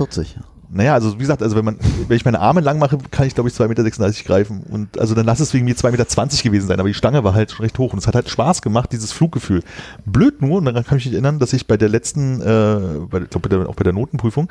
naja, 0.70 0.94
also 0.94 1.14
wie 1.14 1.18
gesagt, 1.18 1.42
also 1.42 1.56
wenn 1.56 1.64
man, 1.64 1.78
wenn 2.08 2.16
ich 2.16 2.24
meine 2.24 2.40
Arme 2.40 2.60
lang 2.60 2.78
mache, 2.78 2.98
kann 3.10 3.26
ich 3.26 3.34
glaube 3.34 3.48
ich 3.48 3.54
2,36 3.54 3.68
Meter 3.68 4.24
greifen. 4.24 4.62
Und 4.64 4.98
also 4.98 5.14
dann 5.14 5.24
lass 5.24 5.40
es 5.40 5.54
wegen 5.54 5.64
mir 5.64 5.74
2,20 5.74 5.90
Meter 5.92 6.42
gewesen 6.42 6.66
sein, 6.66 6.78
aber 6.78 6.88
die 6.88 6.94
Stange 6.94 7.24
war 7.24 7.34
halt 7.34 7.52
schon 7.52 7.64
recht 7.64 7.78
hoch 7.78 7.92
und 7.92 7.98
es 7.98 8.06
hat 8.06 8.14
halt 8.14 8.28
Spaß 8.28 8.60
gemacht, 8.60 8.92
dieses 8.92 9.12
Fluggefühl. 9.12 9.62
Blöd 10.04 10.42
nur, 10.42 10.58
und 10.58 10.66
daran 10.66 10.84
kann 10.84 10.98
ich 10.98 11.06
mich 11.06 11.14
erinnern, 11.14 11.38
dass 11.38 11.52
ich 11.52 11.66
bei 11.66 11.76
der 11.76 11.88
letzten, 11.88 12.40
äh, 12.42 13.06
bei, 13.08 13.22
ich 13.22 13.30
glaube 13.30 13.68
auch 13.68 13.74
bei 13.76 13.84
der 13.84 13.92
Notenprüfung, 13.92 14.48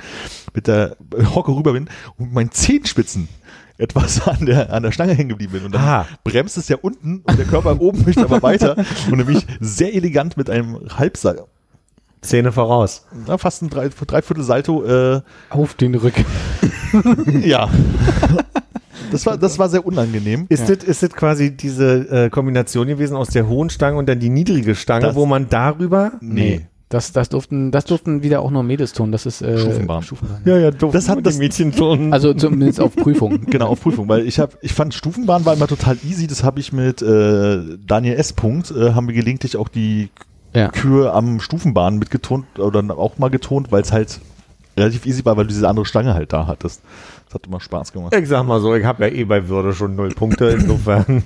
mit 0.53 0.67
der 0.67 0.97
Hocke 1.35 1.55
rüber 1.55 1.73
bin 1.73 1.87
und 2.17 2.25
mit 2.25 2.33
meinen 2.33 2.51
Zehenspitzen 2.51 3.27
etwas 3.77 4.27
an 4.27 4.45
der, 4.45 4.71
an 4.71 4.83
der 4.83 4.91
Stange 4.91 5.13
hängen 5.13 5.29
geblieben 5.29 5.53
bin. 5.53 5.65
Und 5.65 5.75
dann 5.75 5.81
Ah. 5.81 6.05
bremst 6.23 6.57
es 6.57 6.67
ja 6.69 6.77
unten 6.81 7.21
und 7.25 7.37
der 7.37 7.45
Körper 7.45 7.79
oben 7.81 8.03
möchte 8.05 8.23
aber 8.23 8.41
weiter. 8.41 8.77
Und 9.09 9.17
dann 9.17 9.25
bin 9.25 9.37
ich 9.37 9.45
sehr 9.59 9.93
elegant 9.95 10.37
mit 10.37 10.49
einem 10.49 10.79
Halbseil, 10.97 11.41
Zähne 12.21 12.51
voraus. 12.51 13.05
na, 13.27 13.37
fast 13.37 13.61
ein 13.63 13.69
Drei, 13.69 13.89
Dreiviertel 13.89 14.43
Salto, 14.43 14.83
äh, 14.85 15.21
Auf 15.49 15.73
den 15.73 15.95
Rücken. 15.95 16.25
ja. 17.43 17.69
Das 19.11 19.25
war, 19.25 19.37
das 19.37 19.59
war 19.59 19.69
sehr 19.69 19.85
unangenehm. 19.85 20.45
Ist 20.49 20.69
das 20.69 20.77
ist 20.83 21.03
das 21.03 21.11
quasi 21.11 21.51
diese 21.55 22.25
äh, 22.25 22.29
Kombination 22.29 22.87
gewesen 22.87 23.15
aus 23.15 23.27
der 23.29 23.47
hohen 23.47 23.69
Stange 23.69 23.97
und 23.97 24.07
dann 24.07 24.19
die 24.19 24.29
niedrige 24.29 24.73
Stange, 24.75 25.07
Das- 25.07 25.15
wo 25.15 25.25
man 25.25 25.49
darüber 25.49 26.13
Nee. 26.21 26.67
Das, 26.93 27.11
das 27.11 27.29
durften, 27.29 27.71
das 27.71 27.85
durften 27.85 28.21
wieder 28.23 28.41
auch 28.41 28.51
nur 28.51 28.61
Mädels 28.63 28.93
tun. 28.93 29.11
Das 29.11 29.25
ist 29.25 29.41
äh, 29.41 29.57
Stufenbahn. 29.57 30.03
Stufenbahn. 30.03 30.41
Ja, 30.45 30.57
ja, 30.57 30.71
doof. 30.71 30.93
Das 30.93 31.09
hat 31.09 31.25
das- 31.25 31.37
Mädchen 31.37 31.73
schon. 31.77 32.13
Also 32.13 32.33
zumindest 32.33 32.79
auf 32.79 32.95
Prüfung. 32.95 33.45
Genau, 33.53 33.67
auf 33.67 33.81
Prüfung, 33.81 34.07
weil 34.07 34.27
ich 34.27 34.39
habe, 34.39 34.53
ich 34.61 34.73
fand 34.73 34.93
Stufenbahn 34.93 35.45
war 35.45 35.53
immer 35.55 35.67
total 35.67 35.97
easy. 36.07 36.27
Das 36.27 36.43
habe 36.43 36.59
ich 36.59 36.71
mit 36.71 37.01
äh, 37.01 37.59
Daniel 37.85 38.15
S. 38.15 38.33
Punkt, 38.33 38.71
äh, 38.71 38.93
haben 38.93 39.07
wir 39.07 39.15
gelegentlich 39.15 39.57
auch 39.57 39.67
die 39.69 40.09
Ja. 40.53 40.67
Kühe 40.69 41.11
am 41.11 41.39
Stufenbahn 41.39 41.97
mitgetont 41.97 42.45
oder 42.59 42.83
auch 42.97 43.17
mal 43.17 43.29
getont, 43.29 43.71
weil 43.71 43.81
es 43.81 43.91
halt 43.91 44.19
relativ 44.77 45.05
easy 45.05 45.25
war, 45.25 45.35
weil 45.37 45.45
du 45.45 45.49
diese 45.53 45.67
andere 45.67 45.85
Stange 45.85 46.13
halt 46.13 46.31
da 46.33 46.45
hattest. 46.47 46.81
Das 47.25 47.35
hat 47.35 47.47
immer 47.47 47.59
Spaß 47.59 47.91
gemacht. 47.93 48.13
ich 48.15 48.27
sag 48.29 48.43
mal 48.45 48.59
so, 48.61 48.75
ich 48.75 48.85
habe 48.85 49.07
ja 49.07 49.11
eh 49.11 49.23
bei 49.23 49.47
Würde 49.49 49.73
schon 49.73 49.95
null 49.95 50.09
Punkte, 50.09 50.45
insofern. 50.49 51.23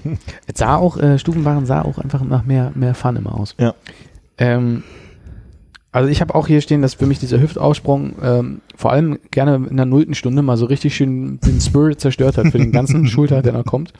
Es 0.47 0.57
sah 0.59 0.75
auch, 0.77 0.97
äh, 0.97 1.19
Stufenbahn 1.19 1.65
sah 1.65 1.81
auch 1.81 1.97
einfach 1.97 2.23
nach 2.23 2.45
mehr, 2.45 2.71
mehr 2.75 2.93
Fun 2.95 3.17
immer 3.17 3.37
aus. 3.37 3.55
Ja. 3.59 3.73
Ähm, 4.37 4.83
also 5.91 6.09
ich 6.09 6.21
habe 6.21 6.35
auch 6.35 6.47
hier 6.47 6.61
stehen, 6.61 6.81
dass 6.81 6.95
für 6.95 7.05
mich 7.05 7.19
dieser 7.19 7.39
Hüftaufsprung 7.39 8.15
ähm, 8.21 8.61
vor 8.75 8.91
allem 8.91 9.19
gerne 9.31 9.67
in 9.69 9.77
der 9.77 9.85
nullten 9.85 10.15
Stunde 10.15 10.41
mal 10.41 10.57
so 10.57 10.65
richtig 10.65 10.95
schön 10.95 11.39
den 11.39 11.61
Spirit 11.61 11.99
zerstört 11.99 12.37
hat 12.37 12.47
für 12.47 12.57
den 12.57 12.71
ganzen 12.71 13.07
Schultag, 13.07 13.43
der 13.43 13.53
noch 13.53 13.65
kommt. 13.65 13.93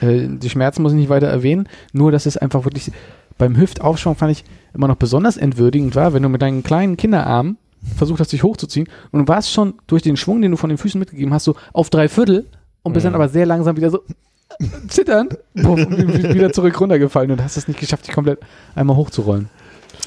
Äh, 0.00 0.28
die 0.28 0.50
Schmerzen 0.50 0.82
muss 0.82 0.92
ich 0.92 0.98
nicht 0.98 1.08
weiter 1.08 1.26
erwähnen, 1.26 1.68
nur 1.92 2.12
dass 2.12 2.26
es 2.26 2.36
einfach 2.36 2.64
wirklich 2.64 2.92
beim 3.38 3.56
Hüftaufschwung 3.56 4.16
fand 4.16 4.32
ich 4.32 4.44
immer 4.74 4.86
noch 4.86 4.96
besonders 4.96 5.36
entwürdigend 5.36 5.96
war, 5.96 6.12
wenn 6.12 6.22
du 6.22 6.28
mit 6.28 6.42
deinen 6.42 6.62
kleinen 6.62 6.96
Kinderarmen 6.96 7.58
versucht 7.96 8.20
hast, 8.20 8.32
dich 8.32 8.42
hochzuziehen 8.42 8.88
und 9.10 9.20
du 9.20 9.28
warst 9.28 9.50
schon 9.50 9.74
durch 9.86 10.02
den 10.02 10.16
Schwung, 10.16 10.40
den 10.40 10.52
du 10.52 10.56
von 10.56 10.68
den 10.68 10.78
Füßen 10.78 10.98
mitgegeben 10.98 11.34
hast, 11.34 11.44
so 11.44 11.56
auf 11.72 11.90
drei 11.90 12.08
Viertel 12.08 12.46
und 12.82 12.92
bist 12.92 13.06
dann 13.06 13.14
aber 13.14 13.28
sehr 13.28 13.46
langsam 13.46 13.76
wieder 13.76 13.90
so 13.90 14.00
zitternd 14.88 15.38
wieder 15.54 16.52
zurück 16.52 16.80
runtergefallen 16.80 17.30
und 17.30 17.42
hast 17.42 17.56
es 17.56 17.66
nicht 17.66 17.80
geschafft, 17.80 18.06
dich 18.06 18.14
komplett 18.14 18.40
einmal 18.74 18.96
hochzurollen. 18.96 19.48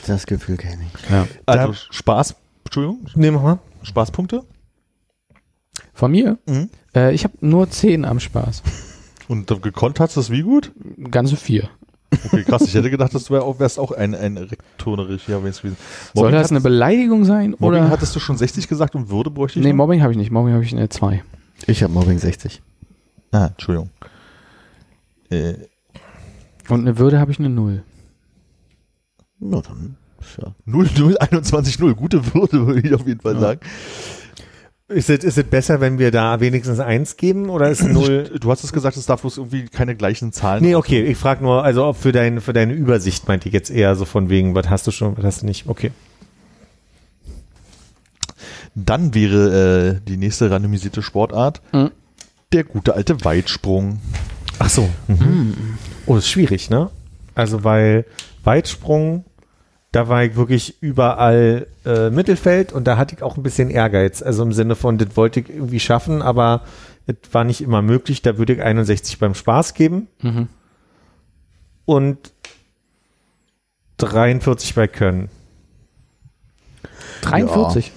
Das 0.08 0.26
Gefühl 0.26 0.58
kenne 0.58 0.84
ich. 0.84 1.12
Also 1.46 1.74
Spaß, 1.74 2.36
Entschuldigung, 2.66 3.06
Nehmen 3.16 3.38
wir 3.38 3.42
mal. 3.44 3.60
Spaßpunkte. 3.84 4.44
Von 5.94 6.12
mir? 6.12 6.38
Mhm. 6.46 6.70
Äh, 6.96 7.14
ich 7.14 7.24
habe 7.24 7.34
nur 7.42 7.70
10 7.70 8.06
am 8.06 8.20
Spaß. 8.20 8.64
Und 9.28 9.48
gekonnt 9.62 10.00
hast 10.00 10.16
du 10.16 10.22
das 10.22 10.30
wie 10.30 10.42
gut? 10.42 10.72
Ganze 11.12 11.36
vier. 11.36 11.70
Okay, 12.26 12.44
krass. 12.44 12.62
Ich 12.64 12.74
hätte 12.74 12.90
gedacht, 12.90 13.14
dass 13.14 13.26
du 13.26 13.34
wärst 13.60 13.80
auch 13.80 13.92
ein, 13.92 14.16
ein. 14.16 14.36
Ja, 15.28 15.40
gewesen. 15.40 15.78
Soll 16.14 16.32
das 16.32 16.52
eine 16.52 16.62
Beleidigung 16.62 17.26
sein? 17.26 17.52
Mobbing 17.60 17.82
oder? 17.82 17.90
hattest 17.90 18.16
du 18.16 18.20
schon 18.20 18.38
60 18.38 18.68
gesagt 18.68 18.96
und 18.96 19.10
Würde 19.10 19.30
bräuchte 19.30 19.60
ich 19.60 19.66
nee, 19.66 19.72
noch? 19.72 19.78
Mobbing 19.78 20.02
habe 20.02 20.14
ich 20.14 20.18
nicht. 20.18 20.32
Mobbing 20.32 20.54
habe 20.54 20.64
ich 20.64 20.74
eine 20.74 20.88
2. 20.88 21.24
Ich 21.66 21.84
habe 21.84 21.92
Mobbing 21.94 22.18
60. 22.18 22.62
Ah, 23.32 23.48
Entschuldigung. 23.48 23.90
Äh, 25.30 25.56
Und 26.70 26.82
eine 26.82 26.98
Würde 26.98 27.20
habe 27.20 27.32
ich 27.32 27.40
eine 27.40 27.50
0. 27.50 27.84
Na 29.40 29.62
dann, 29.62 29.96
ja. 30.42 30.54
0, 30.66 30.90
0, 30.98 31.18
21, 31.20 31.80
0. 31.80 31.96
Gute 31.96 32.34
Würde, 32.34 32.66
würde 32.68 32.88
ich 32.88 32.94
auf 32.94 33.06
jeden 33.08 33.22
Fall 33.22 33.40
sagen. 33.40 33.60
Ist 34.90 35.10
es, 35.10 35.24
ist 35.26 35.38
es 35.38 35.44
besser, 35.44 35.82
wenn 35.82 36.00
wir 36.00 36.12
da 36.12 36.40
wenigstens 36.40 36.80
eins 36.80 37.18
geben 37.18 37.50
oder 37.50 37.70
ist 37.70 37.84
null? 37.84 38.32
Du 38.40 38.50
hast 38.50 38.64
es 38.64 38.72
gesagt, 38.72 38.96
es 38.96 39.06
darf 39.06 39.20
bloß 39.20 39.38
irgendwie 39.38 39.66
keine 39.66 39.96
gleichen 39.98 40.32
Zahlen. 40.32 40.64
Nee, 40.64 40.76
okay, 40.76 41.04
ich 41.04 41.18
frage 41.18 41.44
nur, 41.44 41.62
also 41.66 41.86
ob 41.86 41.98
für, 41.98 42.14
dein, 42.14 42.40
für 42.40 42.54
deine 42.54 42.72
Übersicht 42.72 43.28
meinte 43.28 43.50
ich 43.50 43.54
jetzt 43.54 43.70
eher 43.70 43.96
so 43.98 44.06
von 44.06 44.30
wegen, 44.30 44.56
was 44.56 44.70
hast 44.70 44.88
du 44.88 44.92
schon, 44.92 45.18
was 45.18 45.26
hast 45.26 45.42
du 45.42 45.46
nicht? 45.46 45.68
Okay. 45.68 45.92
Dann 48.76 49.14
wäre 49.14 49.98
äh, 49.98 50.08
die 50.08 50.18
nächste 50.18 50.50
randomisierte 50.52 51.02
Sportart 51.02 51.62
Mhm. 51.74 51.92
der 52.54 52.64
gute 52.64 52.94
alte 52.94 53.24
Weitsprung. 53.26 54.00
Ach 54.60 54.70
so. 54.70 54.88
Mhm. 55.08 55.78
Oh, 56.06 56.16
das 56.16 56.26
ist 56.26 56.30
schwierig, 56.32 56.70
ne? 56.70 56.90
Also, 57.36 57.64
weil 57.64 58.06
Weitsprung, 58.48 59.26
da 59.92 60.10
war 60.10 60.24
ich 60.24 60.36
wirklich 60.36 60.82
überall 60.82 61.68
äh, 61.86 62.10
Mittelfeld 62.10 62.74
und 62.74 62.86
da 62.88 62.98
hatte 62.98 63.16
ich 63.16 63.22
auch 63.24 63.38
ein 63.38 63.44
bisschen 63.44 63.70
Ehrgeiz. 63.70 64.22
Also 64.24 64.42
im 64.44 64.54
Sinne 64.54 64.76
von, 64.76 64.98
das 64.98 65.16
wollte 65.16 65.42
ich 65.42 65.50
irgendwie 65.50 65.80
schaffen, 65.80 66.22
aber 66.22 66.64
es 67.06 67.16
war 67.32 67.44
nicht 67.44 67.62
immer 67.62 67.82
möglich. 67.82 68.22
Da 68.22 68.38
würde 68.38 68.54
ich 68.54 68.62
61 68.62 69.20
beim 69.20 69.34
Spaß 69.36 69.74
geben 69.76 70.08
Mhm. 70.22 70.48
und 71.86 72.34
43 73.98 74.76
bei 74.76 74.88
Können. 74.88 75.30
43. 77.22 77.88
Ja, 77.88 77.92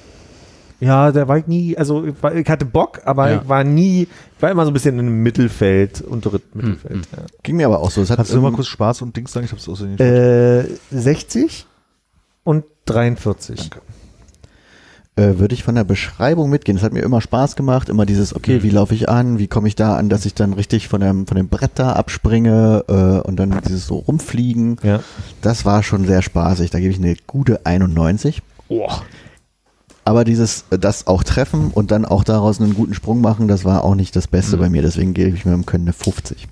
da 0.80 1.28
war 1.28 1.38
ich 1.38 1.46
nie, 1.46 1.76
also 1.76 2.04
ich, 2.06 2.14
war, 2.22 2.34
ich 2.34 2.48
hatte 2.48 2.64
Bock, 2.64 3.00
aber 3.04 3.30
Ja. 3.30 3.40
ich 3.42 3.48
war 3.48 3.64
nie, 3.64 4.02
ich 4.36 4.42
war 4.42 4.50
immer 4.50 4.64
so 4.64 4.70
ein 4.70 4.74
bisschen 4.74 4.98
im 4.98 5.22
Mittelfeld, 5.22 6.00
untere 6.00 6.40
Mittelfeld. 6.54 7.06
Ja. 7.14 7.22
Ging 7.42 7.56
mir 7.56 7.66
aber 7.66 7.80
auch 7.80 7.90
so. 7.90 8.00
Es 8.02 8.10
hat 8.10 8.16
Kannst 8.16 8.32
du 8.32 8.40
mal 8.40 8.48
ähm, 8.48 8.54
kurz 8.54 8.68
Spaß 8.68 9.02
und 9.02 9.16
Dings 9.16 9.32
sagen? 9.32 9.44
Ich 9.46 9.52
hab's 9.52 9.68
aus 9.68 9.80
den 9.80 9.98
Äh, 9.98 10.64
60 10.90 11.66
und 12.44 12.64
43. 12.86 13.70
äh, 15.16 15.38
würde 15.38 15.54
ich 15.54 15.62
von 15.64 15.74
der 15.74 15.84
Beschreibung 15.84 16.48
mitgehen. 16.48 16.78
Es 16.78 16.82
hat 16.82 16.92
mir 16.94 17.02
immer 17.02 17.20
Spaß 17.20 17.56
gemacht, 17.56 17.88
immer 17.90 18.06
dieses, 18.06 18.34
okay, 18.34 18.62
wie 18.62 18.70
laufe 18.70 18.94
ich 18.94 19.08
an, 19.08 19.38
wie 19.38 19.48
komme 19.48 19.68
ich 19.68 19.74
da 19.76 19.96
an, 19.96 20.08
dass 20.08 20.24
ich 20.24 20.34
dann 20.34 20.54
richtig 20.54 20.88
von 20.88 21.00
dem, 21.02 21.26
von 21.26 21.36
dem 21.36 21.48
Brett 21.48 21.72
da 21.74 21.92
abspringe 21.92 22.84
äh, 22.88 23.26
und 23.28 23.36
dann 23.36 23.60
dieses 23.66 23.86
so 23.86 23.96
rumfliegen. 23.96 24.78
Ja. 24.82 25.00
Das 25.42 25.64
war 25.66 25.82
schon 25.82 26.06
sehr 26.06 26.22
spaßig. 26.22 26.70
Da 26.70 26.80
gebe 26.80 26.90
ich 26.92 26.98
eine 26.98 27.16
gute 27.26 27.66
91. 27.66 28.40
Aber 30.10 30.24
dieses, 30.24 30.64
äh, 30.70 30.78
das 30.80 31.06
auch 31.06 31.22
treffen 31.22 31.70
und 31.70 31.92
dann 31.92 32.04
auch 32.04 32.24
daraus 32.24 32.60
einen 32.60 32.74
guten 32.74 32.94
Sprung 32.94 33.20
machen, 33.20 33.46
das 33.46 33.64
war 33.64 33.84
auch 33.84 33.94
nicht 33.94 34.16
das 34.16 34.26
Beste 34.26 34.56
bei 34.56 34.68
mir. 34.68 34.82
Deswegen 34.82 35.14
gebe 35.14 35.36
ich 35.36 35.44
mir 35.44 35.54
im 35.54 35.66
Können 35.66 35.84
eine 35.84 35.92
50. 35.92 36.48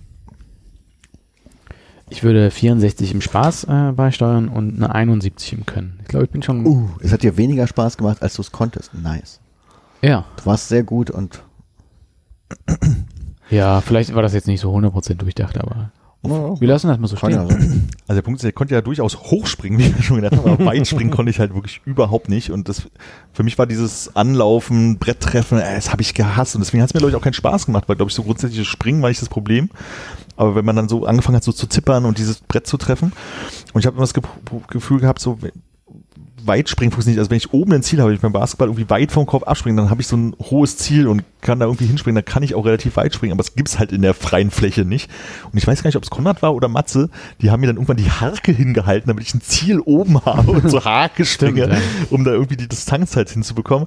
Ich 2.09 2.23
würde 2.23 2.53
64 2.53 3.11
im 3.11 3.21
Spaß 3.21 3.65
äh, 3.65 3.93
beisteuern 3.97 4.49
und 4.49 4.77
eine 4.77 4.95
71 4.95 5.55
im 5.55 5.67
Können. 5.67 5.99
Ich 6.03 6.07
glaube, 6.07 6.27
ich 6.27 6.31
bin 6.31 6.41
schon. 6.41 6.65
Uh, 6.65 6.89
es 7.01 7.13
hat 7.13 7.25
dir 7.25 7.37
weniger 7.37 7.67
Spaß 7.67 7.97
gemacht, 7.97 8.23
als 8.23 8.35
du 8.35 8.43
es 8.43 8.53
konntest. 8.53 8.95
Nice. 8.95 9.41
Ja. 10.03 10.25
Du 10.37 10.47
warst 10.47 10.69
sehr 10.69 10.85
gut 10.85 11.11
und 11.11 11.43
Ja, 13.51 13.81
vielleicht 13.81 14.15
war 14.15 14.23
das 14.23 14.35
jetzt 14.35 14.47
nicht 14.47 14.61
so 14.61 14.73
100% 14.73 15.15
durchdacht, 15.15 15.59
aber 15.59 15.91
wir 16.23 16.67
lassen 16.67 16.89
das 16.89 16.99
mal 16.99 17.07
so 17.07 17.17
ja 17.17 17.47
stehen. 17.47 17.49
sein. 17.49 17.89
Also 18.09 18.19
der 18.19 18.23
Punkt 18.23 18.41
ist, 18.41 18.45
er 18.45 18.53
konnte 18.53 18.75
ja 18.75 18.81
durchaus 18.81 19.17
hochspringen, 19.17 19.79
wie 19.79 19.85
ich 19.85 19.97
mir 19.97 20.03
schon 20.03 20.17
gedacht 20.17 20.37
habe, 20.37 20.51
aber 20.51 20.67
weit 20.67 20.87
springen 20.87 21.11
konnte 21.11 21.31
ich 21.31 21.39
halt 21.39 21.55
wirklich 21.55 21.81
überhaupt 21.85 22.29
nicht. 22.29 22.51
Und 22.51 22.69
das 22.69 22.89
für 23.33 23.45
mich 23.45 23.57
war 23.59 23.67
dieses 23.67 24.15
Anlaufen, 24.17 24.99
Bretttreffen, 24.99 25.59
äh, 25.59 25.75
das 25.77 25.93
habe 25.93 26.03
ich 26.03 26.15
gehasst. 26.15 26.57
Und 26.57 26.61
deswegen 26.61 26.83
hat 26.83 26.91
es 26.91 26.95
mir, 26.95 26.99
glaube 26.99 27.11
ich, 27.11 27.17
auch 27.17 27.23
keinen 27.23 27.35
Spaß 27.35 27.67
gemacht, 27.67 27.89
weil, 27.89 27.97
glaube 27.97 28.11
ich, 28.11 28.15
so 28.15 28.25
grundsätzlich 28.25 28.67
Springen 28.69 29.01
war 29.01 29.09
nicht 29.09 29.23
das 29.23 29.29
Problem. 29.29 29.71
Aber 30.37 30.55
wenn 30.55 30.65
man 30.65 30.77
dann 30.77 30.89
so 30.89 31.05
angefangen 31.05 31.37
hat, 31.37 31.45
so 31.45 31.53
zu 31.53 31.67
zippern 31.69 32.05
und 32.05 32.19
dieses 32.19 32.41
Brett 32.41 32.67
zu 32.67 32.77
treffen, 32.77 33.13
und 33.73 33.81
ich 33.81 33.87
habe 33.87 33.97
immer 33.97 34.05
das 34.05 34.15
Ge 34.15 34.23
Gefühl 34.69 35.01
gehabt, 35.01 35.21
so 35.21 35.39
weit 36.49 36.69
springen 36.69 36.91
funktioniert 36.91 37.19
nicht. 37.19 37.21
Also 37.21 37.31
wenn 37.31 37.37
ich 37.37 37.53
oben 37.53 37.73
ein 37.73 37.83
Ziel 37.83 38.01
habe, 38.01 38.09
wenn 38.09 38.17
ich 38.17 38.23
beim 38.23 38.33
Basketball 38.33 38.69
irgendwie 38.69 38.91
weit 38.91 39.13
vom 39.13 39.27
Kopf 39.27 39.45
abspringen, 39.45 39.77
dann 39.77 39.91
habe 39.91 40.01
ich 40.01 40.09
so 40.09 40.17
ein 40.17 40.35
hohes 40.41 40.77
Ziel 40.77 41.07
und 41.07 41.23
kann 41.41 41.61
da 41.61 41.67
irgendwie 41.67 41.87
hinspringen, 41.87 42.17
dann 42.17 42.25
kann 42.25 42.43
ich 42.43 42.55
auch 42.55 42.67
relativ 42.67 42.97
weit 42.97 43.15
springen, 43.15 43.33
aber 43.33 43.43
es 43.43 43.55
gibt's 43.55 43.79
halt 43.79 43.93
in 43.93 44.03
der 44.03 44.15
freien 44.15 44.51
Fläche 44.51 44.85
nicht. 44.85 45.09
Und 45.53 45.59
ich 45.59 45.67
weiß 45.67 45.83
gar 45.83 45.89
nicht, 45.89 45.97
ob 45.97 46.03
es 46.03 46.11
Konrad 46.11 46.43
war 46.43 46.55
oder 46.55 46.69
Matze, 46.69 47.11
die 47.41 47.51
haben 47.51 47.61
mir 47.61 47.69
dann 47.69 47.77
irgendwann 47.77 47.97
die 47.97 48.11
Harke 48.11 48.51
hingehalten, 48.51 49.09
damit 49.09 49.25
ich 49.25 49.35
ein 49.35 49.41
Ziel 49.41 49.81
oben 49.81 50.21
habe 50.25 50.51
und 50.51 50.69
so 50.69 50.85
Harke 50.85 51.25
springe, 51.25 51.65
Stimmt, 51.65 51.75
ja. 51.75 52.07
um 52.11 52.25
da 52.25 52.33
irgendwie 52.33 52.57
die 52.57 52.69
Distanz 52.69 53.15
halt 53.15 53.31
hinzubekommen. 53.31 53.87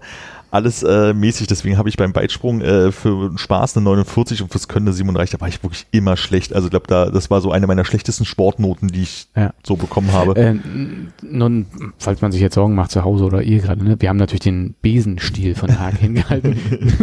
Alles 0.51 0.83
äh, 0.83 1.13
mäßig, 1.13 1.47
deswegen 1.47 1.77
habe 1.77 1.87
ich 1.87 1.95
beim 1.95 2.13
Weitsprung 2.13 2.59
äh, 2.59 2.91
für 2.91 3.31
Spaß 3.37 3.77
eine 3.77 3.85
49 3.85 4.41
und 4.41 4.51
fürs 4.51 4.67
Können 4.67 4.85
eine 4.87 4.93
37, 4.93 5.31
da 5.31 5.41
war 5.41 5.47
ich 5.47 5.63
wirklich 5.63 5.87
immer 5.91 6.17
schlecht. 6.17 6.53
Also 6.53 6.67
ich 6.67 6.71
glaube, 6.71 6.87
da, 6.87 7.09
das 7.09 7.31
war 7.31 7.39
so 7.39 7.51
eine 7.51 7.67
meiner 7.67 7.85
schlechtesten 7.85 8.25
Sportnoten, 8.25 8.89
die 8.89 9.03
ich 9.03 9.27
Ja. 9.35 9.53
so 9.63 9.77
bekommen 9.77 10.11
habe. 10.11 10.35
Äh, 10.35 10.55
nun, 11.21 11.67
falls 11.97 12.21
man 12.21 12.33
sich 12.33 12.41
jetzt 12.41 12.55
Sorgen 12.55 12.75
macht 12.75 12.91
zu 12.91 13.03
Hause 13.05 13.23
oder 13.23 13.41
ihr 13.41 13.59
gerade, 13.59 13.81
ne? 13.81 13.95
wir 13.99 14.09
haben 14.09 14.17
natürlich 14.17 14.41
den 14.41 14.75
Besenstiel 14.81 15.55
von 15.55 15.79
Haag 15.79 15.97
hingehalten, 15.99 16.57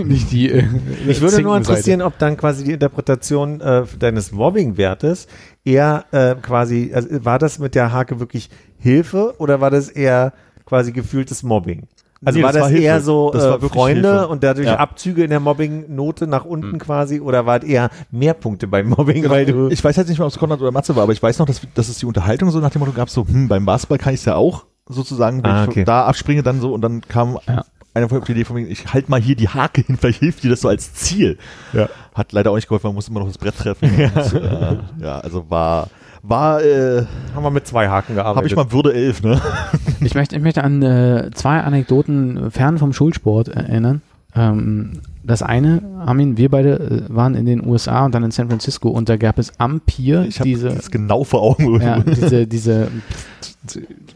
nicht 0.04 0.30
die. 0.30 0.50
Äh, 0.50 0.64
Mich 1.06 1.20
würde 1.22 1.40
nur 1.40 1.56
interessieren, 1.56 2.02
ob 2.02 2.18
dann 2.18 2.36
quasi 2.36 2.64
die 2.64 2.72
Interpretation 2.72 3.62
äh, 3.62 3.84
deines 3.98 4.30
Mobbing-Wertes 4.30 5.26
eher 5.64 6.04
äh, 6.12 6.34
quasi, 6.34 6.92
also 6.94 7.08
war 7.24 7.38
das 7.38 7.58
mit 7.58 7.74
der 7.74 7.92
Hake 7.92 8.20
wirklich 8.20 8.50
Hilfe 8.78 9.34
oder 9.38 9.62
war 9.62 9.70
das 9.70 9.88
eher 9.88 10.34
quasi 10.66 10.92
gefühltes 10.92 11.42
Mobbing? 11.42 11.84
Also 12.24 12.39
Nee, 12.39 12.45
war 12.45 12.53
das 12.53 12.62
das, 12.65 12.73
war 12.73 12.78
eher 12.78 13.01
so 13.01 13.31
Das 13.32 13.45
äh, 13.62 13.69
Freunde 13.69 14.11
Hilfe. 14.11 14.28
und 14.28 14.43
dadurch 14.43 14.66
Ja. 14.66 14.77
Abzüge 14.78 15.23
in 15.23 15.31
der 15.31 15.39
Mobbing-Note 15.40 16.27
nach 16.27 16.45
unten 16.45 16.78
quasi 16.78 17.20
oder 17.20 17.47
war 17.47 17.59
es 17.59 17.65
eher 17.65 17.90
mehr 18.11 18.35
Punkte 18.35 18.66
beim 18.66 18.89
Mobbing, 18.89 19.28
weil 19.31 19.47
du 19.47 19.69
ich 19.69 19.82
weiß 19.85 19.95
jetzt 19.97 20.09
nicht 20.09 20.19
mehr, 20.19 20.27
ob 20.27 20.32
es 20.32 20.39
Konrad 20.39 20.61
oder 20.61 20.73
Matze 20.73 20.97
war, 20.97 21.05
aber 21.05 21.12
ich 21.12 21.23
weiß 21.23 21.39
noch, 21.39 21.47
dass, 21.47 21.61
dass 21.74 21.89
es 21.89 21.99
die 21.99 22.07
Unterhaltung 22.07 22.51
so 22.51 22.59
nach 22.59 22.70
dem 22.70 22.81
Motto 22.81 22.93
gab, 22.93 23.09
so, 23.09 23.24
hm, 23.27 23.47
beim 23.49 23.65
Basketball 23.65 23.99
kann 23.99 24.15
ich 24.15 24.20
es 24.20 24.27
ja 24.27 24.35
auch 24.35 24.65
sozusagen, 24.89 25.45
wenn 25.45 25.51
Ah, 25.51 25.62
ich 25.65 25.69
okay. 25.69 25.85
da 25.85 26.07
abspringe 26.07 26.43
dann 26.43 26.61
so 26.61 26.73
und 26.73 26.81
dann 26.81 27.03
kam 27.03 27.39
Ja. 27.47 27.65
einer 27.95 28.07
auf 28.12 28.24
die 28.24 28.32
Idee 28.32 28.45
von 28.45 28.57
mir, 28.57 28.66
ich 28.66 28.93
halt 28.93 29.09
mal 29.09 29.20
hier 29.20 29.36
die 29.36 29.49
Hake 29.49 29.82
hin, 29.82 29.97
vielleicht 29.97 30.19
hilft 30.20 30.43
dir 30.43 30.51
das 30.51 30.62
so 30.62 30.69
als 30.69 30.95
Ziel. 30.95 31.39
Ja. 31.73 31.89
Hat 32.15 32.32
leider 32.32 32.51
auch 32.51 32.57
nicht 32.57 32.66
geholfen, 32.69 32.86
man 32.89 32.95
muss 32.97 33.09
immer 33.09 33.20
noch 33.20 33.28
das 33.28 33.39
Brett 33.39 33.57
treffen. 33.57 33.90
Ja, 33.97 34.23
und, 34.23 34.35
äh, 34.35 35.05
ja 35.05 35.19
also 35.20 35.49
war, 35.51 35.89
war, 36.23 36.62
äh, 36.62 37.05
haben 37.35 37.43
wir 37.43 37.51
mit 37.51 37.66
zwei 37.66 37.89
Haken 37.89 38.15
gearbeitet. 38.15 38.36
habe 38.36 38.47
ich 38.47 38.57
mal 38.57 38.73
Würde 38.73 38.95
11, 38.95 39.23
ne? 39.23 39.40
Ich 40.01 40.15
möchte, 40.15 40.36
ich 40.36 40.43
möchte 40.43 40.62
an 40.62 40.82
äh, 40.82 41.31
zwei 41.35 41.61
Anekdoten 41.61 42.51
fern 42.51 42.78
vom 42.78 42.93
Schulsport 42.93 43.49
erinnern. 43.49 44.01
Ähm, 44.35 45.01
das 45.24 45.43
eine, 45.43 45.82
Armin, 46.05 46.36
wir 46.36 46.49
beide 46.49 47.05
äh, 47.09 47.15
waren 47.15 47.35
in 47.35 47.47
den 47.47 47.66
USA 47.66 48.05
und 48.05 48.15
dann 48.15 48.23
in 48.24 48.31
San 48.31 48.49
Francisco 48.49 48.89
und 48.89 49.09
da 49.09 49.16
gab 49.16 49.39
es 49.39 49.53
am 49.59 49.81
Pier 49.81 50.24
Ich 50.28 50.39
habe 50.39 50.49
diese, 50.49 50.69
das 50.69 50.90
genau 50.90 51.24
vor 51.24 51.43
Augen. 51.43 51.81
ja, 51.81 51.99
diese, 52.01 52.47
diese 52.47 52.89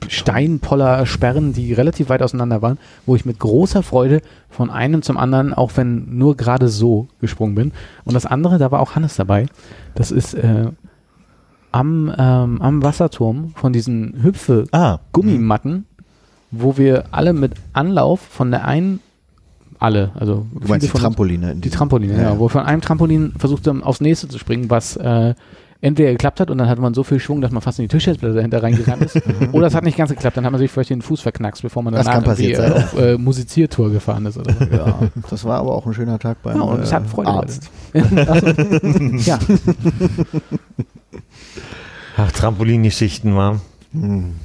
Steinpoller-Sperren, 0.08 1.52
die 1.52 1.72
relativ 1.72 2.08
weit 2.08 2.22
auseinander 2.22 2.62
waren, 2.62 2.78
wo 3.06 3.16
ich 3.16 3.24
mit 3.24 3.38
großer 3.38 3.82
Freude 3.82 4.22
von 4.48 4.70
einem 4.70 5.02
zum 5.02 5.16
anderen, 5.16 5.52
auch 5.54 5.72
wenn 5.76 6.16
nur 6.16 6.36
gerade 6.36 6.68
so 6.68 7.08
gesprungen 7.20 7.54
bin. 7.54 7.72
Und 8.04 8.14
das 8.14 8.26
andere, 8.26 8.58
da 8.58 8.70
war 8.70 8.80
auch 8.80 8.94
Hannes 8.94 9.16
dabei. 9.16 9.46
Das 9.94 10.10
ist 10.10 10.34
äh, 10.34 10.66
am, 11.72 12.12
ähm, 12.16 12.60
am 12.62 12.82
Wasserturm 12.82 13.52
von 13.56 13.72
diesen 13.72 14.22
Hüpfe 14.22 14.66
ah, 14.72 14.98
Gummimatten, 15.12 15.86
wo 16.50 16.76
wir 16.76 17.04
alle 17.10 17.32
mit 17.32 17.52
Anlauf 17.72 18.20
von 18.20 18.50
der 18.50 18.66
einen, 18.66 19.00
alle, 19.78 20.12
also 20.14 20.46
Du 20.60 20.68
meinst 20.68 20.86
die 20.86 20.90
von 20.90 21.00
Trampoline. 21.00 21.52
in 21.52 21.60
die 21.60 21.70
Trampoline, 21.70 22.14
ja, 22.14 22.22
Ja. 22.22 22.38
wo 22.38 22.44
wir 22.44 22.50
von 22.50 22.62
einem 22.64 22.80
Trampolin 22.82 23.32
versucht 23.38 23.66
haben, 23.66 23.82
aufs 23.82 24.00
nächste 24.00 24.28
zu 24.28 24.38
springen, 24.38 24.70
was 24.70 24.96
äh, 24.96 25.34
entweder 25.80 26.12
geklappt 26.12 26.38
hat 26.38 26.48
und 26.48 26.58
dann 26.58 26.68
hatte 26.68 26.80
man 26.80 26.94
so 26.94 27.02
viel 27.02 27.18
Schwung, 27.18 27.40
dass 27.40 27.50
man 27.50 27.60
fast 27.60 27.80
in 27.80 27.86
die 27.86 27.88
Tischhäusplatte 27.88 28.34
dahinter 28.34 28.62
reingerannt 28.62 29.02
ist, 29.02 29.20
oder 29.52 29.66
es 29.66 29.74
hat 29.74 29.82
nicht 29.82 29.96
ganz 29.96 30.10
geklappt, 30.10 30.36
dann 30.36 30.44
hat 30.44 30.52
man 30.52 30.60
sich 30.60 30.70
vielleicht 30.70 30.90
den 30.90 31.02
Fuß 31.02 31.20
verknackst, 31.22 31.62
bevor 31.62 31.82
man 31.82 31.92
danach 31.94 32.22
irgendwie, 32.24 32.54
sein. 32.54 32.72
auf 32.72 32.96
äh, 32.96 33.18
Musiziertour 33.18 33.90
gefahren 33.90 34.24
ist 34.26 34.38
oder 34.38 34.52
so. 34.52 34.64
Ja, 34.66 34.98
das 35.28 35.44
war 35.44 35.58
aber 35.58 35.72
auch 35.74 35.84
ein 35.86 35.94
schöner 35.94 36.20
Tag 36.20 36.40
beim 36.44 36.56
Ja, 36.58 36.62
und 36.62 36.80
es 36.82 36.92
hat 36.92 37.04
äh, 37.04 37.08
Freude 37.08 37.30
Arzt. 37.30 37.68
Ja, 39.26 39.38
Ach, 42.16 42.30
Trampolingeschichten, 42.32 43.34
war. 43.34 43.60
Hm. 43.92 44.36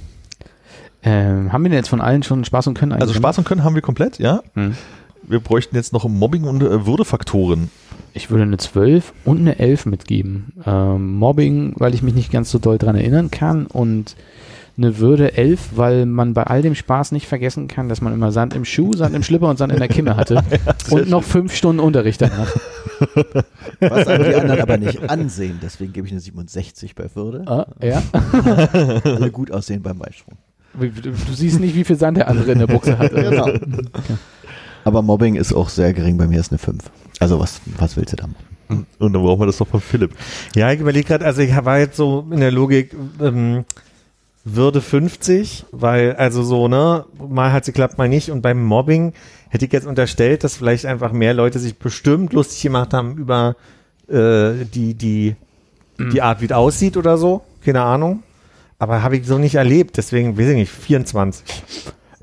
ähm, 1.04 1.54
haben 1.54 1.64
wir 1.64 1.70
denn 1.70 1.78
jetzt 1.78 1.90
von 1.90 2.02
allen 2.02 2.24
schon 2.24 2.44
Spaß 2.44 2.68
und 2.68 2.74
Können 2.74 2.92
also 2.92 3.06
eigentlich 3.06 3.18
Spaß 3.18 3.38
und 3.40 3.44
Können 3.46 3.64
haben 3.64 3.76
wir 3.76 3.82
komplett, 3.82 4.20
ja. 4.20 4.42
Hm. 4.54 4.76
Wir 5.24 5.40
bräuchten 5.40 5.76
jetzt 5.76 5.94
noch 5.94 6.08
Mobbing 6.08 6.44
und 6.44 6.64
äh, 6.64 6.86
Würdefaktoren. 6.86 7.70
Ich 8.14 8.30
würde 8.30 8.44
eine 8.44 8.58
12 8.58 9.14
und 9.26 9.40
eine 9.40 9.60
11 9.60 9.86
mitgeben. 9.86 10.54
Ähm, 10.66 11.16
Mobbing, 11.16 11.74
weil 11.76 11.94
ich 11.94 12.02
mich 12.02 12.14
nicht 12.14 12.32
ganz 12.32 12.50
so 12.50 12.60
doll 12.60 12.78
dran 12.78 12.96
erinnern 12.96 13.30
kann 13.30 13.68
und 13.68 14.16
eine 14.78 15.00
Würde 15.00 15.36
11, 15.36 15.72
weil 15.76 16.06
man 16.06 16.34
bei 16.34 16.44
all 16.44 16.62
dem 16.62 16.76
Spaß 16.76 17.12
nicht 17.12 17.28
vergessen 17.28 17.68
kann, 17.68 17.90
dass 17.90 18.02
man 18.02 18.14
immer 18.14 18.32
Sand 18.32 18.54
im 18.54 18.64
Schuh, 18.64 18.94
Sand 18.94 19.16
im 19.16 19.24
Schlipper 19.24 19.50
und 19.50 19.58
Sand 19.58 19.74
in 19.74 19.80
der 19.80 19.88
Kimme 19.88 20.16
hatte 20.16 20.44
und 20.92 21.10
noch 21.10 21.24
fünf 21.24 21.56
Stunden 21.56 21.80
Unterricht 21.80 22.22
danach. 22.22 22.56
Was 23.80 24.06
die 24.06 24.36
anderen 24.36 24.62
aber 24.62 24.78
nicht 24.78 25.10
ansehen. 25.10 25.60
Deswegen 25.62 25.94
gebe 25.94 26.08
ich 26.08 26.14
eine 26.14 26.22
67 26.22 26.96
bei 26.96 27.10
Würde. 27.16 27.44
Ah, 27.48 27.68
ja. 27.82 28.04
Alle 29.04 29.32
gut 29.32 29.52
aussehen 29.52 29.82
beim 29.82 30.00
Weitsprung. 30.00 30.38
Du, 30.80 30.90
du 30.90 31.34
siehst 31.34 31.60
nicht, 31.60 31.76
wie 31.76 31.84
viel 31.84 31.96
Sand 31.96 32.18
der 32.18 32.28
andere 32.28 32.52
in 32.52 32.60
der 32.60 32.68
Buchse 32.68 33.00
hat. 33.00 33.12
Genau. 33.12 33.50
Aber 34.84 35.02
Mobbing 35.02 35.36
ist 35.36 35.54
auch 35.54 35.70
sehr 35.70 35.92
gering. 35.94 36.18
Bei 36.18 36.28
mir 36.28 36.40
ist 36.40 36.52
eine 36.52 36.60
5. 36.60 36.84
Also 37.20 37.40
was, 37.40 37.62
was 37.78 37.98
willst 37.98 38.14
du 38.14 38.18
da 38.18 38.28
machen? 38.28 38.86
Und 39.00 39.14
dann 39.14 39.22
brauchen 39.22 39.42
wir 39.42 39.46
das 39.48 39.58
doch 39.58 39.68
von 39.68 39.82
Philipp. 39.82 40.14
Ja, 40.56 40.72
ich 40.72 40.80
überlege 40.80 41.08
gerade, 41.08 41.26
also 41.26 41.42
ich 41.42 41.56
war 41.66 41.80
jetzt 41.80 41.98
so 41.98 42.28
in 42.32 42.40
der 42.40 42.52
Logik, 42.52 42.96
ähm, 43.22 43.66
Würde 44.50 44.82
50, 44.82 45.66
weil 45.72 46.16
also 46.16 46.42
so, 46.42 46.68
ne, 46.68 47.06
mal 47.28 47.52
hat 47.52 47.66
sie 47.66 47.72
geklappt, 47.72 47.98
mal 47.98 48.08
nicht. 48.08 48.32
Und 48.32 48.42
beim 48.42 48.64
Mobbing 48.64 49.14
hätte 49.50 49.66
ich 49.66 49.74
jetzt 49.74 49.88
unterstellt, 49.88 50.44
dass 50.44 50.58
vielleicht 50.58 50.86
einfach 50.86 51.12
mehr 51.12 51.34
Leute 51.34 51.60
sich 51.60 51.78
bestimmt 51.78 52.34
lustig 52.34 52.62
gemacht 52.62 52.94
haben 52.94 53.18
über 53.18 53.56
äh, 54.08 54.66
die, 54.74 54.94
die, 54.94 55.36
die 56.00 56.22
Art, 56.22 56.42
wie 56.42 56.46
es 56.46 56.52
aussieht 56.52 56.96
oder 56.96 57.18
so. 57.18 57.42
Keine 57.64 57.82
Ahnung. 57.82 58.24
Aber 58.80 59.04
habe 59.04 59.18
ich 59.18 59.26
so 59.26 59.38
nicht 59.38 59.56
erlebt, 59.56 59.98
deswegen 59.98 60.38
weiß 60.38 60.50
ich 60.50 60.56
nicht, 60.56 60.72
24. 60.72 61.44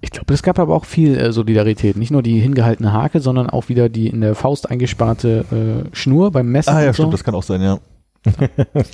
Ich 0.01 0.11
glaube, 0.11 0.33
es 0.35 0.43
gab 0.43 0.59
aber 0.59 0.75
auch 0.75 0.85
viel 0.85 1.19
äh, 1.19 1.33
Solidarität. 1.33 1.97
Nicht 1.97 2.11
nur 2.11 2.23
die 2.23 2.39
hingehaltene 2.39 2.93
Hake, 2.93 3.21
sondern 3.21 3.51
auch 3.51 3.69
wieder 3.69 3.89
die 3.89 4.09
in 4.09 4.21
der 4.21 4.35
Faust 4.35 4.71
eingesparte 4.71 5.45
äh, 5.93 5.97
Schnur 5.97 6.31
beim 6.31 6.51
Messen. 6.51 6.75
Ah 6.75 6.83
ja, 6.83 6.89
und 6.89 6.95
so. 6.95 7.03
stimmt, 7.03 7.15
das 7.15 7.25
kann 7.25 7.35
auch 7.35 7.43
sein, 7.43 7.63
ja. 7.63 7.79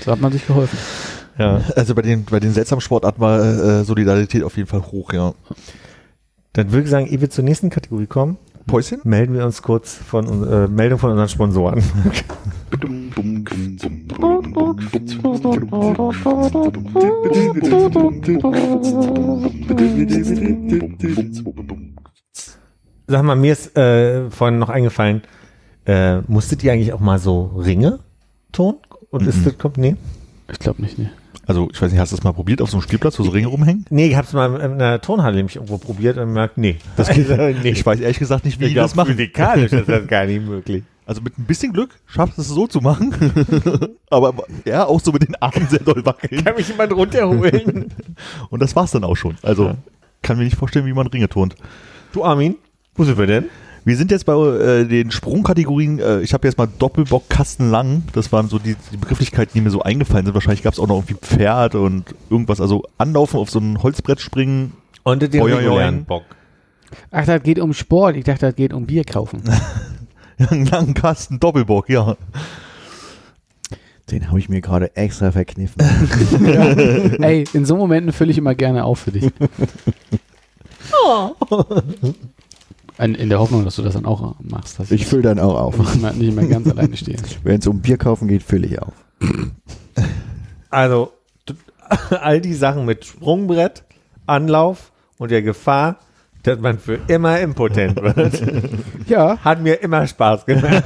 Da 0.04 0.12
hat 0.12 0.20
man 0.20 0.32
sich 0.32 0.46
geholfen. 0.46 0.78
Ja. 1.40 1.60
Also 1.74 1.94
bei 1.94 2.02
den, 2.02 2.24
bei 2.24 2.38
den 2.38 2.52
seltsamen 2.52 2.80
Sportarten 2.82 3.20
war 3.20 3.40
äh, 3.40 3.84
Solidarität 3.84 4.42
auf 4.42 4.56
jeden 4.56 4.68
Fall 4.68 4.82
hoch, 4.82 5.12
ja. 5.12 5.32
Dann 6.52 6.70
würde 6.70 6.84
ich 6.84 6.90
sagen, 6.90 7.06
ehe 7.06 7.20
wir 7.20 7.30
zur 7.30 7.44
nächsten 7.44 7.70
Kategorie 7.70 8.06
kommen, 8.06 8.36
Päuschen? 8.66 9.00
melden 9.04 9.34
wir 9.34 9.46
uns 9.46 9.62
kurz 9.62 9.94
von 9.94 10.46
äh, 10.46 10.68
Meldung 10.68 10.98
von 10.98 11.10
unseren 11.12 11.28
Sponsoren. 11.28 11.82
Sag 23.06 23.22
mal, 23.24 23.34
mir 23.34 23.52
ist 23.52 23.76
äh, 23.76 24.30
vorhin 24.30 24.58
noch 24.58 24.68
eingefallen, 24.68 25.22
äh, 25.86 26.18
musstet 26.28 26.62
ihr 26.62 26.72
eigentlich 26.72 26.92
auch 26.92 27.00
mal 27.00 27.18
so 27.18 27.46
Ringe 27.56 27.98
tun? 28.52 28.76
Und 29.10 29.26
ist 29.26 29.38
Mhm. 29.38 29.44
das 29.44 29.58
kommt? 29.58 29.78
Nee. 29.78 29.96
Ich 30.52 30.58
glaube 30.58 30.82
nicht, 30.82 30.98
ne. 30.98 31.10
Also, 31.50 31.68
ich 31.72 31.82
weiß 31.82 31.90
nicht, 31.90 32.00
hast 32.00 32.12
du 32.12 32.16
das 32.16 32.22
mal 32.22 32.30
probiert 32.32 32.62
auf 32.62 32.70
so 32.70 32.76
einem 32.76 32.82
Spielplatz, 32.82 33.18
wo 33.18 33.24
so 33.24 33.30
Ringe 33.32 33.48
rumhängen? 33.48 33.84
Nee, 33.90 34.06
ich 34.06 34.14
hab's 34.14 34.32
mal 34.34 34.54
in 34.60 34.60
einer 34.80 35.00
Turnhalle 35.00 35.34
nämlich 35.34 35.56
irgendwo 35.56 35.78
probiert 35.78 36.16
und 36.16 36.32
merkt, 36.32 36.58
nee. 36.58 36.76
Das 36.96 37.08
geht 37.12 37.28
nee. 37.28 37.70
Ich 37.70 37.84
weiß 37.84 37.98
ehrlich 37.98 38.20
gesagt 38.20 38.44
nicht, 38.44 38.60
wie 38.60 38.66
die 38.68 38.74
glaub, 38.74 38.84
das 38.84 38.94
machen. 38.94 39.16
Physikalisch 39.16 39.72
ist 39.72 39.88
das 39.88 40.06
gar 40.06 40.26
nicht 40.26 40.46
möglich. 40.46 40.84
Also 41.06 41.22
mit 41.22 41.36
ein 41.36 41.46
bisschen 41.46 41.72
Glück 41.72 41.90
schaffst 42.06 42.38
du 42.38 42.42
es 42.42 42.48
so 42.50 42.68
zu 42.68 42.78
machen. 42.80 43.12
Aber 44.10 44.32
ja, 44.64 44.86
auch 44.86 45.00
so 45.00 45.10
mit 45.10 45.26
den 45.26 45.34
Armen 45.42 45.66
sehr 45.68 45.80
doll 45.80 46.06
wackeln. 46.06 46.44
Kann 46.44 46.54
mich 46.54 46.68
jemand 46.68 46.92
runterholen? 46.92 47.92
Und 48.50 48.62
das 48.62 48.76
war's 48.76 48.92
dann 48.92 49.02
auch 49.02 49.16
schon. 49.16 49.34
Also 49.42 49.64
Ja. 49.70 49.76
kann 50.22 50.38
mir 50.38 50.44
nicht 50.44 50.56
vorstellen, 50.56 50.86
wie 50.86 50.92
man 50.92 51.08
Ringe 51.08 51.28
turnt. 51.28 51.56
du 52.12 52.22
Armin, 52.22 52.54
wo 52.94 53.02
sind 53.02 53.18
wir 53.18 53.26
denn? 53.26 53.46
Wir 53.84 53.96
sind 53.96 54.10
jetzt 54.10 54.26
bei 54.26 54.34
äh, 54.34 54.84
den 54.86 55.10
Sprungkategorien. 55.10 55.98
Äh, 55.98 56.20
ich 56.20 56.34
habe 56.34 56.46
jetzt 56.46 56.58
mal 56.58 56.68
Doppelbock 56.78 57.28
Kastenlang. 57.28 58.02
Das 58.12 58.30
waren 58.32 58.48
so 58.48 58.58
die, 58.58 58.76
die 58.92 58.96
Begrifflichkeiten, 58.96 59.52
die 59.54 59.60
mir 59.60 59.70
so 59.70 59.82
eingefallen 59.82 60.26
sind. 60.26 60.34
Wahrscheinlich 60.34 60.62
gab 60.62 60.74
es 60.74 60.78
auch 60.78 60.86
noch 60.86 60.96
irgendwie 60.96 61.14
Pferd 61.14 61.74
und 61.74 62.04
irgendwas. 62.28 62.60
Also 62.60 62.84
anlaufen 62.98 63.38
auf 63.38 63.50
so 63.50 63.58
ein 63.58 63.82
Holzbrett 63.82 64.20
springen. 64.20 64.72
Und 65.02 65.22
den 65.22 65.30
Boing, 65.30 65.54
regulären. 65.54 66.04
Bock. 66.04 66.24
Ach, 67.10 67.24
das 67.24 67.42
geht 67.42 67.58
um 67.58 67.72
Sport. 67.72 68.16
Ich 68.16 68.24
dachte, 68.24 68.46
das 68.46 68.54
geht 68.54 68.72
um 68.72 68.86
Bier 68.86 69.04
kaufen. 69.04 69.42
einen 70.50 70.66
langen 70.66 70.94
Kasten 70.94 71.40
Doppelbock, 71.40 71.88
ja. 71.88 72.16
Den 74.10 74.28
habe 74.28 74.38
ich 74.38 74.48
mir 74.48 74.60
gerade 74.60 74.96
extra 74.96 75.30
verkniffen. 75.30 75.80
Ey, 77.22 77.44
in 77.52 77.64
so 77.64 77.76
Momenten 77.76 78.12
fülle 78.12 78.32
ich 78.32 78.38
immer 78.38 78.54
gerne 78.56 78.84
auf 78.84 79.00
für 79.00 79.12
dich. 79.12 79.30
In, 83.00 83.14
in 83.14 83.28
der 83.30 83.38
Hoffnung, 83.40 83.64
dass 83.64 83.76
du 83.76 83.82
das 83.82 83.94
dann 83.94 84.04
auch 84.04 84.34
machst. 84.40 84.78
Dass 84.78 84.90
Ich 84.90 85.06
fülle 85.06 85.22
dann 85.22 85.38
auch 85.38 85.58
auf. 85.58 85.78
nicht 85.78 86.02
mehr, 86.02 86.12
nicht 86.12 86.34
mehr 86.36 86.46
ganz 86.46 86.68
alleine 86.68 86.96
stehe. 86.96 87.16
Wenn 87.42 87.58
es 87.60 87.66
um 87.66 87.80
Bier 87.80 87.96
kaufen 87.96 88.28
geht, 88.28 88.42
fülle 88.42 88.66
ich 88.66 88.80
auf. 88.80 88.92
Also, 90.68 91.12
all 92.10 92.40
die 92.40 92.54
Sachen 92.54 92.84
mit 92.84 93.04
Sprungbrett, 93.04 93.84
Anlauf 94.26 94.92
und 95.18 95.30
der 95.30 95.42
Gefahr, 95.42 95.96
dass 96.42 96.58
man 96.58 96.78
für 96.78 96.98
immer 97.08 97.38
impotent 97.40 97.96
wird, 98.00 98.42
Ja, 99.08 99.38
hat 99.38 99.60
mir 99.62 99.82
immer 99.82 100.06
Spaß 100.06 100.46
gemacht. 100.46 100.84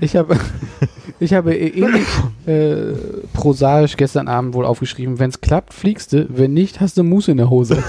ich 0.00 0.16
habe 0.16 0.38
ich 1.18 1.34
habe 1.34 1.54
ähnlich 1.54 2.06
äh, 2.46 2.94
prosaisch 3.34 3.96
gestern 3.98 4.26
Abend 4.28 4.54
wohl 4.54 4.64
aufgeschrieben, 4.64 5.18
wenn 5.18 5.28
es 5.28 5.40
klappt, 5.42 5.74
fliegst 5.74 6.12
du, 6.14 6.26
wenn 6.30 6.54
nicht, 6.54 6.80
hast 6.80 6.96
du 6.96 7.02
Mus 7.02 7.28
in 7.28 7.36
der 7.36 7.50
Hose. 7.50 7.82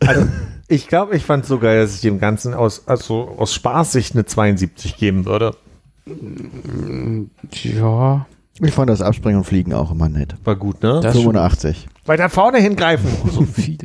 Also, 0.00 0.26
ich 0.68 0.86
glaube, 0.86 1.16
ich 1.16 1.24
fand 1.24 1.44
es 1.44 1.48
so 1.48 1.58
geil, 1.58 1.80
dass 1.80 1.94
ich 1.94 2.00
dem 2.00 2.18
Ganzen 2.20 2.54
aus, 2.54 2.86
also 2.86 3.34
aus 3.38 3.54
Spaßsicht 3.54 4.14
eine 4.14 4.26
72 4.26 4.96
geben 4.96 5.24
würde. 5.24 5.56
ja, 7.52 8.26
Ich 8.60 8.72
fand 8.72 8.90
das 8.90 9.02
Abspringen 9.02 9.38
und 9.38 9.44
Fliegen 9.44 9.72
auch 9.72 9.90
immer 9.90 10.08
nett. 10.08 10.34
War 10.44 10.56
gut, 10.56 10.82
ne? 10.82 11.00
das 11.02 11.14
ist 11.14 11.22
schon 11.22 11.32
85. 11.32 11.88
Weiter 12.06 12.28
vorne 12.28 12.58
hingreifen. 12.58 13.08
so 13.32 13.42
viel. 13.44 13.78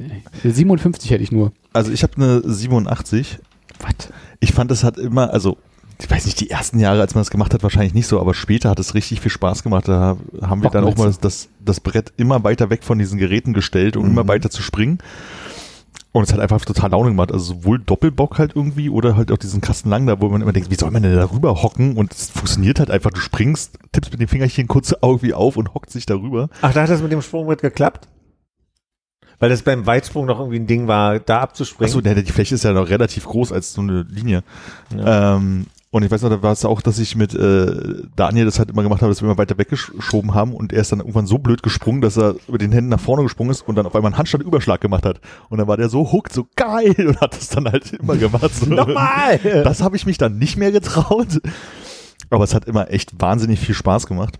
ey. 0.43 0.51
57 0.51 1.11
hätte 1.11 1.23
ich 1.23 1.31
nur. 1.31 1.51
Also 1.73 1.91
ich 1.91 2.03
habe 2.03 2.15
eine 2.17 2.41
87. 2.45 3.39
Was? 3.79 4.09
Ich 4.39 4.53
fand, 4.53 4.71
es 4.71 4.83
hat 4.83 4.97
immer, 4.97 5.31
also 5.31 5.57
ich 6.01 6.09
weiß 6.09 6.25
nicht, 6.25 6.39
die 6.39 6.49
ersten 6.49 6.79
Jahre, 6.79 7.01
als 7.01 7.15
man 7.15 7.21
das 7.21 7.29
gemacht 7.31 7.53
hat, 7.53 7.63
wahrscheinlich 7.63 7.93
nicht 7.93 8.07
so, 8.07 8.19
aber 8.19 8.33
später 8.33 8.69
hat 8.69 8.79
es 8.79 8.93
richtig 8.93 9.21
viel 9.21 9.31
Spaß 9.31 9.63
gemacht. 9.63 9.87
Da 9.87 10.17
haben 10.41 10.63
wir 10.63 10.69
dann 10.69 10.83
auch 10.83 10.97
mal 10.97 11.13
das, 11.21 11.49
das, 11.59 11.79
Brett 11.79 12.13
immer 12.17 12.43
weiter 12.43 12.69
weg 12.69 12.83
von 12.83 12.99
diesen 12.99 13.17
Geräten 13.19 13.53
gestellt, 13.53 13.95
um 13.97 14.05
Mhm. 14.05 14.11
immer 14.11 14.27
weiter 14.27 14.49
zu 14.49 14.61
springen. 14.61 14.99
Und 16.11 16.23
es 16.23 16.31
hat 16.31 16.39
einfach 16.39 16.63
total 16.63 16.91
Laune 16.91 17.09
gemacht. 17.09 17.31
Also 17.31 17.55
sowohl 17.55 17.79
Doppelbock 17.79 18.37
halt 18.37 18.55
irgendwie 18.55 18.89
oder 18.89 19.15
halt 19.17 19.31
auch 19.31 19.37
diesen 19.37 19.61
Kasten 19.61 19.89
lang 19.89 20.05
da, 20.05 20.21
wo 20.21 20.29
man 20.29 20.41
immer 20.41 20.53
denkt, 20.53 20.69
wie 20.69 20.75
soll 20.75 20.91
man 20.91 21.01
denn 21.01 21.15
da 21.15 21.31
rüber 21.31 21.63
hocken? 21.63 21.97
Und 21.97 22.13
es 22.13 22.29
funktioniert 22.29 22.79
halt 22.79 22.91
einfach. 22.91 23.09
Du 23.09 23.19
springst, 23.19 23.79
tippst 23.91 24.11
mit 24.11 24.21
dem 24.21 24.27
Fingerchen 24.27 24.67
kurz 24.67 24.93
irgendwie 25.01 25.33
auf 25.33 25.57
und 25.57 25.73
hockt 25.73 25.89
sich 25.89 26.05
darüber. 26.05 26.49
Ach, 26.61 26.71
da 26.71 26.83
hat 26.83 26.89
das 26.89 27.01
mit 27.01 27.11
dem 27.11 27.23
Sprungbrett 27.23 27.61
geklappt? 27.61 28.07
Weil 29.39 29.49
das 29.49 29.63
beim 29.63 29.87
Weitsprung 29.87 30.27
noch 30.27 30.39
irgendwie 30.39 30.59
ein 30.59 30.67
Ding 30.67 30.87
war, 30.87 31.19
da 31.19 31.39
abzuspringen. 31.41 31.89
Achso, 31.89 32.01
die 32.01 32.31
Fläche 32.31 32.55
ist 32.55 32.63
ja 32.63 32.73
noch 32.73 32.89
relativ 32.89 33.25
groß 33.25 33.51
als 33.51 33.73
so 33.73 33.81
eine 33.81 34.03
Linie. 34.03 34.43
Ja. 34.95 35.35
Ähm, 35.35 35.65
Und 35.93 36.01
ich 36.01 36.09
weiß 36.09 36.23
noch, 36.23 36.31
da 36.31 36.41
war 36.41 36.51
es 36.51 36.65
auch, 36.65 36.81
dass 36.81 36.97
ich 36.97 37.15
mit 37.15 37.35
äh, 37.35 38.01
Daniel 38.15 38.45
das 38.45 38.57
halt 38.57 38.71
immer 38.71 38.81
gemacht 38.81 39.03
habe, 39.03 39.11
dass 39.11 39.21
wir 39.21 39.29
immer 39.29 39.37
weiter 39.37 39.59
weggeschoben 39.59 40.33
haben 40.33 40.55
und 40.55 40.73
er 40.73 40.81
ist 40.81 40.91
dann 40.91 40.97
irgendwann 40.97 41.27
so 41.27 41.37
blöd 41.37 41.61
gesprungen, 41.61 42.01
dass 42.01 42.17
er 42.17 42.33
mit 42.47 42.61
den 42.61 42.71
Händen 42.71 42.89
nach 42.89 42.99
vorne 42.99 43.21
gesprungen 43.21 43.51
ist 43.51 43.61
und 43.67 43.75
dann 43.75 43.85
auf 43.85 43.93
einmal 43.95 44.09
einen 44.09 44.17
Handstandüberschlag 44.17 44.81
gemacht 44.81 45.05
hat. 45.05 45.21
Und 45.49 45.59
dann 45.59 45.67
war 45.67 45.77
der 45.77 45.89
so 45.89 46.11
hooked, 46.11 46.33
so 46.33 46.47
geil 46.55 46.95
und 47.07 47.21
hat 47.21 47.37
das 47.37 47.49
dann 47.49 47.71
halt 47.71 47.93
immer 47.93 48.17
gemacht. 48.17 48.55
So. 48.55 48.65
Nochmal! 48.65 49.39
Das 49.63 49.83
habe 49.83 49.95
ich 49.95 50.07
mich 50.07 50.17
dann 50.17 50.39
nicht 50.39 50.57
mehr 50.57 50.71
getraut. 50.71 51.39
Aber 52.31 52.43
es 52.43 52.55
hat 52.55 52.65
immer 52.65 52.89
echt 52.89 53.21
wahnsinnig 53.21 53.59
viel 53.59 53.75
Spaß 53.75 54.07
gemacht. 54.07 54.39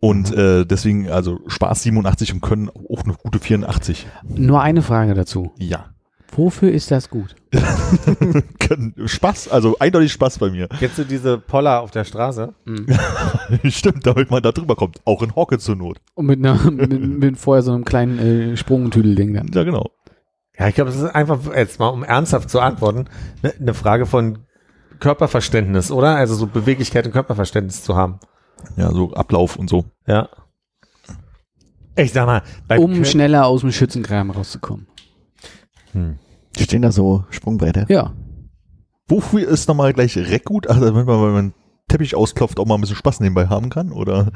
Und 0.00 0.30
äh, 0.34 0.66
deswegen, 0.66 1.08
also 1.08 1.38
Spaß 1.46 1.84
87 1.84 2.34
und 2.34 2.42
können 2.42 2.68
auch 2.68 3.02
eine 3.04 3.14
gute 3.14 3.38
84. 3.38 4.06
Nur 4.28 4.60
eine 4.60 4.82
Frage 4.82 5.14
dazu. 5.14 5.54
Ja. 5.56 5.86
Wofür 6.32 6.70
ist 6.70 6.90
das 6.90 7.10
gut? 7.10 7.34
Spaß, 9.04 9.48
also 9.48 9.76
eindeutig 9.78 10.12
Spaß 10.12 10.38
bei 10.38 10.50
mir. 10.50 10.68
Kennst 10.78 10.98
du 10.98 11.04
diese 11.04 11.38
Poller 11.38 11.80
auf 11.80 11.90
der 11.90 12.04
Straße? 12.04 12.54
Stimmt, 13.64 14.06
damit 14.06 14.30
man 14.30 14.42
da 14.42 14.52
drüber 14.52 14.76
kommt. 14.76 15.00
Auch 15.04 15.22
in 15.22 15.34
Hocke 15.34 15.58
zur 15.58 15.76
Not. 15.76 15.98
Und 16.14 16.26
mit, 16.26 16.38
einer, 16.38 16.54
mit, 16.70 16.90
mit 16.92 17.36
vorher 17.38 17.62
so 17.62 17.72
einem 17.72 17.84
kleinen 17.84 18.18
äh, 18.52 18.56
Sprungtüdelding 18.56 19.34
dann. 19.34 19.50
Ja, 19.52 19.64
genau. 19.64 19.90
Ja, 20.58 20.68
ich 20.68 20.74
glaube, 20.74 20.90
das 20.90 21.00
ist 21.00 21.14
einfach, 21.14 21.40
jetzt 21.54 21.78
mal 21.78 21.88
um 21.88 22.04
ernsthaft 22.04 22.50
zu 22.50 22.60
antworten, 22.60 23.06
ne, 23.42 23.52
eine 23.58 23.74
Frage 23.74 24.06
von 24.06 24.40
Körperverständnis, 25.00 25.90
oder? 25.90 26.16
Also 26.16 26.34
so 26.34 26.46
Beweglichkeit 26.46 27.06
und 27.06 27.12
Körperverständnis 27.12 27.82
zu 27.82 27.96
haben. 27.96 28.20
Ja, 28.76 28.92
so 28.92 29.12
Ablauf 29.14 29.56
und 29.56 29.70
so. 29.70 29.86
Ja. 30.06 30.28
Ich 31.96 32.12
sag 32.12 32.26
mal, 32.26 32.42
bei 32.68 32.78
Um 32.78 32.92
Kö- 32.92 33.04
schneller 33.04 33.46
aus 33.46 33.62
dem 33.62 33.72
Schützengraben 33.72 34.30
rauszukommen. 34.30 34.86
Stehen 36.58 36.82
da 36.82 36.92
so 36.92 37.24
Sprungbretter? 37.30 37.86
Ja. 37.88 38.12
Wofür 39.08 39.48
ist 39.48 39.68
nochmal 39.68 39.92
gleich 39.92 40.16
Reck 40.16 40.44
gut? 40.44 40.68
Also, 40.68 40.82
wenn 40.82 40.94
man, 41.04 41.06
wenn 41.06 41.32
man 41.32 41.54
Teppich 41.88 42.14
ausklopft, 42.14 42.60
auch 42.60 42.66
mal 42.66 42.76
ein 42.76 42.80
bisschen 42.80 42.96
Spaß 42.96 43.20
nebenbei 43.20 43.48
haben 43.48 43.70
kann? 43.70 43.92
Oder? 43.92 44.30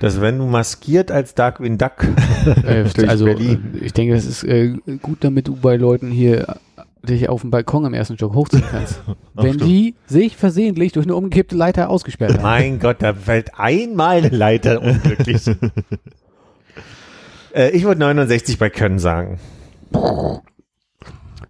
dass 0.00 0.20
wenn 0.20 0.38
du 0.38 0.46
maskiert 0.46 1.10
als 1.10 1.34
Darkwing 1.34 1.78
Duck 1.78 2.06
Äh, 2.64 2.84
also 3.06 3.24
Berlin. 3.24 3.74
äh, 3.74 3.84
ich 3.84 3.92
denke, 3.92 4.14
das 4.14 4.26
ist 4.26 4.44
äh, 4.44 4.76
gut, 5.02 5.24
damit 5.24 5.48
du 5.48 5.56
bei 5.56 5.76
Leuten 5.76 6.10
hier 6.10 6.48
äh, 6.48 7.06
dich 7.06 7.28
auf 7.28 7.42
dem 7.42 7.50
Balkon 7.50 7.84
im 7.84 7.94
ersten 7.94 8.16
Stock 8.16 8.34
hochziehen 8.34 8.64
kannst. 8.70 9.00
Ach, 9.08 9.14
Wenn 9.34 9.54
stimmt. 9.54 9.70
die 9.70 9.94
sich 10.06 10.36
versehentlich 10.36 10.92
durch 10.92 11.06
eine 11.06 11.16
umgekippte 11.16 11.56
Leiter 11.56 11.90
ausgesperrt 11.90 12.34
haben. 12.34 12.42
Mein 12.42 12.78
Gott, 12.78 12.96
da 13.00 13.14
fällt 13.14 13.58
einmal 13.58 14.18
eine 14.18 14.28
Leiter 14.28 14.82
unglücklich. 14.82 15.42
äh, 17.54 17.70
ich 17.70 17.84
würde 17.84 18.00
69 18.00 18.58
bei 18.58 18.70
Können 18.70 18.98
sagen. 18.98 19.38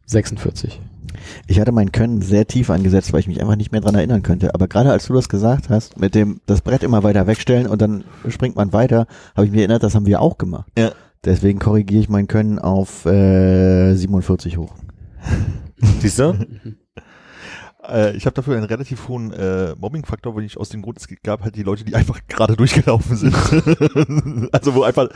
46. 0.08 0.80
Ich 1.46 1.60
hatte 1.60 1.72
mein 1.72 1.92
Können 1.92 2.22
sehr 2.22 2.46
tief 2.46 2.70
angesetzt, 2.70 3.12
weil 3.12 3.20
ich 3.20 3.28
mich 3.28 3.40
einfach 3.40 3.56
nicht 3.56 3.72
mehr 3.72 3.80
dran 3.80 3.94
erinnern 3.94 4.22
könnte. 4.22 4.54
Aber 4.54 4.68
gerade 4.68 4.90
als 4.90 5.06
du 5.06 5.14
das 5.14 5.28
gesagt 5.28 5.68
hast, 5.68 5.98
mit 5.98 6.14
dem 6.14 6.40
das 6.46 6.62
Brett 6.62 6.82
immer 6.82 7.02
weiter 7.02 7.26
wegstellen 7.26 7.66
und 7.66 7.80
dann 7.82 8.04
springt 8.28 8.56
man 8.56 8.72
weiter, 8.72 9.06
habe 9.36 9.46
ich 9.46 9.52
mir 9.52 9.58
erinnert, 9.58 9.82
das 9.82 9.94
haben 9.94 10.06
wir 10.06 10.20
auch 10.20 10.38
gemacht. 10.38 10.70
Ja. 10.76 10.92
Deswegen 11.24 11.58
korrigiere 11.58 12.02
ich 12.02 12.08
mein 12.08 12.28
Können 12.28 12.58
auf 12.58 13.04
äh, 13.04 13.94
47 13.94 14.56
hoch. 14.56 14.74
Siehst 16.00 16.18
du? 16.18 16.34
Äh, 17.88 18.16
ich 18.16 18.26
habe 18.26 18.34
dafür 18.34 18.56
einen 18.56 18.66
relativ 18.66 19.08
hohen 19.08 19.32
äh, 19.32 19.74
Mobbing-Faktor, 19.76 20.36
weil 20.36 20.44
ich 20.44 20.56
aus 20.56 20.68
dem 20.68 20.82
Grund, 20.82 20.98
es 20.98 21.08
gab 21.22 21.42
halt 21.42 21.56
die 21.56 21.62
Leute, 21.62 21.84
die 21.84 21.94
einfach 21.94 22.20
gerade 22.28 22.56
durchgelaufen 22.56 23.16
sind. 23.16 23.34
also 24.52 24.74
wo 24.74 24.82
einfach 24.82 25.08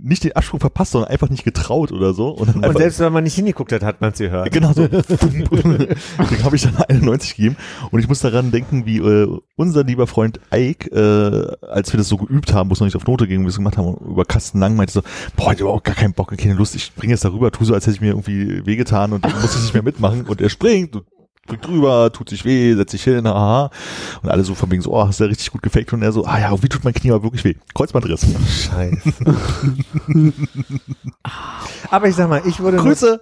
nicht 0.00 0.24
den 0.24 0.32
Absprung 0.32 0.60
verpasst, 0.60 0.92
sondern 0.92 1.10
einfach 1.10 1.28
nicht 1.28 1.44
getraut 1.44 1.92
oder 1.92 2.12
so. 2.12 2.30
Und, 2.30 2.48
dann 2.48 2.56
Und 2.56 2.64
einfach, 2.64 2.80
selbst 2.80 2.98
wenn 3.00 3.12
man 3.12 3.24
nicht 3.24 3.34
hingeguckt 3.34 3.72
hat, 3.72 3.82
hat 3.82 4.00
man 4.00 4.12
es 4.12 4.18
gehört. 4.18 4.50
Genau 4.50 4.72
so. 4.72 4.86
Deswegen 4.88 6.44
habe 6.44 6.56
ich 6.56 6.62
dann 6.62 6.76
91 6.76 7.36
gegeben. 7.36 7.56
Und 7.90 8.00
ich 8.00 8.08
muss 8.08 8.20
daran 8.20 8.50
denken, 8.50 8.86
wie 8.86 8.98
äh, 8.98 9.28
unser 9.56 9.84
lieber 9.84 10.06
Freund 10.06 10.40
Ike, 10.52 10.90
äh, 10.90 11.66
als 11.66 11.92
wir 11.92 11.98
das 11.98 12.08
so 12.08 12.16
geübt 12.16 12.52
haben, 12.52 12.70
wo 12.70 12.74
es 12.74 12.80
noch 12.80 12.86
nicht 12.86 12.96
auf 12.96 13.06
Note 13.06 13.26
ging, 13.28 13.40
wie 13.40 13.44
wir 13.44 13.50
es 13.50 13.56
gemacht 13.56 13.76
haben, 13.76 13.96
über 13.96 14.24
Kasten 14.24 14.58
lang, 14.58 14.76
meinte 14.76 14.92
so, 14.92 15.02
boah, 15.36 15.52
ich 15.52 15.60
habe 15.60 15.70
auch 15.70 15.82
gar 15.82 15.94
keinen 15.94 16.14
Bock, 16.14 16.36
keine 16.36 16.54
Lust, 16.54 16.74
ich 16.74 16.84
springe 16.84 17.12
jetzt 17.12 17.24
darüber, 17.24 17.50
tu 17.52 17.64
so, 17.64 17.74
als 17.74 17.86
hätte 17.86 17.96
ich 17.96 18.00
mir 18.00 18.08
irgendwie 18.08 18.66
wehgetan 18.66 19.12
und 19.12 19.24
dann 19.24 19.40
muss 19.40 19.54
ich 19.54 19.62
nicht 19.62 19.74
mehr 19.74 19.82
mitmachen. 19.82 20.22
Und 20.26 20.40
er 20.40 20.48
springt 20.48 20.96
und 20.96 21.04
springt 21.46 21.66
drüber, 21.66 22.12
tut 22.12 22.28
sich 22.28 22.44
weh, 22.44 22.74
setzt 22.74 22.90
sich 22.90 23.04
hin, 23.04 23.24
aha. 23.26 23.70
Und 24.22 24.28
alle 24.28 24.42
so 24.42 24.54
von 24.54 24.68
wegen 24.70 24.82
so, 24.82 24.92
oh, 24.92 25.06
hast 25.06 25.20
du 25.20 25.24
ja 25.24 25.28
richtig 25.28 25.52
gut 25.52 25.62
gefaked. 25.62 25.92
Und 25.92 26.02
er 26.02 26.10
so, 26.12 26.24
ah 26.24 26.38
ja, 26.40 26.62
wie 26.62 26.68
tut 26.68 26.82
mein 26.84 26.92
Knie 26.92 27.12
aber 27.12 27.22
wirklich 27.22 27.44
weh? 27.44 27.54
Kreuzbandriss. 27.74 28.26
Scheiße. 28.48 29.12
Aber 31.90 32.08
ich 32.08 32.16
sag 32.16 32.28
mal, 32.28 32.42
ich 32.46 32.58
würde 32.58 32.78
nur, 32.78 32.86
Grüße, 32.86 33.20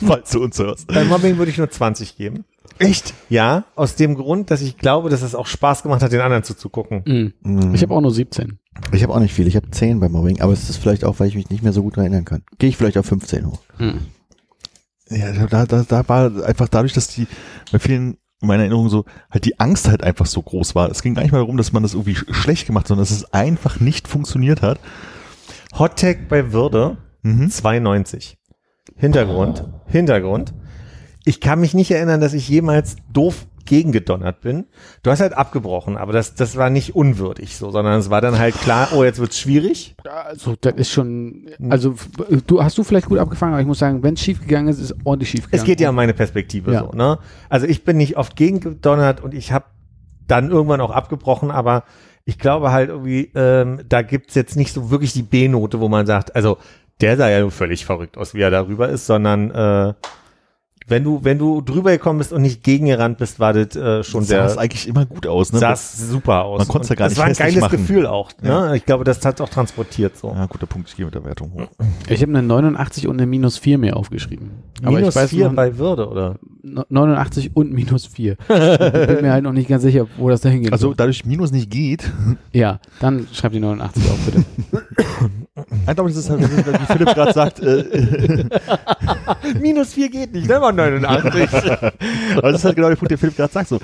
falls 0.06 0.30
du 0.30 0.42
uns 0.42 0.58
hörst. 0.58 0.86
bei 0.88 1.04
Mobbing 1.04 1.38
würde 1.38 1.50
ich 1.50 1.58
nur 1.58 1.70
20 1.70 2.16
geben. 2.16 2.44
Echt? 2.78 3.14
Ja, 3.28 3.64
aus 3.74 3.96
dem 3.96 4.14
Grund, 4.16 4.50
dass 4.50 4.60
ich 4.60 4.76
glaube, 4.76 5.08
dass 5.08 5.22
es 5.22 5.34
auch 5.34 5.46
Spaß 5.46 5.82
gemacht 5.82 6.02
hat, 6.02 6.12
den 6.12 6.20
anderen 6.20 6.44
zuzugucken. 6.44 7.02
Mhm. 7.06 7.32
Mhm. 7.42 7.74
Ich 7.74 7.82
habe 7.82 7.94
auch 7.94 8.00
nur 8.00 8.12
17. 8.12 8.58
Ich 8.92 9.02
habe 9.02 9.14
auch 9.14 9.18
nicht 9.20 9.34
viel. 9.34 9.46
Ich 9.46 9.56
habe 9.56 9.70
10 9.70 10.00
beim 10.00 10.12
Mobbing, 10.12 10.40
aber 10.40 10.52
es 10.52 10.68
ist 10.68 10.76
vielleicht 10.76 11.04
auch, 11.04 11.20
weil 11.20 11.28
ich 11.28 11.34
mich 11.34 11.50
nicht 11.50 11.62
mehr 11.62 11.72
so 11.72 11.82
gut 11.82 11.96
erinnern 11.96 12.24
kann. 12.24 12.42
Gehe 12.58 12.68
ich 12.68 12.76
vielleicht 12.76 12.98
auf 12.98 13.06
15 13.06 13.46
hoch. 13.46 13.60
Mhm. 13.78 14.00
Ja, 15.10 15.46
da, 15.46 15.66
da, 15.66 15.82
da 15.86 16.08
war 16.08 16.44
einfach 16.44 16.68
dadurch, 16.68 16.92
dass 16.92 17.08
die 17.08 17.26
bei 17.72 17.78
vielen 17.78 18.16
in 18.42 18.48
meiner 18.48 18.62
Erinnerung 18.62 18.88
so 18.88 19.04
halt 19.30 19.44
die 19.44 19.60
Angst 19.60 19.86
halt 19.88 20.02
einfach 20.02 20.24
so 20.26 20.40
groß 20.40 20.74
war. 20.74 20.90
Es 20.90 21.02
ging 21.02 21.14
gar 21.14 21.22
nicht 21.22 21.32
mal 21.32 21.38
darum, 21.38 21.56
dass 21.58 21.72
man 21.72 21.82
das 21.82 21.92
irgendwie 21.92 22.14
sch- 22.16 22.32
schlecht 22.32 22.66
gemacht 22.66 22.84
hat, 22.84 22.88
sondern 22.88 23.02
dass 23.02 23.10
es 23.10 23.32
einfach 23.34 23.80
nicht 23.80 24.08
funktioniert 24.08 24.62
hat. 24.62 24.80
Hot 25.78 25.98
Tag 25.98 26.28
bei 26.28 26.52
Würde 26.52 26.96
Mhm. 27.22 27.50
92. 27.50 28.38
Hintergrund, 28.96 29.64
Hintergrund. 29.86 30.54
Ich 31.26 31.40
kann 31.42 31.60
mich 31.60 31.74
nicht 31.74 31.90
erinnern, 31.90 32.20
dass 32.22 32.32
ich 32.32 32.48
jemals 32.48 32.96
doof 33.12 33.46
gegengedonnert 33.70 34.42
bin. 34.42 34.66
Du 35.02 35.10
hast 35.10 35.20
halt 35.20 35.32
abgebrochen, 35.32 35.96
aber 35.96 36.12
das, 36.12 36.34
das 36.34 36.56
war 36.56 36.68
nicht 36.68 36.94
unwürdig 36.94 37.56
so, 37.56 37.70
sondern 37.70 37.98
es 37.98 38.10
war 38.10 38.20
dann 38.20 38.38
halt 38.38 38.54
klar, 38.56 38.88
oh, 38.94 39.02
jetzt 39.02 39.18
wird's 39.18 39.38
schwierig. 39.38 39.94
Also, 40.04 40.56
das 40.60 40.74
ist 40.74 40.90
schon, 40.90 41.46
also, 41.70 41.92
f- 41.92 42.08
du 42.46 42.62
hast 42.62 42.76
du 42.76 42.84
vielleicht 42.84 43.06
gut 43.06 43.18
abgefangen, 43.18 43.54
aber 43.54 43.62
ich 43.62 43.66
muss 43.66 43.78
sagen, 43.78 44.02
wenn 44.02 44.14
es 44.14 44.20
schief 44.20 44.40
gegangen 44.42 44.68
ist, 44.68 44.78
ist 44.78 44.90
es 44.90 44.96
ordentlich 45.04 45.30
schief 45.30 45.46
gegangen. 45.46 45.60
Es 45.62 45.64
geht 45.64 45.80
ja 45.80 45.88
um 45.88 45.94
meine 45.96 46.12
Perspektive 46.12 46.72
Ja. 46.72 46.80
so, 46.80 46.90
ne? 46.96 47.18
Also 47.48 47.66
ich 47.66 47.84
bin 47.84 47.96
nicht 47.96 48.18
oft 48.18 48.36
gegengedonnert 48.36 49.22
und 49.22 49.32
ich 49.32 49.52
habe 49.52 49.64
dann 50.26 50.50
irgendwann 50.50 50.80
auch 50.82 50.90
abgebrochen, 50.90 51.50
aber 51.50 51.84
ich 52.26 52.38
glaube 52.38 52.70
halt 52.72 52.90
irgendwie, 52.90 53.30
ähm, 53.34 53.80
da 53.88 54.02
gibt's 54.02 54.34
jetzt 54.34 54.56
nicht 54.56 54.72
so 54.74 54.90
wirklich 54.90 55.12
die 55.14 55.22
B-Note, 55.22 55.80
wo 55.80 55.88
man 55.88 56.04
sagt, 56.06 56.36
also 56.36 56.58
der 57.00 57.16
sah 57.16 57.30
ja 57.30 57.40
nur 57.40 57.50
völlig 57.50 57.86
verrückt 57.86 58.18
aus, 58.18 58.34
wie 58.34 58.40
er 58.42 58.50
darüber 58.50 58.88
ist, 58.90 59.06
sondern 59.06 59.50
äh, 59.50 59.94
wenn 60.90 61.04
du, 61.04 61.20
wenn 61.22 61.38
du 61.38 61.60
drüber 61.60 61.92
gekommen 61.92 62.18
bist 62.18 62.32
und 62.32 62.42
nicht 62.42 62.62
gegengerannt 62.62 63.18
bist, 63.18 63.38
war 63.38 63.52
das 63.52 63.76
äh, 63.76 64.02
schon 64.02 64.24
sah 64.24 64.44
es 64.44 64.54
der 64.54 64.62
eigentlich 64.62 64.88
immer 64.88 65.06
gut 65.06 65.26
aus. 65.26 65.52
Ne? 65.52 65.60
sah 65.60 65.72
es 65.72 66.10
super 66.10 66.44
aus. 66.44 66.58
Man 66.58 66.68
konnt's 66.68 66.88
ja 66.88 66.94
Und 66.94 66.98
gar 66.98 67.08
das 67.08 67.12
nicht 67.16 67.18
war 67.18 67.26
ein 67.26 67.34
geiles 67.34 67.60
machen. 67.60 67.78
Gefühl 67.78 68.06
auch. 68.06 68.30
Ne? 68.42 68.48
Ja. 68.48 68.74
Ich 68.74 68.84
glaube, 68.84 69.04
das 69.04 69.24
hat 69.24 69.40
auch 69.40 69.48
transportiert 69.48 70.16
so. 70.16 70.32
Ja, 70.34 70.46
guter 70.46 70.66
Punkt. 70.66 70.88
Ich 70.88 70.96
gehe 70.96 71.04
mit 71.06 71.14
der 71.14 71.24
Wertung 71.24 71.52
hoch. 71.52 71.68
Ich 72.08 72.20
habe 72.22 72.32
eine 72.32 72.42
89 72.42 73.06
und 73.06 73.18
eine 73.18 73.26
minus 73.26 73.56
4 73.58 73.78
mir 73.78 73.96
aufgeschrieben. 73.96 74.50
Aber 74.82 74.96
Minus 74.96 75.14
ich 75.14 75.22
weiß 75.22 75.30
vier 75.30 75.48
noch, 75.48 75.54
bei 75.54 75.78
Würde, 75.78 76.08
oder? 76.08 76.36
89 76.62 77.54
und 77.54 77.72
minus 77.72 78.06
4. 78.06 78.32
ich 78.40 78.46
bin 78.48 79.22
mir 79.22 79.32
halt 79.32 79.44
noch 79.44 79.52
nicht 79.52 79.68
ganz 79.68 79.82
sicher, 79.82 80.06
wo 80.16 80.28
das 80.28 80.40
dahin 80.40 80.62
geht. 80.62 80.72
Also 80.72 80.94
dadurch 80.94 81.24
Minus 81.24 81.52
nicht 81.52 81.70
geht. 81.70 82.10
ja, 82.52 82.80
dann 82.98 83.28
schreib 83.32 83.52
die 83.52 83.60
89 83.60 84.02
auf, 84.10 84.18
bitte. 84.26 84.44
Ich 85.86 85.94
glaube, 85.94 86.10
das 86.10 86.18
ist 86.18 86.30
halt, 86.30 86.42
wie 86.42 86.86
Philipp 86.92 87.14
gerade 87.14 87.32
sagt, 87.32 87.60
äh, 87.60 88.44
Minus 89.60 89.94
vier 89.94 90.10
geht 90.10 90.32
nicht, 90.32 90.48
ne? 90.48 90.60
War 90.60 90.72
89. 90.72 91.48
aber 92.36 92.52
das 92.52 92.60
ist 92.60 92.64
halt 92.64 92.76
genau 92.76 92.88
der 92.88 92.96
Punkt, 92.96 93.10
der 93.10 93.18
Philipp 93.18 93.36
gerade 93.36 93.52
sagt. 93.52 93.68
So, 93.68 93.80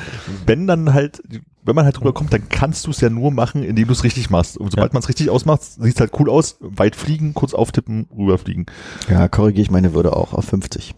wenn 0.46 0.66
dann 0.66 0.94
halt, 0.94 1.22
wenn 1.64 1.74
man 1.74 1.84
halt 1.84 1.98
drüber 1.98 2.12
kommt, 2.12 2.32
dann 2.32 2.48
kannst 2.48 2.86
du 2.86 2.90
es 2.90 3.00
ja 3.00 3.10
nur 3.10 3.30
machen, 3.32 3.62
indem 3.62 3.86
du 3.88 3.92
es 3.92 4.04
richtig 4.04 4.30
machst. 4.30 4.56
Und 4.56 4.70
sobald 4.70 4.92
man 4.92 5.02
es 5.02 5.08
richtig 5.08 5.30
ausmacht, 5.30 5.62
sieht 5.62 5.94
es 5.94 6.00
halt 6.00 6.12
cool 6.18 6.30
aus. 6.30 6.56
Weit 6.60 6.96
fliegen, 6.96 7.34
kurz 7.34 7.54
auftippen, 7.54 8.08
rüberfliegen. 8.16 8.66
Ja, 9.08 9.28
korrigiere 9.28 9.62
ich 9.62 9.70
meine 9.70 9.94
Würde 9.94 10.14
auch 10.14 10.32
auf 10.32 10.44
50. 10.44 10.94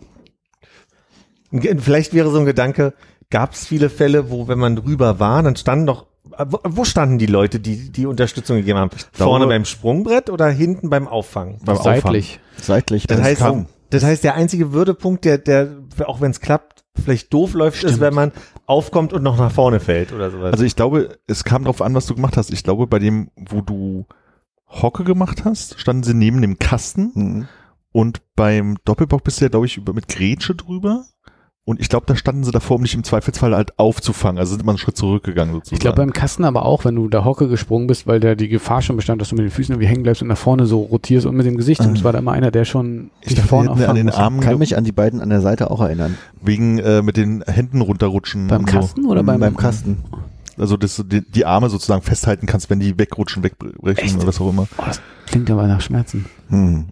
Vielleicht 1.79 2.13
wäre 2.13 2.31
so 2.31 2.39
ein 2.39 2.45
Gedanke, 2.45 2.93
gab 3.31 3.53
es 3.53 3.67
viele 3.67 3.89
Fälle, 3.89 4.31
wo, 4.31 4.49
wenn 4.49 4.59
man 4.59 4.77
drüber 4.77 5.19
war, 5.19 5.43
dann 5.43 5.57
standen 5.57 5.87
doch, 5.87 6.07
wo, 6.65 6.85
standen 6.85 7.19
die 7.19 7.27
Leute, 7.27 7.61
die 7.61 7.91
die 7.91 8.07
Unterstützung 8.07 8.57
gegeben 8.57 8.79
haben? 8.79 8.91
Vorne 9.13 9.45
glaube- 9.45 9.55
beim 9.55 9.65
Sprungbrett 9.65 10.31
oder 10.31 10.49
hinten 10.49 10.91
beim 10.91 11.09
Auffangen? 11.09 11.59
Beim 11.65 11.77
Seitlich. 11.77 12.41
Seitlich. 12.61 13.07
Das 13.07 13.19
das 13.19 13.27
heißt, 13.27 13.41
kaum. 13.41 13.67
das 13.91 14.05
heißt, 14.05 14.25
der 14.25 14.35
einzige 14.35 14.73
Würdepunkt, 14.73 15.25
der, 15.25 15.39
der, 15.39 15.77
auch 16.05 16.21
wenn 16.21 16.31
es 16.31 16.41
klappt, 16.41 16.85
vielleicht 17.03 17.33
doof 17.33 17.55
läuft, 17.55 17.77
ist, 17.85 17.91
Stimmt. 17.91 18.01
wenn 18.01 18.15
man 18.15 18.33
aufkommt 18.67 19.13
und 19.13 19.23
noch 19.23 19.39
nach 19.39 19.53
vorne 19.53 19.79
fällt 19.81 20.13
oder 20.13 20.31
sowas. 20.31 20.53
Also 20.53 20.65
ich 20.65 20.75
glaube, 20.77 21.19
es 21.27 21.45
kam 21.45 21.63
darauf 21.65 21.81
an, 21.83 21.95
was 21.95 22.07
du 22.07 22.15
gemacht 22.15 22.37
hast. 22.37 22.53
Ich 22.53 22.65
glaube, 22.65 22.87
bei 22.87 22.99
dem, 22.99 23.31
wo 23.37 23.61
du 23.61 24.07
Hocke 24.69 25.05
gemacht 25.05 25.45
hast, 25.45 25.79
standen 25.81 26.03
sie 26.03 26.15
neben 26.15 26.43
dem 26.43 26.59
Kasten 26.59 27.13
Mhm. 27.15 27.49
und 27.93 28.21
beim 28.37 28.77
Doppelbock 28.85 29.25
bist 29.25 29.41
du 29.41 29.45
ja, 29.45 29.49
glaube 29.49 29.67
ich, 29.67 29.77
über, 29.77 29.93
mit 29.93 30.09
Grätsche 30.09 30.55
drüber 30.55 31.05
Und 31.69 31.81
ich 31.81 31.91
glaube, 31.91 32.07
da 32.07 32.17
standen 32.17 32.45
sie 32.45 32.51
davor, 32.51 32.77
um 32.77 32.83
dich 32.83 32.95
im 32.95 33.05
Zweifelsfall 33.05 33.55
halt 33.55 33.79
aufzufangen. 33.79 34.39
Also 34.39 34.53
sind 34.53 34.63
immer 34.63 34.73
einen 34.73 34.79
Schritt 34.79 34.97
zurückgegangen 34.97 35.53
sozusagen. 35.53 35.77
Ich 35.77 35.81
glaube 35.81 35.97
beim 35.97 36.15
Kasten 36.15 36.45
aber 36.45 36.65
auch, 36.65 36.87
wenn 36.87 36.95
du 36.95 37.11
da 37.11 37.27
Hocke 37.27 37.47
gesprungen 37.47 37.87
bist, 37.87 38.07
weil 38.07 38.21
da 38.21 38.35
die 38.35 38.49
Gefahr 38.49 38.81
schon 38.81 38.97
bestand, 38.97 39.21
dass 39.21 39.29
du 39.29 39.35
mit 39.35 39.45
den 39.45 39.51
Füßen 39.51 39.75
irgendwie 39.75 39.87
hängen 39.87 40.03
bleibst 40.03 40.23
und 40.23 40.29
nach 40.29 40.39
vorne 40.39 40.65
so 40.65 40.81
rotierst 40.81 41.27
und 41.27 41.37
mit 41.37 41.45
dem 41.45 41.59
Gesicht. 41.59 41.83
Und 41.83 41.99
es 41.99 42.05
war 42.05 42.13
da 42.15 42.21
immer 42.21 42.33
einer, 42.33 42.51
der 42.51 42.65
schon 42.65 43.11
ich 43.21 43.35
dachte, 43.35 43.49
vorne 43.49 43.87
an 43.87 43.97
den 43.97 44.07
musste. 44.07 44.19
Armen 44.19 44.41
Kann 44.41 44.57
mich 44.57 44.79
an 44.79 44.85
die 44.85 44.93
beiden 44.93 45.21
an 45.21 45.29
der 45.29 45.43
Seite 45.43 45.71
auch 45.71 45.83
erinnern. 45.83 46.17
wegen 46.41 46.79
äh, 46.79 47.03
mit 47.03 47.19
den 47.19 47.45
Händen 47.47 47.83
runterrutschen. 47.83 48.47
Beim 48.47 48.65
Kasten 48.65 49.05
oder 49.05 49.23
beim, 49.23 49.39
beim 49.39 49.59
Kasten. 49.59 49.99
So. 50.57 50.63
Also, 50.63 50.79
dass 50.79 50.97
du 50.97 51.03
die, 51.03 51.21
die 51.21 51.45
Arme 51.45 51.69
sozusagen 51.69 52.01
festhalten 52.01 52.47
kannst, 52.47 52.71
wenn 52.71 52.81
die 52.81 52.99
wegrutschen, 52.99 53.43
wegbrechen 53.43 54.05
Echt? 54.05 54.17
oder 54.17 54.29
was 54.29 54.41
auch 54.41 54.49
immer. 54.49 54.69
Oh, 54.79 54.85
das 54.87 55.03
klingt 55.27 55.51
aber 55.51 55.67
nach 55.67 55.83
Schmerzen. 55.83 56.25
Hm. 56.49 56.87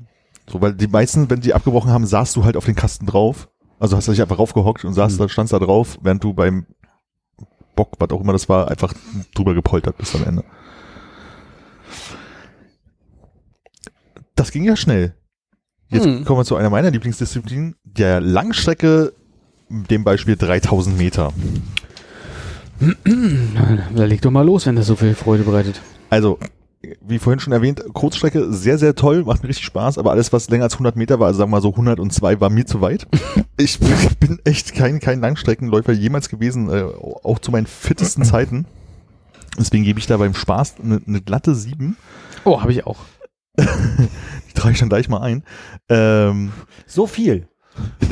So, 0.46 0.60
weil 0.60 0.74
die 0.74 0.86
meisten, 0.86 1.30
wenn 1.30 1.40
die 1.40 1.54
abgebrochen 1.54 1.90
haben, 1.90 2.04
saßt 2.04 2.36
du 2.36 2.44
halt 2.44 2.58
auf 2.58 2.66
den 2.66 2.74
Kasten 2.74 3.06
drauf. 3.06 3.48
Also 3.78 3.96
hast 3.96 4.08
du 4.08 4.12
dich 4.12 4.22
einfach 4.22 4.38
raufgehockt 4.38 4.84
und 4.84 4.94
saßt 4.94 5.16
Mhm. 5.16 5.24
da, 5.24 5.28
standst 5.28 5.52
da 5.52 5.58
drauf, 5.58 5.98
während 6.02 6.22
du 6.24 6.32
beim 6.32 6.66
Bock, 7.74 7.92
was 7.98 8.10
auch 8.10 8.20
immer 8.22 8.32
das 8.32 8.48
war, 8.48 8.68
einfach 8.70 8.94
drüber 9.34 9.52
gepoltert 9.54 9.98
bis 9.98 10.14
am 10.14 10.24
Ende. 10.24 10.44
Das 14.34 14.50
ging 14.50 14.64
ja 14.64 14.76
schnell. 14.76 15.14
Jetzt 15.88 16.06
Mhm. 16.06 16.24
kommen 16.24 16.40
wir 16.40 16.44
zu 16.44 16.56
einer 16.56 16.70
meiner 16.70 16.90
Lieblingsdisziplinen, 16.90 17.76
der 17.84 18.20
Langstrecke, 18.20 19.12
dem 19.68 20.04
Beispiel 20.04 20.36
3000 20.36 20.96
Meter. 20.98 21.32
Da 23.94 24.04
leg 24.04 24.20
doch 24.20 24.30
mal 24.30 24.44
los, 24.44 24.66
wenn 24.66 24.76
das 24.76 24.86
so 24.86 24.96
viel 24.96 25.14
Freude 25.14 25.44
bereitet. 25.44 25.80
Also, 26.10 26.38
wie 27.00 27.18
vorhin 27.18 27.40
schon 27.40 27.52
erwähnt, 27.52 27.82
Kurzstrecke 27.92 28.52
sehr, 28.52 28.78
sehr 28.78 28.94
toll, 28.94 29.24
macht 29.24 29.42
mir 29.42 29.48
richtig 29.48 29.66
Spaß, 29.66 29.98
aber 29.98 30.10
alles, 30.10 30.32
was 30.32 30.48
länger 30.50 30.64
als 30.64 30.74
100 30.74 30.96
Meter 30.96 31.18
war, 31.20 31.28
also 31.28 31.38
sagen 31.38 31.50
wir 31.50 31.56
mal 31.56 31.62
so 31.62 31.70
102, 31.70 32.40
war 32.40 32.50
mir 32.50 32.66
zu 32.66 32.80
weit. 32.80 33.06
Ich 33.58 33.78
bin 33.78 34.38
echt 34.44 34.74
kein, 34.74 35.00
kein 35.00 35.20
Langstreckenläufer 35.20 35.92
jemals 35.92 36.28
gewesen, 36.28 36.68
äh, 36.68 36.82
auch 36.82 37.38
zu 37.38 37.50
meinen 37.50 37.66
fittesten 37.66 38.22
Zeiten. 38.22 38.66
Deswegen 39.58 39.82
gebe 39.84 39.98
ich 39.98 40.06
da 40.06 40.18
beim 40.18 40.34
Spaß 40.34 40.74
eine, 40.84 41.00
eine 41.06 41.22
glatte 41.22 41.54
7. 41.54 41.96
Oh, 42.44 42.60
habe 42.60 42.72
ich 42.72 42.86
auch. 42.86 42.98
Die 43.58 44.52
trage 44.54 44.74
ich 44.74 44.78
dann 44.80 44.90
gleich 44.90 45.08
mal 45.08 45.22
ein. 45.22 45.42
Ähm, 45.88 46.52
So 46.86 47.06
viel. 47.06 47.48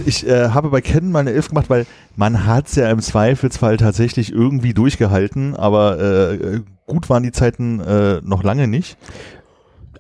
ich 0.06 0.26
äh, 0.26 0.48
habe 0.48 0.70
bei 0.70 0.80
Ken 0.80 1.12
mal 1.12 1.20
eine 1.20 1.32
11 1.32 1.48
gemacht, 1.51 1.68
weil 1.68 1.84
man 2.16 2.46
hat's 2.46 2.74
ja 2.76 2.90
im 2.90 3.01
Zweifelsfall 3.01 3.76
tatsächlich 3.76 4.32
irgendwie 4.32 4.72
durchgehalten, 4.72 5.55
aber 5.56 6.01
äh, 6.01 6.60
gut 6.86 7.09
waren 7.11 7.23
die 7.23 7.32
Zeiten 7.32 7.81
äh, 7.81 8.20
noch 8.23 8.43
lange 8.43 8.69
nicht. 8.69 8.97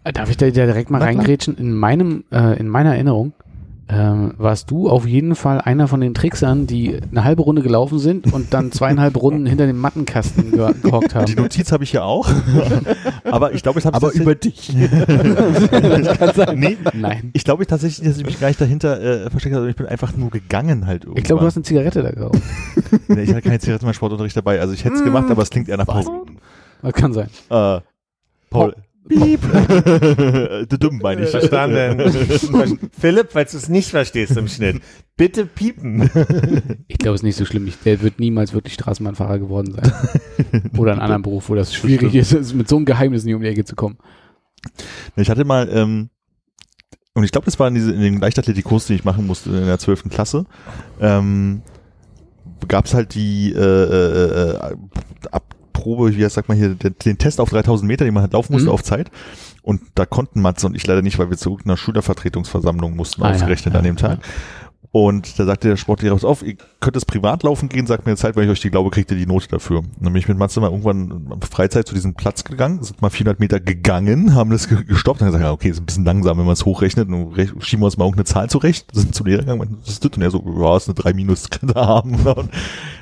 Äh, 0.04 0.12
Darf 0.12 0.30
ich 0.30 0.36
da 0.36 0.50
direkt 0.50 0.90
mal 0.90 0.98
Na 0.98 1.06
reingrätschen? 1.06 1.56
In 1.56 1.74
meinem, 1.74 2.24
äh, 2.30 2.58
in 2.58 2.68
meiner 2.68 2.94
Erinnerung 2.94 3.32
ähm, 3.88 4.32
warst 4.38 4.70
du 4.70 4.88
auf 4.88 5.06
jeden 5.06 5.34
Fall 5.34 5.60
einer 5.60 5.88
von 5.88 6.00
den 6.00 6.14
Tricksern, 6.14 6.66
die 6.66 6.98
eine 7.10 7.22
halbe 7.24 7.42
Runde 7.42 7.60
gelaufen 7.60 7.98
sind 7.98 8.32
und 8.32 8.54
dann 8.54 8.72
zweieinhalb 8.72 9.20
Runden 9.20 9.44
hinter 9.44 9.66
dem 9.66 9.78
Mattenkasten 9.78 10.52
ge 10.52 10.72
gehockt 10.82 11.12
Die 11.12 11.16
haben. 11.16 11.34
Notiz 11.34 11.70
habe 11.70 11.84
ich 11.84 11.92
ja 11.92 12.02
auch. 12.02 12.26
aber 13.24 13.52
ich 13.52 13.62
glaube, 13.62 13.78
ich 13.80 13.86
habe 13.86 13.96
Aber 13.96 14.12
über 14.12 14.34
dich. 14.34 14.72
nee, 16.54 16.78
Nein. 16.94 17.30
ich 17.34 17.44
glaube 17.44 17.66
tatsächlich, 17.66 18.08
dass 18.08 18.16
ich 18.16 18.24
mich 18.24 18.40
gar 18.40 18.48
nicht 18.48 18.60
dahinter 18.60 19.00
äh, 19.26 19.30
versteckt 19.30 19.54
habe. 19.54 19.68
Ich 19.68 19.76
bin 19.76 19.86
einfach 19.86 20.16
nur 20.16 20.30
gegangen 20.30 20.86
halt 20.86 21.04
irgendwann. 21.04 21.18
Ich 21.20 21.24
glaube, 21.24 21.40
du 21.40 21.46
hast 21.46 21.56
eine 21.56 21.64
Zigarette 21.64 22.02
da 22.02 22.10
geraucht. 22.10 22.40
Nee, 23.08 23.22
ich 23.22 23.30
hatte 23.30 23.42
keine 23.42 23.58
Zigarette 23.58 23.84
im 23.86 23.92
Sportunterricht 23.92 24.36
dabei. 24.36 24.60
Also 24.60 24.72
ich 24.72 24.84
hätte 24.84 24.96
es 24.96 25.04
gemacht, 25.04 25.30
aber 25.30 25.42
es 25.42 25.50
klingt 25.50 25.68
eher 25.68 25.76
nach 25.76 25.86
Paul. 25.86 26.04
Das 26.84 26.92
kann 26.92 27.12
sein. 27.12 27.28
Äh, 27.48 27.80
Paul. 28.50 28.74
Piep. 29.08 29.40
du 30.68 30.78
dumm 30.78 30.98
meine 31.02 31.24
ich. 31.24 31.30
Verstanden. 31.30 32.90
Philipp, 32.98 33.28
falls 33.30 33.52
du 33.52 33.58
es 33.58 33.68
nicht 33.68 33.90
verstehst 33.90 34.36
im 34.36 34.48
Schnitt, 34.48 34.80
bitte 35.16 35.44
piepen. 35.44 36.10
Ich 36.88 36.98
glaube, 36.98 37.14
es 37.14 37.20
ist 37.20 37.24
nicht 37.24 37.36
so 37.36 37.44
schlimm. 37.44 37.66
Ich, 37.66 37.78
der 37.80 38.00
wird 38.00 38.18
niemals 38.18 38.54
wirklich 38.54 38.74
Straßenbahnfahrer 38.74 39.38
geworden 39.38 39.72
sein. 39.72 40.70
Oder 40.78 40.92
einen 40.92 41.00
anderen 41.02 41.22
Beruf, 41.22 41.50
wo 41.50 41.54
das 41.54 41.74
schwierig 41.74 42.14
ist, 42.14 42.32
ist, 42.32 42.54
mit 42.54 42.68
so 42.68 42.76
einem 42.76 42.86
Geheimnis 42.86 43.24
nicht 43.24 43.34
um 43.34 43.42
die 43.42 43.48
Ecke 43.48 43.64
zu 43.64 43.76
kommen. 43.76 43.98
Ich 45.16 45.28
hatte 45.28 45.44
mal, 45.44 45.68
ähm, 45.70 46.08
und 47.12 47.24
ich 47.24 47.30
glaube, 47.30 47.44
das 47.44 47.58
war 47.58 47.68
in, 47.68 47.74
diese, 47.74 47.92
in 47.92 48.00
dem 48.00 48.20
Leichtathletikkurs, 48.20 48.86
den 48.86 48.96
ich 48.96 49.04
machen 49.04 49.26
musste 49.26 49.50
in 49.50 49.66
der 49.66 49.78
12. 49.78 50.08
Klasse, 50.08 50.46
ähm, 51.00 51.60
gab 52.68 52.86
es 52.86 52.94
halt 52.94 53.14
die 53.14 53.52
äh, 53.52 53.58
äh, 53.58 54.70
äh, 54.70 54.76
Abprobe, 55.84 56.16
wie 56.16 56.28
sagt 56.30 56.48
man 56.48 56.56
hier, 56.56 56.70
den, 56.70 56.94
den 57.04 57.18
Test 57.18 57.40
auf 57.40 57.50
3000 57.50 57.86
Meter, 57.86 58.04
den 58.06 58.14
man 58.14 58.22
halt 58.22 58.32
laufen 58.32 58.52
musste 58.54 58.68
Mhm. 58.68 58.74
auf 58.74 58.82
Zeit. 58.82 59.10
Und 59.62 59.82
da 59.94 60.06
konnten 60.06 60.40
Matze 60.40 60.66
und 60.66 60.74
ich 60.74 60.86
leider 60.86 61.02
nicht, 61.02 61.18
weil 61.18 61.28
wir 61.30 61.36
zu 61.36 61.50
irgendeiner 61.50 61.76
Schülervertretungsversammlung 61.76 62.96
mussten, 62.96 63.22
Ah, 63.22 63.28
ja, 63.28 63.34
ausgerechnet 63.34 63.74
ja, 63.74 63.78
an 63.80 63.84
dem 63.84 63.96
Tag. 63.96 64.18
Und 64.96 65.40
da 65.40 65.44
sagte 65.44 65.66
der 65.66 65.76
Sportlehrer 65.76 66.14
uns 66.14 66.24
auf, 66.24 66.44
ihr 66.44 66.54
könnt 66.78 66.94
es 66.96 67.04
privat 67.04 67.42
laufen 67.42 67.68
gehen, 67.68 67.84
sagt 67.84 68.06
mir 68.06 68.12
eine 68.12 68.16
Zeit, 68.16 68.36
wenn 68.36 68.44
ich 68.44 68.50
euch 68.50 68.60
die 68.60 68.70
glaube, 68.70 68.90
kriegt 68.90 69.10
ihr 69.10 69.16
die 69.16 69.26
Note 69.26 69.48
dafür. 69.48 69.78
Und 69.78 69.88
dann 69.98 70.12
bin 70.12 70.20
ich 70.20 70.28
mit 70.28 70.38
Matze 70.38 70.60
mal 70.60 70.70
irgendwann 70.70 71.32
auf 71.32 71.48
Freizeit 71.50 71.88
zu 71.88 71.94
diesem 71.96 72.14
Platz 72.14 72.44
gegangen, 72.44 72.80
sind 72.80 73.02
mal 73.02 73.10
400 73.10 73.40
Meter 73.40 73.58
gegangen, 73.58 74.36
haben 74.36 74.50
das 74.50 74.68
ge- 74.68 74.84
gestoppt 74.84 75.20
und 75.20 75.26
dann 75.26 75.32
gesagt, 75.36 75.52
okay, 75.52 75.70
ist 75.70 75.80
ein 75.80 75.86
bisschen 75.86 76.04
langsam, 76.04 76.38
wenn 76.38 76.44
man 76.44 76.52
es 76.52 76.64
hochrechnet, 76.64 77.08
und 77.08 77.34
schieben 77.58 77.82
wir 77.82 77.86
uns 77.86 77.96
mal 77.96 78.04
irgendeine 78.04 78.26
Zahl 78.26 78.48
zurecht, 78.48 78.86
sind 78.92 79.16
zum 79.16 79.26
Lehrer 79.26 79.40
gegangen, 79.40 79.78
was 79.82 79.88
ist 79.90 80.04
das? 80.04 80.12
Und 80.12 80.22
er 80.22 80.30
so, 80.30 80.44
ja, 80.60 80.76
ist 80.76 80.86
eine 80.86 80.94
3 80.94 81.12
minus 81.12 81.48
haben. 81.74 82.14
Und 82.14 82.50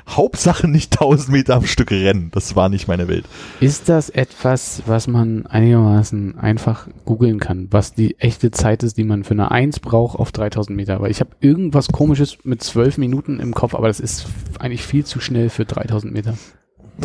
Hauptsache 0.09 0.67
nicht 0.67 0.93
1000 0.99 1.29
Meter 1.29 1.55
am 1.57 1.67
Stück 1.67 1.91
rennen, 1.91 2.29
das 2.33 2.55
war 2.55 2.69
nicht 2.69 2.87
meine 2.87 3.07
Welt. 3.07 3.25
Ist 3.59 3.87
das 3.87 4.09
etwas, 4.09 4.81
was 4.87 5.05
man 5.07 5.45
einigermaßen 5.45 6.39
einfach 6.39 6.87
googeln 7.05 7.39
kann, 7.39 7.67
was 7.69 7.93
die 7.93 8.19
echte 8.19 8.49
Zeit 8.49 8.81
ist, 8.81 8.97
die 8.97 9.03
man 9.03 9.23
für 9.23 9.35
eine 9.35 9.51
1 9.51 9.79
braucht 9.79 10.17
auf 10.17 10.31
3000 10.31 10.75
Meter? 10.75 10.99
Weil 10.99 11.11
ich 11.11 11.19
habe 11.19 11.29
irgendwas 11.39 11.82
komisches 11.91 12.37
mit 12.43 12.61
12 12.61 12.97
Minuten 12.97 13.39
im 13.39 13.53
Kopf, 13.53 13.75
aber 13.75 13.87
das 13.87 13.99
ist 13.99 14.27
eigentlich 14.59 14.83
viel 14.83 15.05
zu 15.05 15.19
schnell 15.19 15.49
für 15.49 15.65
3000 15.65 16.13
Meter. 16.13 16.37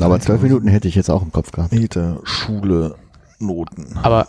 Aber 0.01 0.21
zwölf 0.21 0.43
Minuten 0.43 0.69
hätte 0.69 0.89
ich 0.89 0.95
jetzt 0.95 1.11
auch 1.11 1.23
im 1.23 1.33
Kopf 1.33 1.51
gehabt. 1.51 1.73
Meter, 1.73 2.21
Schule, 2.25 2.97
Noten. 3.39 3.97
Aber 4.03 4.29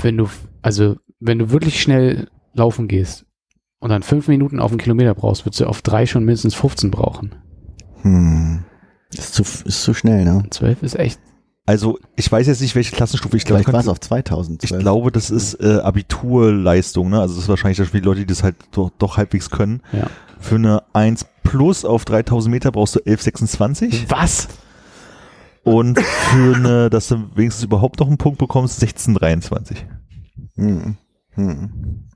wenn 0.00 0.16
du, 0.16 0.28
also 0.62 0.96
wenn 1.20 1.38
du 1.38 1.50
wirklich 1.50 1.80
schnell 1.80 2.28
laufen 2.54 2.88
gehst 2.88 3.26
und 3.78 3.90
dann 3.90 4.02
5 4.02 4.28
Minuten 4.28 4.60
auf 4.60 4.70
einen 4.70 4.78
Kilometer 4.78 5.14
brauchst, 5.14 5.44
würdest 5.44 5.60
du 5.60 5.66
auf 5.66 5.82
3 5.82 6.06
schon 6.06 6.24
mindestens 6.24 6.54
15 6.54 6.90
brauchen. 6.90 7.34
Hm. 8.02 8.64
Ist 9.12 9.34
zu, 9.34 9.42
ist 9.42 9.82
zu 9.82 9.94
schnell, 9.94 10.24
ne? 10.24 10.44
12 10.50 10.82
ist 10.82 10.98
echt. 10.98 11.20
Also, 11.66 11.98
ich 12.14 12.30
weiß 12.30 12.46
jetzt 12.46 12.60
nicht, 12.60 12.76
welche 12.76 12.94
Klassenstufe, 12.94 13.36
ich 13.36 13.44
glaube, 13.44 13.62
Vielleicht 13.64 13.72
war 13.72 13.80
es 13.80 13.86
könnte- 13.86 13.90
auf 13.92 14.00
2000. 14.00 14.62
Ich 14.62 14.70
glaube, 14.70 15.10
das 15.10 15.30
ist 15.30 15.54
äh, 15.54 15.80
Abiturleistung, 15.80 17.10
ne? 17.10 17.20
Also 17.20 17.34
das 17.34 17.42
ist 17.44 17.48
wahrscheinlich 17.48 17.78
das 17.78 17.88
für 17.88 18.00
die 18.00 18.04
Leute, 18.06 18.20
die 18.20 18.26
das 18.26 18.44
halt 18.44 18.54
doch, 18.70 18.90
doch 18.98 19.16
halbwegs 19.16 19.50
können. 19.50 19.82
Ja. 19.92 20.06
Für 20.38 20.54
eine 20.54 20.82
1 20.92 21.26
plus 21.42 21.84
auf 21.84 22.04
3000 22.04 22.52
Meter 22.52 22.70
brauchst 22.70 22.94
du 22.94 23.00
1126 23.00 24.08
Was? 24.10 24.48
und 25.64 25.98
für 25.98 26.54
eine, 26.54 26.88
dass 26.90 27.08
du 27.08 27.24
wenigstens 27.34 27.64
überhaupt 27.64 27.98
noch 27.98 28.06
einen 28.06 28.18
Punkt 28.18 28.38
bekommst, 28.38 28.80
1623. 28.80 29.84
Hm. 30.54 30.96
Hm. 31.32 32.08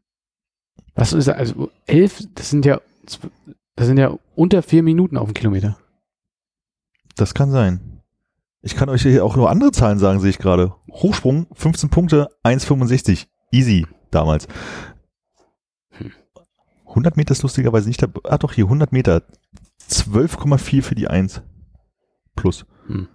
Was 0.95 1.13
ist 1.13 1.27
das? 1.27 1.37
Also 1.37 1.71
11, 1.87 2.23
das 2.37 2.51
sind 2.51 2.65
ja, 2.65 2.81
das 3.75 3.87
sind 3.87 3.99
ja 3.99 4.17
unter 4.37 4.63
4 4.63 4.85
Minuten 4.85 5.17
auf 5.17 5.25
einen 5.27 5.35
Kilometer. 5.35 5.77
Das 7.17 7.35
kann 7.35 7.51
sein. 7.51 7.90
Ich 8.63 8.77
kann 8.77 8.89
euch 8.91 9.03
hier 9.03 9.25
auch 9.25 9.37
nur 9.37 9.51
andere 9.51 9.73
Zahlen 9.73 9.99
sagen, 9.99 10.21
sehe 10.21 10.31
ich 10.31 10.39
gerade. 10.39 10.75
Hochsprung, 10.91 11.47
15 11.55 11.89
Punkte, 11.89 12.29
1,65. 12.45 13.27
Easy 13.53 13.87
damals. 14.11 14.47
Hm. 15.93 16.13
100 16.89 17.17
Meter 17.17 17.33
ist 17.33 17.43
lustigerweise 17.43 17.89
nicht 17.89 18.03
dabei. 18.03 18.21
Ah 18.25 18.39
doch, 18.39 18.53
hier 18.53 18.65
100 18.65 18.93
Meter. 18.93 19.23
12,4 19.91 20.83
für 20.83 20.95
die 20.95 21.09
1. 21.09 21.43
Plus. 22.37 22.67
Hm. 22.87 23.09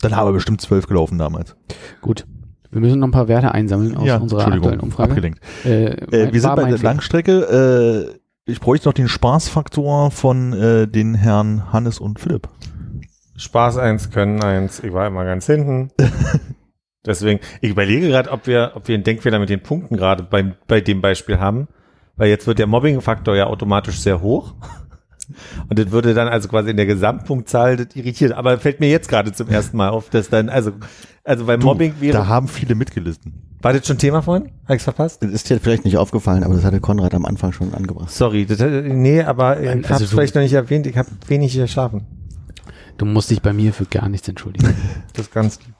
Dann 0.00 0.16
haben 0.16 0.28
wir 0.28 0.32
bestimmt 0.32 0.60
12 0.60 0.86
gelaufen 0.86 1.18
damals. 1.18 1.56
Gut. 2.00 2.26
Wir 2.70 2.80
müssen 2.80 2.98
noch 3.00 3.08
ein 3.08 3.12
paar 3.12 3.28
Werte 3.28 3.52
einsammeln 3.52 3.96
aus 3.96 4.20
unserer 4.20 4.40
Entschuldigung, 4.40 4.54
aktuellen 4.72 4.80
Umfrage. 4.80 5.10
abgelenkt. 5.10 5.40
Äh, 5.64 5.84
Äh, 5.86 6.32
wir 6.32 6.40
sind 6.40 6.56
bei 6.56 6.64
der. 6.64 6.78
Langstrecke. 6.78 8.12
Äh, 8.12 8.50
ich 8.50 8.60
bräuchte 8.60 8.88
noch 8.88 8.92
den 8.94 9.08
Spaßfaktor 9.08 10.10
von 10.10 10.52
äh, 10.52 10.86
den 10.88 11.14
Herren 11.14 11.72
Hannes 11.72 11.98
und 12.00 12.18
Philipp. 12.20 12.48
Spaß 13.36 13.78
eins, 13.78 14.10
Können 14.10 14.42
eins. 14.42 14.82
Ich 14.82 14.92
war 14.92 15.06
immer 15.06 15.24
ganz 15.24 15.46
hinten. 15.46 15.90
Deswegen, 17.06 17.40
ich 17.60 17.70
überlege 17.70 18.08
gerade, 18.08 18.30
ob 18.32 18.46
wir, 18.46 18.72
ob 18.74 18.88
wir 18.88 18.94
einen 18.94 19.04
Denkfehler 19.04 19.38
mit 19.38 19.48
den 19.48 19.62
Punkten 19.62 19.96
gerade 19.96 20.24
beim, 20.24 20.54
bei 20.66 20.80
dem 20.80 21.00
Beispiel 21.00 21.38
haben. 21.38 21.68
Weil 22.16 22.28
jetzt 22.30 22.46
wird 22.46 22.58
der 22.58 22.66
Mobbing-Faktor 22.66 23.36
ja 23.36 23.46
automatisch 23.46 24.00
sehr 24.00 24.20
hoch. 24.20 24.54
Und 25.68 25.78
das 25.78 25.90
würde 25.90 26.14
dann 26.14 26.28
also 26.28 26.48
quasi 26.48 26.70
in 26.70 26.76
der 26.76 26.86
Gesamtpunktzahl 26.86 27.76
das 27.76 27.94
irritiert. 27.94 28.32
Aber 28.32 28.58
fällt 28.58 28.80
mir 28.80 28.88
jetzt 28.88 29.08
gerade 29.08 29.32
zum 29.32 29.48
ersten 29.48 29.76
Mal 29.76 29.90
auf, 29.90 30.08
dass 30.08 30.28
dann, 30.30 30.48
also, 30.48 30.72
also 31.24 31.46
beim 31.46 31.60
Mobbing 31.60 31.94
Da 31.96 32.00
wäre, 32.00 32.28
haben 32.28 32.48
viele 32.48 32.74
mitgelitten. 32.74 33.42
war 33.60 33.72
das 33.72 33.86
schon 33.86 33.98
Thema 33.98 34.22
vorhin? 34.22 34.52
Habe 34.64 34.76
ich's 34.76 34.84
verpasst? 34.84 35.22
Das 35.22 35.30
ist 35.30 35.50
dir 35.50 35.58
vielleicht 35.60 35.84
nicht 35.84 35.96
aufgefallen, 35.96 36.44
aber 36.44 36.54
das 36.54 36.64
hatte 36.64 36.80
Konrad 36.80 37.12
am 37.12 37.26
Anfang 37.26 37.52
schon 37.52 37.74
angebracht. 37.74 38.10
Sorry, 38.10 38.46
das, 38.46 38.60
nee, 38.60 39.20
aber 39.22 39.60
ich 39.60 39.68
Also 39.68 39.88
habe 39.88 40.04
es 40.04 40.10
vielleicht 40.10 40.34
noch 40.36 40.42
nicht 40.42 40.52
erwähnt, 40.52 40.86
ich 40.86 40.96
habe 40.96 41.08
wenig 41.26 41.54
geschlafen. 41.54 42.06
Du 42.98 43.04
musst 43.04 43.30
dich 43.30 43.42
bei 43.42 43.52
mir 43.52 43.72
für 43.72 43.84
gar 43.84 44.08
nichts 44.08 44.28
entschuldigen. 44.28 44.74
Das 45.12 45.26
ist 45.26 45.32
ganz 45.32 45.58
lieb. 45.60 45.74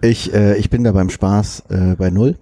Ich, 0.00 0.32
äh, 0.32 0.56
ich 0.56 0.70
bin 0.70 0.84
da 0.84 0.92
beim 0.92 1.10
Spaß 1.10 1.64
äh, 1.70 1.94
bei 1.96 2.10
null. 2.10 2.38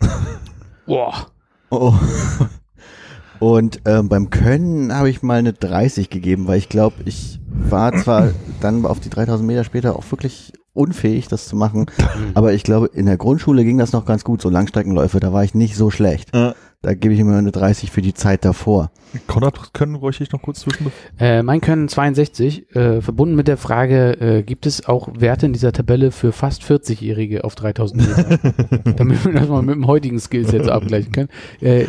Boah. 0.86 1.26
Oh. 1.70 1.94
Und 3.38 3.80
ähm, 3.84 4.08
beim 4.08 4.30
Können 4.30 4.92
habe 4.92 5.08
ich 5.10 5.22
mal 5.22 5.38
eine 5.38 5.52
30 5.52 6.10
gegeben, 6.10 6.46
weil 6.46 6.58
ich 6.58 6.68
glaube, 6.68 6.96
ich 7.04 7.40
war 7.46 7.92
zwar 7.96 8.30
dann 8.60 8.84
auf 8.84 9.00
die 9.00 9.10
3000 9.10 9.46
Meter 9.46 9.64
später 9.64 9.96
auch 9.96 10.10
wirklich 10.10 10.52
unfähig, 10.74 11.28
das 11.28 11.46
zu 11.46 11.56
machen, 11.56 11.86
aber 12.34 12.52
ich 12.52 12.62
glaube, 12.62 12.86
in 12.92 13.06
der 13.06 13.16
Grundschule 13.16 13.64
ging 13.64 13.78
das 13.78 13.92
noch 13.92 14.04
ganz 14.04 14.24
gut, 14.24 14.42
so 14.42 14.48
Langstreckenläufe, 14.48 15.20
da 15.20 15.32
war 15.32 15.44
ich 15.44 15.54
nicht 15.54 15.76
so 15.76 15.90
schlecht. 15.90 16.34
Äh, 16.34 16.52
Da 16.80 16.94
gebe 16.94 17.12
ich 17.12 17.18
immer 17.18 17.36
eine 17.36 17.50
30 17.50 17.90
für 17.90 18.02
die 18.02 18.14
Zeit 18.14 18.44
davor. 18.44 18.92
Konrad, 19.26 19.74
können 19.74 19.98
bräuchte 19.98 20.22
ich 20.22 20.30
noch 20.30 20.42
kurz 20.42 20.60
zwischen. 20.60 20.92
Äh, 21.18 21.42
mein 21.42 21.60
Können 21.60 21.88
62, 21.88 22.74
äh, 22.76 23.00
verbunden 23.00 23.34
mit 23.34 23.48
der 23.48 23.56
Frage, 23.56 24.12
äh, 24.20 24.42
gibt 24.44 24.64
es 24.64 24.86
auch 24.86 25.08
Werte 25.18 25.46
in 25.46 25.52
dieser 25.52 25.72
Tabelle 25.72 26.12
für 26.12 26.30
fast 26.30 26.62
40-Jährige 26.62 27.42
auf 27.42 27.56
3000 27.56 28.06
Meter? 28.06 28.38
Damit 28.96 29.24
wir 29.24 29.32
das 29.32 29.48
mal 29.48 29.62
mit 29.62 29.74
dem 29.74 29.88
heutigen 29.88 30.20
Skillset 30.20 30.68
abgleichen 30.68 31.10
können. 31.10 31.28
Äh, 31.60 31.86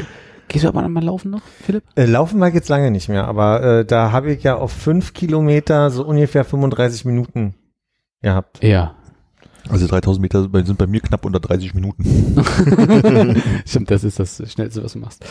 gehst 0.48 0.64
du 0.64 0.70
aber 0.70 0.88
mal 0.88 1.04
laufen 1.04 1.30
noch, 1.30 1.44
Philipp? 1.62 1.84
Äh, 1.96 2.06
laufen 2.06 2.40
mag 2.40 2.56
jetzt 2.56 2.70
lange 2.70 2.90
nicht 2.90 3.10
mehr, 3.10 3.28
aber 3.28 3.62
äh, 3.62 3.86
da 3.86 4.12
habe 4.12 4.32
ich 4.32 4.42
ja 4.42 4.56
auf 4.56 4.72
fünf 4.72 5.14
Kilometer 5.14 5.92
so 5.92 6.04
ungefähr 6.04 6.44
35 6.44 7.06
Minuten 7.06 7.54
gehabt. 8.24 8.64
Ja. 8.64 8.96
Also 9.70 9.88
3000 9.88 10.22
Meter 10.22 10.66
sind 10.66 10.78
bei 10.78 10.88
mir 10.88 11.00
knapp 11.00 11.26
unter 11.26 11.40
30 11.40 11.76
Minuten. 11.76 12.04
Stimmt, 13.66 13.92
das 13.92 14.04
ist 14.04 14.20
das 14.20 14.42
Schnellste, 14.52 14.84
was 14.84 14.94
du 14.94 15.00
machst. 15.00 15.24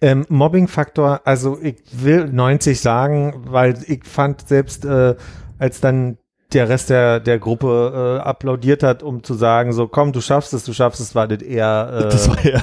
Ähm, 0.00 0.26
Mobbing-Faktor, 0.28 1.20
also 1.24 1.60
ich 1.62 1.76
will 1.92 2.26
90 2.26 2.80
sagen, 2.80 3.44
weil 3.46 3.78
ich 3.86 4.04
fand 4.04 4.48
selbst, 4.48 4.84
äh, 4.84 5.14
als 5.58 5.80
dann 5.80 6.18
der 6.54 6.68
Rest 6.68 6.90
der, 6.90 7.20
der 7.20 7.38
Gruppe 7.38 8.18
äh, 8.20 8.22
applaudiert 8.22 8.82
hat, 8.82 9.02
um 9.02 9.22
zu 9.22 9.34
sagen, 9.34 9.72
so 9.72 9.88
komm, 9.88 10.12
du 10.12 10.20
schaffst 10.20 10.52
es, 10.52 10.64
du 10.64 10.72
schaffst 10.72 11.00
es, 11.00 11.14
war 11.14 11.28
das 11.28 11.42
eher 11.42 11.92
äh, 11.92 12.02
Das 12.04 12.28
war 12.28 12.44
ja 12.44 12.60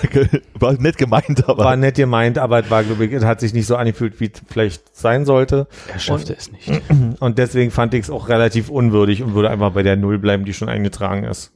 war 0.56 0.74
nett 0.74 0.98
gemeint, 0.98 1.48
aber 1.48 1.64
war 1.64 1.76
nett 1.76 1.96
gemeint, 1.96 2.38
aber 2.38 2.60
es 2.60 2.70
war, 2.70 2.84
glaube 2.84 3.06
ich, 3.06 3.12
es 3.14 3.24
hat 3.24 3.40
sich 3.40 3.54
nicht 3.54 3.68
so 3.68 3.76
angefühlt, 3.76 4.20
wie 4.20 4.32
es 4.34 4.42
vielleicht 4.48 4.96
sein 4.96 5.26
sollte. 5.26 5.68
Er 5.92 6.00
schaffte 6.00 6.36
es 6.36 6.52
nicht. 6.52 6.70
Und 7.20 7.38
deswegen 7.38 7.72
fand 7.72 7.94
ich 7.94 8.02
es 8.04 8.10
auch 8.10 8.30
relativ 8.30 8.70
unwürdig 8.70 9.24
und 9.24 9.34
würde 9.34 9.50
einfach 9.50 9.72
bei 9.72 9.84
der 9.84 9.96
Null 9.96 10.18
bleiben, 10.20 10.46
die 10.46 10.54
schon 10.54 10.70
eingetragen 10.70 11.24
ist. 11.24 11.52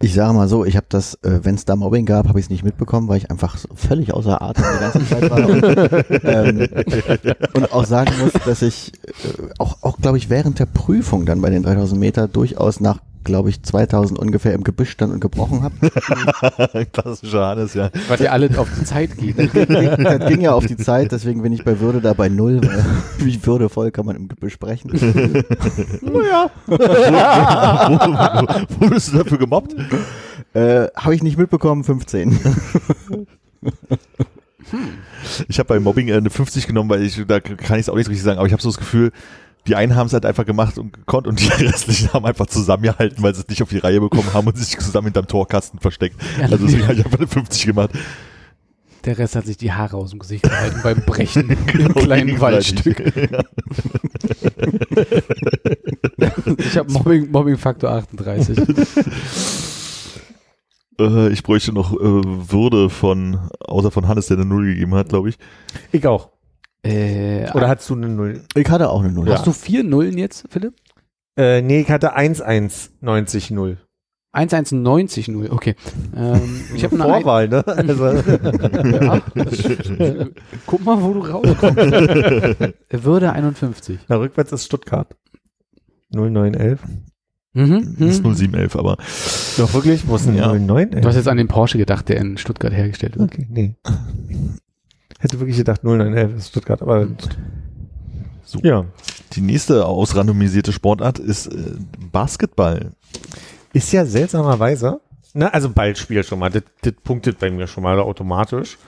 Ich 0.00 0.14
sage 0.14 0.32
mal 0.32 0.48
so, 0.48 0.64
ich 0.64 0.76
habe 0.76 0.86
das, 0.88 1.14
äh, 1.22 1.40
wenn 1.42 1.54
es 1.54 1.64
da 1.64 1.76
Mobbing 1.76 2.06
gab, 2.06 2.28
habe 2.28 2.38
ich 2.38 2.46
es 2.46 2.50
nicht 2.50 2.64
mitbekommen, 2.64 3.08
weil 3.08 3.18
ich 3.18 3.30
einfach 3.30 3.58
so 3.58 3.68
völlig 3.74 4.12
außer 4.12 4.40
Atem 4.40 4.64
die 4.74 4.80
ganze 4.80 5.06
Zeit 5.08 5.30
war. 5.30 5.48
Und, 5.48 5.64
ähm, 6.24 6.68
und 7.54 7.72
auch 7.72 7.84
sagen 7.84 8.12
muss, 8.20 8.32
dass 8.44 8.62
ich 8.62 8.92
äh, 9.06 9.48
auch, 9.58 9.82
auch 9.82 9.98
glaube 9.98 10.18
ich, 10.18 10.30
während 10.30 10.58
der 10.58 10.66
Prüfung 10.66 11.26
dann 11.26 11.40
bei 11.40 11.50
den 11.50 11.62
3000 11.62 11.98
Meter 12.00 12.28
durchaus 12.28 12.80
nach, 12.80 13.00
glaube 13.26 13.50
ich, 13.50 13.62
2000 13.62 14.18
ungefähr 14.18 14.54
im 14.54 14.64
Gebüsch 14.64 14.90
stand 14.90 15.12
und 15.12 15.20
gebrochen 15.20 15.62
habe. 15.62 15.74
klassischer 16.92 17.46
Hannes, 17.48 17.74
ja. 17.74 17.90
Weil 18.08 18.20
ihr 18.22 18.32
alle 18.32 18.48
auf 18.58 18.68
die 18.78 18.84
Zeit 18.84 19.18
geht. 19.18 19.36
Das 19.38 20.28
ging 20.28 20.40
ja 20.40 20.54
auf 20.54 20.64
die 20.64 20.76
Zeit, 20.76 21.12
deswegen 21.12 21.42
bin 21.42 21.52
ich 21.52 21.64
bei 21.64 21.80
Würde 21.80 22.00
da 22.00 22.14
bei 22.14 22.30
Null. 22.30 22.62
Weil, 22.62 22.84
wie 23.18 23.44
würdevoll 23.44 23.90
kann 23.90 24.06
man 24.06 24.16
im 24.16 24.28
Gebüsch 24.28 24.54
sprechen? 24.54 24.92
Naja. 26.00 26.50
bist 28.88 29.12
du 29.12 29.18
dafür 29.18 29.38
gemobbt? 29.38 29.74
Äh, 30.54 30.86
habe 30.94 31.14
ich 31.14 31.22
nicht 31.22 31.36
mitbekommen, 31.36 31.84
15. 31.84 32.38
Ich 35.48 35.58
habe 35.58 35.68
bei 35.68 35.80
Mobbing 35.80 36.08
äh, 36.08 36.14
eine 36.14 36.30
50 36.30 36.66
genommen, 36.66 36.88
weil 36.90 37.02
ich, 37.02 37.22
da 37.26 37.40
kann 37.40 37.78
ich 37.78 37.86
es 37.86 37.88
auch 37.88 37.96
nicht 37.96 38.08
richtig 38.08 38.22
sagen, 38.22 38.38
aber 38.38 38.46
ich 38.46 38.52
habe 38.52 38.62
so 38.62 38.68
das 38.68 38.78
Gefühl, 38.78 39.12
die 39.66 39.74
einen 39.76 39.94
haben 39.96 40.06
es 40.06 40.12
halt 40.12 40.24
einfach 40.24 40.46
gemacht 40.46 40.78
und 40.78 40.92
gekonnt 40.92 41.26
und 41.26 41.40
die 41.40 41.48
restlichen 41.64 42.12
haben 42.12 42.24
einfach 42.24 42.46
zusammengehalten, 42.46 43.22
weil 43.22 43.34
sie 43.34 43.42
es 43.42 43.48
nicht 43.48 43.62
auf 43.62 43.68
die 43.68 43.78
Reihe 43.78 44.00
bekommen 44.00 44.32
haben 44.32 44.46
und 44.46 44.56
sich 44.56 44.78
zusammen 44.78 45.06
hinterm 45.06 45.26
Torkasten 45.28 45.80
versteckt. 45.80 46.20
Also 46.40 46.56
deswegen 46.58 46.84
habe 46.84 46.94
ich 46.94 47.04
einfach 47.04 47.18
eine 47.18 47.28
50 47.28 47.66
gemacht. 47.66 47.90
Der 49.04 49.18
Rest 49.18 49.36
hat 49.36 49.46
sich 49.46 49.56
die 49.56 49.70
Haare 49.72 49.96
aus 49.96 50.10
dem 50.10 50.18
Gesicht 50.18 50.42
gehalten 50.42 50.80
beim 50.82 51.00
Brechen 51.02 51.50
im 51.50 51.66
Genau, 51.66 51.92
kleinen 51.94 52.26
gegenseitig. 52.26 52.86
Waldstück. 52.86 53.12
Ich 56.58 56.76
habe 56.76 56.90
Mobbing, 56.92 57.30
Mobbing 57.30 57.56
Faktor 57.58 57.90
38. 57.90 58.58
Äh, 60.98 61.28
ich 61.30 61.42
bräuchte 61.42 61.72
noch 61.72 61.92
äh, 61.92 61.98
Würde 62.00 62.88
von, 62.90 63.50
außer 63.60 63.90
von 63.90 64.08
Hannes, 64.08 64.26
der 64.26 64.38
eine 64.38 64.46
Null 64.46 64.66
gegeben 64.66 64.94
hat, 64.94 65.10
glaube 65.10 65.28
ich. 65.28 65.36
Ich 65.92 66.06
auch. 66.06 66.30
Äh, 66.86 67.50
Oder 67.54 67.68
hattest 67.68 67.90
du 67.90 67.94
eine 67.94 68.08
Null? 68.08 68.40
Ich 68.54 68.68
hatte 68.70 68.90
auch 68.90 69.02
eine 69.02 69.12
Null. 69.12 69.28
hast 69.30 69.46
du 69.46 69.52
vier 69.52 69.82
Nullen 69.84 70.16
jetzt, 70.18 70.44
Philipp? 70.50 70.74
Äh, 71.38 71.60
nee, 71.62 71.80
ich 71.80 71.90
hatte 71.90 72.14
1,190 72.14 73.50
Null. 73.50 73.78
1190 74.32 75.28
Null, 75.28 75.48
okay. 75.50 75.74
Ähm, 76.14 76.60
ich 76.74 76.84
habe 76.84 76.94
eine 76.96 77.04
Ein- 77.06 77.22
Vorwahl, 77.22 77.48
ne? 77.48 77.64
Also, 77.66 78.06
Ja. 78.06 79.22
Guck 80.66 80.84
mal, 80.84 81.00
wo 81.02 81.14
du 81.14 81.20
rauskommst. 81.20 81.76
Würde 83.04 83.32
51. 83.32 84.00
na, 84.08 84.16
rückwärts 84.16 84.52
ist 84.52 84.66
Stuttgart. 84.66 85.16
0911. 86.10 86.80
Mhm. 87.54 87.96
Das 87.98 88.08
ist 88.10 88.22
mhm. 88.24 88.34
0711, 88.34 88.76
aber 88.76 88.98
Doch 89.56 89.72
wirklich? 89.72 90.06
Wo 90.06 90.16
ist 90.16 90.26
denn 90.26 90.36
Ja. 90.36 90.52
0911? 90.52 91.00
Du 91.00 91.08
hast 91.08 91.16
jetzt 91.16 91.28
an 91.28 91.38
den 91.38 91.48
Porsche 91.48 91.78
gedacht, 91.78 92.08
der 92.10 92.18
in 92.18 92.36
Stuttgart 92.36 92.72
hergestellt 92.74 93.18
wird. 93.18 93.32
Okay, 93.32 93.46
nee. 93.50 93.76
Hätte 95.18 95.40
wirklich 95.40 95.56
gedacht 95.56 95.82
0911 95.82 96.36
ist 96.36 96.48
Stuttgart, 96.48 96.82
aber 96.82 97.08
So. 98.44 98.60
ja. 98.62 98.84
die 99.32 99.40
nächste 99.40 99.86
ausrandomisierte 99.86 100.72
Sportart 100.72 101.18
ist 101.18 101.46
äh, 101.46 101.74
Basketball. 102.12 102.92
Ist 103.72 103.92
ja 103.92 104.04
seltsamerweise, 104.04 105.00
ne, 105.34 105.52
also 105.52 105.70
Ballspiel 105.70 106.22
schon 106.24 106.38
mal, 106.38 106.50
das, 106.50 106.62
das 106.82 106.94
punktet 107.02 107.38
bei 107.38 107.50
mir 107.50 107.66
schon 107.66 107.82
mal 107.82 107.98
automatisch. 108.00 108.78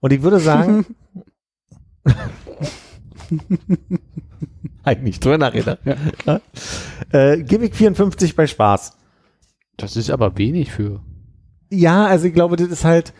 Und 0.00 0.12
ich 0.12 0.22
würde 0.22 0.38
sagen, 0.38 0.84
eigentlich 4.82 5.20
drüber 5.20 5.38
nachgedacht. 5.38 5.78
Ja. 6.26 6.40
Äh, 7.10 7.42
gebe 7.42 7.66
ich 7.66 7.74
54 7.74 8.36
bei 8.36 8.46
Spaß. 8.46 8.96
Das 9.76 9.96
ist 9.96 10.10
aber 10.10 10.36
wenig 10.38 10.70
für. 10.72 11.00
Ja, 11.70 12.06
also 12.06 12.26
ich 12.26 12.34
glaube, 12.34 12.56
das 12.56 12.68
ist 12.68 12.84
halt, 12.84 13.12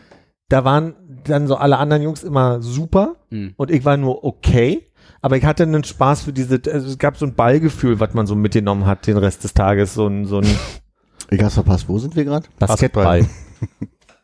da 0.48 0.64
waren 0.64 0.94
dann 1.24 1.46
so 1.46 1.56
alle 1.56 1.78
anderen 1.78 2.02
Jungs 2.02 2.22
immer 2.22 2.60
super 2.60 3.16
Hm. 3.30 3.54
und 3.56 3.70
ich 3.70 3.84
war 3.84 3.96
nur 3.96 4.24
okay. 4.24 4.90
Aber 5.20 5.36
ich 5.38 5.44
hatte 5.44 5.62
einen 5.62 5.84
Spaß 5.84 6.22
für 6.22 6.32
diese, 6.32 6.60
also 6.70 6.86
es 6.86 6.98
gab 6.98 7.16
so 7.16 7.24
ein 7.24 7.34
Ballgefühl, 7.34 7.98
was 7.98 8.12
man 8.12 8.26
so 8.26 8.34
mitgenommen 8.34 8.84
hat 8.84 9.06
den 9.06 9.16
Rest 9.16 9.42
des 9.44 9.54
Tages, 9.54 9.94
so 9.94 10.06
ein, 10.06 10.26
so 10.26 10.38
ein 10.38 10.46
Ich 11.30 11.42
hab's 11.42 11.54
verpasst. 11.54 11.88
Wo 11.88 11.98
sind 11.98 12.16
wir 12.16 12.24
gerade? 12.24 12.46
Basketball. 12.58 13.26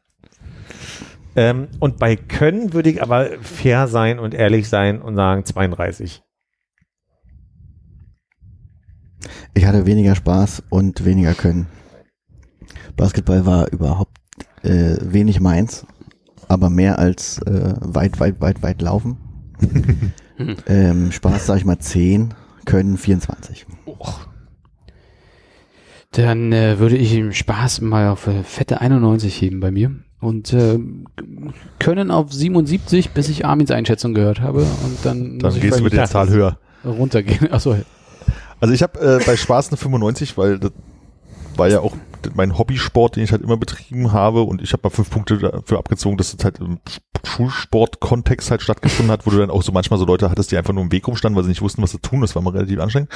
ähm, 1.37 1.69
und 1.79 1.99
bei 1.99 2.17
Können 2.17 2.73
würde 2.73 2.91
ich 2.91 3.03
aber 3.03 3.31
fair 3.41 3.89
sein 3.89 4.19
und 4.19 4.35
ehrlich 4.35 4.69
sein 4.69 5.01
und 5.01 5.17
sagen 5.17 5.45
32. 5.45 6.23
Ich 9.55 9.67
hatte 9.67 9.87
weniger 9.87 10.15
Spaß 10.15 10.63
und 10.69 11.05
weniger 11.05 11.35
Können. 11.35 11.67
Basketball 12.97 13.47
war 13.47 13.73
überhaupt 13.73 14.19
äh, 14.63 14.97
wenig 15.01 15.41
meins, 15.41 15.87
aber 16.51 16.69
mehr 16.69 16.99
als 16.99 17.39
äh, 17.43 17.75
weit, 17.81 18.19
weit, 18.19 18.41
weit, 18.41 18.63
weit 18.63 18.83
laufen. 18.83 19.19
ähm, 20.67 21.13
Spaß 21.13 21.47
sag 21.47 21.59
ich 21.59 21.65
mal 21.65 21.79
10, 21.79 22.35
Können 22.65 22.99
24. 22.99 23.67
Dann 26.11 26.53
äh, 26.53 26.81
würde 26.81 26.97
ich 26.97 27.15
im 27.15 27.33
Spaß 27.33 27.83
mal 27.83 28.09
auf 28.09 28.27
äh, 28.27 28.43
fette 28.43 28.81
91 28.81 29.41
heben 29.41 29.61
bei 29.61 29.71
mir. 29.71 29.95
Und 30.21 30.53
äh, 30.53 30.79
können 31.79 32.11
auf 32.11 32.33
77, 32.33 33.11
bis 33.11 33.29
ich 33.29 33.47
Armins 33.47 33.71
Einschätzung 33.71 34.13
gehört 34.13 34.41
habe. 34.41 34.63
Und 34.63 34.99
dann, 35.05 35.39
Dann 35.39 35.59
gehst 35.61 35.79
du 35.79 35.85
mit 35.85 35.93
der 35.93 36.07
Zahl 36.07 36.29
höher. 36.29 36.59
runtergehen. 36.85 37.49
Achso, 37.53 37.77
Also 38.59 38.75
ich 38.75 38.83
habe 38.83 38.99
äh, 38.99 39.25
bei 39.25 39.37
Spaß 39.37 39.69
eine 39.69 39.77
95, 39.77 40.37
weil 40.37 40.59
das 40.59 40.73
war 41.57 41.69
ja 41.69 41.79
auch 41.81 41.97
mein 42.35 42.57
Hobbysport, 42.59 43.17
den 43.17 43.25
ich 43.25 43.33
halt 43.33 43.43
immer 43.43 43.57
betrieben 43.57 44.13
habe 44.13 44.43
und 44.43 44.63
ich 44.63 44.73
habe 44.73 44.81
mal 44.85 44.91
fünf 44.91 45.11
Punkte 45.11 45.39
dafür 45.39 45.79
abgezogen, 45.79 46.17
dass 46.17 46.35
das 46.37 46.45
halt 46.45 46.59
im 46.59 46.79
Schulsport-Kontext 47.25 48.51
halt 48.51 48.63
stattgefunden 48.63 49.11
hat, 49.13 49.27
wo 49.27 49.31
du 49.31 49.39
dann 49.39 49.51
auch 49.51 49.63
so 49.63 49.73
manchmal 49.73 49.99
so 49.99 50.05
Leute 50.07 50.31
hattest, 50.31 50.51
die 50.53 50.57
einfach 50.57 50.73
nur 50.73 50.83
im 50.83 50.93
Weg 50.93 51.07
rumstanden, 51.07 51.37
weil 51.37 51.45
sie 51.45 51.51
nicht 51.51 51.63
wussten, 51.63 51.83
was 51.83 51.91
sie 51.93 51.99
tun. 51.99 52.21
Das 52.21 52.35
war 52.35 52.43
mal 52.43 52.51
relativ 52.51 52.79
anstrengend. 52.81 53.11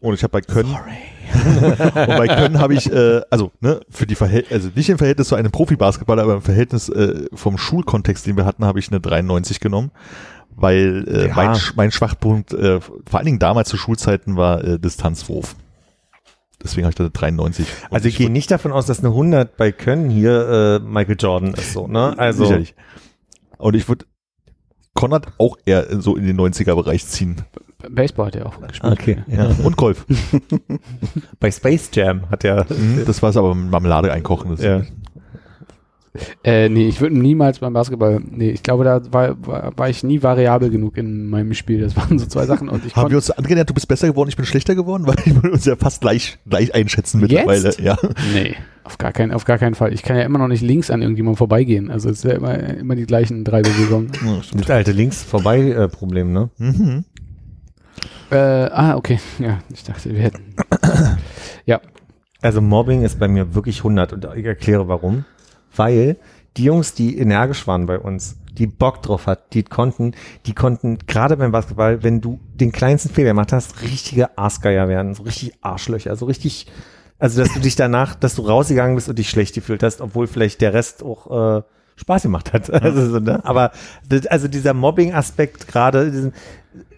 Und 0.00 0.14
ich 0.14 0.22
habe 0.22 0.32
bei 0.32 0.40
Können 0.40 0.74
und 1.34 1.94
bei 1.94 2.26
Können 2.26 2.58
habe 2.58 2.74
ich, 2.74 2.90
äh, 2.90 3.20
also 3.30 3.52
ne, 3.60 3.80
für 3.90 4.06
die 4.06 4.14
Verhält 4.14 4.50
also 4.50 4.70
nicht 4.74 4.88
im 4.88 4.98
Verhältnis 4.98 5.28
zu 5.28 5.34
einem 5.36 5.50
Profibasketballer, 5.52 6.22
aber 6.22 6.34
im 6.34 6.42
Verhältnis 6.42 6.88
äh, 6.88 7.26
vom 7.34 7.58
Schulkontext, 7.58 8.26
den 8.26 8.36
wir 8.36 8.44
hatten, 8.46 8.64
habe 8.64 8.78
ich 8.78 8.88
eine 8.90 9.00
93 9.00 9.60
genommen, 9.60 9.90
weil 10.56 11.04
äh, 11.06 11.28
Ja. 11.28 11.34
mein, 11.34 11.56
mein 11.76 11.92
Schwachpunkt, 11.92 12.52
äh, 12.52 12.80
vor 12.80 13.18
allen 13.18 13.26
Dingen 13.26 13.38
damals 13.38 13.68
zu 13.68 13.76
Schulzeiten, 13.76 14.36
war 14.36 14.64
äh, 14.64 14.78
Distanzwurf. 14.78 15.54
Deswegen 16.62 16.84
habe 16.84 16.90
ich 16.90 16.96
da 16.96 17.04
eine 17.04 17.10
93. 17.10 17.66
Und 17.66 17.92
Also 17.94 18.08
ich 18.08 18.16
gehe 18.16 18.30
nicht 18.30 18.50
davon 18.50 18.72
aus, 18.72 18.86
dass 18.86 18.98
eine 19.00 19.08
100 19.08 19.56
bei 19.56 19.72
Können 19.72 20.10
hier 20.10 20.80
äh, 20.82 20.86
Michael 20.86 21.16
Jordan 21.18 21.54
ist 21.54 21.72
so, 21.72 21.86
ne? 21.86 22.14
Also 22.18 22.44
Sicherlich. 22.44 22.74
Und 23.58 23.74
ich 23.74 23.88
würde 23.88 24.04
Konrad 24.94 25.28
auch 25.38 25.56
eher 25.64 26.00
so 26.00 26.16
in 26.16 26.26
den 26.26 26.38
90er-Bereich 26.38 27.06
ziehen. 27.06 27.36
Baseball 27.88 28.26
hat 28.26 28.36
er 28.36 28.46
auch 28.46 28.60
gespielt. 28.60 28.92
Okay. 28.92 29.24
Ja. 29.28 29.50
Und 29.64 29.76
Golf. 29.76 30.04
bei 31.40 31.50
Space 31.50 31.90
Jam 31.94 32.28
hat 32.30 32.44
er 32.44 32.66
Mhm, 32.68 33.04
das 33.06 33.22
war 33.22 33.30
es 33.30 33.36
aber 33.36 33.54
mit 33.54 33.70
Marmelade 33.70 34.12
einkochen. 34.12 34.50
Das 34.50 34.62
ja. 34.62 34.82
Äh, 36.42 36.68
nee, 36.68 36.88
ich 36.88 37.00
würde 37.00 37.16
niemals 37.16 37.60
beim 37.60 37.72
Basketball, 37.72 38.20
nee, 38.20 38.50
ich 38.50 38.64
glaube, 38.64 38.82
da 38.82 39.00
war, 39.12 39.46
war, 39.46 39.72
war 39.76 39.88
ich 39.88 40.02
nie 40.02 40.22
variabel 40.22 40.70
genug 40.70 40.96
in 40.96 41.28
meinem 41.28 41.54
Spiel. 41.54 41.80
Das 41.80 41.96
waren 41.96 42.18
so 42.18 42.26
zwei 42.26 42.46
Sachen 42.46 42.68
und 42.68 42.84
ich 42.84 42.96
Haben 42.96 43.10
wir 43.10 43.16
uns 43.16 43.30
angenähert, 43.30 43.70
du 43.70 43.74
bist 43.74 43.86
besser 43.86 44.08
geworden, 44.08 44.28
ich 44.28 44.36
bin 44.36 44.44
schlechter 44.44 44.74
geworden, 44.74 45.06
weil 45.06 45.16
wir 45.24 45.52
uns 45.52 45.64
ja 45.64 45.76
fast 45.76 46.00
gleich, 46.00 46.38
gleich 46.48 46.74
einschätzen 46.74 47.20
mittlerweile. 47.20 47.68
Jetzt? 47.68 47.80
Ja. 47.80 47.96
Nee, 48.34 48.56
auf 48.82 48.98
gar, 48.98 49.12
kein, 49.12 49.32
auf 49.32 49.44
gar 49.44 49.58
keinen 49.58 49.74
Fall. 49.74 49.92
Ich 49.92 50.02
kann 50.02 50.16
ja 50.16 50.24
immer 50.24 50.38
noch 50.38 50.48
nicht 50.48 50.62
links 50.62 50.90
an 50.90 51.00
irgendjemandem 51.00 51.36
vorbeigehen. 51.36 51.90
Also 51.90 52.10
es 52.10 52.18
ist 52.18 52.24
ja 52.24 52.32
immer, 52.32 52.58
immer 52.58 52.96
die 52.96 53.06
gleichen 53.06 53.44
drei 53.44 53.62
Bewegungen. 53.62 54.10
Ja. 54.24 54.40
Das 54.52 54.70
alte 54.70 54.92
Links-Vorbei-Problem, 54.92 56.32
ne? 56.32 56.50
Mhm. 56.58 57.04
Äh, 58.30 58.36
ah, 58.36 58.96
okay. 58.96 59.20
Ja, 59.38 59.58
ich 59.72 59.84
dachte, 59.84 60.12
wir 60.14 60.22
hätten. 60.22 60.56
Also 62.42 62.62
Mobbing 62.62 63.02
ist 63.02 63.18
bei 63.18 63.28
mir 63.28 63.54
wirklich 63.54 63.78
100 63.78 64.12
und 64.14 64.26
ich 64.36 64.46
erkläre 64.46 64.88
warum. 64.88 65.24
Weil 65.80 66.18
die 66.58 66.64
Jungs, 66.64 66.92
die 66.92 67.16
energisch 67.16 67.66
waren 67.66 67.86
bei 67.86 67.98
uns, 67.98 68.36
die 68.52 68.66
Bock 68.66 69.00
drauf 69.00 69.26
hat, 69.26 69.54
die 69.54 69.62
konnten, 69.62 70.12
die 70.44 70.52
konnten 70.54 70.98
gerade 71.06 71.38
beim 71.38 71.52
Basketball, 71.52 72.02
wenn 72.02 72.20
du 72.20 72.38
den 72.52 72.70
kleinsten 72.70 73.08
Fehler 73.08 73.30
gemacht 73.30 73.50
hast, 73.54 73.80
richtige 73.80 74.36
Aasgeier 74.36 74.88
werden, 74.88 75.14
so 75.14 75.22
richtig 75.22 75.54
Arschlöcher, 75.62 76.14
so 76.16 76.26
richtig, 76.26 76.66
also 77.18 77.40
dass 77.40 77.54
du 77.54 77.60
dich 77.60 77.76
danach, 77.76 78.14
dass 78.14 78.34
du 78.34 78.42
rausgegangen 78.42 78.94
bist 78.94 79.08
und 79.08 79.18
dich 79.18 79.30
schlecht 79.30 79.54
gefühlt 79.54 79.82
hast, 79.82 80.02
obwohl 80.02 80.26
vielleicht 80.26 80.60
der 80.60 80.74
Rest 80.74 81.02
auch 81.02 81.60
äh, 81.60 81.62
Spaß 81.96 82.24
gemacht 82.24 82.52
hat. 82.52 82.68
Also, 82.82 83.12
so, 83.12 83.18
ne? 83.18 83.42
Aber 83.46 83.70
das, 84.06 84.26
also 84.26 84.48
dieser 84.48 84.74
Mobbing-Aspekt 84.74 85.66
gerade, 85.66 86.30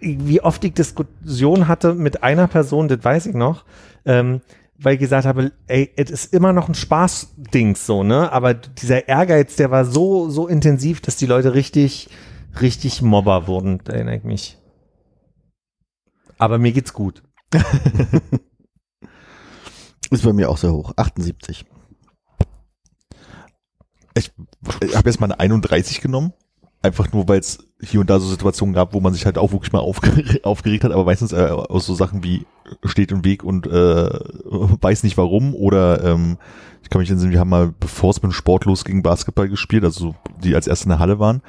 wie 0.00 0.40
oft 0.40 0.64
ich 0.64 0.74
Diskussion 0.74 1.68
hatte 1.68 1.94
mit 1.94 2.24
einer 2.24 2.48
Person, 2.48 2.88
das 2.88 3.04
weiß 3.04 3.26
ich 3.26 3.34
noch, 3.34 3.64
ähm, 4.06 4.40
weil 4.82 4.94
ich 4.94 5.00
gesagt 5.00 5.26
habe, 5.26 5.52
ey, 5.66 5.92
es 5.96 6.10
ist 6.10 6.32
immer 6.34 6.52
noch 6.52 6.68
ein 6.68 6.74
Spaßdings 6.74 7.86
so, 7.86 8.02
ne? 8.02 8.32
Aber 8.32 8.54
dieser 8.54 9.08
Ehrgeiz, 9.08 9.56
der 9.56 9.70
war 9.70 9.84
so, 9.84 10.28
so 10.28 10.48
intensiv, 10.48 11.00
dass 11.00 11.16
die 11.16 11.26
Leute 11.26 11.54
richtig, 11.54 12.08
richtig 12.60 13.02
Mobber 13.02 13.46
wurden, 13.46 13.80
erinnere 13.86 14.16
ich 14.16 14.24
mich. 14.24 14.58
Aber 16.38 16.58
mir 16.58 16.72
geht's 16.72 16.92
gut. 16.92 17.22
Ist 20.10 20.24
bei 20.24 20.32
mir 20.32 20.50
auch 20.50 20.58
sehr 20.58 20.72
hoch. 20.72 20.92
78. 20.96 21.64
Ich 24.14 24.32
habe 24.94 25.08
jetzt 25.08 25.20
mal 25.20 25.26
eine 25.26 25.40
31 25.40 26.00
genommen. 26.00 26.32
Einfach 26.82 27.12
nur, 27.12 27.28
weil 27.28 27.38
es 27.38 27.71
hier 27.82 28.00
und 28.00 28.08
da 28.08 28.20
so 28.20 28.28
Situationen 28.28 28.74
gab, 28.74 28.94
wo 28.94 29.00
man 29.00 29.12
sich 29.12 29.26
halt 29.26 29.38
auch 29.38 29.52
wirklich 29.52 29.72
mal 29.72 29.80
aufge 29.80 30.40
aufgeregt 30.44 30.84
hat, 30.84 30.92
aber 30.92 31.04
meistens 31.04 31.32
äh, 31.32 31.48
aus 31.48 31.86
so 31.86 31.94
Sachen 31.94 32.22
wie 32.22 32.46
steht 32.84 33.12
im 33.12 33.24
Weg 33.24 33.42
und 33.42 33.66
äh, 33.66 33.70
weiß 34.80 35.02
nicht 35.02 35.16
warum 35.16 35.54
oder 35.54 36.04
ähm, 36.04 36.38
ich 36.82 36.90
kann 36.90 37.00
mich 37.00 37.10
entsinnen, 37.10 37.32
wir 37.32 37.40
haben 37.40 37.48
mal, 37.48 37.72
bevor 37.78 38.10
es 38.10 38.22
mit 38.22 38.30
dem 38.30 38.32
Sport 38.32 38.64
losging, 38.64 39.02
Basketball 39.02 39.48
gespielt, 39.48 39.84
also 39.84 40.00
so, 40.00 40.14
die 40.42 40.54
als 40.54 40.66
erste 40.66 40.86
in 40.86 40.90
der 40.90 40.98
Halle 40.98 41.18
waren. 41.18 41.42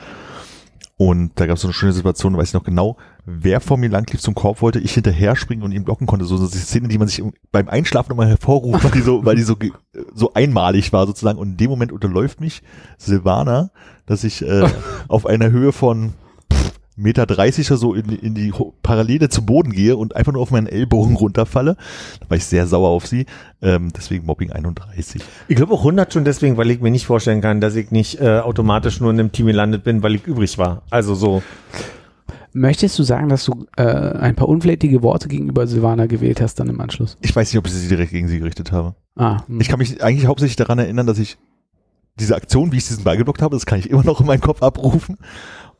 Und 0.95 1.31
da 1.35 1.47
gab 1.47 1.55
es 1.55 1.61
so 1.61 1.67
eine 1.67 1.73
schöne 1.73 1.91
Situation, 1.91 2.37
weiß 2.37 2.49
ich 2.49 2.53
noch 2.53 2.63
genau, 2.63 2.97
wer 3.25 3.59
vor 3.61 3.77
mir 3.77 3.89
lang 3.89 4.09
lief 4.11 4.21
zum 4.21 4.35
Korb 4.35 4.61
wollte, 4.61 4.79
ich 4.79 4.93
hinterher 4.93 5.35
springen 5.35 5.63
und 5.63 5.71
ihn 5.71 5.83
blocken 5.83 6.05
konnte. 6.05 6.25
So, 6.25 6.37
so 6.37 6.47
die 6.47 6.57
Szene, 6.57 6.87
die 6.87 6.99
man 6.99 7.07
sich 7.07 7.23
beim 7.51 7.67
Einschlafen 7.67 8.09
nochmal 8.09 8.27
hervorruft, 8.27 8.83
weil 8.83 8.91
die 8.91 9.01
so, 9.01 9.25
weil 9.25 9.35
die 9.35 9.41
so, 9.41 9.55
so 10.13 10.33
einmalig 10.33 10.93
war 10.93 11.07
sozusagen. 11.07 11.39
Und 11.39 11.49
in 11.49 11.57
dem 11.57 11.71
Moment 11.71 11.91
unterläuft 11.91 12.39
mich 12.39 12.61
Silvana, 12.97 13.71
dass 14.05 14.23
ich 14.23 14.43
äh, 14.43 14.69
auf 15.07 15.25
einer 15.25 15.49
Höhe 15.49 15.71
von 15.71 16.13
Meter 16.95 17.25
30 17.25 17.71
oder 17.71 17.77
so 17.77 17.93
in, 17.93 18.07
die- 18.07 18.15
in 18.15 18.35
die 18.35 18.53
Parallele 18.83 19.29
zu 19.29 19.45
Boden 19.45 19.71
gehe 19.71 19.97
und 19.97 20.15
einfach 20.15 20.31
nur 20.33 20.41
auf 20.41 20.51
meinen 20.51 20.67
Ellbogen 20.67 21.15
runterfalle. 21.15 21.75
Da 22.19 22.29
war 22.29 22.37
ich 22.37 22.45
sehr 22.45 22.67
sauer 22.67 22.89
auf 22.89 23.07
sie. 23.07 23.25
Ähm, 23.61 23.91
deswegen 23.95 24.25
Mobbing 24.25 24.51
31. 24.51 25.21
Ich 25.47 25.55
glaube 25.55 25.73
auch 25.73 25.79
100 25.79 26.13
schon 26.13 26.23
deswegen, 26.25 26.57
weil 26.57 26.69
ich 26.71 26.81
mir 26.81 26.91
nicht 26.91 27.05
vorstellen 27.05 27.41
kann, 27.41 27.61
dass 27.61 27.75
ich 27.75 27.91
nicht 27.91 28.19
äh, 28.21 28.39
automatisch 28.39 28.99
nur 28.99 29.09
in 29.11 29.19
einem 29.19 29.31
Team 29.31 29.47
gelandet 29.47 29.83
bin, 29.83 30.03
weil 30.03 30.15
ich 30.15 30.25
übrig 30.27 30.57
war. 30.57 30.83
Also 30.89 31.15
so. 31.15 31.41
Möchtest 32.55 32.99
du 32.99 33.03
sagen, 33.03 33.29
dass 33.29 33.45
du 33.45 33.65
äh, 33.77 33.81
ein 33.83 34.35
paar 34.35 34.47
unflätige 34.47 35.01
Worte 35.01 35.27
gegenüber 35.27 35.65
Silvana 35.65 36.05
gewählt 36.05 36.39
hast 36.39 36.59
dann 36.59 36.69
im 36.69 36.79
Anschluss? 36.79 37.17
Ich 37.21 37.35
weiß 37.35 37.51
nicht, 37.51 37.57
ob 37.57 37.65
ich 37.65 37.73
sie 37.73 37.87
direkt 37.87 38.11
gegen 38.11 38.27
sie 38.27 38.37
gerichtet 38.37 38.71
habe. 38.71 38.93
Ah, 39.15 39.41
hm. 39.47 39.59
Ich 39.59 39.69
kann 39.69 39.79
mich 39.79 40.03
eigentlich 40.03 40.27
hauptsächlich 40.27 40.55
daran 40.55 40.77
erinnern, 40.77 41.07
dass 41.07 41.17
ich 41.17 41.37
diese 42.19 42.35
Aktion, 42.35 42.71
wie 42.71 42.77
ich 42.77 42.87
diesen 42.87 43.03
Ball 43.03 43.17
geblockt 43.17 43.41
habe, 43.41 43.55
das 43.55 43.65
kann 43.65 43.79
ich 43.79 43.89
immer 43.89 44.03
noch 44.03 44.19
in 44.21 44.27
meinen 44.27 44.41
Kopf 44.41 44.61
abrufen. 44.61 45.17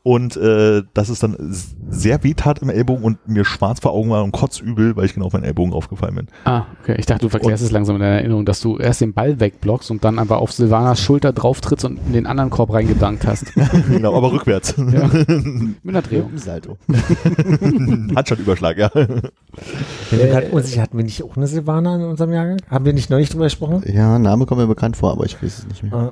Und 0.06 0.36
äh, 0.36 0.84
dass 0.94 1.08
es 1.08 1.20
dann 1.20 1.38
sehr 1.40 2.22
weh 2.26 2.34
tat 2.34 2.60
im 2.60 2.70
Ellbogen 2.70 3.06
und 3.06 3.26
mir 3.26 3.46
schwarz 3.46 3.80
vor 3.80 3.94
Augen 3.94 4.10
war 4.10 4.22
und 4.22 4.34
kotzübel, 4.34 4.98
weil 4.98 5.06
ich 5.06 5.14
genau 5.14 5.28
auf 5.28 5.34
meinen 5.34 5.46
Ellbogen 5.46 5.72
aufgefallen 5.72 6.16
bin. 6.16 6.28
Ah, 6.44 6.66
okay. 6.82 6.96
Ich 6.98 7.06
dachte, 7.06 7.22
du 7.22 7.30
verklärst 7.30 7.64
es 7.64 7.72
langsam 7.72 7.96
in 7.96 8.02
deiner 8.02 8.18
Erinnerung, 8.18 8.46
dass 8.46 8.60
du 8.60 8.78
erst 8.78 9.00
den 9.00 9.14
Ball 9.14 9.40
wegblockst 9.40 9.92
und 9.92 10.04
dann 10.04 10.20
aber 10.20 10.40
auf 10.40 10.52
Silvanas 10.52 11.00
Schulter 11.00 11.32
drauf 11.32 11.62
trittst 11.62 11.86
und 11.86 12.00
in 12.06 12.12
den 12.12 12.26
anderen 12.26 12.50
Korb 12.50 12.74
reingedankt 12.74 13.26
hast. 13.26 13.54
genau, 13.90 14.18
aber 14.18 14.34
rückwärts. 14.34 14.76
Ja. 14.78 15.08
Mit 15.28 15.78
einer 15.88 16.02
Drehung. 16.02 16.38
Salto. 16.38 16.78
Hat 18.16 18.28
schon 18.28 18.40
Überschlag, 18.40 18.78
ja. 18.78 18.92
Wenn 18.94 20.20
du 20.20 20.28
grad 20.28 20.52
unsicher, 20.52 20.82
hatten 20.82 20.98
wir 20.98 21.06
nicht 21.06 21.24
auch 21.24 21.38
eine 21.38 21.48
Silvana 21.48 21.96
in 21.96 22.02
unserem 22.04 22.34
Jahrgang? 22.34 22.58
Haben 22.70 22.84
wir 22.84 22.92
nicht 22.92 23.10
neulich 23.10 23.30
drüber 23.30 23.46
gesprochen? 23.46 23.84
Ja, 23.86 24.20
Name 24.20 24.46
kommt 24.46 24.60
mir 24.60 24.68
bekannt 24.68 24.98
vor, 24.98 25.12
aber 25.12 25.26
ich 25.26 25.42
weiß 25.42 25.60
es 25.60 25.68
nicht 25.68 25.84
mehr. 25.84 26.12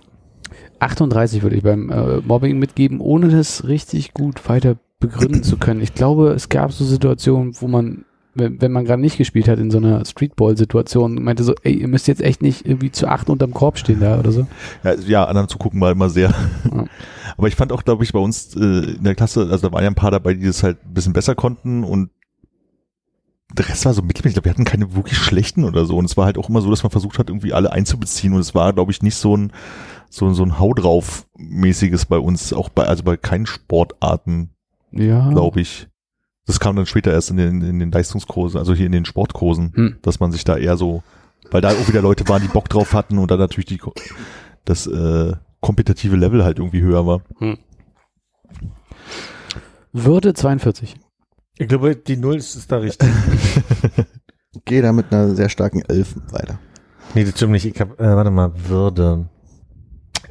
38 0.82 1.44
würde 1.44 1.56
ich 1.56 1.64
beim 1.64 1.90
äh, 1.90 2.18
Mobbing 2.22 2.58
mitgeben, 2.58 3.00
ohne 3.00 3.30
das 3.30 3.68
richtig 3.68 4.14
gut 4.14 4.48
weiter 4.50 4.78
begründen 5.00 5.44
zu 5.44 5.58
können. 5.58 5.82
Ich 5.82 5.94
glaube, 5.94 6.30
es 6.30 6.50
gab 6.50 6.72
so 6.72 6.86
Situationen, 6.86 7.54
wo 7.60 7.68
man, 7.68 8.06
wenn, 8.34 8.62
wenn 8.62 8.72
man 8.72 8.86
gerade 8.86 9.02
nicht 9.02 9.18
gespielt 9.18 9.48
hat, 9.48 9.60
in 9.60 9.72
so 9.72 9.78
einer 9.78 10.06
Streetball-Situation, 10.06 11.22
meinte 11.24 11.44
so, 11.44 11.54
ey, 11.64 11.74
ihr 11.74 11.88
müsst 11.88 12.08
jetzt 12.08 12.22
echt 12.22 12.42
nicht 12.42 12.66
irgendwie 12.66 12.92
zu 12.92 13.08
acht 13.08 13.30
unterm 13.30 13.54
Korb 13.54 13.78
stehen 13.78 14.00
da 14.00 14.20
oder 14.20 14.32
so. 14.32 14.48
Ja, 14.84 14.94
ja 14.94 15.26
anderen 15.26 15.48
zugucken 15.48 15.82
war 15.82 15.92
immer 15.92 16.10
sehr. 16.10 16.34
Ja. 16.72 16.86
Aber 17.38 17.48
ich 17.48 17.56
fand 17.56 17.72
auch, 17.72 17.84
glaube 17.84 18.04
ich, 18.04 18.14
bei 18.14 18.20
uns 18.20 18.56
äh, 18.56 18.96
in 18.96 19.04
der 19.04 19.16
Klasse, 19.16 19.48
also 19.50 19.68
da 19.68 19.74
waren 19.74 19.84
ja 19.84 19.90
ein 19.90 19.96
paar 19.96 20.12
dabei, 20.12 20.34
die 20.34 20.46
das 20.46 20.64
halt 20.64 20.78
ein 20.86 20.94
bisschen 20.94 21.14
besser 21.14 21.36
konnten 21.36 21.84
und 21.84 22.10
der 23.54 23.68
Rest 23.70 23.86
war 23.86 23.94
so 23.94 24.02
mittelmäßig. 24.02 24.32
Ich 24.32 24.34
glaube, 24.36 24.46
wir 24.46 24.52
hatten 24.54 24.66
keine 24.66 24.96
wirklich 24.96 25.18
schlechten 25.18 25.64
oder 25.64 25.86
so. 25.86 25.98
Und 25.98 26.06
es 26.06 26.18
war 26.18 26.26
halt 26.26 26.38
auch 26.38 26.50
immer 26.50 26.62
so, 26.62 26.70
dass 26.70 26.84
man 26.84 26.92
versucht 26.92 27.20
hat, 27.20 27.30
irgendwie 27.30 27.54
alle 27.54 27.72
einzubeziehen. 27.72 28.34
Und 28.34 28.40
es 28.40 28.56
war, 28.56 28.74
glaube 28.74 28.92
ich, 28.92 29.02
nicht 29.02 29.16
so 29.16 29.36
ein, 29.36 29.52
so, 30.10 30.32
so 30.34 30.44
ein 30.44 30.60
Hau 30.60 30.74
drauf 30.74 31.26
mäßiges 31.38 32.06
bei 32.06 32.18
uns, 32.18 32.54
auch 32.54 32.70
bei, 32.70 32.84
also 32.86 33.04
bei 33.04 33.18
keinen 33.18 33.46
Sportarten, 33.46 34.52
Ja. 34.92 35.30
glaube 35.30 35.62
ich. 35.62 35.88
Das 36.46 36.60
kam 36.60 36.76
dann 36.76 36.86
später 36.86 37.12
erst 37.12 37.30
in 37.30 37.38
den, 37.38 37.62
in 37.62 37.80
den 37.80 37.92
Leistungskursen, 37.92 38.58
also 38.58 38.74
hier 38.74 38.88
in 38.88 38.92
den 38.92 39.06
Sportkursen, 39.06 39.72
Hm. 39.76 39.98
dass 40.02 40.20
man 40.20 40.32
sich 40.32 40.44
da 40.44 40.58
eher 40.58 40.76
so, 40.76 41.04
weil 41.52 41.62
da 41.62 41.70
auch 41.70 41.88
wieder 41.88 42.02
Leute 42.02 42.28
waren, 42.28 42.42
die 42.42 42.48
Bock 42.48 42.68
drauf 42.68 42.94
hatten 42.94 43.18
und 43.20 43.30
dann 43.32 43.40
natürlich 43.40 43.68
die, 43.68 43.80
das 44.66 44.88
äh, 44.88 45.34
kompetitive 45.62 46.16
Level 46.16 46.44
halt 46.44 46.58
irgendwie 46.60 46.82
höher 46.82 47.06
war. 47.06 47.22
Würde 49.94 50.34
42. 50.34 50.96
Ich 51.62 51.68
glaube, 51.68 51.96
die 51.96 52.18
Null 52.18 52.38
ist, 52.38 52.56
ist 52.56 52.72
da 52.72 52.78
richtig. 52.78 53.08
Gehe 54.66 54.82
da 54.82 54.92
mit 54.92 55.14
einer 55.14 55.36
sehr 55.36 55.48
starken 55.48 55.84
Elf 55.88 56.16
weiter. 56.32 56.58
nee, 57.14 57.24
das 57.24 57.36
stimmt 57.36 57.52
nicht. 57.52 57.66
Ich 57.66 57.80
hab, 57.80 58.02
äh, 58.02 58.16
warte 58.16 58.32
mal, 58.32 58.52
Würde. 58.68 59.30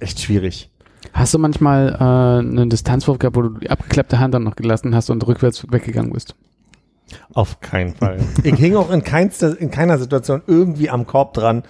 Echt 0.00 0.18
schwierig. 0.18 0.73
Hast 1.12 1.33
du 1.33 1.39
manchmal 1.39 1.91
äh, 2.00 2.41
einen 2.41 2.68
Distanzwurf 2.68 3.20
gehabt, 3.20 3.36
wo 3.36 3.42
du 3.42 3.60
die 3.60 3.70
abgeklappte 3.70 4.18
Hand 4.18 4.34
dann 4.34 4.42
noch 4.42 4.57
gelassen 4.57 4.92
hast 4.92 5.09
und 5.09 5.25
rückwärts 5.25 5.65
weggegangen 5.70 6.12
bist? 6.12 6.34
Auf 7.33 7.60
keinen 7.60 7.94
Fall. 7.94 8.18
ich 8.42 8.57
hing 8.57 8.75
auch 8.75 8.91
in, 8.91 9.05
keinster, 9.05 9.57
in 9.57 9.70
keiner 9.70 9.99
Situation 9.99 10.42
irgendwie 10.49 10.91
am 10.91 11.07
Korb 11.07 11.34
dran, 11.34 11.62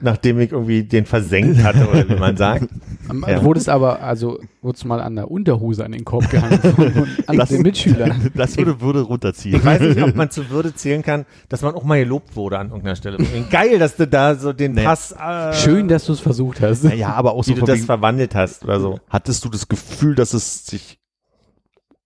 nachdem 0.00 0.38
ich 0.40 0.52
irgendwie 0.52 0.82
den 0.84 1.06
versenkt 1.06 1.62
hatte, 1.62 1.88
oder 1.88 2.08
wie 2.08 2.14
man 2.16 2.36
sagt. 2.36 2.68
Ähm, 3.10 3.24
Ja. 3.26 3.38
Du 3.38 3.44
wurdest 3.44 3.68
aber, 3.68 4.02
also, 4.02 4.38
wurdest 4.62 4.84
du 4.84 4.88
mal 4.88 5.00
an 5.00 5.16
der 5.16 5.30
Unterhose 5.30 5.84
an 5.84 5.92
den 5.92 6.04
Korb 6.04 6.28
gehangen 6.30 6.58
von, 6.60 7.06
an 7.26 7.36
Das- 7.36 7.48
den 7.48 7.62
Mitschülern. 7.62 8.30
Das 8.34 8.56
würde, 8.56 8.80
würde 8.80 9.00
runterziehen. 9.00 9.56
Ich 9.56 9.64
weiß 9.64 9.80
nicht, 9.80 10.02
ob 10.02 10.14
man 10.14 10.30
zu 10.30 10.50
Würde 10.50 10.74
zählen 10.74 11.02
kann, 11.02 11.24
dass 11.48 11.62
man 11.62 11.74
auch 11.74 11.84
mal 11.84 11.98
gelobt 11.98 12.36
wurde 12.36 12.58
an 12.58 12.68
irgendeiner 12.68 12.96
Stelle. 12.96 13.18
Geil, 13.50 13.78
dass 13.78 13.96
du 13.96 14.06
da 14.06 14.34
so 14.34 14.52
den 14.52 14.72
Nee. 14.72 14.84
Pass, 14.84 15.12
äh, 15.12 15.52
Schön, 15.54 15.88
dass 15.88 16.04
du 16.06 16.12
es 16.12 16.20
versucht 16.20 16.60
hast. 16.60 16.84
Naja, 16.84 17.12
aber 17.14 17.32
auch 17.32 17.42
so 17.44 17.56
wie 17.56 17.60
du 17.60 17.66
das 17.66 17.84
verwandelt 17.84 18.34
hast 18.34 18.64
oder 18.64 18.78
so. 18.80 19.00
hattest 19.08 19.44
du 19.44 19.48
das 19.48 19.68
Gefühl, 19.68 20.14
dass 20.14 20.34
es 20.34 20.66
sich, 20.66 20.98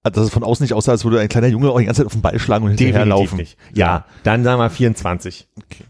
dass 0.04 0.16
es 0.24 0.30
von 0.30 0.42
außen 0.44 0.62
nicht 0.64 0.74
aussah, 0.74 0.92
als 0.92 1.04
würde 1.04 1.20
ein 1.20 1.28
kleiner 1.28 1.48
Junge 1.48 1.70
auch 1.70 1.78
die 1.78 1.84
ganze 1.86 1.98
Zeit 2.00 2.06
auf 2.06 2.12
den 2.12 2.22
Ball 2.22 2.38
schlagen 2.38 2.64
und 2.64 2.78
hinterherlaufen. 2.78 3.38
nicht. 3.38 3.56
Ja, 3.74 4.04
dann 4.22 4.44
sagen 4.44 4.60
wir 4.60 4.70
24. 4.70 5.48
Ich 5.70 5.84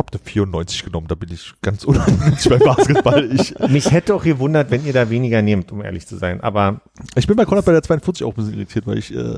habe 0.00 0.12
eine 0.12 0.20
94 0.22 0.84
genommen, 0.84 1.06
da 1.06 1.14
bin 1.14 1.30
ich 1.32 1.54
ganz 1.62 1.84
unangenehm 1.90 2.34
beim 2.48 2.58
Basketball. 2.58 3.30
Ich, 3.32 3.54
Mich 3.68 3.90
hätte 3.90 4.14
auch 4.14 4.24
gewundert, 4.24 4.70
wenn 4.70 4.84
ihr 4.84 4.92
da 4.92 5.10
weniger 5.10 5.42
nehmt, 5.42 5.70
um 5.70 5.82
ehrlich 5.82 6.06
zu 6.06 6.16
sein. 6.16 6.40
Aber 6.40 6.80
ich 7.14 7.26
bin 7.26 7.36
bei 7.36 7.44
Konrad 7.44 7.64
bei 7.64 7.72
der 7.72 7.82
42 7.82 8.24
auch 8.24 8.30
ein 8.30 8.36
bisschen 8.36 8.54
irritiert, 8.54 8.86
weil 8.86 8.98
ich 8.98 9.14
äh, 9.14 9.34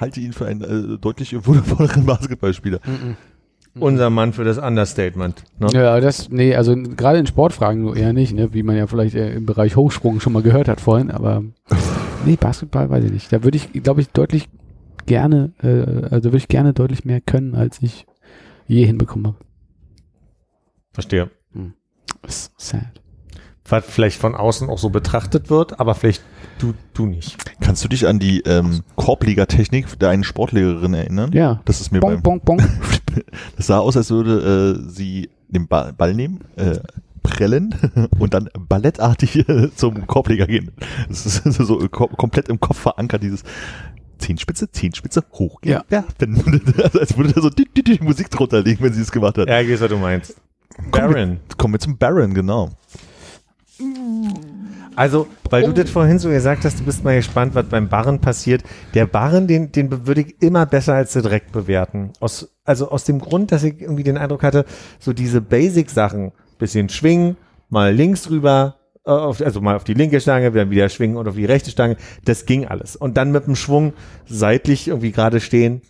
halte 0.00 0.20
ihn 0.20 0.32
für 0.32 0.46
einen 0.46 0.94
äh, 0.94 0.98
deutlich 0.98 1.32
würdevolleren 1.46 2.06
Basketballspieler. 2.06 2.80
unser 3.78 4.08
Mann 4.08 4.32
für 4.32 4.44
das 4.44 4.58
Understatement. 4.58 5.44
Ne? 5.58 5.68
Ja, 5.72 6.00
das, 6.00 6.30
nee, 6.30 6.54
also 6.54 6.74
gerade 6.74 7.18
in 7.18 7.26
Sportfragen 7.26 7.82
nur 7.82 7.96
eher 7.96 8.12
nicht, 8.12 8.32
ne? 8.32 8.54
wie 8.54 8.62
man 8.62 8.76
ja 8.76 8.86
vielleicht 8.86 9.14
äh, 9.14 9.34
im 9.34 9.44
Bereich 9.44 9.76
Hochsprung 9.76 10.20
schon 10.20 10.32
mal 10.32 10.42
gehört 10.42 10.68
hat 10.68 10.80
vorhin, 10.80 11.10
aber 11.10 11.42
nee, 12.24 12.36
Basketball 12.36 12.88
weiß 12.88 13.04
ich 13.04 13.12
nicht. 13.12 13.32
Da 13.32 13.44
würde 13.44 13.56
ich, 13.56 13.72
glaube 13.82 14.00
ich, 14.00 14.08
deutlich 14.08 14.48
gerne, 15.06 15.52
äh, 15.62 16.06
also 16.10 16.30
würde 16.30 16.38
ich 16.38 16.48
gerne 16.48 16.72
deutlich 16.72 17.04
mehr 17.04 17.20
können, 17.20 17.54
als 17.54 17.80
ich 17.82 18.06
je 18.66 18.84
hinbekommen 18.84 19.28
habe. 19.28 19.36
Verstehe. 20.96 21.30
Ist 22.26 22.52
sad. 22.56 23.02
was 23.68 23.84
vielleicht 23.84 24.18
von 24.18 24.34
außen 24.34 24.70
auch 24.70 24.78
so 24.78 24.88
betrachtet 24.88 25.50
wird, 25.50 25.78
aber 25.78 25.94
vielleicht 25.94 26.22
du, 26.58 26.72
du 26.94 27.04
nicht. 27.04 27.36
Kannst 27.60 27.84
du 27.84 27.88
dich 27.88 28.06
an 28.06 28.18
die 28.18 28.40
ähm, 28.46 28.80
Korblegertechnik 28.94 29.98
der 29.98 30.08
einen 30.08 30.24
Sportlehrerin 30.24 30.94
erinnern? 30.94 31.32
Ja. 31.32 31.60
Das 31.66 31.82
ist 31.82 31.92
mir 31.92 32.00
Bong, 32.00 32.22
beim, 32.22 32.22
bong, 32.22 32.40
bong. 32.40 32.58
das 33.56 33.66
sah 33.66 33.78
aus, 33.78 33.98
als 33.98 34.10
würde 34.10 34.78
äh, 34.86 34.90
sie 34.90 35.28
den 35.48 35.68
Ball, 35.68 35.92
Ball 35.92 36.14
nehmen, 36.14 36.40
äh, 36.56 36.78
prellen 37.22 37.74
und 38.18 38.32
dann 38.32 38.48
ballettartig 38.58 39.46
äh, 39.46 39.68
zum 39.74 40.06
Korbleger 40.06 40.46
gehen. 40.46 40.70
Das 41.10 41.26
ist 41.26 41.42
so 41.44 41.86
ko 41.90 42.06
komplett 42.06 42.48
im 42.48 42.58
Kopf 42.58 42.78
verankert, 42.78 43.22
dieses 43.22 43.42
Zehenspitze, 44.16 44.70
Zehenspitze, 44.70 45.22
hoch. 45.34 45.60
Ja. 45.62 45.84
werfen. 45.90 46.42
Also 46.82 47.00
als 47.00 47.18
würde 47.18 47.34
da 47.34 47.42
so 47.42 47.50
die, 47.50 47.68
die, 47.76 47.82
die 47.82 48.02
Musik 48.02 48.30
drunter 48.30 48.62
liegen, 48.62 48.82
wenn 48.82 48.94
sie 48.94 49.02
es 49.02 49.12
gemacht 49.12 49.36
hat. 49.36 49.46
Ja, 49.46 49.60
ich 49.60 49.70
weiß, 49.70 49.82
was 49.82 49.90
du 49.90 49.98
meinst. 49.98 50.40
Kommen 50.74 50.90
Baron. 50.90 51.14
wir, 51.14 51.56
kommen 51.56 51.74
wir 51.74 51.80
zum 51.80 51.98
Baron, 51.98 52.34
genau. 52.34 52.70
Also, 54.94 55.26
weil 55.50 55.64
du 55.64 55.72
das 55.72 55.90
vorhin 55.90 56.18
so 56.18 56.30
gesagt 56.30 56.64
hast, 56.64 56.80
du 56.80 56.84
bist 56.84 57.04
mal 57.04 57.16
gespannt, 57.16 57.54
was 57.54 57.66
beim 57.66 57.88
Barren 57.88 58.20
passiert. 58.20 58.62
Der 58.94 59.06
Barren, 59.06 59.46
den, 59.46 59.70
den 59.70 60.06
würde 60.06 60.22
ich 60.22 60.42
immer 60.42 60.64
besser 60.64 60.94
als 60.94 61.12
direkt 61.12 61.52
bewerten. 61.52 62.12
Aus, 62.20 62.56
also 62.64 62.90
aus 62.90 63.04
dem 63.04 63.18
Grund, 63.18 63.52
dass 63.52 63.62
ich 63.62 63.80
irgendwie 63.80 64.04
den 64.04 64.16
Eindruck 64.16 64.42
hatte, 64.42 64.64
so 64.98 65.12
diese 65.12 65.42
Basic-Sachen, 65.42 66.32
bisschen 66.58 66.88
schwingen, 66.88 67.36
mal 67.68 67.94
links 67.94 68.30
rüber, 68.30 68.76
äh, 69.04 69.10
auf, 69.10 69.42
also 69.42 69.60
mal 69.60 69.76
auf 69.76 69.84
die 69.84 69.94
linke 69.94 70.20
Stange, 70.20 70.50
dann 70.50 70.70
wieder 70.70 70.88
schwingen 70.88 71.18
und 71.18 71.28
auf 71.28 71.34
die 71.34 71.44
rechte 71.44 71.70
Stange, 71.70 71.96
das 72.24 72.46
ging 72.46 72.66
alles. 72.66 72.96
Und 72.96 73.18
dann 73.18 73.32
mit 73.32 73.46
dem 73.46 73.56
Schwung 73.56 73.92
seitlich 74.26 74.88
irgendwie 74.88 75.12
gerade 75.12 75.40
stehen, 75.40 75.82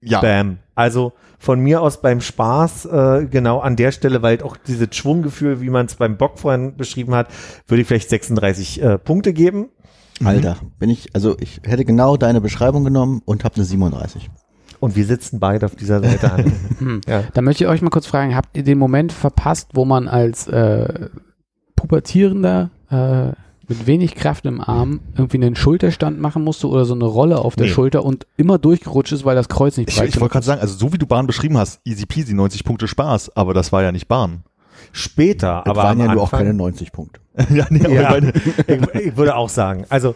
Ja, 0.00 0.20
Bam. 0.20 0.58
Also 0.74 1.12
von 1.44 1.60
mir 1.60 1.82
aus 1.82 2.00
beim 2.00 2.20
Spaß, 2.20 2.86
äh, 2.86 3.26
genau 3.30 3.60
an 3.60 3.76
der 3.76 3.92
Stelle, 3.92 4.22
weil 4.22 4.42
auch 4.42 4.56
dieses 4.56 4.88
Schwunggefühl, 4.96 5.60
wie 5.60 5.70
man 5.70 5.86
es 5.86 5.96
beim 5.96 6.16
Bock 6.16 6.38
vorhin 6.38 6.76
beschrieben 6.76 7.14
hat, 7.14 7.28
würde 7.68 7.82
ich 7.82 7.86
vielleicht 7.86 8.08
36 8.08 8.82
äh, 8.82 8.98
Punkte 8.98 9.32
geben. 9.32 9.68
Alter, 10.24 10.56
bin 10.78 10.90
ich, 10.90 11.14
also 11.14 11.36
ich 11.40 11.60
hätte 11.64 11.84
genau 11.84 12.16
deine 12.16 12.40
Beschreibung 12.40 12.84
genommen 12.84 13.20
und 13.24 13.44
habe 13.44 13.56
eine 13.56 13.64
37. 13.64 14.30
Und 14.80 14.96
wir 14.96 15.04
sitzen 15.04 15.40
beide 15.40 15.66
auf 15.66 15.76
dieser 15.76 16.00
Seite 16.00 16.32
an. 16.32 17.00
ja. 17.08 17.24
Da 17.32 17.42
möchte 17.42 17.64
ich 17.64 17.70
euch 17.70 17.82
mal 17.82 17.90
kurz 17.90 18.06
fragen, 18.06 18.34
habt 18.34 18.56
ihr 18.56 18.64
den 18.64 18.78
Moment 18.78 19.12
verpasst, 19.12 19.70
wo 19.74 19.84
man 19.84 20.08
als 20.08 20.46
äh, 20.46 21.08
Pubertierender 21.76 22.70
äh, 22.90 23.32
mit 23.68 23.86
wenig 23.86 24.14
Kraft 24.14 24.44
im 24.46 24.60
Arm 24.60 25.00
irgendwie 25.16 25.36
einen 25.38 25.56
Schulterstand 25.56 26.20
machen 26.20 26.42
musste 26.44 26.68
oder 26.68 26.84
so 26.84 26.94
eine 26.94 27.04
Rolle 27.04 27.38
auf 27.38 27.56
der 27.56 27.66
Nee. 27.66 27.72
Schulter 27.72 28.04
und 28.04 28.26
immer 28.36 28.58
durchgerutscht 28.58 29.12
ist, 29.12 29.24
weil 29.24 29.36
das 29.36 29.48
Kreuz 29.48 29.76
nicht 29.76 29.90
ich, 29.90 29.96
breit 29.96 30.08
ich 30.08 30.20
wollte 30.20 30.32
gerade 30.32 30.46
sagen, 30.46 30.60
also 30.60 30.76
so 30.76 30.92
wie 30.92 30.98
du 30.98 31.06
Bahn 31.06 31.26
beschrieben 31.26 31.56
hast, 31.58 31.80
easy 31.84 32.06
peasy, 32.06 32.34
90 32.34 32.64
Punkte 32.64 32.88
Spaß, 32.88 33.36
aber 33.36 33.54
das 33.54 33.72
war 33.72 33.82
ja 33.82 33.92
nicht 33.92 34.08
Bahn. 34.08 34.44
Später, 34.92 35.62
Das 35.64 35.70
aber 35.70 35.82
waren 35.82 35.98
ja 35.98 36.12
nur 36.12 36.22
auch 36.22 36.30
keine 36.30 36.54
90 36.54 36.92
Punkte. 36.92 37.20
ja, 37.54 37.66
nee, 37.70 37.94
Ja. 37.94 38.10
meine, 38.10 38.32
ich, 38.34 39.00
ich 39.06 39.16
würde 39.16 39.34
auch 39.36 39.48
sagen, 39.48 39.84
also 39.88 40.14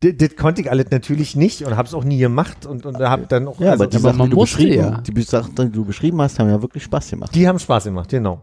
das 0.00 0.12
das 0.16 0.36
konnte 0.36 0.60
ich 0.62 0.70
alles 0.70 0.86
natürlich 0.90 1.34
nicht 1.34 1.62
und 1.64 1.76
habe 1.76 1.88
es 1.88 1.94
auch 1.94 2.04
nie 2.04 2.18
gemacht 2.18 2.66
und, 2.66 2.86
und 2.86 2.98
habe 2.98 3.26
dann 3.28 3.48
auch, 3.48 3.58
Ja, 3.60 3.72
also, 3.72 3.84
aber 3.84 3.90
die 3.90 3.96
aber 3.96 4.02
Sachen, 4.10 4.18
man 4.18 4.30
die 4.30 4.34
du, 4.36 4.40
beschrieben, 4.42 4.72
ja. 4.74 5.00
die 5.00 5.22
Sachen, 5.22 5.54
die 5.56 5.70
du 5.72 5.84
beschrieben 5.84 6.20
hast, 6.22 6.38
haben 6.38 6.48
ja 6.48 6.60
wirklich 6.62 6.84
Spaß 6.84 7.10
gemacht. 7.10 7.34
die 7.34 7.48
haben 7.48 7.58
Spaß 7.58 7.84
gemacht, 7.84 8.08
genau. 8.10 8.42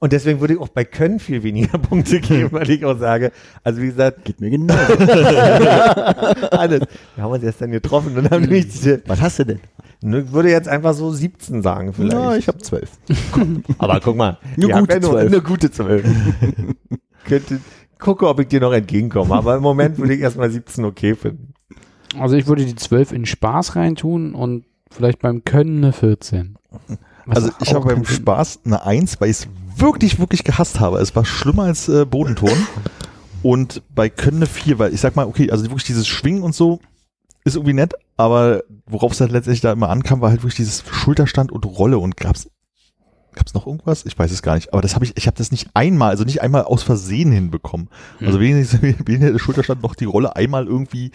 Und 0.00 0.12
deswegen 0.12 0.40
würde 0.40 0.54
ich 0.54 0.60
auch 0.60 0.68
bei 0.68 0.84
Können 0.84 1.18
viel 1.18 1.42
weniger 1.42 1.76
Punkte 1.78 2.20
geben, 2.20 2.52
weil 2.52 2.70
ich 2.70 2.84
auch 2.84 2.98
sage, 2.98 3.32
also 3.64 3.82
wie 3.82 3.86
gesagt, 3.86 4.24
Geht 4.24 4.40
mir 4.40 4.50
genau. 4.50 4.74
alles. 6.52 6.82
Wir 7.16 7.24
haben 7.24 7.32
uns 7.32 7.42
jetzt 7.42 7.60
dann 7.60 7.72
getroffen 7.72 8.16
und 8.16 8.30
haben 8.30 8.42
nämlich 8.42 8.68
diese, 8.68 9.02
Was 9.06 9.20
hast 9.20 9.40
du 9.40 9.46
denn? 9.46 9.60
ich 10.00 10.32
würde 10.32 10.50
jetzt 10.50 10.68
einfach 10.68 10.94
so 10.94 11.10
17 11.10 11.62
sagen 11.62 11.92
vielleicht. 11.92 12.14
Na, 12.14 12.36
ich 12.36 12.46
habe 12.46 12.58
12. 12.58 12.88
Aber 13.78 13.98
guck 13.98 14.16
mal, 14.16 14.38
Eine 14.56 14.68
gute 14.68 14.94
ja 14.94 15.00
nur 15.00 15.10
12. 15.10 15.32
Eine 15.32 15.42
gute 15.42 15.70
12. 15.72 16.06
Könnte, 17.24 17.60
gucke, 17.98 18.28
ob 18.28 18.38
ich 18.38 18.46
dir 18.46 18.60
noch 18.60 18.72
entgegenkomme. 18.72 19.34
Aber 19.34 19.56
im 19.56 19.62
Moment 19.62 19.98
würde 19.98 20.14
ich 20.14 20.20
erstmal 20.20 20.50
17 20.50 20.84
okay 20.84 21.16
finden. 21.16 21.54
Also 22.16 22.36
ich 22.36 22.46
würde 22.46 22.64
die 22.64 22.76
12 22.76 23.10
in 23.12 23.26
Spaß 23.26 23.74
reintun 23.74 24.34
und 24.34 24.64
vielleicht 24.90 25.18
beim 25.18 25.44
Können 25.44 25.78
eine 25.82 25.92
14. 25.92 26.56
Was 27.26 27.36
also 27.36 27.50
ich 27.60 27.74
habe 27.74 27.86
beim 27.86 28.04
Spaß 28.04 28.60
eine 28.64 28.86
1, 28.86 29.20
weil 29.20 29.30
ich 29.30 29.38
es 29.38 29.48
wirklich, 29.80 30.18
wirklich 30.18 30.44
gehasst 30.44 30.80
habe. 30.80 30.98
Es 30.98 31.14
war 31.16 31.24
schlimmer 31.24 31.64
als 31.64 31.88
äh, 31.88 32.04
Bodenton. 32.04 32.66
Und 33.42 33.82
bei 33.94 34.08
Können 34.08 34.38
eine 34.38 34.46
4, 34.46 34.78
weil 34.78 34.92
ich 34.92 35.00
sag 35.00 35.16
mal, 35.16 35.26
okay, 35.26 35.50
also 35.50 35.64
wirklich 35.64 35.84
dieses 35.84 36.08
Schwingen 36.08 36.42
und 36.42 36.54
so 36.54 36.80
ist 37.44 37.54
irgendwie 37.54 37.72
nett, 37.72 37.94
aber 38.16 38.62
worauf 38.86 39.12
es 39.12 39.20
halt 39.20 39.30
letztendlich 39.30 39.60
da 39.60 39.72
immer 39.72 39.88
ankam, 39.88 40.20
war 40.20 40.30
halt 40.30 40.42
wirklich 40.42 40.56
dieses 40.56 40.82
Schulterstand 40.90 41.52
und 41.52 41.64
Rolle 41.64 41.98
und 41.98 42.16
gab's 42.16 42.50
gab's 43.34 43.54
noch 43.54 43.66
irgendwas? 43.66 44.04
Ich 44.04 44.18
weiß 44.18 44.30
es 44.30 44.42
gar 44.42 44.54
nicht, 44.54 44.72
aber 44.72 44.82
das 44.82 44.94
habe 44.94 45.04
ich 45.04 45.16
ich 45.16 45.26
habe 45.26 45.36
das 45.36 45.50
nicht 45.50 45.68
einmal, 45.74 46.10
also 46.10 46.24
nicht 46.24 46.42
einmal 46.42 46.64
aus 46.64 46.82
Versehen 46.82 47.30
hinbekommen. 47.32 47.88
Also 48.20 48.40
wenigstens 48.40 48.82
weniger 49.06 49.32
der 49.32 49.38
Schulterstand 49.38 49.82
noch 49.82 49.94
die 49.94 50.06
Rolle 50.06 50.36
einmal 50.36 50.66
irgendwie, 50.66 51.12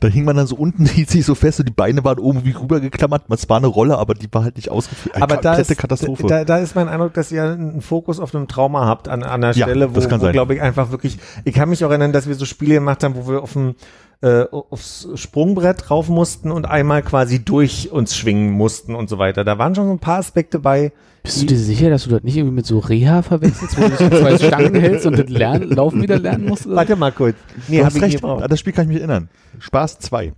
da 0.00 0.08
hing 0.08 0.24
man 0.24 0.36
dann 0.36 0.46
so 0.46 0.56
unten, 0.56 0.86
hielt 0.86 1.10
sich 1.10 1.24
so 1.24 1.34
fest 1.34 1.60
und 1.60 1.68
die 1.68 1.72
Beine 1.72 2.04
waren 2.04 2.18
oben 2.18 2.44
wie 2.44 2.52
rübergeklammert. 2.52 3.24
Es 3.30 3.48
war 3.48 3.58
eine 3.58 3.66
Rolle, 3.66 3.98
aber 3.98 4.14
die 4.14 4.32
war 4.32 4.44
halt 4.44 4.56
nicht 4.56 4.70
ausgeführt. 4.70 5.20
Aber 5.20 5.36
da 5.36 5.54
ist, 5.54 5.76
Katastrophe. 5.76 6.26
Da, 6.26 6.44
da 6.44 6.58
ist 6.58 6.74
mein 6.74 6.88
Eindruck, 6.88 7.14
dass 7.14 7.30
ihr 7.32 7.44
einen 7.44 7.80
Fokus 7.80 8.20
auf 8.20 8.34
einem 8.34 8.48
Trauma 8.48 8.86
habt 8.86 9.08
an, 9.08 9.22
an 9.22 9.40
der 9.40 9.52
Ja, 9.52 9.66
Stelle, 9.66 9.94
wo, 9.94 10.00
kann 10.00 10.20
wo 10.20 10.24
sein. 10.24 10.32
glaube 10.32 10.54
ich, 10.54 10.62
einfach 10.62 10.90
wirklich, 10.90 11.18
ich 11.44 11.54
kann 11.54 11.68
mich 11.68 11.84
auch 11.84 11.90
erinnern, 11.90 12.12
dass 12.12 12.26
wir 12.26 12.34
so 12.34 12.44
Spiele 12.44 12.74
gemacht 12.74 13.04
haben, 13.04 13.14
wo 13.16 13.28
wir 13.28 13.42
auf 13.42 13.52
dem 13.52 13.74
äh, 14.22 14.44
aufs 14.50 15.08
Sprungbrett 15.14 15.90
rauf 15.90 16.08
mussten 16.08 16.50
und 16.50 16.64
einmal 16.64 17.02
quasi 17.02 17.44
durch 17.44 17.90
uns 17.92 18.16
schwingen 18.16 18.50
mussten 18.50 18.94
und 18.94 19.08
so 19.08 19.18
weiter. 19.18 19.44
Da 19.44 19.58
waren 19.58 19.74
schon 19.74 19.86
so 19.86 19.92
ein 19.92 19.98
paar 19.98 20.18
Aspekte 20.18 20.58
bei. 20.58 20.92
Bist 21.22 21.42
du 21.42 21.46
dir 21.46 21.58
sicher, 21.58 21.90
dass 21.90 22.04
du 22.04 22.10
das 22.10 22.22
nicht 22.22 22.36
irgendwie 22.36 22.54
mit 22.54 22.66
so 22.66 22.78
Reha 22.78 23.22
verwechselst, 23.22 23.76
wo 23.76 23.88
du 23.88 23.96
so 23.96 24.08
zwei 24.08 24.38
Stangen 24.46 24.74
hältst 24.74 25.06
und 25.06 25.18
das 25.18 25.28
lernen, 25.28 25.70
Laufen 25.70 26.02
wieder 26.02 26.18
lernen 26.18 26.46
musst? 26.46 26.66
Oder? 26.66 26.76
Warte 26.76 26.96
mal 26.96 27.12
kurz. 27.12 27.36
Nee, 27.68 27.78
du 27.78 27.84
hab 27.84 27.90
hast 27.90 27.96
ich 27.96 28.02
recht, 28.02 28.24
an 28.24 28.48
das 28.48 28.60
Spiel 28.60 28.72
kann 28.72 28.84
ich 28.84 28.88
mich 28.88 28.98
erinnern. 28.98 29.28
Spaß 29.58 29.98
2. 29.98 30.32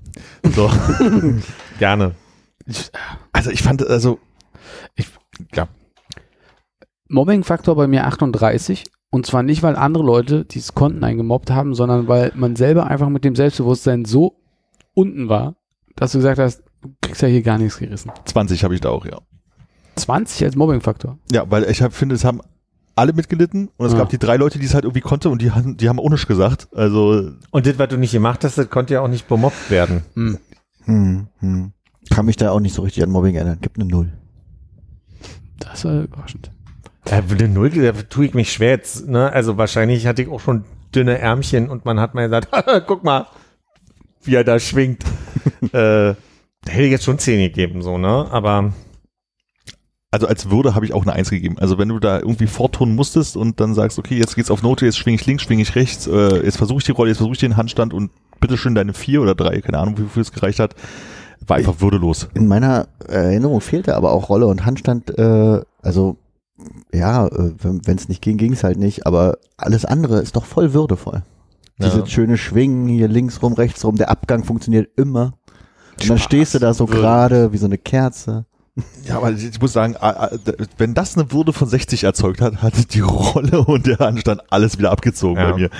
So. 0.55 0.71
Gerne. 1.79 2.15
also 3.33 3.51
ich 3.51 3.63
fand, 3.63 3.87
also 3.87 4.19
ich, 4.97 5.07
ja, 5.55 5.69
Mobbing-Faktor 7.09 7.75
bei 7.75 7.87
mir 7.87 8.07
38. 8.07 8.85
Und 9.11 9.25
zwar 9.27 9.43
nicht, 9.43 9.62
weil 9.62 9.77
andere 9.77 10.05
Leute, 10.05 10.45
die 10.45 10.59
es 10.59 10.75
konnten, 10.75 11.03
einen 11.03 11.17
gemobbt 11.19 11.51
haben, 11.51 11.75
sondern 11.75 12.09
weil 12.09 12.33
man 12.35 12.57
selber 12.57 12.87
einfach 12.87 13.09
mit 13.09 13.25
dem 13.25 13.35
Selbstbewusstsein 13.35 14.05
so 14.05 14.37
unten 14.95 15.28
war, 15.28 15.57
dass 15.97 16.12
du 16.12 16.19
gesagt 16.19 16.39
hast, 16.39 16.62
du 16.83 16.91
kriegst 17.01 17.23
ja 17.23 17.28
hier 17.28 17.43
gar 17.43 17.59
nichts 17.59 17.78
gerissen. 17.78 18.11
20 18.27 18.65
habe 18.65 18.75
ich 18.75 18.81
da 18.81 18.91
auch, 18.91 19.07
ja. 19.07 19.19
20 19.97 20.45
als 20.45 20.57
Mobbing-Faktor. 20.57 21.19
Ja, 21.33 21.51
weil 21.51 21.65
ich 21.65 21.83
hab, 21.83 21.93
finde, 21.93 22.15
es 22.15 22.25
haben 22.25 22.41
alle 22.95 23.12
mitgelitten 23.12 23.70
und 23.77 23.87
es 23.87 23.93
Ja. 23.93 23.99
gab 23.99 24.09
die 24.11 24.19
drei 24.19 24.37
Leute, 24.37 24.59
die 24.59 24.67
es 24.67 24.75
halt 24.75 24.85
irgendwie 24.85 25.01
konnte 25.01 25.31
und 25.31 25.41
die 25.41 25.53
haben, 25.53 25.77
die 25.77 25.89
haben 25.89 25.99
auch 26.01 26.11
nichts 26.11 26.27
gesagt. 26.27 26.69
Also 26.75 27.31
Und 27.51 27.67
das, 27.67 27.78
was 27.78 27.89
du 27.89 27.97
nicht 27.97 28.12
gemacht 28.12 28.45
hast, 28.45 28.59
das 28.59 28.69
konnte 28.69 28.95
ja 28.95 29.01
auch 29.01 29.09
nicht 29.09 29.27
bemobbt 29.28 29.70
werden. 29.70 30.03
Hm. 30.15 30.39
Hm, 30.85 31.28
hm. 31.39 31.73
Kann 32.11 32.27
mich 32.27 32.37
da 32.37 32.51
auch 32.51 32.61
nicht 32.61 32.75
so 32.75 32.83
richtig 32.83 33.03
an 33.03 33.11
Mobbing 33.11 33.37
erinnern. 33.37 33.59
Gibt 33.61 33.78
eine 33.78 33.89
Null. 33.89 34.12
Das 35.61 35.85
war 35.85 36.03
überraschend. 36.03 36.51
Eine 37.11 37.49
Null, 37.49 37.70
da 37.70 37.93
tue 37.93 38.27
ich 38.27 38.35
mich 38.35 38.53
schwer 38.53 38.70
jetzt. 38.70 39.09
Ne? 39.09 39.33
Also 39.33 39.57
wahrscheinlich 39.57 40.07
hatte 40.07 40.23
ich 40.23 40.28
auch 40.28 40.41
schon 40.41 40.65
dünne 40.95 41.19
Ärmchen 41.19 41.69
und 41.69 41.85
man 41.85 42.01
hat 42.01 42.15
mal 42.15 42.28
gesagt, 42.28 42.49
guck 42.87 43.05
mal, 43.05 43.27
wie 44.23 44.35
er 44.35 44.45
da 44.45 44.59
schwingt. 44.59 45.05
äh, 45.62 45.69
da 45.73 46.15
hätte 46.67 46.85
ich 46.85 46.91
jetzt 46.91 47.05
schon 47.05 47.19
10 47.19 47.41
gegeben, 47.41 47.83
so, 47.83 47.99
ne? 47.99 48.27
Aber 48.31 48.73
also 50.11 50.27
als 50.27 50.51
Würde 50.51 50.75
habe 50.75 50.87
ich 50.87 50.95
auch 50.95 51.03
eine 51.03 51.12
Eins 51.12 51.31
gegeben. 51.31 51.59
Also 51.59 51.78
wenn 51.78 51.89
du 51.89 51.99
da 51.99 52.19
irgendwie 52.19 52.47
vortun 52.47 52.95
musstest 52.95 53.37
und 53.37 53.61
dann 53.61 53.75
sagst, 53.75 53.99
okay, 53.99 54.17
jetzt 54.17 54.37
geht's 54.37 54.51
auf 54.51 54.62
Note, 54.62 54.87
jetzt 54.87 54.99
schwinge 54.99 55.17
ich 55.17 55.27
links, 55.27 55.43
schwinge 55.43 55.62
ich 55.62 55.75
rechts, 55.75 56.07
äh, 56.07 56.45
jetzt 56.45 56.57
versuche 56.57 56.78
ich 56.78 56.85
die 56.85 56.93
Rolle, 56.93 57.11
jetzt 57.11 57.19
versuche 57.19 57.35
ich 57.35 57.41
den 57.41 57.57
Handstand 57.57 57.93
und 57.93 58.11
bitteschön 58.41 58.75
deine 58.75 58.95
vier 58.95 59.20
oder 59.20 59.35
drei, 59.35 59.61
keine 59.61 59.78
Ahnung, 59.78 59.99
wie 59.99 60.09
viel 60.09 60.23
es 60.23 60.33
gereicht 60.33 60.61
hat, 60.61 60.75
war 61.47 61.59
einfach 61.59 61.81
würdelos. 61.81 62.28
In 62.35 62.49
meiner 62.49 62.89
Erinnerung 63.07 63.61
fehlte 63.61 63.97
aber 63.97 64.12
auch 64.12 64.28
Rolle 64.28 64.47
und 64.47 64.65
Handstand, 64.65 65.17
äh, 65.19 65.61
also 65.83 66.17
ja, 66.93 67.27
äh, 67.27 67.53
wenn 67.61 67.97
es 67.97 68.09
nicht 68.09 68.23
ging, 68.23 68.37
ging 68.37 68.53
es 68.53 68.65
halt 68.65 68.78
nicht, 68.78 69.07
aber 69.07 69.39
alles 69.57 69.85
andere 69.85 70.20
ist 70.20 70.37
doch 70.37 70.45
voll 70.45 70.73
würdevoll. 70.75 71.23
Ja. 71.78 71.89
Dieses 71.89 72.11
schöne 72.11 72.37
Schwingen 72.37 72.89
hier 72.89 73.09
links 73.09 73.41
rum, 73.43 73.53
rechts 73.53 73.85
rum, 73.85 73.97
der 73.97 74.11
Abgang 74.11 74.45
funktioniert 74.45 74.89
immer. 74.97 75.35
Und 76.01 76.11
dann 76.11 76.19
stehst 76.19 76.55
du 76.55 76.59
da 76.59 76.75
so 76.75 76.87
gerade 76.87 77.53
wie 77.53 77.59
so 77.59 77.67
eine 77.67 77.78
Kerze. 77.78 78.45
Ja, 79.05 79.17
aber 79.17 79.33
ich 79.33 79.61
muss 79.61 79.73
sagen, 79.73 79.97
wenn 80.77 80.95
das 80.95 81.17
eine 81.17 81.33
Würde 81.33 81.53
von 81.53 81.69
60 81.69 82.05
erzeugt 82.05 82.41
hat, 82.41 82.62
hat 82.62 82.95
die 82.95 83.01
Rolle 83.01 83.65
und 83.65 83.87
der 83.87 83.99
Handstand 83.99 84.41
alles 84.51 84.78
wieder 84.78 84.93
abgezogen 84.93 85.37
Ja. 85.41 85.51
bei 85.51 85.57
mir. 85.59 85.70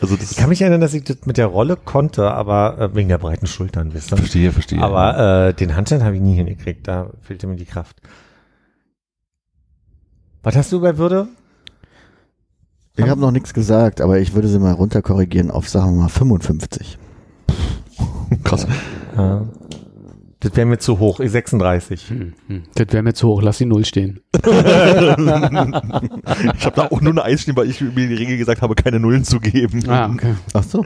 Also 0.00 0.14
das 0.14 0.30
ich 0.30 0.36
kann 0.36 0.48
mich 0.48 0.60
erinnern, 0.62 0.80
dass 0.80 0.94
ich 0.94 1.02
das 1.02 1.18
mit 1.24 1.36
der 1.38 1.46
Rolle 1.46 1.76
konnte, 1.76 2.30
aber 2.30 2.78
äh, 2.78 2.94
wegen 2.94 3.08
der 3.08 3.18
breiten 3.18 3.48
Schultern, 3.48 3.92
wisst 3.94 4.12
ihr? 4.12 4.16
verstehe, 4.16 4.52
verstehe. 4.52 4.80
Aber 4.80 5.48
äh, 5.48 5.54
den 5.54 5.74
Handstand 5.74 6.04
habe 6.04 6.14
ich 6.14 6.20
nie 6.22 6.36
hingekriegt, 6.36 6.86
da 6.86 7.10
fehlte 7.20 7.48
mir 7.48 7.56
die 7.56 7.64
Kraft. 7.64 7.96
Was 10.42 10.56
hast 10.56 10.72
du 10.72 10.80
bei 10.80 10.96
Würde? 10.98 11.28
Ich 12.96 13.08
habe 13.08 13.20
noch 13.20 13.30
nichts 13.30 13.54
gesagt, 13.54 14.00
aber 14.00 14.18
ich 14.18 14.34
würde 14.34 14.48
sie 14.48 14.58
mal 14.58 14.72
runterkorrigieren 14.72 15.52
auf, 15.52 15.68
sagen 15.68 15.94
wir 15.94 16.02
mal, 16.02 16.08
55. 16.08 16.98
krass. 18.44 18.66
Ja. 19.16 19.46
Das 20.40 20.54
wäre 20.54 20.66
mir 20.66 20.78
zu 20.78 20.98
hoch. 21.00 21.20
Ich 21.20 21.32
36. 21.32 22.10
Hm, 22.10 22.32
hm. 22.46 22.62
Das 22.74 22.86
wäre 22.90 23.02
mir 23.02 23.14
zu 23.14 23.28
hoch. 23.28 23.42
Lass 23.42 23.58
die 23.58 23.66
Null 23.66 23.84
stehen. 23.84 24.20
Ich 26.54 26.66
habe 26.66 26.76
da 26.76 26.88
auch 26.90 27.00
nur 27.00 27.12
eine 27.12 27.22
Eins 27.24 27.42
stehen, 27.42 27.56
weil 27.56 27.68
ich 27.68 27.80
mir 27.80 28.08
die 28.08 28.14
Regel 28.14 28.36
gesagt 28.36 28.62
habe, 28.62 28.74
keine 28.74 29.00
Nullen 29.00 29.24
zu 29.24 29.40
geben. 29.40 29.88
Ah, 29.88 30.08
okay. 30.08 30.34
Ach 30.54 30.62
so. 30.62 30.84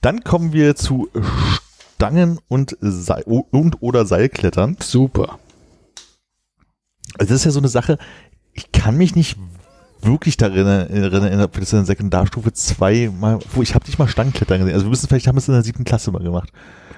Dann 0.00 0.22
kommen 0.22 0.52
wir 0.52 0.74
zu 0.76 1.08
Stangen 1.94 2.38
und, 2.48 2.76
Seil 2.80 3.24
und 3.26 3.82
oder 3.82 4.06
Seilklettern. 4.06 4.76
Super. 4.80 5.38
Also 7.18 7.32
das 7.32 7.40
ist 7.40 7.44
ja 7.44 7.50
so 7.50 7.58
eine 7.60 7.68
Sache, 7.68 7.98
ich 8.54 8.72
kann 8.72 8.96
mich 8.96 9.14
nicht 9.14 9.36
wirklich 10.00 10.36
darin 10.36 10.66
erinnern, 10.66 11.42
ob 11.42 11.56
wir 11.56 11.60
das 11.60 11.72
in 11.72 11.80
der 11.80 11.86
Sekundarstufe 11.86 12.52
2 12.52 13.10
mal, 13.18 13.38
wo 13.52 13.62
ich 13.62 13.74
habe 13.74 13.84
nicht 13.86 13.98
mal 13.98 14.06
Stangenklettern 14.08 14.58
gesehen. 14.60 14.74
Also 14.74 14.86
wir 14.86 14.90
müssen 14.90 15.08
vielleicht 15.08 15.26
haben 15.26 15.34
wir 15.34 15.40
es 15.40 15.48
in 15.48 15.54
der 15.54 15.64
siebten 15.64 15.84
Klasse 15.84 16.12
mal 16.12 16.22
gemacht. 16.22 16.50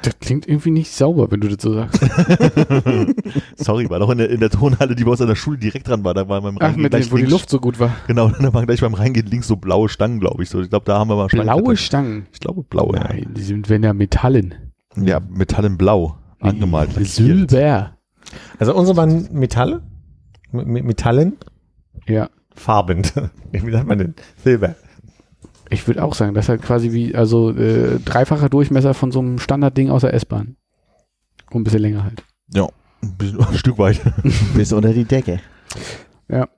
Das 0.03 0.19
klingt 0.19 0.47
irgendwie 0.49 0.71
nicht 0.71 0.91
sauber, 0.93 1.31
wenn 1.31 1.41
du 1.41 1.49
das 1.49 1.63
so 1.63 1.75
sagst. 1.75 2.01
Sorry, 3.57 3.89
war 3.91 3.99
doch 3.99 4.11
in 4.11 4.19
der, 4.19 4.31
in 4.31 4.41
der 4.41 4.51
Turnhalle, 4.51 4.95
die 4.95 5.05
bei 5.05 5.11
uns 5.11 5.21
an 5.21 5.29
der 5.29 5.35
Schule 5.35 5.59
direkt 5.59 5.89
dran 5.89 6.05
war, 6.05 6.15
da 6.15 6.29
war 6.29 6.41
beim 6.41 6.57
Ach, 6.59 6.63
Reingehen 6.63 6.83
mit 6.83 6.93
gleich 6.93 7.05
dem, 7.07 7.13
wo 7.13 7.17
die 7.17 7.23
links- 7.23 7.33
Luft 7.33 7.51
so 7.51 7.61
gut 7.61 7.79
war. 7.79 7.95
Genau, 8.07 8.29
da 8.29 8.53
waren 8.55 8.67
gleich 8.67 8.81
beim 8.81 8.95
Reingehen 8.95 9.27
links 9.27 9.47
so 9.49 9.57
blaue 9.57 9.89
Stangen, 9.89 10.21
glaube 10.21 10.43
ich. 10.43 10.49
So, 10.51 10.61
ich 10.61 10.71
glaube, 10.71 10.85
da 10.87 10.99
haben 10.99 11.09
wir 11.11 11.17
mal 11.17 11.27
Blaue 11.27 11.77
Stangenklettern. 11.77 11.77
Stangen. 11.77 12.27
Ich 12.33 12.41
glaube 12.41 12.63
blaue, 12.63 12.95
Nein, 12.97 13.31
die 13.37 13.43
sind, 13.43 13.69
wenn 13.69 13.83
ja 13.83 13.93
Metallen. 13.93 14.55
ja. 14.97 15.03
Ja, 15.05 15.21
Metall 15.29 15.65
in 15.67 15.77
Blau. 15.77 16.17
Angemalt. 16.41 16.91
lackiert. 16.91 17.09
Silber. 17.09 17.97
Also 18.59 18.75
unsere 18.75 18.97
waren 18.97 19.29
Metalle. 19.33 19.83
Metallen. 20.53 21.37
Ja. 22.07 22.31
Farbend. 22.55 23.13
Wie 23.53 23.71
sagt 23.71 23.87
man 23.87 23.99
denn? 23.99 24.15
Silber. 24.43 24.75
Ich 25.71 25.87
würde 25.87 26.03
auch 26.03 26.15
sagen, 26.15 26.35
das 26.35 26.47
ist 26.47 26.49
halt 26.49 26.63
quasi 26.63 26.93
wie, 26.93 27.15
also 27.15 27.51
äh, 27.51 28.01
dreifacher 28.05 28.49
Durchmesser 28.49 28.93
von 28.93 29.13
so 29.13 29.21
einem 29.21 29.39
Standardding 29.39 29.89
aus 29.89 30.01
der 30.01 30.15
S-Bahn. 30.15 30.57
Und 31.53 31.61
ein 31.61 31.65
bisschen 31.65 31.81
länger 31.81 32.03
halt. 32.03 32.25
Ja, 32.53 32.69
ein, 33.03 33.17
bisschen, 33.17 33.41
ein 33.45 33.57
Stück 33.57 33.79
weit. 33.79 34.01
Bis 34.55 34.73
unter 34.73 34.93
die 34.93 35.05
Decke. 35.05 35.41
Ja. 36.29 36.49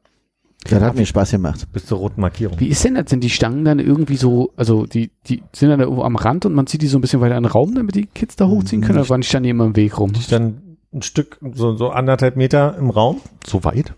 Das 0.65 0.81
hat 0.81 0.95
mir 0.95 1.05
Spaß 1.05 1.33
gemacht. 1.33 1.67
Bis 1.73 1.87
zur 1.87 1.99
roten 1.99 2.21
Markierung. 2.21 2.59
Wie 2.61 2.69
ist 2.69 2.85
denn 2.85 2.95
das? 2.95 3.11
Sind 3.11 3.25
die 3.25 3.31
Stangen 3.31 3.65
dann 3.65 3.81
irgendwie 3.81 4.17
so, 4.17 4.53
also 4.57 4.87
die, 4.87 5.11
die 5.27 5.43
sind 5.53 5.71
dann 5.71 5.81
irgendwo 5.81 6.03
am 6.03 6.17
Rand 6.17 6.47
und 6.47 6.55
man 6.55 6.67
zieht 6.67 6.83
die 6.83 6.87
so 6.87 6.99
ein 6.99 7.01
bisschen 7.01 7.21
weiter 7.21 7.37
in 7.37 7.43
den 7.43 7.51
Raum, 7.51 7.75
damit 7.75 7.97
die 7.97 8.07
Kids 8.07 8.37
da 8.37 8.47
hochziehen 8.47 8.81
können? 8.81 8.99
Oder 8.99 9.09
waren 9.09 9.21
die 9.23 9.27
standen 9.27 9.45
die 9.45 9.51
immer 9.51 9.65
im 9.65 9.77
Weg 9.77 9.99
rum? 9.99 10.13
Die 10.13 10.23
stand 10.23 10.72
ein 10.93 11.03
Stück, 11.03 11.39
so, 11.55 11.77
so 11.77 11.91
anderthalb 11.91 12.37
Meter 12.37 12.77
im 12.79 12.91
Raum. 12.91 13.21
So 13.47 13.65
weit? 13.65 13.95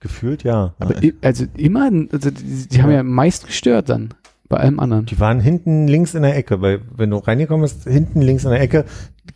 Gefühlt, 0.00 0.42
ja. 0.44 0.74
Aber 0.78 0.94
also 1.22 1.46
immer, 1.56 1.90
also 2.12 2.30
die, 2.30 2.68
die 2.68 2.82
haben 2.82 2.90
ja 2.90 3.02
meist 3.02 3.46
gestört 3.46 3.88
dann. 3.88 4.14
Bei 4.48 4.58
allem 4.58 4.78
anderen. 4.78 5.06
Die 5.06 5.18
waren 5.18 5.40
hinten 5.40 5.88
links 5.88 6.14
in 6.14 6.22
der 6.22 6.36
Ecke, 6.36 6.60
weil 6.60 6.82
wenn 6.94 7.10
du 7.10 7.16
reingekommen 7.16 7.62
bist, 7.62 7.84
hinten 7.84 8.20
links 8.20 8.44
in 8.44 8.50
der 8.50 8.60
Ecke, 8.60 8.84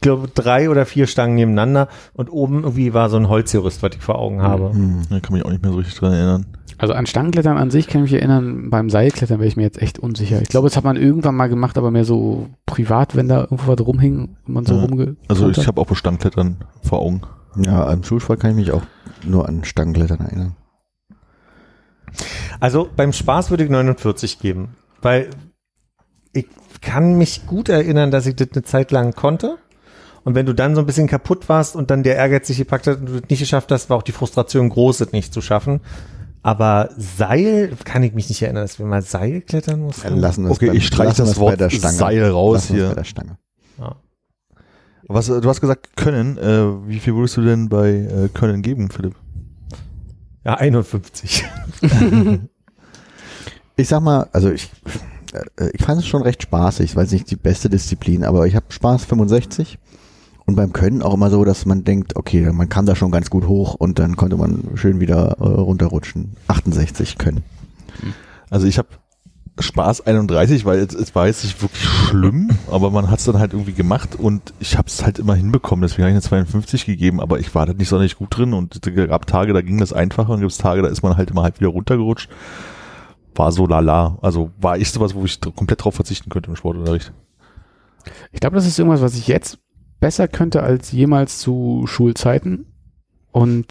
glaube 0.01 0.29
drei 0.29 0.71
oder 0.71 0.87
vier 0.87 1.07
Stangen 1.07 1.35
nebeneinander 1.35 1.89
und 2.13 2.31
oben 2.31 2.63
irgendwie 2.63 2.95
war 2.95 3.09
so 3.11 3.17
ein 3.17 3.29
Holzgerüst, 3.29 3.83
was 3.83 3.93
ich 3.95 4.03
vor 4.03 4.19
Augen 4.19 4.43
habe. 4.43 4.73
Hm. 4.73 5.03
Da 5.11 5.21
kann 5.21 5.35
mich 5.35 5.45
auch 5.45 5.51
nicht 5.51 5.63
mehr 5.63 5.73
so 5.73 5.79
richtig 5.79 5.97
dran 5.97 6.13
erinnern. 6.13 6.47
Also 6.77 6.95
an 6.95 7.07
Stangenklettern 7.07 7.59
an 7.59 7.71
sich 7.71 7.89
kann 7.89 8.05
ich 8.05 8.13
mich 8.13 8.21
erinnern, 8.21 8.71
beim 8.71 8.89
Seilklettern 8.89 9.41
wäre 9.41 9.49
ich 9.49 9.57
mir 9.57 9.65
jetzt 9.65 9.83
echt 9.83 9.99
unsicher. 9.99 10.41
Ich 10.41 10.49
glaube, 10.49 10.69
das 10.69 10.77
hat 10.77 10.85
man 10.85 10.97
irgendwann 10.97 11.35
mal 11.35 11.49
gemacht, 11.49 11.77
aber 11.77 11.91
mehr 11.91 12.05
so 12.05 12.51
privat, 12.67 13.17
wenn 13.17 13.27
da 13.27 13.41
irgendwo 13.41 13.73
was 13.73 13.85
rumhing 13.85 14.37
und 14.47 14.55
man 14.55 14.65
so 14.65 14.75
Ja. 14.75 14.85
rumge... 14.85 15.17
Also 15.27 15.51
ich 15.51 15.67
habe 15.67 15.81
auch 15.81 15.87
Bestandklettern 15.87 16.59
vor 16.83 17.01
Augen. 17.01 17.23
Ja, 17.57 17.89
am 17.89 18.05
Schulsport 18.05 18.39
kann 18.39 18.51
ich 18.51 18.57
mich 18.57 18.71
auch 18.71 18.83
nur 19.25 19.49
an 19.49 19.65
Stangenklettern 19.65 20.21
erinnern. 20.21 20.57
Also 22.61 22.89
beim 22.95 23.13
Spaß 23.13 23.51
würde 23.51 23.65
ich 23.65 23.71
49 23.71 24.39
geben, 24.39 24.77
weil 25.03 25.31
ich 26.33 26.47
kann 26.81 27.19
mich 27.19 27.47
gut 27.47 27.69
erinnern, 27.69 28.13
dass 28.13 28.27
ich 28.27 28.37
das 28.37 28.49
eine 28.53 28.63
Zeit 28.63 28.93
lang 28.93 29.15
konnte. 29.15 29.59
Und 30.25 30.35
wenn 30.35 30.47
du 30.47 30.55
dann 30.55 30.75
so 30.75 30.81
ein 30.81 30.87
bisschen 30.87 31.07
kaputt 31.07 31.49
warst 31.49 31.77
und 31.77 31.91
dann 31.91 32.03
der 32.03 32.17
Ehrgeiz 32.17 32.47
dich 32.47 32.59
gepackt 32.59 32.87
hat 32.87 32.99
und 32.99 33.07
du 33.07 33.21
das 33.21 33.31
nicht 33.31 33.41
geschafft 33.41 33.71
hast, 33.73 33.91
war 33.91 33.97
auch 33.97 34.03
die 34.03 34.13
Frustration 34.13 34.69
groß, 34.69 34.99
das 34.99 35.13
nicht 35.13 35.33
zu 35.33 35.41
schaffen. 35.41 35.81
Aber 36.43 36.91
Seil 36.97 37.73
kann 37.85 38.03
ich 38.03 38.15
mich 38.15 38.29
nicht 38.29 38.43
erinnern, 38.43 38.65
dass 38.65 38.79
wir 38.79 38.87
mal 38.87 39.03
Seil 39.03 39.41
klettern 39.41 39.81
mussten. 39.81 40.09
Dann 40.09 40.19
lassen 40.19 40.45
wir 40.45 40.51
es 40.51 40.57
Okay, 40.57 40.71
ich 40.73 40.87
streiche 40.87 41.17
das 41.17 41.31
es 41.31 41.37
Wort 41.39 41.53
bei 41.53 41.57
der 41.57 41.71
Stange. 41.71 41.95
Seil 41.95 42.31
raus 42.31 42.55
Lassen 42.55 42.75
es 42.75 42.81
hier. 42.81 42.89
Bei 42.89 42.95
der 42.95 43.05
Stange. 43.05 43.39
Ja. 43.79 43.97
Was, 45.09 45.29
äh, 45.29 45.41
du 45.41 45.49
hast 45.49 45.61
gesagt 45.61 45.97
Können. 45.97 46.39
Äh, 46.39 46.89
wie 46.89 46.99
viel 47.01 47.15
würdest 47.15 47.37
du 47.37 47.43
denn 47.43 47.69
bei 47.69 47.91
äh, 47.91 48.29
Können 48.33 48.63
geben, 48.63 48.91
Philipp? 48.91 49.15
ja, 50.45 50.55
51. 50.55 51.45
Ich 53.81 53.87
sag 53.87 54.03
mal, 54.03 54.29
also 54.33 54.51
ich, 54.51 54.73
äh, 55.33 55.71
ich 55.73 55.85
fand 55.85 56.01
es 56.01 56.07
schon 56.09 56.23
recht 56.23 56.43
spaßig, 56.43 56.97
weil 56.97 57.05
es 57.07 57.13
nicht 57.13 57.31
die 57.31 57.37
beste 57.37 57.71
Disziplin, 57.71 58.25
aber 58.25 58.45
ich 58.49 58.57
habe 58.57 58.67
Spaß 58.71 59.05
65 59.05 59.79
und 60.49 60.55
beim 60.55 60.73
Können 60.73 61.03
auch 61.03 61.13
immer 61.13 61.29
so, 61.29 61.45
dass 61.45 61.67
man 61.67 61.85
denkt, 61.85 62.17
okay, 62.17 62.51
man 62.53 62.71
kam 62.71 62.87
da 62.87 62.97
schon 62.97 63.11
ganz 63.11 63.29
gut 63.29 63.47
hoch 63.47 63.75
und 63.75 63.99
dann 63.99 64.17
konnte 64.17 64.39
man 64.39 64.65
schön 64.77 64.99
wieder 64.99 65.37
äh, 65.39 65.45
runterrutschen. 65.45 66.37
68 66.47 67.19
Können. 67.19 67.45
Also 68.49 68.67
ich 68.67 68.79
habe 68.79 68.89
Spaß 69.59 70.07
31, 70.07 70.65
weil 70.65 70.79
es, 70.79 70.95
es 70.95 71.15
war 71.15 71.27
jetzt 71.27 71.45
nicht 71.45 71.61
wirklich 71.61 71.85
schlimm, 71.85 72.49
aber 72.71 72.91
man 72.91 73.11
hat 73.11 73.19
es 73.19 73.27
dann 73.27 73.39
halt 73.39 73.53
irgendwie 73.53 73.75
gemacht 73.75 74.17
und 74.19 74.55
ich 74.59 74.79
habe 74.79 74.89
es 74.89 75.05
halt 75.05 75.19
immer 75.19 75.35
hinbekommen, 75.35 75.83
deswegen 75.83 76.05
habe 76.05 76.13
ich 76.13 76.15
eine 76.15 76.23
52 76.23 76.87
gegeben, 76.87 77.21
aber 77.21 77.39
ich 77.39 77.55
war 77.55 77.67
da 77.67 77.75
nicht 77.75 77.91
sonderlich 77.91 78.17
gut 78.17 78.35
drin 78.35 78.55
und 78.55 78.75
es 78.75 78.95
gab 79.07 79.27
Tage, 79.27 79.53
da 79.53 79.61
ging 79.61 79.77
das 79.77 79.93
einfacher 79.93 80.31
und 80.31 80.41
gibt 80.41 80.53
es 80.53 80.57
Tage, 80.57 80.81
da 80.81 80.89
ist 80.89 81.03
man 81.03 81.19
halt 81.19 81.31
immer 81.31 81.43
halt 81.43 81.61
wieder 81.61 81.69
runtergerutscht. 81.69 82.31
War 83.35 83.53
so 83.53 83.67
lala. 83.67 84.17
Also 84.23 84.51
war 84.59 84.79
ich 84.79 84.91
sowas, 84.91 85.15
wo 85.15 85.27
ich 85.27 85.39
komplett 85.43 85.85
drauf 85.85 85.95
verzichten 85.95 86.31
könnte 86.31 86.49
im 86.49 86.57
Sportunterricht. 86.57 87.13
Ich 88.33 88.41
glaube, 88.41 88.57
das 88.57 88.67
ist 88.67 88.79
irgendwas, 88.79 89.03
was 89.03 89.15
ich 89.15 89.29
jetzt 89.29 89.59
besser 90.01 90.29
könnte 90.29 90.63
als 90.63 90.93
jemals 90.93 91.39
zu 91.39 91.85
Schulzeiten. 91.87 92.67
Und 93.33 93.67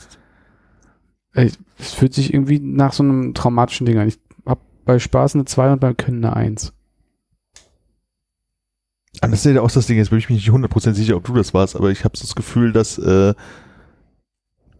äh, 1.33 1.49
es 1.77 1.93
fühlt 1.93 2.14
sich 2.14 2.33
irgendwie 2.33 2.59
nach 2.59 2.93
so 2.93 3.03
einem 3.03 3.33
traumatischen 3.33 3.85
Ding 3.85 3.97
an. 3.97 4.07
Ich 4.07 4.19
habe 4.45 4.61
bei 4.85 4.99
Spaß 4.99 5.35
eine 5.35 5.45
2 5.45 5.73
und 5.73 5.80
beim 5.80 5.97
Können 5.97 6.23
eine 6.25 6.35
1. 6.35 6.73
Und 9.23 9.31
das 9.31 9.45
ist 9.45 9.53
ja 9.56 9.61
auch 9.61 9.72
das 9.72 9.88
Ding, 9.88 9.97
jetzt 9.97 10.09
bin 10.11 10.19
ich 10.19 10.30
mich 10.30 10.45
nicht 10.45 10.56
100% 10.56 10.93
sicher, 10.93 11.15
ob 11.17 11.23
du 11.23 11.33
das 11.33 11.53
warst, 11.53 11.75
aber 11.75 11.89
ich 11.89 12.03
habe 12.06 12.15
so 12.15 12.22
das 12.23 12.35
Gefühl, 12.35 12.72
dass 12.72 12.99
äh, 12.99 13.33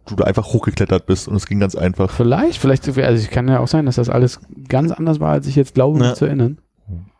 du 0.06 0.14
da 0.16 0.24
einfach 0.24 0.46
hochgeklettert 0.46 1.06
bist 1.06 1.26
und 1.26 1.34
es 1.34 1.46
ging 1.46 1.58
ganz 1.58 1.74
einfach. 1.74 2.10
Vielleicht, 2.12 2.60
vielleicht, 2.60 2.86
also 2.88 3.20
ich 3.22 3.30
kann 3.30 3.48
ja 3.48 3.58
auch 3.58 3.66
sein, 3.66 3.84
dass 3.86 3.96
das 3.96 4.08
alles 4.08 4.38
ganz 4.68 4.92
anders 4.92 5.18
war, 5.18 5.32
als 5.32 5.48
ich 5.48 5.56
jetzt 5.56 5.74
glaube, 5.74 5.98
mich 5.98 6.06
Ja. 6.08 6.14
zu 6.14 6.26
erinnern. 6.26 6.58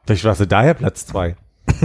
Vielleicht 0.06 0.24
warst 0.24 0.40
du 0.40 0.46
daher 0.46 0.74
Platz 0.74 1.06
zwei. 1.06 1.36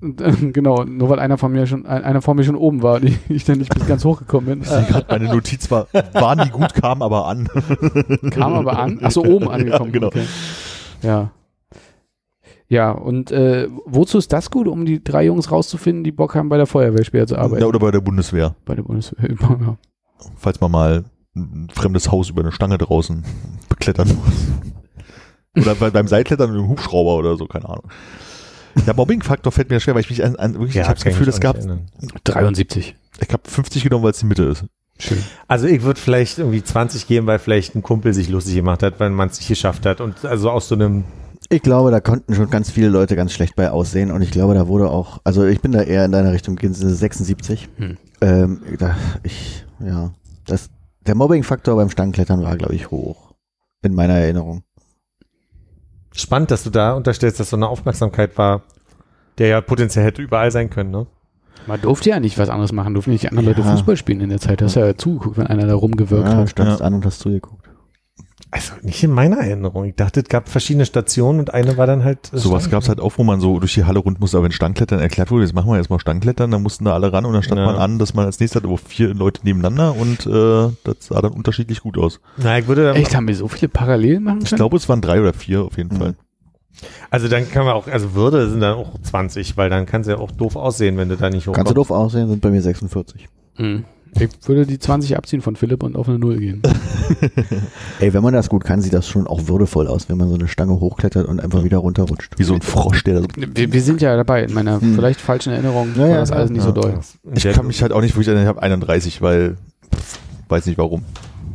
Und, 0.00 0.20
äh, 0.20 0.32
genau, 0.52 0.84
nur 0.84 1.08
weil 1.08 1.18
einer 1.18 1.38
von 1.38 1.52
mir 1.52 1.66
schon, 1.66 1.86
ein- 1.86 2.04
einer 2.04 2.22
vor 2.22 2.34
mir 2.34 2.44
schon 2.44 2.56
oben 2.56 2.82
war 2.82 2.96
und 3.00 3.10
ich, 3.28 3.44
dann 3.44 3.58
nicht 3.58 3.74
bis 3.74 3.86
ganz 3.86 4.04
hochgekommen 4.04 4.46
bin. 4.46 4.60
Ich 4.62 4.68
sehe 4.68 4.84
gerade, 4.84 5.06
meine 5.08 5.32
Notiz 5.32 5.70
war, 5.70 5.86
war 6.12 6.36
nie 6.36 6.50
gut, 6.50 6.74
kam 6.74 7.02
aber 7.02 7.26
an. 7.26 7.48
Kam 8.30 8.52
aber 8.54 8.78
an. 8.78 8.98
Ach 9.02 9.10
so, 9.10 9.24
oben 9.24 9.48
angekommen. 9.48 9.90
Ja, 9.92 9.92
genau. 9.92 10.06
Okay. 10.08 10.24
Ja. 11.02 11.30
Ja, 12.68 12.90
und 12.90 13.30
äh, 13.30 13.68
wozu 13.84 14.18
ist 14.18 14.32
das 14.32 14.50
gut, 14.50 14.66
um 14.66 14.84
die 14.86 15.02
drei 15.02 15.24
Jungs 15.26 15.52
rauszufinden, 15.52 16.02
die 16.02 16.10
Bock 16.10 16.34
haben, 16.34 16.48
bei 16.48 16.56
der 16.56 16.66
Feuerwehr 16.66 17.04
später 17.04 17.28
zu 17.28 17.38
arbeiten? 17.38 17.62
Ja, 17.62 17.68
oder 17.68 17.78
bei 17.78 17.92
der 17.92 18.00
Bundeswehr. 18.00 18.56
Bei 18.64 18.74
der 18.74 18.82
Bundeswehr. 18.82 19.30
Ja. 19.40 19.76
Falls 20.36 20.60
man 20.60 20.72
mal 20.72 21.04
ein 21.36 21.68
fremdes 21.72 22.10
Haus 22.10 22.28
über 22.30 22.42
eine 22.42 22.50
Stange 22.50 22.76
draußen 22.78 23.22
beklettern 23.68 24.08
muss. 24.08 25.62
Oder 25.64 25.74
bei, 25.76 25.90
beim 25.90 26.08
Seilklettern 26.08 26.50
mit 26.50 26.58
einem 26.58 26.68
Hubschrauber 26.68 27.14
oder 27.16 27.36
so, 27.36 27.46
keine 27.46 27.68
Ahnung. 27.68 27.88
Der 28.86 28.94
Mobbing-Faktor 28.94 29.52
fällt 29.52 29.70
mir 29.70 29.80
schwer, 29.80 29.94
weil 29.94 30.02
ich 30.02 30.10
mich 30.10 30.24
an, 30.24 30.36
an 30.36 30.54
wirklich, 30.54 30.76
ich 30.76 30.82
habe 30.82 30.94
das 30.94 31.04
Gefühl, 31.04 31.28
es 31.28 31.40
gab, 31.40 31.56
nicht 31.56 31.66
erinnern. 31.66 31.88
73. 32.24 32.94
ich 33.20 33.32
habe 33.32 33.42
50 33.48 33.82
genommen, 33.82 34.04
weil 34.04 34.10
es 34.10 34.18
die 34.18 34.26
Mitte 34.26 34.44
ist. 34.44 34.64
Schön. 34.98 35.18
Also 35.46 35.66
ich 35.66 35.82
würde 35.82 36.00
vielleicht 36.00 36.38
irgendwie 36.38 36.62
20 36.62 37.06
geben, 37.06 37.26
weil 37.26 37.38
vielleicht 37.38 37.74
ein 37.74 37.82
Kumpel 37.82 38.14
sich 38.14 38.28
lustig 38.28 38.54
gemacht 38.54 38.82
hat, 38.82 38.98
weil 38.98 39.10
man 39.10 39.28
es 39.28 39.38
nicht 39.38 39.48
geschafft 39.48 39.84
hat. 39.84 40.00
Und 40.00 40.24
also 40.24 40.50
aus 40.50 40.68
so 40.68 40.74
einem 40.74 41.04
Ich 41.50 41.62
glaube, 41.62 41.90
da 41.90 42.00
konnten 42.00 42.34
schon 42.34 42.48
ganz 42.48 42.70
viele 42.70 42.88
Leute 42.88 43.14
ganz 43.14 43.32
schlecht 43.32 43.56
bei 43.56 43.70
aussehen 43.70 44.10
und 44.10 44.22
ich 44.22 44.30
glaube, 44.30 44.54
da 44.54 44.68
wurde 44.68 44.90
auch, 44.90 45.20
also 45.24 45.44
ich 45.44 45.60
bin 45.60 45.72
da 45.72 45.82
eher 45.82 46.04
in 46.04 46.12
deiner 46.12 46.32
Richtung, 46.32 46.56
gehen 46.56 46.72
Sie 46.72 46.94
76. 46.94 47.68
Hm. 47.76 47.96
Ähm, 48.22 48.62
da, 48.78 48.96
ich, 49.22 49.66
ja, 49.80 50.12
das, 50.46 50.70
der 51.06 51.14
Mobbing-Faktor 51.14 51.76
beim 51.76 51.90
Stangenklettern 51.90 52.42
war, 52.42 52.56
glaube 52.56 52.74
ich, 52.74 52.90
hoch. 52.90 53.34
In 53.82 53.94
meiner 53.94 54.14
Erinnerung. 54.14 54.62
Spannend, 56.16 56.50
dass 56.50 56.64
du 56.64 56.70
da 56.70 56.92
unterstellst, 56.94 57.38
dass 57.40 57.50
so 57.50 57.56
eine 57.56 57.68
Aufmerksamkeit 57.68 58.36
war, 58.38 58.62
der 59.38 59.48
ja 59.48 59.60
potenziell 59.60 60.04
hätte 60.04 60.22
überall 60.22 60.50
sein 60.50 60.70
können, 60.70 60.90
ne? 60.90 61.06
Man 61.66 61.80
durfte 61.80 62.10
ja 62.10 62.20
nicht 62.20 62.38
was 62.38 62.48
anderes 62.48 62.70
machen, 62.72 62.94
durften 62.94 63.10
nicht 63.10 63.28
andere 63.28 63.46
Ja. 63.46 63.50
Leute 63.50 63.62
Fußball 63.64 63.96
spielen 63.96 64.20
in 64.20 64.28
der 64.30 64.38
Zeit. 64.38 64.60
Du 64.60 64.66
hast 64.66 64.76
ja 64.76 64.96
zugeguckt, 64.96 65.36
wenn 65.38 65.48
einer 65.48 65.66
da 65.66 65.74
rumgewirkt 65.74 66.28
Ja, 66.28 66.36
hat. 66.36 66.50
standst 66.50 66.80
Ja. 66.80 66.86
an 66.86 66.94
und 66.94 67.04
hast 67.04 67.18
zugeguckt. 67.18 67.65
Also 68.50 68.74
nicht 68.82 69.02
in 69.02 69.10
meiner 69.10 69.38
Erinnerung. 69.38 69.86
Ich 69.86 69.96
dachte, 69.96 70.20
es 70.20 70.28
gab 70.28 70.48
verschiedene 70.48 70.86
Stationen 70.86 71.40
und 71.40 71.52
eine 71.52 71.76
war 71.76 71.86
dann 71.86 72.04
halt. 72.04 72.32
äh, 72.32 72.38
Sowas 72.38 72.70
gab 72.70 72.82
es 72.82 72.88
halt 72.88 73.00
auch, 73.00 73.14
wo 73.16 73.24
man 73.24 73.40
so 73.40 73.58
durch 73.58 73.74
die 73.74 73.84
Halle 73.84 73.98
rund 73.98 74.20
musste, 74.20 74.36
aber 74.36 74.44
wenn 74.44 74.52
Stangklettern 74.52 75.00
erklärt 75.00 75.30
wurde, 75.30 75.44
jetzt 75.44 75.54
machen 75.54 75.70
wir 75.70 75.76
jetzt 75.78 75.90
mal 75.90 75.98
Stangklettern, 75.98 76.50
dann 76.50 76.62
mussten 76.62 76.84
da 76.84 76.92
alle 76.94 77.12
ran 77.12 77.24
und 77.24 77.32
dann 77.32 77.42
stand 77.42 77.58
Ja. 77.60 77.66
man 77.66 77.76
an, 77.76 77.98
dass 77.98 78.14
man 78.14 78.24
als 78.26 78.38
nächstes 78.38 78.62
hat, 78.62 78.68
aber 78.68 78.78
vier 78.78 79.14
Leute 79.14 79.40
nebeneinander 79.44 79.96
und 79.96 80.26
äh, 80.26 80.70
das 80.84 80.96
sah 81.00 81.20
dann 81.22 81.32
unterschiedlich 81.32 81.80
gut 81.80 81.98
aus. 81.98 82.20
Na, 82.36 82.58
ich 82.58 82.68
würde 82.68 82.92
Echt, 82.94 83.16
haben 83.16 83.26
wir 83.26 83.34
so 83.34 83.48
viele 83.48 83.68
Parallelen 83.68 84.22
machen 84.22 84.40
Ich 84.42 84.50
können? 84.50 84.58
glaube, 84.58 84.76
es 84.76 84.88
waren 84.88 85.00
drei 85.00 85.20
oder 85.20 85.32
vier 85.32 85.62
auf 85.62 85.76
jeden 85.76 85.94
Mhm. 85.94 85.98
Fall. 86.00 86.14
Also 87.10 87.28
dann 87.28 87.50
kann 87.50 87.64
man 87.64 87.74
auch, 87.74 87.88
also 87.88 88.14
Würde 88.14 88.48
sind 88.50 88.60
dann 88.60 88.74
auch 88.76 89.00
20, 89.00 89.56
weil 89.56 89.70
dann 89.70 89.86
kann 89.86 90.02
es 90.02 90.06
ja 90.08 90.18
auch 90.18 90.30
doof 90.30 90.56
aussehen, 90.56 90.98
wenn 90.98 91.08
du 91.08 91.16
da 91.16 91.30
nicht 91.30 91.44
hochkommst. 91.48 91.56
Kannst 91.56 91.70
du 91.70 91.74
doof 91.74 91.90
aussehen, 91.90 92.28
sind 92.28 92.42
bei 92.42 92.50
mir 92.50 92.60
46. 92.60 93.28
Mhm. 93.56 93.84
Ich 94.18 94.48
würde 94.48 94.66
die 94.66 94.78
20 94.78 95.16
abziehen 95.16 95.40
von 95.40 95.56
Philipp 95.56 95.82
und 95.82 95.96
auf 95.96 96.08
eine 96.08 96.18
Null 96.18 96.38
gehen. 96.38 96.62
Ey, 98.00 98.12
wenn 98.14 98.22
man 98.22 98.32
das 98.32 98.48
gut 98.48 98.64
kann, 98.64 98.80
sieht 98.80 98.92
das 98.92 99.08
schon 99.08 99.26
auch 99.26 99.46
würdevoll 99.48 99.88
aus, 99.88 100.08
wenn 100.08 100.16
man 100.16 100.28
so 100.28 100.34
eine 100.34 100.48
Stange 100.48 100.80
hochklettert 100.80 101.26
und 101.26 101.40
einfach 101.40 101.64
wieder 101.64 101.78
runterrutscht. 101.78 102.38
Wie 102.38 102.44
so 102.44 102.54
ein 102.54 102.62
Frosch, 102.62 103.04
der 103.04 103.14
da 103.14 103.20
so 103.22 103.28
Wir, 103.36 103.72
wir 103.72 103.82
sind 103.82 104.00
ja 104.00 104.16
dabei. 104.16 104.44
In 104.44 104.54
meiner 104.54 104.80
Hm. 104.80 104.94
vielleicht 104.94 105.20
falschen 105.20 105.52
Erinnerung 105.52 105.90
Ja, 105.94 106.00
war 106.00 106.08
ja, 106.08 106.16
das 106.20 106.32
alles 106.32 106.50
nicht 106.50 106.60
ja. 106.60 106.66
so 106.66 106.72
doll. 106.72 106.98
Ich 107.34 107.44
kann 107.44 107.66
mich 107.66 107.82
halt 107.82 107.92
auch 107.92 108.00
nicht 108.00 108.14
wirklich 108.14 108.28
erinnern, 108.28 108.44
ich 108.44 108.48
habe 108.48 108.62
31, 108.62 109.20
weil 109.22 109.56
pff, 109.94 110.18
weiß 110.48 110.66
nicht 110.66 110.78
warum. 110.78 111.02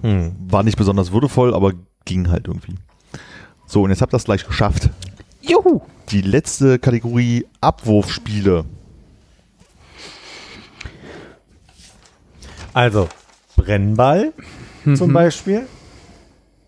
Hm. 0.01 0.31
War 0.49 0.63
nicht 0.63 0.77
besonders 0.77 1.11
würdevoll, 1.11 1.53
aber 1.53 1.73
ging 2.05 2.29
halt 2.29 2.47
irgendwie. 2.47 2.75
So, 3.65 3.83
und 3.83 3.89
jetzt 3.89 4.01
habt 4.01 4.13
ihr 4.13 4.17
das 4.17 4.25
gleich 4.25 4.45
geschafft. 4.45 4.89
Juhu! 5.41 5.81
Die 6.09 6.21
letzte 6.21 6.77
Kategorie 6.77 7.45
Abwurfspiele. 7.61 8.65
Also, 12.73 13.09
Brennball 13.55 14.33
zum 14.95 15.09
Mhm. 15.09 15.13
Beispiel. 15.13 15.63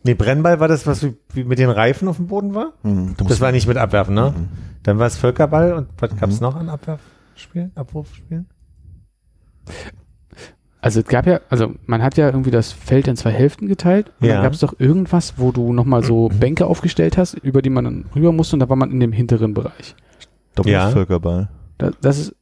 Nee, 0.04 0.16
Brennball 0.16 0.60
war 0.60 0.68
das, 0.68 0.86
was 0.86 1.06
mit 1.34 1.60
den 1.60 1.70
Reifen 1.70 2.08
auf 2.10 2.18
dem 2.18 2.28
Boden 2.28 2.54
war? 2.54 2.74
Hm. 2.84 3.16
Du 3.18 3.24
Das 3.24 3.40
war 3.40 3.52
nicht 3.54 3.68
mit 3.68 3.78
Abwerfen, 3.78 4.14
ne? 4.16 4.34
Mhm. 4.36 4.48
Dann 4.84 5.00
war 5.00 5.08
es 5.08 5.16
Völkerball 5.16 5.74
und 5.74 5.88
was 5.98 6.16
gab's 6.18 6.42
noch 6.42 6.56
an 6.58 6.68
Abwerfspielen, 6.68 7.72
Abwurfspielen? 7.76 8.48
Also 10.82 11.00
es 11.00 11.06
gab 11.06 11.26
ja, 11.26 11.40
also 11.50 11.74
man 11.86 12.02
hat 12.04 12.18
ja 12.18 12.26
irgendwie 12.26 12.52
das 12.52 12.74
Feld 12.74 13.08
in 13.08 13.16
zwei 13.16 13.32
Hälften 13.32 13.68
geteilt 13.70 14.12
und 14.20 14.28
Ja. 14.28 14.34
dann 14.36 14.44
gab 14.44 14.54
es 14.54 14.60
doch 14.60 14.78
irgendwas, 14.80 15.36
wo 15.38 15.54
du 15.54 15.72
nochmal 15.72 16.04
so 16.04 16.28
Bänke 16.28 16.66
aufgestellt 16.66 17.18
hast, 17.18 17.36
über 17.36 17.62
die 17.62 17.70
man 17.70 17.86
dann 17.86 18.06
rüber 18.14 18.34
musste 18.34 18.58
und 18.58 18.60
da 18.60 18.68
war 18.68 18.76
man 18.76 18.92
in 18.92 19.00
dem 19.00 19.14
hinteren 19.14 19.54
Bereich. 19.54 19.96
Doppeltes 20.56 20.74
Ja. 20.84 20.90
Völkerball. 20.90 21.48
Da, 21.78 21.92
das 22.02 22.20
ist 22.20 22.36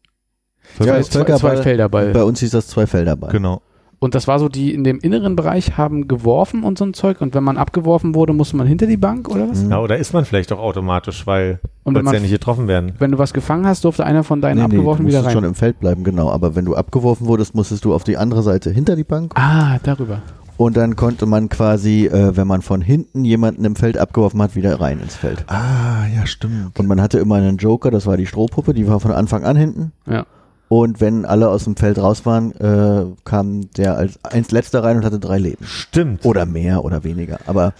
Ja, 0.79 0.85
zwei, 0.85 0.99
ist 0.99 1.11
zwei, 1.11 1.19
Völkerball. 1.19 1.55
zwei 1.57 1.63
Felderball. 1.63 2.11
Bei 2.13 2.23
uns 2.23 2.39
hieß 2.39 2.51
das 2.51 2.67
zwei 2.67 2.85
Felderball. 2.87 3.31
Genau. 3.31 3.61
Und 3.99 4.15
das 4.15 4.27
war 4.27 4.39
so, 4.39 4.49
die 4.49 4.73
in 4.73 4.83
dem 4.83 4.97
inneren 4.99 5.35
Bereich 5.35 5.77
haben 5.77 6.07
geworfen 6.07 6.63
und 6.63 6.79
so 6.79 6.85
ein 6.85 6.95
Zeug 6.95 7.21
und 7.21 7.35
wenn 7.35 7.43
man 7.43 7.57
abgeworfen 7.59 8.15
wurde, 8.15 8.33
musste 8.33 8.57
man 8.57 8.65
hinter 8.65 8.87
die 8.87 8.97
Bank 8.97 9.29
oder 9.29 9.47
was? 9.47 9.63
Ja, 9.69 9.79
oder 9.79 9.97
ist 9.97 10.11
man 10.11 10.25
vielleicht 10.25 10.51
auch 10.51 10.57
automatisch, 10.57 11.27
weil 11.27 11.59
Und 11.83 11.93
wenn, 11.93 12.05
man, 12.05 12.15
ja 12.15 12.19
nicht 12.19 12.31
getroffen 12.31 12.67
werden. 12.67 12.93
wenn 12.97 13.11
du 13.11 13.19
was 13.19 13.31
gefangen 13.31 13.67
hast, 13.67 13.85
durfte 13.85 14.03
einer 14.03 14.23
von 14.23 14.41
deinen 14.41 14.55
Nee, 14.55 14.61
nee, 14.61 14.65
abgeworfen 14.77 15.03
du 15.05 15.09
wieder 15.09 15.19
musstest 15.19 15.35
rein. 15.35 15.43
schon 15.43 15.49
im 15.49 15.53
Feld 15.55 15.79
bleiben, 15.79 16.03
genau. 16.03 16.31
Aber 16.31 16.55
wenn 16.55 16.65
du 16.65 16.75
abgeworfen 16.75 17.27
wurdest, 17.27 17.53
musstest 17.53 17.85
du 17.85 17.93
auf 17.93 18.03
die 18.03 18.17
andere 18.17 18.41
Seite 18.41 18.71
hinter 18.71 18.95
die 18.95 19.03
Bank. 19.03 19.33
ah, 19.35 19.77
darüber. 19.83 20.21
Und 20.57 20.77
dann 20.77 20.95
konnte 20.95 21.25
man 21.27 21.49
quasi, 21.49 22.05
äh, 22.07 22.35
wenn 22.35 22.47
man 22.47 22.61
von 22.63 22.81
hinten 22.81 23.23
jemanden 23.23 23.65
im 23.65 23.75
Feld 23.75 23.97
abgeworfen 23.99 24.41
hat, 24.41 24.55
wieder 24.55 24.79
rein 24.81 24.99
ins 24.99 25.15
Feld. 25.15 25.43
Ah, 25.47 26.05
ja, 26.15 26.25
stimmt. 26.25 26.77
Und 26.79 26.87
man 26.87 27.01
hatte 27.01 27.17
immer 27.19 27.35
einen 27.35 27.57
Joker, 27.57 27.89
das 27.91 28.05
war 28.07 28.17
die 28.17 28.25
Strohpuppe, 28.27 28.73
die 28.73 28.87
war 28.87 28.99
von 28.99 29.11
Anfang 29.11 29.43
an 29.43 29.55
hinten. 29.55 29.91
Ja. 30.07 30.25
Und 30.71 31.01
wenn 31.01 31.25
alle 31.25 31.49
aus 31.49 31.65
dem 31.65 31.75
Feld 31.75 31.97
raus 31.99 32.25
waren, 32.25 32.53
äh, 32.53 33.03
kam 33.25 33.69
der 33.75 33.97
als 33.97 34.23
eins 34.23 34.51
letzter 34.51 34.81
rein 34.85 34.95
und 34.95 35.03
hatte 35.03 35.19
drei 35.19 35.37
Leben. 35.37 35.65
Stimmt. 35.65 36.23
Oder 36.25 36.45
mehr 36.45 36.85
oder 36.85 37.03
weniger. 37.03 37.39
Aber 37.45 37.73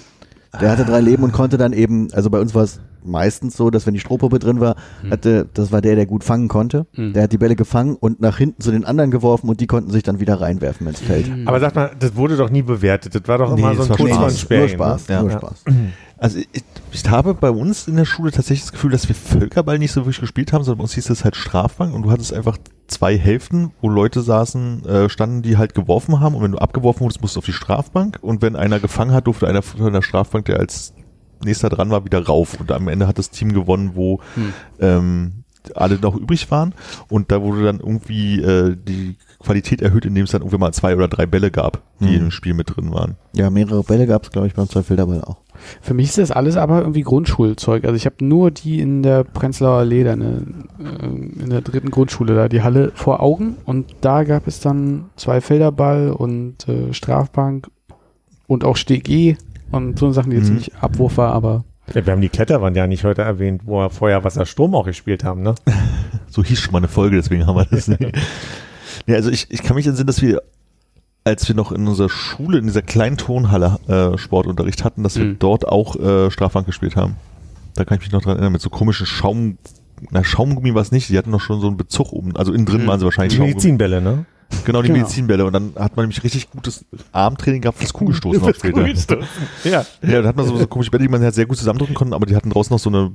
der 0.59 0.69
hatte 0.71 0.83
drei 0.83 0.99
Leben 0.99 1.23
und 1.23 1.31
konnte 1.31 1.57
dann 1.57 1.71
eben, 1.71 2.09
also 2.11 2.29
bei 2.29 2.41
uns 2.41 2.53
war 2.53 2.63
es 2.63 2.81
meistens 3.01 3.55
so, 3.55 3.69
dass 3.69 3.85
wenn 3.87 3.93
die 3.93 4.01
Strohpuppe 4.01 4.39
drin 4.39 4.59
war, 4.59 4.75
hatte, 5.09 5.47
das 5.53 5.71
war 5.71 5.79
der, 5.79 5.95
der 5.95 6.05
gut 6.05 6.25
fangen 6.25 6.49
konnte. 6.49 6.85
Mhm. 6.97 7.13
Der 7.13 7.23
hat 7.23 7.31
die 7.31 7.37
Bälle 7.37 7.55
gefangen 7.55 7.95
und 7.97 8.19
nach 8.19 8.37
hinten 8.37 8.61
zu 8.61 8.71
den 8.71 8.83
anderen 8.83 9.09
geworfen 9.09 9.47
und 9.49 9.61
die 9.61 9.67
konnten 9.67 9.89
sich 9.89 10.03
dann 10.03 10.19
wieder 10.19 10.41
reinwerfen 10.41 10.85
ins 10.85 10.99
Feld. 10.99 11.31
Aber 11.45 11.61
sag 11.61 11.73
mal, 11.73 11.91
das 11.97 12.17
wurde 12.17 12.35
doch 12.35 12.49
nie 12.49 12.61
bewertet. 12.61 13.15
Das 13.15 13.25
war 13.25 13.37
doch 13.37 13.55
Nee, 13.55 13.61
immer 13.61 13.73
so 13.75 13.83
ein 13.83 13.89
war 13.89 13.95
Kurz 13.95 14.11
Spaß. 14.11 14.41
von 14.43 14.57
Nur. 14.57 14.69
Spaß, 14.69 15.07
nur 15.07 15.31
Ja. 15.31 15.51
Also 16.21 16.37
ich, 16.37 16.63
ich 16.91 17.09
habe 17.09 17.33
bei 17.33 17.49
uns 17.49 17.87
in 17.87 17.95
der 17.95 18.05
Schule 18.05 18.31
tatsächlich 18.31 18.61
das 18.61 18.71
Gefühl, 18.71 18.91
dass 18.91 19.07
wir 19.07 19.15
Völkerball 19.15 19.79
nicht 19.79 19.91
so 19.91 20.01
wirklich 20.01 20.19
gespielt 20.19 20.53
haben, 20.53 20.63
sondern 20.63 20.77
bei 20.77 20.83
uns 20.83 20.93
hieß 20.93 21.09
es 21.09 21.23
halt 21.23 21.35
Strafbank 21.35 21.95
und 21.95 22.03
du 22.03 22.11
hattest 22.11 22.31
einfach 22.31 22.59
zwei 22.87 23.17
Hälften, 23.17 23.71
wo 23.81 23.89
Leute 23.89 24.21
saßen, 24.21 24.85
äh, 24.85 25.09
standen, 25.09 25.41
die 25.41 25.57
halt 25.57 25.73
geworfen 25.73 26.19
haben 26.19 26.35
und 26.35 26.43
wenn 26.43 26.51
du 26.51 26.59
abgeworfen 26.59 27.01
wurdest, 27.01 27.21
musst 27.23 27.35
du 27.35 27.39
auf 27.39 27.45
die 27.45 27.53
Strafbank 27.53 28.19
und 28.21 28.43
wenn 28.43 28.55
einer 28.55 28.79
gefangen 28.79 29.13
hat, 29.13 29.25
durfte 29.25 29.47
einer 29.47 29.63
von 29.63 29.91
der 29.91 30.03
Strafbank, 30.03 30.45
der 30.45 30.59
als 30.59 30.93
nächster 31.43 31.69
dran 31.69 31.89
war, 31.89 32.05
wieder 32.05 32.23
rauf 32.23 32.59
und 32.59 32.71
am 32.71 32.87
Ende 32.87 33.07
hat 33.07 33.17
das 33.17 33.31
Team 33.31 33.51
gewonnen, 33.51 33.93
wo 33.95 34.19
Hm. 34.35 34.53
ähm, 34.79 35.31
alle 35.75 35.97
noch 35.99 36.15
übrig 36.15 36.49
waren 36.51 36.75
und 37.09 37.31
da 37.31 37.41
wurde 37.41 37.63
dann 37.63 37.79
irgendwie 37.79 38.39
äh, 38.41 38.75
die 38.75 39.17
Qualität 39.39 39.81
erhöht, 39.81 40.05
indem 40.05 40.25
es 40.25 40.31
dann 40.31 40.41
irgendwie 40.41 40.57
mal 40.59 40.71
zwei 40.73 40.95
oder 40.95 41.07
drei 41.07 41.25
Bälle 41.25 41.49
gab, 41.49 41.81
die 41.99 42.15
Hm. 42.15 42.25
im 42.25 42.31
Spiel 42.31 42.53
mit 42.53 42.75
drin 42.75 42.91
waren. 42.93 43.15
Ja, 43.33 43.49
mehrere 43.49 43.81
Bälle 43.83 44.05
gab 44.05 44.23
es, 44.23 44.31
glaube 44.31 44.45
ich, 44.47 44.53
beim 44.53 44.69
Zweifelderball 44.69 45.23
auch. 45.23 45.37
Für 45.81 45.93
mich 45.93 46.07
ist 46.09 46.17
das 46.17 46.31
alles 46.31 46.57
aber 46.57 46.81
irgendwie 46.81 47.01
Grundschulzeug. 47.01 47.83
Also 47.85 47.95
ich 47.95 48.05
habe 48.05 48.15
nur 48.23 48.51
die 48.51 48.79
in 48.79 49.03
der 49.03 49.23
Prenzlauer 49.23 49.85
Leder, 49.85 50.15
ne, 50.15 50.41
äh, 50.79 51.05
in 51.43 51.49
der 51.49 51.61
dritten 51.61 51.91
Grundschule 51.91 52.35
da, 52.35 52.47
die 52.49 52.61
Halle 52.61 52.91
vor 52.95 53.21
Augen 53.21 53.55
und 53.65 53.87
da 54.01 54.23
gab 54.23 54.47
es 54.47 54.59
dann 54.59 55.05
zwei 55.15 55.41
Felderball 55.41 56.09
und 56.11 56.67
äh, 56.67 56.93
Strafbank 56.93 57.69
und 58.47 58.63
auch 58.63 58.75
Steg 58.77 59.09
E 59.09 59.37
und 59.71 59.97
so 59.97 60.11
Sachen, 60.11 60.31
die 60.31 60.37
jetzt 60.37 60.49
Mhm. 60.49 60.55
nicht 60.55 60.83
Abwurf 60.83 61.17
war, 61.17 61.33
aber 61.33 61.63
Ja, 61.93 62.05
wir 62.05 62.13
haben 62.13 62.21
die 62.21 62.29
Kletterwand 62.29 62.75
ja 62.77 62.87
nicht 62.87 63.03
heute 63.03 63.21
erwähnt, 63.21 63.61
wo 63.65 63.77
wir 63.79 63.89
Feuer, 63.89 64.23
Wasser, 64.23 64.45
Sturm 64.45 64.75
auch 64.75 64.85
gespielt 64.85 65.23
haben, 65.23 65.41
ne? 65.41 65.55
So 66.27 66.43
hieß 66.43 66.59
schon 66.61 66.71
mal 66.71 66.77
eine 66.77 66.87
Folge, 66.87 67.17
deswegen 67.17 67.45
haben 67.45 67.55
wir 67.57 67.65
das 67.65 67.87
nicht. 67.89 68.01
ja, 69.05 69.15
also 69.15 69.29
ich, 69.29 69.47
ich 69.49 69.63
kann 69.63 69.75
mich 69.75 69.85
entsinnen, 69.87 70.07
dass 70.07 70.21
wir, 70.21 70.41
als 71.23 71.47
wir 71.47 71.55
noch 71.55 71.71
in 71.71 71.87
unserer 71.87 72.09
Schule, 72.09 72.57
in 72.57 72.65
dieser 72.65 72.81
kleinen 72.81 73.17
Turnhalle 73.17 73.77
äh, 73.87 74.17
Sportunterricht 74.17 74.83
hatten, 74.83 75.03
dass 75.03 75.17
wir 75.17 75.25
Mhm. 75.25 75.39
dort 75.39 75.67
auch 75.67 75.95
äh, 75.95 76.31
Strafbank 76.31 76.65
gespielt 76.65 76.95
haben. 76.95 77.15
Da 77.75 77.85
kann 77.85 77.97
ich 77.99 78.05
mich 78.05 78.11
noch 78.11 78.21
dran 78.21 78.33
erinnern, 78.33 78.51
mit 78.53 78.61
so 78.61 78.69
komischen 78.69 79.05
Schaum, 79.05 79.57
na 80.09 80.23
Schaumgummi 80.23 80.73
war 80.73 80.81
es 80.81 80.91
nicht, 80.91 81.09
die 81.09 81.17
hatten 81.17 81.29
noch 81.29 81.39
schon 81.41 81.61
so 81.61 81.67
einen 81.67 81.77
Bezug 81.77 82.11
oben, 82.11 82.35
also 82.35 82.51
innen 82.53 82.65
drin 82.65 82.83
Mhm. 82.83 82.87
waren 82.87 82.99
sie 82.99 83.05
wahrscheinlich 83.05 83.33
Die 83.33 83.37
Schaumgummi. 83.37 83.53
Medizinbälle, 83.55 84.01
ne? 84.01 84.25
Genau, 84.65 84.81
die 84.81 84.87
Genau. 84.89 84.99
Medizinbälle 84.99 85.45
und 85.45 85.53
dann 85.53 85.73
hat 85.77 85.95
man 85.95 86.03
nämlich 86.05 86.23
richtig 86.23 86.49
gutes 86.51 86.83
Armtraining 87.13 87.61
gehabt 87.61 87.77
fürs 87.77 87.93
Kugelstoßen 87.93 88.41
auch 88.43 88.53
später. 88.53 88.85
Ja. 89.63 89.85
Ja, 90.01 90.21
da 90.21 90.27
hat 90.27 90.35
man 90.35 90.45
so, 90.45 90.57
so 90.57 90.67
komische 90.67 90.91
Bälle, 90.91 91.03
die 91.03 91.09
man 91.09 91.21
halt 91.21 91.33
sehr 91.35 91.45
gut 91.45 91.57
zusammendrücken 91.57 91.95
konnte, 91.95 92.15
aber 92.15 92.25
die 92.25 92.35
hatten 92.35 92.49
draußen 92.49 92.73
noch 92.73 92.79
so 92.79 92.89
eine 92.89 93.11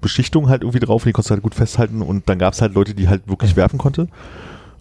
Beschichtung 0.00 0.48
halt 0.48 0.62
irgendwie 0.62 0.78
drauf, 0.80 1.02
die 1.04 1.12
konntest 1.12 1.30
du 1.30 1.34
halt 1.34 1.42
gut 1.42 1.54
festhalten 1.54 2.02
und 2.02 2.28
dann 2.28 2.38
gab 2.38 2.54
es 2.54 2.62
halt 2.62 2.74
Leute, 2.74 2.94
die 2.94 3.08
halt 3.08 3.28
wirklich 3.28 3.56
werfen 3.56 3.78
konnte. 3.78 4.08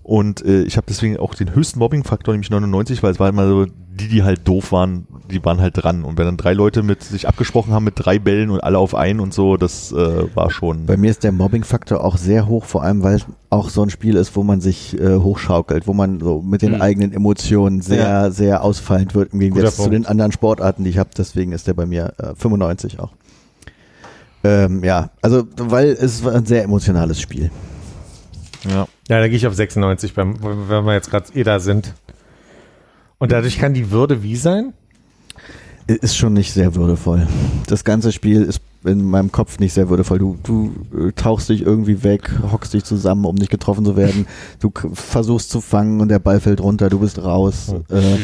Und 0.08 0.42
äh, 0.46 0.62
ich 0.64 0.78
habe 0.78 0.88
deswegen 0.88 1.18
auch 1.18 1.36
den 1.36 1.54
höchsten 1.54 1.80
Mobbing-Faktor, 1.80 2.34
nämlich 2.34 2.50
99, 2.50 3.04
weil 3.04 3.12
es 3.12 3.20
war 3.20 3.28
immer 3.28 3.46
so, 3.46 3.66
die, 3.66 4.08
die 4.08 4.24
halt 4.24 4.48
doof 4.48 4.72
waren, 4.72 5.06
die 5.30 5.44
waren 5.44 5.60
halt 5.60 5.84
dran. 5.84 6.06
Und 6.06 6.18
wenn 6.18 6.24
dann 6.24 6.38
drei 6.38 6.54
Leute 6.54 6.82
mit 6.82 7.04
sich 7.04 7.28
abgesprochen 7.28 7.74
haben 7.74 7.84
mit 7.84 7.96
drei 7.98 8.18
Bällen 8.18 8.50
und 8.50 8.62
alle 8.64 8.78
auf 8.78 8.96
einen 8.96 9.20
und 9.20 9.34
so, 9.34 9.58
das 9.58 9.92
äh, 9.92 10.34
war 10.34 10.50
schon. 10.50 10.86
Bei 10.86 10.96
mir 10.96 11.12
ist 11.12 11.26
der 11.26 11.34
Mobbing-Faktor 11.34 12.02
auch 12.06 12.16
sehr 12.16 12.48
hoch, 12.48 12.64
vor 12.64 12.84
allem 12.84 13.04
weil 13.04 13.16
es 13.16 13.26
auch 13.50 13.68
so 13.70 13.84
ein 13.84 13.90
Spiel 13.90 14.16
ist, 14.16 14.34
wo 14.38 14.44
man 14.44 14.62
sich 14.62 14.98
äh, 14.98 15.18
hochschaukelt, 15.18 15.88
wo 15.88 15.94
man 15.94 16.22
so 16.22 16.42
mit 16.42 16.62
den 16.62 16.76
Mhm. 16.76 16.82
eigenen 16.82 17.12
Emotionen 17.12 17.82
sehr, 17.82 17.98
Ja. 18.08 18.32
sehr 18.32 18.64
ausfallend 18.64 19.14
wird 19.14 19.34
im 19.34 19.42
Gegensatz 19.42 19.76
zu 19.76 19.90
den 19.90 20.06
anderen 20.06 20.32
Sportarten, 20.32 20.86
die 20.86 20.90
ich 20.92 21.00
habe. 21.00 21.10
Deswegen 21.18 21.52
ist 21.52 21.68
der 21.68 21.74
bei 21.74 21.86
mir 21.86 22.14
äh, 22.18 22.34
95 22.34 23.02
auch. 23.02 23.12
Ähm, 24.46 24.86
ja, 24.86 25.10
also 25.22 25.44
weil 25.58 25.90
es 25.90 26.24
war 26.24 26.34
ein 26.34 26.46
sehr 26.46 26.64
emotionales 26.64 27.20
Spiel. 27.20 27.52
ja. 28.70 28.88
Ja, 29.10 29.20
da 29.20 29.28
gehe 29.28 29.38
ich 29.38 29.48
auf 29.48 29.56
96, 29.56 30.14
beim, 30.14 30.36
wenn 30.42 30.86
wir 30.86 30.94
jetzt 30.94 31.10
gerade 31.10 31.34
eh 31.34 31.44
da 31.44 31.60
sind. 31.60 31.94
Und 33.20 33.32
dadurch 33.32 33.58
kann 33.58 33.74
die 33.74 33.92
Würde 33.92 34.22
wie 34.22 34.36
sein? 34.36 34.74
Ist 35.88 36.18
schon 36.18 36.34
nicht 36.34 36.52
sehr 36.52 36.76
würdevoll. 36.76 37.28
Das 37.68 37.86
ganze 37.86 38.12
Spiel 38.12 38.42
ist 38.42 38.60
in 38.84 39.04
meinem 39.04 39.32
Kopf 39.32 39.60
nicht 39.60 39.74
sehr 39.74 39.90
würdevoll. 39.90 40.20
Du, 40.20 40.38
du 40.44 40.74
äh, 41.08 41.12
tauchst 41.14 41.48
dich 41.48 41.62
irgendwie 41.62 42.04
weg, 42.04 42.30
hockst 42.52 42.74
dich 42.74 42.84
zusammen, 42.84 43.26
um 43.26 43.36
nicht 43.36 43.50
getroffen 43.50 43.86
zu 43.86 43.96
werden. 43.96 44.28
Du 44.60 44.72
versuchst 44.94 45.50
zu 45.50 45.62
fangen 45.62 46.02
und 46.02 46.10
der 46.10 46.20
Ball 46.20 46.42
fällt 46.42 46.62
runter, 46.62 46.90
du 46.90 47.00
bist 47.00 47.24
raus. 47.24 47.74
Äh, 47.90 48.18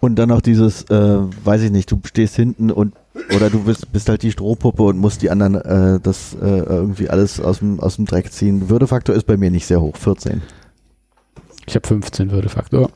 und 0.00 0.16
dann 0.16 0.28
noch 0.28 0.42
dieses, 0.42 0.82
äh, 0.90 1.18
weiß 1.44 1.62
ich 1.62 1.70
nicht, 1.70 1.90
du 1.90 2.00
stehst 2.04 2.36
hinten 2.36 2.70
und 2.70 2.94
oder 3.36 3.50
du 3.50 3.64
bist, 3.64 3.92
bist 3.92 4.08
halt 4.08 4.22
die 4.22 4.32
Strohpuppe 4.32 4.82
und 4.82 4.98
musst 4.98 5.22
die 5.22 5.30
anderen 5.30 5.54
äh, 5.56 6.00
das 6.02 6.34
äh, 6.34 6.46
irgendwie 6.46 7.10
alles 7.10 7.40
aus 7.40 7.58
dem, 7.58 7.78
aus 7.80 7.96
dem 7.96 8.06
Dreck 8.06 8.32
ziehen. 8.32 8.68
Würdefaktor 8.70 9.14
ist 9.14 9.26
bei 9.26 9.36
mir 9.36 9.50
nicht 9.50 9.66
sehr 9.66 9.80
hoch, 9.80 9.96
14. 9.96 10.42
ich 11.66 11.74
habe 11.74 11.86
15 11.86 12.30
Würdefaktor. 12.30 12.90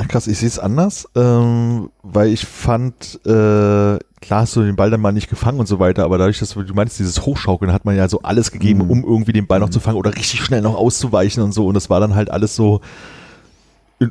Ach, 0.00 0.06
krass, 0.06 0.28
ich 0.28 0.38
sehe 0.38 0.46
es 0.48 0.60
anders, 0.60 1.08
ähm, 1.16 1.90
weil 2.04 2.28
ich 2.28 2.46
fand, 2.46 3.18
äh, 3.26 3.98
klar 4.20 4.42
hast 4.42 4.54
du 4.54 4.62
den 4.62 4.76
Ball 4.76 4.90
dann 4.90 5.00
mal 5.00 5.10
nicht 5.10 5.28
gefangen 5.28 5.58
und 5.58 5.66
so 5.66 5.80
weiter, 5.80 6.04
aber 6.04 6.18
dadurch, 6.18 6.38
dass 6.38 6.50
du 6.50 6.62
du 6.62 6.72
meinst, 6.72 7.00
dieses 7.00 7.26
Hochschaukeln, 7.26 7.72
hat 7.72 7.84
man 7.84 7.96
ja 7.96 8.08
so 8.08 8.22
alles 8.22 8.52
gegeben, 8.52 8.84
Mhm. 8.84 8.90
um 8.90 9.04
irgendwie 9.04 9.32
den 9.32 9.48
Ball 9.48 9.58
noch 9.58 9.70
zu 9.70 9.80
fangen 9.80 9.96
oder 9.98 10.14
richtig 10.14 10.40
schnell 10.42 10.60
noch 10.62 10.76
auszuweichen 10.76 11.42
und 11.42 11.50
so 11.52 11.66
und 11.66 11.74
das 11.74 11.90
war 11.90 11.98
dann 11.98 12.14
halt 12.14 12.30
alles 12.30 12.54
so 12.54 12.80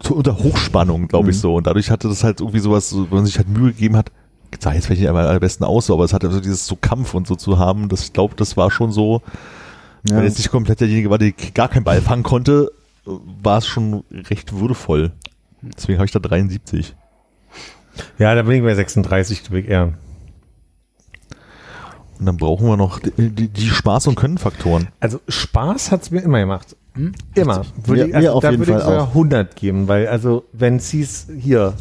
unter 0.09 0.37
Hochspannung, 0.39 1.07
glaube 1.07 1.29
ich 1.29 1.37
Mhm. 1.37 1.41
so 1.41 1.55
und 1.55 1.67
dadurch 1.67 1.89
hatte 1.89 2.09
das 2.09 2.21
halt 2.25 2.41
irgendwie 2.41 2.59
sowas, 2.59 2.89
so, 2.89 3.03
wenn 3.09 3.19
man 3.19 3.25
sich 3.25 3.37
halt 3.37 3.47
Mühe 3.47 3.71
gegeben 3.71 3.95
hat, 3.95 4.11
sah 4.59 4.73
jetzt 4.73 4.85
vielleicht 4.85 5.01
nicht 5.01 5.09
einmal 5.09 5.27
am 5.27 5.39
besten 5.39 5.63
aus, 5.63 5.89
aber 5.91 6.03
es 6.05 6.13
hatte 6.13 6.29
so 6.31 6.39
dieses 6.39 6.65
so 6.65 6.75
Kampf 6.75 7.13
und 7.13 7.27
so 7.27 7.35
zu 7.35 7.57
haben, 7.59 7.89
das, 7.89 8.03
ich 8.03 8.13
glaube, 8.13 8.35
das 8.35 8.57
war 8.57 8.71
schon 8.71 8.91
so, 8.91 9.21
Ja. 10.09 10.17
wenn 10.17 10.23
jetzt 10.23 10.37
nicht 10.37 10.49
komplett 10.51 10.79
derjenige 10.81 11.09
war, 11.09 11.17
der 11.17 11.31
gar 11.53 11.67
keinen 11.69 11.83
Ball 11.83 12.01
fangen 12.01 12.23
konnte, 12.23 12.71
war 13.05 13.57
es 13.59 13.67
schon 13.67 14.03
recht 14.29 14.53
würdevoll. 14.53 15.11
Deswegen 15.61 15.97
habe 15.99 16.05
ich 16.05 16.11
da 16.11 16.19
73. 16.19 16.95
Ja, 18.19 18.35
da 18.35 18.41
bin 18.43 18.57
ich 18.57 18.61
bei 18.63 18.75
36, 18.75 19.43
glaube 19.43 19.59
ich 19.61 19.67
eher. 19.69 19.93
Und 22.19 22.25
dann 22.25 22.37
brauchen 22.37 22.67
wir 22.67 22.77
noch 22.77 22.99
die, 22.99 23.29
die, 23.29 23.47
die 23.47 23.69
Spaß- 23.69 24.07
und 24.09 24.15
Können-Faktoren. 24.15 24.87
Also 24.99 25.19
Spaß 25.27 25.91
hat's 25.91 26.09
mir 26.09 26.21
immer 26.21 26.39
gemacht. 26.39 26.75
Hm? 26.93 27.13
Immer. 27.35 27.61
Würde 27.85 28.03
Mir- 28.03 28.07
ich, 28.09 28.15
also 28.15 28.27
mir 28.27 28.33
auf 28.33 28.41
da 28.41 28.49
jeden 28.51 28.61
würde 28.65 28.71
ich 28.71 28.77
Fall 28.79 28.85
sogar 28.91 29.03
auch. 29.03 29.09
100 29.09 29.55
geben, 29.55 29.87
weil 29.87 30.07
also 30.07 30.43
wenn 30.51 30.77
es 30.77 30.89
hieß, 30.89 31.27
hier, 31.39 31.73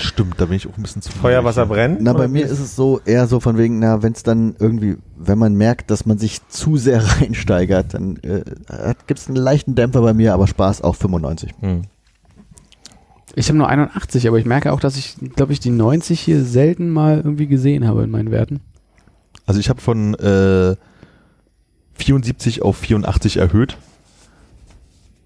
Stimmt, 0.00 0.40
da 0.40 0.46
bin 0.46 0.56
ich 0.56 0.66
auch 0.66 0.76
ein 0.76 0.82
bisschen 0.82 1.02
zu 1.02 1.12
Feuer, 1.12 1.44
Wasser, 1.44 1.66
brennt. 1.66 2.00
Na, 2.00 2.12
bei 2.12 2.28
mir 2.28 2.44
ist 2.44 2.60
es 2.60 2.76
so 2.76 3.00
eher 3.04 3.26
so 3.26 3.40
von 3.40 3.58
wegen, 3.58 3.78
na, 3.78 4.02
wenn 4.02 4.12
es 4.12 4.22
dann 4.22 4.54
irgendwie, 4.58 4.96
wenn 5.16 5.38
man 5.38 5.54
merkt, 5.54 5.90
dass 5.90 6.06
man 6.06 6.18
sich 6.18 6.46
zu 6.48 6.76
sehr 6.76 7.02
reinsteigert, 7.20 7.94
dann 7.94 8.16
äh, 8.18 8.42
gibt 9.06 9.20
es 9.20 9.28
einen 9.28 9.36
leichten 9.36 9.74
Dämpfer 9.74 10.02
bei 10.02 10.14
mir, 10.14 10.34
aber 10.34 10.46
Spaß 10.46 10.82
auch 10.82 10.96
95. 10.96 11.52
Hm. 11.60 11.82
Ich 13.34 13.48
habe 13.48 13.58
nur 13.58 13.68
81, 13.68 14.28
aber 14.28 14.38
ich 14.38 14.44
merke 14.44 14.72
auch, 14.72 14.80
dass 14.80 14.96
ich, 14.96 15.16
glaube 15.34 15.52
ich, 15.52 15.60
die 15.60 15.70
90 15.70 16.20
hier 16.20 16.44
selten 16.44 16.90
mal 16.90 17.16
irgendwie 17.16 17.46
gesehen 17.46 17.86
habe 17.86 18.04
in 18.04 18.10
meinen 18.10 18.30
Werten. 18.30 18.60
Also 19.46 19.58
ich 19.58 19.68
habe 19.68 19.80
von 19.80 20.14
äh, 20.14 20.76
74 21.94 22.62
auf 22.62 22.76
84 22.76 23.38
erhöht. 23.38 23.78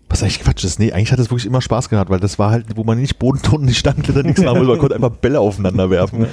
Was 0.09 0.23
eigentlich 0.23 0.41
Quatsch 0.41 0.63
ist. 0.65 0.79
Nee, 0.79 0.93
eigentlich 0.93 1.11
hat 1.11 1.19
es 1.19 1.31
wirklich 1.31 1.47
immer 1.47 1.61
Spaß 1.61 1.89
gehabt, 1.89 2.11
weil 2.11 2.21
das 2.21 2.39
war 2.39 2.53
halt, 2.53 2.77
wo 2.77 2.85
man 2.85 3.01
nicht 3.01 3.19
Bodenton, 3.19 3.65
nicht 3.65 3.79
Standkletter, 3.79 4.23
nichts 4.23 4.41
machen 4.41 4.59
muss. 4.59 4.69
Man 4.69 4.79
konnte 4.79 4.95
einfach 4.95 5.11
Bälle 5.11 5.41
aufeinander 5.41 5.91
werfen. 5.91 6.27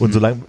Und 0.00 0.12
solange, 0.12 0.42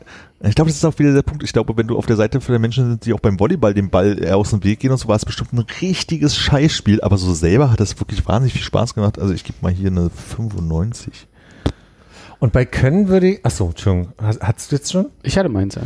ich 0.43 0.55
glaube, 0.55 0.69
das 0.69 0.77
ist 0.77 0.85
auch 0.85 0.97
wieder 0.97 1.13
der 1.13 1.21
Punkt. 1.21 1.43
Ich 1.43 1.53
glaube, 1.53 1.77
wenn 1.77 1.85
du 1.85 1.95
auf 1.95 2.07
der 2.07 2.15
Seite 2.15 2.41
für 2.41 2.57
Menschen 2.57 2.89
sind, 2.89 3.05
die 3.05 3.13
auch 3.13 3.19
beim 3.19 3.39
Volleyball 3.39 3.75
den 3.75 3.91
Ball 3.91 4.17
eher 4.23 4.35
aus 4.37 4.49
dem 4.49 4.63
Weg 4.63 4.79
gehen 4.79 4.91
und 4.91 4.97
so, 4.97 5.07
war 5.07 5.15
es 5.15 5.25
bestimmt 5.25 5.53
ein 5.53 5.63
richtiges 5.81 6.35
Scheißspiel. 6.35 7.01
Aber 7.01 7.17
so 7.17 7.35
selber 7.35 7.71
hat 7.71 7.79
es 7.81 7.99
wirklich 7.99 8.27
wahnsinnig 8.27 8.53
viel 8.53 8.63
Spaß 8.63 8.95
gemacht. 8.95 9.19
Also 9.19 9.33
ich 9.33 9.43
gebe 9.43 9.59
mal 9.61 9.71
hier 9.71 9.91
eine 9.91 10.09
95. 10.09 11.27
Und 12.39 12.51
bei 12.51 12.65
Können 12.65 13.09
würde 13.09 13.33
ich, 13.33 13.45
achso, 13.45 13.67
Entschuldigung, 13.67 14.13
hast 14.17 14.71
du 14.71 14.75
jetzt 14.75 14.91
schon? 14.91 15.09
Ich 15.21 15.37
hatte 15.37 15.49
meins, 15.49 15.75
ja. 15.75 15.83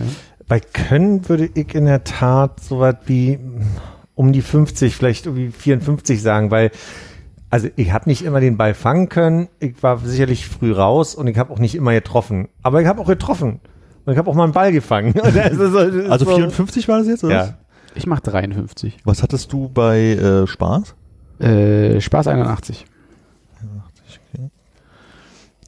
Bei 0.47 0.61
Können 0.61 1.27
würde 1.27 1.49
ich 1.53 1.75
in 1.75 1.85
der 1.85 2.05
Tat 2.05 2.63
so 2.63 2.79
was 2.79 2.95
wie 3.07 3.39
um 4.15 4.31
die 4.33 4.41
50, 4.41 4.95
vielleicht 4.95 5.25
irgendwie 5.25 5.51
54 5.51 6.21
sagen, 6.21 6.51
weil 6.51 6.71
also 7.49 7.67
ich 7.75 7.91
habe 7.93 8.09
nicht 8.09 8.23
immer 8.23 8.39
den 8.41 8.57
Ball 8.57 8.73
fangen 8.73 9.07
können, 9.07 9.47
ich 9.59 9.81
war 9.83 9.99
sicherlich 9.99 10.47
früh 10.47 10.73
raus 10.73 11.15
und 11.15 11.27
ich 11.27 11.37
habe 11.37 11.53
auch 11.53 11.59
nicht 11.59 11.75
immer 11.75 11.93
getroffen, 11.93 12.47
aber 12.63 12.81
ich 12.81 12.87
habe 12.87 12.99
auch 13.01 13.07
getroffen 13.07 13.59
und 14.05 14.11
ich 14.13 14.17
habe 14.17 14.29
auch 14.29 14.35
mal 14.35 14.43
einen 14.45 14.53
Ball 14.53 14.71
gefangen. 14.71 15.13
Also 15.23 16.25
so- 16.25 16.35
54 16.35 16.87
war 16.87 16.99
das 16.99 17.07
jetzt, 17.07 17.23
oder? 17.23 17.35
Ja. 17.35 17.53
Ich 17.93 18.07
mache 18.07 18.21
53. 18.23 18.97
Was 19.05 19.23
hattest 19.23 19.53
du 19.53 19.69
bei 19.69 19.99
äh, 20.15 20.47
Spaß? 20.47 20.95
Äh, 21.39 22.01
Spaß 22.01 22.27
81. 22.27 22.85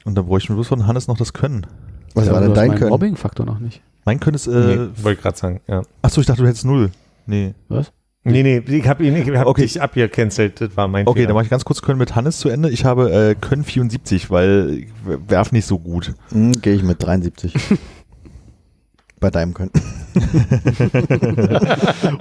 Und 0.03 0.16
da 0.16 0.22
bräuchten 0.22 0.50
wir 0.50 0.56
bloß 0.56 0.67
von 0.67 0.88
Hannes 0.88 1.08
noch 1.08 1.17
das 1.17 1.34
Können. 1.34 1.67
Was 2.16 2.27
Ja, 2.27 2.34
war 2.34 2.42
denn 2.42 2.53
dein 2.53 2.76
Können? 2.76 2.90
Mobbing-Faktor 2.90 3.45
noch 3.45 3.59
nicht. 3.59 3.82
Mein 4.06 4.19
Können 4.19 4.35
ist, 4.35 4.48
äh, 4.48 4.51
Nee, 4.51 4.77
wollte 5.03 5.17
ich 5.17 5.22
gerade 5.22 5.38
sagen, 5.38 5.61
ja. 5.67 5.82
achso, 6.01 6.22
ich 6.22 6.27
dachte, 6.27 6.42
du 6.42 6.48
hättest 6.48 6.66
null. 6.66 6.92
Nee. 7.26 7.53
Was? 7.67 7.92
Nee, 8.32 8.44
nee, 8.44 8.64
ich 8.68 8.88
habe 8.88 9.06
ihn, 9.06 9.16
ich 9.16 9.30
hab 9.38 9.48
Okay. 9.48 9.62
dich 9.64 9.82
abgecancelt, 9.82 10.62
das 10.62 10.78
war 10.78 10.88
mein 10.88 11.08
Okay, 11.08 11.20
Fehler. 11.20 11.28
dann 11.28 11.36
mache 11.36 11.46
ich 11.46 11.50
ganz 11.50 11.66
kurz 11.66 11.82
Können 11.82 12.00
mit 12.00 12.16
Hannes 12.16 12.40
zu 12.40 12.50
Ende. 12.50 12.70
Ich 12.70 12.86
habe 12.86 13.12
äh, 13.12 13.36
Können 13.36 13.64
74, 13.64 14.30
weil 14.30 14.84
ich 14.84 14.88
werf 15.30 15.52
nicht 15.52 15.66
so 15.66 15.80
gut. 15.80 16.14
Hm, 16.32 16.52
Gehe 16.62 16.76
ich 16.76 16.84
mit 16.84 17.02
73. 17.02 17.54
Bei 19.20 19.32
deinem 19.32 19.56
Können. 19.56 19.72
Und 20.14 20.24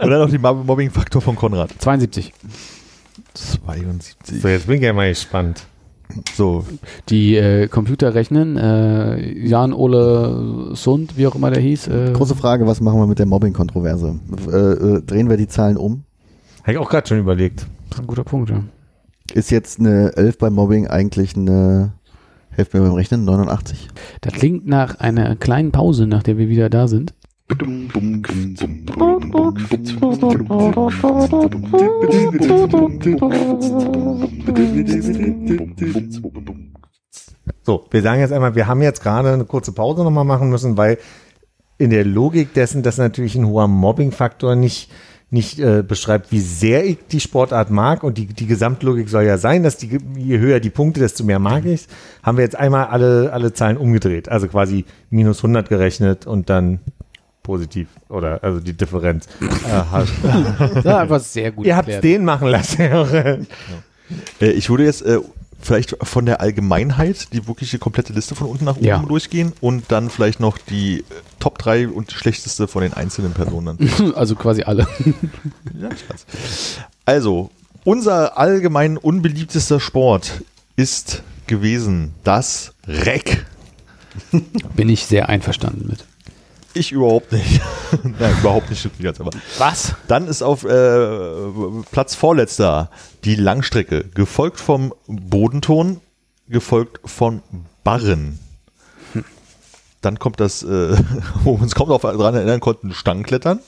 dann 0.01 0.09
noch 0.19 0.31
die 0.31 0.39
Mob- 0.39 0.65
Mobbing-Faktor 0.67 1.21
von 1.21 1.37
Konrad. 1.37 1.71
72. 1.79 2.33
72. 3.35 4.41
So, 4.41 4.49
jetzt 4.49 4.67
bin 4.67 4.77
ich 4.77 4.83
ja 4.83 4.93
mal 4.93 5.09
gespannt. 5.11 5.65
So, 6.35 6.65
Die 7.09 7.37
äh, 7.37 7.69
Computer 7.69 8.15
rechnen, 8.15 8.57
äh, 8.57 9.47
Jan 9.47 9.73
Ole 9.73 10.71
Sund, 10.75 11.17
wie 11.17 11.27
auch 11.27 11.35
immer 11.35 11.51
der 11.51 11.61
hieß. 11.63 11.89
Äh, 11.89 12.13
Große 12.13 12.35
Frage, 12.37 12.67
was 12.67 12.81
machen 12.81 12.99
wir 12.99 13.07
mit 13.07 13.19
der 13.19 13.27
Mobbing-Kontroverse? 13.27 14.19
Äh, 14.49 14.57
äh, 14.57 15.03
drehen 15.03 15.29
wir 15.29 15.37
die 15.37 15.49
Zahlen 15.49 15.77
um? 15.77 16.05
Habe 16.63 16.73
ich 16.73 16.79
auch 16.79 16.89
gerade 16.89 17.07
schon 17.07 17.19
überlegt. 17.19 17.67
Das 17.91 17.99
ist 17.99 18.05
ein 18.05 18.07
guter 18.07 18.25
Punkt, 18.25 18.51
ja. 18.51 18.63
Ist 19.35 19.51
jetzt 19.51 19.81
eine 19.81 20.17
11 20.17 20.39
beim 20.39 20.55
Mobbing 20.55 20.87
eigentlich 20.87 21.37
eine, 21.37 21.93
helft 22.51 22.75
mir 22.75 22.81
beim 22.81 22.93
Rechnen, 22.95 23.25
89? 23.25 23.89
Das 24.21 24.33
klingt 24.35 24.67
nach 24.67 25.01
einer 25.01 25.37
kleinen 25.37 25.73
Pause, 25.73 26.07
nach 26.07 26.23
der 26.23 26.39
wir 26.39 26.49
wieder 26.49 26.71
da 26.71 26.89
sind. 26.89 27.15
So, 37.63 37.87
wir 37.91 38.03
sagen 38.03 38.21
jetzt 38.21 38.33
einmal, 38.33 38.55
wir 38.57 38.67
haben 38.67 38.83
jetzt 38.83 39.03
gerade 39.03 39.33
eine 39.33 39.45
kurze 39.45 39.73
Pause 39.73 40.03
nochmal 40.03 40.25
machen 40.25 40.51
müssen, 40.51 40.77
weil 40.77 40.99
in 41.79 41.91
der 41.91 42.05
Logik 42.05 42.53
dessen, 42.55 42.83
dass 42.83 42.99
natürlich 42.99 43.37
ein 43.37 43.47
hoher 43.47 43.69
Mobbing-Faktor 43.69 44.57
nicht, 44.57 44.91
nicht 45.31 45.61
äh, 45.61 45.85
beschreibt, 45.87 46.33
wie 46.33 46.41
sehr 46.41 46.85
ich 46.85 46.99
die 47.11 47.21
Sportart 47.21 47.71
mag 47.71 48.03
und 48.03 48.19
die, 48.19 48.27
die 48.27 48.47
Gesamtlogik 48.47 49.09
soll 49.09 49.25
ja 49.25 49.39
sein, 49.39 49.63
dass 49.63 49.77
die, 49.77 49.99
je 50.17 50.39
höher 50.39 50.59
die 50.59 50.71
Punkte, 50.71 51.01
desto 51.01 51.23
mehr 51.23 51.39
mag 51.39 51.65
ich 51.65 51.87
haben 52.23 52.39
wir 52.39 52.45
jetzt 52.45 52.57
einmal 52.57 52.87
alle, 52.87 53.33
alle 53.33 53.53
Zahlen 53.53 53.77
umgedreht, 53.77 54.29
also 54.29 54.49
quasi 54.49 54.85
minus 55.11 55.39
100 55.39 55.69
gerechnet 55.69 56.27
und 56.27 56.51
dann 56.51 56.81
positiv 57.47 57.87
oder 58.09 58.43
also 58.43 58.59
die 58.61 58.73
Differenz. 58.75 59.27
Äh, 59.41 60.83
Ja, 60.85 60.99
einfach 60.99 61.21
sehr 61.21 61.53
gut 61.53 61.65
Ihr 61.67 61.77
habt 61.77 61.89
erklärt. 61.89 62.05
den 62.05 62.25
machen 62.25 62.49
lassen. 62.49 63.47
äh, 64.41 64.51
ich 64.51 64.69
würde 64.69 64.85
jetzt 64.85 65.03
äh, 65.03 65.19
vielleicht 65.61 65.97
von 66.03 66.27
der 66.27 66.41
Allgemeinheit 66.41 67.33
die 67.33 67.47
wirkliche 67.49 67.79
komplette 67.79 68.13
Liste 68.13 68.35
von 68.35 68.49
unten 68.49 68.65
nach 68.67 68.77
oben 68.77 68.85
Ja. 68.85 68.99
durchgehen 68.99 69.53
und 69.61 69.85
dann 69.91 70.11
vielleicht 70.11 70.41
noch 70.41 70.59
die 70.59 70.99
äh, 71.01 71.05
Top 71.41 71.59
3 71.59 71.89
und 71.89 72.11
die 72.11 72.15
schlechteste 72.15 72.67
von 72.69 72.83
den 72.83 72.93
einzelnen 72.93 73.33
Personen. 73.33 73.79
Also 74.17 74.35
quasi 74.35 74.63
alle. 74.65 74.83
ja, 75.81 75.89
ich 75.95 76.11
weiß. 76.11 76.27
Also, 77.05 77.51
unser 77.85 78.37
allgemein 78.37 78.97
unbeliebtester 78.99 79.79
Sport 79.81 80.43
ist 80.77 81.23
gewesen 81.47 82.13
das 82.25 82.73
Reck. 82.89 83.47
Bin 84.75 84.89
ich 84.89 85.05
sehr 85.07 85.29
einverstanden 85.29 85.87
mit. 85.89 86.05
Ich 86.77 86.93
überhaupt 86.93 87.33
nicht. 87.33 87.61
Nein, 88.03 88.35
überhaupt 88.41 88.69
nicht. 88.71 88.81
stimmt 88.81 88.99
nicht 89.01 89.05
ganz, 89.05 89.21
Aber 89.21 89.31
Was? 89.59 89.95
dann 90.09 90.27
ist 90.29 90.43
auf 90.43 90.65
äh, 90.65 91.37
Platz 91.91 92.15
vorletzter 92.15 92.91
die 93.25 93.35
Langstrecke, 93.35 94.05
gefolgt 94.15 94.61
vom 94.61 94.93
Bodenton, 95.07 96.01
gefolgt 96.49 97.01
von 97.09 97.43
Barren. 97.85 98.39
Dann 100.03 100.19
kommt 100.19 100.39
das, 100.39 100.63
äh, 100.63 100.67
wo 101.45 101.57
wir 101.57 101.63
uns 101.63 101.75
kaum 101.75 101.89
noch 101.89 102.01
daran 102.01 102.35
erinnern 102.35 102.61
konnten, 102.61 102.93
Stangenklettern, 102.93 103.61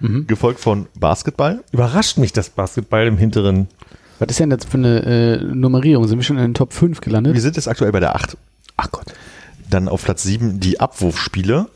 gefolgt 0.26 0.60
von 0.60 0.86
Basketball. 0.98 1.62
Überrascht 1.72 2.18
mich 2.18 2.32
das 2.32 2.50
Basketball 2.50 3.06
im 3.06 3.18
hinteren. 3.18 3.68
Was 4.18 4.28
ist 4.30 4.40
denn 4.40 4.50
das 4.50 4.64
für 4.64 4.78
eine 4.78 5.02
äh, 5.02 5.44
Nummerierung? 5.44 6.06
Sind 6.08 6.18
wir 6.18 6.22
schon 6.24 6.38
in 6.38 6.42
den 6.44 6.54
Top 6.54 6.72
5 6.72 7.00
gelandet? 7.00 7.34
Wir 7.34 7.40
sind 7.42 7.56
jetzt 7.56 7.68
aktuell 7.68 7.92
bei 7.92 8.00
der 8.00 8.14
8. 8.14 8.36
Ach 8.78 8.90
Gott. 8.90 9.06
Dann 9.68 9.88
auf 9.88 10.04
Platz 10.04 10.22
7 10.22 10.60
die 10.60 10.80
Abwurfspiele. 10.80 11.66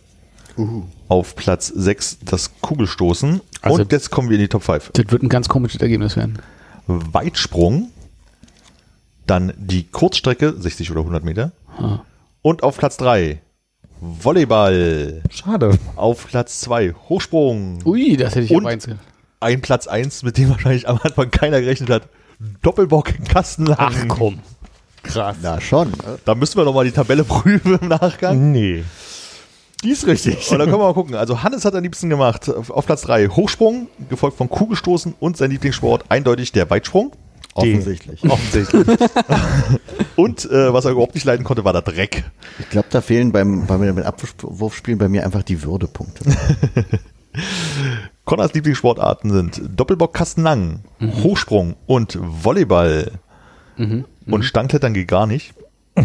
Auf 1.09 1.37
Platz 1.37 1.69
6 1.69 2.19
das 2.25 2.51
Kugelstoßen. 2.61 3.41
Also- 3.63 3.83
Und 3.83 3.93
jetzt 3.93 4.11
kommen 4.11 4.29
wir 4.29 4.37
in 4.37 4.43
die 4.43 4.49
Top 4.49 4.63
5. 4.63 4.91
Das 4.93 5.05
wird 5.11 5.23
ein 5.23 5.29
ganz 5.29 5.49
komisches 5.49 5.81
Ergebnis 5.81 6.17
werden. 6.17 6.39
Weitsprung. 6.87 7.91
Dann 9.27 9.53
die 9.57 9.85
Kurzstrecke, 9.85 10.55
60 10.59 10.91
oder 10.91 11.01
100 11.01 11.25
Meter. 11.25 11.53
Ah. 11.79 12.01
Und 12.43 12.63
auf 12.63 12.79
Platz 12.79 12.97
3 12.97 13.41
Volleyball. 14.01 15.23
Schade. 15.31 15.79
Auf 15.97 16.27
Platz 16.27 16.61
2 16.61 16.95
Hochsprung. 17.09 17.81
Ui, 17.85 18.17
das 18.17 18.35
hätte 18.35 18.47
ich 18.47 18.51
Und- 18.51 18.67
auf 18.67 18.97
Ein 19.43 19.61
Platz 19.63 19.87
1, 19.87 20.23
mit 20.23 20.37
dem 20.37 20.51
wahrscheinlich 20.51 20.89
am 20.89 20.99
Anfang 21.03 21.31
keiner 21.31 21.61
gerechnet 21.61 21.91
hat. 21.91 22.09
Doppelbock 22.63 23.13
Kastenlang. 23.29 23.77
Ach 23.79 23.95
komm. 24.09 24.41
krass. 25.03 25.37
Na 25.43 25.61
schon. 25.61 25.93
Da 26.25 26.35
müssen 26.35 26.57
wir 26.59 26.65
nochmal 26.65 26.85
die 26.85 26.91
Tabelle 26.93 27.25
prüfen 27.25 27.79
im 27.81 27.89
Nachgang. 27.89 28.53
Nee. 28.53 28.85
Die 29.83 29.91
ist 29.91 30.07
richtig. 30.07 30.51
Und 30.51 30.59
dann 30.59 30.69
können 30.69 30.81
wir 30.81 30.87
mal 30.87 30.95
gucken. 30.95 31.15
Also 31.15 31.43
Hannes 31.43 31.65
hat 31.65 31.75
am 31.75 31.83
liebsten 31.83 32.11
gemacht. 32.11 32.49
Auf 32.49 32.87
Platz 32.87 33.03
3 33.03 33.29
Hochsprung, 33.29 33.89
gefolgt 34.09 34.37
von 34.37 34.51
Kugelstoßen 34.51 35.15
und 35.19 35.37
sein 35.37 35.51
Lieblingssport 35.51 36.05
eindeutig 36.11 36.53
der 36.53 36.69
Weitsprung. 36.69 37.13
Offensichtlich. 37.55 38.23
Offensichtlich. 38.25 38.87
Und 40.17 40.45
äh, 40.51 40.73
was 40.73 40.85
er 40.85 40.93
überhaupt 40.93 41.15
nicht 41.15 41.25
leiden 41.25 41.45
konnte, 41.45 41.65
war 41.65 41.73
der 41.73 41.83
Dreck. 41.83 42.25
Ich 42.59 42.71
glaube, 42.71 42.89
da 42.91 43.01
fehlen 43.01 43.33
beim, 43.33 43.67
beim, 43.67 43.99
Abwurfspielen 43.99 44.99
bei 44.99 45.09
mir 45.09 45.25
einfach 45.25 45.43
die 45.43 45.63
Würdepunkte. 45.63 46.25
Konrads 48.25 48.55
Lieblingssportarten 48.55 49.33
sind 49.33 49.63
Doppelbock 49.77 50.15
Kastenlang, 50.15 50.85
Hochsprung 51.23 51.75
und 51.87 52.19
Volleyball. 52.21 53.13
Und 54.27 54.45
Stangklettern 54.45 54.95
geht 54.95 55.09
gar 55.09 55.27
nicht. 55.27 55.55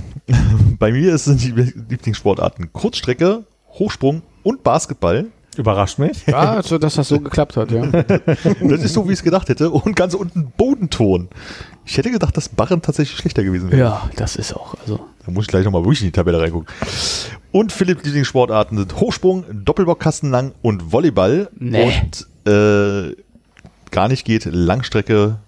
Bei 0.80 0.92
mir 0.92 1.18
sind 1.18 1.44
die 1.44 1.52
Lieblingssportarten 1.52 2.74
Kurzstrecke, 2.74 3.46
Hochsprung 3.80 4.22
und 4.44 4.64
Basketball. 4.64 5.28
Überrascht 5.58 6.00
mich. 6.00 6.26
Ja, 6.28 6.62
so, 6.62 6.78
dass 6.78 6.96
das 6.96 7.08
so 7.08 7.20
geklappt 7.20 7.56
hat, 7.56 7.72
ja. 7.72 7.86
Das 8.62 8.84
ist 8.84 8.94
so, 8.94 9.08
wie 9.08 9.14
ich 9.14 9.20
es 9.20 9.24
gedacht 9.24 9.48
hätte. 9.48 9.70
Und 9.70 9.96
ganz 9.96 10.14
unten 10.14 10.52
Bodenton. 10.58 11.30
Ich 11.86 11.98
hätte 11.98 12.12
gedacht, 12.12 12.36
dass 12.36 12.50
Barren 12.50 12.82
tatsächlich 12.82 13.18
schlechter 13.18 13.44
gewesen 13.44 13.72
wäre. 13.72 13.80
Ja, 13.80 14.10
das 14.18 14.36
ist 14.36 14.54
auch, 14.54 14.76
also. 14.82 15.00
Da 15.26 15.32
muss 15.32 15.46
ich 15.46 15.48
gleich 15.48 15.64
nochmal 15.64 15.84
wirklich 15.84 16.02
in 16.02 16.08
die 16.08 16.12
Tabelle 16.12 16.40
reingucken. 16.40 16.68
Und 17.52 17.72
Philipp 17.72 18.04
Lieblingssportarten 18.04 18.78
sind 18.78 19.00
Hochsprung, 19.00 19.46
Doppelbockkastenlang 19.50 20.52
und 20.62 20.92
Volleyball. 20.92 21.50
Nee. 21.58 22.02
Und 22.46 22.52
äh, 22.52 23.16
gar 23.92 24.08
nicht 24.08 24.26
geht 24.26 24.46
Langstrecke, 24.46 25.40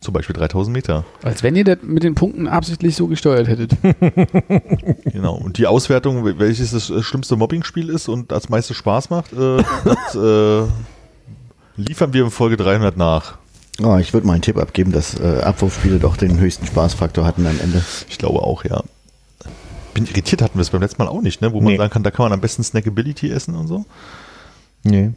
zum 0.00 0.12
Beispiel 0.14 0.36
3000 0.36 0.74
Meter. 0.76 1.04
Als 1.22 1.42
wenn 1.42 1.56
ihr 1.56 1.64
das 1.64 1.78
mit 1.82 2.02
den 2.02 2.14
Punkten 2.14 2.46
absichtlich 2.48 2.94
so 2.96 3.06
gesteuert 3.08 3.48
hättet. 3.48 3.72
Genau. 5.12 5.34
Und 5.36 5.58
die 5.58 5.66
Auswertung, 5.66 6.24
wel- 6.24 6.38
welches 6.38 6.72
das 6.72 6.90
äh, 6.90 7.02
schlimmste 7.02 7.36
Mobbingspiel 7.36 7.88
ist 7.88 8.08
und 8.08 8.30
das 8.32 8.48
meiste 8.48 8.74
Spaß 8.74 9.10
macht, 9.10 9.32
äh, 9.32 9.62
das 9.84 10.14
äh, 10.14 10.66
liefern 11.76 12.12
wir 12.12 12.24
in 12.24 12.30
Folge 12.30 12.56
300 12.56 12.96
nach. 12.96 13.38
Oh, 13.82 13.96
ich 13.98 14.12
würde 14.12 14.26
mal 14.26 14.34
einen 14.34 14.42
Tipp 14.42 14.56
abgeben, 14.58 14.92
dass 14.92 15.18
äh, 15.18 15.40
Abwurfspiele 15.42 15.98
doch 15.98 16.16
den 16.16 16.38
höchsten 16.38 16.66
Spaßfaktor 16.66 17.24
hatten 17.26 17.46
am 17.46 17.58
Ende. 17.60 17.82
Ich 18.08 18.18
glaube 18.18 18.40
auch, 18.42 18.64
ja. 18.64 18.82
Bin 19.94 20.06
irritiert, 20.06 20.42
hatten 20.42 20.58
wir 20.58 20.62
es 20.62 20.70
beim 20.70 20.82
letzten 20.82 21.02
Mal 21.02 21.08
auch 21.08 21.22
nicht, 21.22 21.40
ne? 21.40 21.52
Wo 21.52 21.60
man 21.60 21.72
Nee. 21.72 21.78
sagen 21.78 21.90
kann, 21.90 22.02
da 22.02 22.10
kann 22.10 22.24
man 22.24 22.32
am 22.32 22.40
besten 22.40 22.62
Snackability 22.62 23.30
essen 23.30 23.54
und 23.54 23.66
so. 23.66 23.84
Nee. 24.82 25.12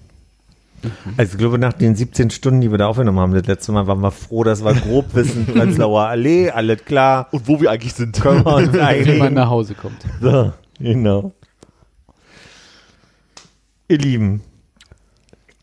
Also 1.17 1.33
ich 1.33 1.37
glaube, 1.37 1.57
nach 1.59 1.73
den 1.73 1.95
17 1.95 2.29
Stunden, 2.29 2.61
die 2.61 2.71
wir 2.71 2.77
da 2.77 2.87
aufgenommen 2.87 3.19
haben, 3.19 3.33
das 3.33 3.45
letzte 3.47 3.71
Mal, 3.71 3.87
waren 3.87 4.01
wir 4.01 4.11
froh, 4.11 4.43
dass 4.43 4.63
wir 4.63 4.73
grob 4.73 5.13
wissen, 5.15 5.45
Prenzlauer 5.53 6.07
Allee, 6.07 6.49
alles 6.49 6.83
klar, 6.85 7.27
Und 7.31 7.47
wo 7.47 7.59
wir 7.61 7.71
eigentlich 7.71 7.93
sind. 7.93 8.19
können 8.19 8.45
wir 8.45 8.55
uns 8.55 8.73
wenn 8.73 9.17
man 9.17 9.33
nach 9.33 9.49
Hause 9.49 9.75
kommt. 9.75 9.97
So, 10.21 10.53
genau. 10.79 11.33
Ihr 13.87 13.97
Lieben, 13.97 14.41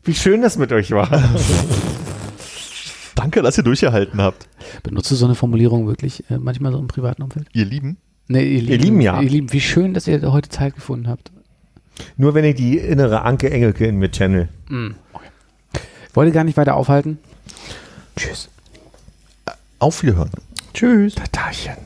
wie 0.05 0.15
schön 0.15 0.43
das 0.43 0.59
mit 0.59 0.73
euch 0.73 0.91
war. 0.91 1.09
Danke, 3.15 3.43
dass 3.43 3.57
ihr 3.57 3.65
durchgehalten 3.65 4.21
habt. 4.21 4.49
Benutzt 4.83 5.11
du 5.11 5.15
so 5.15 5.25
eine 5.25 5.35
Formulierung 5.35 5.87
wirklich 5.87 6.29
äh, 6.31 6.39
manchmal 6.39 6.73
so 6.73 6.79
im 6.79 6.87
privaten 6.87 7.23
Umfeld? 7.23 7.49
Ihr 7.53 7.65
Lieben. 7.65 7.97
Nee, 8.29 8.45
ihr, 8.45 8.63
Lieben, 8.63 8.83
Lieben, 8.83 9.01
ja. 9.01 9.21
Ihr 9.21 9.31
Lieben, 9.31 9.53
wie 9.53 9.61
schön, 9.61 9.95
dass 9.95 10.07
ihr 10.07 10.21
heute 10.33 10.49
Zeit 10.49 10.75
gefunden 10.75 11.09
habt. 11.09 11.31
Nur 12.17 12.35
wenn 12.35 12.45
ich 12.45 12.57
die 12.57 12.79
innere 12.79 13.23
Anke 13.23 13.51
Engelke 13.51 13.87
in 13.87 13.99
mir 13.99 14.11
channel. 14.11 14.49
Okay. 15.13 15.31
Wollte 16.15 16.33
gar 16.33 16.45
nicht 16.45 16.57
weiter 16.57 16.77
aufhalten. 16.77 17.19
Tschüss. 18.17 18.49
Auf 19.79 20.03
Wiederhören. 20.03 20.31
Tschüss. 20.73 21.15
Tatarchen. 21.15 21.77